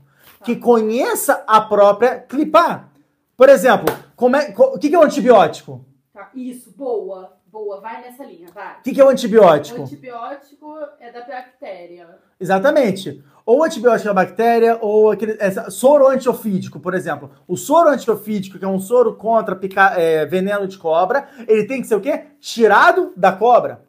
que 0.43 0.55
conheça 0.55 1.43
a 1.47 1.61
própria 1.61 2.19
clipar. 2.19 2.89
Por 3.35 3.49
exemplo, 3.49 3.93
como 4.15 4.35
é, 4.35 4.53
o 4.55 4.77
que 4.77 4.93
é 4.93 4.99
o 4.99 5.03
antibiótico? 5.03 5.83
Tá, 6.13 6.29
isso, 6.35 6.71
boa, 6.71 7.33
boa, 7.53 7.79
vai 7.79 8.01
nessa 8.01 8.25
linha, 8.25 8.47
vai. 8.51 8.77
O 8.79 8.81
que 8.81 8.99
é 8.99 9.05
o 9.05 9.09
antibiótico? 9.09 9.81
O 9.81 9.83
antibiótico 9.83 10.75
é 10.99 11.11
da 11.11 11.21
bactéria. 11.21 12.17
Exatamente. 12.39 13.23
Ou 13.45 13.59
o 13.59 13.63
antibiótico 13.63 14.07
da 14.07 14.13
bactéria, 14.13 14.79
ou 14.81 15.11
aquele 15.11 15.37
é, 15.39 15.51
soro 15.69 16.07
antiofídico, 16.07 16.79
por 16.79 16.95
exemplo. 16.95 17.29
O 17.47 17.55
soro 17.55 17.89
antiofídico, 17.89 18.57
que 18.57 18.65
é 18.65 18.67
um 18.67 18.79
soro 18.79 19.15
contra 19.15 19.55
pica, 19.55 19.93
é, 19.99 20.25
veneno 20.25 20.67
de 20.67 20.79
cobra, 20.79 21.29
ele 21.47 21.65
tem 21.65 21.79
que 21.79 21.87
ser 21.87 21.95
o 21.95 22.01
quê? 22.01 22.25
Tirado 22.39 23.13
da 23.15 23.31
cobra. 23.31 23.83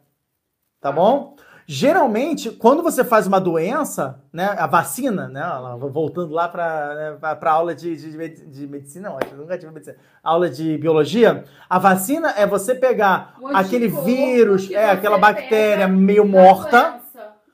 Tá 0.79 0.91
bom? 0.91 1.35
Geralmente, 1.67 2.51
quando 2.51 2.83
você 2.83 3.03
faz 3.03 3.25
uma 3.25 3.41
doença, 3.41 4.19
né, 4.31 4.55
a 4.55 4.67
vacina, 4.67 5.27
né, 5.27 5.41
voltando 5.89 6.31
lá 6.31 6.47
para 6.47 6.93
né, 6.93 7.17
a 7.21 7.49
aula 7.49 7.73
de, 7.73 7.95
de, 7.95 8.29
de, 8.29 8.67
medicina, 8.67 9.09
não, 9.09 9.17
eu 9.31 9.37
nunca 9.37 9.57
tive 9.57 9.71
medicina, 9.71 9.97
aula 10.23 10.47
de 10.47 10.77
biologia, 10.77 11.43
a 11.67 11.79
vacina 11.79 12.31
é 12.37 12.45
você 12.45 12.75
pegar 12.75 13.35
aquele 13.51 13.87
vírus, 13.87 14.69
é 14.69 14.91
aquela 14.91 15.17
bactéria 15.17 15.87
meio 15.87 16.23
morta. 16.23 16.99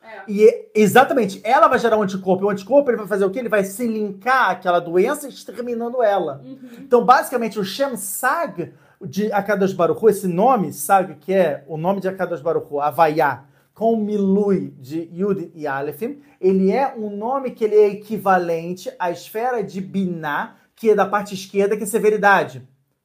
É. 0.04 0.24
E 0.28 0.70
exatamente, 0.76 1.40
ela 1.42 1.70
vai 1.70 1.80
gerar 1.80 1.98
um 1.98 2.02
anticorpo. 2.02 2.44
E 2.44 2.48
o 2.48 2.50
anticorpo 2.50 2.90
ele 2.90 2.98
vai 2.98 3.08
fazer 3.08 3.24
o 3.24 3.30
quê? 3.30 3.40
Ele 3.40 3.48
vai 3.48 3.64
se 3.64 3.88
linkar 3.88 4.52
àquela 4.52 4.80
doença, 4.80 5.28
exterminando 5.28 6.04
ela. 6.04 6.42
Uhum. 6.44 6.60
Então, 6.80 7.06
basicamente, 7.06 7.58
o 7.58 7.64
Shamsag 7.64 8.74
de 9.02 9.32
Akadosh 9.32 9.74
Baruch 9.74 10.04
Hu, 10.04 10.10
esse 10.10 10.28
nome, 10.28 10.74
Sag, 10.74 11.16
que 11.16 11.34
é 11.34 11.64
o 11.68 11.78
nome 11.78 12.02
de 12.02 12.08
Akadosh 12.08 12.42
Baruch 12.42 12.68
Hu, 12.70 12.82
Havaiá, 12.82 13.46
com 13.82 13.96
Milui 13.96 14.76
de 14.78 15.10
Yud 15.12 15.52
e 15.56 15.66
Aleph, 15.66 16.04
ele 16.40 16.72
é 16.72 16.94
um 16.96 17.10
nome 17.18 17.50
que 17.50 17.64
ele 17.64 17.76
é 17.76 17.88
equivalente 17.88 18.94
à 19.00 19.10
esfera 19.10 19.64
de 19.64 19.82
Binah, 19.82 20.56
que 20.76 20.92
é 20.92 20.94
da 20.94 21.04
parte 21.04 21.34
esquerda, 21.34 21.76
que 21.76 21.82
é 21.82 21.88
severidade. 21.88 22.62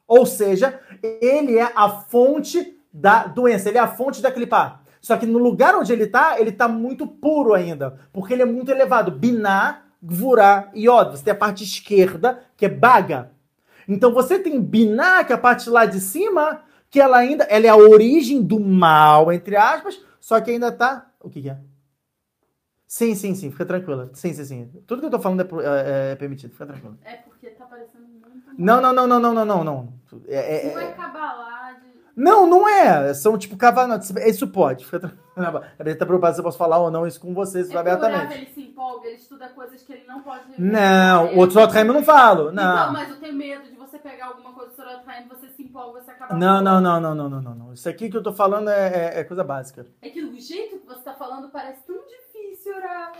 Ou 0.06 0.26
seja, 0.26 0.78
ele 1.02 1.56
é 1.56 1.72
a 1.74 1.88
fonte 1.88 2.78
da 2.92 3.26
doença, 3.26 3.70
ele 3.70 3.78
é 3.78 3.80
a 3.80 3.88
fonte 3.88 4.20
da 4.20 4.30
clipar. 4.30 4.82
Só 5.00 5.16
que 5.16 5.24
no 5.24 5.38
lugar 5.38 5.74
onde 5.74 5.94
ele 5.94 6.04
está, 6.04 6.38
ele 6.38 6.50
está 6.50 6.68
muito 6.68 7.06
puro 7.06 7.54
ainda, 7.54 7.98
porque 8.12 8.34
ele 8.34 8.42
é 8.42 8.44
muito 8.44 8.70
elevado. 8.70 9.10
Biná, 9.10 9.80
Gvurá 10.02 10.70
e 10.74 10.86
Yod. 10.90 11.12
Você 11.12 11.24
tem 11.24 11.32
a 11.32 11.36
parte 11.36 11.64
esquerda, 11.64 12.42
que 12.54 12.66
é 12.66 12.68
Baga. 12.68 13.30
Então 13.88 14.12
você 14.12 14.38
tem 14.38 14.60
Biná, 14.60 15.24
que 15.24 15.32
é 15.32 15.36
a 15.36 15.38
parte 15.38 15.70
lá 15.70 15.86
de 15.86 16.00
cima, 16.00 16.60
que 16.90 17.00
ela 17.00 17.16
ainda 17.16 17.44
ela 17.44 17.64
é 17.64 17.70
a 17.70 17.76
origem 17.76 18.42
do 18.42 18.60
mal, 18.60 19.32
entre 19.32 19.56
aspas, 19.56 20.04
só 20.26 20.40
que 20.40 20.50
ainda 20.50 20.70
está 20.70 21.06
O 21.20 21.30
que, 21.30 21.40
que 21.40 21.50
é? 21.50 21.56
Sim, 22.84 23.14
sim, 23.14 23.32
sim, 23.32 23.52
fica 23.52 23.64
tranquila. 23.64 24.10
Sim, 24.12 24.32
sim, 24.32 24.44
sim. 24.44 24.82
Tudo 24.84 24.98
que 24.98 25.06
eu 25.06 25.10
tô 25.10 25.20
falando 25.20 25.40
é, 25.40 25.44
é, 25.44 26.12
é 26.12 26.16
permitido, 26.16 26.50
fica 26.50 26.66
tranquila. 26.66 26.98
É 27.04 27.14
porque 27.18 27.50
tá 27.50 27.64
parecendo 27.64 28.08
muito. 28.08 28.26
Não, 28.58 28.80
não, 28.80 28.92
não, 28.92 29.06
não, 29.06 29.20
não, 29.20 29.32
não, 29.32 29.44
não, 29.46 29.64
não. 29.64 29.92
É, 30.26 30.66
é, 30.66 30.74
não 30.74 30.80
é 30.80 30.92
cabalade. 30.94 31.86
Não, 32.16 32.44
não 32.44 32.68
é. 32.68 33.14
São 33.14 33.38
tipo 33.38 33.56
cavalates. 33.56 34.10
Isso 34.26 34.48
pode. 34.48 34.84
Fica 34.84 34.98
tranquilo. 34.98 35.24
A 35.78 35.84
gente 35.88 35.98
tá 35.98 36.04
preocupada 36.04 36.34
se 36.34 36.40
eu 36.40 36.44
posso 36.44 36.58
falar 36.58 36.78
ou 36.78 36.90
não 36.90 37.06
isso 37.06 37.20
com 37.20 37.32
vocês 37.32 37.70
é 37.70 37.76
abertamente. 37.76 38.34
ele 38.34 38.46
se 38.46 38.62
empolga, 38.62 39.06
ele 39.06 39.18
estuda 39.18 39.48
coisas 39.50 39.80
que 39.82 39.92
ele 39.92 40.06
não 40.08 40.22
pode. 40.22 40.42
Não, 40.58 41.34
o 41.34 41.38
outro 41.38 41.60
Sotraim 41.60 41.86
eu 41.86 41.94
não 41.94 42.02
falo. 42.02 42.50
Não. 42.50 42.82
Então, 42.82 42.92
mas 42.92 43.10
eu 43.10 43.20
tenho 43.20 43.34
medo 43.34 43.68
de 43.68 43.76
você 43.76 43.96
pegar 43.98 44.26
alguma 44.26 44.52
coisa 44.54 44.70
do 44.70 44.76
Sotraim, 44.76 45.28
você 45.28 45.45
empolga, 45.76 46.00
você. 46.00 46.34
Não, 46.34 46.62
não, 46.62 46.80
não, 46.80 47.00
não, 47.00 47.14
não, 47.14 47.28
não, 47.28 47.42
não, 47.42 47.54
não. 47.54 47.72
Isso 47.74 47.88
aqui 47.88 48.08
que 48.08 48.16
eu 48.16 48.22
tô 48.22 48.32
falando 48.32 48.70
é, 48.70 49.14
é, 49.14 49.20
é 49.20 49.24
coisa 49.24 49.44
básica. 49.44 49.86
É 50.00 50.08
que 50.08 50.22
o 50.22 50.40
jeito 50.40 50.78
que 50.78 50.86
você 50.86 51.02
tá 51.02 51.14
falando 51.14 51.50
parece 51.50 51.82
tão 51.86 51.96
difícil, 52.06 52.74
orar. 52.74 53.12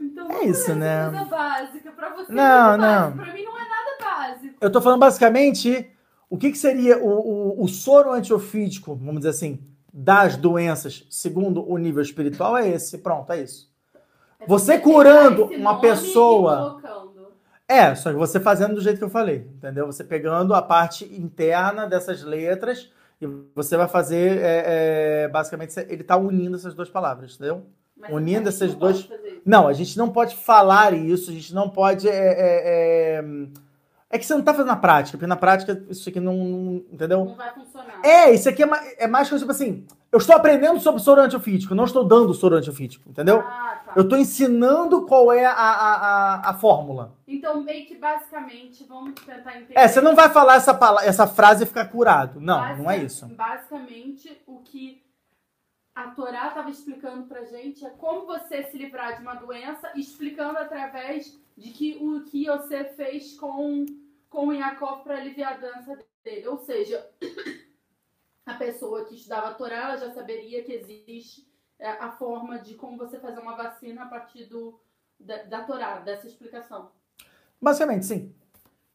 Então, 0.00 0.30
é 0.30 0.44
isso, 0.44 0.74
né? 0.74 1.08
Coisa 1.08 1.24
básica. 1.24 1.92
Pra 1.92 2.10
você, 2.10 2.32
não, 2.32 2.76
não. 2.76 3.12
Pra 3.16 3.32
mim 3.32 3.44
não 3.44 3.58
é 3.58 3.68
nada 3.68 3.96
básico. 4.00 4.56
Eu 4.60 4.70
tô 4.70 4.80
falando 4.82 5.00
basicamente 5.00 5.90
o 6.28 6.36
que, 6.36 6.50
que 6.50 6.58
seria 6.58 6.98
o, 6.98 7.08
o, 7.08 7.64
o 7.64 7.68
soro 7.68 8.12
antiofídico, 8.12 8.94
vamos 8.94 9.16
dizer 9.16 9.30
assim, 9.30 9.60
das 9.92 10.36
doenças, 10.36 11.06
segundo 11.08 11.68
o 11.68 11.78
nível 11.78 12.02
espiritual, 12.02 12.56
é 12.56 12.68
esse. 12.68 12.98
Pronto, 12.98 13.32
é 13.32 13.42
isso. 13.42 13.72
É 14.38 14.46
você 14.46 14.78
curando 14.78 15.44
uma 15.46 15.80
pessoa. 15.80 16.80
É, 17.66 17.94
só 17.94 18.10
que 18.10 18.16
você 18.16 18.38
fazendo 18.38 18.74
do 18.74 18.80
jeito 18.80 18.98
que 18.98 19.04
eu 19.04 19.10
falei, 19.10 19.48
entendeu? 19.56 19.86
Você 19.86 20.04
pegando 20.04 20.54
a 20.54 20.60
parte 20.60 21.04
interna 21.04 21.86
dessas 21.86 22.22
letras 22.22 22.90
e 23.20 23.26
você 23.54 23.76
vai 23.76 23.88
fazer, 23.88 24.38
é, 24.42 24.64
é, 25.24 25.28
basicamente, 25.28 25.78
ele 25.88 26.02
está 26.02 26.16
unindo 26.16 26.56
essas 26.56 26.74
duas 26.74 26.90
palavras, 26.90 27.34
entendeu? 27.34 27.64
Mas 27.96 28.12
unindo 28.12 28.48
essas 28.48 28.74
duas. 28.74 29.08
Não, 29.44 29.66
a 29.66 29.72
gente 29.72 29.96
não 29.96 30.10
pode 30.10 30.36
falar 30.36 30.92
isso, 30.92 31.30
a 31.30 31.34
gente 31.34 31.54
não 31.54 31.70
pode. 31.70 32.08
É, 32.08 32.12
é, 32.12 33.18
é... 33.18 33.24
é 34.10 34.18
que 34.18 34.26
você 34.26 34.32
não 34.34 34.40
está 34.40 34.52
fazendo 34.52 34.68
na 34.68 34.76
prática, 34.76 35.16
porque 35.16 35.26
na 35.26 35.36
prática 35.36 35.82
isso 35.88 36.08
aqui 36.08 36.20
não. 36.20 36.36
não 36.36 36.84
entendeu? 36.92 37.24
Não 37.24 37.34
vai 37.34 37.52
funcionar. 37.54 38.00
É, 38.04 38.32
isso 38.32 38.48
aqui 38.48 38.62
é 38.62 38.66
mais, 38.66 38.94
é 38.98 39.06
mais 39.06 39.28
coisa 39.28 39.42
tipo 39.44 39.52
assim. 39.52 39.86
Eu 40.14 40.18
estou 40.18 40.36
aprendendo 40.36 40.78
sobre 40.78 41.02
soro 41.02 41.22
antiofítico, 41.22 41.74
não 41.74 41.86
estou 41.86 42.04
dando 42.04 42.32
soro 42.32 42.54
antiofítico, 42.54 43.10
entendeu? 43.10 43.40
Ah, 43.40 43.82
tá. 43.84 43.94
Eu 43.96 44.02
estou 44.02 44.16
ensinando 44.16 45.04
qual 45.06 45.32
é 45.32 45.44
a, 45.44 45.50
a, 45.50 45.94
a, 45.96 46.50
a, 46.50 46.54
fórmula. 46.54 47.18
Então, 47.26 47.60
meio 47.64 47.84
que 47.84 47.96
basicamente, 47.96 48.84
vamos 48.84 49.14
tentar 49.14 49.56
entender. 49.56 49.76
É, 49.76 49.88
você 49.88 50.00
não 50.00 50.14
vai 50.14 50.28
falar 50.28 50.54
essa, 50.54 50.78
essa 51.02 51.26
frase 51.26 51.64
e 51.64 51.66
ficar 51.66 51.86
curado. 51.86 52.40
Não, 52.40 52.60
Basic, 52.60 52.78
não 52.80 52.90
é 52.92 52.98
isso. 52.98 53.26
Basicamente, 53.26 54.40
o 54.46 54.60
que 54.60 55.02
a 55.96 56.06
Torá 56.12 56.46
estava 56.46 56.70
explicando 56.70 57.26
pra 57.26 57.42
gente 57.42 57.84
é 57.84 57.90
como 57.90 58.24
você 58.24 58.62
se 58.62 58.78
livrar 58.78 59.16
de 59.16 59.22
uma 59.22 59.34
doença, 59.34 59.90
explicando 59.96 60.58
através 60.58 61.36
de 61.58 61.70
que 61.72 61.98
o 62.00 62.22
que 62.22 62.46
você 62.46 62.84
fez 62.84 63.36
com, 63.36 63.84
com 64.30 64.46
o 64.46 64.52
Yaakov 64.52 65.02
para 65.02 65.16
aliviar 65.16 65.54
a 65.54 65.56
dança 65.56 65.98
dele. 66.24 66.46
Ou 66.46 66.58
seja, 66.58 67.04
a 68.46 68.54
pessoa 68.54 69.04
que 69.04 69.14
estudava 69.14 69.48
a 69.48 69.54
Torá 69.54 69.76
ela 69.76 69.96
já 69.96 70.12
saberia 70.12 70.62
que 70.62 70.72
existe 70.72 71.46
é, 71.78 71.88
a 71.90 72.10
forma 72.10 72.58
de 72.58 72.74
como 72.74 72.96
você 72.96 73.18
fazer 73.18 73.40
uma 73.40 73.56
vacina 73.56 74.02
a 74.02 74.06
partir 74.06 74.44
do, 74.44 74.78
da, 75.18 75.42
da 75.44 75.64
Torá, 75.64 75.98
dessa 76.00 76.26
explicação. 76.26 76.90
Basicamente, 77.60 78.06
sim. 78.06 78.34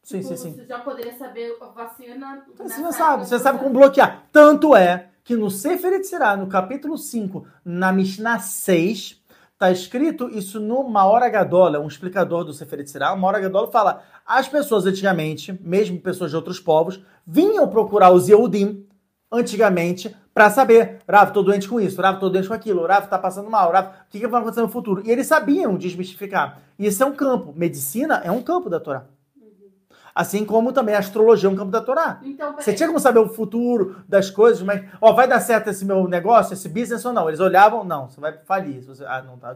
Sim, 0.02 0.20
tipo, 0.20 0.28
sim, 0.28 0.36
sim. 0.36 0.52
Você 0.54 0.64
já 0.64 0.78
poderia 0.78 1.16
saber 1.16 1.56
a 1.60 1.66
vacina. 1.66 2.46
Você 2.56 2.80
já 2.80 2.92
sabe, 2.92 3.26
você 3.26 3.38
sabe 3.38 3.58
como 3.58 3.70
bloquear. 3.70 4.26
Tanto 4.32 4.74
é 4.74 5.10
que 5.22 5.36
no 5.36 5.50
Sefer 5.50 5.92
Yetzirah, 5.92 6.36
no 6.36 6.48
capítulo 6.48 6.96
5, 6.96 7.46
na 7.64 7.92
Mishnah 7.92 8.38
6, 8.38 9.22
está 9.52 9.70
escrito 9.70 10.28
isso 10.30 10.58
no 10.58 10.82
Maor 10.88 11.22
Agadola, 11.22 11.78
um 11.78 11.86
explicador 11.86 12.44
do 12.44 12.54
Sefer 12.54 12.78
Yetzirah. 12.78 13.12
O 13.12 13.18
Maor 13.18 13.34
Agadola 13.34 13.70
fala, 13.70 14.02
as 14.26 14.48
pessoas 14.48 14.86
antigamente, 14.86 15.52
mesmo 15.60 16.00
pessoas 16.00 16.30
de 16.30 16.36
outros 16.36 16.58
povos, 16.58 17.04
vinham 17.26 17.68
procurar 17.68 18.10
os 18.10 18.28
Yehudim, 18.28 18.88
antigamente, 19.30 20.14
para 20.32 20.50
saber, 20.50 20.98
Rav, 21.08 21.32
tô 21.32 21.42
doente 21.42 21.68
com 21.68 21.80
isso, 21.80 22.00
Rav, 22.00 22.18
tô 22.18 22.28
doente 22.28 22.48
com 22.48 22.54
aquilo, 22.54 22.86
Rav, 22.86 23.08
tá 23.08 23.18
passando 23.18 23.50
mal, 23.50 23.72
Rav, 23.72 23.88
o 23.88 23.92
que, 24.10 24.20
que 24.20 24.26
vai 24.26 24.40
acontecer 24.40 24.62
no 24.62 24.68
futuro? 24.68 25.02
E 25.04 25.10
eles 25.10 25.26
sabiam 25.26 25.76
desmistificar. 25.76 26.60
E 26.78 26.86
isso 26.86 27.02
é 27.02 27.06
um 27.06 27.14
campo. 27.14 27.52
Medicina 27.56 28.22
é 28.24 28.30
um 28.30 28.42
campo 28.42 28.70
da 28.70 28.80
Torá. 28.80 29.04
Assim 30.14 30.44
como 30.44 30.72
também 30.72 30.94
a 30.94 30.98
astrologia 30.98 31.48
é 31.48 31.52
um 31.52 31.56
campo 31.56 31.70
da 31.70 31.80
Torá. 31.80 32.20
Então, 32.22 32.54
você 32.54 32.72
tinha 32.72 32.88
como 32.88 32.98
saber 32.98 33.20
o 33.20 33.28
futuro 33.28 34.02
das 34.08 34.28
coisas, 34.28 34.62
mas, 34.62 34.84
ó, 35.00 35.12
vai 35.12 35.28
dar 35.28 35.40
certo 35.40 35.70
esse 35.70 35.84
meu 35.84 36.08
negócio, 36.08 36.52
esse 36.52 36.68
business 36.68 37.04
ou 37.04 37.12
não? 37.12 37.28
Eles 37.28 37.40
olhavam, 37.40 37.84
não, 37.84 38.08
você 38.08 38.20
vai 38.20 38.36
falir. 38.44 38.82
Você, 38.82 39.04
ah, 39.04 39.22
não 39.22 39.38
tá. 39.38 39.54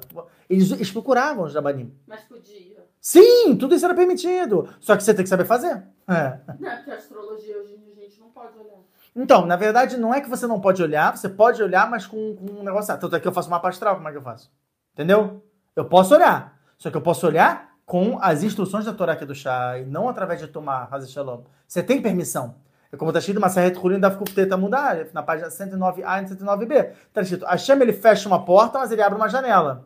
Eles, 0.49 0.71
eles 0.71 0.91
procuravam 0.91 1.45
os 1.45 1.53
jabanim. 1.53 1.93
Mas 2.07 2.21
podia. 2.23 2.85
Sim, 3.01 3.57
tudo 3.57 3.75
isso 3.75 3.85
era 3.85 3.95
permitido. 3.95 4.69
Só 4.81 4.97
que 4.97 5.03
você 5.03 5.13
tem 5.13 5.25
que 5.25 5.29
saber 5.29 5.45
fazer. 5.45 5.83
É. 6.09 6.39
Não, 6.59 6.71
é 6.71 6.77
porque 6.77 6.91
a 6.91 6.97
astrologia 6.97 7.59
hoje 7.59 7.75
a 7.75 8.01
gente 8.01 8.21
não 8.21 8.31
pode 8.31 8.57
olhar. 8.57 8.84
Então, 9.17 9.47
na 9.47 9.57
verdade, 9.57 9.97
não 9.97 10.13
é 10.13 10.21
que 10.21 10.29
você 10.29 10.47
não 10.47 10.61
pode 10.61 10.83
olhar, 10.83 11.17
você 11.17 11.29
pode 11.29 11.63
olhar, 11.63 11.89
mas 11.89 12.07
com, 12.07 12.35
com 12.35 12.61
um 12.61 12.63
negócio. 12.65 12.97
Tanto 12.99 13.15
é 13.15 13.21
que 13.21 13.29
eu 13.29 13.33
faço 13.33 13.49
uma 13.49 13.61
astral, 13.69 13.97
como 13.97 14.09
é 14.09 14.13
que 14.13 14.19
eu 14.19 14.23
faço? 14.23 14.51
Entendeu? 14.93 15.43
Eu 15.77 15.85
posso 15.85 16.15
olhar. 16.15 16.59
Só 16.77 16.91
que 16.91 16.97
eu 16.97 17.01
posso 17.01 17.27
olhar 17.27 17.75
com 17.87 18.19
as 18.21 18.43
instruções 18.43 18.85
da 18.85 18.93
Torá 18.93 19.15
do 19.15 19.35
chá 19.35 19.79
e 19.79 19.85
não 19.85 20.09
através 20.09 20.41
de 20.41 20.49
tomar 20.49 20.89
Hazel 20.91 21.09
Shalom. 21.09 21.43
Você 21.67 21.83
tem 21.83 22.03
permissão. 22.03 22.57
É 22.91 22.97
como 22.97 23.11
está 23.11 23.19
escrito 23.19 23.39
uma 23.39 23.49
Masahet 23.49 23.77
Hurin 23.77 23.99
da 23.99 24.11
Kufteta 24.11 24.57
Mudar, 24.57 25.07
na 25.13 25.23
página 25.23 25.49
109a 25.49 26.23
e 26.23 26.37
109b. 26.37 26.91
Está 27.09 27.23
escrito, 27.23 27.45
Hashem 27.45 27.81
ele 27.81 27.93
fecha 27.93 28.29
uma 28.29 28.45
porta, 28.45 28.79
mas 28.79 28.91
ele 28.91 29.03
abre 29.03 29.17
uma 29.17 29.29
janela. 29.29 29.85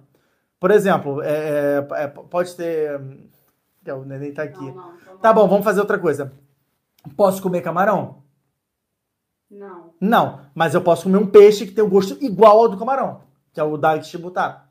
Por 0.60 0.70
exemplo, 0.70 1.22
é, 1.22 1.86
é, 1.90 2.02
é 2.04 2.06
pode 2.06 2.54
ter... 2.54 3.00
O 3.88 4.04
neném 4.04 4.28
está 4.28 4.42
aqui. 4.42 4.60
Não, 4.60 4.74
não, 4.74 4.92
não, 5.06 5.18
tá 5.18 5.32
bom, 5.32 5.48
vamos 5.48 5.64
fazer 5.64 5.80
outra 5.80 5.98
coisa. 5.98 6.30
Posso 7.16 7.40
comer 7.40 7.62
camarão? 7.62 8.22
Não. 9.50 9.94
Não, 10.00 10.40
mas 10.54 10.74
eu 10.74 10.82
posso 10.82 11.04
comer 11.04 11.18
um 11.18 11.26
peixe 11.26 11.66
que 11.66 11.72
tem 11.72 11.82
o 11.82 11.88
gosto 11.88 12.16
igual 12.20 12.58
ao 12.58 12.68
do 12.68 12.76
camarão, 12.76 13.22
que 13.52 13.60
é 13.60 13.64
o 13.64 13.76
Dag 13.76 14.04
Shibutar. 14.04 14.68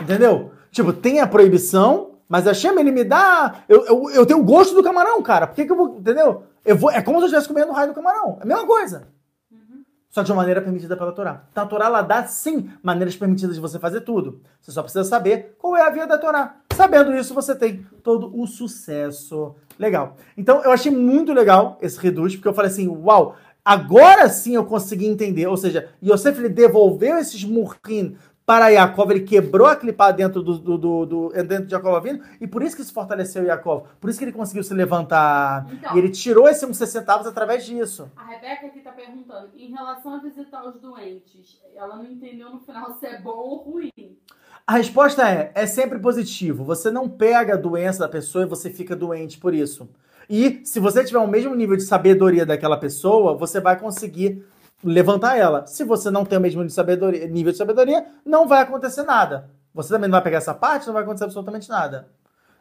Entendeu? 0.00 0.52
Tipo, 0.70 0.92
tem 0.92 1.20
a 1.20 1.26
proibição, 1.26 2.18
mas 2.28 2.46
a 2.46 2.54
Shem, 2.54 2.78
ele 2.78 2.90
me 2.90 3.04
dá. 3.04 3.62
Eu, 3.68 3.84
eu, 3.86 4.10
eu 4.10 4.26
tenho 4.26 4.40
o 4.40 4.44
gosto 4.44 4.74
do 4.74 4.82
camarão, 4.82 5.22
cara. 5.22 5.46
Por 5.46 5.54
que, 5.54 5.66
que 5.66 5.72
eu 5.72 5.76
vou. 5.76 5.98
Entendeu? 5.98 6.44
Eu 6.64 6.76
vou, 6.76 6.90
é 6.90 7.02
como 7.02 7.18
se 7.18 7.24
eu 7.24 7.26
estivesse 7.26 7.48
comendo 7.48 7.70
o 7.70 7.74
raio 7.74 7.88
do 7.88 7.94
camarão. 7.94 8.38
É 8.40 8.42
a 8.42 8.46
mesma 8.46 8.66
coisa. 8.66 9.08
Uhum. 9.50 9.84
Só 10.08 10.22
de 10.22 10.32
uma 10.32 10.36
maneira 10.36 10.62
permitida 10.62 10.96
pela 10.96 11.12
Torá. 11.12 11.44
Então 11.50 11.64
a 11.64 11.66
Torá, 11.66 11.86
ela 11.86 12.02
dá 12.02 12.24
sim 12.24 12.70
maneiras 12.82 13.16
permitidas 13.16 13.54
de 13.54 13.60
você 13.60 13.78
fazer 13.78 14.00
tudo. 14.00 14.40
Você 14.60 14.72
só 14.72 14.82
precisa 14.82 15.04
saber 15.04 15.56
qual 15.58 15.76
é 15.76 15.82
a 15.82 15.90
via 15.90 16.06
da 16.06 16.18
Torá. 16.18 16.56
Sabendo 16.74 17.14
isso, 17.14 17.34
você 17.34 17.54
tem 17.54 17.86
todo 18.02 18.32
o 18.38 18.46
sucesso. 18.46 19.54
Legal. 19.78 20.16
Então 20.36 20.62
eu 20.62 20.70
achei 20.70 20.90
muito 20.90 21.32
legal 21.32 21.78
esse 21.80 21.98
reduz, 21.98 22.34
porque 22.34 22.48
eu 22.48 22.54
falei 22.54 22.70
assim: 22.70 22.88
uau, 22.88 23.36
agora 23.64 24.28
sim 24.28 24.54
eu 24.54 24.64
consegui 24.64 25.06
entender. 25.06 25.46
Ou 25.46 25.56
seja, 25.56 25.90
Yosef 26.02 26.38
ele 26.38 26.48
devolveu 26.48 27.18
esses 27.18 27.44
murrin 27.44 28.16
para 28.44 28.68
Yaakov, 28.68 29.10
ele 29.10 29.20
quebrou 29.20 29.68
a 29.68 29.76
clipá 29.76 30.10
dentro 30.10 30.42
do, 30.42 30.58
do, 30.58 30.76
do, 30.76 31.06
do, 31.06 31.28
dentro 31.44 31.64
de 31.64 31.70
Jacob 31.70 31.94
Avino, 31.94 32.24
e 32.40 32.46
por 32.46 32.62
isso 32.62 32.76
que 32.76 32.82
se 32.82 32.92
fortaleceu 32.92 33.44
Yaakov, 33.44 33.86
por 34.00 34.10
isso 34.10 34.18
que 34.18 34.24
ele 34.24 34.32
conseguiu 34.32 34.64
se 34.64 34.74
levantar. 34.74 35.66
Então, 35.72 35.94
e 35.94 35.98
ele 35.98 36.10
tirou 36.10 36.48
esse 36.48 36.66
uns 36.66 36.76
centavos 36.76 37.26
através 37.26 37.64
disso. 37.64 38.10
A 38.16 38.24
Rebeca 38.24 38.66
aqui 38.66 38.78
está 38.78 38.90
perguntando, 38.90 39.50
em 39.56 39.70
relação 39.70 40.14
a 40.14 40.18
visitar 40.18 40.66
os 40.66 40.80
doentes, 40.80 41.62
ela 41.74 41.96
não 41.96 42.04
entendeu 42.04 42.50
no 42.50 42.60
final 42.60 42.98
se 42.98 43.06
é 43.06 43.20
bom 43.20 43.30
ou 43.30 43.56
ruim. 43.58 44.18
A 44.66 44.74
resposta 44.76 45.28
é, 45.28 45.50
é 45.54 45.66
sempre 45.66 45.98
positivo. 45.98 46.64
Você 46.64 46.90
não 46.90 47.08
pega 47.08 47.54
a 47.54 47.58
doença 47.58 48.00
da 48.00 48.08
pessoa 48.08 48.44
e 48.44 48.48
você 48.48 48.70
fica 48.70 48.94
doente 48.94 49.38
por 49.38 49.52
isso. 49.54 49.88
E 50.30 50.60
se 50.64 50.78
você 50.78 51.04
tiver 51.04 51.18
o 51.18 51.26
mesmo 51.26 51.54
nível 51.54 51.76
de 51.76 51.82
sabedoria 51.82 52.46
daquela 52.46 52.76
pessoa, 52.76 53.36
você 53.36 53.60
vai 53.60 53.78
conseguir 53.78 54.44
levantar 54.82 55.36
ela. 55.36 55.66
Se 55.66 55.84
você 55.84 56.10
não 56.10 56.24
tem 56.24 56.38
o 56.38 56.40
mesmo 56.40 56.58
nível 56.60 56.68
de 56.68 56.74
sabedoria, 56.74 57.26
nível 57.26 57.52
de 57.52 57.58
sabedoria 57.58 58.06
não 58.24 58.46
vai 58.46 58.62
acontecer 58.62 59.02
nada. 59.02 59.50
Você 59.74 59.88
também 59.88 60.08
não 60.08 60.16
vai 60.16 60.22
pegar 60.22 60.38
essa 60.38 60.54
parte, 60.54 60.86
não 60.86 60.94
vai 60.94 61.02
acontecer 61.02 61.24
absolutamente 61.24 61.68
nada. 61.68 62.08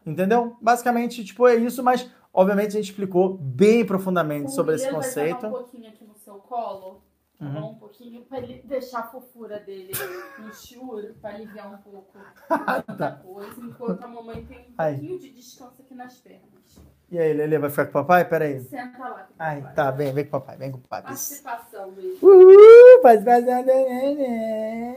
Entendeu? 0.06 0.56
Basicamente, 0.62 1.24
tipo, 1.24 1.48
é 1.48 1.56
isso, 1.56 1.84
mas 1.84 2.10
obviamente 2.34 2.70
a 2.70 2.82
gente 2.82 2.90
explicou 2.90 3.38
bem 3.38 3.86
profundamente 3.86 4.48
o 4.48 4.50
sobre 4.50 4.76
esse 4.76 4.90
conceito. 4.90 5.42
Vai 5.42 5.50
um 5.50 5.54
pouquinho 5.54 5.88
aqui 5.88 6.04
no 6.06 6.16
seu 6.16 6.36
colo. 6.36 7.02
Tá 7.42 7.48
uhum. 7.48 7.62
bom? 7.62 7.72
Um 7.72 7.76
pouquinho, 7.76 8.22
pra 8.24 8.38
ele 8.38 8.62
deixar 8.64 9.00
a 9.00 9.08
fofura 9.08 9.60
dele 9.60 9.92
no 10.38 10.54
choro, 10.54 11.16
pra 11.20 11.32
aliviar 11.32 11.74
um 11.74 11.78
pouco 11.78 12.16
da 12.98 13.12
coisa, 13.14 13.60
enquanto 13.60 14.04
a 14.04 14.08
mamãe 14.08 14.46
tem 14.46 14.60
um 14.60 14.74
Ai. 14.78 14.94
pouquinho 14.94 15.20
de 15.20 15.32
descanso 15.32 15.82
aqui 15.82 15.96
nas 15.96 16.20
pernas. 16.20 16.80
E 17.10 17.18
aí, 17.18 17.34
Lele, 17.34 17.58
vai 17.58 17.70
ficar 17.72 17.86
com 17.86 17.90
o 17.90 17.94
papai? 17.94 18.24
Pera 18.26 18.46
aí. 18.46 18.60
Senta 18.62 19.00
lá. 19.00 19.28
Ai, 19.38 19.74
tá, 19.74 19.90
vem, 19.92 20.14
vem 20.14 20.24
com 20.24 20.38
o 20.38 20.40
papai, 20.40 20.56
vem 20.58 20.72
com 20.72 20.78
o 20.78 20.82
papai. 20.82 21.02
Participação 21.02 21.92
mesmo. 21.92 22.20
Uhul, 22.22 23.02
participação 23.02 23.62
do 23.64 23.66
neném. 23.66 24.96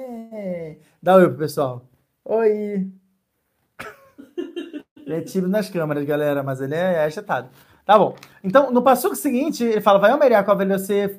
Dá 1.03 1.17
oi 1.17 1.29
pro 1.29 1.39
pessoal. 1.39 1.89
Oi. 2.27 2.93
Ele 5.05 5.15
é 5.15 5.23
tímido 5.23 5.51
nas 5.51 5.69
câmeras, 5.71 6.05
galera, 6.05 6.43
mas 6.43 6.61
ele 6.61 6.75
é 6.75 7.05
agitado. 7.05 7.51
Tá 7.85 7.99
bom. 7.99 8.15
Então, 8.43 8.71
no 8.71 8.81
passo 8.81 9.15
seguinte, 9.15 9.63
ele 9.63 9.83
fala, 9.83 9.99
vai 9.99 10.11
Omer 10.15 10.33
Yaakov 10.33 10.63
Eliosef, 10.63 11.19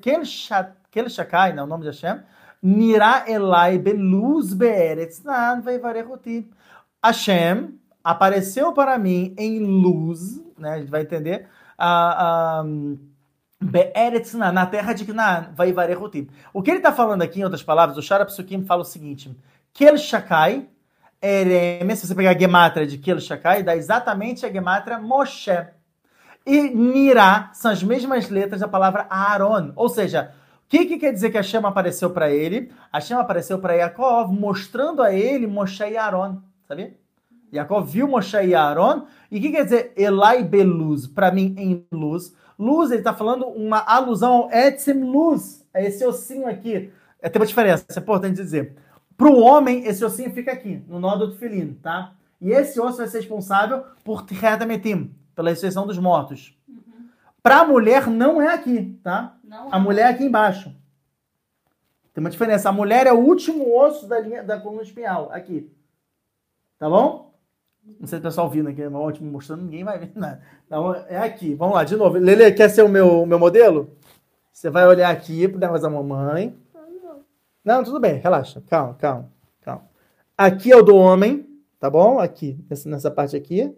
Kel 0.96 1.10
Shakai, 1.10 1.52
não, 1.52 1.66
o 1.66 1.68
nome 1.68 1.84
de 1.84 1.90
Hashem, 1.90 2.22
Nira 2.64 3.26
Elai 3.28 3.78
Beluz 3.78 4.54
Be'eretz. 4.54 5.22
Hashem 7.04 7.78
apareceu 8.02 8.72
para 8.72 8.98
mim 8.98 9.36
em 9.38 9.60
luz, 9.60 10.42
né, 10.58 10.76
a 10.76 10.80
gente 10.80 10.90
vai 10.90 11.02
entender, 11.02 11.50
a, 11.78 12.60
a 12.62 12.64
Nan, 12.64 14.52
na 14.54 14.66
terra 14.66 14.94
de 14.94 15.04
Canaan, 15.04 15.50
Veivarechuti. 15.54 16.30
O 16.54 16.62
que 16.62 16.72
ele 16.72 16.78
está 16.78 16.94
falando 16.94 17.24
aqui, 17.24 17.42
em 17.42 17.44
outras 17.44 17.62
palavras, 17.62 17.98
o 17.98 18.02
Shara 18.02 18.26
Psukim 18.26 18.64
fala 18.64 18.84
o 18.84 18.86
seguinte, 18.86 19.36
Kel 19.74 19.98
Shakai, 19.98 20.70
Ereme, 21.22 21.94
se 21.98 22.08
você 22.08 22.16
pegar 22.16 22.32
a 22.32 22.40
gematria 22.40 22.88
de 22.88 22.98
Kel 22.98 23.20
Shakai, 23.20 23.64
dá 23.64 23.76
exatamente 23.76 24.46
a 24.46 24.52
gematria 24.52 24.98
Moshe 24.98 25.52
e 26.46 26.70
Nirá 26.70 27.50
são 27.54 27.72
as 27.72 27.82
mesmas 27.82 28.30
letras 28.30 28.62
da 28.62 28.68
palavra 28.68 29.08
Aaron. 29.10 29.74
Ou 29.76 29.90
seja, 29.90 30.32
que, 30.68 30.86
que 30.86 30.98
quer 30.98 31.14
dizer 31.14 31.30
que 31.30 31.38
a 31.38 31.44
chama 31.44 31.70
apareceu 31.70 32.10
para 32.10 32.32
ele? 32.32 32.72
A 32.92 33.00
chama 33.00 33.22
apareceu 33.22 33.60
para 33.60 33.74
Yaakov, 33.74 34.34
mostrando 34.34 35.02
a 35.02 35.14
ele 35.14 35.48
Moshe 35.48 35.84
e 35.84 35.98
Aaron. 35.98 36.38
Sabia? 36.68 36.94
Yaakov 37.54 37.90
viu 37.90 38.08
Moshe 38.08 38.38
e 38.38 38.56
Aaron. 38.56 39.06
E 39.32 39.38
o 39.38 39.42
que 39.42 39.52
quer 39.52 39.64
dizer 39.64 39.94
Elai 39.96 40.44
Beluz? 40.44 41.08
Para 41.08 41.32
mim, 41.32 41.56
em 41.58 41.86
luz. 41.92 42.34
Luz, 42.58 42.90
ele 42.90 43.02
está 43.02 43.14
falando 43.14 43.46
uma 43.48 43.80
alusão 43.80 44.34
ao 44.34 44.52
Etzem 44.52 45.04
Luz. 45.04 45.66
É 45.74 45.86
esse 45.86 46.06
ossinho 46.06 46.48
aqui. 46.48 46.92
É, 47.22 47.30
tem 47.30 47.40
uma 47.40 47.46
diferença, 47.46 47.86
é 47.90 48.00
importante 48.00 48.36
dizer. 48.36 48.76
Para 49.18 49.28
o 49.28 49.40
homem, 49.40 49.86
esse 49.86 50.04
ossinho 50.04 50.32
fica 50.32 50.52
aqui, 50.52 50.84
no 50.88 51.00
nó 51.00 51.16
do 51.16 51.36
filhinho, 51.36 51.78
tá? 51.82 52.14
E 52.42 52.52
esse 52.52 52.80
osso 52.80 52.98
vai 52.98 53.08
ser 53.08 53.18
responsável 53.18 53.84
por 54.04 54.26
Tchadametim, 54.26 55.12
pela 55.36 55.50
ressurreição 55.50 55.88
dos 55.88 55.98
mortos. 55.98 56.55
Para 57.46 57.60
a 57.60 57.64
mulher, 57.64 58.08
não 58.08 58.42
é 58.42 58.52
aqui, 58.52 59.00
tá? 59.04 59.38
Não 59.44 59.72
a 59.72 59.78
é. 59.78 59.80
mulher 59.80 60.02
é 60.08 60.10
aqui 60.10 60.24
embaixo. 60.24 60.76
Tem 62.12 62.20
uma 62.24 62.32
diferença. 62.32 62.70
A 62.70 62.72
mulher 62.72 63.06
é 63.06 63.14
o 63.14 63.20
último 63.20 63.72
osso 63.80 64.08
da, 64.08 64.20
linha, 64.20 64.44
da 64.44 64.60
coluna 64.60 64.82
espinhal, 64.82 65.30
aqui. 65.32 65.72
Tá 66.80 66.90
bom? 66.90 67.36
Não 68.00 68.08
sei 68.08 68.18
se 68.18 68.22
o 68.22 68.24
pessoal 68.24 68.50
vindo 68.50 68.70
aqui, 68.70 68.82
é 68.82 68.90
ótimo, 68.90 69.32
mostrando, 69.32 69.62
ninguém 69.62 69.84
vai 69.84 70.00
ver 70.00 70.12
nada. 70.16 70.42
Então, 70.66 70.96
é 71.08 71.20
aqui. 71.20 71.54
Vamos 71.54 71.76
lá, 71.76 71.84
de 71.84 71.96
novo. 71.96 72.18
Lele, 72.18 72.52
quer 72.52 72.68
ser 72.68 72.82
o 72.82 72.90
meu, 72.90 73.28
meu 73.28 73.38
modelo? 73.38 73.96
Você 74.52 74.72
vai 74.72 74.88
olhar 74.88 75.12
aqui 75.12 75.48
pro 75.48 75.60
negócio 75.60 75.84
da 75.84 75.90
mamãe. 75.92 76.58
Não, 77.64 77.84
tudo 77.84 78.00
bem, 78.00 78.16
relaxa. 78.16 78.60
Calma, 78.68 78.96
calma, 78.96 79.32
calma. 79.62 79.88
Aqui 80.36 80.72
é 80.72 80.76
o 80.76 80.82
do 80.82 80.96
homem, 80.96 81.48
tá 81.80 81.92
bom? 81.92 82.18
Aqui, 82.18 82.58
nessa, 82.88 83.12
parte 83.12 83.36
aqui. 83.36 83.72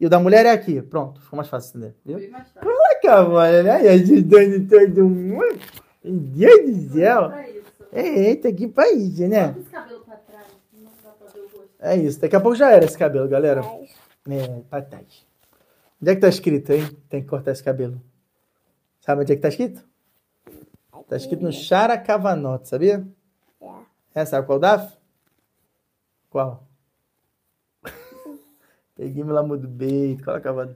E 0.00 0.04
o 0.04 0.10
da 0.10 0.18
mulher 0.18 0.44
é 0.46 0.50
aqui. 0.50 0.82
Pronto, 0.82 1.20
ficou 1.20 1.36
mais 1.36 1.48
fácil 1.48 1.78
entender. 1.78 1.94
Viu? 2.04 2.18
Caraca, 3.04 3.28
mano, 3.28 3.62
né? 3.62 3.88
Ajudando 3.90 4.68
todo 4.68 5.04
mundo. 5.04 5.60
Meu 6.02 6.66
Deus 6.66 6.84
do 6.84 6.94
céu. 6.94 7.30
Eita, 7.92 8.52
que 8.52 8.66
país, 8.66 9.18
né? 9.20 9.54
É 11.78 11.96
isso, 11.96 12.18
daqui 12.18 12.34
a 12.34 12.40
pouco 12.40 12.56
já 12.56 12.70
era 12.70 12.84
esse 12.84 12.96
cabelo, 12.96 13.28
galera. 13.28 13.60
É, 14.28 14.60
pra 14.70 14.80
trás. 14.80 15.24
Onde 16.00 16.10
é 16.10 16.14
que 16.14 16.20
tá 16.20 16.28
escrito, 16.28 16.72
hein? 16.72 16.88
Tem 17.10 17.22
que 17.22 17.28
cortar 17.28 17.52
esse 17.52 17.62
cabelo. 17.62 18.00
Sabe 19.00 19.20
onde 19.20 19.32
é 19.32 19.36
que 19.36 19.42
tá 19.42 19.48
escrito? 19.48 19.84
Tá 21.08 21.16
escrito 21.16 21.42
no 21.42 21.52
Characavanote, 21.52 22.68
sabia? 22.68 23.06
É. 23.60 24.22
é, 24.22 24.24
sabe 24.24 24.46
qual 24.46 24.58
DAF? 24.58 24.96
Qual? 26.30 26.66
Peguei 28.96 29.22
meu 29.22 29.36
amor 29.36 29.58
do 29.58 29.68
beit, 29.68 30.22
colocava. 30.22 30.74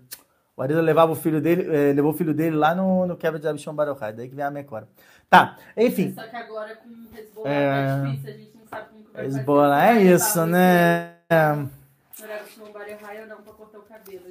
O 0.59 0.63
Arisa 0.63 0.81
levava 0.83 1.13
o 1.13 1.15
filho 1.15 1.41
dele, 1.41 1.73
eh, 1.73 1.93
levou 1.93 2.11
o 2.11 2.15
filho 2.15 2.35
dele 2.35 2.57
lá 2.57 2.75
no, 2.75 3.07
no 3.07 3.17
Kevin 3.17 3.39
de 3.39 3.47
Abishon 3.47 3.73
Baruchai, 3.73 4.13
daí 4.13 4.29
que 4.29 4.35
vem 4.35 4.45
a 4.45 4.51
Mecora. 4.51 4.89
Tá, 5.31 5.57
enfim. 5.77 6.13
Só 6.13 6.25
que 6.25 6.35
agora 6.35 6.75
com 6.75 6.89
o 6.89 7.17
Hezbollah 7.17 7.49
é... 7.49 7.87
tá 7.87 8.03
difícil, 8.03 8.29
a 8.29 8.33
gente 8.33 8.57
não 8.57 8.67
sabe 8.67 8.89
como 8.89 9.05
que 9.05 9.13
vai 9.13 9.27
Hezbollah 9.27 9.87
é 9.87 10.03
isso, 10.03 10.47
né? 10.47 11.15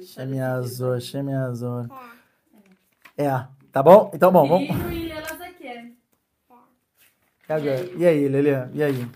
Chame 0.02 0.38
azul, 0.38 1.00
chame 1.00 1.34
azul. 1.34 1.86
É, 3.16 3.30
tá 3.72 3.82
bom? 3.82 4.10
Então, 4.12 4.30
bom, 4.30 4.46
vamos. 4.46 4.68
E. 4.68 5.10
É. 7.48 7.90
E 7.96 8.06
aí, 8.06 8.28
Lelê? 8.28 8.68
E 8.74 8.82
aí? 8.82 9.08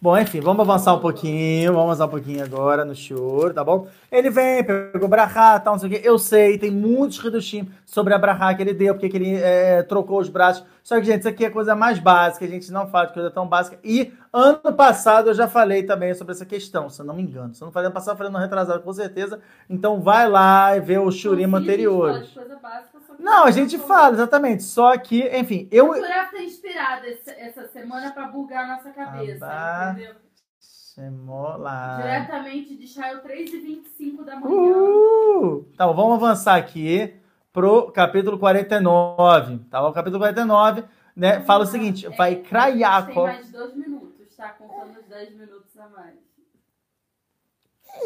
Bom, 0.00 0.16
enfim, 0.16 0.38
vamos 0.40 0.60
avançar 0.60 0.94
um 0.94 1.00
pouquinho, 1.00 1.72
vamos 1.72 1.88
avançar 1.88 2.06
um 2.06 2.10
pouquinho 2.10 2.44
agora 2.44 2.84
no 2.84 2.94
choro, 2.94 3.52
tá 3.52 3.64
bom? 3.64 3.88
Ele 4.12 4.30
vem, 4.30 4.62
pegou 4.62 5.08
brahá, 5.08 5.58
tal, 5.58 5.74
não 5.74 5.80
sei 5.80 5.88
o 5.88 5.92
quê. 5.92 6.00
Eu 6.04 6.16
sei, 6.20 6.56
tem 6.56 6.70
muitos 6.70 7.18
reduchim 7.18 7.68
sobre 7.84 8.14
a 8.14 8.18
brahá 8.18 8.54
que 8.54 8.62
ele 8.62 8.72
deu, 8.72 8.94
porque 8.94 9.08
que 9.08 9.16
ele 9.16 9.34
é, 9.34 9.82
trocou 9.82 10.20
os 10.20 10.28
braços. 10.28 10.64
Só 10.84 11.00
que, 11.00 11.04
gente, 11.04 11.18
isso 11.18 11.28
aqui 11.28 11.44
é 11.44 11.50
coisa 11.50 11.74
mais 11.74 11.98
básica, 11.98 12.44
a 12.44 12.48
gente 12.48 12.70
não 12.70 12.86
fala 12.86 13.06
de 13.06 13.14
coisa 13.14 13.28
tão 13.28 13.48
básica. 13.48 13.76
E 13.82 14.12
ano 14.32 14.72
passado 14.72 15.30
eu 15.30 15.34
já 15.34 15.48
falei 15.48 15.82
também 15.82 16.14
sobre 16.14 16.32
essa 16.32 16.46
questão, 16.46 16.88
se 16.88 17.00
eu 17.00 17.04
não 17.04 17.16
me 17.16 17.22
engano. 17.22 17.52
Se 17.52 17.60
eu 17.60 17.66
não 17.66 17.72
falei 17.72 17.86
ano 17.86 17.94
passado, 17.94 18.14
eu 18.14 18.18
falei 18.18 18.32
no 18.32 18.38
retrasado, 18.38 18.80
com 18.80 18.92
certeza. 18.92 19.40
Então 19.68 20.00
vai 20.00 20.28
lá 20.28 20.76
e 20.76 20.80
vê 20.80 20.96
o 20.96 21.10
churima 21.10 21.58
anterior. 21.58 22.24
Coisa 22.32 22.56
básica, 22.62 22.97
não, 23.18 23.44
a 23.44 23.50
gente 23.50 23.78
fala, 23.78 24.14
exatamente. 24.14 24.62
Só 24.62 24.96
que, 24.96 25.26
enfim, 25.36 25.68
eu. 25.70 25.90
O 25.90 25.94
Furaf 25.94 26.30
tá 26.30 26.42
inspirado 26.42 27.06
essa 27.06 27.66
semana 27.68 28.12
pra 28.12 28.28
bugar 28.28 28.64
a 28.64 28.76
nossa 28.76 28.90
cabeça, 28.90 29.44
Abá... 29.44 29.92
entendeu? 29.92 30.14
Semola. 30.58 31.98
Diretamente 32.02 32.76
de 32.76 32.86
Shail 32.86 33.20
3 33.20 33.52
e 33.54 33.58
25 33.58 34.24
da 34.24 34.36
manhã. 34.36 34.50
Uh! 34.50 35.66
Bom, 35.76 35.94
vamos 35.94 36.14
avançar 36.14 36.56
aqui 36.56 37.14
pro 37.52 37.92
capítulo 37.92 38.38
49. 38.38 39.58
Tá? 39.70 39.86
O 39.86 39.92
capítulo 39.92 40.18
49, 40.18 40.84
né? 41.14 41.40
Fala 41.40 41.64
o 41.64 41.66
seguinte: 41.66 42.06
é, 42.06 42.10
vai 42.10 42.36
Krayakov. 42.36 43.14
Tem 43.14 43.24
mais 43.24 43.52
dois 43.52 43.76
minutos, 43.76 44.36
tá? 44.36 44.48
Contando 44.50 44.98
os 44.98 45.06
10 45.06 45.36
minutos 45.36 45.78
a 45.78 45.88
mais. 45.88 46.16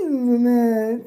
Né? 0.08 0.98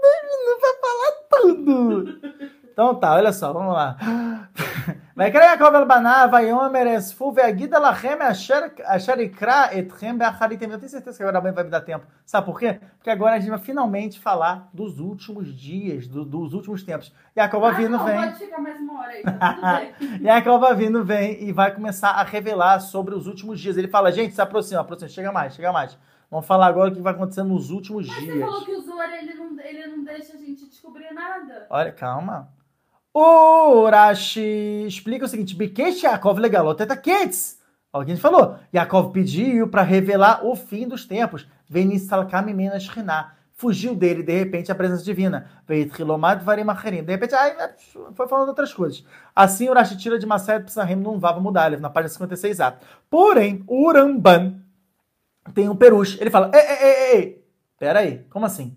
Dois 0.00 0.22
minutos 0.22 0.60
pra 0.60 0.74
falar 0.80 1.12
tudo. 1.30 2.54
Então 2.74 2.92
tá, 2.96 3.14
olha 3.14 3.32
só, 3.32 3.52
vamos 3.52 3.72
lá. 3.72 3.96
Vai 5.14 5.30
querer 5.30 5.44
Yaakov 5.44 5.76
el 5.76 5.86
Banav, 5.86 6.28
Vayomer 6.28 6.88
Esfu, 6.88 7.30
Veagida 7.30 7.78
Lachem, 7.78 8.18
Asher 8.20 9.20
Ikra 9.20 9.70
Etchem 9.72 10.18
Beacharitem. 10.18 10.72
Eu 10.72 10.78
tenho 10.78 10.90
certeza 10.90 11.16
que 11.16 11.22
agora 11.22 11.52
vai 11.52 11.62
me 11.62 11.70
dar 11.70 11.82
tempo. 11.82 12.04
Sabe 12.26 12.44
por 12.44 12.58
quê? 12.58 12.80
Porque 12.96 13.10
agora 13.10 13.36
a 13.36 13.38
gente 13.38 13.48
vai 13.48 13.60
finalmente 13.60 14.18
falar 14.18 14.68
dos 14.74 14.98
últimos 14.98 15.54
dias, 15.54 16.08
do, 16.08 16.24
dos 16.24 16.52
últimos 16.52 16.82
tempos. 16.82 17.14
Yaakov 17.36 17.64
ah, 17.64 17.70
vindo 17.70 17.90
não, 17.90 18.04
vem. 18.04 18.16
Pode 18.16 18.38
ficar 18.38 18.60
mais 18.60 18.80
uma 18.80 19.00
hora 19.02 19.10
aí, 19.12 19.22
tá 19.22 20.72
vindo 20.74 21.04
vem 21.04 21.44
e 21.44 21.52
vai 21.52 21.72
começar 21.72 22.10
a 22.10 22.24
revelar 22.24 22.80
sobre 22.80 23.14
os 23.14 23.28
últimos 23.28 23.60
dias. 23.60 23.76
Ele 23.76 23.86
fala, 23.86 24.10
gente, 24.10 24.34
se 24.34 24.42
aproxima, 24.42 24.80
aproxima, 24.80 25.08
chega 25.08 25.30
mais, 25.30 25.54
chega 25.54 25.72
mais. 25.72 25.96
Vamos 26.28 26.44
falar 26.44 26.66
agora 26.66 26.90
o 26.90 26.92
que 26.92 27.00
vai 27.00 27.12
acontecer 27.12 27.44
nos 27.44 27.70
últimos 27.70 28.08
Mas 28.08 28.18
dias. 28.18 28.34
Você 28.34 28.40
falou 28.40 28.64
que 28.64 28.72
o 28.72 28.80
Zora 28.80 29.16
ele 29.16 29.34
não, 29.34 29.60
ele 29.60 29.86
não 29.86 30.02
deixa 30.02 30.34
a 30.34 30.36
gente 30.36 30.66
descobrir 30.66 31.12
nada. 31.12 31.68
Olha, 31.70 31.92
calma. 31.92 32.52
O 33.16 33.88
Rashi 33.88 34.86
explica 34.88 35.24
o 35.24 35.28
seguinte: 35.28 35.54
Bikesh 35.54 36.02
Yaakov 36.02 36.40
legalot 36.40 36.82
et 36.82 36.90
Olha 37.92 38.02
o 38.02 38.04
que 38.04 38.10
a 38.10 38.14
gente 38.16 38.20
falou. 38.20 38.58
Yaakov 38.74 39.12
pediu 39.12 39.68
para 39.68 39.82
revelar 39.82 40.44
o 40.44 40.56
fim 40.56 40.88
dos 40.88 41.06
tempos. 41.06 41.46
Venistalkam 41.68 42.42
menas 42.52 42.88
Fugiu 43.52 43.94
dele, 43.94 44.24
de 44.24 44.36
repente, 44.36 44.72
a 44.72 44.74
presença 44.74 45.04
divina. 45.04 45.48
De 45.64 47.12
repente, 47.12 47.36
aí, 47.36 47.54
foi 48.16 48.26
falando 48.26 48.48
outras 48.48 48.74
coisas. 48.74 49.06
Assim, 49.32 49.68
o 49.68 49.72
Rashi 49.72 49.96
tira 49.96 50.18
de 50.18 50.26
de 50.26 50.64
Psahim 50.64 50.96
não 50.96 51.20
vava 51.20 51.38
mudar, 51.38 51.70
na 51.78 51.88
página 51.88 52.26
56a. 52.26 52.74
Porém, 53.08 53.62
o 53.68 53.92
Ramban 53.92 54.60
tem 55.54 55.68
um 55.68 55.76
peruche. 55.76 56.20
Ele 56.20 56.30
fala: 56.30 56.50
ei, 56.52 56.60
ei, 56.60 56.76
ei, 56.82 57.16
ei, 57.16 57.44
peraí, 57.78 58.26
como 58.28 58.44
assim? 58.44 58.76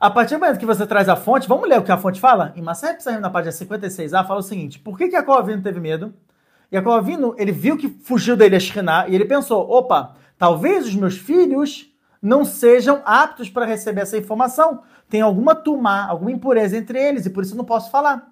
A 0.00 0.08
partir 0.08 0.34
do 0.34 0.40
momento 0.40 0.58
que 0.58 0.64
você 0.64 0.86
traz 0.86 1.10
a 1.10 1.14
fonte, 1.14 1.46
vamos 1.46 1.68
ler 1.68 1.78
o 1.78 1.82
que 1.82 1.92
a 1.92 1.98
fonte 1.98 2.18
fala? 2.18 2.54
Em 2.56 2.64
Psarim, 2.64 3.20
na 3.20 3.28
página 3.28 3.52
56a, 3.52 4.26
fala 4.26 4.40
o 4.40 4.42
seguinte: 4.42 4.78
por 4.78 4.96
que, 4.96 5.04
que 5.04 5.12
Jacob 5.12 5.36
Avino 5.36 5.62
teve 5.62 5.78
medo? 5.78 6.14
Jacob 6.72 6.94
Avino, 6.94 7.34
ele 7.36 7.52
viu 7.52 7.76
que 7.76 7.86
fugiu 7.86 8.34
dele 8.34 8.56
a 8.56 8.60
Shekhinah 8.60 9.08
e 9.10 9.14
ele 9.14 9.26
pensou: 9.26 9.70
opa, 9.70 10.14
talvez 10.38 10.86
os 10.86 10.94
meus 10.94 11.18
filhos 11.18 11.92
não 12.22 12.46
sejam 12.46 13.02
aptos 13.04 13.50
para 13.50 13.66
receber 13.66 14.00
essa 14.00 14.16
informação. 14.16 14.82
Tem 15.06 15.20
alguma 15.20 15.54
tumá, 15.54 16.06
alguma 16.06 16.32
impureza 16.32 16.78
entre 16.78 16.98
eles 16.98 17.26
e 17.26 17.30
por 17.30 17.42
isso 17.42 17.54
não 17.54 17.64
posso 17.66 17.90
falar. 17.90 18.26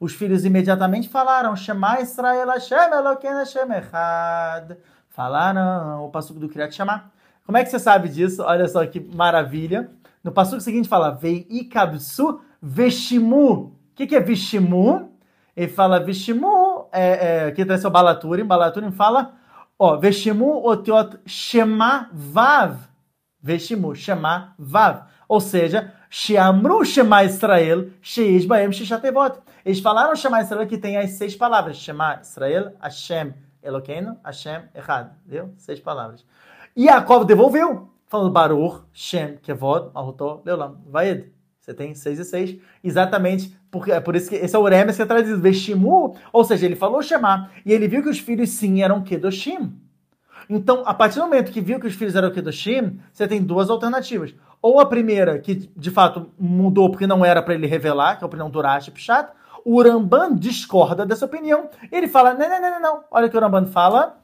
Os 0.00 0.14
filhos 0.14 0.46
imediatamente 0.46 1.10
falaram, 1.10 1.54
Shema 1.54 2.00
Israel 2.00 2.48
Hashem 2.48 2.78
Elokeinu 2.78 3.36
Hashem 3.36 3.70
Echad. 3.72 4.78
Falaram 5.10 6.06
o 6.06 6.08
passuco 6.08 6.40
do 6.40 6.48
Kriyat 6.48 6.74
Shema. 6.74 7.12
Como 7.44 7.58
é 7.58 7.62
que 7.62 7.68
você 7.68 7.78
sabe 7.78 8.08
disso? 8.08 8.42
Olha 8.42 8.66
só 8.66 8.86
que 8.86 9.00
maravilha. 9.00 9.90
No 10.24 10.32
passuco 10.32 10.60
seguinte 10.60 10.88
fala, 10.88 11.10
Vei 11.10 11.46
ikabsu 11.50 12.40
veshimu. 12.60 13.52
O 13.52 13.72
que, 13.94 14.06
que 14.06 14.16
é 14.16 14.20
veshimu? 14.20 15.12
Ele 15.54 15.68
fala 15.68 16.00
veshimu, 16.00 16.88
é, 16.90 17.44
é, 17.44 17.44
aqui 17.46 17.64
traz 17.64 17.84
o 17.84 17.90
Balaturim. 17.90 18.44
Balaturim 18.44 18.90
fala, 18.90 19.34
ó, 19.78 19.96
veshimu 19.96 20.66
otiot 20.66 21.18
shema 21.26 22.08
vav. 22.12 22.78
Veshimu, 23.40 23.94
shema 23.94 24.54
vav. 24.58 25.04
Ou 25.28 25.40
seja, 25.40 25.92
Sheamru 26.14 26.84
Shema 26.84 27.24
Israel, 27.24 27.90
Sheish 28.00 28.46
Baem 28.46 28.70
Shishatevot. 28.70 29.42
Eles 29.64 29.80
falaram 29.80 30.14
Shema 30.14 30.40
Israel 30.40 30.64
que 30.68 30.78
tem 30.78 30.96
as 30.96 31.10
seis 31.10 31.34
palavras. 31.34 31.76
Shema 31.76 32.20
Israel, 32.22 32.72
Hashem 32.80 33.34
Elokeinu, 33.60 34.16
Hashem 34.24 34.62
Echad. 34.72 35.10
Viu? 35.26 35.52
Seis 35.56 35.80
palavras. 35.80 36.24
E 36.76 36.84
Jacob 36.84 37.26
devolveu, 37.26 37.88
falando 38.14 38.30
Baruch, 38.30 38.82
Shem, 38.92 39.38
Kevod, 39.42 39.90
Mahutó, 39.92 40.40
Leolam, 40.46 40.76
Vaed. 40.86 41.32
Você 41.58 41.74
tem 41.74 41.96
seis 41.96 42.20
e 42.20 42.24
seis, 42.24 42.56
exatamente, 42.82 43.58
porque 43.72 43.90
é 43.90 43.98
por 43.98 44.14
isso 44.14 44.28
que 44.28 44.36
esse 44.36 44.54
é 44.54 44.58
o 44.58 44.64
Remes 44.64 44.94
que 44.94 45.02
é 45.02 45.06
traduzido, 45.06 45.40
Veshimu, 45.40 46.14
ou 46.32 46.44
seja, 46.44 46.64
ele 46.64 46.76
falou 46.76 47.02
Shema, 47.02 47.50
e 47.66 47.72
ele 47.72 47.88
viu 47.88 48.04
que 48.04 48.08
os 48.08 48.20
filhos 48.20 48.50
sim 48.50 48.82
eram 48.82 49.02
Kedoshim. 49.02 49.72
Então, 50.48 50.84
a 50.86 50.94
partir 50.94 51.16
do 51.16 51.22
momento 51.22 51.50
que 51.50 51.60
viu 51.60 51.80
que 51.80 51.88
os 51.88 51.94
filhos 51.94 52.14
eram 52.14 52.30
Kedoshim, 52.30 53.00
você 53.12 53.26
tem 53.26 53.42
duas 53.42 53.68
alternativas. 53.68 54.32
Ou 54.62 54.78
a 54.78 54.86
primeira, 54.86 55.40
que 55.40 55.68
de 55.76 55.90
fato 55.90 56.30
mudou 56.38 56.90
porque 56.90 57.08
não 57.08 57.24
era 57.24 57.42
para 57.42 57.54
ele 57.54 57.66
revelar, 57.66 58.16
que 58.16 58.22
é 58.22 58.26
a 58.26 58.28
opinião 58.28 58.48
do 58.48 58.60
Rashi 58.60 58.92
Pshat, 58.92 59.30
o 59.64 59.82
Ramban 59.82 60.36
discorda 60.36 61.04
dessa 61.04 61.24
opinião. 61.24 61.68
Ele 61.90 62.06
fala, 62.06 62.32
não, 62.32 62.48
não, 62.48 62.60
não, 62.60 62.80
não, 62.80 63.04
olha 63.10 63.26
o 63.26 63.30
que 63.30 63.36
o 63.36 63.40
Ramban 63.40 63.66
fala, 63.66 64.18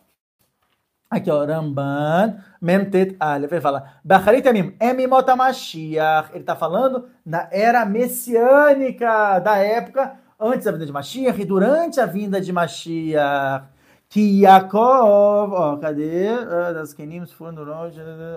Aqui, 1.10 1.28
ó, 1.28 1.44
Ramban, 1.44 2.36
Memtet 2.62 3.16
Aleph, 3.18 3.50
ele 3.50 3.60
fala, 3.60 3.94
Bacharit 4.04 4.46
Amim, 4.46 4.76
Emimot 4.78 5.26
Mashiach. 5.36 6.30
Ele 6.30 6.40
está 6.40 6.54
falando 6.54 7.06
na 7.26 7.48
era 7.50 7.84
messiânica 7.84 9.40
da 9.40 9.56
época, 9.56 10.12
antes 10.38 10.66
da 10.66 10.70
vinda 10.70 10.86
de 10.86 10.92
Mashiach 10.92 11.40
e 11.40 11.44
durante 11.44 12.00
a 12.00 12.06
vinda 12.06 12.40
de 12.40 12.52
Mashiach. 12.52 13.64
Que 14.08 14.42
Yaakov, 14.42 15.52
ó, 15.52 15.76
cadê? 15.78 16.28
Ah, 16.28 16.72
das 16.72 16.94
Kenim, 16.94 17.24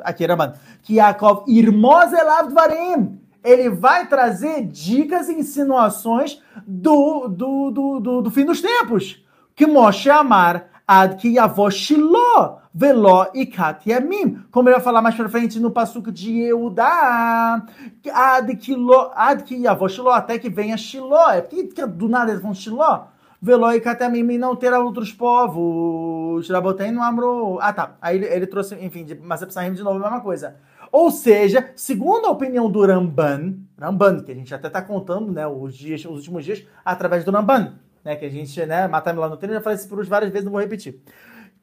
aqui, 0.03 0.25
Ramban. 0.25 0.53
Que 0.81 0.95
Yaakov, 0.95 1.45
Elav 1.47 2.47
Dvarim. 2.49 3.19
Ele 3.43 3.69
vai 3.69 4.07
trazer 4.07 4.65
dicas 4.65 5.29
e 5.29 5.33
insinuações 5.33 6.41
do, 6.65 7.27
do, 7.27 7.69
do, 7.69 7.99
do, 7.99 8.21
do 8.21 8.31
fim 8.31 8.45
dos 8.45 8.61
tempos. 8.61 9.23
Que 9.55 9.67
Moshe 9.67 10.09
Amar, 10.09 10.72
Ad 10.87 11.15
que 11.17 11.29
Yavó 11.29 11.69
Shiloh 11.69 12.59
veló 12.73 13.27
e 13.33 13.45
kat 13.45 13.89
yamim. 13.89 14.43
Como 14.51 14.67
ele 14.67 14.75
vai 14.75 14.83
falar 14.83 15.01
mais 15.01 15.15
pra 15.15 15.29
frente 15.29 15.59
no 15.59 15.71
passuco 15.71 16.11
de 16.11 16.41
Eudá. 16.41 17.65
Ad 18.13 18.55
que, 18.57 18.75
lo, 18.75 19.11
Yavó 19.49 19.87
Shiloh, 19.87 20.11
até 20.11 20.37
que 20.37 20.49
venha 20.49 20.77
Shiloh. 20.77 21.31
É 21.31 21.41
porque 21.41 21.85
do 21.85 22.09
nada 22.09 22.31
eles 22.31 22.41
vão 22.41 22.53
Shiloh. 22.53 23.07
Veló 23.41 23.71
e 23.71 23.81
kat 23.81 24.01
yamim 24.01 24.33
e 24.33 24.37
não 24.37 24.55
terá 24.55 24.79
outros 24.79 25.11
povos. 25.11 26.49
Rabotém 26.49 26.91
no 26.91 27.03
Amro. 27.03 27.59
Ah, 27.61 27.73
tá. 27.73 27.95
Aí 28.01 28.17
ele, 28.17 28.25
ele 28.25 28.47
trouxe, 28.47 28.75
enfim, 28.75 29.05
de 29.05 29.15
Masep 29.15 29.51
de 29.51 29.83
novo 29.83 29.97
a 29.97 30.03
mesma 30.03 30.21
coisa. 30.21 30.55
Ou 30.93 31.09
seja, 31.09 31.71
segundo 31.75 32.27
a 32.27 32.29
opinião 32.29 32.69
do 32.69 32.85
Ramban, 32.85 33.55
Ramban, 33.79 34.19
que 34.19 34.31
a 34.31 34.35
gente 34.35 34.53
até 34.53 34.67
está 34.67 34.79
contando 34.79 35.31
né, 35.31 35.47
os, 35.47 35.75
dias, 35.75 36.05
os 36.05 36.17
últimos 36.17 36.45
dias 36.45 36.63
através 36.85 37.25
do 37.25 37.31
Ramban, 37.31 37.73
né, 38.03 38.15
que 38.15 38.25
a 38.25 38.29
gente, 38.29 38.65
né, 38.65 38.87
Matar 38.87 39.15
lá 39.17 39.29
no 39.29 39.37
treino, 39.37 39.55
já 39.55 39.61
falei 39.61 39.77
isso 39.77 39.87
por 39.87 40.05
várias 40.05 40.31
vezes, 40.31 40.45
não 40.45 40.51
vou 40.51 40.61
repetir 40.61 41.01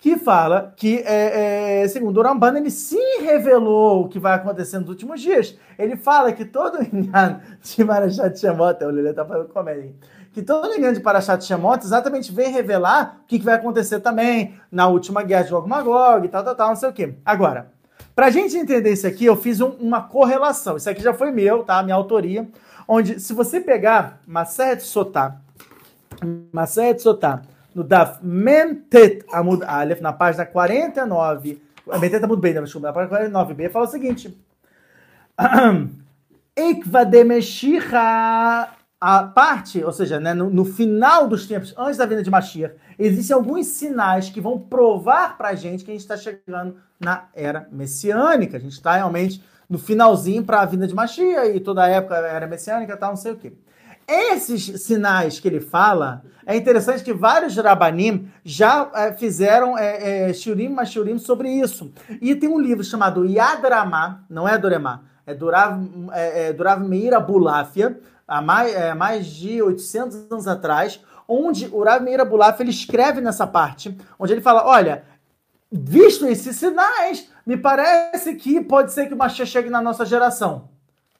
que 0.00 0.16
fala 0.16 0.72
que, 0.76 0.98
é, 1.04 1.82
é, 1.82 1.88
segundo 1.88 2.18
o 2.18 2.22
Ramban, 2.22 2.56
ele 2.56 2.70
sim 2.70 3.20
revelou 3.22 4.04
o 4.04 4.08
que 4.08 4.18
vai 4.18 4.34
acontecer 4.34 4.78
nos 4.78 4.88
últimos 4.88 5.20
dias. 5.20 5.56
Ele 5.78 5.94
fala 5.94 6.32
que 6.32 6.44
todo 6.44 6.78
o 6.78 6.82
engano 6.96 7.40
de 7.62 7.84
Parashat 7.84 8.38
Shemot, 8.38 8.82
o 8.82 8.90
Lelê 8.90 9.12
tá 9.12 9.26
falando 9.26 9.48
comédia, 9.48 9.92
que 10.32 10.40
todo 10.40 10.68
o 10.68 10.74
engano 10.74 10.94
de 10.94 11.00
Parashat 11.00 11.44
Shemot 11.44 11.84
exatamente 11.84 12.32
vem 12.32 12.50
revelar 12.50 13.20
o 13.22 13.26
que, 13.26 13.38
vai 13.38 13.54
acontecer 13.54 14.00
também 14.00 14.58
na 14.72 14.88
última 14.88 15.22
guerra 15.22 15.42
de 15.42 15.50
Gog 15.50 15.68
Magog 15.68 16.24
e 16.24 16.28
tal, 16.28 16.42
tal, 16.42 16.54
tal, 16.54 16.68
não 16.70 16.76
sei 16.76 16.88
o 16.88 16.92
quê. 16.94 17.14
Agora, 17.22 17.70
pra 18.14 18.30
gente 18.30 18.56
entender 18.56 18.92
isso 18.92 19.06
aqui, 19.06 19.26
eu 19.26 19.36
fiz 19.36 19.60
um, 19.60 19.68
uma 19.72 20.02
correlação. 20.02 20.78
Isso 20.78 20.88
aqui 20.88 21.02
já 21.02 21.12
foi 21.12 21.30
meu, 21.30 21.62
tá? 21.62 21.82
Minha 21.82 21.96
autoria. 21.96 22.48
Onde, 22.88 23.20
se 23.20 23.34
você 23.34 23.60
pegar 23.60 24.18
Maseret 24.26 24.82
Sotá, 24.82 25.36
Maseret 26.52 26.98
Sotá, 26.98 27.42
no 27.74 27.84
Daf 27.84 28.18
Mentet 28.22 29.24
Amud 29.32 29.64
Aleph, 29.64 30.00
na 30.00 30.12
página 30.12 30.44
49, 30.44 31.62
Mentet 32.00 32.24
Amud 32.24 32.40
Bey, 32.40 32.54
desculpa, 32.54 32.88
na 32.88 32.92
página 32.92 33.44
49b, 33.44 33.70
fala 33.70 33.86
o 33.86 33.88
seguinte: 33.88 34.36
Ekvademeshicha, 36.56 38.68
a 39.00 39.22
parte, 39.22 39.82
ou 39.82 39.92
seja, 39.92 40.20
né, 40.20 40.34
no, 40.34 40.50
no, 40.50 40.64
final 40.64 41.26
dos 41.26 41.46
tempos, 41.46 41.74
antes 41.78 41.96
da 41.96 42.04
vinda 42.04 42.22
de 42.22 42.30
Mashiach, 42.30 42.74
existem 42.98 43.34
alguns 43.34 43.66
sinais 43.66 44.28
que 44.28 44.42
vão 44.42 44.58
provar 44.58 45.38
pra 45.38 45.54
gente 45.54 45.84
que 45.84 45.90
a 45.90 45.94
gente 45.94 46.02
está 46.02 46.18
chegando 46.18 46.76
na 46.98 47.28
era 47.34 47.66
messiânica. 47.72 48.58
A 48.58 48.60
gente 48.60 48.72
está 48.72 48.96
realmente 48.96 49.42
no 49.68 49.78
finalzinho 49.78 50.44
para 50.44 50.60
a 50.60 50.66
vinda 50.66 50.86
de 50.86 50.94
Mashiach 50.94 51.48
e 51.48 51.60
toda 51.60 51.82
a 51.82 51.88
época 51.88 52.16
era 52.16 52.46
messiânica, 52.46 52.96
tal, 52.96 53.10
não 53.10 53.16
sei 53.16 53.32
o 53.32 53.36
quê. 53.36 53.54
Esses 54.10 54.82
sinais 54.82 55.38
que 55.38 55.46
ele 55.46 55.60
fala, 55.60 56.24
é 56.44 56.56
interessante 56.56 57.04
que 57.04 57.12
vários 57.12 57.56
Rabanim 57.56 58.28
já 58.44 58.90
é, 58.92 59.12
fizeram 59.12 59.78
é, 59.78 60.30
é, 60.30 60.32
Shurim 60.32 60.70
Mashurim 60.70 61.16
sobre 61.16 61.48
isso. 61.48 61.92
E 62.20 62.34
tem 62.34 62.48
um 62.48 62.58
livro 62.58 62.82
chamado 62.82 63.24
Yad 63.24 63.62
Ramah, 63.62 64.24
não 64.28 64.48
é 64.48 64.58
Doremá, 64.58 65.02
é 65.24 65.32
Durav, 65.32 65.80
é, 66.12 66.48
é 66.48 66.52
Durav 66.52 66.82
Meir 66.82 67.14
Abulafia, 67.14 68.00
há 68.26 68.42
mais, 68.42 68.74
é, 68.74 68.94
mais 68.94 69.26
de 69.26 69.62
800 69.62 70.32
anos 70.32 70.48
atrás, 70.48 71.00
onde 71.28 71.68
o 71.72 71.84
Rav 71.84 72.02
Meir 72.02 72.20
Abulafia 72.20 72.64
ele 72.64 72.70
escreve 72.70 73.20
nessa 73.20 73.46
parte, 73.46 73.96
onde 74.18 74.32
ele 74.32 74.40
fala, 74.40 74.66
olha, 74.66 75.04
visto 75.70 76.26
esses 76.26 76.56
sinais, 76.56 77.30
me 77.46 77.56
parece 77.56 78.34
que 78.34 78.60
pode 78.60 78.92
ser 78.92 79.06
que 79.06 79.14
o 79.14 79.16
Mashiach 79.16 79.48
chegue 79.48 79.70
na 79.70 79.80
nossa 79.80 80.04
geração. 80.04 80.68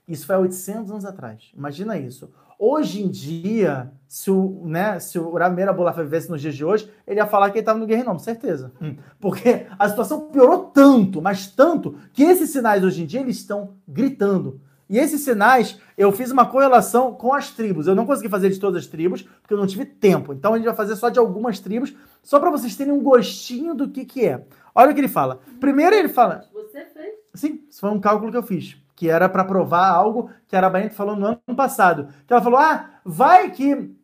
Isso 0.09 0.27
foi 0.27 0.35
há 0.35 0.39
800 0.41 0.91
anos 0.91 1.05
atrás. 1.05 1.52
Imagina 1.57 1.97
isso. 1.97 2.28
Hoje 2.62 3.02
em 3.02 3.08
dia, 3.08 3.90
se 4.06 4.30
o, 4.30 4.60
né, 4.66 5.00
se 5.00 5.18
o 5.18 5.32
Rameira 5.34 5.72
Bolafé 5.72 6.02
vivesse 6.02 6.28
nos 6.28 6.42
dias 6.42 6.55
de 6.55 6.62
hoje, 6.62 6.92
ele 7.06 7.18
ia 7.18 7.26
falar 7.26 7.48
que 7.48 7.56
ele 7.56 7.62
estava 7.62 7.78
no 7.78 7.86
Guerrinão, 7.86 8.18
certeza. 8.18 8.70
Hum. 8.82 8.97
Porque 9.18 9.64
a 9.78 9.89
situação 9.89 10.28
piorou 10.28 10.64
tanto, 10.64 11.22
mas 11.22 11.47
tanto, 11.47 11.97
que 12.12 12.22
esses 12.22 12.50
sinais 12.50 12.84
hoje 12.84 13.02
em 13.02 13.06
dia 13.06 13.20
eles 13.20 13.36
estão 13.36 13.70
gritando. 13.89 14.60
E 14.90 14.98
esses 14.98 15.22
sinais, 15.22 15.80
eu 15.97 16.12
fiz 16.12 16.30
uma 16.30 16.44
correlação 16.44 17.14
com 17.14 17.32
as 17.32 17.50
tribos. 17.50 17.86
Eu 17.86 17.94
não 17.94 18.05
consegui 18.05 18.28
fazer 18.28 18.50
de 18.50 18.60
todas 18.60 18.82
as 18.82 18.86
tribos, 18.86 19.22
porque 19.40 19.55
eu 19.55 19.58
não 19.58 19.66
tive 19.66 19.86
tempo. 19.86 20.34
Então 20.34 20.52
a 20.52 20.58
gente 20.58 20.66
vai 20.66 20.76
fazer 20.76 20.97
só 20.97 21.08
de 21.08 21.18
algumas 21.18 21.60
tribos, 21.60 21.94
só 22.22 22.39
para 22.39 22.50
vocês 22.50 22.76
terem 22.76 22.92
um 22.92 23.02
gostinho 23.02 23.74
do 23.74 23.89
que, 23.89 24.05
que 24.05 24.26
é. 24.26 24.44
Olha 24.74 24.90
o 24.90 24.94
que 24.94 25.00
ele 25.00 25.08
fala. 25.08 25.40
Primeiro 25.58 25.97
ele 25.97 26.10
fala. 26.10 26.44
Você 26.52 26.84
fez? 26.84 27.14
Sim, 27.32 27.64
isso 27.70 27.80
foi 27.80 27.90
um 27.90 27.98
cálculo 27.98 28.30
que 28.30 28.36
eu 28.36 28.42
fiz 28.42 28.76
que 29.00 29.08
era 29.08 29.30
para 29.30 29.42
provar 29.42 29.88
algo 29.88 30.30
que 30.46 30.54
a 30.54 30.58
Arabanete 30.58 30.94
falou 30.94 31.16
no 31.16 31.24
ano 31.26 31.56
passado. 31.56 32.08
Que 32.26 32.34
ela 32.34 32.42
falou: 32.42 32.58
ah, 32.58 32.90
vai 33.02 33.50
que 33.50 33.96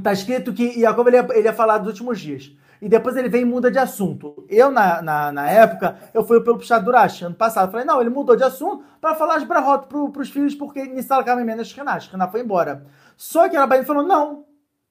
tá 0.00 0.12
escrito 0.12 0.52
que 0.52 0.80
Jacob 0.80 1.08
ele 1.08 1.16
ia, 1.16 1.26
ele 1.32 1.48
ia 1.48 1.52
falar 1.52 1.78
dos 1.78 1.88
últimos 1.88 2.20
dias. 2.20 2.52
E 2.80 2.88
depois 2.88 3.16
ele 3.16 3.28
vem 3.28 3.42
e 3.42 3.44
muda 3.44 3.72
de 3.72 3.78
assunto. 3.80 4.46
Eu, 4.48 4.70
na, 4.70 5.02
na, 5.02 5.32
na 5.32 5.50
época, 5.50 5.96
eu 6.14 6.24
fui 6.24 6.40
pelo 6.42 6.58
puxado 6.58 6.84
do 6.84 6.92
Rashi, 6.92 7.24
ano 7.24 7.34
passado. 7.34 7.72
Falei, 7.72 7.84
não, 7.84 8.00
ele 8.00 8.08
mudou 8.08 8.36
de 8.36 8.44
assunto 8.44 8.84
para 9.00 9.16
falar 9.16 9.38
de 9.38 9.46
Brahot 9.46 9.88
pro, 9.88 10.10
pros 10.12 10.30
filhos, 10.30 10.54
porque 10.54 10.84
Nissal 10.84 11.24
Kamemena 11.24 11.64
Shkená. 11.64 11.98
Shkená 11.98 12.28
foi 12.28 12.42
embora. 12.42 12.84
Só 13.16 13.48
que 13.48 13.56
a 13.56 13.60
Arabanete 13.60 13.88
falou, 13.88 14.04
não. 14.04 14.44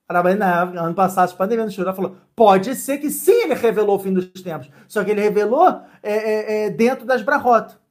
A 0.09 0.11
Arabanete, 0.13 0.77
ano 0.77 0.95
passado, 0.95 1.33
pandemia 1.37 1.63
no 1.63 1.71
Shura, 1.71 1.93
falou, 1.93 2.17
pode 2.35 2.75
ser 2.75 2.97
que 2.97 3.09
sim 3.09 3.43
ele 3.43 3.53
revelou 3.53 3.95
o 3.95 3.99
fim 3.99 4.11
dos 4.11 4.27
tempos. 4.41 4.69
Só 4.85 5.01
que 5.01 5.11
ele 5.11 5.21
revelou 5.21 5.79
é, 6.03 6.13
é, 6.13 6.65
é, 6.65 6.69
dentro 6.71 7.05
das 7.05 7.21
Brahot. 7.21 7.84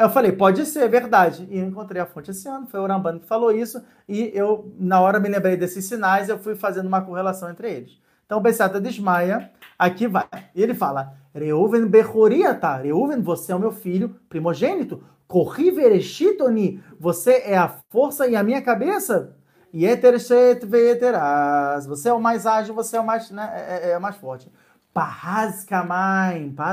Aí 0.00 0.06
eu 0.06 0.10
falei, 0.10 0.32
pode 0.32 0.64
ser, 0.64 0.84
é 0.84 0.88
verdade. 0.88 1.46
E 1.50 1.58
eu 1.58 1.66
encontrei 1.66 2.00
a 2.00 2.06
fonte 2.06 2.30
esse 2.30 2.48
ano, 2.48 2.66
foi 2.66 2.80
o 2.80 3.18
que 3.20 3.26
falou 3.26 3.52
isso, 3.52 3.84
e 4.08 4.30
eu, 4.32 4.72
na 4.78 4.98
hora, 4.98 5.20
me 5.20 5.28
lembrei 5.28 5.58
desses 5.58 5.84
sinais, 5.84 6.30
eu 6.30 6.38
fui 6.38 6.54
fazendo 6.54 6.86
uma 6.86 7.02
correlação 7.02 7.50
entre 7.50 7.70
eles. 7.70 8.00
Então, 8.24 8.38
o 8.38 8.40
Bessata 8.40 8.80
desmaia, 8.80 9.50
aqui 9.78 10.06
vai. 10.06 10.26
E 10.54 10.62
ele 10.62 10.72
fala, 10.72 11.12
Reuven 11.34 11.84
Bechoriata, 11.84 12.76
Reuven, 12.76 13.20
você 13.20 13.52
é 13.52 13.54
o 13.54 13.58
meu 13.58 13.72
filho 13.72 14.16
primogênito. 14.26 15.04
Corri 15.28 15.70
vereshitoni, 15.70 16.82
você 16.98 17.42
é 17.44 17.58
a 17.58 17.68
força 17.90 18.26
e 18.26 18.34
a 18.34 18.42
minha 18.42 18.62
cabeça. 18.62 19.36
Yetershet 19.72 20.64
veteras, 20.64 21.86
você 21.86 22.08
é 22.08 22.12
o 22.14 22.18
mais 22.18 22.46
ágil, 22.46 22.74
você 22.74 22.96
é 22.96 23.00
o 23.00 23.04
mais, 23.04 23.30
né, 23.30 23.52
é, 23.54 23.88
é, 23.88 23.90
é 23.90 23.98
o 23.98 24.00
mais 24.00 24.16
forte. 24.16 24.50
Pahaz 24.92 25.64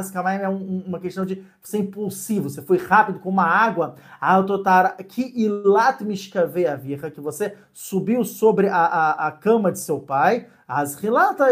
Kamaim 0.09 0.39
é 0.41 0.49
um, 0.49 0.83
uma 0.87 0.99
questão 0.99 1.23
de 1.23 1.43
ser 1.61 1.77
impulsivo, 1.79 2.49
você 2.49 2.61
foi 2.61 2.77
rápido 2.77 3.19
com 3.19 3.29
uma 3.29 3.45
água. 3.45 3.95
Autotar 4.19 4.97
que 4.97 5.33
ilat 5.35 6.03
mishkave 6.03 6.65
avirra, 6.65 7.11
que 7.11 7.21
você 7.21 7.55
subiu 7.71 8.23
sobre 8.23 8.69
a, 8.69 8.77
a, 8.77 9.27
a 9.27 9.31
cama 9.31 9.71
de 9.71 9.79
seu 9.79 9.99
pai. 9.99 10.47
As 10.67 10.95
rilata 10.95 11.45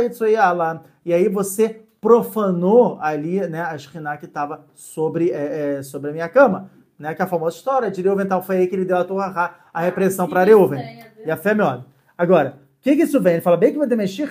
E 1.05 1.13
aí 1.13 1.29
você 1.29 1.85
profanou 2.01 2.99
ali 2.99 3.39
né, 3.47 3.61
a 3.61 3.77
Shekhinah 3.77 4.17
que 4.17 4.25
estava 4.25 4.65
sobre, 4.73 5.31
é, 5.31 5.77
é, 5.77 5.83
sobre 5.83 6.09
a 6.09 6.13
minha 6.13 6.29
cama. 6.29 6.69
Né, 6.97 7.13
que 7.13 7.21
é 7.21 7.25
a 7.25 7.27
famosa 7.27 7.57
história 7.57 7.91
de 7.91 8.01
Reuven 8.01 8.27
foi 8.43 8.57
aí 8.57 8.67
que 8.67 8.75
ele 8.75 8.85
deu 8.85 8.97
a, 8.97 9.03
torra, 9.03 9.55
a 9.73 9.81
repressão 9.81 10.27
para 10.27 10.43
Reuven. 10.43 10.81
E 11.25 11.29
a 11.29 11.37
fé 11.37 11.53
me 11.53 11.61
olha. 11.61 11.85
Agora, 12.17 12.57
o 12.79 12.81
que, 12.81 12.95
que 12.95 13.03
isso 13.03 13.19
vem? 13.21 13.33
Ele 13.33 13.41
fala, 13.41 13.57
bem 13.57 13.71
que 13.71 13.77
vai 13.77 13.87
demexir 13.87 14.29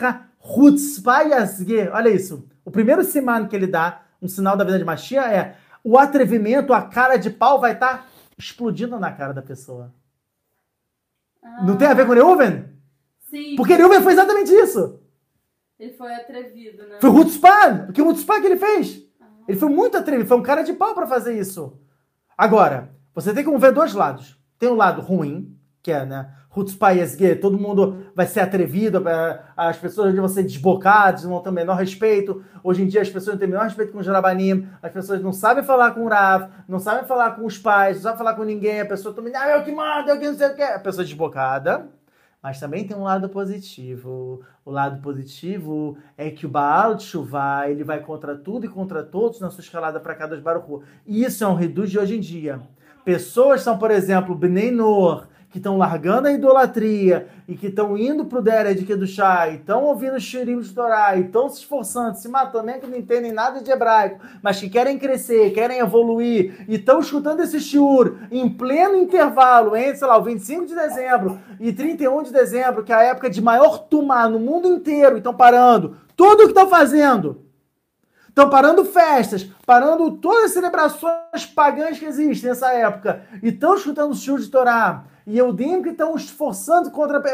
Olha 1.91 2.11
isso. 2.11 2.47
O 2.65 2.71
primeiro 2.71 3.03
siman 3.03 3.49
que 3.49 3.57
ele 3.57 3.67
dá, 3.67 4.03
um 4.21 4.29
sinal 4.29 4.57
da 4.57 4.65
vida 4.65 4.79
de 4.79 4.85
Mashiach, 4.85 5.35
é 5.35 5.57
o 5.83 5.99
atrevimento, 5.99 6.73
a 6.73 6.83
cara 6.83 7.17
de 7.17 7.31
pau 7.31 7.59
vai 7.59 7.73
estar 7.73 7.99
tá 7.99 8.07
explodindo 8.39 8.99
na 8.99 9.11
cara 9.13 9.33
da 9.33 9.43
pessoa. 9.43 9.93
Ah. 11.43 11.63
Não 11.65 11.77
tem 11.77 11.89
a 11.89 11.95
ver 11.95 12.07
com 12.07 12.13
Reuven? 12.13 12.67
Sim. 13.31 13.57
Porque 13.57 13.75
Reuven 13.75 14.03
foi 14.03 14.13
exatamente 14.13 14.53
isso. 14.53 15.01
Ele 15.79 15.93
foi 15.93 16.15
atrevido, 16.15 16.87
né? 16.87 16.99
Foi 17.01 17.11
Hutzpan. 17.11 17.93
Que 17.93 18.01
Hutzpan 18.01 18.41
que 18.41 18.47
ele 18.47 18.57
fez? 18.57 19.03
Ah. 19.21 19.25
Ele 19.49 19.59
foi 19.59 19.69
muito 19.69 19.97
atrevido. 19.97 20.29
Foi 20.29 20.39
um 20.39 20.43
cara 20.43 20.63
de 20.63 20.73
pau 20.73 20.95
para 20.95 21.07
fazer 21.07 21.39
isso. 21.39 21.79
Agora, 22.37 22.91
você 23.15 23.33
tem 23.33 23.45
que 23.45 23.59
ver 23.59 23.73
dois 23.73 23.93
lados. 23.93 24.39
Tem 24.59 24.69
o 24.69 24.73
um 24.73 24.77
lado 24.77 25.01
ruim, 25.01 25.59
que 25.83 25.93
é, 25.93 26.05
né? 26.07 26.35
Hutzpah 26.57 26.92
todo 27.41 27.58
mundo 27.58 28.07
vai 28.15 28.26
ser 28.26 28.41
atrevido, 28.41 29.08
é, 29.08 29.41
as 29.57 29.76
pessoas 29.76 30.15
vão 30.15 30.28
ser 30.28 30.44
desbocadas, 30.44 31.24
vão 31.24 31.41
ter 31.41 31.49
o 31.49 31.52
menor 31.52 31.76
respeito. 31.76 32.44
Hoje 32.62 32.83
em 32.83 32.86
dia 32.86 33.02
as 33.02 33.10
pessoas 33.10 33.34
não 33.34 33.39
têm 33.39 33.49
o 33.49 33.50
menor 33.50 33.65
respeito 33.65 33.92
com 33.92 33.99
os 33.99 34.07
Jarabanim, 34.07 34.68
as 34.83 34.92
pessoas 34.92 35.20
não 35.20 35.33
sabem 35.33 35.65
falar 35.65 35.92
com 35.92 36.05
o 36.05 36.08
Rav, 36.08 36.49
não 36.68 36.78
sabem 36.78 37.05
falar 37.05 37.33
com 37.33 37.44
os 37.44 37.58
pais, 37.58 37.97
não 37.97 38.02
sabem 38.02 38.18
falar 38.18 38.34
com 38.34 38.44
ninguém, 38.44 38.81
a 38.81 38.86
pessoa 38.86 39.15
também, 39.15 39.34
ah, 39.34 39.50
eu 39.50 39.65
que 39.65 39.73
mando, 39.73 40.10
eu 40.10 40.18
que 40.18 40.26
não 40.26 40.36
sei 40.36 40.49
o 40.49 40.55
que. 40.55 40.62
A 40.62 40.78
pessoa 40.78 41.05
desbocada. 41.05 41.89
Mas 42.44 42.60
também 42.60 42.86
tem 42.86 42.94
um 42.94 43.05
lado 43.05 43.26
positivo. 43.31 44.42
O 44.66 44.70
lado 44.70 45.00
positivo 45.00 45.97
é 46.15 46.31
que 46.31 46.44
o 46.44 46.49
Baal 46.49 46.94
de 46.94 47.02
Chuvá, 47.02 47.70
ele 47.70 47.83
vai 47.83 48.00
contra 48.00 48.36
tudo 48.36 48.66
e 48.66 48.68
contra 48.68 49.02
todos 49.02 49.41
na 49.41 49.50
sua 49.50 49.62
escalada 49.62 49.99
para 49.99 50.15
cada 50.15 50.39
Baruch 50.39 50.84
E 51.07 51.24
isso 51.24 51.42
é 51.42 51.49
um 51.49 51.55
reduz 51.55 51.91
de 51.91 51.99
hoje 51.99 52.18
em 52.18 52.20
dia. 52.20 52.60
Pessoas 53.02 53.62
são, 53.62 53.78
por 53.78 53.91
exemplo, 53.91 54.34
Bnei 54.34 54.70
Noor, 54.70 55.26
que 55.55 55.58
estão 55.58 55.78
largando 55.78 56.26
a 56.26 56.33
idolatria 56.33 57.28
e 57.47 57.55
que 57.55 57.68
estão 57.68 57.97
indo 57.97 58.24
pro 58.24 58.42
Dered 58.42 58.83
do 58.97 59.07
chá, 59.07 59.49
e 59.49 59.55
estão 59.55 59.84
ouvindo 59.84 60.16
o 60.16 60.20
Shirim 60.20 60.58
de 60.58 60.73
Torá, 60.73 61.15
e 61.16 61.20
estão 61.20 61.49
se 61.49 61.60
esforçando, 61.60 62.18
se 62.18 62.28
matando, 62.28 62.66
nem 62.66 62.81
que 62.81 62.89
não 62.89 62.99
entendem 62.99 63.31
nada 63.31 63.62
de 63.62 63.70
hebraico, 63.70 64.18
mas 64.42 64.58
que 64.58 64.68
querem 64.68 64.99
crescer, 64.99 65.52
querem 65.52 65.78
evoluir, 65.78 66.65
e 66.66 66.74
estão 66.74 66.99
escutando 66.99 67.39
esse 67.39 67.60
shiur 67.60 68.16
em 68.33 68.49
pleno 68.49 68.97
intervalo 68.97 69.76
entre, 69.76 69.94
sei 69.94 70.08
lá, 70.08 70.18
o 70.18 70.24
25 70.24 70.66
de 70.66 70.74
dezembro 70.74 71.39
e 71.60 71.73
31 71.73 72.24
de 72.24 72.33
dezembro, 72.33 72.83
que 72.83 72.92
é 72.92 72.97
a 72.97 73.02
época 73.05 73.31
de 73.31 73.41
maior 73.41 73.78
tumá 73.78 74.28
no 74.28 74.41
mundo 74.41 74.66
inteiro, 74.66 75.18
estão 75.18 75.34
parando 75.34 75.97
tudo 76.16 76.41
o 76.41 76.47
que 76.47 76.50
estão 76.52 76.68
fazendo. 76.68 77.44
Estão 78.28 78.50
parando 78.50 78.84
festas, 78.84 79.49
parando 79.65 80.10
todas 80.16 80.47
as 80.47 80.50
celebrações 80.50 81.47
pagãs 81.55 81.97
que 81.97 82.07
existem 82.07 82.50
nessa 82.50 82.73
época, 82.73 83.23
e 83.41 83.50
estão 83.50 83.76
escutando 83.76 84.10
o 84.10 84.16
shiur 84.16 84.41
de 84.41 84.49
Torá 84.49 85.05
e 85.27 85.39
eu 85.39 85.53
digo 85.53 85.83
que 85.83 85.91
estão 85.91 86.15
esforçando 86.15 86.91
contra 86.91 87.23
é, 87.28 87.31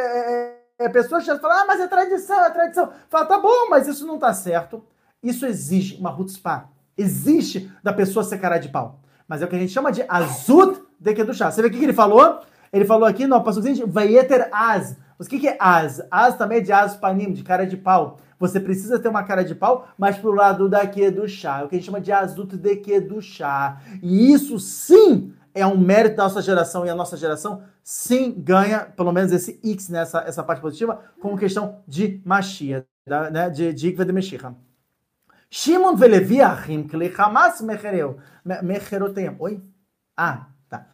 é, 0.79 0.87
é 0.87 0.89
pessoas 0.89 1.25
que 1.25 1.39
falam, 1.39 1.59
ah, 1.59 1.65
mas 1.67 1.81
é 1.81 1.87
tradição, 1.87 2.45
é 2.45 2.51
tradição. 2.51 2.91
Fala, 3.09 3.27
tá 3.27 3.39
bom, 3.39 3.69
mas 3.69 3.89
isso 3.89 4.07
não 4.07 4.19
tá 4.19 4.33
certo. 4.33 4.83
Isso 5.23 5.45
exige 5.45 5.97
uma 5.97 6.11
rutzpah. 6.11 6.69
Existe 6.97 7.71
da 7.83 7.93
pessoa 7.93 8.25
ser 8.25 8.39
cara 8.39 8.59
de 8.59 8.69
pau. 8.69 9.01
Mas 9.27 9.43
é 9.43 9.45
o 9.45 9.49
que 9.49 9.57
a 9.57 9.59
gente 9.59 9.73
chama 9.73 9.93
de 9.93 10.05
azut 10.09 10.81
de 10.99 11.15
kedushá. 11.15 11.51
Você 11.51 11.63
vê 11.63 11.69
o 11.69 11.71
que 11.71 11.83
ele 11.83 11.93
falou? 11.93 12.41
Ele 12.73 12.85
falou 12.85 13.07
aqui 13.07 13.27
no 13.27 13.43
passo 13.43 13.63
seguinte, 13.63 13.85
vayeter 13.85 14.49
az. 14.53 14.97
O 15.19 15.25
que, 15.25 15.39
que 15.39 15.49
é 15.49 15.57
az? 15.59 16.03
Az 16.11 16.37
também 16.37 16.59
é 16.59 16.61
de 16.61 16.73
az 16.73 16.97
panim, 16.97 17.33
de 17.33 17.43
cara 17.43 17.67
de 17.67 17.77
pau. 17.77 18.19
Você 18.39 18.59
precisa 18.59 18.99
ter 18.99 19.09
uma 19.09 19.23
cara 19.23 19.45
de 19.45 19.55
pau, 19.55 19.89
mas 19.99 20.17
pro 20.17 20.33
lado 20.33 20.69
da 20.69 20.87
kedushá. 20.87 21.61
É 21.61 21.65
o 21.65 21.69
que 21.69 21.75
a 21.75 21.79
gente 21.79 21.87
chama 21.87 22.01
de 22.01 22.11
azut 22.11 22.57
de 22.57 22.77
kedushá. 22.77 23.81
E 24.03 24.33
isso 24.33 24.59
sim 24.59 25.35
é 25.55 25.67
um 25.67 25.77
mérito 25.77 26.17
da 26.17 26.25
nossa 26.25 26.43
geração 26.43 26.85
e 26.87 26.91
a 26.91 26.95
nossa 26.95 27.17
geração 27.17 27.63
sim 27.83 28.33
ganha 28.37 28.81
pelo 28.81 29.13
menos 29.13 29.33
esse 29.33 29.61
X 29.65 29.89
nessa 29.89 30.21
essa 30.21 30.43
parte 30.43 30.61
positiva 30.61 31.01
como 31.21 31.39
questão 31.39 31.83
de 31.87 32.21
Mashiach, 32.25 32.87
né, 33.33 33.51
de 33.51 33.73
de 33.73 33.89
Ikva 33.89 34.05
de 34.05 34.13
Meshiach. 34.13 34.55
Shimon 35.51 35.97
velevi 35.97 36.41
achim 36.41 36.83
kli 36.85 37.13
Hamas 37.17 37.61
mechereu 37.61 38.19
mecherotem. 38.63 39.35
Oi? 39.39 39.63
Ah, 40.17 40.47
tá. 40.69 40.87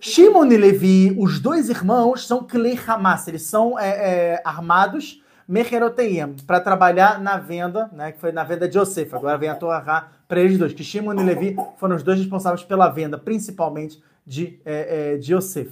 Shimon 0.00 0.46
e 0.46 0.56
Levi, 0.56 1.16
os 1.18 1.40
dois 1.40 1.68
irmãos, 1.68 2.26
são 2.26 2.44
Kli 2.44 2.78
Hamas, 2.86 3.28
eles 3.28 3.42
são 3.42 3.78
é, 3.78 4.34
é, 4.34 4.42
armados 4.44 5.22
Mecheroteim, 5.48 6.34
para 6.46 6.60
trabalhar 6.60 7.20
na 7.20 7.36
venda, 7.36 7.88
né, 7.92 8.10
que 8.12 8.18
foi 8.18 8.32
na 8.32 8.42
venda 8.42 8.68
de 8.68 8.76
Yosef. 8.78 9.14
Agora 9.14 9.38
vem 9.38 9.48
a 9.48 9.54
Torá 9.54 10.08
para 10.26 10.40
eles 10.40 10.58
dois, 10.58 10.72
que 10.72 10.82
Shimon 10.82 11.14
e 11.14 11.22
Levi 11.22 11.56
foram 11.78 11.94
os 11.94 12.02
dois 12.02 12.18
responsáveis 12.18 12.64
pela 12.64 12.88
venda, 12.88 13.16
principalmente 13.16 14.02
de, 14.26 14.60
é, 14.64 15.14
é, 15.14 15.16
de 15.16 15.34
Yosef. 15.34 15.70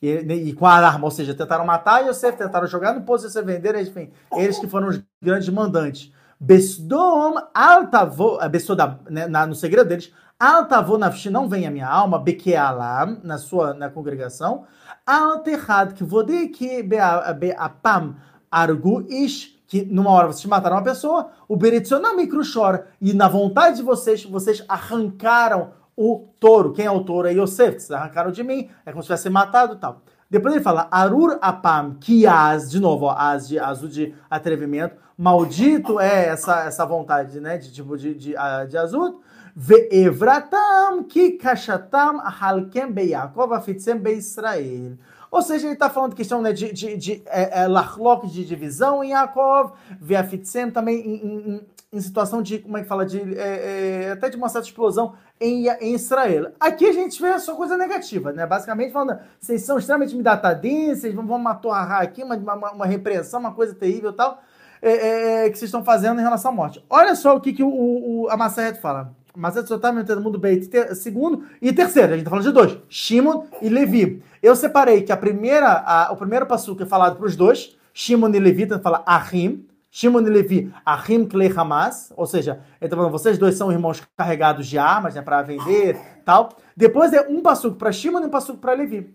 E, 0.00 0.08
e, 0.10 0.52
com 0.52 0.66
a 0.66 0.72
arma, 0.72 1.04
ou 1.04 1.10
seja, 1.10 1.34
tentaram 1.34 1.64
matar 1.64 2.06
Yosef, 2.06 2.38
tentaram 2.38 2.66
jogar 2.66 2.94
no 2.94 3.02
poço 3.02 3.26
Yosef 3.26 3.44
vender, 3.44 3.74
enfim, 3.76 4.10
eles 4.36 4.58
que 4.58 4.68
foram 4.68 4.88
os 4.88 5.02
grandes 5.20 5.48
mandantes. 5.48 6.12
Besdom 6.38 7.36
altavo, 7.54 8.36
Besodam, 8.48 8.98
né, 9.08 9.28
na, 9.28 9.46
no 9.46 9.54
segredo 9.54 9.88
deles, 9.88 10.12
altavo 10.38 10.98
nafshi, 10.98 11.30
não 11.30 11.48
vem 11.48 11.68
a 11.68 11.70
minha 11.70 11.86
alma, 11.86 12.18
bekealá, 12.18 13.06
na 13.22 13.38
sua 13.38 13.74
na 13.74 13.88
congregação, 13.88 14.64
alterhad, 15.06 15.94
que 15.94 16.02
vode 16.02 16.48
que 16.48 16.82
beapam, 16.82 18.16
argu 18.52 19.06
ish, 19.08 19.58
que 19.66 19.82
numa 19.82 20.10
hora 20.10 20.26
vocês 20.26 20.44
mataram 20.44 20.76
uma 20.76 20.82
pessoa, 20.82 21.30
o 21.48 21.56
Beretzonami 21.56 22.28
chora, 22.52 22.88
e 23.00 23.14
na 23.14 23.26
vontade 23.26 23.76
de 23.76 23.82
vocês, 23.82 24.22
vocês 24.24 24.62
arrancaram 24.68 25.70
o 25.96 26.28
touro. 26.38 26.72
Quem 26.72 26.84
é 26.84 26.90
o 26.90 27.02
touro? 27.02 27.26
É 27.26 27.32
Yosef, 27.32 27.76
que 27.76 27.82
vocês 27.82 27.90
arrancaram 27.90 28.30
de 28.30 28.42
mim, 28.42 28.68
é 28.84 28.92
como 28.92 29.02
se 29.02 29.06
tivesse 29.06 29.30
matado 29.30 29.74
e 29.74 29.78
tal. 29.78 30.02
Depois 30.30 30.54
ele 30.54 30.62
fala, 30.62 30.88
Arur 30.90 31.38
apam 31.40 31.96
kiaz, 32.00 32.70
de 32.70 32.80
novo, 32.80 33.06
ó, 33.06 33.14
as 33.16 33.48
de 33.48 33.58
azul 33.58 33.88
de 33.88 34.14
atrevimento. 34.30 34.96
Maldito 35.16 36.00
é 36.00 36.28
essa, 36.28 36.64
essa 36.64 36.86
vontade, 36.86 37.38
né, 37.38 37.58
de 37.58 37.70
tipo 37.70 37.96
de, 37.96 38.14
de, 38.14 38.30
de, 38.30 38.66
de 38.68 38.78
azul. 38.78 39.22
Ve'evratam 39.54 41.04
ki 41.04 41.32
kashatam 41.32 42.18
halkem 42.24 42.90
beyakov 42.90 43.52
afitzem 43.52 43.98
be'Israel. 43.98 44.96
Ou 45.32 45.40
seja, 45.40 45.66
ele 45.66 45.72
está 45.72 45.88
falando 45.88 46.14
questão 46.14 46.42
né, 46.42 46.52
de, 46.52 46.70
de, 46.74 46.94
de 46.94 47.22
é, 47.24 47.64
é, 47.64 48.26
de 48.26 48.44
divisão 48.44 49.02
em 49.02 49.12
Yaakov, 49.12 49.72
Veafitzem 49.98 50.70
também 50.70 51.00
em, 51.00 51.14
em, 51.14 51.66
em, 51.90 52.00
situação 52.02 52.42
de, 52.42 52.58
como 52.58 52.76
é 52.76 52.82
que 52.82 52.86
fala, 52.86 53.06
de, 53.06 53.18
é, 53.38 54.08
é, 54.08 54.12
até 54.12 54.28
de 54.28 54.36
uma 54.36 54.50
certa 54.50 54.68
explosão 54.68 55.14
em, 55.40 55.68
em 55.80 55.94
Israel. 55.94 56.52
Aqui 56.60 56.86
a 56.86 56.92
gente 56.92 57.20
vê 57.20 57.38
só 57.38 57.54
coisa 57.54 57.78
negativa, 57.78 58.30
né? 58.30 58.46
Basicamente 58.46 58.92
falando, 58.92 59.18
vocês 59.40 59.62
são 59.62 59.78
extremamente 59.78 60.14
midatadinhos, 60.14 60.98
vocês 60.98 61.14
vão, 61.14 61.26
vão 61.26 61.38
matar 61.38 62.02
aqui, 62.02 62.22
uma, 62.22 62.36
uma, 62.36 62.72
uma 62.72 62.86
repreensão, 62.86 63.40
uma 63.40 63.54
coisa 63.54 63.74
terrível 63.74 64.10
e 64.10 64.14
tal, 64.14 64.38
é, 64.82 65.46
é, 65.46 65.50
que 65.50 65.56
vocês 65.56 65.70
estão 65.70 65.82
fazendo 65.82 66.20
em 66.20 66.22
relação 66.22 66.50
à 66.50 66.54
morte. 66.54 66.84
Olha 66.90 67.14
só 67.14 67.34
o 67.34 67.40
que, 67.40 67.54
que 67.54 67.62
o, 67.62 67.70
o, 67.70 68.28
a 68.28 68.36
Massaret 68.36 68.74
fala. 68.74 69.14
Mas 69.34 69.56
é 69.56 69.62
totalmente 69.62 70.06
todo 70.06 70.20
mundo 70.20 70.38
bem. 70.38 70.60
Segundo 70.94 71.44
e 71.60 71.72
terceiro, 71.72 72.12
a 72.12 72.16
gente 72.16 72.24
tá 72.24 72.30
falando 72.30 72.44
de 72.44 72.52
dois: 72.52 72.78
Shimon 72.88 73.44
e 73.62 73.68
Levi. 73.68 74.22
Eu 74.42 74.54
separei 74.54 75.02
que 75.02 75.12
a 75.12 75.16
primeira, 75.16 75.82
a, 75.86 76.12
o 76.12 76.16
primeiro 76.16 76.46
passo 76.46 76.76
que 76.76 76.82
é 76.82 76.86
falado 76.86 77.16
para 77.16 77.26
os 77.26 77.34
dois, 77.36 77.76
Shimon 77.94 78.30
e 78.34 78.38
Levi, 78.38 78.64
então 78.64 78.80
fala 78.80 79.02
Ahim. 79.06 79.66
Shimon 79.94 80.22
e 80.22 80.30
Levi, 80.30 80.72
Ahim 80.86 81.26
Klei 81.26 81.52
Hamas, 81.54 82.14
ou 82.16 82.26
seja, 82.26 82.60
ele 82.80 82.88
tá 82.88 82.96
falando, 82.96 83.12
vocês 83.12 83.36
dois 83.36 83.56
são 83.56 83.70
irmãos 83.70 84.02
carregados 84.16 84.66
de 84.66 84.78
armas, 84.78 85.14
né, 85.14 85.20
para 85.20 85.42
vender 85.42 85.98
tal. 86.24 86.48
Depois 86.74 87.12
é 87.12 87.28
um 87.28 87.42
passo 87.42 87.72
para 87.72 87.92
Shimon 87.92 88.20
e 88.22 88.24
um 88.24 88.30
passo 88.30 88.56
para 88.56 88.72
Levi. 88.72 89.14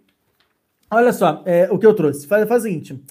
Olha 0.89 1.11
só, 1.11 1.41
é, 1.45 1.67
o 1.71 1.79
que 1.79 1.85
eu 1.85 1.95
trouxe. 1.95 2.27
Faz, 2.27 2.47
faz 2.47 2.61
o 2.61 2.65
seguinte. 2.67 3.03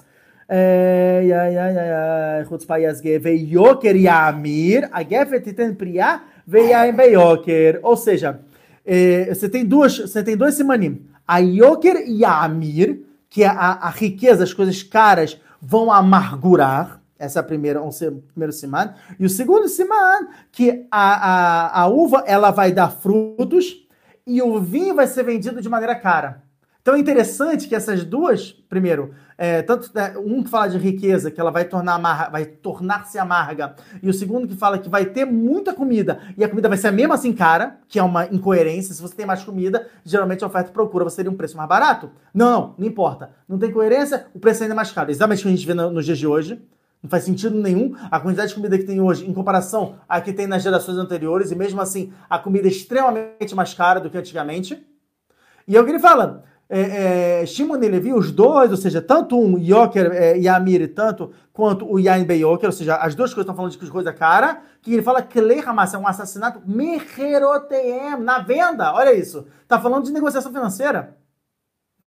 É, 6.48 7.80
ou 7.82 7.96
seja, 7.96 8.40
é, 8.84 9.34
você 9.34 9.48
tem 9.48 9.64
duas, 9.64 9.98
você 9.98 10.22
tem 10.22 10.36
dois 10.36 10.54
simanim. 10.54 11.06
A 11.26 11.38
Yoker 11.38 12.04
e 12.06 12.24
a 12.24 12.44
Amir, 12.44 13.02
que 13.28 13.42
é 13.42 13.48
a, 13.48 13.72
a 13.72 13.90
riqueza, 13.90 14.44
as 14.44 14.54
coisas 14.54 14.82
caras 14.82 15.40
vão 15.60 15.90
amargurar. 15.90 17.02
Essa 17.18 17.38
é 17.38 17.40
a 17.40 17.44
primeira, 17.44 17.82
um, 17.82 17.90
primeiro 18.28 18.52
siman. 18.52 18.94
E 19.18 19.24
o 19.24 19.30
segundo 19.30 19.68
siman, 19.68 20.28
que 20.52 20.86
a, 20.90 21.78
a, 21.78 21.82
a 21.82 21.86
uva 21.88 22.22
ela 22.26 22.50
vai 22.50 22.72
dar 22.72 22.90
frutos 22.90 23.86
e 24.26 24.42
o 24.42 24.60
vinho 24.60 24.94
vai 24.94 25.06
ser 25.06 25.22
vendido 25.22 25.60
de 25.62 25.68
maneira 25.68 25.94
cara. 25.94 26.42
Então 26.82 26.94
é 26.94 26.98
interessante 26.98 27.66
que 27.66 27.74
essas 27.74 28.04
duas, 28.04 28.52
primeiro, 28.68 29.12
é, 29.38 29.62
tanto 29.62 29.90
né, 29.94 30.14
um 30.18 30.42
que 30.42 30.50
fala 30.50 30.68
de 30.68 30.78
riqueza, 30.78 31.30
que 31.30 31.40
ela 31.40 31.50
vai 31.50 31.64
tornar 31.64 31.94
amarga, 31.94 32.30
vai 32.30 32.44
tornar-se 32.44 33.18
amarga, 33.18 33.76
e 34.02 34.08
o 34.08 34.12
segundo 34.12 34.48
que 34.48 34.56
fala 34.56 34.78
que 34.78 34.88
vai 34.88 35.06
ter 35.06 35.24
muita 35.24 35.72
comida 35.72 36.20
e 36.36 36.42
a 36.42 36.48
comida 36.48 36.68
vai 36.68 36.78
ser 36.78 36.88
a 36.88 36.92
mesma 36.92 37.14
assim 37.14 37.32
cara, 37.32 37.78
que 37.86 37.98
é 37.98 38.02
uma 38.02 38.26
incoerência. 38.26 38.94
Se 38.94 39.02
você 39.02 39.14
tem 39.14 39.26
mais 39.26 39.44
comida, 39.44 39.86
geralmente 40.04 40.42
a 40.42 40.46
oferta 40.46 40.72
procura 40.72 41.04
você 41.04 41.16
teria 41.16 41.30
um 41.30 41.36
preço 41.36 41.56
mais 41.56 41.68
barato. 41.68 42.10
Não, 42.34 42.56
não, 42.56 42.74
não 42.78 42.86
importa. 42.86 43.30
Não 43.48 43.58
tem 43.58 43.70
coerência, 43.70 44.26
o 44.34 44.38
preço 44.38 44.62
ainda 44.62 44.74
é 44.74 44.76
mais 44.76 44.90
caro. 44.90 45.10
Exatamente 45.10 45.40
o 45.40 45.42
que 45.42 45.48
a 45.48 45.50
gente 45.50 45.66
vê 45.66 45.74
no, 45.74 45.90
nos 45.90 46.04
dias 46.04 46.18
de 46.18 46.26
hoje. 46.26 46.62
Não 47.02 47.10
faz 47.10 47.24
sentido 47.24 47.54
nenhum 47.56 47.94
a 48.10 48.18
quantidade 48.18 48.48
de 48.48 48.54
comida 48.54 48.78
que 48.78 48.84
tem 48.84 49.00
hoje 49.00 49.28
em 49.28 49.34
comparação 49.34 49.96
à 50.08 50.20
que 50.20 50.32
tem 50.32 50.46
nas 50.46 50.62
gerações 50.62 50.96
anteriores, 50.96 51.50
e 51.50 51.54
mesmo 51.54 51.80
assim 51.80 52.12
a 52.28 52.38
comida 52.38 52.66
é 52.66 52.70
extremamente 52.70 53.54
mais 53.54 53.74
cara 53.74 54.00
do 54.00 54.08
que 54.10 54.16
antigamente. 54.16 54.84
E 55.68 55.76
é 55.76 55.80
o 55.80 55.84
que 55.84 55.90
ele 55.90 55.98
fala. 55.98 56.44
É, 56.68 57.42
é, 57.42 57.46
Shimon 57.46 57.76
e 57.76 57.88
Levi, 57.88 58.12
os 58.12 58.32
dois, 58.32 58.72
ou 58.72 58.76
seja, 58.76 59.00
tanto 59.00 59.38
um 59.38 59.56
Yoker 59.56 60.10
é, 60.12 60.36
Yamir, 60.36 60.92
tanto 60.92 61.32
quanto 61.52 61.88
o 61.88 61.98
Yain 61.98 62.24
Beyoker, 62.24 62.68
ou 62.68 62.72
seja, 62.72 62.96
as 62.96 63.14
duas 63.14 63.30
coisas 63.32 63.44
estão 63.44 63.54
falando 63.54 63.70
de 63.70 63.90
coisa 63.90 64.12
cara, 64.12 64.62
que 64.82 64.92
ele 64.92 65.02
fala 65.02 65.22
que 65.22 65.40
Lei 65.40 65.60
Hamas 65.60 65.94
é 65.94 65.98
um 65.98 66.06
assassinato 66.06 66.60
meheroteem, 66.66 68.18
na 68.18 68.40
venda, 68.40 68.92
olha 68.92 69.14
isso. 69.14 69.46
Tá 69.68 69.80
falando 69.80 70.04
de 70.04 70.12
negociação 70.12 70.52
financeira. 70.52 71.16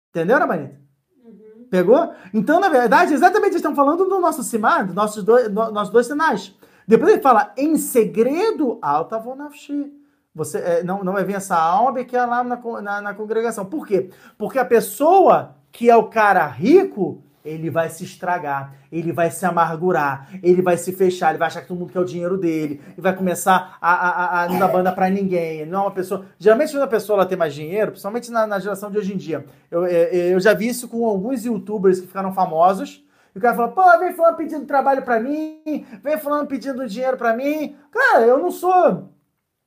Entendeu, 0.09 0.38
Rabanita? 0.38 0.80
Uhum. 1.25 1.67
Pegou? 1.69 2.14
Então, 2.32 2.59
na 2.59 2.69
verdade, 2.69 3.14
exatamente 3.14 3.56
estão 3.56 3.75
falando 3.75 4.06
do 4.06 4.19
nosso 4.19 4.43
Simar, 4.43 4.85
dos 4.85 4.95
nossos 4.95 5.23
dois, 5.23 5.49
no, 5.49 5.72
nossos 5.72 5.91
dois 5.91 6.06
sinais. 6.06 6.56
Depois 6.88 7.14
ele 7.14 7.22
fala, 7.22 7.51
em 7.57 7.75
segredo, 7.77 8.77
alta 8.82 9.17
vonafshi. 9.17 9.91
Você 10.35 10.57
é, 10.57 10.83
não, 10.83 11.03
não 11.03 11.13
vai 11.13 11.23
vir 11.23 11.35
essa 11.35 11.55
alma 11.55 12.03
que 12.03 12.15
é 12.15 12.25
lá 12.25 12.43
na, 12.43 12.59
na, 12.81 13.01
na 13.01 13.13
congregação. 13.13 13.65
Por 13.65 13.85
quê? 13.85 14.09
Porque 14.37 14.57
a 14.57 14.65
pessoa 14.65 15.55
que 15.71 15.89
é 15.89 15.95
o 15.95 16.05
cara 16.05 16.45
rico, 16.47 17.23
ele 17.45 17.69
vai 17.69 17.89
se 17.89 18.03
estragar, 18.03 18.73
ele 18.91 19.11
vai 19.11 19.29
se 19.29 19.45
amargurar, 19.45 20.29
ele 20.41 20.61
vai 20.61 20.77
se 20.77 20.91
fechar, 20.91 21.29
ele 21.29 21.37
vai 21.37 21.47
achar 21.47 21.61
que 21.61 21.67
todo 21.67 21.77
mundo 21.77 21.91
quer 21.91 21.99
o 21.99 22.05
dinheiro 22.05 22.37
dele, 22.37 22.81
e 22.97 23.01
vai 23.01 23.15
começar 23.15 23.77
a, 23.81 23.93
a, 23.93 24.43
a 24.43 24.49
não 24.49 24.59
dar 24.59 24.69
banda 24.69 24.91
pra 24.91 25.09
ninguém. 25.09 25.65
Não 25.65 25.79
é 25.79 25.81
uma 25.83 25.91
pessoa. 25.91 26.25
Geralmente, 26.39 26.71
quando 26.71 26.83
a 26.83 26.87
pessoa 26.87 27.17
ela 27.17 27.25
tem 27.25 27.37
mais 27.37 27.53
dinheiro, 27.53 27.91
principalmente 27.91 28.31
na, 28.31 28.47
na 28.47 28.59
geração 28.59 28.89
de 28.89 28.97
hoje 28.97 29.13
em 29.13 29.17
dia, 29.17 29.45
eu, 29.69 29.85
é, 29.85 29.91
é, 29.91 30.33
eu 30.33 30.39
já 30.39 30.53
vi 30.53 30.67
isso 30.67 30.87
com 30.87 31.05
alguns 31.05 31.45
youtubers 31.45 31.99
que 31.99 32.07
ficaram 32.07 32.33
famosos. 32.33 33.03
E 33.35 33.39
o 33.39 33.41
cara 33.41 33.55
fala, 33.55 33.69
pô, 33.69 33.99
vem 33.99 34.13
falando 34.13 34.37
pedindo 34.37 34.65
trabalho 34.65 35.01
pra 35.01 35.19
mim, 35.19 35.85
vem 36.03 36.17
falando 36.19 36.47
pedindo 36.47 36.87
dinheiro 36.87 37.17
pra 37.17 37.35
mim. 37.35 37.75
Cara, 37.91 38.21
eu 38.21 38.37
não 38.37 38.51
sou 38.51 39.09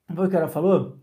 o 0.08 0.22
que 0.22 0.28
cara 0.28 0.48
falou? 0.48 0.96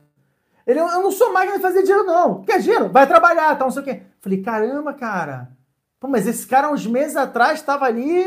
Ele, 0.66 0.80
eu 0.80 0.88
não 1.02 1.12
sou 1.12 1.34
máquina 1.34 1.58
de 1.58 1.62
fazer 1.62 1.84
dinheiro, 1.84 2.06
não. 2.06 2.42
Quer 2.44 2.60
dinheiro? 2.60 2.90
Vai 2.90 3.06
trabalhar, 3.06 3.56
tá, 3.58 3.66
não 3.66 3.72
sei 3.72 3.82
o 3.82 3.86
quê. 3.86 4.04
Falei, 4.22 4.42
caramba, 4.42 4.94
cara. 4.94 5.52
Pô, 6.00 6.08
mas 6.08 6.26
esse 6.26 6.48
cara, 6.48 6.72
uns 6.72 6.88
meses 6.88 7.18
atrás, 7.18 7.60
estava 7.60 7.86
ali, 7.86 8.24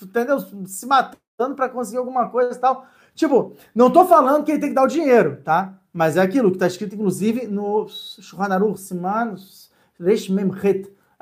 entendeu? 0.00 0.38
Se 0.66 0.86
matando 0.86 1.56
para 1.56 1.68
conseguir 1.68 1.98
alguma 1.98 2.28
coisa 2.28 2.56
e 2.56 2.60
tal. 2.60 2.86
Tipo, 3.14 3.54
não 3.74 3.90
tô 3.90 4.04
falando 4.04 4.44
que 4.44 4.52
ele 4.52 4.60
tem 4.60 4.70
que 4.70 4.74
dar 4.74 4.84
o 4.84 4.88
dinheiro, 4.88 5.40
tá? 5.44 5.74
Mas 5.92 6.16
é 6.16 6.20
aquilo 6.20 6.50
que 6.50 6.58
tá 6.58 6.66
escrito, 6.66 6.94
inclusive, 6.94 7.46
no 7.46 7.86
Shulchan 7.88 8.54
Aruch 8.54 8.80
Siman 8.80 9.34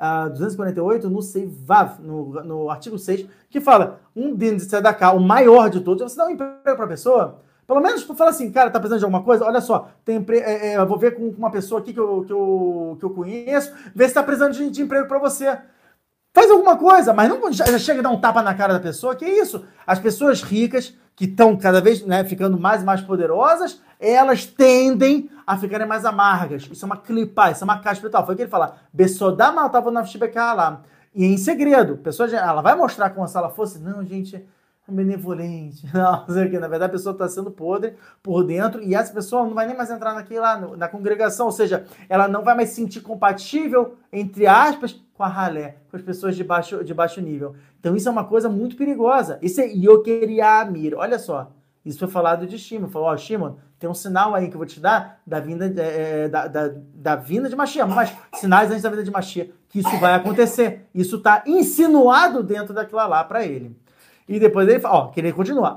uh, 0.00 0.30
248, 0.30 1.10
no 1.10 1.22
Seivav, 1.22 2.00
no, 2.00 2.44
no 2.44 2.70
artigo 2.70 2.98
6, 2.98 3.26
que 3.48 3.60
fala, 3.60 4.00
um 4.14 4.34
din 4.34 4.56
de 4.56 4.66
tzedakah, 4.66 5.12
o 5.12 5.20
maior 5.20 5.68
de 5.68 5.80
todos, 5.80 6.02
é 6.02 6.08
você 6.08 6.16
dá 6.16 6.26
um 6.26 6.30
emprego 6.30 6.60
para 6.62 6.84
a 6.84 6.88
pessoa 6.88 7.40
pelo 7.70 7.80
menos 7.80 8.02
fala 8.02 8.30
assim, 8.30 8.50
cara, 8.50 8.68
tá 8.68 8.80
precisando 8.80 8.98
de 8.98 9.04
alguma 9.04 9.22
coisa? 9.22 9.44
Olha 9.44 9.60
só, 9.60 9.90
tem 10.04 10.26
é, 10.30 10.72
é, 10.72 10.84
vou 10.84 10.98
ver 10.98 11.14
com 11.14 11.28
uma 11.28 11.52
pessoa 11.52 11.80
aqui 11.80 11.92
que 11.92 12.00
eu, 12.00 12.24
que 12.26 12.32
eu, 12.32 12.96
que 12.98 13.04
eu 13.04 13.10
conheço, 13.10 13.72
ver 13.94 14.08
se 14.08 14.14
tá 14.14 14.24
precisando 14.24 14.54
de, 14.54 14.68
de 14.70 14.82
emprego 14.82 15.06
para 15.06 15.20
você. 15.20 15.56
Faz 16.34 16.50
alguma 16.50 16.76
coisa, 16.76 17.12
mas 17.12 17.28
não 17.28 17.52
já, 17.52 17.64
já 17.66 17.78
chega 17.78 18.00
a 18.00 18.02
dar 18.02 18.10
um 18.10 18.20
tapa 18.20 18.42
na 18.42 18.56
cara 18.56 18.72
da 18.72 18.80
pessoa. 18.80 19.14
Que 19.14 19.24
isso? 19.24 19.64
As 19.86 20.00
pessoas 20.00 20.42
ricas, 20.42 20.96
que 21.14 21.26
estão 21.26 21.56
cada 21.56 21.80
vez 21.80 22.04
né, 22.04 22.24
ficando 22.24 22.58
mais 22.58 22.82
e 22.82 22.84
mais 22.84 23.02
poderosas, 23.02 23.80
elas 24.00 24.44
tendem 24.44 25.30
a 25.46 25.56
ficarem 25.56 25.86
mais 25.86 26.04
amargas. 26.04 26.68
Isso 26.72 26.84
é 26.84 26.86
uma 26.86 26.96
clipa, 26.96 27.52
isso 27.52 27.62
é 27.62 27.66
uma 27.66 27.78
caixa 27.78 27.98
espiritual. 27.98 28.26
Foi 28.26 28.34
o 28.34 28.36
que 28.36 28.42
ele 28.42 28.50
fala. 28.50 28.78
Besodá 28.92 29.52
tava 29.68 29.92
na 29.92 30.02
lá. 30.34 30.82
E 31.14 31.24
em 31.24 31.36
segredo, 31.36 31.98
pessoa 31.98 32.28
ela 32.28 32.62
vai 32.62 32.74
mostrar 32.74 33.10
como 33.10 33.28
se 33.28 33.36
ela 33.36 33.50
fosse, 33.50 33.78
não, 33.78 34.04
gente, 34.04 34.44
benevolente. 34.90 35.86
Não, 35.94 36.26
sei 36.26 36.46
o 36.46 36.50
que. 36.50 36.58
Na 36.58 36.68
verdade, 36.68 36.90
a 36.90 36.92
pessoa 36.92 37.12
está 37.12 37.28
sendo 37.28 37.50
podre 37.50 37.94
por 38.22 38.44
dentro 38.44 38.82
e 38.82 38.94
essa 38.94 39.12
pessoa 39.12 39.44
não 39.44 39.54
vai 39.54 39.66
nem 39.66 39.76
mais 39.76 39.90
entrar 39.90 40.14
naquilo 40.14 40.40
lá, 40.40 40.56
na 40.76 40.88
congregação. 40.88 41.46
Ou 41.46 41.52
seja, 41.52 41.84
ela 42.08 42.28
não 42.28 42.42
vai 42.42 42.54
mais 42.54 42.70
se 42.70 42.76
sentir 42.76 43.00
compatível, 43.00 43.96
entre 44.12 44.46
aspas, 44.46 45.00
com 45.14 45.22
a 45.22 45.28
ralé, 45.28 45.76
com 45.90 45.96
as 45.96 46.02
pessoas 46.02 46.36
de 46.36 46.44
baixo, 46.44 46.82
de 46.84 46.94
baixo 46.94 47.20
nível. 47.20 47.54
Então, 47.78 47.94
isso 47.96 48.08
é 48.08 48.12
uma 48.12 48.24
coisa 48.24 48.48
muito 48.48 48.76
perigosa. 48.76 49.38
Isso 49.40 49.60
é 49.60 49.66
Yokeriamir. 49.66 50.94
Olha 50.96 51.18
só. 51.18 51.50
Isso 51.84 51.98
foi 51.98 52.08
falado 52.08 52.46
de 52.46 52.58
Shimon. 52.58 52.88
Falou, 52.88 53.08
ó, 53.08 53.14
oh, 53.14 53.16
Shimon, 53.16 53.54
tem 53.78 53.88
um 53.88 53.94
sinal 53.94 54.34
aí 54.34 54.48
que 54.48 54.54
eu 54.54 54.58
vou 54.58 54.66
te 54.66 54.78
dar 54.78 55.20
da 55.26 55.40
vinda, 55.40 55.66
é, 55.66 56.28
da, 56.28 56.46
da, 56.46 56.70
da, 56.94 57.16
vinda 57.16 57.48
de 57.48 57.56
Machia. 57.56 57.86
Mas 57.86 58.14
sinais 58.34 58.70
antes 58.70 58.82
da 58.82 58.90
vinda 58.90 59.02
de 59.02 59.10
Machia, 59.10 59.50
que 59.68 59.80
isso 59.80 59.98
vai 59.98 60.14
acontecer. 60.14 60.86
Isso 60.94 61.16
está 61.16 61.42
insinuado 61.46 62.42
dentro 62.42 62.74
daquilo 62.74 63.08
lá 63.08 63.24
para 63.24 63.44
ele. 63.46 63.74
E 64.30 64.38
depois 64.38 64.68
ele 64.68 64.78
fala, 64.78 64.94
ó, 64.94 65.06
que 65.08 65.18
ele 65.18 65.32
continua. 65.32 65.76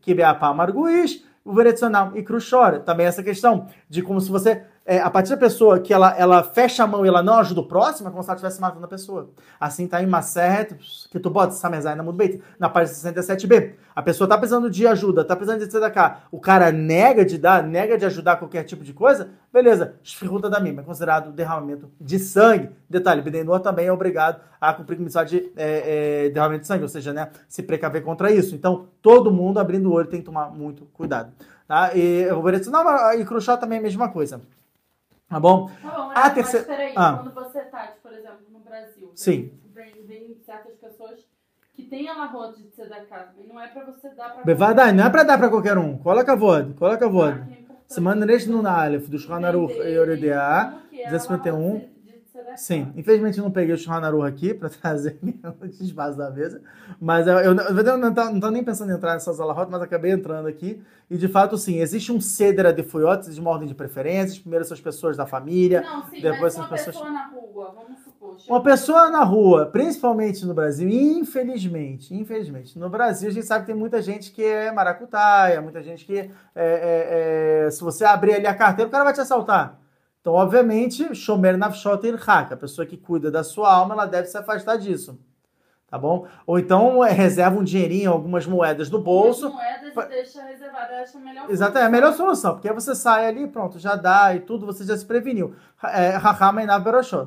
Que 0.00 0.14
beapá 0.14 0.54
marguish, 0.54 1.22
o 1.44 1.52
verecional 1.52 2.12
e 2.14 2.22
cruchora. 2.22 2.80
Também 2.80 3.04
essa 3.04 3.22
questão 3.22 3.66
de 3.90 4.00
como 4.00 4.18
se 4.18 4.30
você 4.30 4.62
é, 4.84 4.98
a 4.98 5.08
partir 5.08 5.30
da 5.30 5.36
pessoa 5.36 5.78
que 5.78 5.94
ela, 5.94 6.16
ela 6.18 6.42
fecha 6.42 6.82
a 6.82 6.86
mão 6.86 7.04
e 7.04 7.08
ela 7.08 7.22
não 7.22 7.34
ajuda 7.34 7.60
o 7.60 7.66
próximo, 7.66 8.08
é 8.08 8.10
como 8.10 8.22
se 8.22 8.28
ela 8.28 8.36
estivesse 8.36 8.60
matando 8.60 8.84
a 8.84 8.88
pessoa. 8.88 9.30
Assim 9.58 9.86
tá 9.86 10.02
em 10.02 10.06
Maseret, 10.06 10.74
que 11.08 11.20
tu 11.20 11.30
bota, 11.30 11.52
Samezai 11.52 11.94
na 11.94 12.02
Mudbeit, 12.02 12.42
na 12.58 12.68
página 12.68 13.12
67b. 13.12 13.74
A 13.94 14.02
pessoa 14.02 14.28
tá 14.28 14.36
precisando 14.36 14.68
de 14.68 14.84
ajuda, 14.86 15.24
tá 15.24 15.36
precisando 15.36 15.64
de 15.64 15.90
cá. 15.90 16.22
O 16.32 16.40
cara 16.40 16.72
nega 16.72 17.24
de 17.24 17.38
dar, 17.38 17.62
nega 17.62 17.96
de 17.96 18.04
ajudar 18.06 18.36
qualquer 18.36 18.64
tipo 18.64 18.82
de 18.82 18.92
coisa, 18.92 19.30
beleza, 19.52 19.94
esfirruta 20.02 20.50
da 20.50 20.58
mim, 20.58 20.76
é 20.76 20.82
considerado 20.82 21.30
derramamento 21.30 21.88
de 22.00 22.18
sangue. 22.18 22.70
Detalhe, 22.90 23.22
Bedenor 23.22 23.60
também 23.60 23.86
é 23.86 23.92
obrigado 23.92 24.40
a 24.60 24.72
cumprir 24.74 24.96
com 24.96 25.04
missão 25.04 25.24
de 25.24 25.52
é, 25.56 26.26
é, 26.26 26.30
derramamento 26.30 26.62
de 26.62 26.66
sangue, 26.66 26.82
ou 26.82 26.88
seja, 26.88 27.12
né, 27.12 27.30
se 27.48 27.62
precaver 27.62 28.02
contra 28.02 28.32
isso. 28.32 28.56
Então, 28.56 28.88
todo 29.00 29.30
mundo 29.30 29.60
abrindo 29.60 29.90
o 29.90 29.92
olho 29.92 30.08
tem 30.08 30.20
que 30.20 30.26
tomar 30.26 30.50
muito 30.50 30.86
cuidado. 30.86 31.32
Tá? 31.68 31.94
E 31.94 32.28
o 32.32 32.42
Beretzonal 32.42 33.14
e 33.14 33.24
Khrushchev 33.24 33.60
também 33.60 33.76
é 33.76 33.80
a 33.80 33.82
mesma 33.82 34.08
coisa. 34.08 34.40
Tá 35.32 35.40
bom? 35.40 35.70
Tá 35.80 35.88
bom, 35.88 36.10
a 36.14 36.20
mas 36.20 36.34
terceira... 36.34 36.66
peraí, 36.66 36.92
ah. 36.94 37.12
quando 37.14 37.34
você 37.34 37.60
tá, 37.62 37.86
tipo, 37.86 38.02
por 38.02 38.12
exemplo, 38.12 38.40
no 38.50 38.58
Brasil, 38.58 39.10
Sim. 39.14 39.50
Vem, 39.74 40.06
vem 40.06 40.36
certas 40.44 40.74
pessoas 40.74 41.20
que 41.74 41.84
têm 41.84 42.06
a 42.06 42.14
marrota 42.14 42.60
de 42.60 42.70
ser 42.76 42.86
da 42.90 43.00
casa, 43.06 43.30
mas 43.38 43.48
não 43.48 43.58
é 43.58 43.66
pra 43.68 43.82
você 43.86 44.10
dar 44.10 44.28
pra 44.28 44.42
Bevadai, 44.44 44.92
não 44.92 45.06
é 45.06 45.08
pra 45.08 45.22
dar 45.22 45.38
pra 45.38 45.48
qualquer 45.48 45.78
um. 45.78 45.96
Coloca 45.96 46.32
a 46.32 46.36
voz, 46.36 46.74
coloca 46.74 47.06
a 47.06 47.08
voz. 47.08 47.34
Ah, 47.34 47.46
Semana 47.88 48.26
Resh 48.26 48.46
no 48.46 48.66
Aleph, 48.68 49.08
do 49.08 49.18
Shulchan 49.18 49.46
Aruch 49.46 49.78
e 49.78 49.98
Oredea, 49.98 50.74
251. 51.02 51.91
Sim, 52.56 52.92
infelizmente 52.96 53.38
eu 53.38 53.44
não 53.44 53.50
peguei 53.50 53.74
o 53.74 53.78
Shulchan 53.78 54.26
aqui 54.26 54.54
para 54.54 54.68
trazer 54.70 55.18
o 55.22 55.66
espaço 55.66 56.16
da 56.16 56.30
mesa, 56.30 56.60
mas 57.00 57.26
eu, 57.26 57.38
eu, 57.38 57.54
eu 57.54 57.98
não 57.98 58.10
estava 58.10 58.50
nem 58.50 58.64
pensando 58.64 58.90
em 58.90 58.94
entrar 58.94 59.14
nessas 59.14 59.40
alahot, 59.40 59.70
mas 59.70 59.82
acabei 59.82 60.12
entrando 60.12 60.46
aqui, 60.48 60.82
e 61.10 61.16
de 61.16 61.28
fato 61.28 61.56
sim, 61.58 61.80
existe 61.80 62.12
um 62.12 62.20
cedra 62.20 62.72
de 62.72 62.82
fuiotes 62.82 63.34
de 63.34 63.40
uma 63.40 63.50
ordem 63.50 63.68
de 63.68 63.74
preferências, 63.74 64.38
primeiro 64.38 64.64
são 64.64 64.74
as 64.74 64.80
pessoas 64.80 65.16
da 65.16 65.26
família, 65.26 65.82
não, 65.82 66.04
sim, 66.08 66.20
depois 66.20 66.52
são 66.52 66.64
as 66.64 66.70
pessoas... 66.70 66.96
pessoa 66.96 67.10
na 67.10 67.26
rua, 67.26 67.74
vamos 67.74 68.00
supor... 68.00 68.36
Uma 68.48 68.62
pessoa 68.62 69.10
na 69.10 69.24
rua, 69.24 69.66
principalmente 69.66 70.44
no 70.46 70.54
Brasil, 70.54 70.88
infelizmente, 70.88 72.14
infelizmente, 72.14 72.78
no 72.78 72.88
Brasil 72.88 73.28
a 73.28 73.32
gente 73.32 73.46
sabe 73.46 73.66
que 73.66 73.72
tem 73.72 73.78
muita 73.78 74.00
gente 74.00 74.30
que 74.32 74.42
é 74.42 74.72
maracutaia, 74.72 75.60
muita 75.60 75.82
gente 75.82 76.04
que, 76.04 76.18
é, 76.18 76.30
é, 76.54 77.66
é, 77.66 77.70
se 77.70 77.82
você 77.82 78.04
abrir 78.04 78.34
ali 78.34 78.46
a 78.46 78.54
carteira, 78.54 78.88
o 78.88 78.90
cara 78.90 79.04
vai 79.04 79.12
te 79.12 79.20
assaltar. 79.20 79.81
Então, 80.22 80.34
obviamente, 80.34 81.14
Shomer 81.16 81.58
Nafshot 81.58 82.06
Irhak, 82.06 82.54
a 82.54 82.56
pessoa 82.56 82.86
que 82.86 82.96
cuida 82.96 83.28
da 83.28 83.42
sua 83.42 83.74
alma, 83.74 83.92
ela 83.94 84.06
deve 84.06 84.28
se 84.28 84.38
afastar 84.38 84.76
disso. 84.76 85.18
Tá 85.88 85.98
bom? 85.98 86.26
Ou 86.46 86.58
então 86.58 87.04
é, 87.04 87.10
reserva 87.10 87.58
um 87.58 87.62
dinheirinho, 87.62 88.10
algumas 88.10 88.46
moedas 88.46 88.88
no 88.88 88.98
bolso. 88.98 89.48
As 89.48 89.52
moedas 89.52 89.92
pra... 89.92 90.06
deixa 90.06 90.42
reservada, 90.42 91.02
acho 91.02 91.18
a 91.18 91.20
melhor 91.20 91.50
Exato, 91.50 91.76
é 91.76 91.82
a 91.82 91.90
melhor 91.90 92.14
solução, 92.14 92.52
porque 92.52 92.66
aí 92.66 92.74
você 92.74 92.94
sai 92.94 93.26
ali, 93.26 93.46
pronto, 93.46 93.78
já 93.78 93.94
dá 93.94 94.34
e 94.34 94.40
tudo, 94.40 94.64
você 94.64 94.84
já 94.84 94.96
se 94.96 95.04
preveniu. 95.04 95.54
É, 95.84 96.10
Rahama 96.10 96.62
e 96.62 96.70
A 96.70 96.78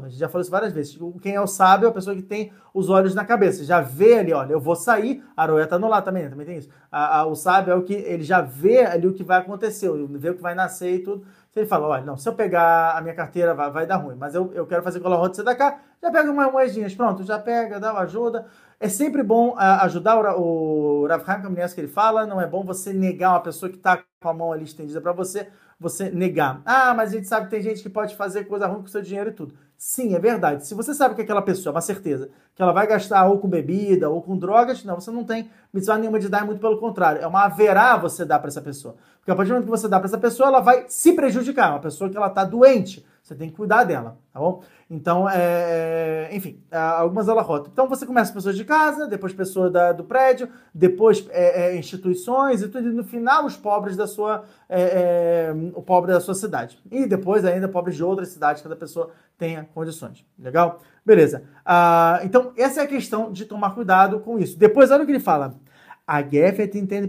gente 0.08 0.18
já 0.18 0.28
falou 0.28 0.42
isso 0.42 0.50
várias 0.50 0.74
vezes. 0.74 0.98
Quem 1.22 1.36
é 1.36 1.42
o 1.42 1.46
sábio 1.46 1.86
é 1.86 1.90
a 1.90 1.94
pessoa 1.94 2.16
que 2.16 2.24
tem 2.24 2.52
os 2.74 2.90
olhos 2.90 3.14
na 3.14 3.24
cabeça. 3.24 3.64
Já 3.64 3.82
vê 3.82 4.18
ali, 4.18 4.34
olha, 4.34 4.54
eu 4.54 4.60
vou 4.60 4.76
sair, 4.76 5.24
a 5.38 5.44
Aroia 5.44 5.68
tá 5.68 5.78
no 5.78 5.88
lá 5.88 6.02
também, 6.02 6.28
também 6.28 6.48
tem 6.48 6.58
isso. 6.58 6.70
A, 6.92 7.20
a, 7.20 7.26
o 7.28 7.36
sábio 7.36 7.72
é 7.72 7.76
o 7.76 7.84
que 7.84 7.94
ele 7.94 8.24
já 8.24 8.42
vê 8.42 8.84
ali 8.84 9.06
o 9.06 9.14
que 9.14 9.24
vai 9.24 9.38
acontecer, 9.42 9.92
vê 10.10 10.30
o 10.32 10.36
que 10.36 10.42
vai 10.42 10.56
nascer 10.56 10.96
e 10.96 11.00
tudo. 11.04 11.24
Se 11.56 11.62
ele 11.62 11.68
fala, 11.70 11.88
olha, 11.88 12.04
não, 12.04 12.18
se 12.18 12.28
eu 12.28 12.34
pegar 12.36 12.98
a 12.98 13.02
minha 13.02 13.16
carteira 13.16 13.54
vai, 13.54 13.72
vai 13.72 13.88
dar 13.88 13.96
ruim, 13.96 14.18
mas 14.18 14.36
eu, 14.36 14.52
eu 14.54 14.68
quero 14.68 14.84
fazer 14.84 15.00
com 15.00 15.08
a 15.08 15.16
roda 15.16 15.42
da 15.42 15.56
cá, 15.56 15.80
já 16.04 16.12
pega 16.12 16.30
umas 16.30 16.52
moedinhas, 16.52 16.94
pronto, 16.94 17.24
já 17.24 17.40
pega, 17.40 17.80
dá 17.80 17.94
uma 17.94 18.02
ajuda. 18.02 18.46
É 18.78 18.90
sempre 18.90 19.24
bom 19.24 19.52
uh, 19.52 19.84
ajudar 19.84 20.20
o, 20.38 21.04
o 21.04 21.08
Rav 21.08 21.24
Chaim 21.26 21.42
que 21.74 21.80
ele 21.80 21.88
fala, 21.88 22.26
não 22.26 22.42
é 22.42 22.46
bom 22.46 22.62
você 22.66 22.92
negar 22.92 23.30
uma 23.30 23.40
pessoa 23.40 23.70
que 23.70 23.78
está 23.78 24.04
com 24.22 24.30
a 24.30 24.34
mão 24.34 24.52
ali 24.52 24.66
estendida 24.66 25.00
para 25.00 25.14
você, 25.14 25.48
você 25.80 26.10
negar. 26.10 26.62
Ah, 26.66 26.94
mas 26.94 27.14
a 27.14 27.16
gente 27.16 27.28
sabe 27.30 27.46
que 27.46 27.52
tem 27.52 27.62
gente 27.62 27.82
que 27.82 27.90
pode 27.90 28.18
fazer 28.18 28.44
coisa 28.44 28.68
ruim 28.68 28.82
com 28.82 28.88
o 28.88 28.90
seu 28.90 29.02
dinheiro 29.02 29.30
e 29.30 29.34
tudo. 29.34 29.54
Sim, 29.88 30.16
é 30.16 30.20
verdade. 30.20 30.66
Se 30.66 30.74
você 30.74 30.96
sabe 30.96 31.14
que 31.14 31.22
aquela 31.22 31.44
pessoa, 31.44 31.72
é 31.72 31.76
uma 31.76 31.80
certeza, 31.80 32.32
que 32.56 32.62
ela 32.62 32.72
vai 32.72 32.88
gastar 32.88 33.28
ou 33.28 33.38
com 33.38 33.48
bebida 33.48 34.10
ou 34.10 34.20
com 34.20 34.36
drogas, 34.36 34.84
não, 34.84 35.00
você 35.00 35.12
não 35.12 35.24
tem 35.24 35.48
mitzvah 35.72 35.96
nenhuma 35.96 36.20
de 36.20 36.28
dar, 36.28 36.44
muito 36.44 36.60
pelo 36.60 36.80
contrário. 36.80 37.22
É 37.22 37.28
uma 37.28 37.44
haverá 37.46 37.96
você 37.96 38.26
dar 38.26 38.40
para 38.40 38.48
essa 38.48 38.64
pessoa. 38.64 38.96
Porque 39.20 39.30
a 39.30 39.36
partir 39.36 39.50
do 39.50 39.54
momento 39.54 39.66
que 39.66 39.78
você 39.78 39.88
dá 39.88 40.00
para 40.00 40.08
essa 40.08 40.18
pessoa, 40.18 40.50
ela 40.50 40.60
vai 40.60 40.86
se 40.88 41.14
prejudicar. 41.14 41.70
Uma 41.70 41.82
pessoa 41.82 42.10
que 42.10 42.18
ela 42.18 42.26
está 42.26 42.44
doente, 42.44 43.06
você 43.22 43.36
tem 43.36 43.48
que 43.48 43.56
cuidar 43.56 43.84
dela, 43.84 44.18
tá 44.34 44.40
bom? 44.40 44.64
Então, 44.90 45.28
é, 45.28 46.30
é 46.32 46.36
enfim, 46.36 46.62
algumas 46.72 47.28
rotam. 47.28 47.72
Então, 47.72 47.88
você 47.88 48.06
começa 48.06 48.32
pessoas 48.32 48.56
de 48.56 48.64
casa, 48.64 49.08
depois 49.08 49.34
pessoas 49.34 49.72
do 49.96 50.04
prédio, 50.04 50.48
depois 50.74 51.28
é, 51.32 51.68
é, 51.68 51.78
instituições 51.78 52.62
e 52.62 52.68
tudo, 52.68 52.90
e 52.90 52.94
no 52.94 53.04
final 53.04 53.46
os 53.46 53.58
pobres 53.58 53.98
da 53.98 54.06
sua, 54.06 54.44
é, 54.70 54.82
é, 54.82 55.56
o 55.74 55.82
pobre 55.82 56.12
da 56.12 56.20
sua 56.20 56.36
cidade. 56.36 56.80
E 56.92 57.08
depois 57.08 57.44
ainda 57.46 57.68
pobres 57.68 57.96
de 57.96 58.04
outras 58.04 58.30
cidades, 58.30 58.62
cada 58.62 58.76
pessoa 58.76 59.10
tenha 59.38 59.68
condições. 59.74 60.24
Legal? 60.38 60.80
Beleza. 61.06 61.44
Ah, 61.66 62.20
então, 62.24 62.52
essa 62.56 62.82
é 62.82 62.84
a 62.84 62.88
questão 62.88 63.32
de 63.32 63.46
tomar 63.46 63.74
cuidado 63.74 64.20
com 64.20 64.38
isso. 64.38 64.58
Depois, 64.58 64.92
olha 64.92 65.04
o 65.04 65.06
que 65.06 65.12
ele 65.12 65.20
fala. 65.20 65.56
A 66.08 66.22
Gefet 66.22 66.78
entende 66.78 67.08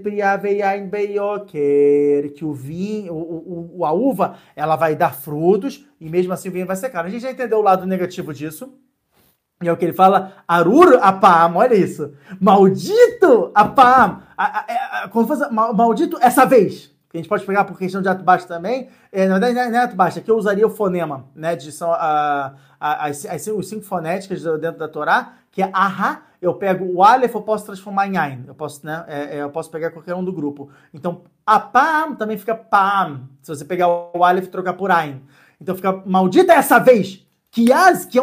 em 0.78 0.88
Beioker, 0.88 2.32
que 2.32 2.44
o 2.44 2.52
vinho, 2.54 3.12
o, 3.12 3.78
o, 3.78 3.84
a 3.84 3.92
uva, 3.92 4.36
ela 4.54 4.74
vai 4.74 4.96
dar 4.96 5.14
frutos 5.14 5.86
e 6.00 6.08
mesmo 6.08 6.32
assim 6.32 6.48
o 6.48 6.52
vinho 6.52 6.66
vai 6.66 6.76
secar. 6.76 7.04
A 7.04 7.08
gente 7.10 7.20
já 7.20 7.30
entendeu 7.30 7.58
o 7.58 7.62
lado 7.62 7.86
negativo 7.86 8.32
disso. 8.32 8.72
E 9.62 9.68
é 9.68 9.72
o 9.72 9.76
que 9.76 9.84
ele 9.84 9.92
fala, 9.92 10.32
Arur 10.48 10.98
Apam, 11.02 11.56
olha 11.56 11.74
isso. 11.74 12.14
Maldito 12.40 13.50
Apam. 13.54 14.22
Quando 15.10 15.28
fosse, 15.28 15.50
maldito 15.52 16.18
essa 16.20 16.46
vez. 16.46 16.95
Que 17.16 17.20
a 17.20 17.22
gente 17.22 17.28
pode 17.30 17.46
pegar 17.46 17.64
por 17.64 17.78
questão 17.78 18.02
de 18.02 18.08
ato 18.08 18.22
baixo 18.22 18.46
também. 18.46 18.88
É, 19.10 19.26
na 19.26 19.38
verdade, 19.38 19.70
não 19.70 19.78
é 19.78 19.82
ato 19.82 19.96
baixo, 19.96 20.18
aqui 20.18 20.30
eu 20.30 20.36
usaria 20.36 20.66
o 20.66 20.70
fonema, 20.70 21.24
né? 21.34 21.56
De, 21.56 21.72
são 21.72 21.90
a, 21.90 22.54
a, 22.78 23.06
as, 23.06 23.24
as, 23.24 23.46
os 23.46 23.68
cinco 23.68 23.84
fonéticas 23.84 24.42
dentro 24.60 24.78
da 24.78 24.86
Torá, 24.86 25.32
que 25.50 25.62
é 25.62 25.70
Aha, 25.72 26.24
eu 26.42 26.52
pego 26.52 26.84
o 26.84 27.02
Aleph, 27.02 27.34
eu 27.34 27.40
posso 27.40 27.64
transformar 27.64 28.06
em 28.06 28.18
Ain. 28.18 28.44
Eu 28.46 28.54
posso, 28.54 28.84
né, 28.84 29.02
é, 29.08 29.38
é, 29.38 29.42
eu 29.42 29.48
posso 29.48 29.70
pegar 29.70 29.90
qualquer 29.90 30.14
um 30.14 30.22
do 30.22 30.30
grupo. 30.30 30.68
Então, 30.92 31.22
Apam 31.46 32.14
também 32.16 32.36
fica 32.36 32.54
Pam. 32.54 33.22
Se 33.40 33.48
você 33.48 33.64
pegar 33.64 33.88
o 33.88 34.22
Aleph 34.22 34.44
e 34.44 34.50
trocar 34.50 34.74
por 34.74 34.90
Ain. 34.90 35.22
Então 35.58 35.74
fica 35.74 36.02
maldita 36.04 36.52
essa 36.52 36.78
vez. 36.78 37.26
Que 37.50 37.72
as, 37.72 38.04
que 38.04 38.18
é 38.18 38.22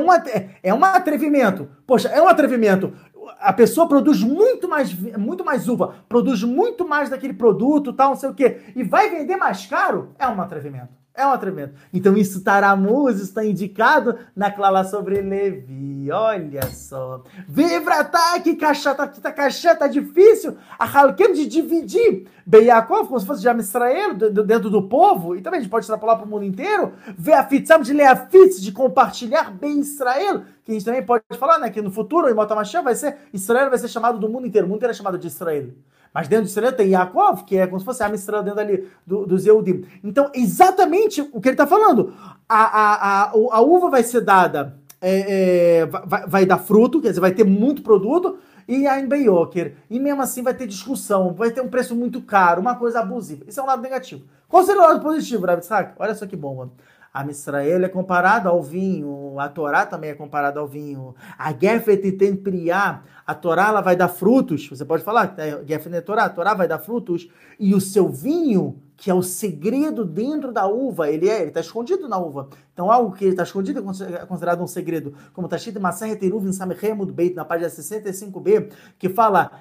é 0.62 0.72
um 0.72 0.84
atrevimento. 0.86 1.68
Poxa, 1.88 2.10
é 2.10 2.22
um 2.22 2.28
atrevimento. 2.28 2.94
A 3.40 3.54
pessoa 3.54 3.88
produz 3.88 4.22
muito 4.22 4.68
mais, 4.68 4.94
muito 5.18 5.44
mais 5.44 5.68
uva, 5.68 5.96
produz 6.08 6.44
muito 6.44 6.88
mais 6.88 7.10
daquele 7.10 7.34
produto, 7.34 7.94
tal, 7.94 8.10
não 8.10 8.16
sei 8.16 8.30
o 8.30 8.34
quê, 8.34 8.62
e 8.76 8.84
vai 8.84 9.10
vender 9.10 9.36
mais 9.36 9.66
caro, 9.66 10.14
é 10.18 10.28
um 10.28 10.42
atrevimento. 10.42 11.03
É 11.16 11.28
um 11.28 11.30
atrevimento. 11.30 11.76
Então 11.94 12.18
isso 12.18 12.44
taramuz 12.44 13.20
está 13.20 13.46
indicado 13.46 14.18
na 14.36 14.50
clara 14.50 14.84
sobre 14.84 15.22
Levi. 15.22 16.12
Olha 16.12 16.66
só. 16.72 17.22
Vivratá, 17.48 18.40
que 18.40 18.56
cachata, 18.56 19.08
que 19.08 19.22
tá 19.22 19.32
cacheta 19.32 19.82
tá 19.82 19.88
difícil. 19.88 20.58
A 20.78 20.86
Halkem 20.86 21.34
de 21.34 21.46
dividir 21.46 22.28
Beiakov, 22.44 23.08
como 23.08 23.20
se 23.20 23.28
fosse 23.28 23.42
de 23.42 23.60
Israel, 23.60 24.16
dentro 24.16 24.72
do 24.72 24.90
povo. 24.90 25.36
E 25.36 25.42
também 25.42 25.60
a 25.60 25.62
gente 25.62 25.70
pode 25.70 25.84
extrapolar 25.84 26.18
para 26.18 26.26
o 26.26 26.30
mundo 26.30 26.46
inteiro. 26.46 26.94
Ver 27.16 27.34
a 27.34 27.44
fitzam 27.44 27.80
de 27.80 27.94
leafitz, 27.94 28.60
de 28.60 28.72
compartilhar 28.72 29.52
bem 29.52 29.82
Israel. 29.82 30.42
Que 30.66 30.72
a 30.72 30.74
gente 30.74 30.86
também 30.86 31.06
pode 31.06 31.24
falar, 31.38 31.60
né? 31.60 31.70
Que 31.70 31.82
no 31.82 31.92
futuro, 31.92 32.28
em 32.28 32.34
Motamachá, 32.34 32.82
vai 32.82 32.96
ser, 32.96 33.18
Israel 33.32 33.70
vai 33.70 33.78
ser 33.78 33.88
chamado 33.88 34.18
do 34.18 34.28
mundo 34.28 34.48
inteiro. 34.48 34.66
O 34.66 34.70
mundo 34.70 34.78
inteiro 34.78 34.94
é 34.94 34.96
chamado 34.96 35.20
de 35.20 35.28
Israel. 35.28 35.70
Mas 36.14 36.28
dentro 36.28 36.46
de 36.46 36.52
Israel 36.52 36.74
tem 36.74 36.90
Yaakov, 36.90 37.44
que 37.44 37.58
é 37.58 37.66
como 37.66 37.80
se 37.80 37.86
fosse 37.86 38.04
a 38.04 38.14
Israel 38.14 38.44
dentro 38.44 38.60
ali 38.60 38.88
do, 39.06 39.26
dos 39.26 39.46
Yehudim. 39.46 39.86
Então, 40.04 40.30
exatamente 40.34 41.22
o 41.34 41.42
que 41.42 41.50
ele 41.50 41.54
está 41.54 41.66
falando. 41.66 42.14
A, 42.48 42.64
a, 42.64 43.24
a, 43.24 43.32
a, 43.32 43.62
uva 43.62 43.90
vai 43.90 44.04
ser 44.04 44.22
dada, 44.22 44.78
é, 45.02 45.80
é, 45.80 45.86
vai, 45.86 46.28
vai 46.28 46.46
dar 46.46 46.60
fruto, 46.60 47.02
quer 47.02 47.10
dizer, 47.10 47.22
vai 47.22 47.32
ter 47.32 47.44
muito 47.44 47.82
produto, 47.82 48.38
e 48.68 48.86
a 48.88 49.02
Beyoker. 49.02 49.76
E 49.90 50.00
mesmo 50.00 50.22
assim 50.22 50.44
vai 50.44 50.54
ter 50.54 50.68
discussão, 50.68 51.34
vai 51.34 51.52
ter 51.52 51.62
um 51.62 51.68
preço 51.68 51.96
muito 51.96 52.22
caro, 52.22 52.62
uma 52.62 52.76
coisa 52.76 53.00
abusiva. 53.00 53.44
Isso 53.48 53.60
é 53.60 53.64
um 53.64 53.68
lado 53.68 53.82
negativo. 53.82 54.24
Qual 54.48 54.64
seria 54.64 54.82
o 54.82 54.86
lado 54.86 55.02
positivo, 55.02 55.46
Rav 55.46 55.62
Olha 55.98 56.16
só 56.16 56.28
que 56.28 56.36
bom, 56.36 56.56
mano. 56.56 56.72
A 57.14 57.24
Misrael 57.24 57.86
é 57.86 57.90
comparado 57.90 58.50
ao 58.50 58.64
vinho, 58.64 59.40
a 59.40 59.48
Torá 59.48 59.86
também 59.86 60.10
é 60.10 60.16
comparada 60.16 60.60
ao 60.60 60.68
vinho. 60.68 61.14
A 61.38 61.54
Gefet 61.54 62.12
tem 62.14 62.36
priá, 62.36 63.04
a 63.24 63.36
Torá 63.36 63.68
ela 63.68 63.82
vai 63.82 63.96
dar 63.96 64.08
frutos. 64.08 64.68
Você 64.68 64.84
pode 64.84 65.04
falar, 65.04 65.36
é, 65.38 65.64
Gefet 65.64 65.96
é 65.96 66.02
Torá, 66.02 66.24
a 66.24 66.30
Torá 66.30 66.56
vai 66.56 66.68
dar 66.68 66.80
frutos. 66.80 67.30
E 67.60 67.76
o 67.76 67.80
seu 67.80 68.10
vinho, 68.10 68.82
que 68.98 69.12
é 69.12 69.14
o 69.14 69.22
segredo 69.22 70.04
dentro 70.04 70.52
da 70.52 70.66
uva, 70.66 71.08
ele 71.08 71.30
é, 71.30 71.42
ele 71.42 71.50
está 71.50 71.60
escondido 71.60 72.10
na 72.10 72.18
uva. 72.18 72.50
Então 72.74 72.92
algo 72.92 73.16
que 73.16 73.26
está 73.26 73.44
escondido 73.44 73.80
é 73.80 74.26
considerado 74.26 74.64
um 74.64 74.68
segredo. 74.68 75.14
Como 75.34 75.46
está 75.46 75.58
escrito 75.58 75.78
em 75.78 75.82
Maseret 75.84 76.26
Eruvin 76.26 76.52
Samechemud 76.52 77.12
Beit, 77.12 77.36
na 77.36 77.46
página 77.46 77.70
65b, 77.70 78.72
que 78.98 79.08
fala, 79.08 79.52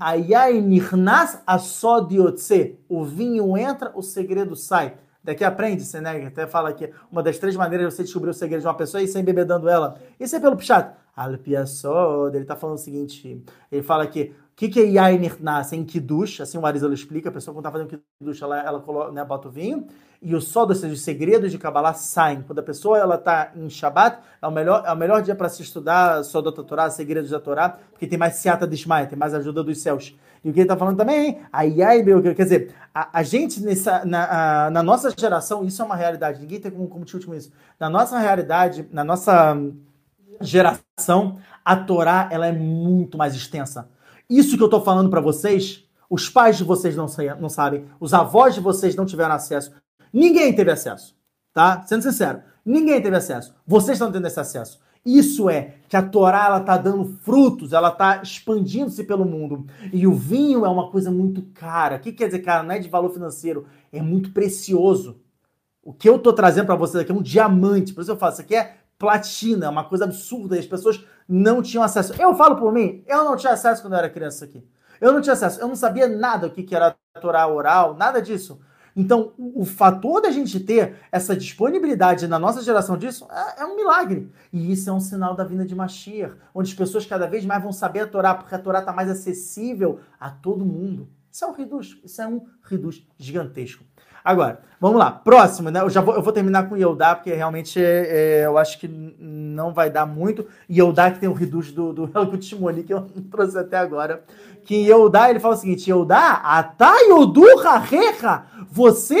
Ayai 0.00 0.62
nirnas 0.62 1.42
asodiotse. 1.46 2.78
O 2.88 3.04
vinho 3.04 3.54
entra, 3.54 3.92
o 3.94 4.02
segredo 4.02 4.56
sai. 4.56 4.94
Daqui 5.22 5.44
aprende-se, 5.44 6.00
né? 6.00 6.26
Até 6.26 6.46
fala 6.46 6.72
que 6.72 6.90
uma 7.10 7.22
das 7.22 7.38
três 7.38 7.56
maneiras 7.56 7.88
de 7.88 7.94
você 7.96 8.02
descobrir 8.02 8.30
o 8.30 8.34
segredo 8.34 8.60
de 8.60 8.66
uma 8.66 8.74
pessoa 8.74 9.00
é 9.00 9.04
ir 9.04 9.08
sem 9.08 9.22
bebedando 9.22 9.68
ela. 9.68 9.96
Isso 10.18 10.34
é 10.34 10.40
pelo 10.40 10.56
Pshat. 10.56 10.94
Alpiasod, 11.14 12.34
ele 12.34 12.44
está 12.44 12.56
falando 12.56 12.76
o 12.76 12.80
seguinte, 12.80 13.44
ele 13.70 13.82
fala 13.82 14.06
que 14.06 14.32
o 14.52 14.54
que, 14.56 14.68
que 14.68 14.80
é 14.80 14.84
Yainir 14.84 15.36
nasce 15.40 15.76
em 15.76 15.84
Kiddush, 15.84 16.40
assim 16.40 16.56
o 16.56 16.64
Arizal 16.64 16.92
explica, 16.92 17.28
a 17.28 17.32
pessoa 17.32 17.54
quando 17.54 17.66
está 17.66 17.70
fazendo 17.70 18.02
Kiddush, 18.18 18.42
ela, 18.42 18.62
ela 18.62 18.80
coloca, 18.80 19.12
né, 19.12 19.24
bota 19.24 19.48
o 19.48 19.50
vinho, 19.50 19.86
e 20.22 20.34
o 20.34 20.40
sol, 20.40 20.68
ou 20.68 20.74
seja, 20.74 20.92
os 20.92 21.02
segredos 21.02 21.50
de 21.50 21.58
Kabbalah 21.58 21.94
saem. 21.94 22.42
Quando 22.42 22.60
a 22.60 22.62
pessoa 22.62 22.96
ela 22.96 23.16
está 23.16 23.50
em 23.56 23.68
Shabbat, 23.68 24.18
é 24.40 24.46
o 24.46 24.50
melhor, 24.50 24.84
é 24.86 24.92
o 24.92 24.96
melhor 24.96 25.20
dia 25.20 25.34
para 25.34 25.48
se 25.48 25.62
estudar 25.62 26.22
da 26.22 26.52
Torá, 26.52 26.88
segredos 26.90 27.30
da 27.30 27.40
Torá, 27.40 27.78
porque 27.90 28.06
tem 28.06 28.18
mais 28.18 28.36
Siata 28.36 28.66
de 28.66 28.74
Ishmael, 28.74 29.08
tem 29.08 29.18
mais 29.18 29.34
ajuda 29.34 29.64
dos 29.64 29.82
céus. 29.82 30.16
E 30.44 30.50
o 30.50 30.52
que 30.52 30.58
ele 30.58 30.64
está 30.64 30.76
falando 30.76 30.96
também, 30.96 31.40
ai, 31.52 31.80
ai, 31.82 32.02
meu, 32.02 32.20
quer 32.20 32.42
dizer, 32.42 32.74
a, 32.92 33.20
a 33.20 33.22
gente 33.22 33.60
nessa, 33.62 34.04
na, 34.04 34.66
a, 34.66 34.70
na 34.70 34.82
nossa 34.82 35.14
geração, 35.16 35.64
isso 35.64 35.80
é 35.80 35.84
uma 35.84 35.94
realidade, 35.94 36.40
ninguém 36.40 36.60
tem 36.60 36.70
como, 36.70 36.88
como 36.88 37.04
discutir 37.04 37.32
isso. 37.34 37.52
Na 37.78 37.88
nossa 37.88 38.18
realidade, 38.18 38.86
na 38.90 39.04
nossa 39.04 39.56
geração, 40.40 41.38
a 41.64 41.76
Torá 41.76 42.28
ela 42.32 42.46
é 42.46 42.52
muito 42.52 43.16
mais 43.16 43.34
extensa. 43.36 43.88
Isso 44.28 44.56
que 44.56 44.62
eu 44.62 44.66
estou 44.66 44.82
falando 44.82 45.10
para 45.10 45.20
vocês, 45.20 45.84
os 46.10 46.28
pais 46.28 46.58
de 46.58 46.64
vocês 46.64 46.96
não, 46.96 47.06
não 47.38 47.48
sabem, 47.48 47.84
os 48.00 48.12
avós 48.12 48.54
de 48.54 48.60
vocês 48.60 48.96
não 48.96 49.06
tiveram 49.06 49.34
acesso, 49.34 49.72
ninguém 50.12 50.52
teve 50.52 50.72
acesso, 50.72 51.14
tá? 51.52 51.82
Sendo 51.86 52.02
sincero, 52.02 52.42
ninguém 52.64 53.00
teve 53.00 53.16
acesso. 53.16 53.54
Vocês 53.64 53.96
estão 53.96 54.10
tendo 54.10 54.26
esse 54.26 54.40
acesso. 54.40 54.80
Isso 55.04 55.50
é 55.50 55.74
que 55.88 55.96
a 55.96 56.02
Torá 56.02 56.46
ela 56.46 56.60
está 56.60 56.76
dando 56.76 57.04
frutos, 57.22 57.72
ela 57.72 57.88
está 57.88 58.22
expandindo-se 58.22 59.04
pelo 59.04 59.24
mundo. 59.24 59.66
E 59.92 60.06
o 60.06 60.14
vinho 60.14 60.64
é 60.64 60.68
uma 60.68 60.90
coisa 60.90 61.10
muito 61.10 61.42
cara. 61.54 61.96
O 61.96 62.00
que 62.00 62.12
quer 62.12 62.26
dizer 62.26 62.38
cara? 62.38 62.62
Não 62.62 62.72
é 62.72 62.78
de 62.78 62.88
valor 62.88 63.10
financeiro, 63.10 63.66
é 63.92 64.00
muito 64.00 64.32
precioso. 64.32 65.20
O 65.82 65.92
que 65.92 66.08
eu 66.08 66.16
estou 66.16 66.32
trazendo 66.32 66.66
para 66.66 66.76
vocês 66.76 67.02
aqui 67.02 67.10
é 67.10 67.14
um 67.14 67.22
diamante. 67.22 67.92
Por 67.92 68.02
isso 68.02 68.12
eu 68.12 68.16
falo, 68.16 68.32
isso 68.32 68.42
aqui 68.42 68.54
é 68.54 68.76
platina, 68.96 69.68
uma 69.68 69.84
coisa 69.84 70.04
absurda. 70.04 70.56
E 70.56 70.60
as 70.60 70.66
pessoas 70.66 71.04
não 71.28 71.60
tinham 71.60 71.82
acesso. 71.82 72.14
Eu 72.20 72.34
falo 72.36 72.56
por 72.56 72.72
mim, 72.72 73.02
eu 73.06 73.24
não 73.24 73.36
tinha 73.36 73.52
acesso 73.52 73.82
quando 73.82 73.94
eu 73.94 73.98
era 73.98 74.08
criança 74.08 74.44
aqui. 74.44 74.64
Eu 75.00 75.12
não 75.12 75.20
tinha 75.20 75.32
acesso, 75.32 75.60
eu 75.60 75.66
não 75.66 75.74
sabia 75.74 76.06
nada 76.06 76.46
o 76.46 76.50
que 76.50 76.74
era 76.74 76.96
a 77.14 77.20
Torá 77.20 77.44
oral, 77.48 77.96
nada 77.96 78.22
disso. 78.22 78.60
Então, 78.94 79.32
o, 79.38 79.62
o, 79.62 79.64
fator 79.64 80.20
da 80.20 80.30
gente 80.30 80.60
ter 80.60 80.96
essa 81.10 81.34
disponibilidade 81.34 82.28
na 82.28 82.38
nossa 82.38 82.62
geração 82.62 82.96
disso 82.96 83.26
é, 83.30 83.62
é, 83.62 83.64
um 83.64 83.76
milagre. 83.76 84.30
E 84.52 84.70
isso 84.70 84.90
é 84.90 84.92
um 84.92 85.00
sinal 85.00 85.34
da 85.34 85.44
vinda 85.44 85.64
de 85.64 85.74
Mashiach, 85.74 86.34
onde 86.54 86.70
as 86.70 86.76
pessoas 86.76 87.06
cada 87.06 87.26
vez 87.26 87.44
mais 87.44 87.62
vão 87.62 87.72
saber 87.72 88.00
a 88.00 88.06
Torá, 88.06 88.34
porque 88.34 88.54
a 88.54 88.58
Torá 88.58 88.80
está 88.80 88.92
mais 88.92 89.10
acessível 89.10 90.00
a 90.20 90.30
todo 90.30 90.64
mundo. 90.64 91.08
Isso 91.30 91.44
é 91.44 91.48
um 91.48 91.52
reduz, 91.52 91.98
isso 92.04 92.20
é 92.20 92.28
um 92.28 92.42
reduz 92.62 93.06
gigantesco. 93.16 93.82
Agora, 94.24 94.60
vamos 94.80 94.98
lá. 94.98 95.10
Próximo, 95.10 95.70
né? 95.70 95.80
Eu 95.80 95.90
já 95.90 96.00
vou, 96.00 96.14
eu 96.14 96.22
vou 96.22 96.32
terminar 96.32 96.68
com 96.68 96.76
Yodá, 96.76 97.14
porque 97.14 97.32
realmente 97.34 97.82
é, 97.82 98.44
eu 98.44 98.56
acho 98.56 98.78
que 98.78 98.86
não 98.86 99.72
vai 99.74 99.90
dar 99.90 100.06
muito. 100.06 100.46
Yodá 100.70 101.10
que 101.10 101.18
tem 101.18 101.28
o 101.28 101.32
reduz 101.32 101.72
do, 101.72 101.92
do 101.92 102.10
Helmut 102.14 102.44
Shimoni, 102.44 102.84
que 102.84 102.94
eu 102.94 103.00
não 103.00 103.22
trouxe 103.30 103.58
até 103.58 103.76
agora. 103.76 104.22
Que 104.64 104.76
em 104.76 104.86
ele 105.30 105.40
fala 105.40 105.54
o 105.54 105.58
seguinte: 105.58 105.90
Yodá, 105.90 106.40
Atá 106.44 106.94
Yodu 107.08 107.44
Harecha, 107.60 108.44
você 108.70 109.16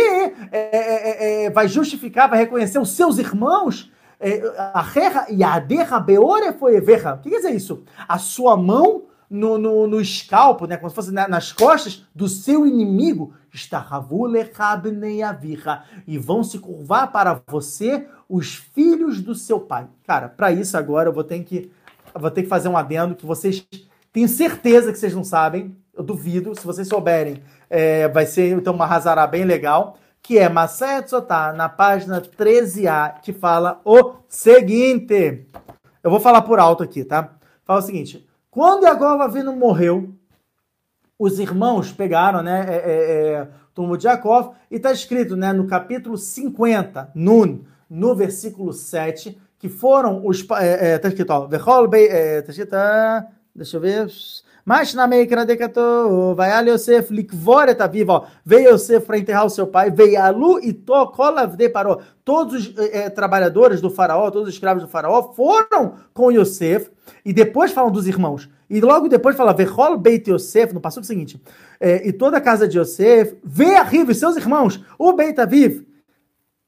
é, 0.50 0.58
é, 0.58 0.78
é, 0.80 1.44
é, 1.44 1.50
vai 1.50 1.68
justificar, 1.68 2.28
vai 2.28 2.38
reconhecer 2.38 2.78
os 2.78 2.90
seus 2.90 3.18
irmãos. 3.18 3.90
É, 4.18 4.40
a 4.72 4.80
Recha 4.80 5.26
e 5.30 5.42
a 5.42 5.58
Beore 5.58 6.52
foi 6.58 6.76
Everra. 6.76 7.14
O 7.14 7.18
que 7.18 7.28
quer 7.28 7.36
dizer 7.36 7.50
isso? 7.50 7.82
A 8.06 8.18
sua 8.18 8.56
mão 8.56 9.02
no, 9.28 9.58
no, 9.58 9.86
no 9.86 10.00
escalpo, 10.00 10.66
né, 10.66 10.76
como 10.76 10.90
se 10.90 10.94
fosse 10.94 11.10
nas 11.10 11.52
costas 11.52 12.06
do 12.14 12.28
seu 12.28 12.66
inimigo, 12.66 13.32
e 16.06 16.18
vão 16.18 16.44
se 16.44 16.58
curvar 16.58 17.10
para 17.10 17.42
você 17.46 18.06
os 18.28 18.54
filhos 18.54 19.20
do 19.20 19.34
seu 19.34 19.58
pai. 19.58 19.86
Cara, 20.06 20.28
para 20.28 20.52
isso 20.52 20.76
agora 20.76 21.08
eu 21.08 21.12
vou 21.12 21.24
ter 21.24 21.42
que 21.42 21.70
eu 22.14 22.20
vou 22.20 22.30
ter 22.30 22.42
que 22.42 22.48
fazer 22.48 22.68
um 22.68 22.76
adendo 22.76 23.14
que 23.14 23.24
vocês 23.24 23.66
tenho 24.12 24.28
certeza 24.28 24.92
que 24.92 24.98
vocês 24.98 25.14
não 25.14 25.24
sabem, 25.24 25.74
eu 25.94 26.02
duvido, 26.02 26.54
se 26.54 26.64
vocês 26.64 26.86
souberem, 26.86 27.42
é, 27.68 28.08
vai 28.08 28.26
ser 28.26 28.52
então 28.52 28.74
uma 28.74 28.86
razará 28.86 29.26
bem 29.26 29.44
legal, 29.44 29.96
que 30.22 30.38
é 30.38 30.48
Maset 30.48 31.08
Sotá, 31.08 31.52
na 31.52 31.68
página 31.68 32.20
13a, 32.20 33.20
que 33.20 33.32
fala 33.32 33.80
o 33.84 34.16
seguinte. 34.28 35.46
Eu 36.02 36.10
vou 36.10 36.20
falar 36.20 36.42
por 36.42 36.60
alto 36.60 36.82
aqui, 36.82 37.04
tá? 37.04 37.34
Fala 37.64 37.80
o 37.80 37.82
seguinte: 37.82 38.26
quando 38.50 38.84
Yaakov 38.84 39.20
Avinu 39.20 39.56
morreu, 39.56 40.14
os 41.18 41.38
irmãos 41.38 41.92
pegaram, 41.92 42.42
né, 42.42 42.66
é, 42.68 42.74
é, 42.74 43.32
é, 43.34 43.96
de 43.96 44.06
Yaakov, 44.06 44.54
e 44.70 44.76
está 44.76 44.92
escrito, 44.92 45.36
né, 45.36 45.52
no 45.52 45.66
capítulo 45.66 46.16
50, 46.16 47.12
Nun, 47.14 47.60
no 47.88 48.14
versículo 48.14 48.72
7, 48.72 49.38
que 49.58 49.68
foram 49.68 50.26
os. 50.26 50.40
Está 50.40 50.64
é, 50.64 50.94
é, 50.94 51.08
escrito, 51.08 51.30
ó, 51.30 51.46
é, 51.46 52.42
tá 52.42 52.50
escrito, 52.50 52.74
ah, 52.74 53.26
deixa 53.54 53.76
eu 53.76 53.80
ver. 53.80 54.08
Mas 54.64 54.94
na 54.94 55.08
meikra 55.08 55.44
decatou, 55.44 56.34
vai 56.36 56.52
ali 56.52 56.70
Yosef 56.70 57.12
likvor 57.12 57.68
et 57.68 57.80
aviv, 57.80 58.08
veio 58.44 58.74
Yosef 58.74 59.04
para 59.04 59.18
enterrar 59.18 59.44
o 59.44 59.50
seu 59.50 59.66
pai, 59.66 59.90
veio 59.90 60.20
Alu 60.22 60.60
e 60.60 60.72
de 60.72 61.68
parou. 61.68 62.00
Todos 62.24 62.68
os 62.68 62.78
é, 62.78 63.10
trabalhadores 63.10 63.80
do 63.80 63.90
faraó, 63.90 64.30
todos 64.30 64.48
os 64.48 64.54
escravos 64.54 64.84
do 64.84 64.88
faraó 64.88 65.32
foram 65.32 65.94
com 66.14 66.30
Yosef, 66.30 66.90
e 67.24 67.32
depois 67.32 67.72
falam 67.72 67.90
dos 67.90 68.06
irmãos. 68.06 68.48
E 68.70 68.80
logo 68.80 69.08
depois 69.08 69.36
fala, 69.36 69.52
Vechol 69.52 69.98
Beit 69.98 70.30
Yosef, 70.30 70.72
no 70.72 70.80
passo 70.80 71.02
seguinte, 71.02 71.42
é, 71.80 72.06
e 72.06 72.12
toda 72.12 72.36
a 72.36 72.40
casa 72.40 72.68
de 72.68 72.78
Yosef, 72.78 73.36
vê 73.42 73.74
a 73.74 73.82
Riv, 73.82 74.14
seus 74.14 74.36
irmãos, 74.36 74.80
o 74.96 75.12
Beit 75.12 75.40
Aviv, 75.40 75.84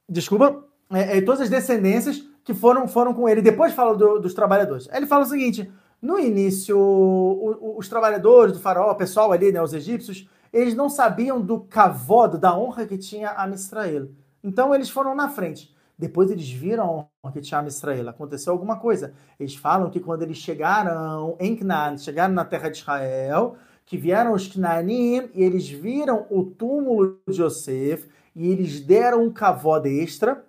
desculpa, 0.08 0.64
é, 0.92 1.18
é, 1.18 1.20
todas 1.20 1.42
as 1.42 1.48
descendências 1.48 2.24
que 2.44 2.52
foram, 2.52 2.86
foram 2.86 3.14
com 3.14 3.28
ele. 3.28 3.40
Depois 3.40 3.72
fala 3.72 3.96
do, 3.96 4.18
dos 4.18 4.34
trabalhadores. 4.34 4.88
Ele 4.92 5.06
fala 5.06 5.24
o 5.24 5.28
seguinte, 5.28 5.70
no 6.04 6.18
início, 6.18 6.78
o, 6.78 7.52
o, 7.52 7.78
os 7.78 7.88
trabalhadores 7.88 8.52
do 8.52 8.60
faraó, 8.60 8.92
o 8.92 8.94
pessoal 8.94 9.32
ali, 9.32 9.50
né, 9.50 9.62
os 9.62 9.72
egípcios, 9.72 10.28
eles 10.52 10.74
não 10.74 10.90
sabiam 10.90 11.40
do 11.40 11.60
cavodo, 11.60 12.36
da 12.36 12.54
honra 12.54 12.84
que 12.84 12.98
tinha 12.98 13.30
a 13.30 13.46
Mistrael. 13.46 14.10
Então 14.42 14.74
eles 14.74 14.90
foram 14.90 15.14
na 15.14 15.30
frente. 15.30 15.74
Depois 15.98 16.30
eles 16.30 16.50
viram 16.50 16.84
a 16.84 17.26
honra 17.26 17.32
que 17.32 17.40
tinha 17.40 17.58
a 17.58 17.62
Mistrael. 17.62 18.06
Aconteceu 18.06 18.52
alguma 18.52 18.78
coisa. 18.78 19.14
Eles 19.40 19.54
falam 19.56 19.88
que 19.88 19.98
quando 19.98 20.20
eles 20.22 20.36
chegaram 20.36 21.36
em 21.40 21.56
Canaan, 21.56 21.96
chegaram 21.96 22.34
na 22.34 22.44
terra 22.44 22.68
de 22.68 22.76
Israel, 22.76 23.56
que 23.86 23.96
vieram 23.96 24.34
os 24.34 24.46
Cananim 24.46 25.30
e 25.32 25.42
eles 25.42 25.70
viram 25.70 26.26
o 26.28 26.44
túmulo 26.44 27.18
de 27.26 27.40
Yosef 27.42 28.10
e 28.36 28.50
eles 28.50 28.78
deram 28.78 29.24
um 29.24 29.32
cavode 29.32 29.88
extra, 29.88 30.44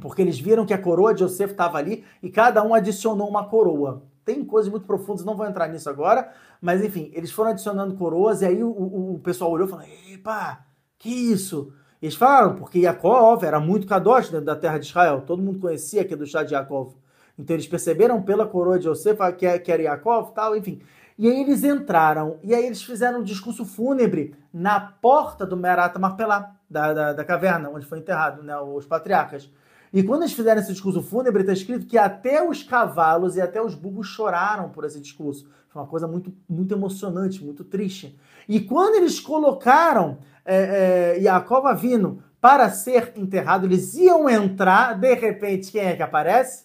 porque 0.00 0.20
eles 0.20 0.40
viram 0.40 0.66
que 0.66 0.74
a 0.74 0.78
coroa 0.82 1.14
de 1.14 1.22
Yosef 1.22 1.52
estava 1.52 1.78
ali 1.78 2.04
e 2.20 2.28
cada 2.28 2.60
um 2.64 2.74
adicionou 2.74 3.28
uma 3.28 3.44
coroa 3.44 4.02
tem 4.24 4.44
coisas 4.44 4.70
muito 4.70 4.86
profundas, 4.86 5.24
não 5.24 5.36
vou 5.36 5.46
entrar 5.46 5.68
nisso 5.68 5.88
agora, 5.90 6.32
mas 6.60 6.82
enfim, 6.82 7.10
eles 7.14 7.30
foram 7.30 7.50
adicionando 7.50 7.94
coroas 7.94 8.42
e 8.42 8.46
aí 8.46 8.62
o, 8.62 8.68
o, 8.70 9.14
o 9.14 9.18
pessoal 9.18 9.50
olhou 9.50 9.66
e 9.66 9.70
falou: 9.70 9.84
Epa, 10.12 10.64
que 10.98 11.10
isso? 11.10 11.72
Eles 12.00 12.14
falaram, 12.14 12.54
porque 12.56 12.80
Yaakov 12.80 13.44
era 13.44 13.58
muito 13.58 13.86
kadosh 13.86 14.28
dentro 14.28 14.46
da 14.46 14.56
terra 14.56 14.78
de 14.78 14.86
Israel, 14.86 15.22
todo 15.22 15.42
mundo 15.42 15.58
conhecia 15.58 16.02
é 16.02 16.16
do 16.16 16.26
chá 16.26 16.42
de 16.42 16.54
Yaakov. 16.54 16.94
Então 17.38 17.56
eles 17.56 17.66
perceberam 17.66 18.22
pela 18.22 18.46
coroa 18.46 18.78
de 18.78 18.88
Yosef 18.88 19.18
que, 19.38 19.46
é, 19.46 19.58
que 19.58 19.72
era 19.72 19.82
Yaakov 19.82 20.32
tal, 20.34 20.56
enfim. 20.56 20.80
E 21.16 21.28
aí 21.28 21.40
eles 21.40 21.62
entraram, 21.62 22.38
e 22.42 22.54
aí 22.54 22.66
eles 22.66 22.82
fizeram 22.82 23.20
um 23.20 23.22
discurso 23.22 23.64
fúnebre 23.64 24.34
na 24.52 24.80
porta 24.80 25.46
do 25.46 25.56
Merata 25.56 25.98
Marpelá, 25.98 26.54
da, 26.68 26.92
da, 26.92 27.12
da 27.12 27.24
caverna, 27.24 27.70
onde 27.70 27.86
foi 27.86 27.98
enterrado 27.98 28.42
né, 28.42 28.58
os 28.58 28.84
patriarcas. 28.84 29.48
E 29.94 30.02
quando 30.02 30.22
eles 30.22 30.32
fizeram 30.32 30.60
esse 30.60 30.72
discurso 30.72 31.00
fúnebre, 31.00 31.42
está 31.42 31.52
escrito 31.52 31.86
que 31.86 31.96
até 31.96 32.42
os 32.42 32.64
cavalos 32.64 33.36
e 33.36 33.40
até 33.40 33.62
os 33.62 33.76
burros 33.76 34.08
choraram 34.08 34.68
por 34.68 34.84
esse 34.84 35.00
discurso. 35.00 35.48
Foi 35.68 35.80
uma 35.80 35.86
coisa 35.86 36.08
muito, 36.08 36.34
muito 36.48 36.74
emocionante, 36.74 37.44
muito 37.44 37.62
triste. 37.62 38.18
E 38.48 38.60
quando 38.60 38.96
eles 38.96 39.20
colocaram 39.20 40.18
é, 40.44 41.14
é, 41.16 41.20
Yaakov 41.20 41.68
Avino 41.68 42.20
para 42.40 42.70
ser 42.70 43.12
enterrado, 43.14 43.66
eles 43.66 43.94
iam 43.94 44.28
entrar, 44.28 44.98
de 44.98 45.14
repente, 45.14 45.70
quem 45.70 45.82
é 45.82 45.94
que 45.94 46.02
aparece? 46.02 46.64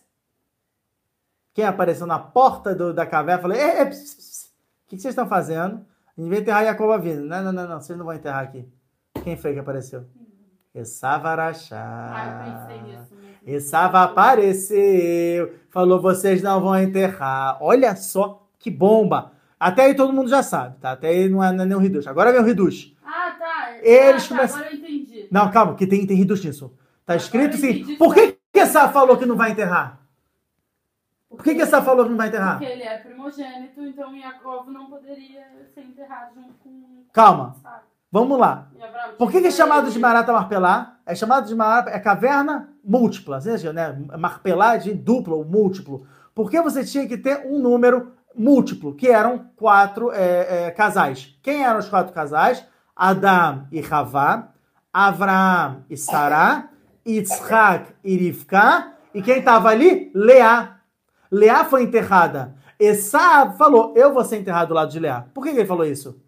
Quem 1.53 1.66
apareceu 1.66 2.08
na 2.08 2.17
porta 2.17 2.74
do, 2.74 2.91
da 2.91 3.06
caverna 3.06 3.43
falou: 3.43 3.56
o 3.56 3.90
que, 4.88 4.95
que 4.95 5.01
vocês 5.01 5.14
estão 5.14 5.27
fazendo? 5.27 5.85
A 6.17 6.19
gente 6.19 6.32
vai 6.32 6.40
enterrar 6.40 6.64
Yaakov 6.64 6.93
Avino. 6.93 7.27
Não, 7.27 7.43
não, 7.43 7.51
não, 7.51 7.67
não, 7.67 7.80
vocês 7.80 7.95
não 7.95 8.06
vão 8.06 8.16
enterrar 8.16 8.43
aqui. 8.43 8.67
Quem 9.24 9.38
foi 9.38 9.53
que 9.53 9.59
apareceu? 9.59 10.03
Esavarachá. 10.74 11.77
Ah, 11.77 12.67
Esava 13.53 14.03
apareceu, 14.03 15.53
falou: 15.69 16.02
vocês 16.02 16.42
não 16.42 16.61
vão 16.61 16.80
enterrar. 16.80 17.58
Olha 17.61 17.95
só 17.95 18.48
que 18.58 18.69
bomba. 18.69 19.32
Até 19.60 19.84
aí 19.84 19.94
todo 19.94 20.14
mundo 20.14 20.30
já 20.30 20.42
sabe, 20.42 20.78
tá? 20.80 20.92
Até 20.92 21.10
aí 21.10 21.28
não 21.28 21.44
é, 21.44 21.52
não 21.52 21.64
é 21.64 21.68
nem 21.68 21.78
o 21.78 21.82
Riduz. 21.82 22.08
Agora 22.08 22.32
vem 22.32 22.42
o 22.42 22.45
Riduz. 22.45 22.95
Ah, 23.03 23.36
tá. 23.38 23.78
Eles 23.82 24.26
ah, 24.26 24.30
tá, 24.30 24.36
começam... 24.36 24.60
Agora 24.60 24.74
eu 24.74 24.80
entendi. 24.80 25.28
Não, 25.30 25.52
calma, 25.52 25.76
que 25.76 25.86
tem, 25.86 26.06
tem 26.06 26.24
nisso. 26.24 26.74
Tá 27.06 27.16
escrito 27.16 27.56
assim. 27.56 27.95
Por 27.98 28.14
que, 28.14 28.38
que 28.53 28.60
essa 28.60 28.88
falou 28.90 29.18
que 29.18 29.26
não 29.26 29.36
vai 29.36 29.52
enterrar? 29.52 30.00
Por 31.30 31.44
que, 31.44 31.56
que 31.56 31.61
essa 31.61 31.82
falou 31.82 32.06
que 32.06 32.10
não 32.11 32.18
vai 32.18 32.28
enterrar? 32.28 32.58
Porque 32.58 32.72
ele 32.72 32.84
é 32.84 32.98
primogênito, 32.98 33.82
então 33.82 34.16
Yaakov 34.16 34.69
não 34.69 34.90
poderia 34.90 35.45
ser 35.74 35.82
enterrado 35.82 36.36
junto 36.36 36.53
com. 36.64 37.03
Calma. 37.14 37.56
Vamos 38.11 38.40
lá. 38.40 38.68
Por 39.18 39.32
que, 39.32 39.42
que 39.42 39.48
é 39.48 39.52
chamado 39.52 39.92
de 39.92 40.00
Marata 40.00 40.34
Marpelá? 40.34 40.99
É 41.09 41.15
chamado 41.15 41.47
de 41.47 41.55
Marata, 41.55 41.89
é 41.89 41.99
caverna 41.99 42.69
múltipla, 42.85 43.41
seja, 43.41 43.73
né? 43.73 43.97
De 44.79 44.93
duplo 44.93 45.38
ou 45.38 45.43
múltiplo. 45.43 46.05
Porque 46.35 46.61
você 46.61 46.85
tinha 46.85 47.07
que 47.07 47.17
ter 47.17 47.47
um 47.47 47.57
número 47.57 48.11
múltiplo, 48.35 48.93
que 48.93 49.07
eram 49.07 49.49
quatro 49.55 50.11
é, 50.11 50.67
é, 50.67 50.71
casais. 50.71 51.35
Quem 51.41 51.63
eram 51.65 51.79
os 51.79 51.89
quatro 51.89 52.13
casais? 52.13 52.63
Adam 52.95 53.65
e 53.71 53.83
Havá, 53.89 54.49
Avraham 54.93 55.83
e 55.89 55.97
Sará, 55.97 56.69
Yitzhak 57.07 57.91
e 58.03 58.15
Rivka, 58.15 58.93
e 59.11 59.23
quem 59.23 59.39
estava 59.39 59.69
ali? 59.69 60.11
Leá. 60.13 60.77
Leá 61.31 61.65
foi 61.65 61.81
enterrada. 61.81 62.55
Esav 62.79 63.57
falou, 63.57 63.93
eu 63.97 64.13
vou 64.13 64.23
ser 64.23 64.38
enterrado 64.38 64.67
do 64.67 64.73
lado 64.75 64.91
de 64.91 64.99
Leá. 64.99 65.25
Por 65.33 65.43
que, 65.43 65.53
que 65.53 65.57
ele 65.57 65.67
falou 65.67 65.85
isso? 65.85 66.21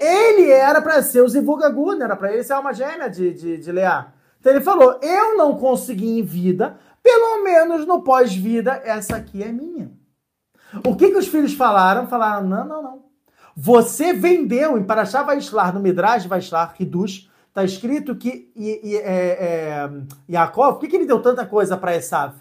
Ele 0.00 0.50
era 0.50 0.80
para 0.80 1.02
ser 1.02 1.22
o 1.22 1.28
Zivugagun, 1.28 2.02
era 2.02 2.16
para 2.16 2.32
ele 2.32 2.44
ser 2.44 2.54
uma 2.54 2.72
gêmea 2.72 3.08
de, 3.08 3.32
de, 3.32 3.56
de 3.58 3.72
Leá. 3.72 4.12
Então 4.40 4.52
ele 4.52 4.64
falou: 4.64 4.98
Eu 5.02 5.36
não 5.36 5.56
consegui 5.56 6.18
em 6.18 6.22
vida, 6.22 6.78
pelo 7.02 7.42
menos 7.42 7.86
no 7.86 8.02
pós-vida, 8.02 8.80
essa 8.84 9.16
aqui 9.16 9.42
é 9.42 9.52
minha. 9.52 9.90
O 10.84 10.96
que, 10.96 11.10
que 11.10 11.18
os 11.18 11.28
filhos 11.28 11.54
falaram? 11.54 12.06
Falaram: 12.06 12.46
Não, 12.46 12.64
não, 12.64 12.82
não. 12.82 13.06
Você 13.56 14.12
vendeu 14.12 14.76
em 14.76 14.84
Paraxá 14.84 15.22
Vaishlar, 15.22 15.72
no 15.72 15.80
Midrash 15.80 16.26
Vaishlar, 16.26 16.74
Hidush, 16.78 17.30
está 17.48 17.64
escrito 17.64 18.14
que 18.14 18.52
e, 18.54 18.80
e, 18.84 18.96
é, 18.98 19.02
é, 19.02 19.90
Yaakov, 20.30 20.74
por 20.74 20.80
que, 20.80 20.88
que 20.88 20.96
ele 20.96 21.06
deu 21.06 21.22
tanta 21.22 21.46
coisa 21.46 21.76
para 21.76 21.96
Esav? 21.96 22.34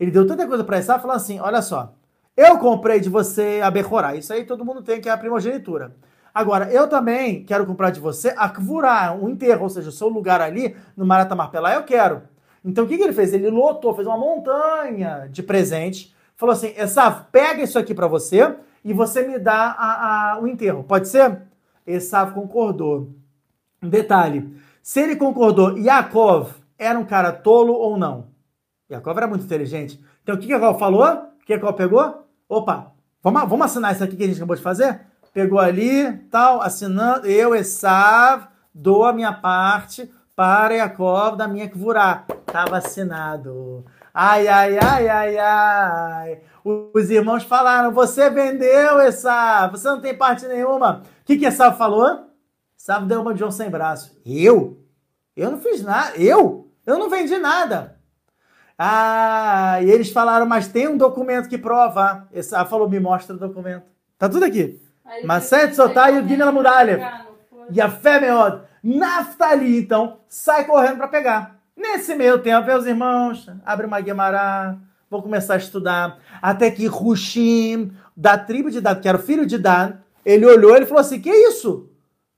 Ele 0.00 0.10
deu 0.10 0.26
tanta 0.26 0.46
coisa 0.46 0.64
para 0.64 0.78
Esav 0.78 1.00
falando 1.02 1.16
assim: 1.16 1.38
Olha 1.40 1.60
só, 1.60 1.94
eu 2.36 2.58
comprei 2.58 3.00
de 3.00 3.10
você 3.10 3.60
a 3.62 3.70
Bechorá. 3.70 4.16
Isso 4.16 4.32
aí 4.32 4.44
todo 4.44 4.64
mundo 4.64 4.82
tem, 4.82 5.00
que 5.00 5.08
é 5.08 5.12
a 5.12 5.18
primogenitura. 5.18 5.94
Agora, 6.34 6.72
eu 6.72 6.88
também 6.88 7.44
quero 7.44 7.66
comprar 7.66 7.90
de 7.90 8.00
você 8.00 8.34
a 8.36 8.48
Kvurá, 8.48 9.12
um 9.12 9.28
enterro, 9.28 9.64
ou 9.64 9.68
seja, 9.68 9.90
o 9.90 9.92
seu 9.92 10.08
lugar 10.08 10.40
ali 10.40 10.74
no 10.96 11.04
Marata 11.04 11.34
Marpelá, 11.34 11.74
eu 11.74 11.84
quero. 11.84 12.22
Então, 12.64 12.84
o 12.84 12.88
que, 12.88 12.96
que 12.96 13.02
ele 13.02 13.12
fez? 13.12 13.34
Ele 13.34 13.50
lotou, 13.50 13.94
fez 13.94 14.06
uma 14.06 14.16
montanha 14.16 15.28
de 15.30 15.42
presente, 15.42 16.14
falou 16.36 16.54
assim, 16.54 16.72
Esav, 16.76 17.26
pega 17.30 17.62
isso 17.62 17.78
aqui 17.78 17.94
para 17.94 18.06
você 18.06 18.54
e 18.84 18.92
você 18.92 19.26
me 19.26 19.38
dá 19.38 19.76
a, 19.78 20.32
a, 20.32 20.40
o 20.40 20.46
enterro. 20.46 20.84
Pode 20.84 21.08
ser? 21.08 21.42
Esav 21.86 22.32
concordou. 22.32 23.10
Um 23.82 23.88
detalhe, 23.88 24.56
se 24.82 25.00
ele 25.00 25.16
concordou, 25.16 25.76
Yaakov 25.76 26.54
era 26.78 26.98
um 26.98 27.04
cara 27.04 27.32
tolo 27.32 27.74
ou 27.74 27.98
não? 27.98 28.28
Yaakov 28.90 29.16
era 29.16 29.26
muito 29.26 29.44
inteligente. 29.44 30.02
Então, 30.22 30.36
o 30.36 30.38
que 30.38 30.48
Yaakov 30.48 30.78
falou? 30.78 31.04
O 31.04 31.44
que 31.44 31.52
Yaakov 31.52 31.76
pegou? 31.76 32.26
Opa, 32.48 32.92
vamos, 33.22 33.48
vamos 33.48 33.66
assinar 33.66 33.92
isso 33.92 34.04
aqui 34.04 34.16
que 34.16 34.24
a 34.24 34.26
gente 34.26 34.36
acabou 34.36 34.56
de 34.56 34.62
fazer? 34.62 35.11
Pegou 35.32 35.58
ali, 35.58 36.12
tal, 36.30 36.60
assinando, 36.60 37.26
eu, 37.26 37.54
Esav, 37.54 38.48
dou 38.74 39.04
a 39.04 39.12
minha 39.12 39.32
parte 39.32 40.12
para 40.36 40.74
Yaakov 40.74 41.36
da 41.36 41.48
minha 41.48 41.68
Kvurá. 41.68 42.24
Estava 42.46 42.78
assinado. 42.78 43.84
Ai, 44.12 44.46
ai, 44.46 44.78
ai, 44.78 45.08
ai, 45.08 45.38
ai. 45.38 46.40
Os 46.64 47.10
irmãos 47.10 47.44
falaram, 47.44 47.92
você 47.92 48.28
vendeu, 48.28 49.00
Esav, 49.00 49.72
você 49.72 49.88
não 49.88 50.00
tem 50.00 50.16
parte 50.16 50.46
nenhuma. 50.46 51.02
O 51.22 51.24
que 51.24 51.38
que 51.38 51.46
Esav 51.46 51.76
falou? 51.78 52.26
Esav 52.78 53.06
deu 53.06 53.22
uma 53.22 53.34
de 53.34 53.42
um 53.42 53.50
sem 53.50 53.70
braço. 53.70 54.20
Eu? 54.24 54.78
Eu 55.34 55.50
não 55.50 55.60
fiz 55.60 55.82
nada. 55.82 56.16
Eu? 56.16 56.70
Eu 56.84 56.98
não 56.98 57.08
vendi 57.08 57.38
nada. 57.38 57.96
Ah, 58.78 59.78
e 59.82 59.90
eles 59.90 60.10
falaram, 60.10 60.44
mas 60.44 60.68
tem 60.68 60.88
um 60.88 60.96
documento 60.96 61.48
que 61.48 61.56
prova. 61.56 62.28
Esav 62.32 62.68
falou, 62.68 62.88
me 62.88 63.00
mostra 63.00 63.34
o 63.34 63.38
documento. 63.38 63.84
Tá 64.18 64.28
tudo 64.28 64.44
aqui. 64.44 64.80
Maset 65.24 65.74
Sotá 65.74 66.10
e 66.10 66.22
Mudalha. 66.52 67.26
E 67.70 67.80
a 67.80 67.90
fé 67.90 68.20
melhor. 68.20 68.64
Naftali, 68.82 69.78
então, 69.78 70.18
sai 70.28 70.64
correndo 70.64 70.96
para 70.96 71.08
pegar. 71.08 71.56
Nesse 71.76 72.14
meio 72.14 72.38
tempo, 72.38 72.70
os 72.72 72.86
irmãos, 72.86 73.48
abre 73.64 73.86
uma 73.86 74.00
Guemará, 74.00 74.76
vou 75.08 75.22
começar 75.22 75.54
a 75.54 75.58
estudar. 75.58 76.18
Até 76.40 76.70
que 76.70 76.86
Rushim, 76.86 77.92
da 78.16 78.36
tribo 78.36 78.70
de 78.70 78.80
Dan, 78.80 78.96
que 78.96 79.08
era 79.08 79.18
o 79.18 79.22
filho 79.22 79.46
de 79.46 79.58
Dan, 79.58 79.94
ele 80.24 80.46
olhou 80.46 80.76
e 80.76 80.86
falou 80.86 81.00
assim: 81.00 81.20
Que 81.20 81.30
isso? 81.30 81.70
O 81.72 81.88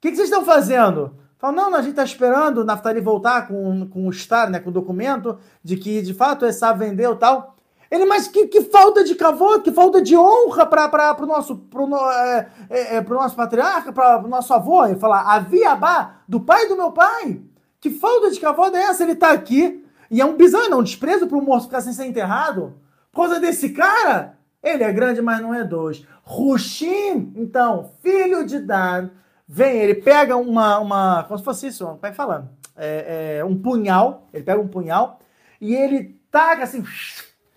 que, 0.00 0.10
que 0.10 0.16
vocês 0.16 0.28
estão 0.28 0.44
fazendo? 0.44 1.16
Falou, 1.44 1.56
não, 1.56 1.74
a 1.74 1.82
gente 1.82 1.90
está 1.90 2.04
esperando 2.04 2.62
o 2.62 2.64
Naftali 2.64 3.02
voltar 3.02 3.46
com, 3.46 3.86
com 3.88 4.06
o 4.08 4.12
star, 4.12 4.48
né, 4.48 4.58
com 4.58 4.70
o 4.70 4.72
documento 4.72 5.38
de 5.62 5.76
que 5.76 6.00
de 6.00 6.14
fato 6.14 6.46
essa 6.46 6.72
vendeu 6.72 7.16
tal. 7.16 7.53
Ele, 7.90 8.04
mas 8.04 8.26
que, 8.28 8.46
que 8.46 8.62
falta 8.62 9.04
de 9.04 9.14
cavalo, 9.14 9.62
que 9.62 9.70
falta 9.70 10.00
de 10.00 10.16
honra 10.16 10.66
para 10.66 11.16
o 11.22 11.26
nosso, 11.26 11.56
pro, 11.56 11.86
é, 12.10 12.48
é, 12.70 12.96
é, 12.96 13.00
pro 13.00 13.16
nosso 13.16 13.36
patriarca, 13.36 13.92
para 13.92 14.24
o 14.24 14.28
nosso 14.28 14.52
avô. 14.52 14.84
Ele 14.84 14.98
fala, 14.98 15.20
Aviabá, 15.34 16.20
do 16.26 16.40
pai 16.40 16.66
do 16.68 16.76
meu 16.76 16.92
pai. 16.92 17.40
Que 17.80 17.90
falta 17.90 18.30
de 18.30 18.40
cavalo 18.40 18.74
é 18.76 18.82
essa? 18.84 19.02
Ele 19.02 19.12
está 19.12 19.30
aqui. 19.30 19.84
E 20.10 20.20
é 20.20 20.24
um 20.24 20.36
bizarro, 20.36 20.68
não, 20.68 20.80
um 20.80 20.84
desprezo 20.84 21.26
para 21.26 21.38
o 21.38 21.42
morto 21.42 21.64
ficar 21.64 21.80
sem 21.80 21.92
ser 21.92 22.06
enterrado. 22.06 22.74
Por 23.12 23.22
causa 23.22 23.40
desse 23.40 23.70
cara, 23.70 24.38
ele 24.62 24.82
é 24.82 24.92
grande, 24.92 25.20
mas 25.20 25.40
não 25.40 25.54
é 25.54 25.62
dois. 25.62 26.06
Rushim, 26.22 27.32
então, 27.36 27.92
filho 28.02 28.46
de 28.46 28.58
Dan, 28.58 29.10
vem, 29.46 29.76
ele 29.76 29.94
pega 29.94 30.36
uma, 30.36 30.78
uma 30.78 31.24
como 31.24 31.38
se 31.38 31.44
fosse 31.44 31.66
isso, 31.66 31.84
como 31.84 31.98
é 32.02 32.10
que 32.10 32.16
fala? 32.16 32.50
É, 32.76 33.36
é, 33.38 33.44
um 33.44 33.56
punhal, 33.56 34.26
ele 34.32 34.42
pega 34.42 34.60
um 34.60 34.66
punhal 34.66 35.20
e 35.60 35.74
ele 35.74 36.20
taca 36.30 36.64
assim, 36.64 36.82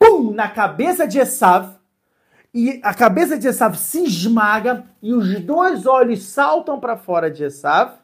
pum, 0.07 0.31
na 0.31 0.47
cabeça 0.47 1.05
de 1.05 1.19
Esav, 1.19 1.75
e 2.53 2.79
a 2.81 2.93
cabeça 2.93 3.37
de 3.37 3.47
Esav 3.47 3.75
se 3.75 4.03
esmaga 4.03 4.85
e 5.01 5.13
os 5.13 5.39
dois 5.41 5.85
olhos 5.85 6.23
saltam 6.23 6.79
para 6.79 6.97
fora 6.97 7.29
de 7.29 7.43
Esav 7.43 7.95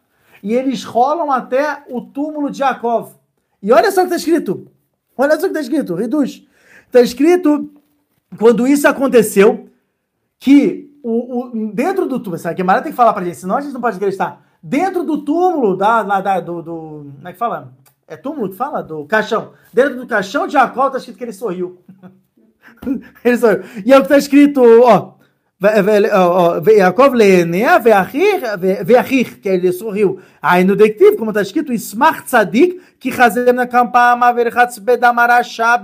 e 0.44 0.54
eles 0.54 0.84
rolam 0.84 1.32
até 1.32 1.84
o 1.90 2.02
túmulo 2.02 2.52
de 2.52 2.60
Jacob. 2.60 3.12
E 3.62 3.72
olha 3.72 3.92
só 3.92 4.02
o 4.02 4.08
que 4.08 4.14
está 4.14 4.18
escrito. 4.18 4.68
Olha 5.18 5.40
só 5.40 5.48
o 5.48 5.50
que 5.50 5.58
está 5.58 5.62
escrito, 5.62 5.96
reduz. 5.96 6.46
Está 6.86 7.02
escrito, 7.02 7.72
quando 8.38 8.68
isso 8.68 8.88
aconteceu, 8.88 9.70
que 10.38 10.92
o, 11.02 11.40
o, 11.40 11.74
dentro 11.74 12.06
do 12.06 12.20
túmulo, 12.20 12.54
que 12.54 12.62
a 12.62 12.82
tem 12.82 12.92
que 12.92 12.98
falar 12.98 13.14
para 13.14 13.24
gente, 13.24 13.38
senão 13.38 13.58
a 13.58 13.62
gente 13.62 13.74
não 13.74 13.82
pode 13.82 13.96
acreditar. 13.96 14.46
Dentro 14.62 15.04
do 15.04 15.24
túmulo 15.24 15.78
da, 15.78 16.04
da, 16.04 16.40
do, 16.42 16.62
do, 16.62 16.72
como 17.16 17.28
é 17.28 17.32
que 17.32 17.40
fala? 17.40 17.74
É 18.14 18.17
túmulo 18.17 18.50
que 18.50 18.56
fala? 18.56 18.83
Do 18.83 19.06
caixão. 19.06 19.53
Dentro 19.74 19.95
do 19.95 20.06
caixão 20.06 20.45
de 20.45 20.53
Jacó 20.53 20.85
está 20.85 21.00
escrito 21.00 21.17
que 21.17 21.24
ele 21.24 21.33
sorriu. 21.33 21.82
ele 23.25 23.38
sorriu. 23.38 23.64
E 23.83 23.92
é 23.92 23.98
o 23.98 24.01
que 24.01 24.06
está 24.06 24.17
escrito, 24.19 24.61
ó. 24.83 25.16
Yaakov 26.77 27.16
Leenea 27.16 27.82
que 29.42 29.50
ele 29.50 29.72
sorriu. 29.72 30.19
Aí 30.42 30.64
no 30.64 30.75
detective, 30.75 31.17
como 31.17 31.32
está 31.32 31.42
escrito, 31.42 31.74
Ismach 31.74 32.24
Tzadik, 32.24 32.82
que 33.00 33.11
chazem 33.11 33.51
na 33.53 33.66
campama 33.66 34.32
verchatz 34.32 34.77
bedamarashá 34.77 35.82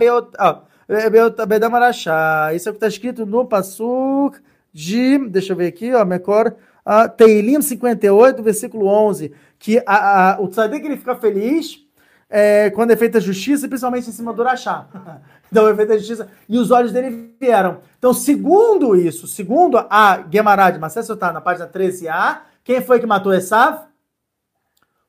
bedamarashá. 1.47 2.53
Isso 2.53 2.67
é 2.67 2.71
o 2.71 2.73
que 2.73 2.77
está 2.77 2.87
escrito 2.87 3.25
no 3.25 3.45
Passuk 3.45 4.37
de, 4.71 5.17
deixa 5.29 5.53
eu 5.53 5.57
ver 5.57 5.67
aqui, 5.67 5.93
ó, 5.93 6.05
Mecor, 6.05 6.55
uh, 6.85 7.09
Teilim 7.09 7.61
58, 7.61 8.43
versículo 8.43 8.85
11, 8.85 9.31
que 9.57 9.81
a, 9.85 10.33
a, 10.33 10.41
o 10.41 10.47
Tzadik 10.47 10.85
ele 10.85 10.97
fica 10.97 11.15
feliz 11.15 11.88
é, 12.29 12.69
quando 12.69 12.91
é 12.91 12.95
feita 12.95 13.19
justiça, 13.19 13.67
principalmente 13.67 14.09
em 14.09 14.13
cima 14.13 14.31
do 14.31 14.41
Urachá. 14.41 14.85
então 15.51 15.67
é 15.67 15.75
feita 15.75 15.97
justiça 15.97 16.29
e 16.47 16.57
os 16.57 16.69
olhos 16.69 16.91
dele 16.91 17.33
vieram. 17.39 17.79
Então, 17.97 18.13
segundo 18.13 18.95
isso, 18.95 19.27
segundo 19.27 19.77
a 19.77 20.23
Gemará 20.31 20.69
de 20.69 20.77
Macessotá, 20.77 21.33
na 21.33 21.41
página 21.41 21.67
13a, 21.67 22.41
quem 22.63 22.81
foi 22.81 22.99
que 22.99 23.07
matou 23.07 23.33
Esav? 23.33 23.87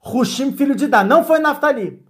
Hushim, 0.03 0.53
filho 0.53 0.75
de 0.75 0.87
Dan. 0.87 1.05
Não 1.05 1.23
foi 1.23 1.39
Naftali. 1.39 2.03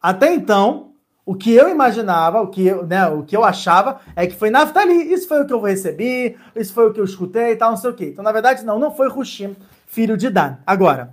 Até 0.00 0.32
então, 0.32 0.92
o 1.26 1.34
que 1.34 1.52
eu 1.52 1.68
imaginava, 1.68 2.40
o 2.40 2.46
que 2.46 2.64
eu, 2.64 2.86
né, 2.86 3.08
o 3.08 3.24
que 3.24 3.36
eu 3.36 3.44
achava 3.44 4.00
é 4.14 4.24
que 4.24 4.36
foi 4.36 4.50
Naftali. 4.50 5.12
Isso 5.12 5.26
foi 5.26 5.42
o 5.42 5.46
que 5.46 5.52
eu 5.52 5.60
recebi, 5.60 6.38
isso 6.54 6.72
foi 6.72 6.88
o 6.88 6.92
que 6.92 7.00
eu 7.00 7.04
escutei 7.04 7.52
e 7.52 7.56
tal, 7.56 7.70
não 7.70 7.76
sei 7.76 7.90
o 7.90 7.94
quê. 7.94 8.10
Então, 8.12 8.22
na 8.22 8.30
verdade, 8.30 8.64
não, 8.64 8.78
não 8.78 8.94
foi 8.94 9.08
Hushim, 9.08 9.56
filho 9.88 10.16
de 10.16 10.30
Dan. 10.30 10.58
Agora, 10.64 11.12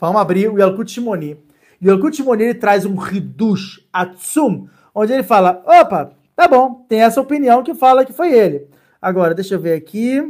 vamos 0.00 0.20
abrir 0.20 0.48
o 0.48 0.58
Yalkut 0.58 0.90
Shimoni 0.90 1.45
e 1.80 1.86
o 1.86 1.90
Yalkut 1.90 2.16
Shimoni 2.16 2.54
traz 2.54 2.84
um 2.84 2.94
Hidush 2.94 3.86
Atsum, 3.92 4.68
onde 4.94 5.12
ele 5.12 5.22
fala: 5.22 5.62
opa, 5.66 6.12
tá 6.34 6.48
bom, 6.48 6.84
tem 6.88 7.02
essa 7.02 7.20
opinião 7.20 7.62
que 7.62 7.74
fala 7.74 8.04
que 8.04 8.12
foi 8.12 8.32
ele. 8.32 8.68
Agora, 9.00 9.34
deixa 9.34 9.54
eu 9.54 9.60
ver 9.60 9.74
aqui. 9.74 10.20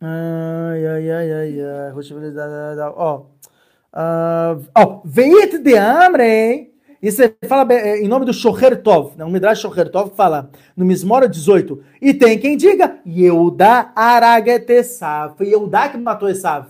Ai, 0.00 0.86
ai, 0.86 1.10
ai, 1.10 1.32
ai, 1.32 1.60
ai. 1.60 2.92
Ó. 2.96 3.26
Ó, 4.74 5.00
Veit 5.04 5.58
de 5.58 5.76
Amre. 5.76 6.74
Isso 7.04 7.20
fala 7.46 7.70
em 7.98 8.08
nome 8.08 8.24
do 8.24 8.32
Shocher 8.32 8.82
Tov, 8.82 9.14
né? 9.14 9.26
o 9.26 9.30
Midrash 9.30 9.60
Shocher 9.60 9.90
Tov 9.90 10.16
fala 10.16 10.50
no 10.74 10.86
Mismora 10.86 11.28
18. 11.28 11.84
E 12.00 12.14
tem 12.14 12.38
quem 12.38 12.56
diga, 12.56 12.98
Yehuda 13.06 13.92
Aragetesav. 13.94 15.36
Foi 15.36 15.48
Yehuda 15.48 15.90
que 15.90 15.98
matou 15.98 16.30
Esav. 16.30 16.68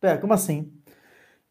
Pera, 0.00 0.18
como 0.18 0.32
assim? 0.32 0.73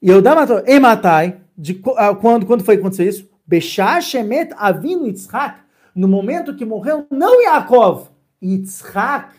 E 0.04 0.10
eu 0.10 0.22
matou 0.22 0.62
em 0.68 0.82
Matai, 0.82 1.40
de, 1.58 1.72
uh, 1.72 2.14
quando, 2.20 2.46
quando 2.46 2.62
foi 2.62 2.76
acontecer 2.76 3.08
isso? 3.08 3.30
Bechá 3.48 4.02
Shemet 4.02 4.54
Avinu 4.58 5.08
Yitzhak, 5.08 5.62
no 5.96 6.10
momento 6.10 6.54
que 6.54 6.66
morreu, 6.66 7.08
não 7.10 7.42
Yaakov, 7.42 8.10
Yitzhak, 8.44 9.34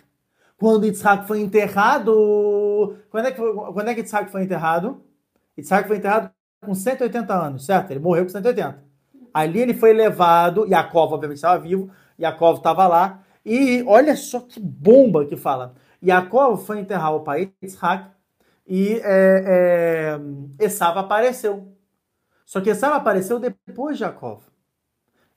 quando 0.57 0.87
Yitzhak 0.87 1.27
foi 1.27 1.41
enterrado. 1.41 2.97
Quando 3.11 3.27
é 3.27 3.33
que, 3.33 3.37
foi, 3.37 3.53
quando 3.53 3.89
é 3.89 3.95
que 3.95 4.31
foi 4.33 4.43
enterrado? 4.43 5.03
Yitzhak 5.59 5.87
foi 5.87 5.99
enterrado 5.99 6.31
com 6.65 6.75
180 6.75 7.35
anos, 7.35 7.67
certo? 7.67 7.91
Ele 7.91 8.01
morreu 8.01 8.25
com 8.25 8.31
180. 8.31 8.83
Ali 9.35 9.61
ele 9.61 9.75
foi 9.75 9.93
levado, 9.93 10.67
Yaakov 10.67 11.13
obviamente 11.13 11.37
estava 11.37 11.61
vivo, 11.61 11.91
Yaakov 12.19 12.57
estava 12.57 12.87
lá, 12.87 13.23
e 13.45 13.85
olha 13.87 14.17
só 14.17 14.41
que 14.41 14.59
bomba 14.59 15.27
que 15.27 15.37
fala. 15.37 15.75
Yaakov 16.03 16.65
foi 16.65 16.81
enterrar 16.81 17.15
o 17.15 17.21
pai 17.21 17.53
Yitzhak, 17.63 18.15
e 18.67 19.01
é, 19.03 20.19
é, 20.59 20.79
apareceu. 20.95 21.73
Só 22.45 22.61
que 22.61 22.71
Esav 22.71 22.95
apareceu 22.95 23.39
depois 23.39 23.97
de 23.97 24.01
Jacó. 24.01 24.41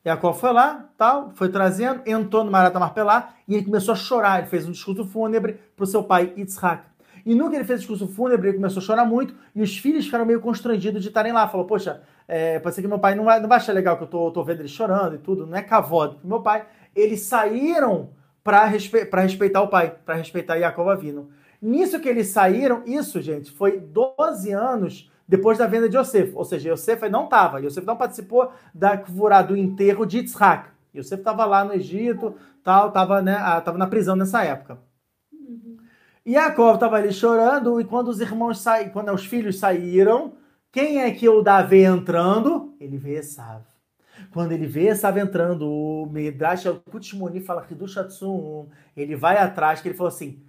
Jacó 0.05 0.33
foi 0.33 0.53
lá, 0.53 0.89
tal, 0.97 1.31
foi 1.31 1.49
trazendo, 1.49 2.01
entrou 2.05 2.43
no 2.43 2.51
Marata 2.51 2.79
Marpelá 2.79 3.33
e 3.47 3.55
ele 3.55 3.65
começou 3.65 3.93
a 3.93 3.95
chorar. 3.95 4.39
Ele 4.39 4.47
fez 4.47 4.67
um 4.67 4.71
discurso 4.71 5.05
fúnebre 5.05 5.59
para 5.75 5.83
o 5.83 5.87
seu 5.87 6.03
pai 6.03 6.33
Yitzhak. 6.37 6.83
E 7.25 7.35
no 7.35 7.49
que 7.49 7.57
ele 7.57 7.65
fez 7.65 7.79
o 7.79 7.81
discurso 7.81 8.07
fúnebre, 8.07 8.47
ele 8.47 8.57
começou 8.57 8.81
a 8.81 8.85
chorar 8.85 9.03
muito 9.03 9.35
e 9.53 9.61
os 9.61 9.77
filhos 9.77 10.05
ficaram 10.05 10.25
meio 10.25 10.39
constrangidos 10.39 11.01
de 11.01 11.09
estarem 11.09 11.33
lá. 11.33 11.45
Falou, 11.49 11.67
poxa, 11.67 12.01
é, 12.25 12.57
ser 12.71 12.81
que 12.81 12.87
meu 12.87 12.99
pai 12.99 13.15
não 13.15 13.25
vai, 13.25 13.41
não 13.41 13.49
vai 13.49 13.57
achar 13.57 13.73
legal 13.73 13.97
que 13.97 14.03
eu 14.03 14.07
tô, 14.07 14.31
tô 14.31 14.43
vendo 14.45 14.61
ele 14.61 14.69
chorando 14.69 15.15
e 15.15 15.17
tudo, 15.17 15.45
não 15.45 15.57
é 15.57 15.61
cavode. 15.61 16.17
Meu 16.23 16.41
pai, 16.41 16.65
eles 16.95 17.21
saíram 17.21 18.11
para 18.43 18.63
respe 18.63 19.03
respeitar 19.11 19.61
o 19.61 19.67
pai, 19.67 19.93
para 20.05 20.15
respeitar 20.15 20.57
Jacob 20.57 20.87
Avino. 20.87 21.29
Nisso 21.61 21.99
que 21.99 22.07
eles 22.07 22.27
saíram, 22.27 22.83
isso, 22.85 23.21
gente, 23.21 23.51
foi 23.51 23.79
12 23.79 24.51
anos 24.51 25.11
depois 25.27 25.57
da 25.57 25.67
venda 25.67 25.89
de 25.89 25.97
Yosef. 25.97 26.31
Ou 26.35 26.45
seja, 26.45 26.71
Yosef 26.71 27.09
não 27.09 27.25
estava. 27.25 27.59
Yosef 27.59 27.85
não 27.85 27.97
participou 27.97 28.51
da 28.73 28.95
do 29.41 29.57
enterro 29.57 30.05
de 30.05 30.19
Yitzhak. 30.19 30.69
Yosef 30.95 31.19
estava 31.19 31.45
lá 31.45 31.63
no 31.65 31.73
Egito, 31.73 32.35
tal, 32.63 32.87
estava 32.87 33.21
né, 33.21 33.37
tava 33.61 33.77
na 33.77 33.87
prisão 33.87 34.15
nessa 34.15 34.43
época. 34.43 34.79
Uhum. 35.31 35.77
E 36.25 36.33
Jacob 36.33 36.75
estava 36.75 36.97
ali 36.97 37.11
chorando, 37.11 37.79
e 37.79 37.85
quando 37.85 38.07
os 38.07 38.19
irmãos 38.19 38.59
saíram, 38.59 38.91
quando 38.91 39.13
os 39.13 39.25
filhos 39.25 39.59
saíram, 39.59 40.33
quem 40.71 41.01
é 41.01 41.11
que 41.11 41.27
o 41.27 41.41
Davi 41.41 41.83
entrando? 41.83 42.75
Ele 42.79 42.97
vê 42.97 43.17
Esav. 43.17 43.63
Quando 44.31 44.51
ele 44.51 44.65
vê 44.65 44.87
Esav 44.87 45.17
entrando, 45.17 45.67
o 45.67 46.07
Midrash 46.11 46.65
Kutshmoni 46.91 47.41
fala 47.41 47.65
Hidush 47.69 47.97
ele 48.95 49.15
vai 49.15 49.37
atrás, 49.37 49.81
que 49.81 49.87
ele 49.87 49.95
falou 49.95 50.09
assim, 50.09 50.41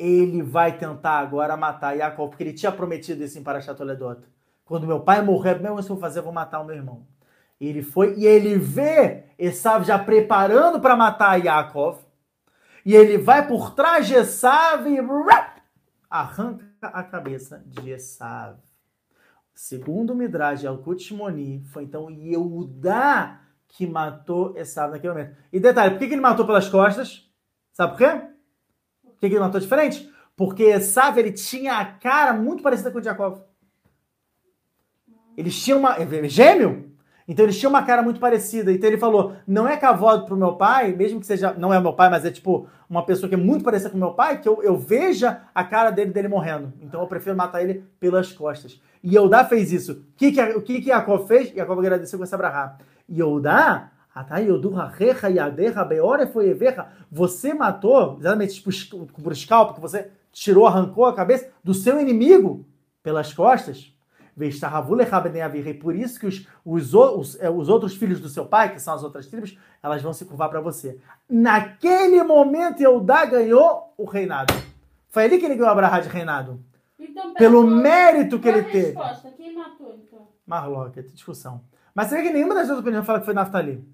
ele 0.00 0.42
vai 0.42 0.78
tentar 0.78 1.18
agora 1.18 1.58
matar 1.58 1.94
Jacob, 1.94 2.30
porque 2.30 2.42
ele 2.42 2.54
tinha 2.54 2.72
prometido 2.72 3.22
isso 3.22 3.38
em 3.38 3.42
Parashat 3.42 3.76
Toledot. 3.76 4.22
Quando 4.64 4.86
meu 4.86 5.00
pai 5.00 5.20
morrer, 5.20 5.60
mesmo 5.60 5.76
que 5.76 5.82
eu 5.82 5.88
vou 5.88 5.98
fazer, 5.98 6.20
eu 6.20 6.24
vou 6.24 6.32
matar 6.32 6.60
o 6.60 6.64
meu 6.64 6.74
irmão. 6.74 7.06
Ele 7.60 7.82
foi 7.82 8.14
e 8.16 8.24
ele 8.24 8.56
vê 8.56 9.24
Esav 9.38 9.84
já 9.84 9.98
preparando 9.98 10.80
para 10.80 10.96
matar 10.96 11.36
Yaakov. 11.36 11.98
E 12.86 12.94
ele 12.96 13.18
vai 13.18 13.46
por 13.46 13.74
trás 13.74 14.06
de 14.06 14.14
Esav 14.14 14.88
e 14.88 14.98
arranca 16.08 16.64
a 16.80 17.02
cabeça 17.02 17.62
de 17.66 17.90
Esav. 17.90 18.56
Segundo 19.54 20.14
o 20.14 20.16
Midrash 20.16 20.64
Alkut 20.64 21.02
Shimoni, 21.02 21.62
foi 21.66 21.84
então 21.84 22.08
Yehudá 22.10 23.42
que 23.68 23.86
matou 23.86 24.56
Esav 24.56 24.92
naquele 24.92 25.12
momento. 25.12 25.36
E 25.52 25.60
detalhe, 25.60 25.90
por 25.90 25.98
que 25.98 26.06
ele 26.06 26.22
matou 26.22 26.46
pelas 26.46 26.70
costas? 26.70 27.30
Sabe 27.72 27.92
por 27.92 27.98
quê? 27.98 28.29
Que, 29.20 29.28
que 29.28 29.34
ele 29.34 29.40
matou 29.40 29.60
diferente? 29.60 30.10
Porque 30.36 30.64
Esav, 30.64 31.18
ele 31.18 31.32
tinha 31.32 31.74
a 31.74 31.84
cara 31.84 32.32
muito 32.32 32.62
parecida 32.62 32.90
com 32.90 32.98
o 32.98 33.02
Jacob. 33.02 33.42
Eles 35.36 35.62
tinham 35.62 35.78
uma... 35.78 35.96
É 35.96 36.28
gêmeo? 36.28 36.90
Então 37.30 37.44
eles 37.44 37.56
tinham 37.56 37.70
uma 37.70 37.84
cara 37.84 38.02
muito 38.02 38.18
parecida. 38.18 38.72
Então 38.72 38.90
ele 38.90 38.98
falou: 38.98 39.36
não 39.46 39.68
é 39.68 39.76
cavalo 39.76 40.26
pro 40.26 40.36
meu 40.36 40.56
pai, 40.56 40.92
mesmo 40.92 41.20
que 41.20 41.26
seja, 41.26 41.54
não 41.56 41.72
é 41.72 41.78
meu 41.78 41.92
pai, 41.92 42.10
mas 42.10 42.24
é 42.24 42.30
tipo 42.32 42.66
uma 42.88 43.06
pessoa 43.06 43.28
que 43.28 43.36
é 43.36 43.38
muito 43.38 43.64
parecida 43.64 43.88
com 43.88 43.96
meu 43.96 44.14
pai, 44.14 44.40
que 44.40 44.48
eu, 44.48 44.60
eu 44.64 44.76
veja 44.76 45.42
a 45.54 45.62
cara 45.62 45.92
dele 45.92 46.10
dele 46.10 46.26
morrendo. 46.26 46.72
Então 46.82 47.00
eu 47.00 47.06
prefiro 47.06 47.36
matar 47.36 47.62
ele 47.62 47.84
pelas 48.00 48.32
costas. 48.32 48.82
E 49.00 49.14
Yehudá 49.14 49.44
fez 49.44 49.72
isso. 49.72 49.92
O 49.92 50.16
que, 50.16 50.32
que, 50.32 50.42
o 50.42 50.60
que, 50.60 50.80
que 50.80 50.90
Yaakov 50.90 51.28
fez? 51.28 51.54
Yaakov 51.54 51.78
agradeceu 51.78 52.18
com 52.18 52.24
essa 52.24 52.36
brahá. 52.36 52.76
Yehudá, 53.08 53.92
você 57.10 57.54
matou, 57.54 58.16
exatamente 58.18 58.54
tipo, 58.54 59.06
por 59.06 59.36
scalp, 59.36 59.74
que 59.74 59.80
você 59.80 60.10
tirou, 60.32 60.66
arrancou 60.66 61.06
a 61.06 61.14
cabeça 61.14 61.48
do 61.62 61.72
seu 61.72 62.00
inimigo 62.00 62.66
pelas 63.02 63.32
costas. 63.32 63.94
Por 65.80 65.94
isso 65.94 66.18
que 66.18 66.26
os, 66.26 66.46
os, 66.64 66.94
os, 66.94 67.40
é, 67.40 67.50
os, 67.50 67.68
outros 67.68 67.94
filhos 67.94 68.20
do 68.20 68.28
seu 68.28 68.46
pai, 68.46 68.72
que 68.72 68.80
são 68.80 68.94
as 68.94 69.02
outras 69.02 69.26
tribos, 69.26 69.58
elas 69.82 70.00
vão 70.00 70.12
se 70.12 70.24
curvar 70.24 70.48
para 70.48 70.60
você. 70.60 70.98
Naquele 71.28 72.22
momento, 72.22 72.80
Eudá 72.80 73.24
ganhou 73.26 73.92
o 73.98 74.04
reinado. 74.04 74.54
Foi 75.08 75.24
ali 75.24 75.38
que 75.38 75.44
ele 75.44 75.56
ganhou 75.56 75.70
a 75.70 76.00
de 76.00 76.08
reinado. 76.08 76.64
Então, 76.98 77.34
pelo 77.34 77.66
mérito 77.66 78.38
que 78.38 78.48
ele 78.48 78.62
teve. 78.62 78.92
Resposta. 78.92 79.30
Quem 79.36 79.54
matou, 79.54 79.94
então? 79.94 80.28
Marloca, 80.46 81.02
discussão. 81.02 81.62
Mas 81.94 82.08
você 82.08 82.16
vê 82.16 82.22
que 82.22 82.32
nenhuma 82.32 82.54
das 82.54 82.66
duas 82.66 82.78
opiniões 82.78 83.04
fala 83.04 83.18
que 83.18 83.24
foi 83.24 83.34
Naftali. 83.34 83.84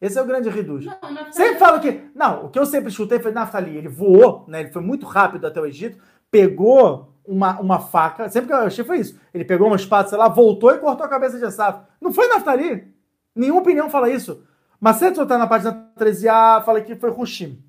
Esse 0.00 0.18
é 0.18 0.22
o 0.22 0.26
grande 0.26 0.48
reduz. 0.48 0.86
Sempre 1.30 1.58
fala 1.58 1.78
que. 1.78 2.10
Não, 2.14 2.46
o 2.46 2.48
que 2.48 2.58
eu 2.58 2.64
sempre 2.64 2.90
escutei 2.90 3.18
foi 3.18 3.32
Naftali. 3.32 3.76
Ele 3.76 3.88
voou, 3.88 4.44
né? 4.48 4.60
Ele 4.60 4.72
foi 4.72 4.80
muito 4.80 5.04
rápido 5.06 5.46
até 5.46 5.60
o 5.60 5.66
Egito, 5.66 5.98
pegou 6.30 7.14
uma, 7.26 7.60
uma 7.60 7.78
faca. 7.78 8.28
Sempre 8.28 8.48
que 8.48 8.54
eu 8.54 8.58
achei 8.58 8.84
foi 8.84 8.98
isso. 8.98 9.20
Ele 9.34 9.44
pegou 9.44 9.66
uma 9.66 9.76
espada, 9.76 10.08
sei 10.08 10.16
lá, 10.16 10.28
voltou 10.28 10.72
e 10.72 10.78
cortou 10.78 11.04
a 11.04 11.08
cabeça 11.08 11.38
de 11.38 11.44
Esaf. 11.44 11.80
Não 12.00 12.12
foi 12.12 12.28
Naftali. 12.28 12.92
Nenhuma 13.34 13.60
opinião 13.60 13.90
fala 13.90 14.08
isso. 14.08 14.42
Mas 14.80 14.96
se 14.96 15.10
você 15.10 15.26
tá 15.26 15.36
na 15.36 15.46
página 15.46 15.90
13a, 15.98 16.64
fala 16.64 16.80
que 16.80 16.96
foi 16.96 17.10
Hushim. 17.10 17.62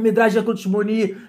Midrash 0.00 0.34
Yatut 0.34 0.66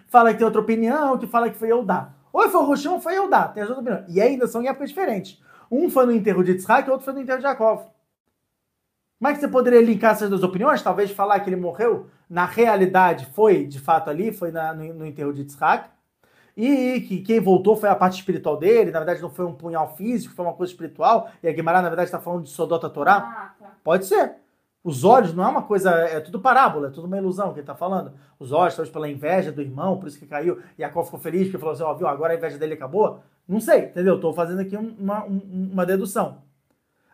fala 0.08 0.32
que 0.32 0.38
tem 0.38 0.46
outra 0.46 0.62
opinião, 0.62 1.18
que 1.18 1.28
fala 1.28 1.50
que 1.50 1.58
foi 1.58 1.70
Eudá. 1.70 2.14
Ou 2.32 2.50
foi 2.50 2.64
Hushim 2.64 2.88
ou 2.88 3.02
foi 3.02 3.18
Eudá. 3.18 3.50
Tem 3.50 3.62
as 3.62 3.70
outras 3.70 3.86
opiniões. 3.86 4.16
E 4.16 4.22
ainda 4.22 4.48
são 4.48 4.62
em 4.62 4.68
épocas 4.68 4.90
diferentes. 4.90 5.42
Um 5.70 5.90
foi 5.90 6.06
no 6.06 6.14
enterro 6.14 6.44
de 6.44 6.52
Yitzhak 6.54 6.88
e 6.88 6.92
outro 6.92 7.04
foi 7.04 7.14
no 7.14 7.22
enterro 7.22 7.40
de 7.40 7.44
Jacob. 7.44 7.93
Como 9.24 9.32
é 9.32 9.36
que 9.36 9.40
você 9.40 9.48
poderia 9.48 9.82
linkar 9.82 10.12
essas 10.12 10.30
duas 10.30 10.44
opiniões? 10.44 10.82
Talvez 10.82 11.10
falar 11.10 11.40
que 11.40 11.50
ele 11.50 11.56
morreu, 11.56 12.08
na 12.30 12.44
realidade, 12.44 13.26
foi 13.28 13.66
de 13.66 13.80
fato 13.80 14.10
ali, 14.10 14.34
foi 14.34 14.52
na, 14.52 14.74
no, 14.74 14.94
no, 14.96 15.06
enterro 15.06 15.32
de 15.32 15.44
Yitzhak. 15.44 15.90
E 16.58 17.00
que 17.00 17.22
quem 17.22 17.40
voltou 17.40 17.78
foi 17.78 17.88
a 17.88 17.96
parte 17.96 18.20
espiritual 18.20 18.58
dele, 18.58 18.92
na 18.92 19.00
verdade 19.00 19.22
não 19.22 19.30
foi 19.30 19.46
um 19.46 19.54
punhal 19.54 19.96
físico, 19.96 20.36
foi 20.36 20.44
uma 20.44 20.54
coisa 20.54 20.74
espiritual. 20.74 21.32
E 21.42 21.48
a 21.48 21.54
Guimarães, 21.54 21.84
na 21.84 21.90
verdade, 21.90 22.10
está 22.10 22.20
falando 22.20 22.44
de 22.44 22.50
Sodota 22.50 22.90
Torá. 22.90 23.16
Ah, 23.16 23.54
tá. 23.58 23.72
Pode 23.82 24.08
ser. 24.08 24.34
Os 24.84 25.06
olhos 25.06 25.34
não 25.34 25.46
é 25.46 25.48
uma 25.48 25.64
coisa, 25.64 25.92
é 25.92 26.20
tudo 26.20 26.42
parábola, 26.42 26.88
é 26.88 26.92
tudo 26.92 27.08
uma 27.08 27.18
ilusão 27.18 27.54
que 27.54 27.60
ele 27.60 27.62
está 27.62 27.76
falando. 27.76 28.12
Os 28.38 28.52
olhos, 28.52 28.76
talvez 28.76 28.92
pela 28.92 29.08
inveja 29.08 29.54
do 29.54 29.62
irmão, 29.62 29.98
por 29.98 30.10
isso 30.10 30.20
que 30.20 30.26
caiu. 30.26 30.60
E 30.78 30.84
a 30.84 30.90
qual 30.90 31.06
ficou 31.06 31.18
feliz, 31.18 31.44
porque 31.44 31.60
falou 31.60 31.76
assim: 31.76 31.84
ó, 31.84 31.94
viu, 31.94 32.10
agora 32.10 32.34
a 32.34 32.36
inveja 32.36 32.58
dele 32.58 32.74
acabou. 32.74 33.22
Não 33.48 33.62
sei, 33.62 33.86
entendeu? 33.86 34.16
Estou 34.16 34.34
fazendo 34.34 34.60
aqui 34.60 34.76
uma, 34.76 35.24
uma 35.24 35.86
dedução. 35.86 36.44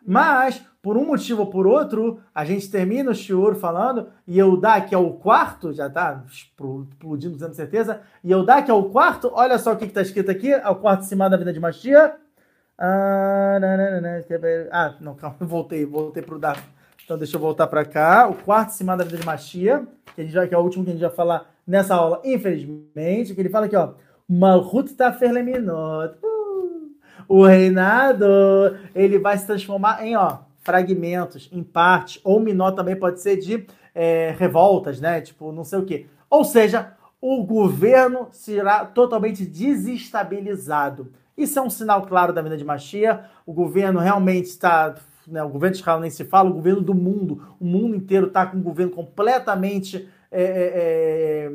Mas, 0.10 0.60
por 0.82 0.98
um 0.98 1.06
motivo 1.06 1.42
ou 1.42 1.52
por 1.52 1.68
outro, 1.68 2.20
a 2.34 2.44
gente 2.44 2.68
termina 2.72 3.12
o 3.12 3.14
shiur 3.14 3.54
falando, 3.54 4.08
e 4.26 4.40
Eudá, 4.40 4.82
que 4.82 4.96
é 4.96 4.98
o 4.98 5.12
quarto, 5.14 5.72
já 5.72 5.86
está 5.86 6.24
explodindo, 6.28 7.36
dizendo 7.36 7.54
certeza, 7.54 8.02
e 8.24 8.32
Eudá, 8.32 8.60
que 8.64 8.72
é 8.72 8.74
o 8.74 8.90
quarto, 8.90 9.30
olha 9.32 9.60
só 9.60 9.74
o 9.74 9.78
que 9.78 9.86
está 9.86 10.02
escrito 10.02 10.32
aqui, 10.32 10.52
é 10.52 10.68
o 10.68 10.78
quarto 10.78 11.06
cima 11.06 11.30
da 11.30 11.38
vida 11.38 11.54
de 11.54 11.60
Mastia. 11.60 12.16
Ah, 12.76 13.60
ah, 14.72 14.96
não, 15.00 15.14
calma, 15.14 15.38
voltei, 15.42 15.86
voltei 15.86 16.24
para 16.24 16.36
o 16.36 16.40
Dá. 16.40 16.56
Então 17.06 17.16
deixa 17.16 17.38
eu 17.38 17.42
voltar 17.42 17.68
para 17.68 17.86
cá. 17.86 18.28
O 18.28 18.34
quarto 18.34 18.72
cima 18.72 18.98
da 18.98 19.04
vida 19.04 19.18
de 19.18 19.26
Mastia, 19.26 19.88
que, 20.16 20.26
que 20.26 20.56
é 20.56 20.58
o 20.58 20.62
último 20.62 20.84
que 20.84 20.90
a 20.90 20.94
gente 20.94 21.02
vai 21.04 21.12
falar 21.12 21.52
nessa 21.68 21.94
aula, 21.94 22.20
infelizmente, 22.26 23.36
que 23.36 23.42
ele 23.42 23.50
fala 23.50 23.68
aqui, 23.68 23.76
ó, 23.76 23.94
Malchut 24.28 24.92
Taferleminot. 24.96 26.16
Uh, 26.24 26.39
o 27.30 27.46
reinado, 27.46 28.26
ele 28.96 29.20
vai 29.20 29.38
se 29.38 29.46
transformar 29.46 30.04
em, 30.04 30.16
ó, 30.16 30.40
fragmentos, 30.62 31.48
em 31.54 31.62
partes, 31.62 32.20
ou 32.24 32.40
minó 32.40 32.72
também 32.72 32.96
pode 32.96 33.22
ser 33.22 33.38
de 33.38 33.68
é, 33.94 34.36
revoltas, 34.38 35.00
né? 35.00 35.22
Tipo, 35.22 35.52
não 35.52 35.64
sei 35.64 35.78
o 35.78 35.86
quê. 35.86 36.08
Ou 36.28 36.44
seja, 36.44 36.94
o 37.22 37.44
governo 37.44 38.30
será 38.32 38.84
totalmente 38.84 39.46
desestabilizado. 39.46 41.14
Isso 41.38 41.60
é 41.60 41.62
um 41.62 41.70
sinal 41.70 42.02
claro 42.08 42.34
da 42.34 42.42
vinda 42.42 42.58
de 42.58 42.66
Machia. 42.66 43.26
O 43.46 43.54
governo 43.54 44.00
realmente 44.00 44.48
está. 44.48 44.96
Né, 45.28 45.44
o 45.44 45.50
governo 45.50 45.76
de 45.76 45.82
Israel 45.82 46.00
nem 46.00 46.10
se 46.10 46.26
fala, 46.26 46.50
o 46.50 46.54
governo 46.54 46.82
do 46.82 46.96
mundo, 46.96 47.44
o 47.60 47.66
mundo 47.66 47.96
inteiro 47.96 48.26
está 48.26 48.48
com 48.48 48.58
um 48.58 48.64
governo 48.64 48.92
completamente. 48.92 50.10
É, 50.32 50.44
é, 50.44 51.46
é 51.46 51.50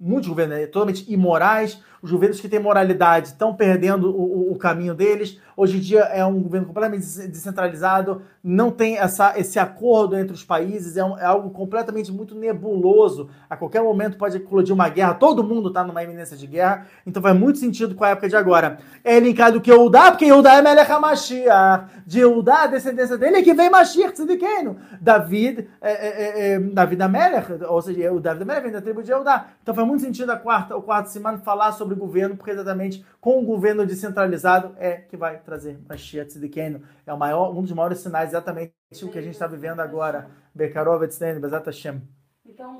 muitos 0.00 0.28
governos 0.28 0.56
né, 0.56 0.66
totalmente 0.66 1.04
imorais, 1.12 1.78
os 2.02 2.10
governos 2.10 2.40
que 2.40 2.48
têm 2.48 2.58
moralidade 2.58 3.28
estão 3.28 3.54
perdendo 3.54 4.10
o, 4.10 4.52
o, 4.52 4.56
caminho 4.56 4.94
deles. 4.94 5.38
Hoje 5.54 5.76
em 5.76 5.80
dia 5.80 6.00
é 6.04 6.24
um 6.24 6.40
governo 6.42 6.66
completamente 6.66 7.02
descentralizado, 7.28 8.22
não 8.42 8.70
tem 8.70 8.96
essa, 8.96 9.38
esse 9.38 9.58
acordo 9.58 10.16
entre 10.16 10.32
os 10.32 10.42
países, 10.42 10.96
é, 10.96 11.04
um, 11.04 11.18
é 11.18 11.26
algo 11.26 11.50
completamente 11.50 12.10
muito 12.10 12.34
nebuloso. 12.34 13.28
A 13.50 13.54
qualquer 13.54 13.82
momento 13.82 14.16
pode 14.16 14.38
eclodir 14.38 14.74
uma 14.74 14.88
guerra, 14.88 15.12
todo 15.12 15.44
mundo 15.44 15.68
está 15.68 15.84
numa 15.84 16.02
iminência 16.02 16.34
de 16.34 16.46
guerra, 16.46 16.86
então 17.06 17.22
faz 17.22 17.36
muito 17.36 17.58
sentido 17.58 17.94
com 17.94 18.02
a 18.02 18.10
época 18.10 18.30
de 18.30 18.36
agora. 18.36 18.78
É 19.04 19.20
linkado 19.20 19.60
que 19.60 19.70
Eudá, 19.70 20.10
porque 20.10 20.24
Eudá 20.24 20.54
é 20.54 20.62
Melech 20.62 20.90
HaMashiach. 20.90 22.00
De 22.06 22.20
Eudá, 22.20 22.62
a 22.62 22.66
descendência 22.66 23.18
dele 23.18 23.36
é 23.36 23.42
que 23.42 23.52
vem 23.52 23.68
Mashiach 23.68 24.14
Tzidikenu. 24.14 24.78
David, 24.98 25.68
é, 25.82 25.92
é, 25.92 26.52
é, 26.54 26.58
David 26.58 27.02
Amelech, 27.02 27.52
ou 27.68 27.82
seja, 27.82 27.99
o 28.08 28.20
David 28.20 28.42
Amelech 28.42 28.62
vem 28.62 28.72
da 28.72 28.80
tribo 28.80 29.02
de 29.02 29.10
Eudá. 29.10 29.48
Então 29.62 29.74
faz 29.74 29.86
muito 29.86 30.02
sentido 30.02 30.30
a 30.30 30.36
quarta, 30.36 30.76
o 30.76 30.82
quarto 30.82 31.06
semana 31.06 31.38
falar 31.38 31.72
sobre 31.72 31.94
governo, 31.94 32.36
porque 32.36 32.52
exatamente 32.52 33.04
com 33.20 33.42
o 33.42 33.44
governo 33.44 33.84
descentralizado 33.84 34.74
é 34.78 34.92
que 34.92 35.16
vai 35.16 35.38
trazer 35.38 35.78
Mashiach 35.88 36.28
Tzidikenu. 36.28 36.82
É 37.06 37.12
o 37.12 37.18
maior, 37.18 37.50
um 37.50 37.62
dos 37.62 37.72
maiores 37.72 37.98
sinais, 37.98 38.30
exatamente 38.30 38.72
o 39.02 39.08
que 39.08 39.18
a 39.18 39.22
gente 39.22 39.34
está 39.34 39.46
vivendo 39.46 39.80
agora. 39.80 40.30
Bekarov 40.54 41.02
Etznen, 41.02 41.40
Bezat 41.40 41.66
Hashem. 41.66 42.00
Então, 42.46 42.78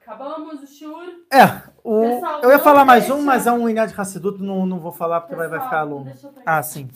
acabamos 0.00 0.62
o 0.62 0.66
shur. 0.66 1.24
É, 1.32 1.62
o, 1.82 2.00
Pessoal, 2.00 2.40
eu 2.42 2.50
ia 2.50 2.58
falar 2.58 2.84
mais 2.84 3.04
deixa... 3.04 3.16
um, 3.16 3.22
mas 3.22 3.46
é 3.46 3.52
um 3.52 3.68
Inad 3.68 3.92
Hassidut, 3.96 4.42
não, 4.42 4.66
não 4.66 4.78
vou 4.78 4.92
falar 4.92 5.20
porque 5.20 5.34
Pessoal, 5.34 5.50
vai, 5.50 5.58
vai 5.58 5.68
ficar 5.68 5.82
longo. 5.82 6.10
Ah, 6.44 6.62
sim. 6.62 6.88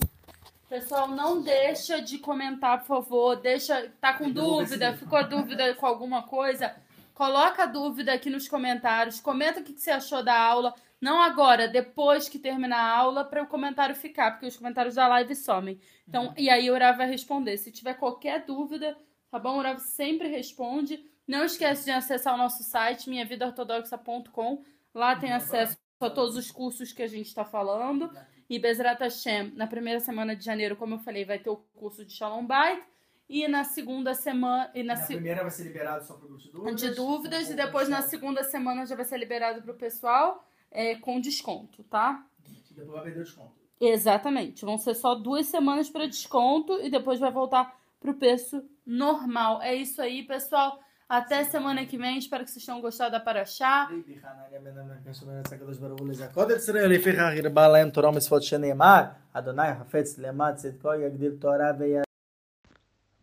Pessoal, 0.69 1.07
não 1.07 1.41
deixa 1.41 2.03
de 2.03 2.19
comentar, 2.19 2.81
por 2.81 2.87
favor. 2.87 3.37
Deixa, 3.37 3.93
tá 4.01 4.15
com 4.15 4.29
dúvida, 4.29 4.93
ficou 4.95 5.23
dúvida 5.29 5.73
com 5.75 5.87
alguma 5.87 6.25
coisa? 6.25 6.75
Coloca 7.15 7.63
a 7.63 7.67
dúvida 7.67 8.13
aqui 8.13 8.29
nos 8.29 8.49
comentários. 8.49 9.21
Comenta 9.21 9.61
o 9.61 9.63
que 9.63 9.73
você 9.73 9.93
achou 9.93 10.23
da 10.23 10.37
aula. 10.37 10.75
Não 11.01 11.23
agora, 11.23 11.69
depois 11.69 12.29
que 12.29 12.39
terminar 12.39 12.79
a 12.79 12.97
aula, 12.97 13.25
para 13.25 13.43
o 13.43 13.47
comentário 13.47 13.95
ficar, 13.95 14.33
porque 14.33 14.47
os 14.47 14.57
comentários 14.57 14.97
da 14.97 15.07
live 15.07 15.35
somem. 15.37 15.79
Então, 16.09 16.27
uhum. 16.27 16.35
e 16.37 16.51
aí 16.51 16.69
o 16.69 16.75
Urav 16.75 16.99
vai 16.99 17.09
responder. 17.09 17.57
Se 17.57 17.71
tiver 17.71 17.95
qualquer 17.95 18.45
dúvida, 18.45 18.97
tá 19.31 19.39
bom? 19.39 19.57
O 19.57 19.59
Urav 19.59 19.79
sempre 19.79 20.29
responde. 20.29 21.05
Não 21.27 21.45
esquece 21.45 21.85
de 21.85 21.91
acessar 21.93 22.35
o 22.35 22.39
nosso 22.39 22.63
site, 22.65 23.09
minhavidaortodoxa.com. 23.09 24.65
Lá 24.93 25.15
tem 25.15 25.33
acesso 25.33 25.77
a 26.01 26.11
todos 26.11 26.37
os 26.37 26.51
cursos 26.51 26.93
que 26.93 27.03
a 27.03 27.09
gente 27.09 27.27
está 27.27 27.45
falando. 27.45 28.11
E 28.49 28.59
Bezrat 28.59 29.01
Hashem, 29.01 29.53
na 29.55 29.67
primeira 29.67 30.01
semana 30.01 30.35
de 30.35 30.45
janeiro, 30.45 30.77
como 30.77 30.95
eu 30.95 30.99
falei, 30.99 31.25
vai 31.25 31.39
ter 31.39 31.51
o 31.51 31.57
curso 31.75 32.05
de 32.05 32.13
Shalom 32.13 32.45
Bait. 32.45 32.83
E 33.29 33.49
na 33.49 33.65
segunda 33.65 34.15
semana. 34.15 34.71
E 34.75 34.83
na, 34.83 34.95
na 34.95 35.01
se... 35.01 35.15
primeira 35.15 35.43
vai 35.43 35.51
ser 35.51 35.65
liberado 35.65 36.05
só 36.05 36.15
para 36.15 36.29
de 36.37 36.51
dúvidas. 36.51 36.81
De 36.81 36.91
dúvidas, 36.91 37.51
e 37.51 37.55
depois 37.55 37.89
na 37.89 38.03
segunda 38.03 38.43
semana 38.45 38.85
já 38.87 38.95
vai 38.95 39.05
ser 39.05 39.19
liberado 39.19 39.63
para 39.63 39.73
o 39.73 39.75
pessoal 39.75 40.47
é, 40.71 40.97
com 40.97 41.21
desconto, 41.21 41.83
tá? 41.85 42.27
E 42.45 42.75
depois 42.75 42.93
vai 42.93 43.03
perder 43.05 43.25
desconto. 43.25 43.55
Exatamente. 43.81 44.65
Vão 44.65 44.77
ser 44.77 44.95
só 44.95 45.15
duas 45.15 45.47
semanas 45.47 45.89
para 45.89 46.07
desconto 46.07 46.81
e 46.81 46.91
depois 46.91 47.21
vai 47.21 47.31
voltar 47.31 47.79
para 48.01 48.11
o 48.11 48.15
preço 48.15 48.63
normal. 48.85 49.63
É 49.63 49.75
isso 49.75 50.03
aí, 50.03 50.23
pessoal. 50.27 50.81
Até 51.09 51.45
semana 51.45 51.85
que 51.87 51.97
vem. 51.97 52.19
Espero 52.19 52.45
que 52.45 52.51
vocês 52.51 52.65
tenham 52.65 52.81
gostado 52.81 53.13
da 53.13 53.21
Paraxá. 53.21 53.89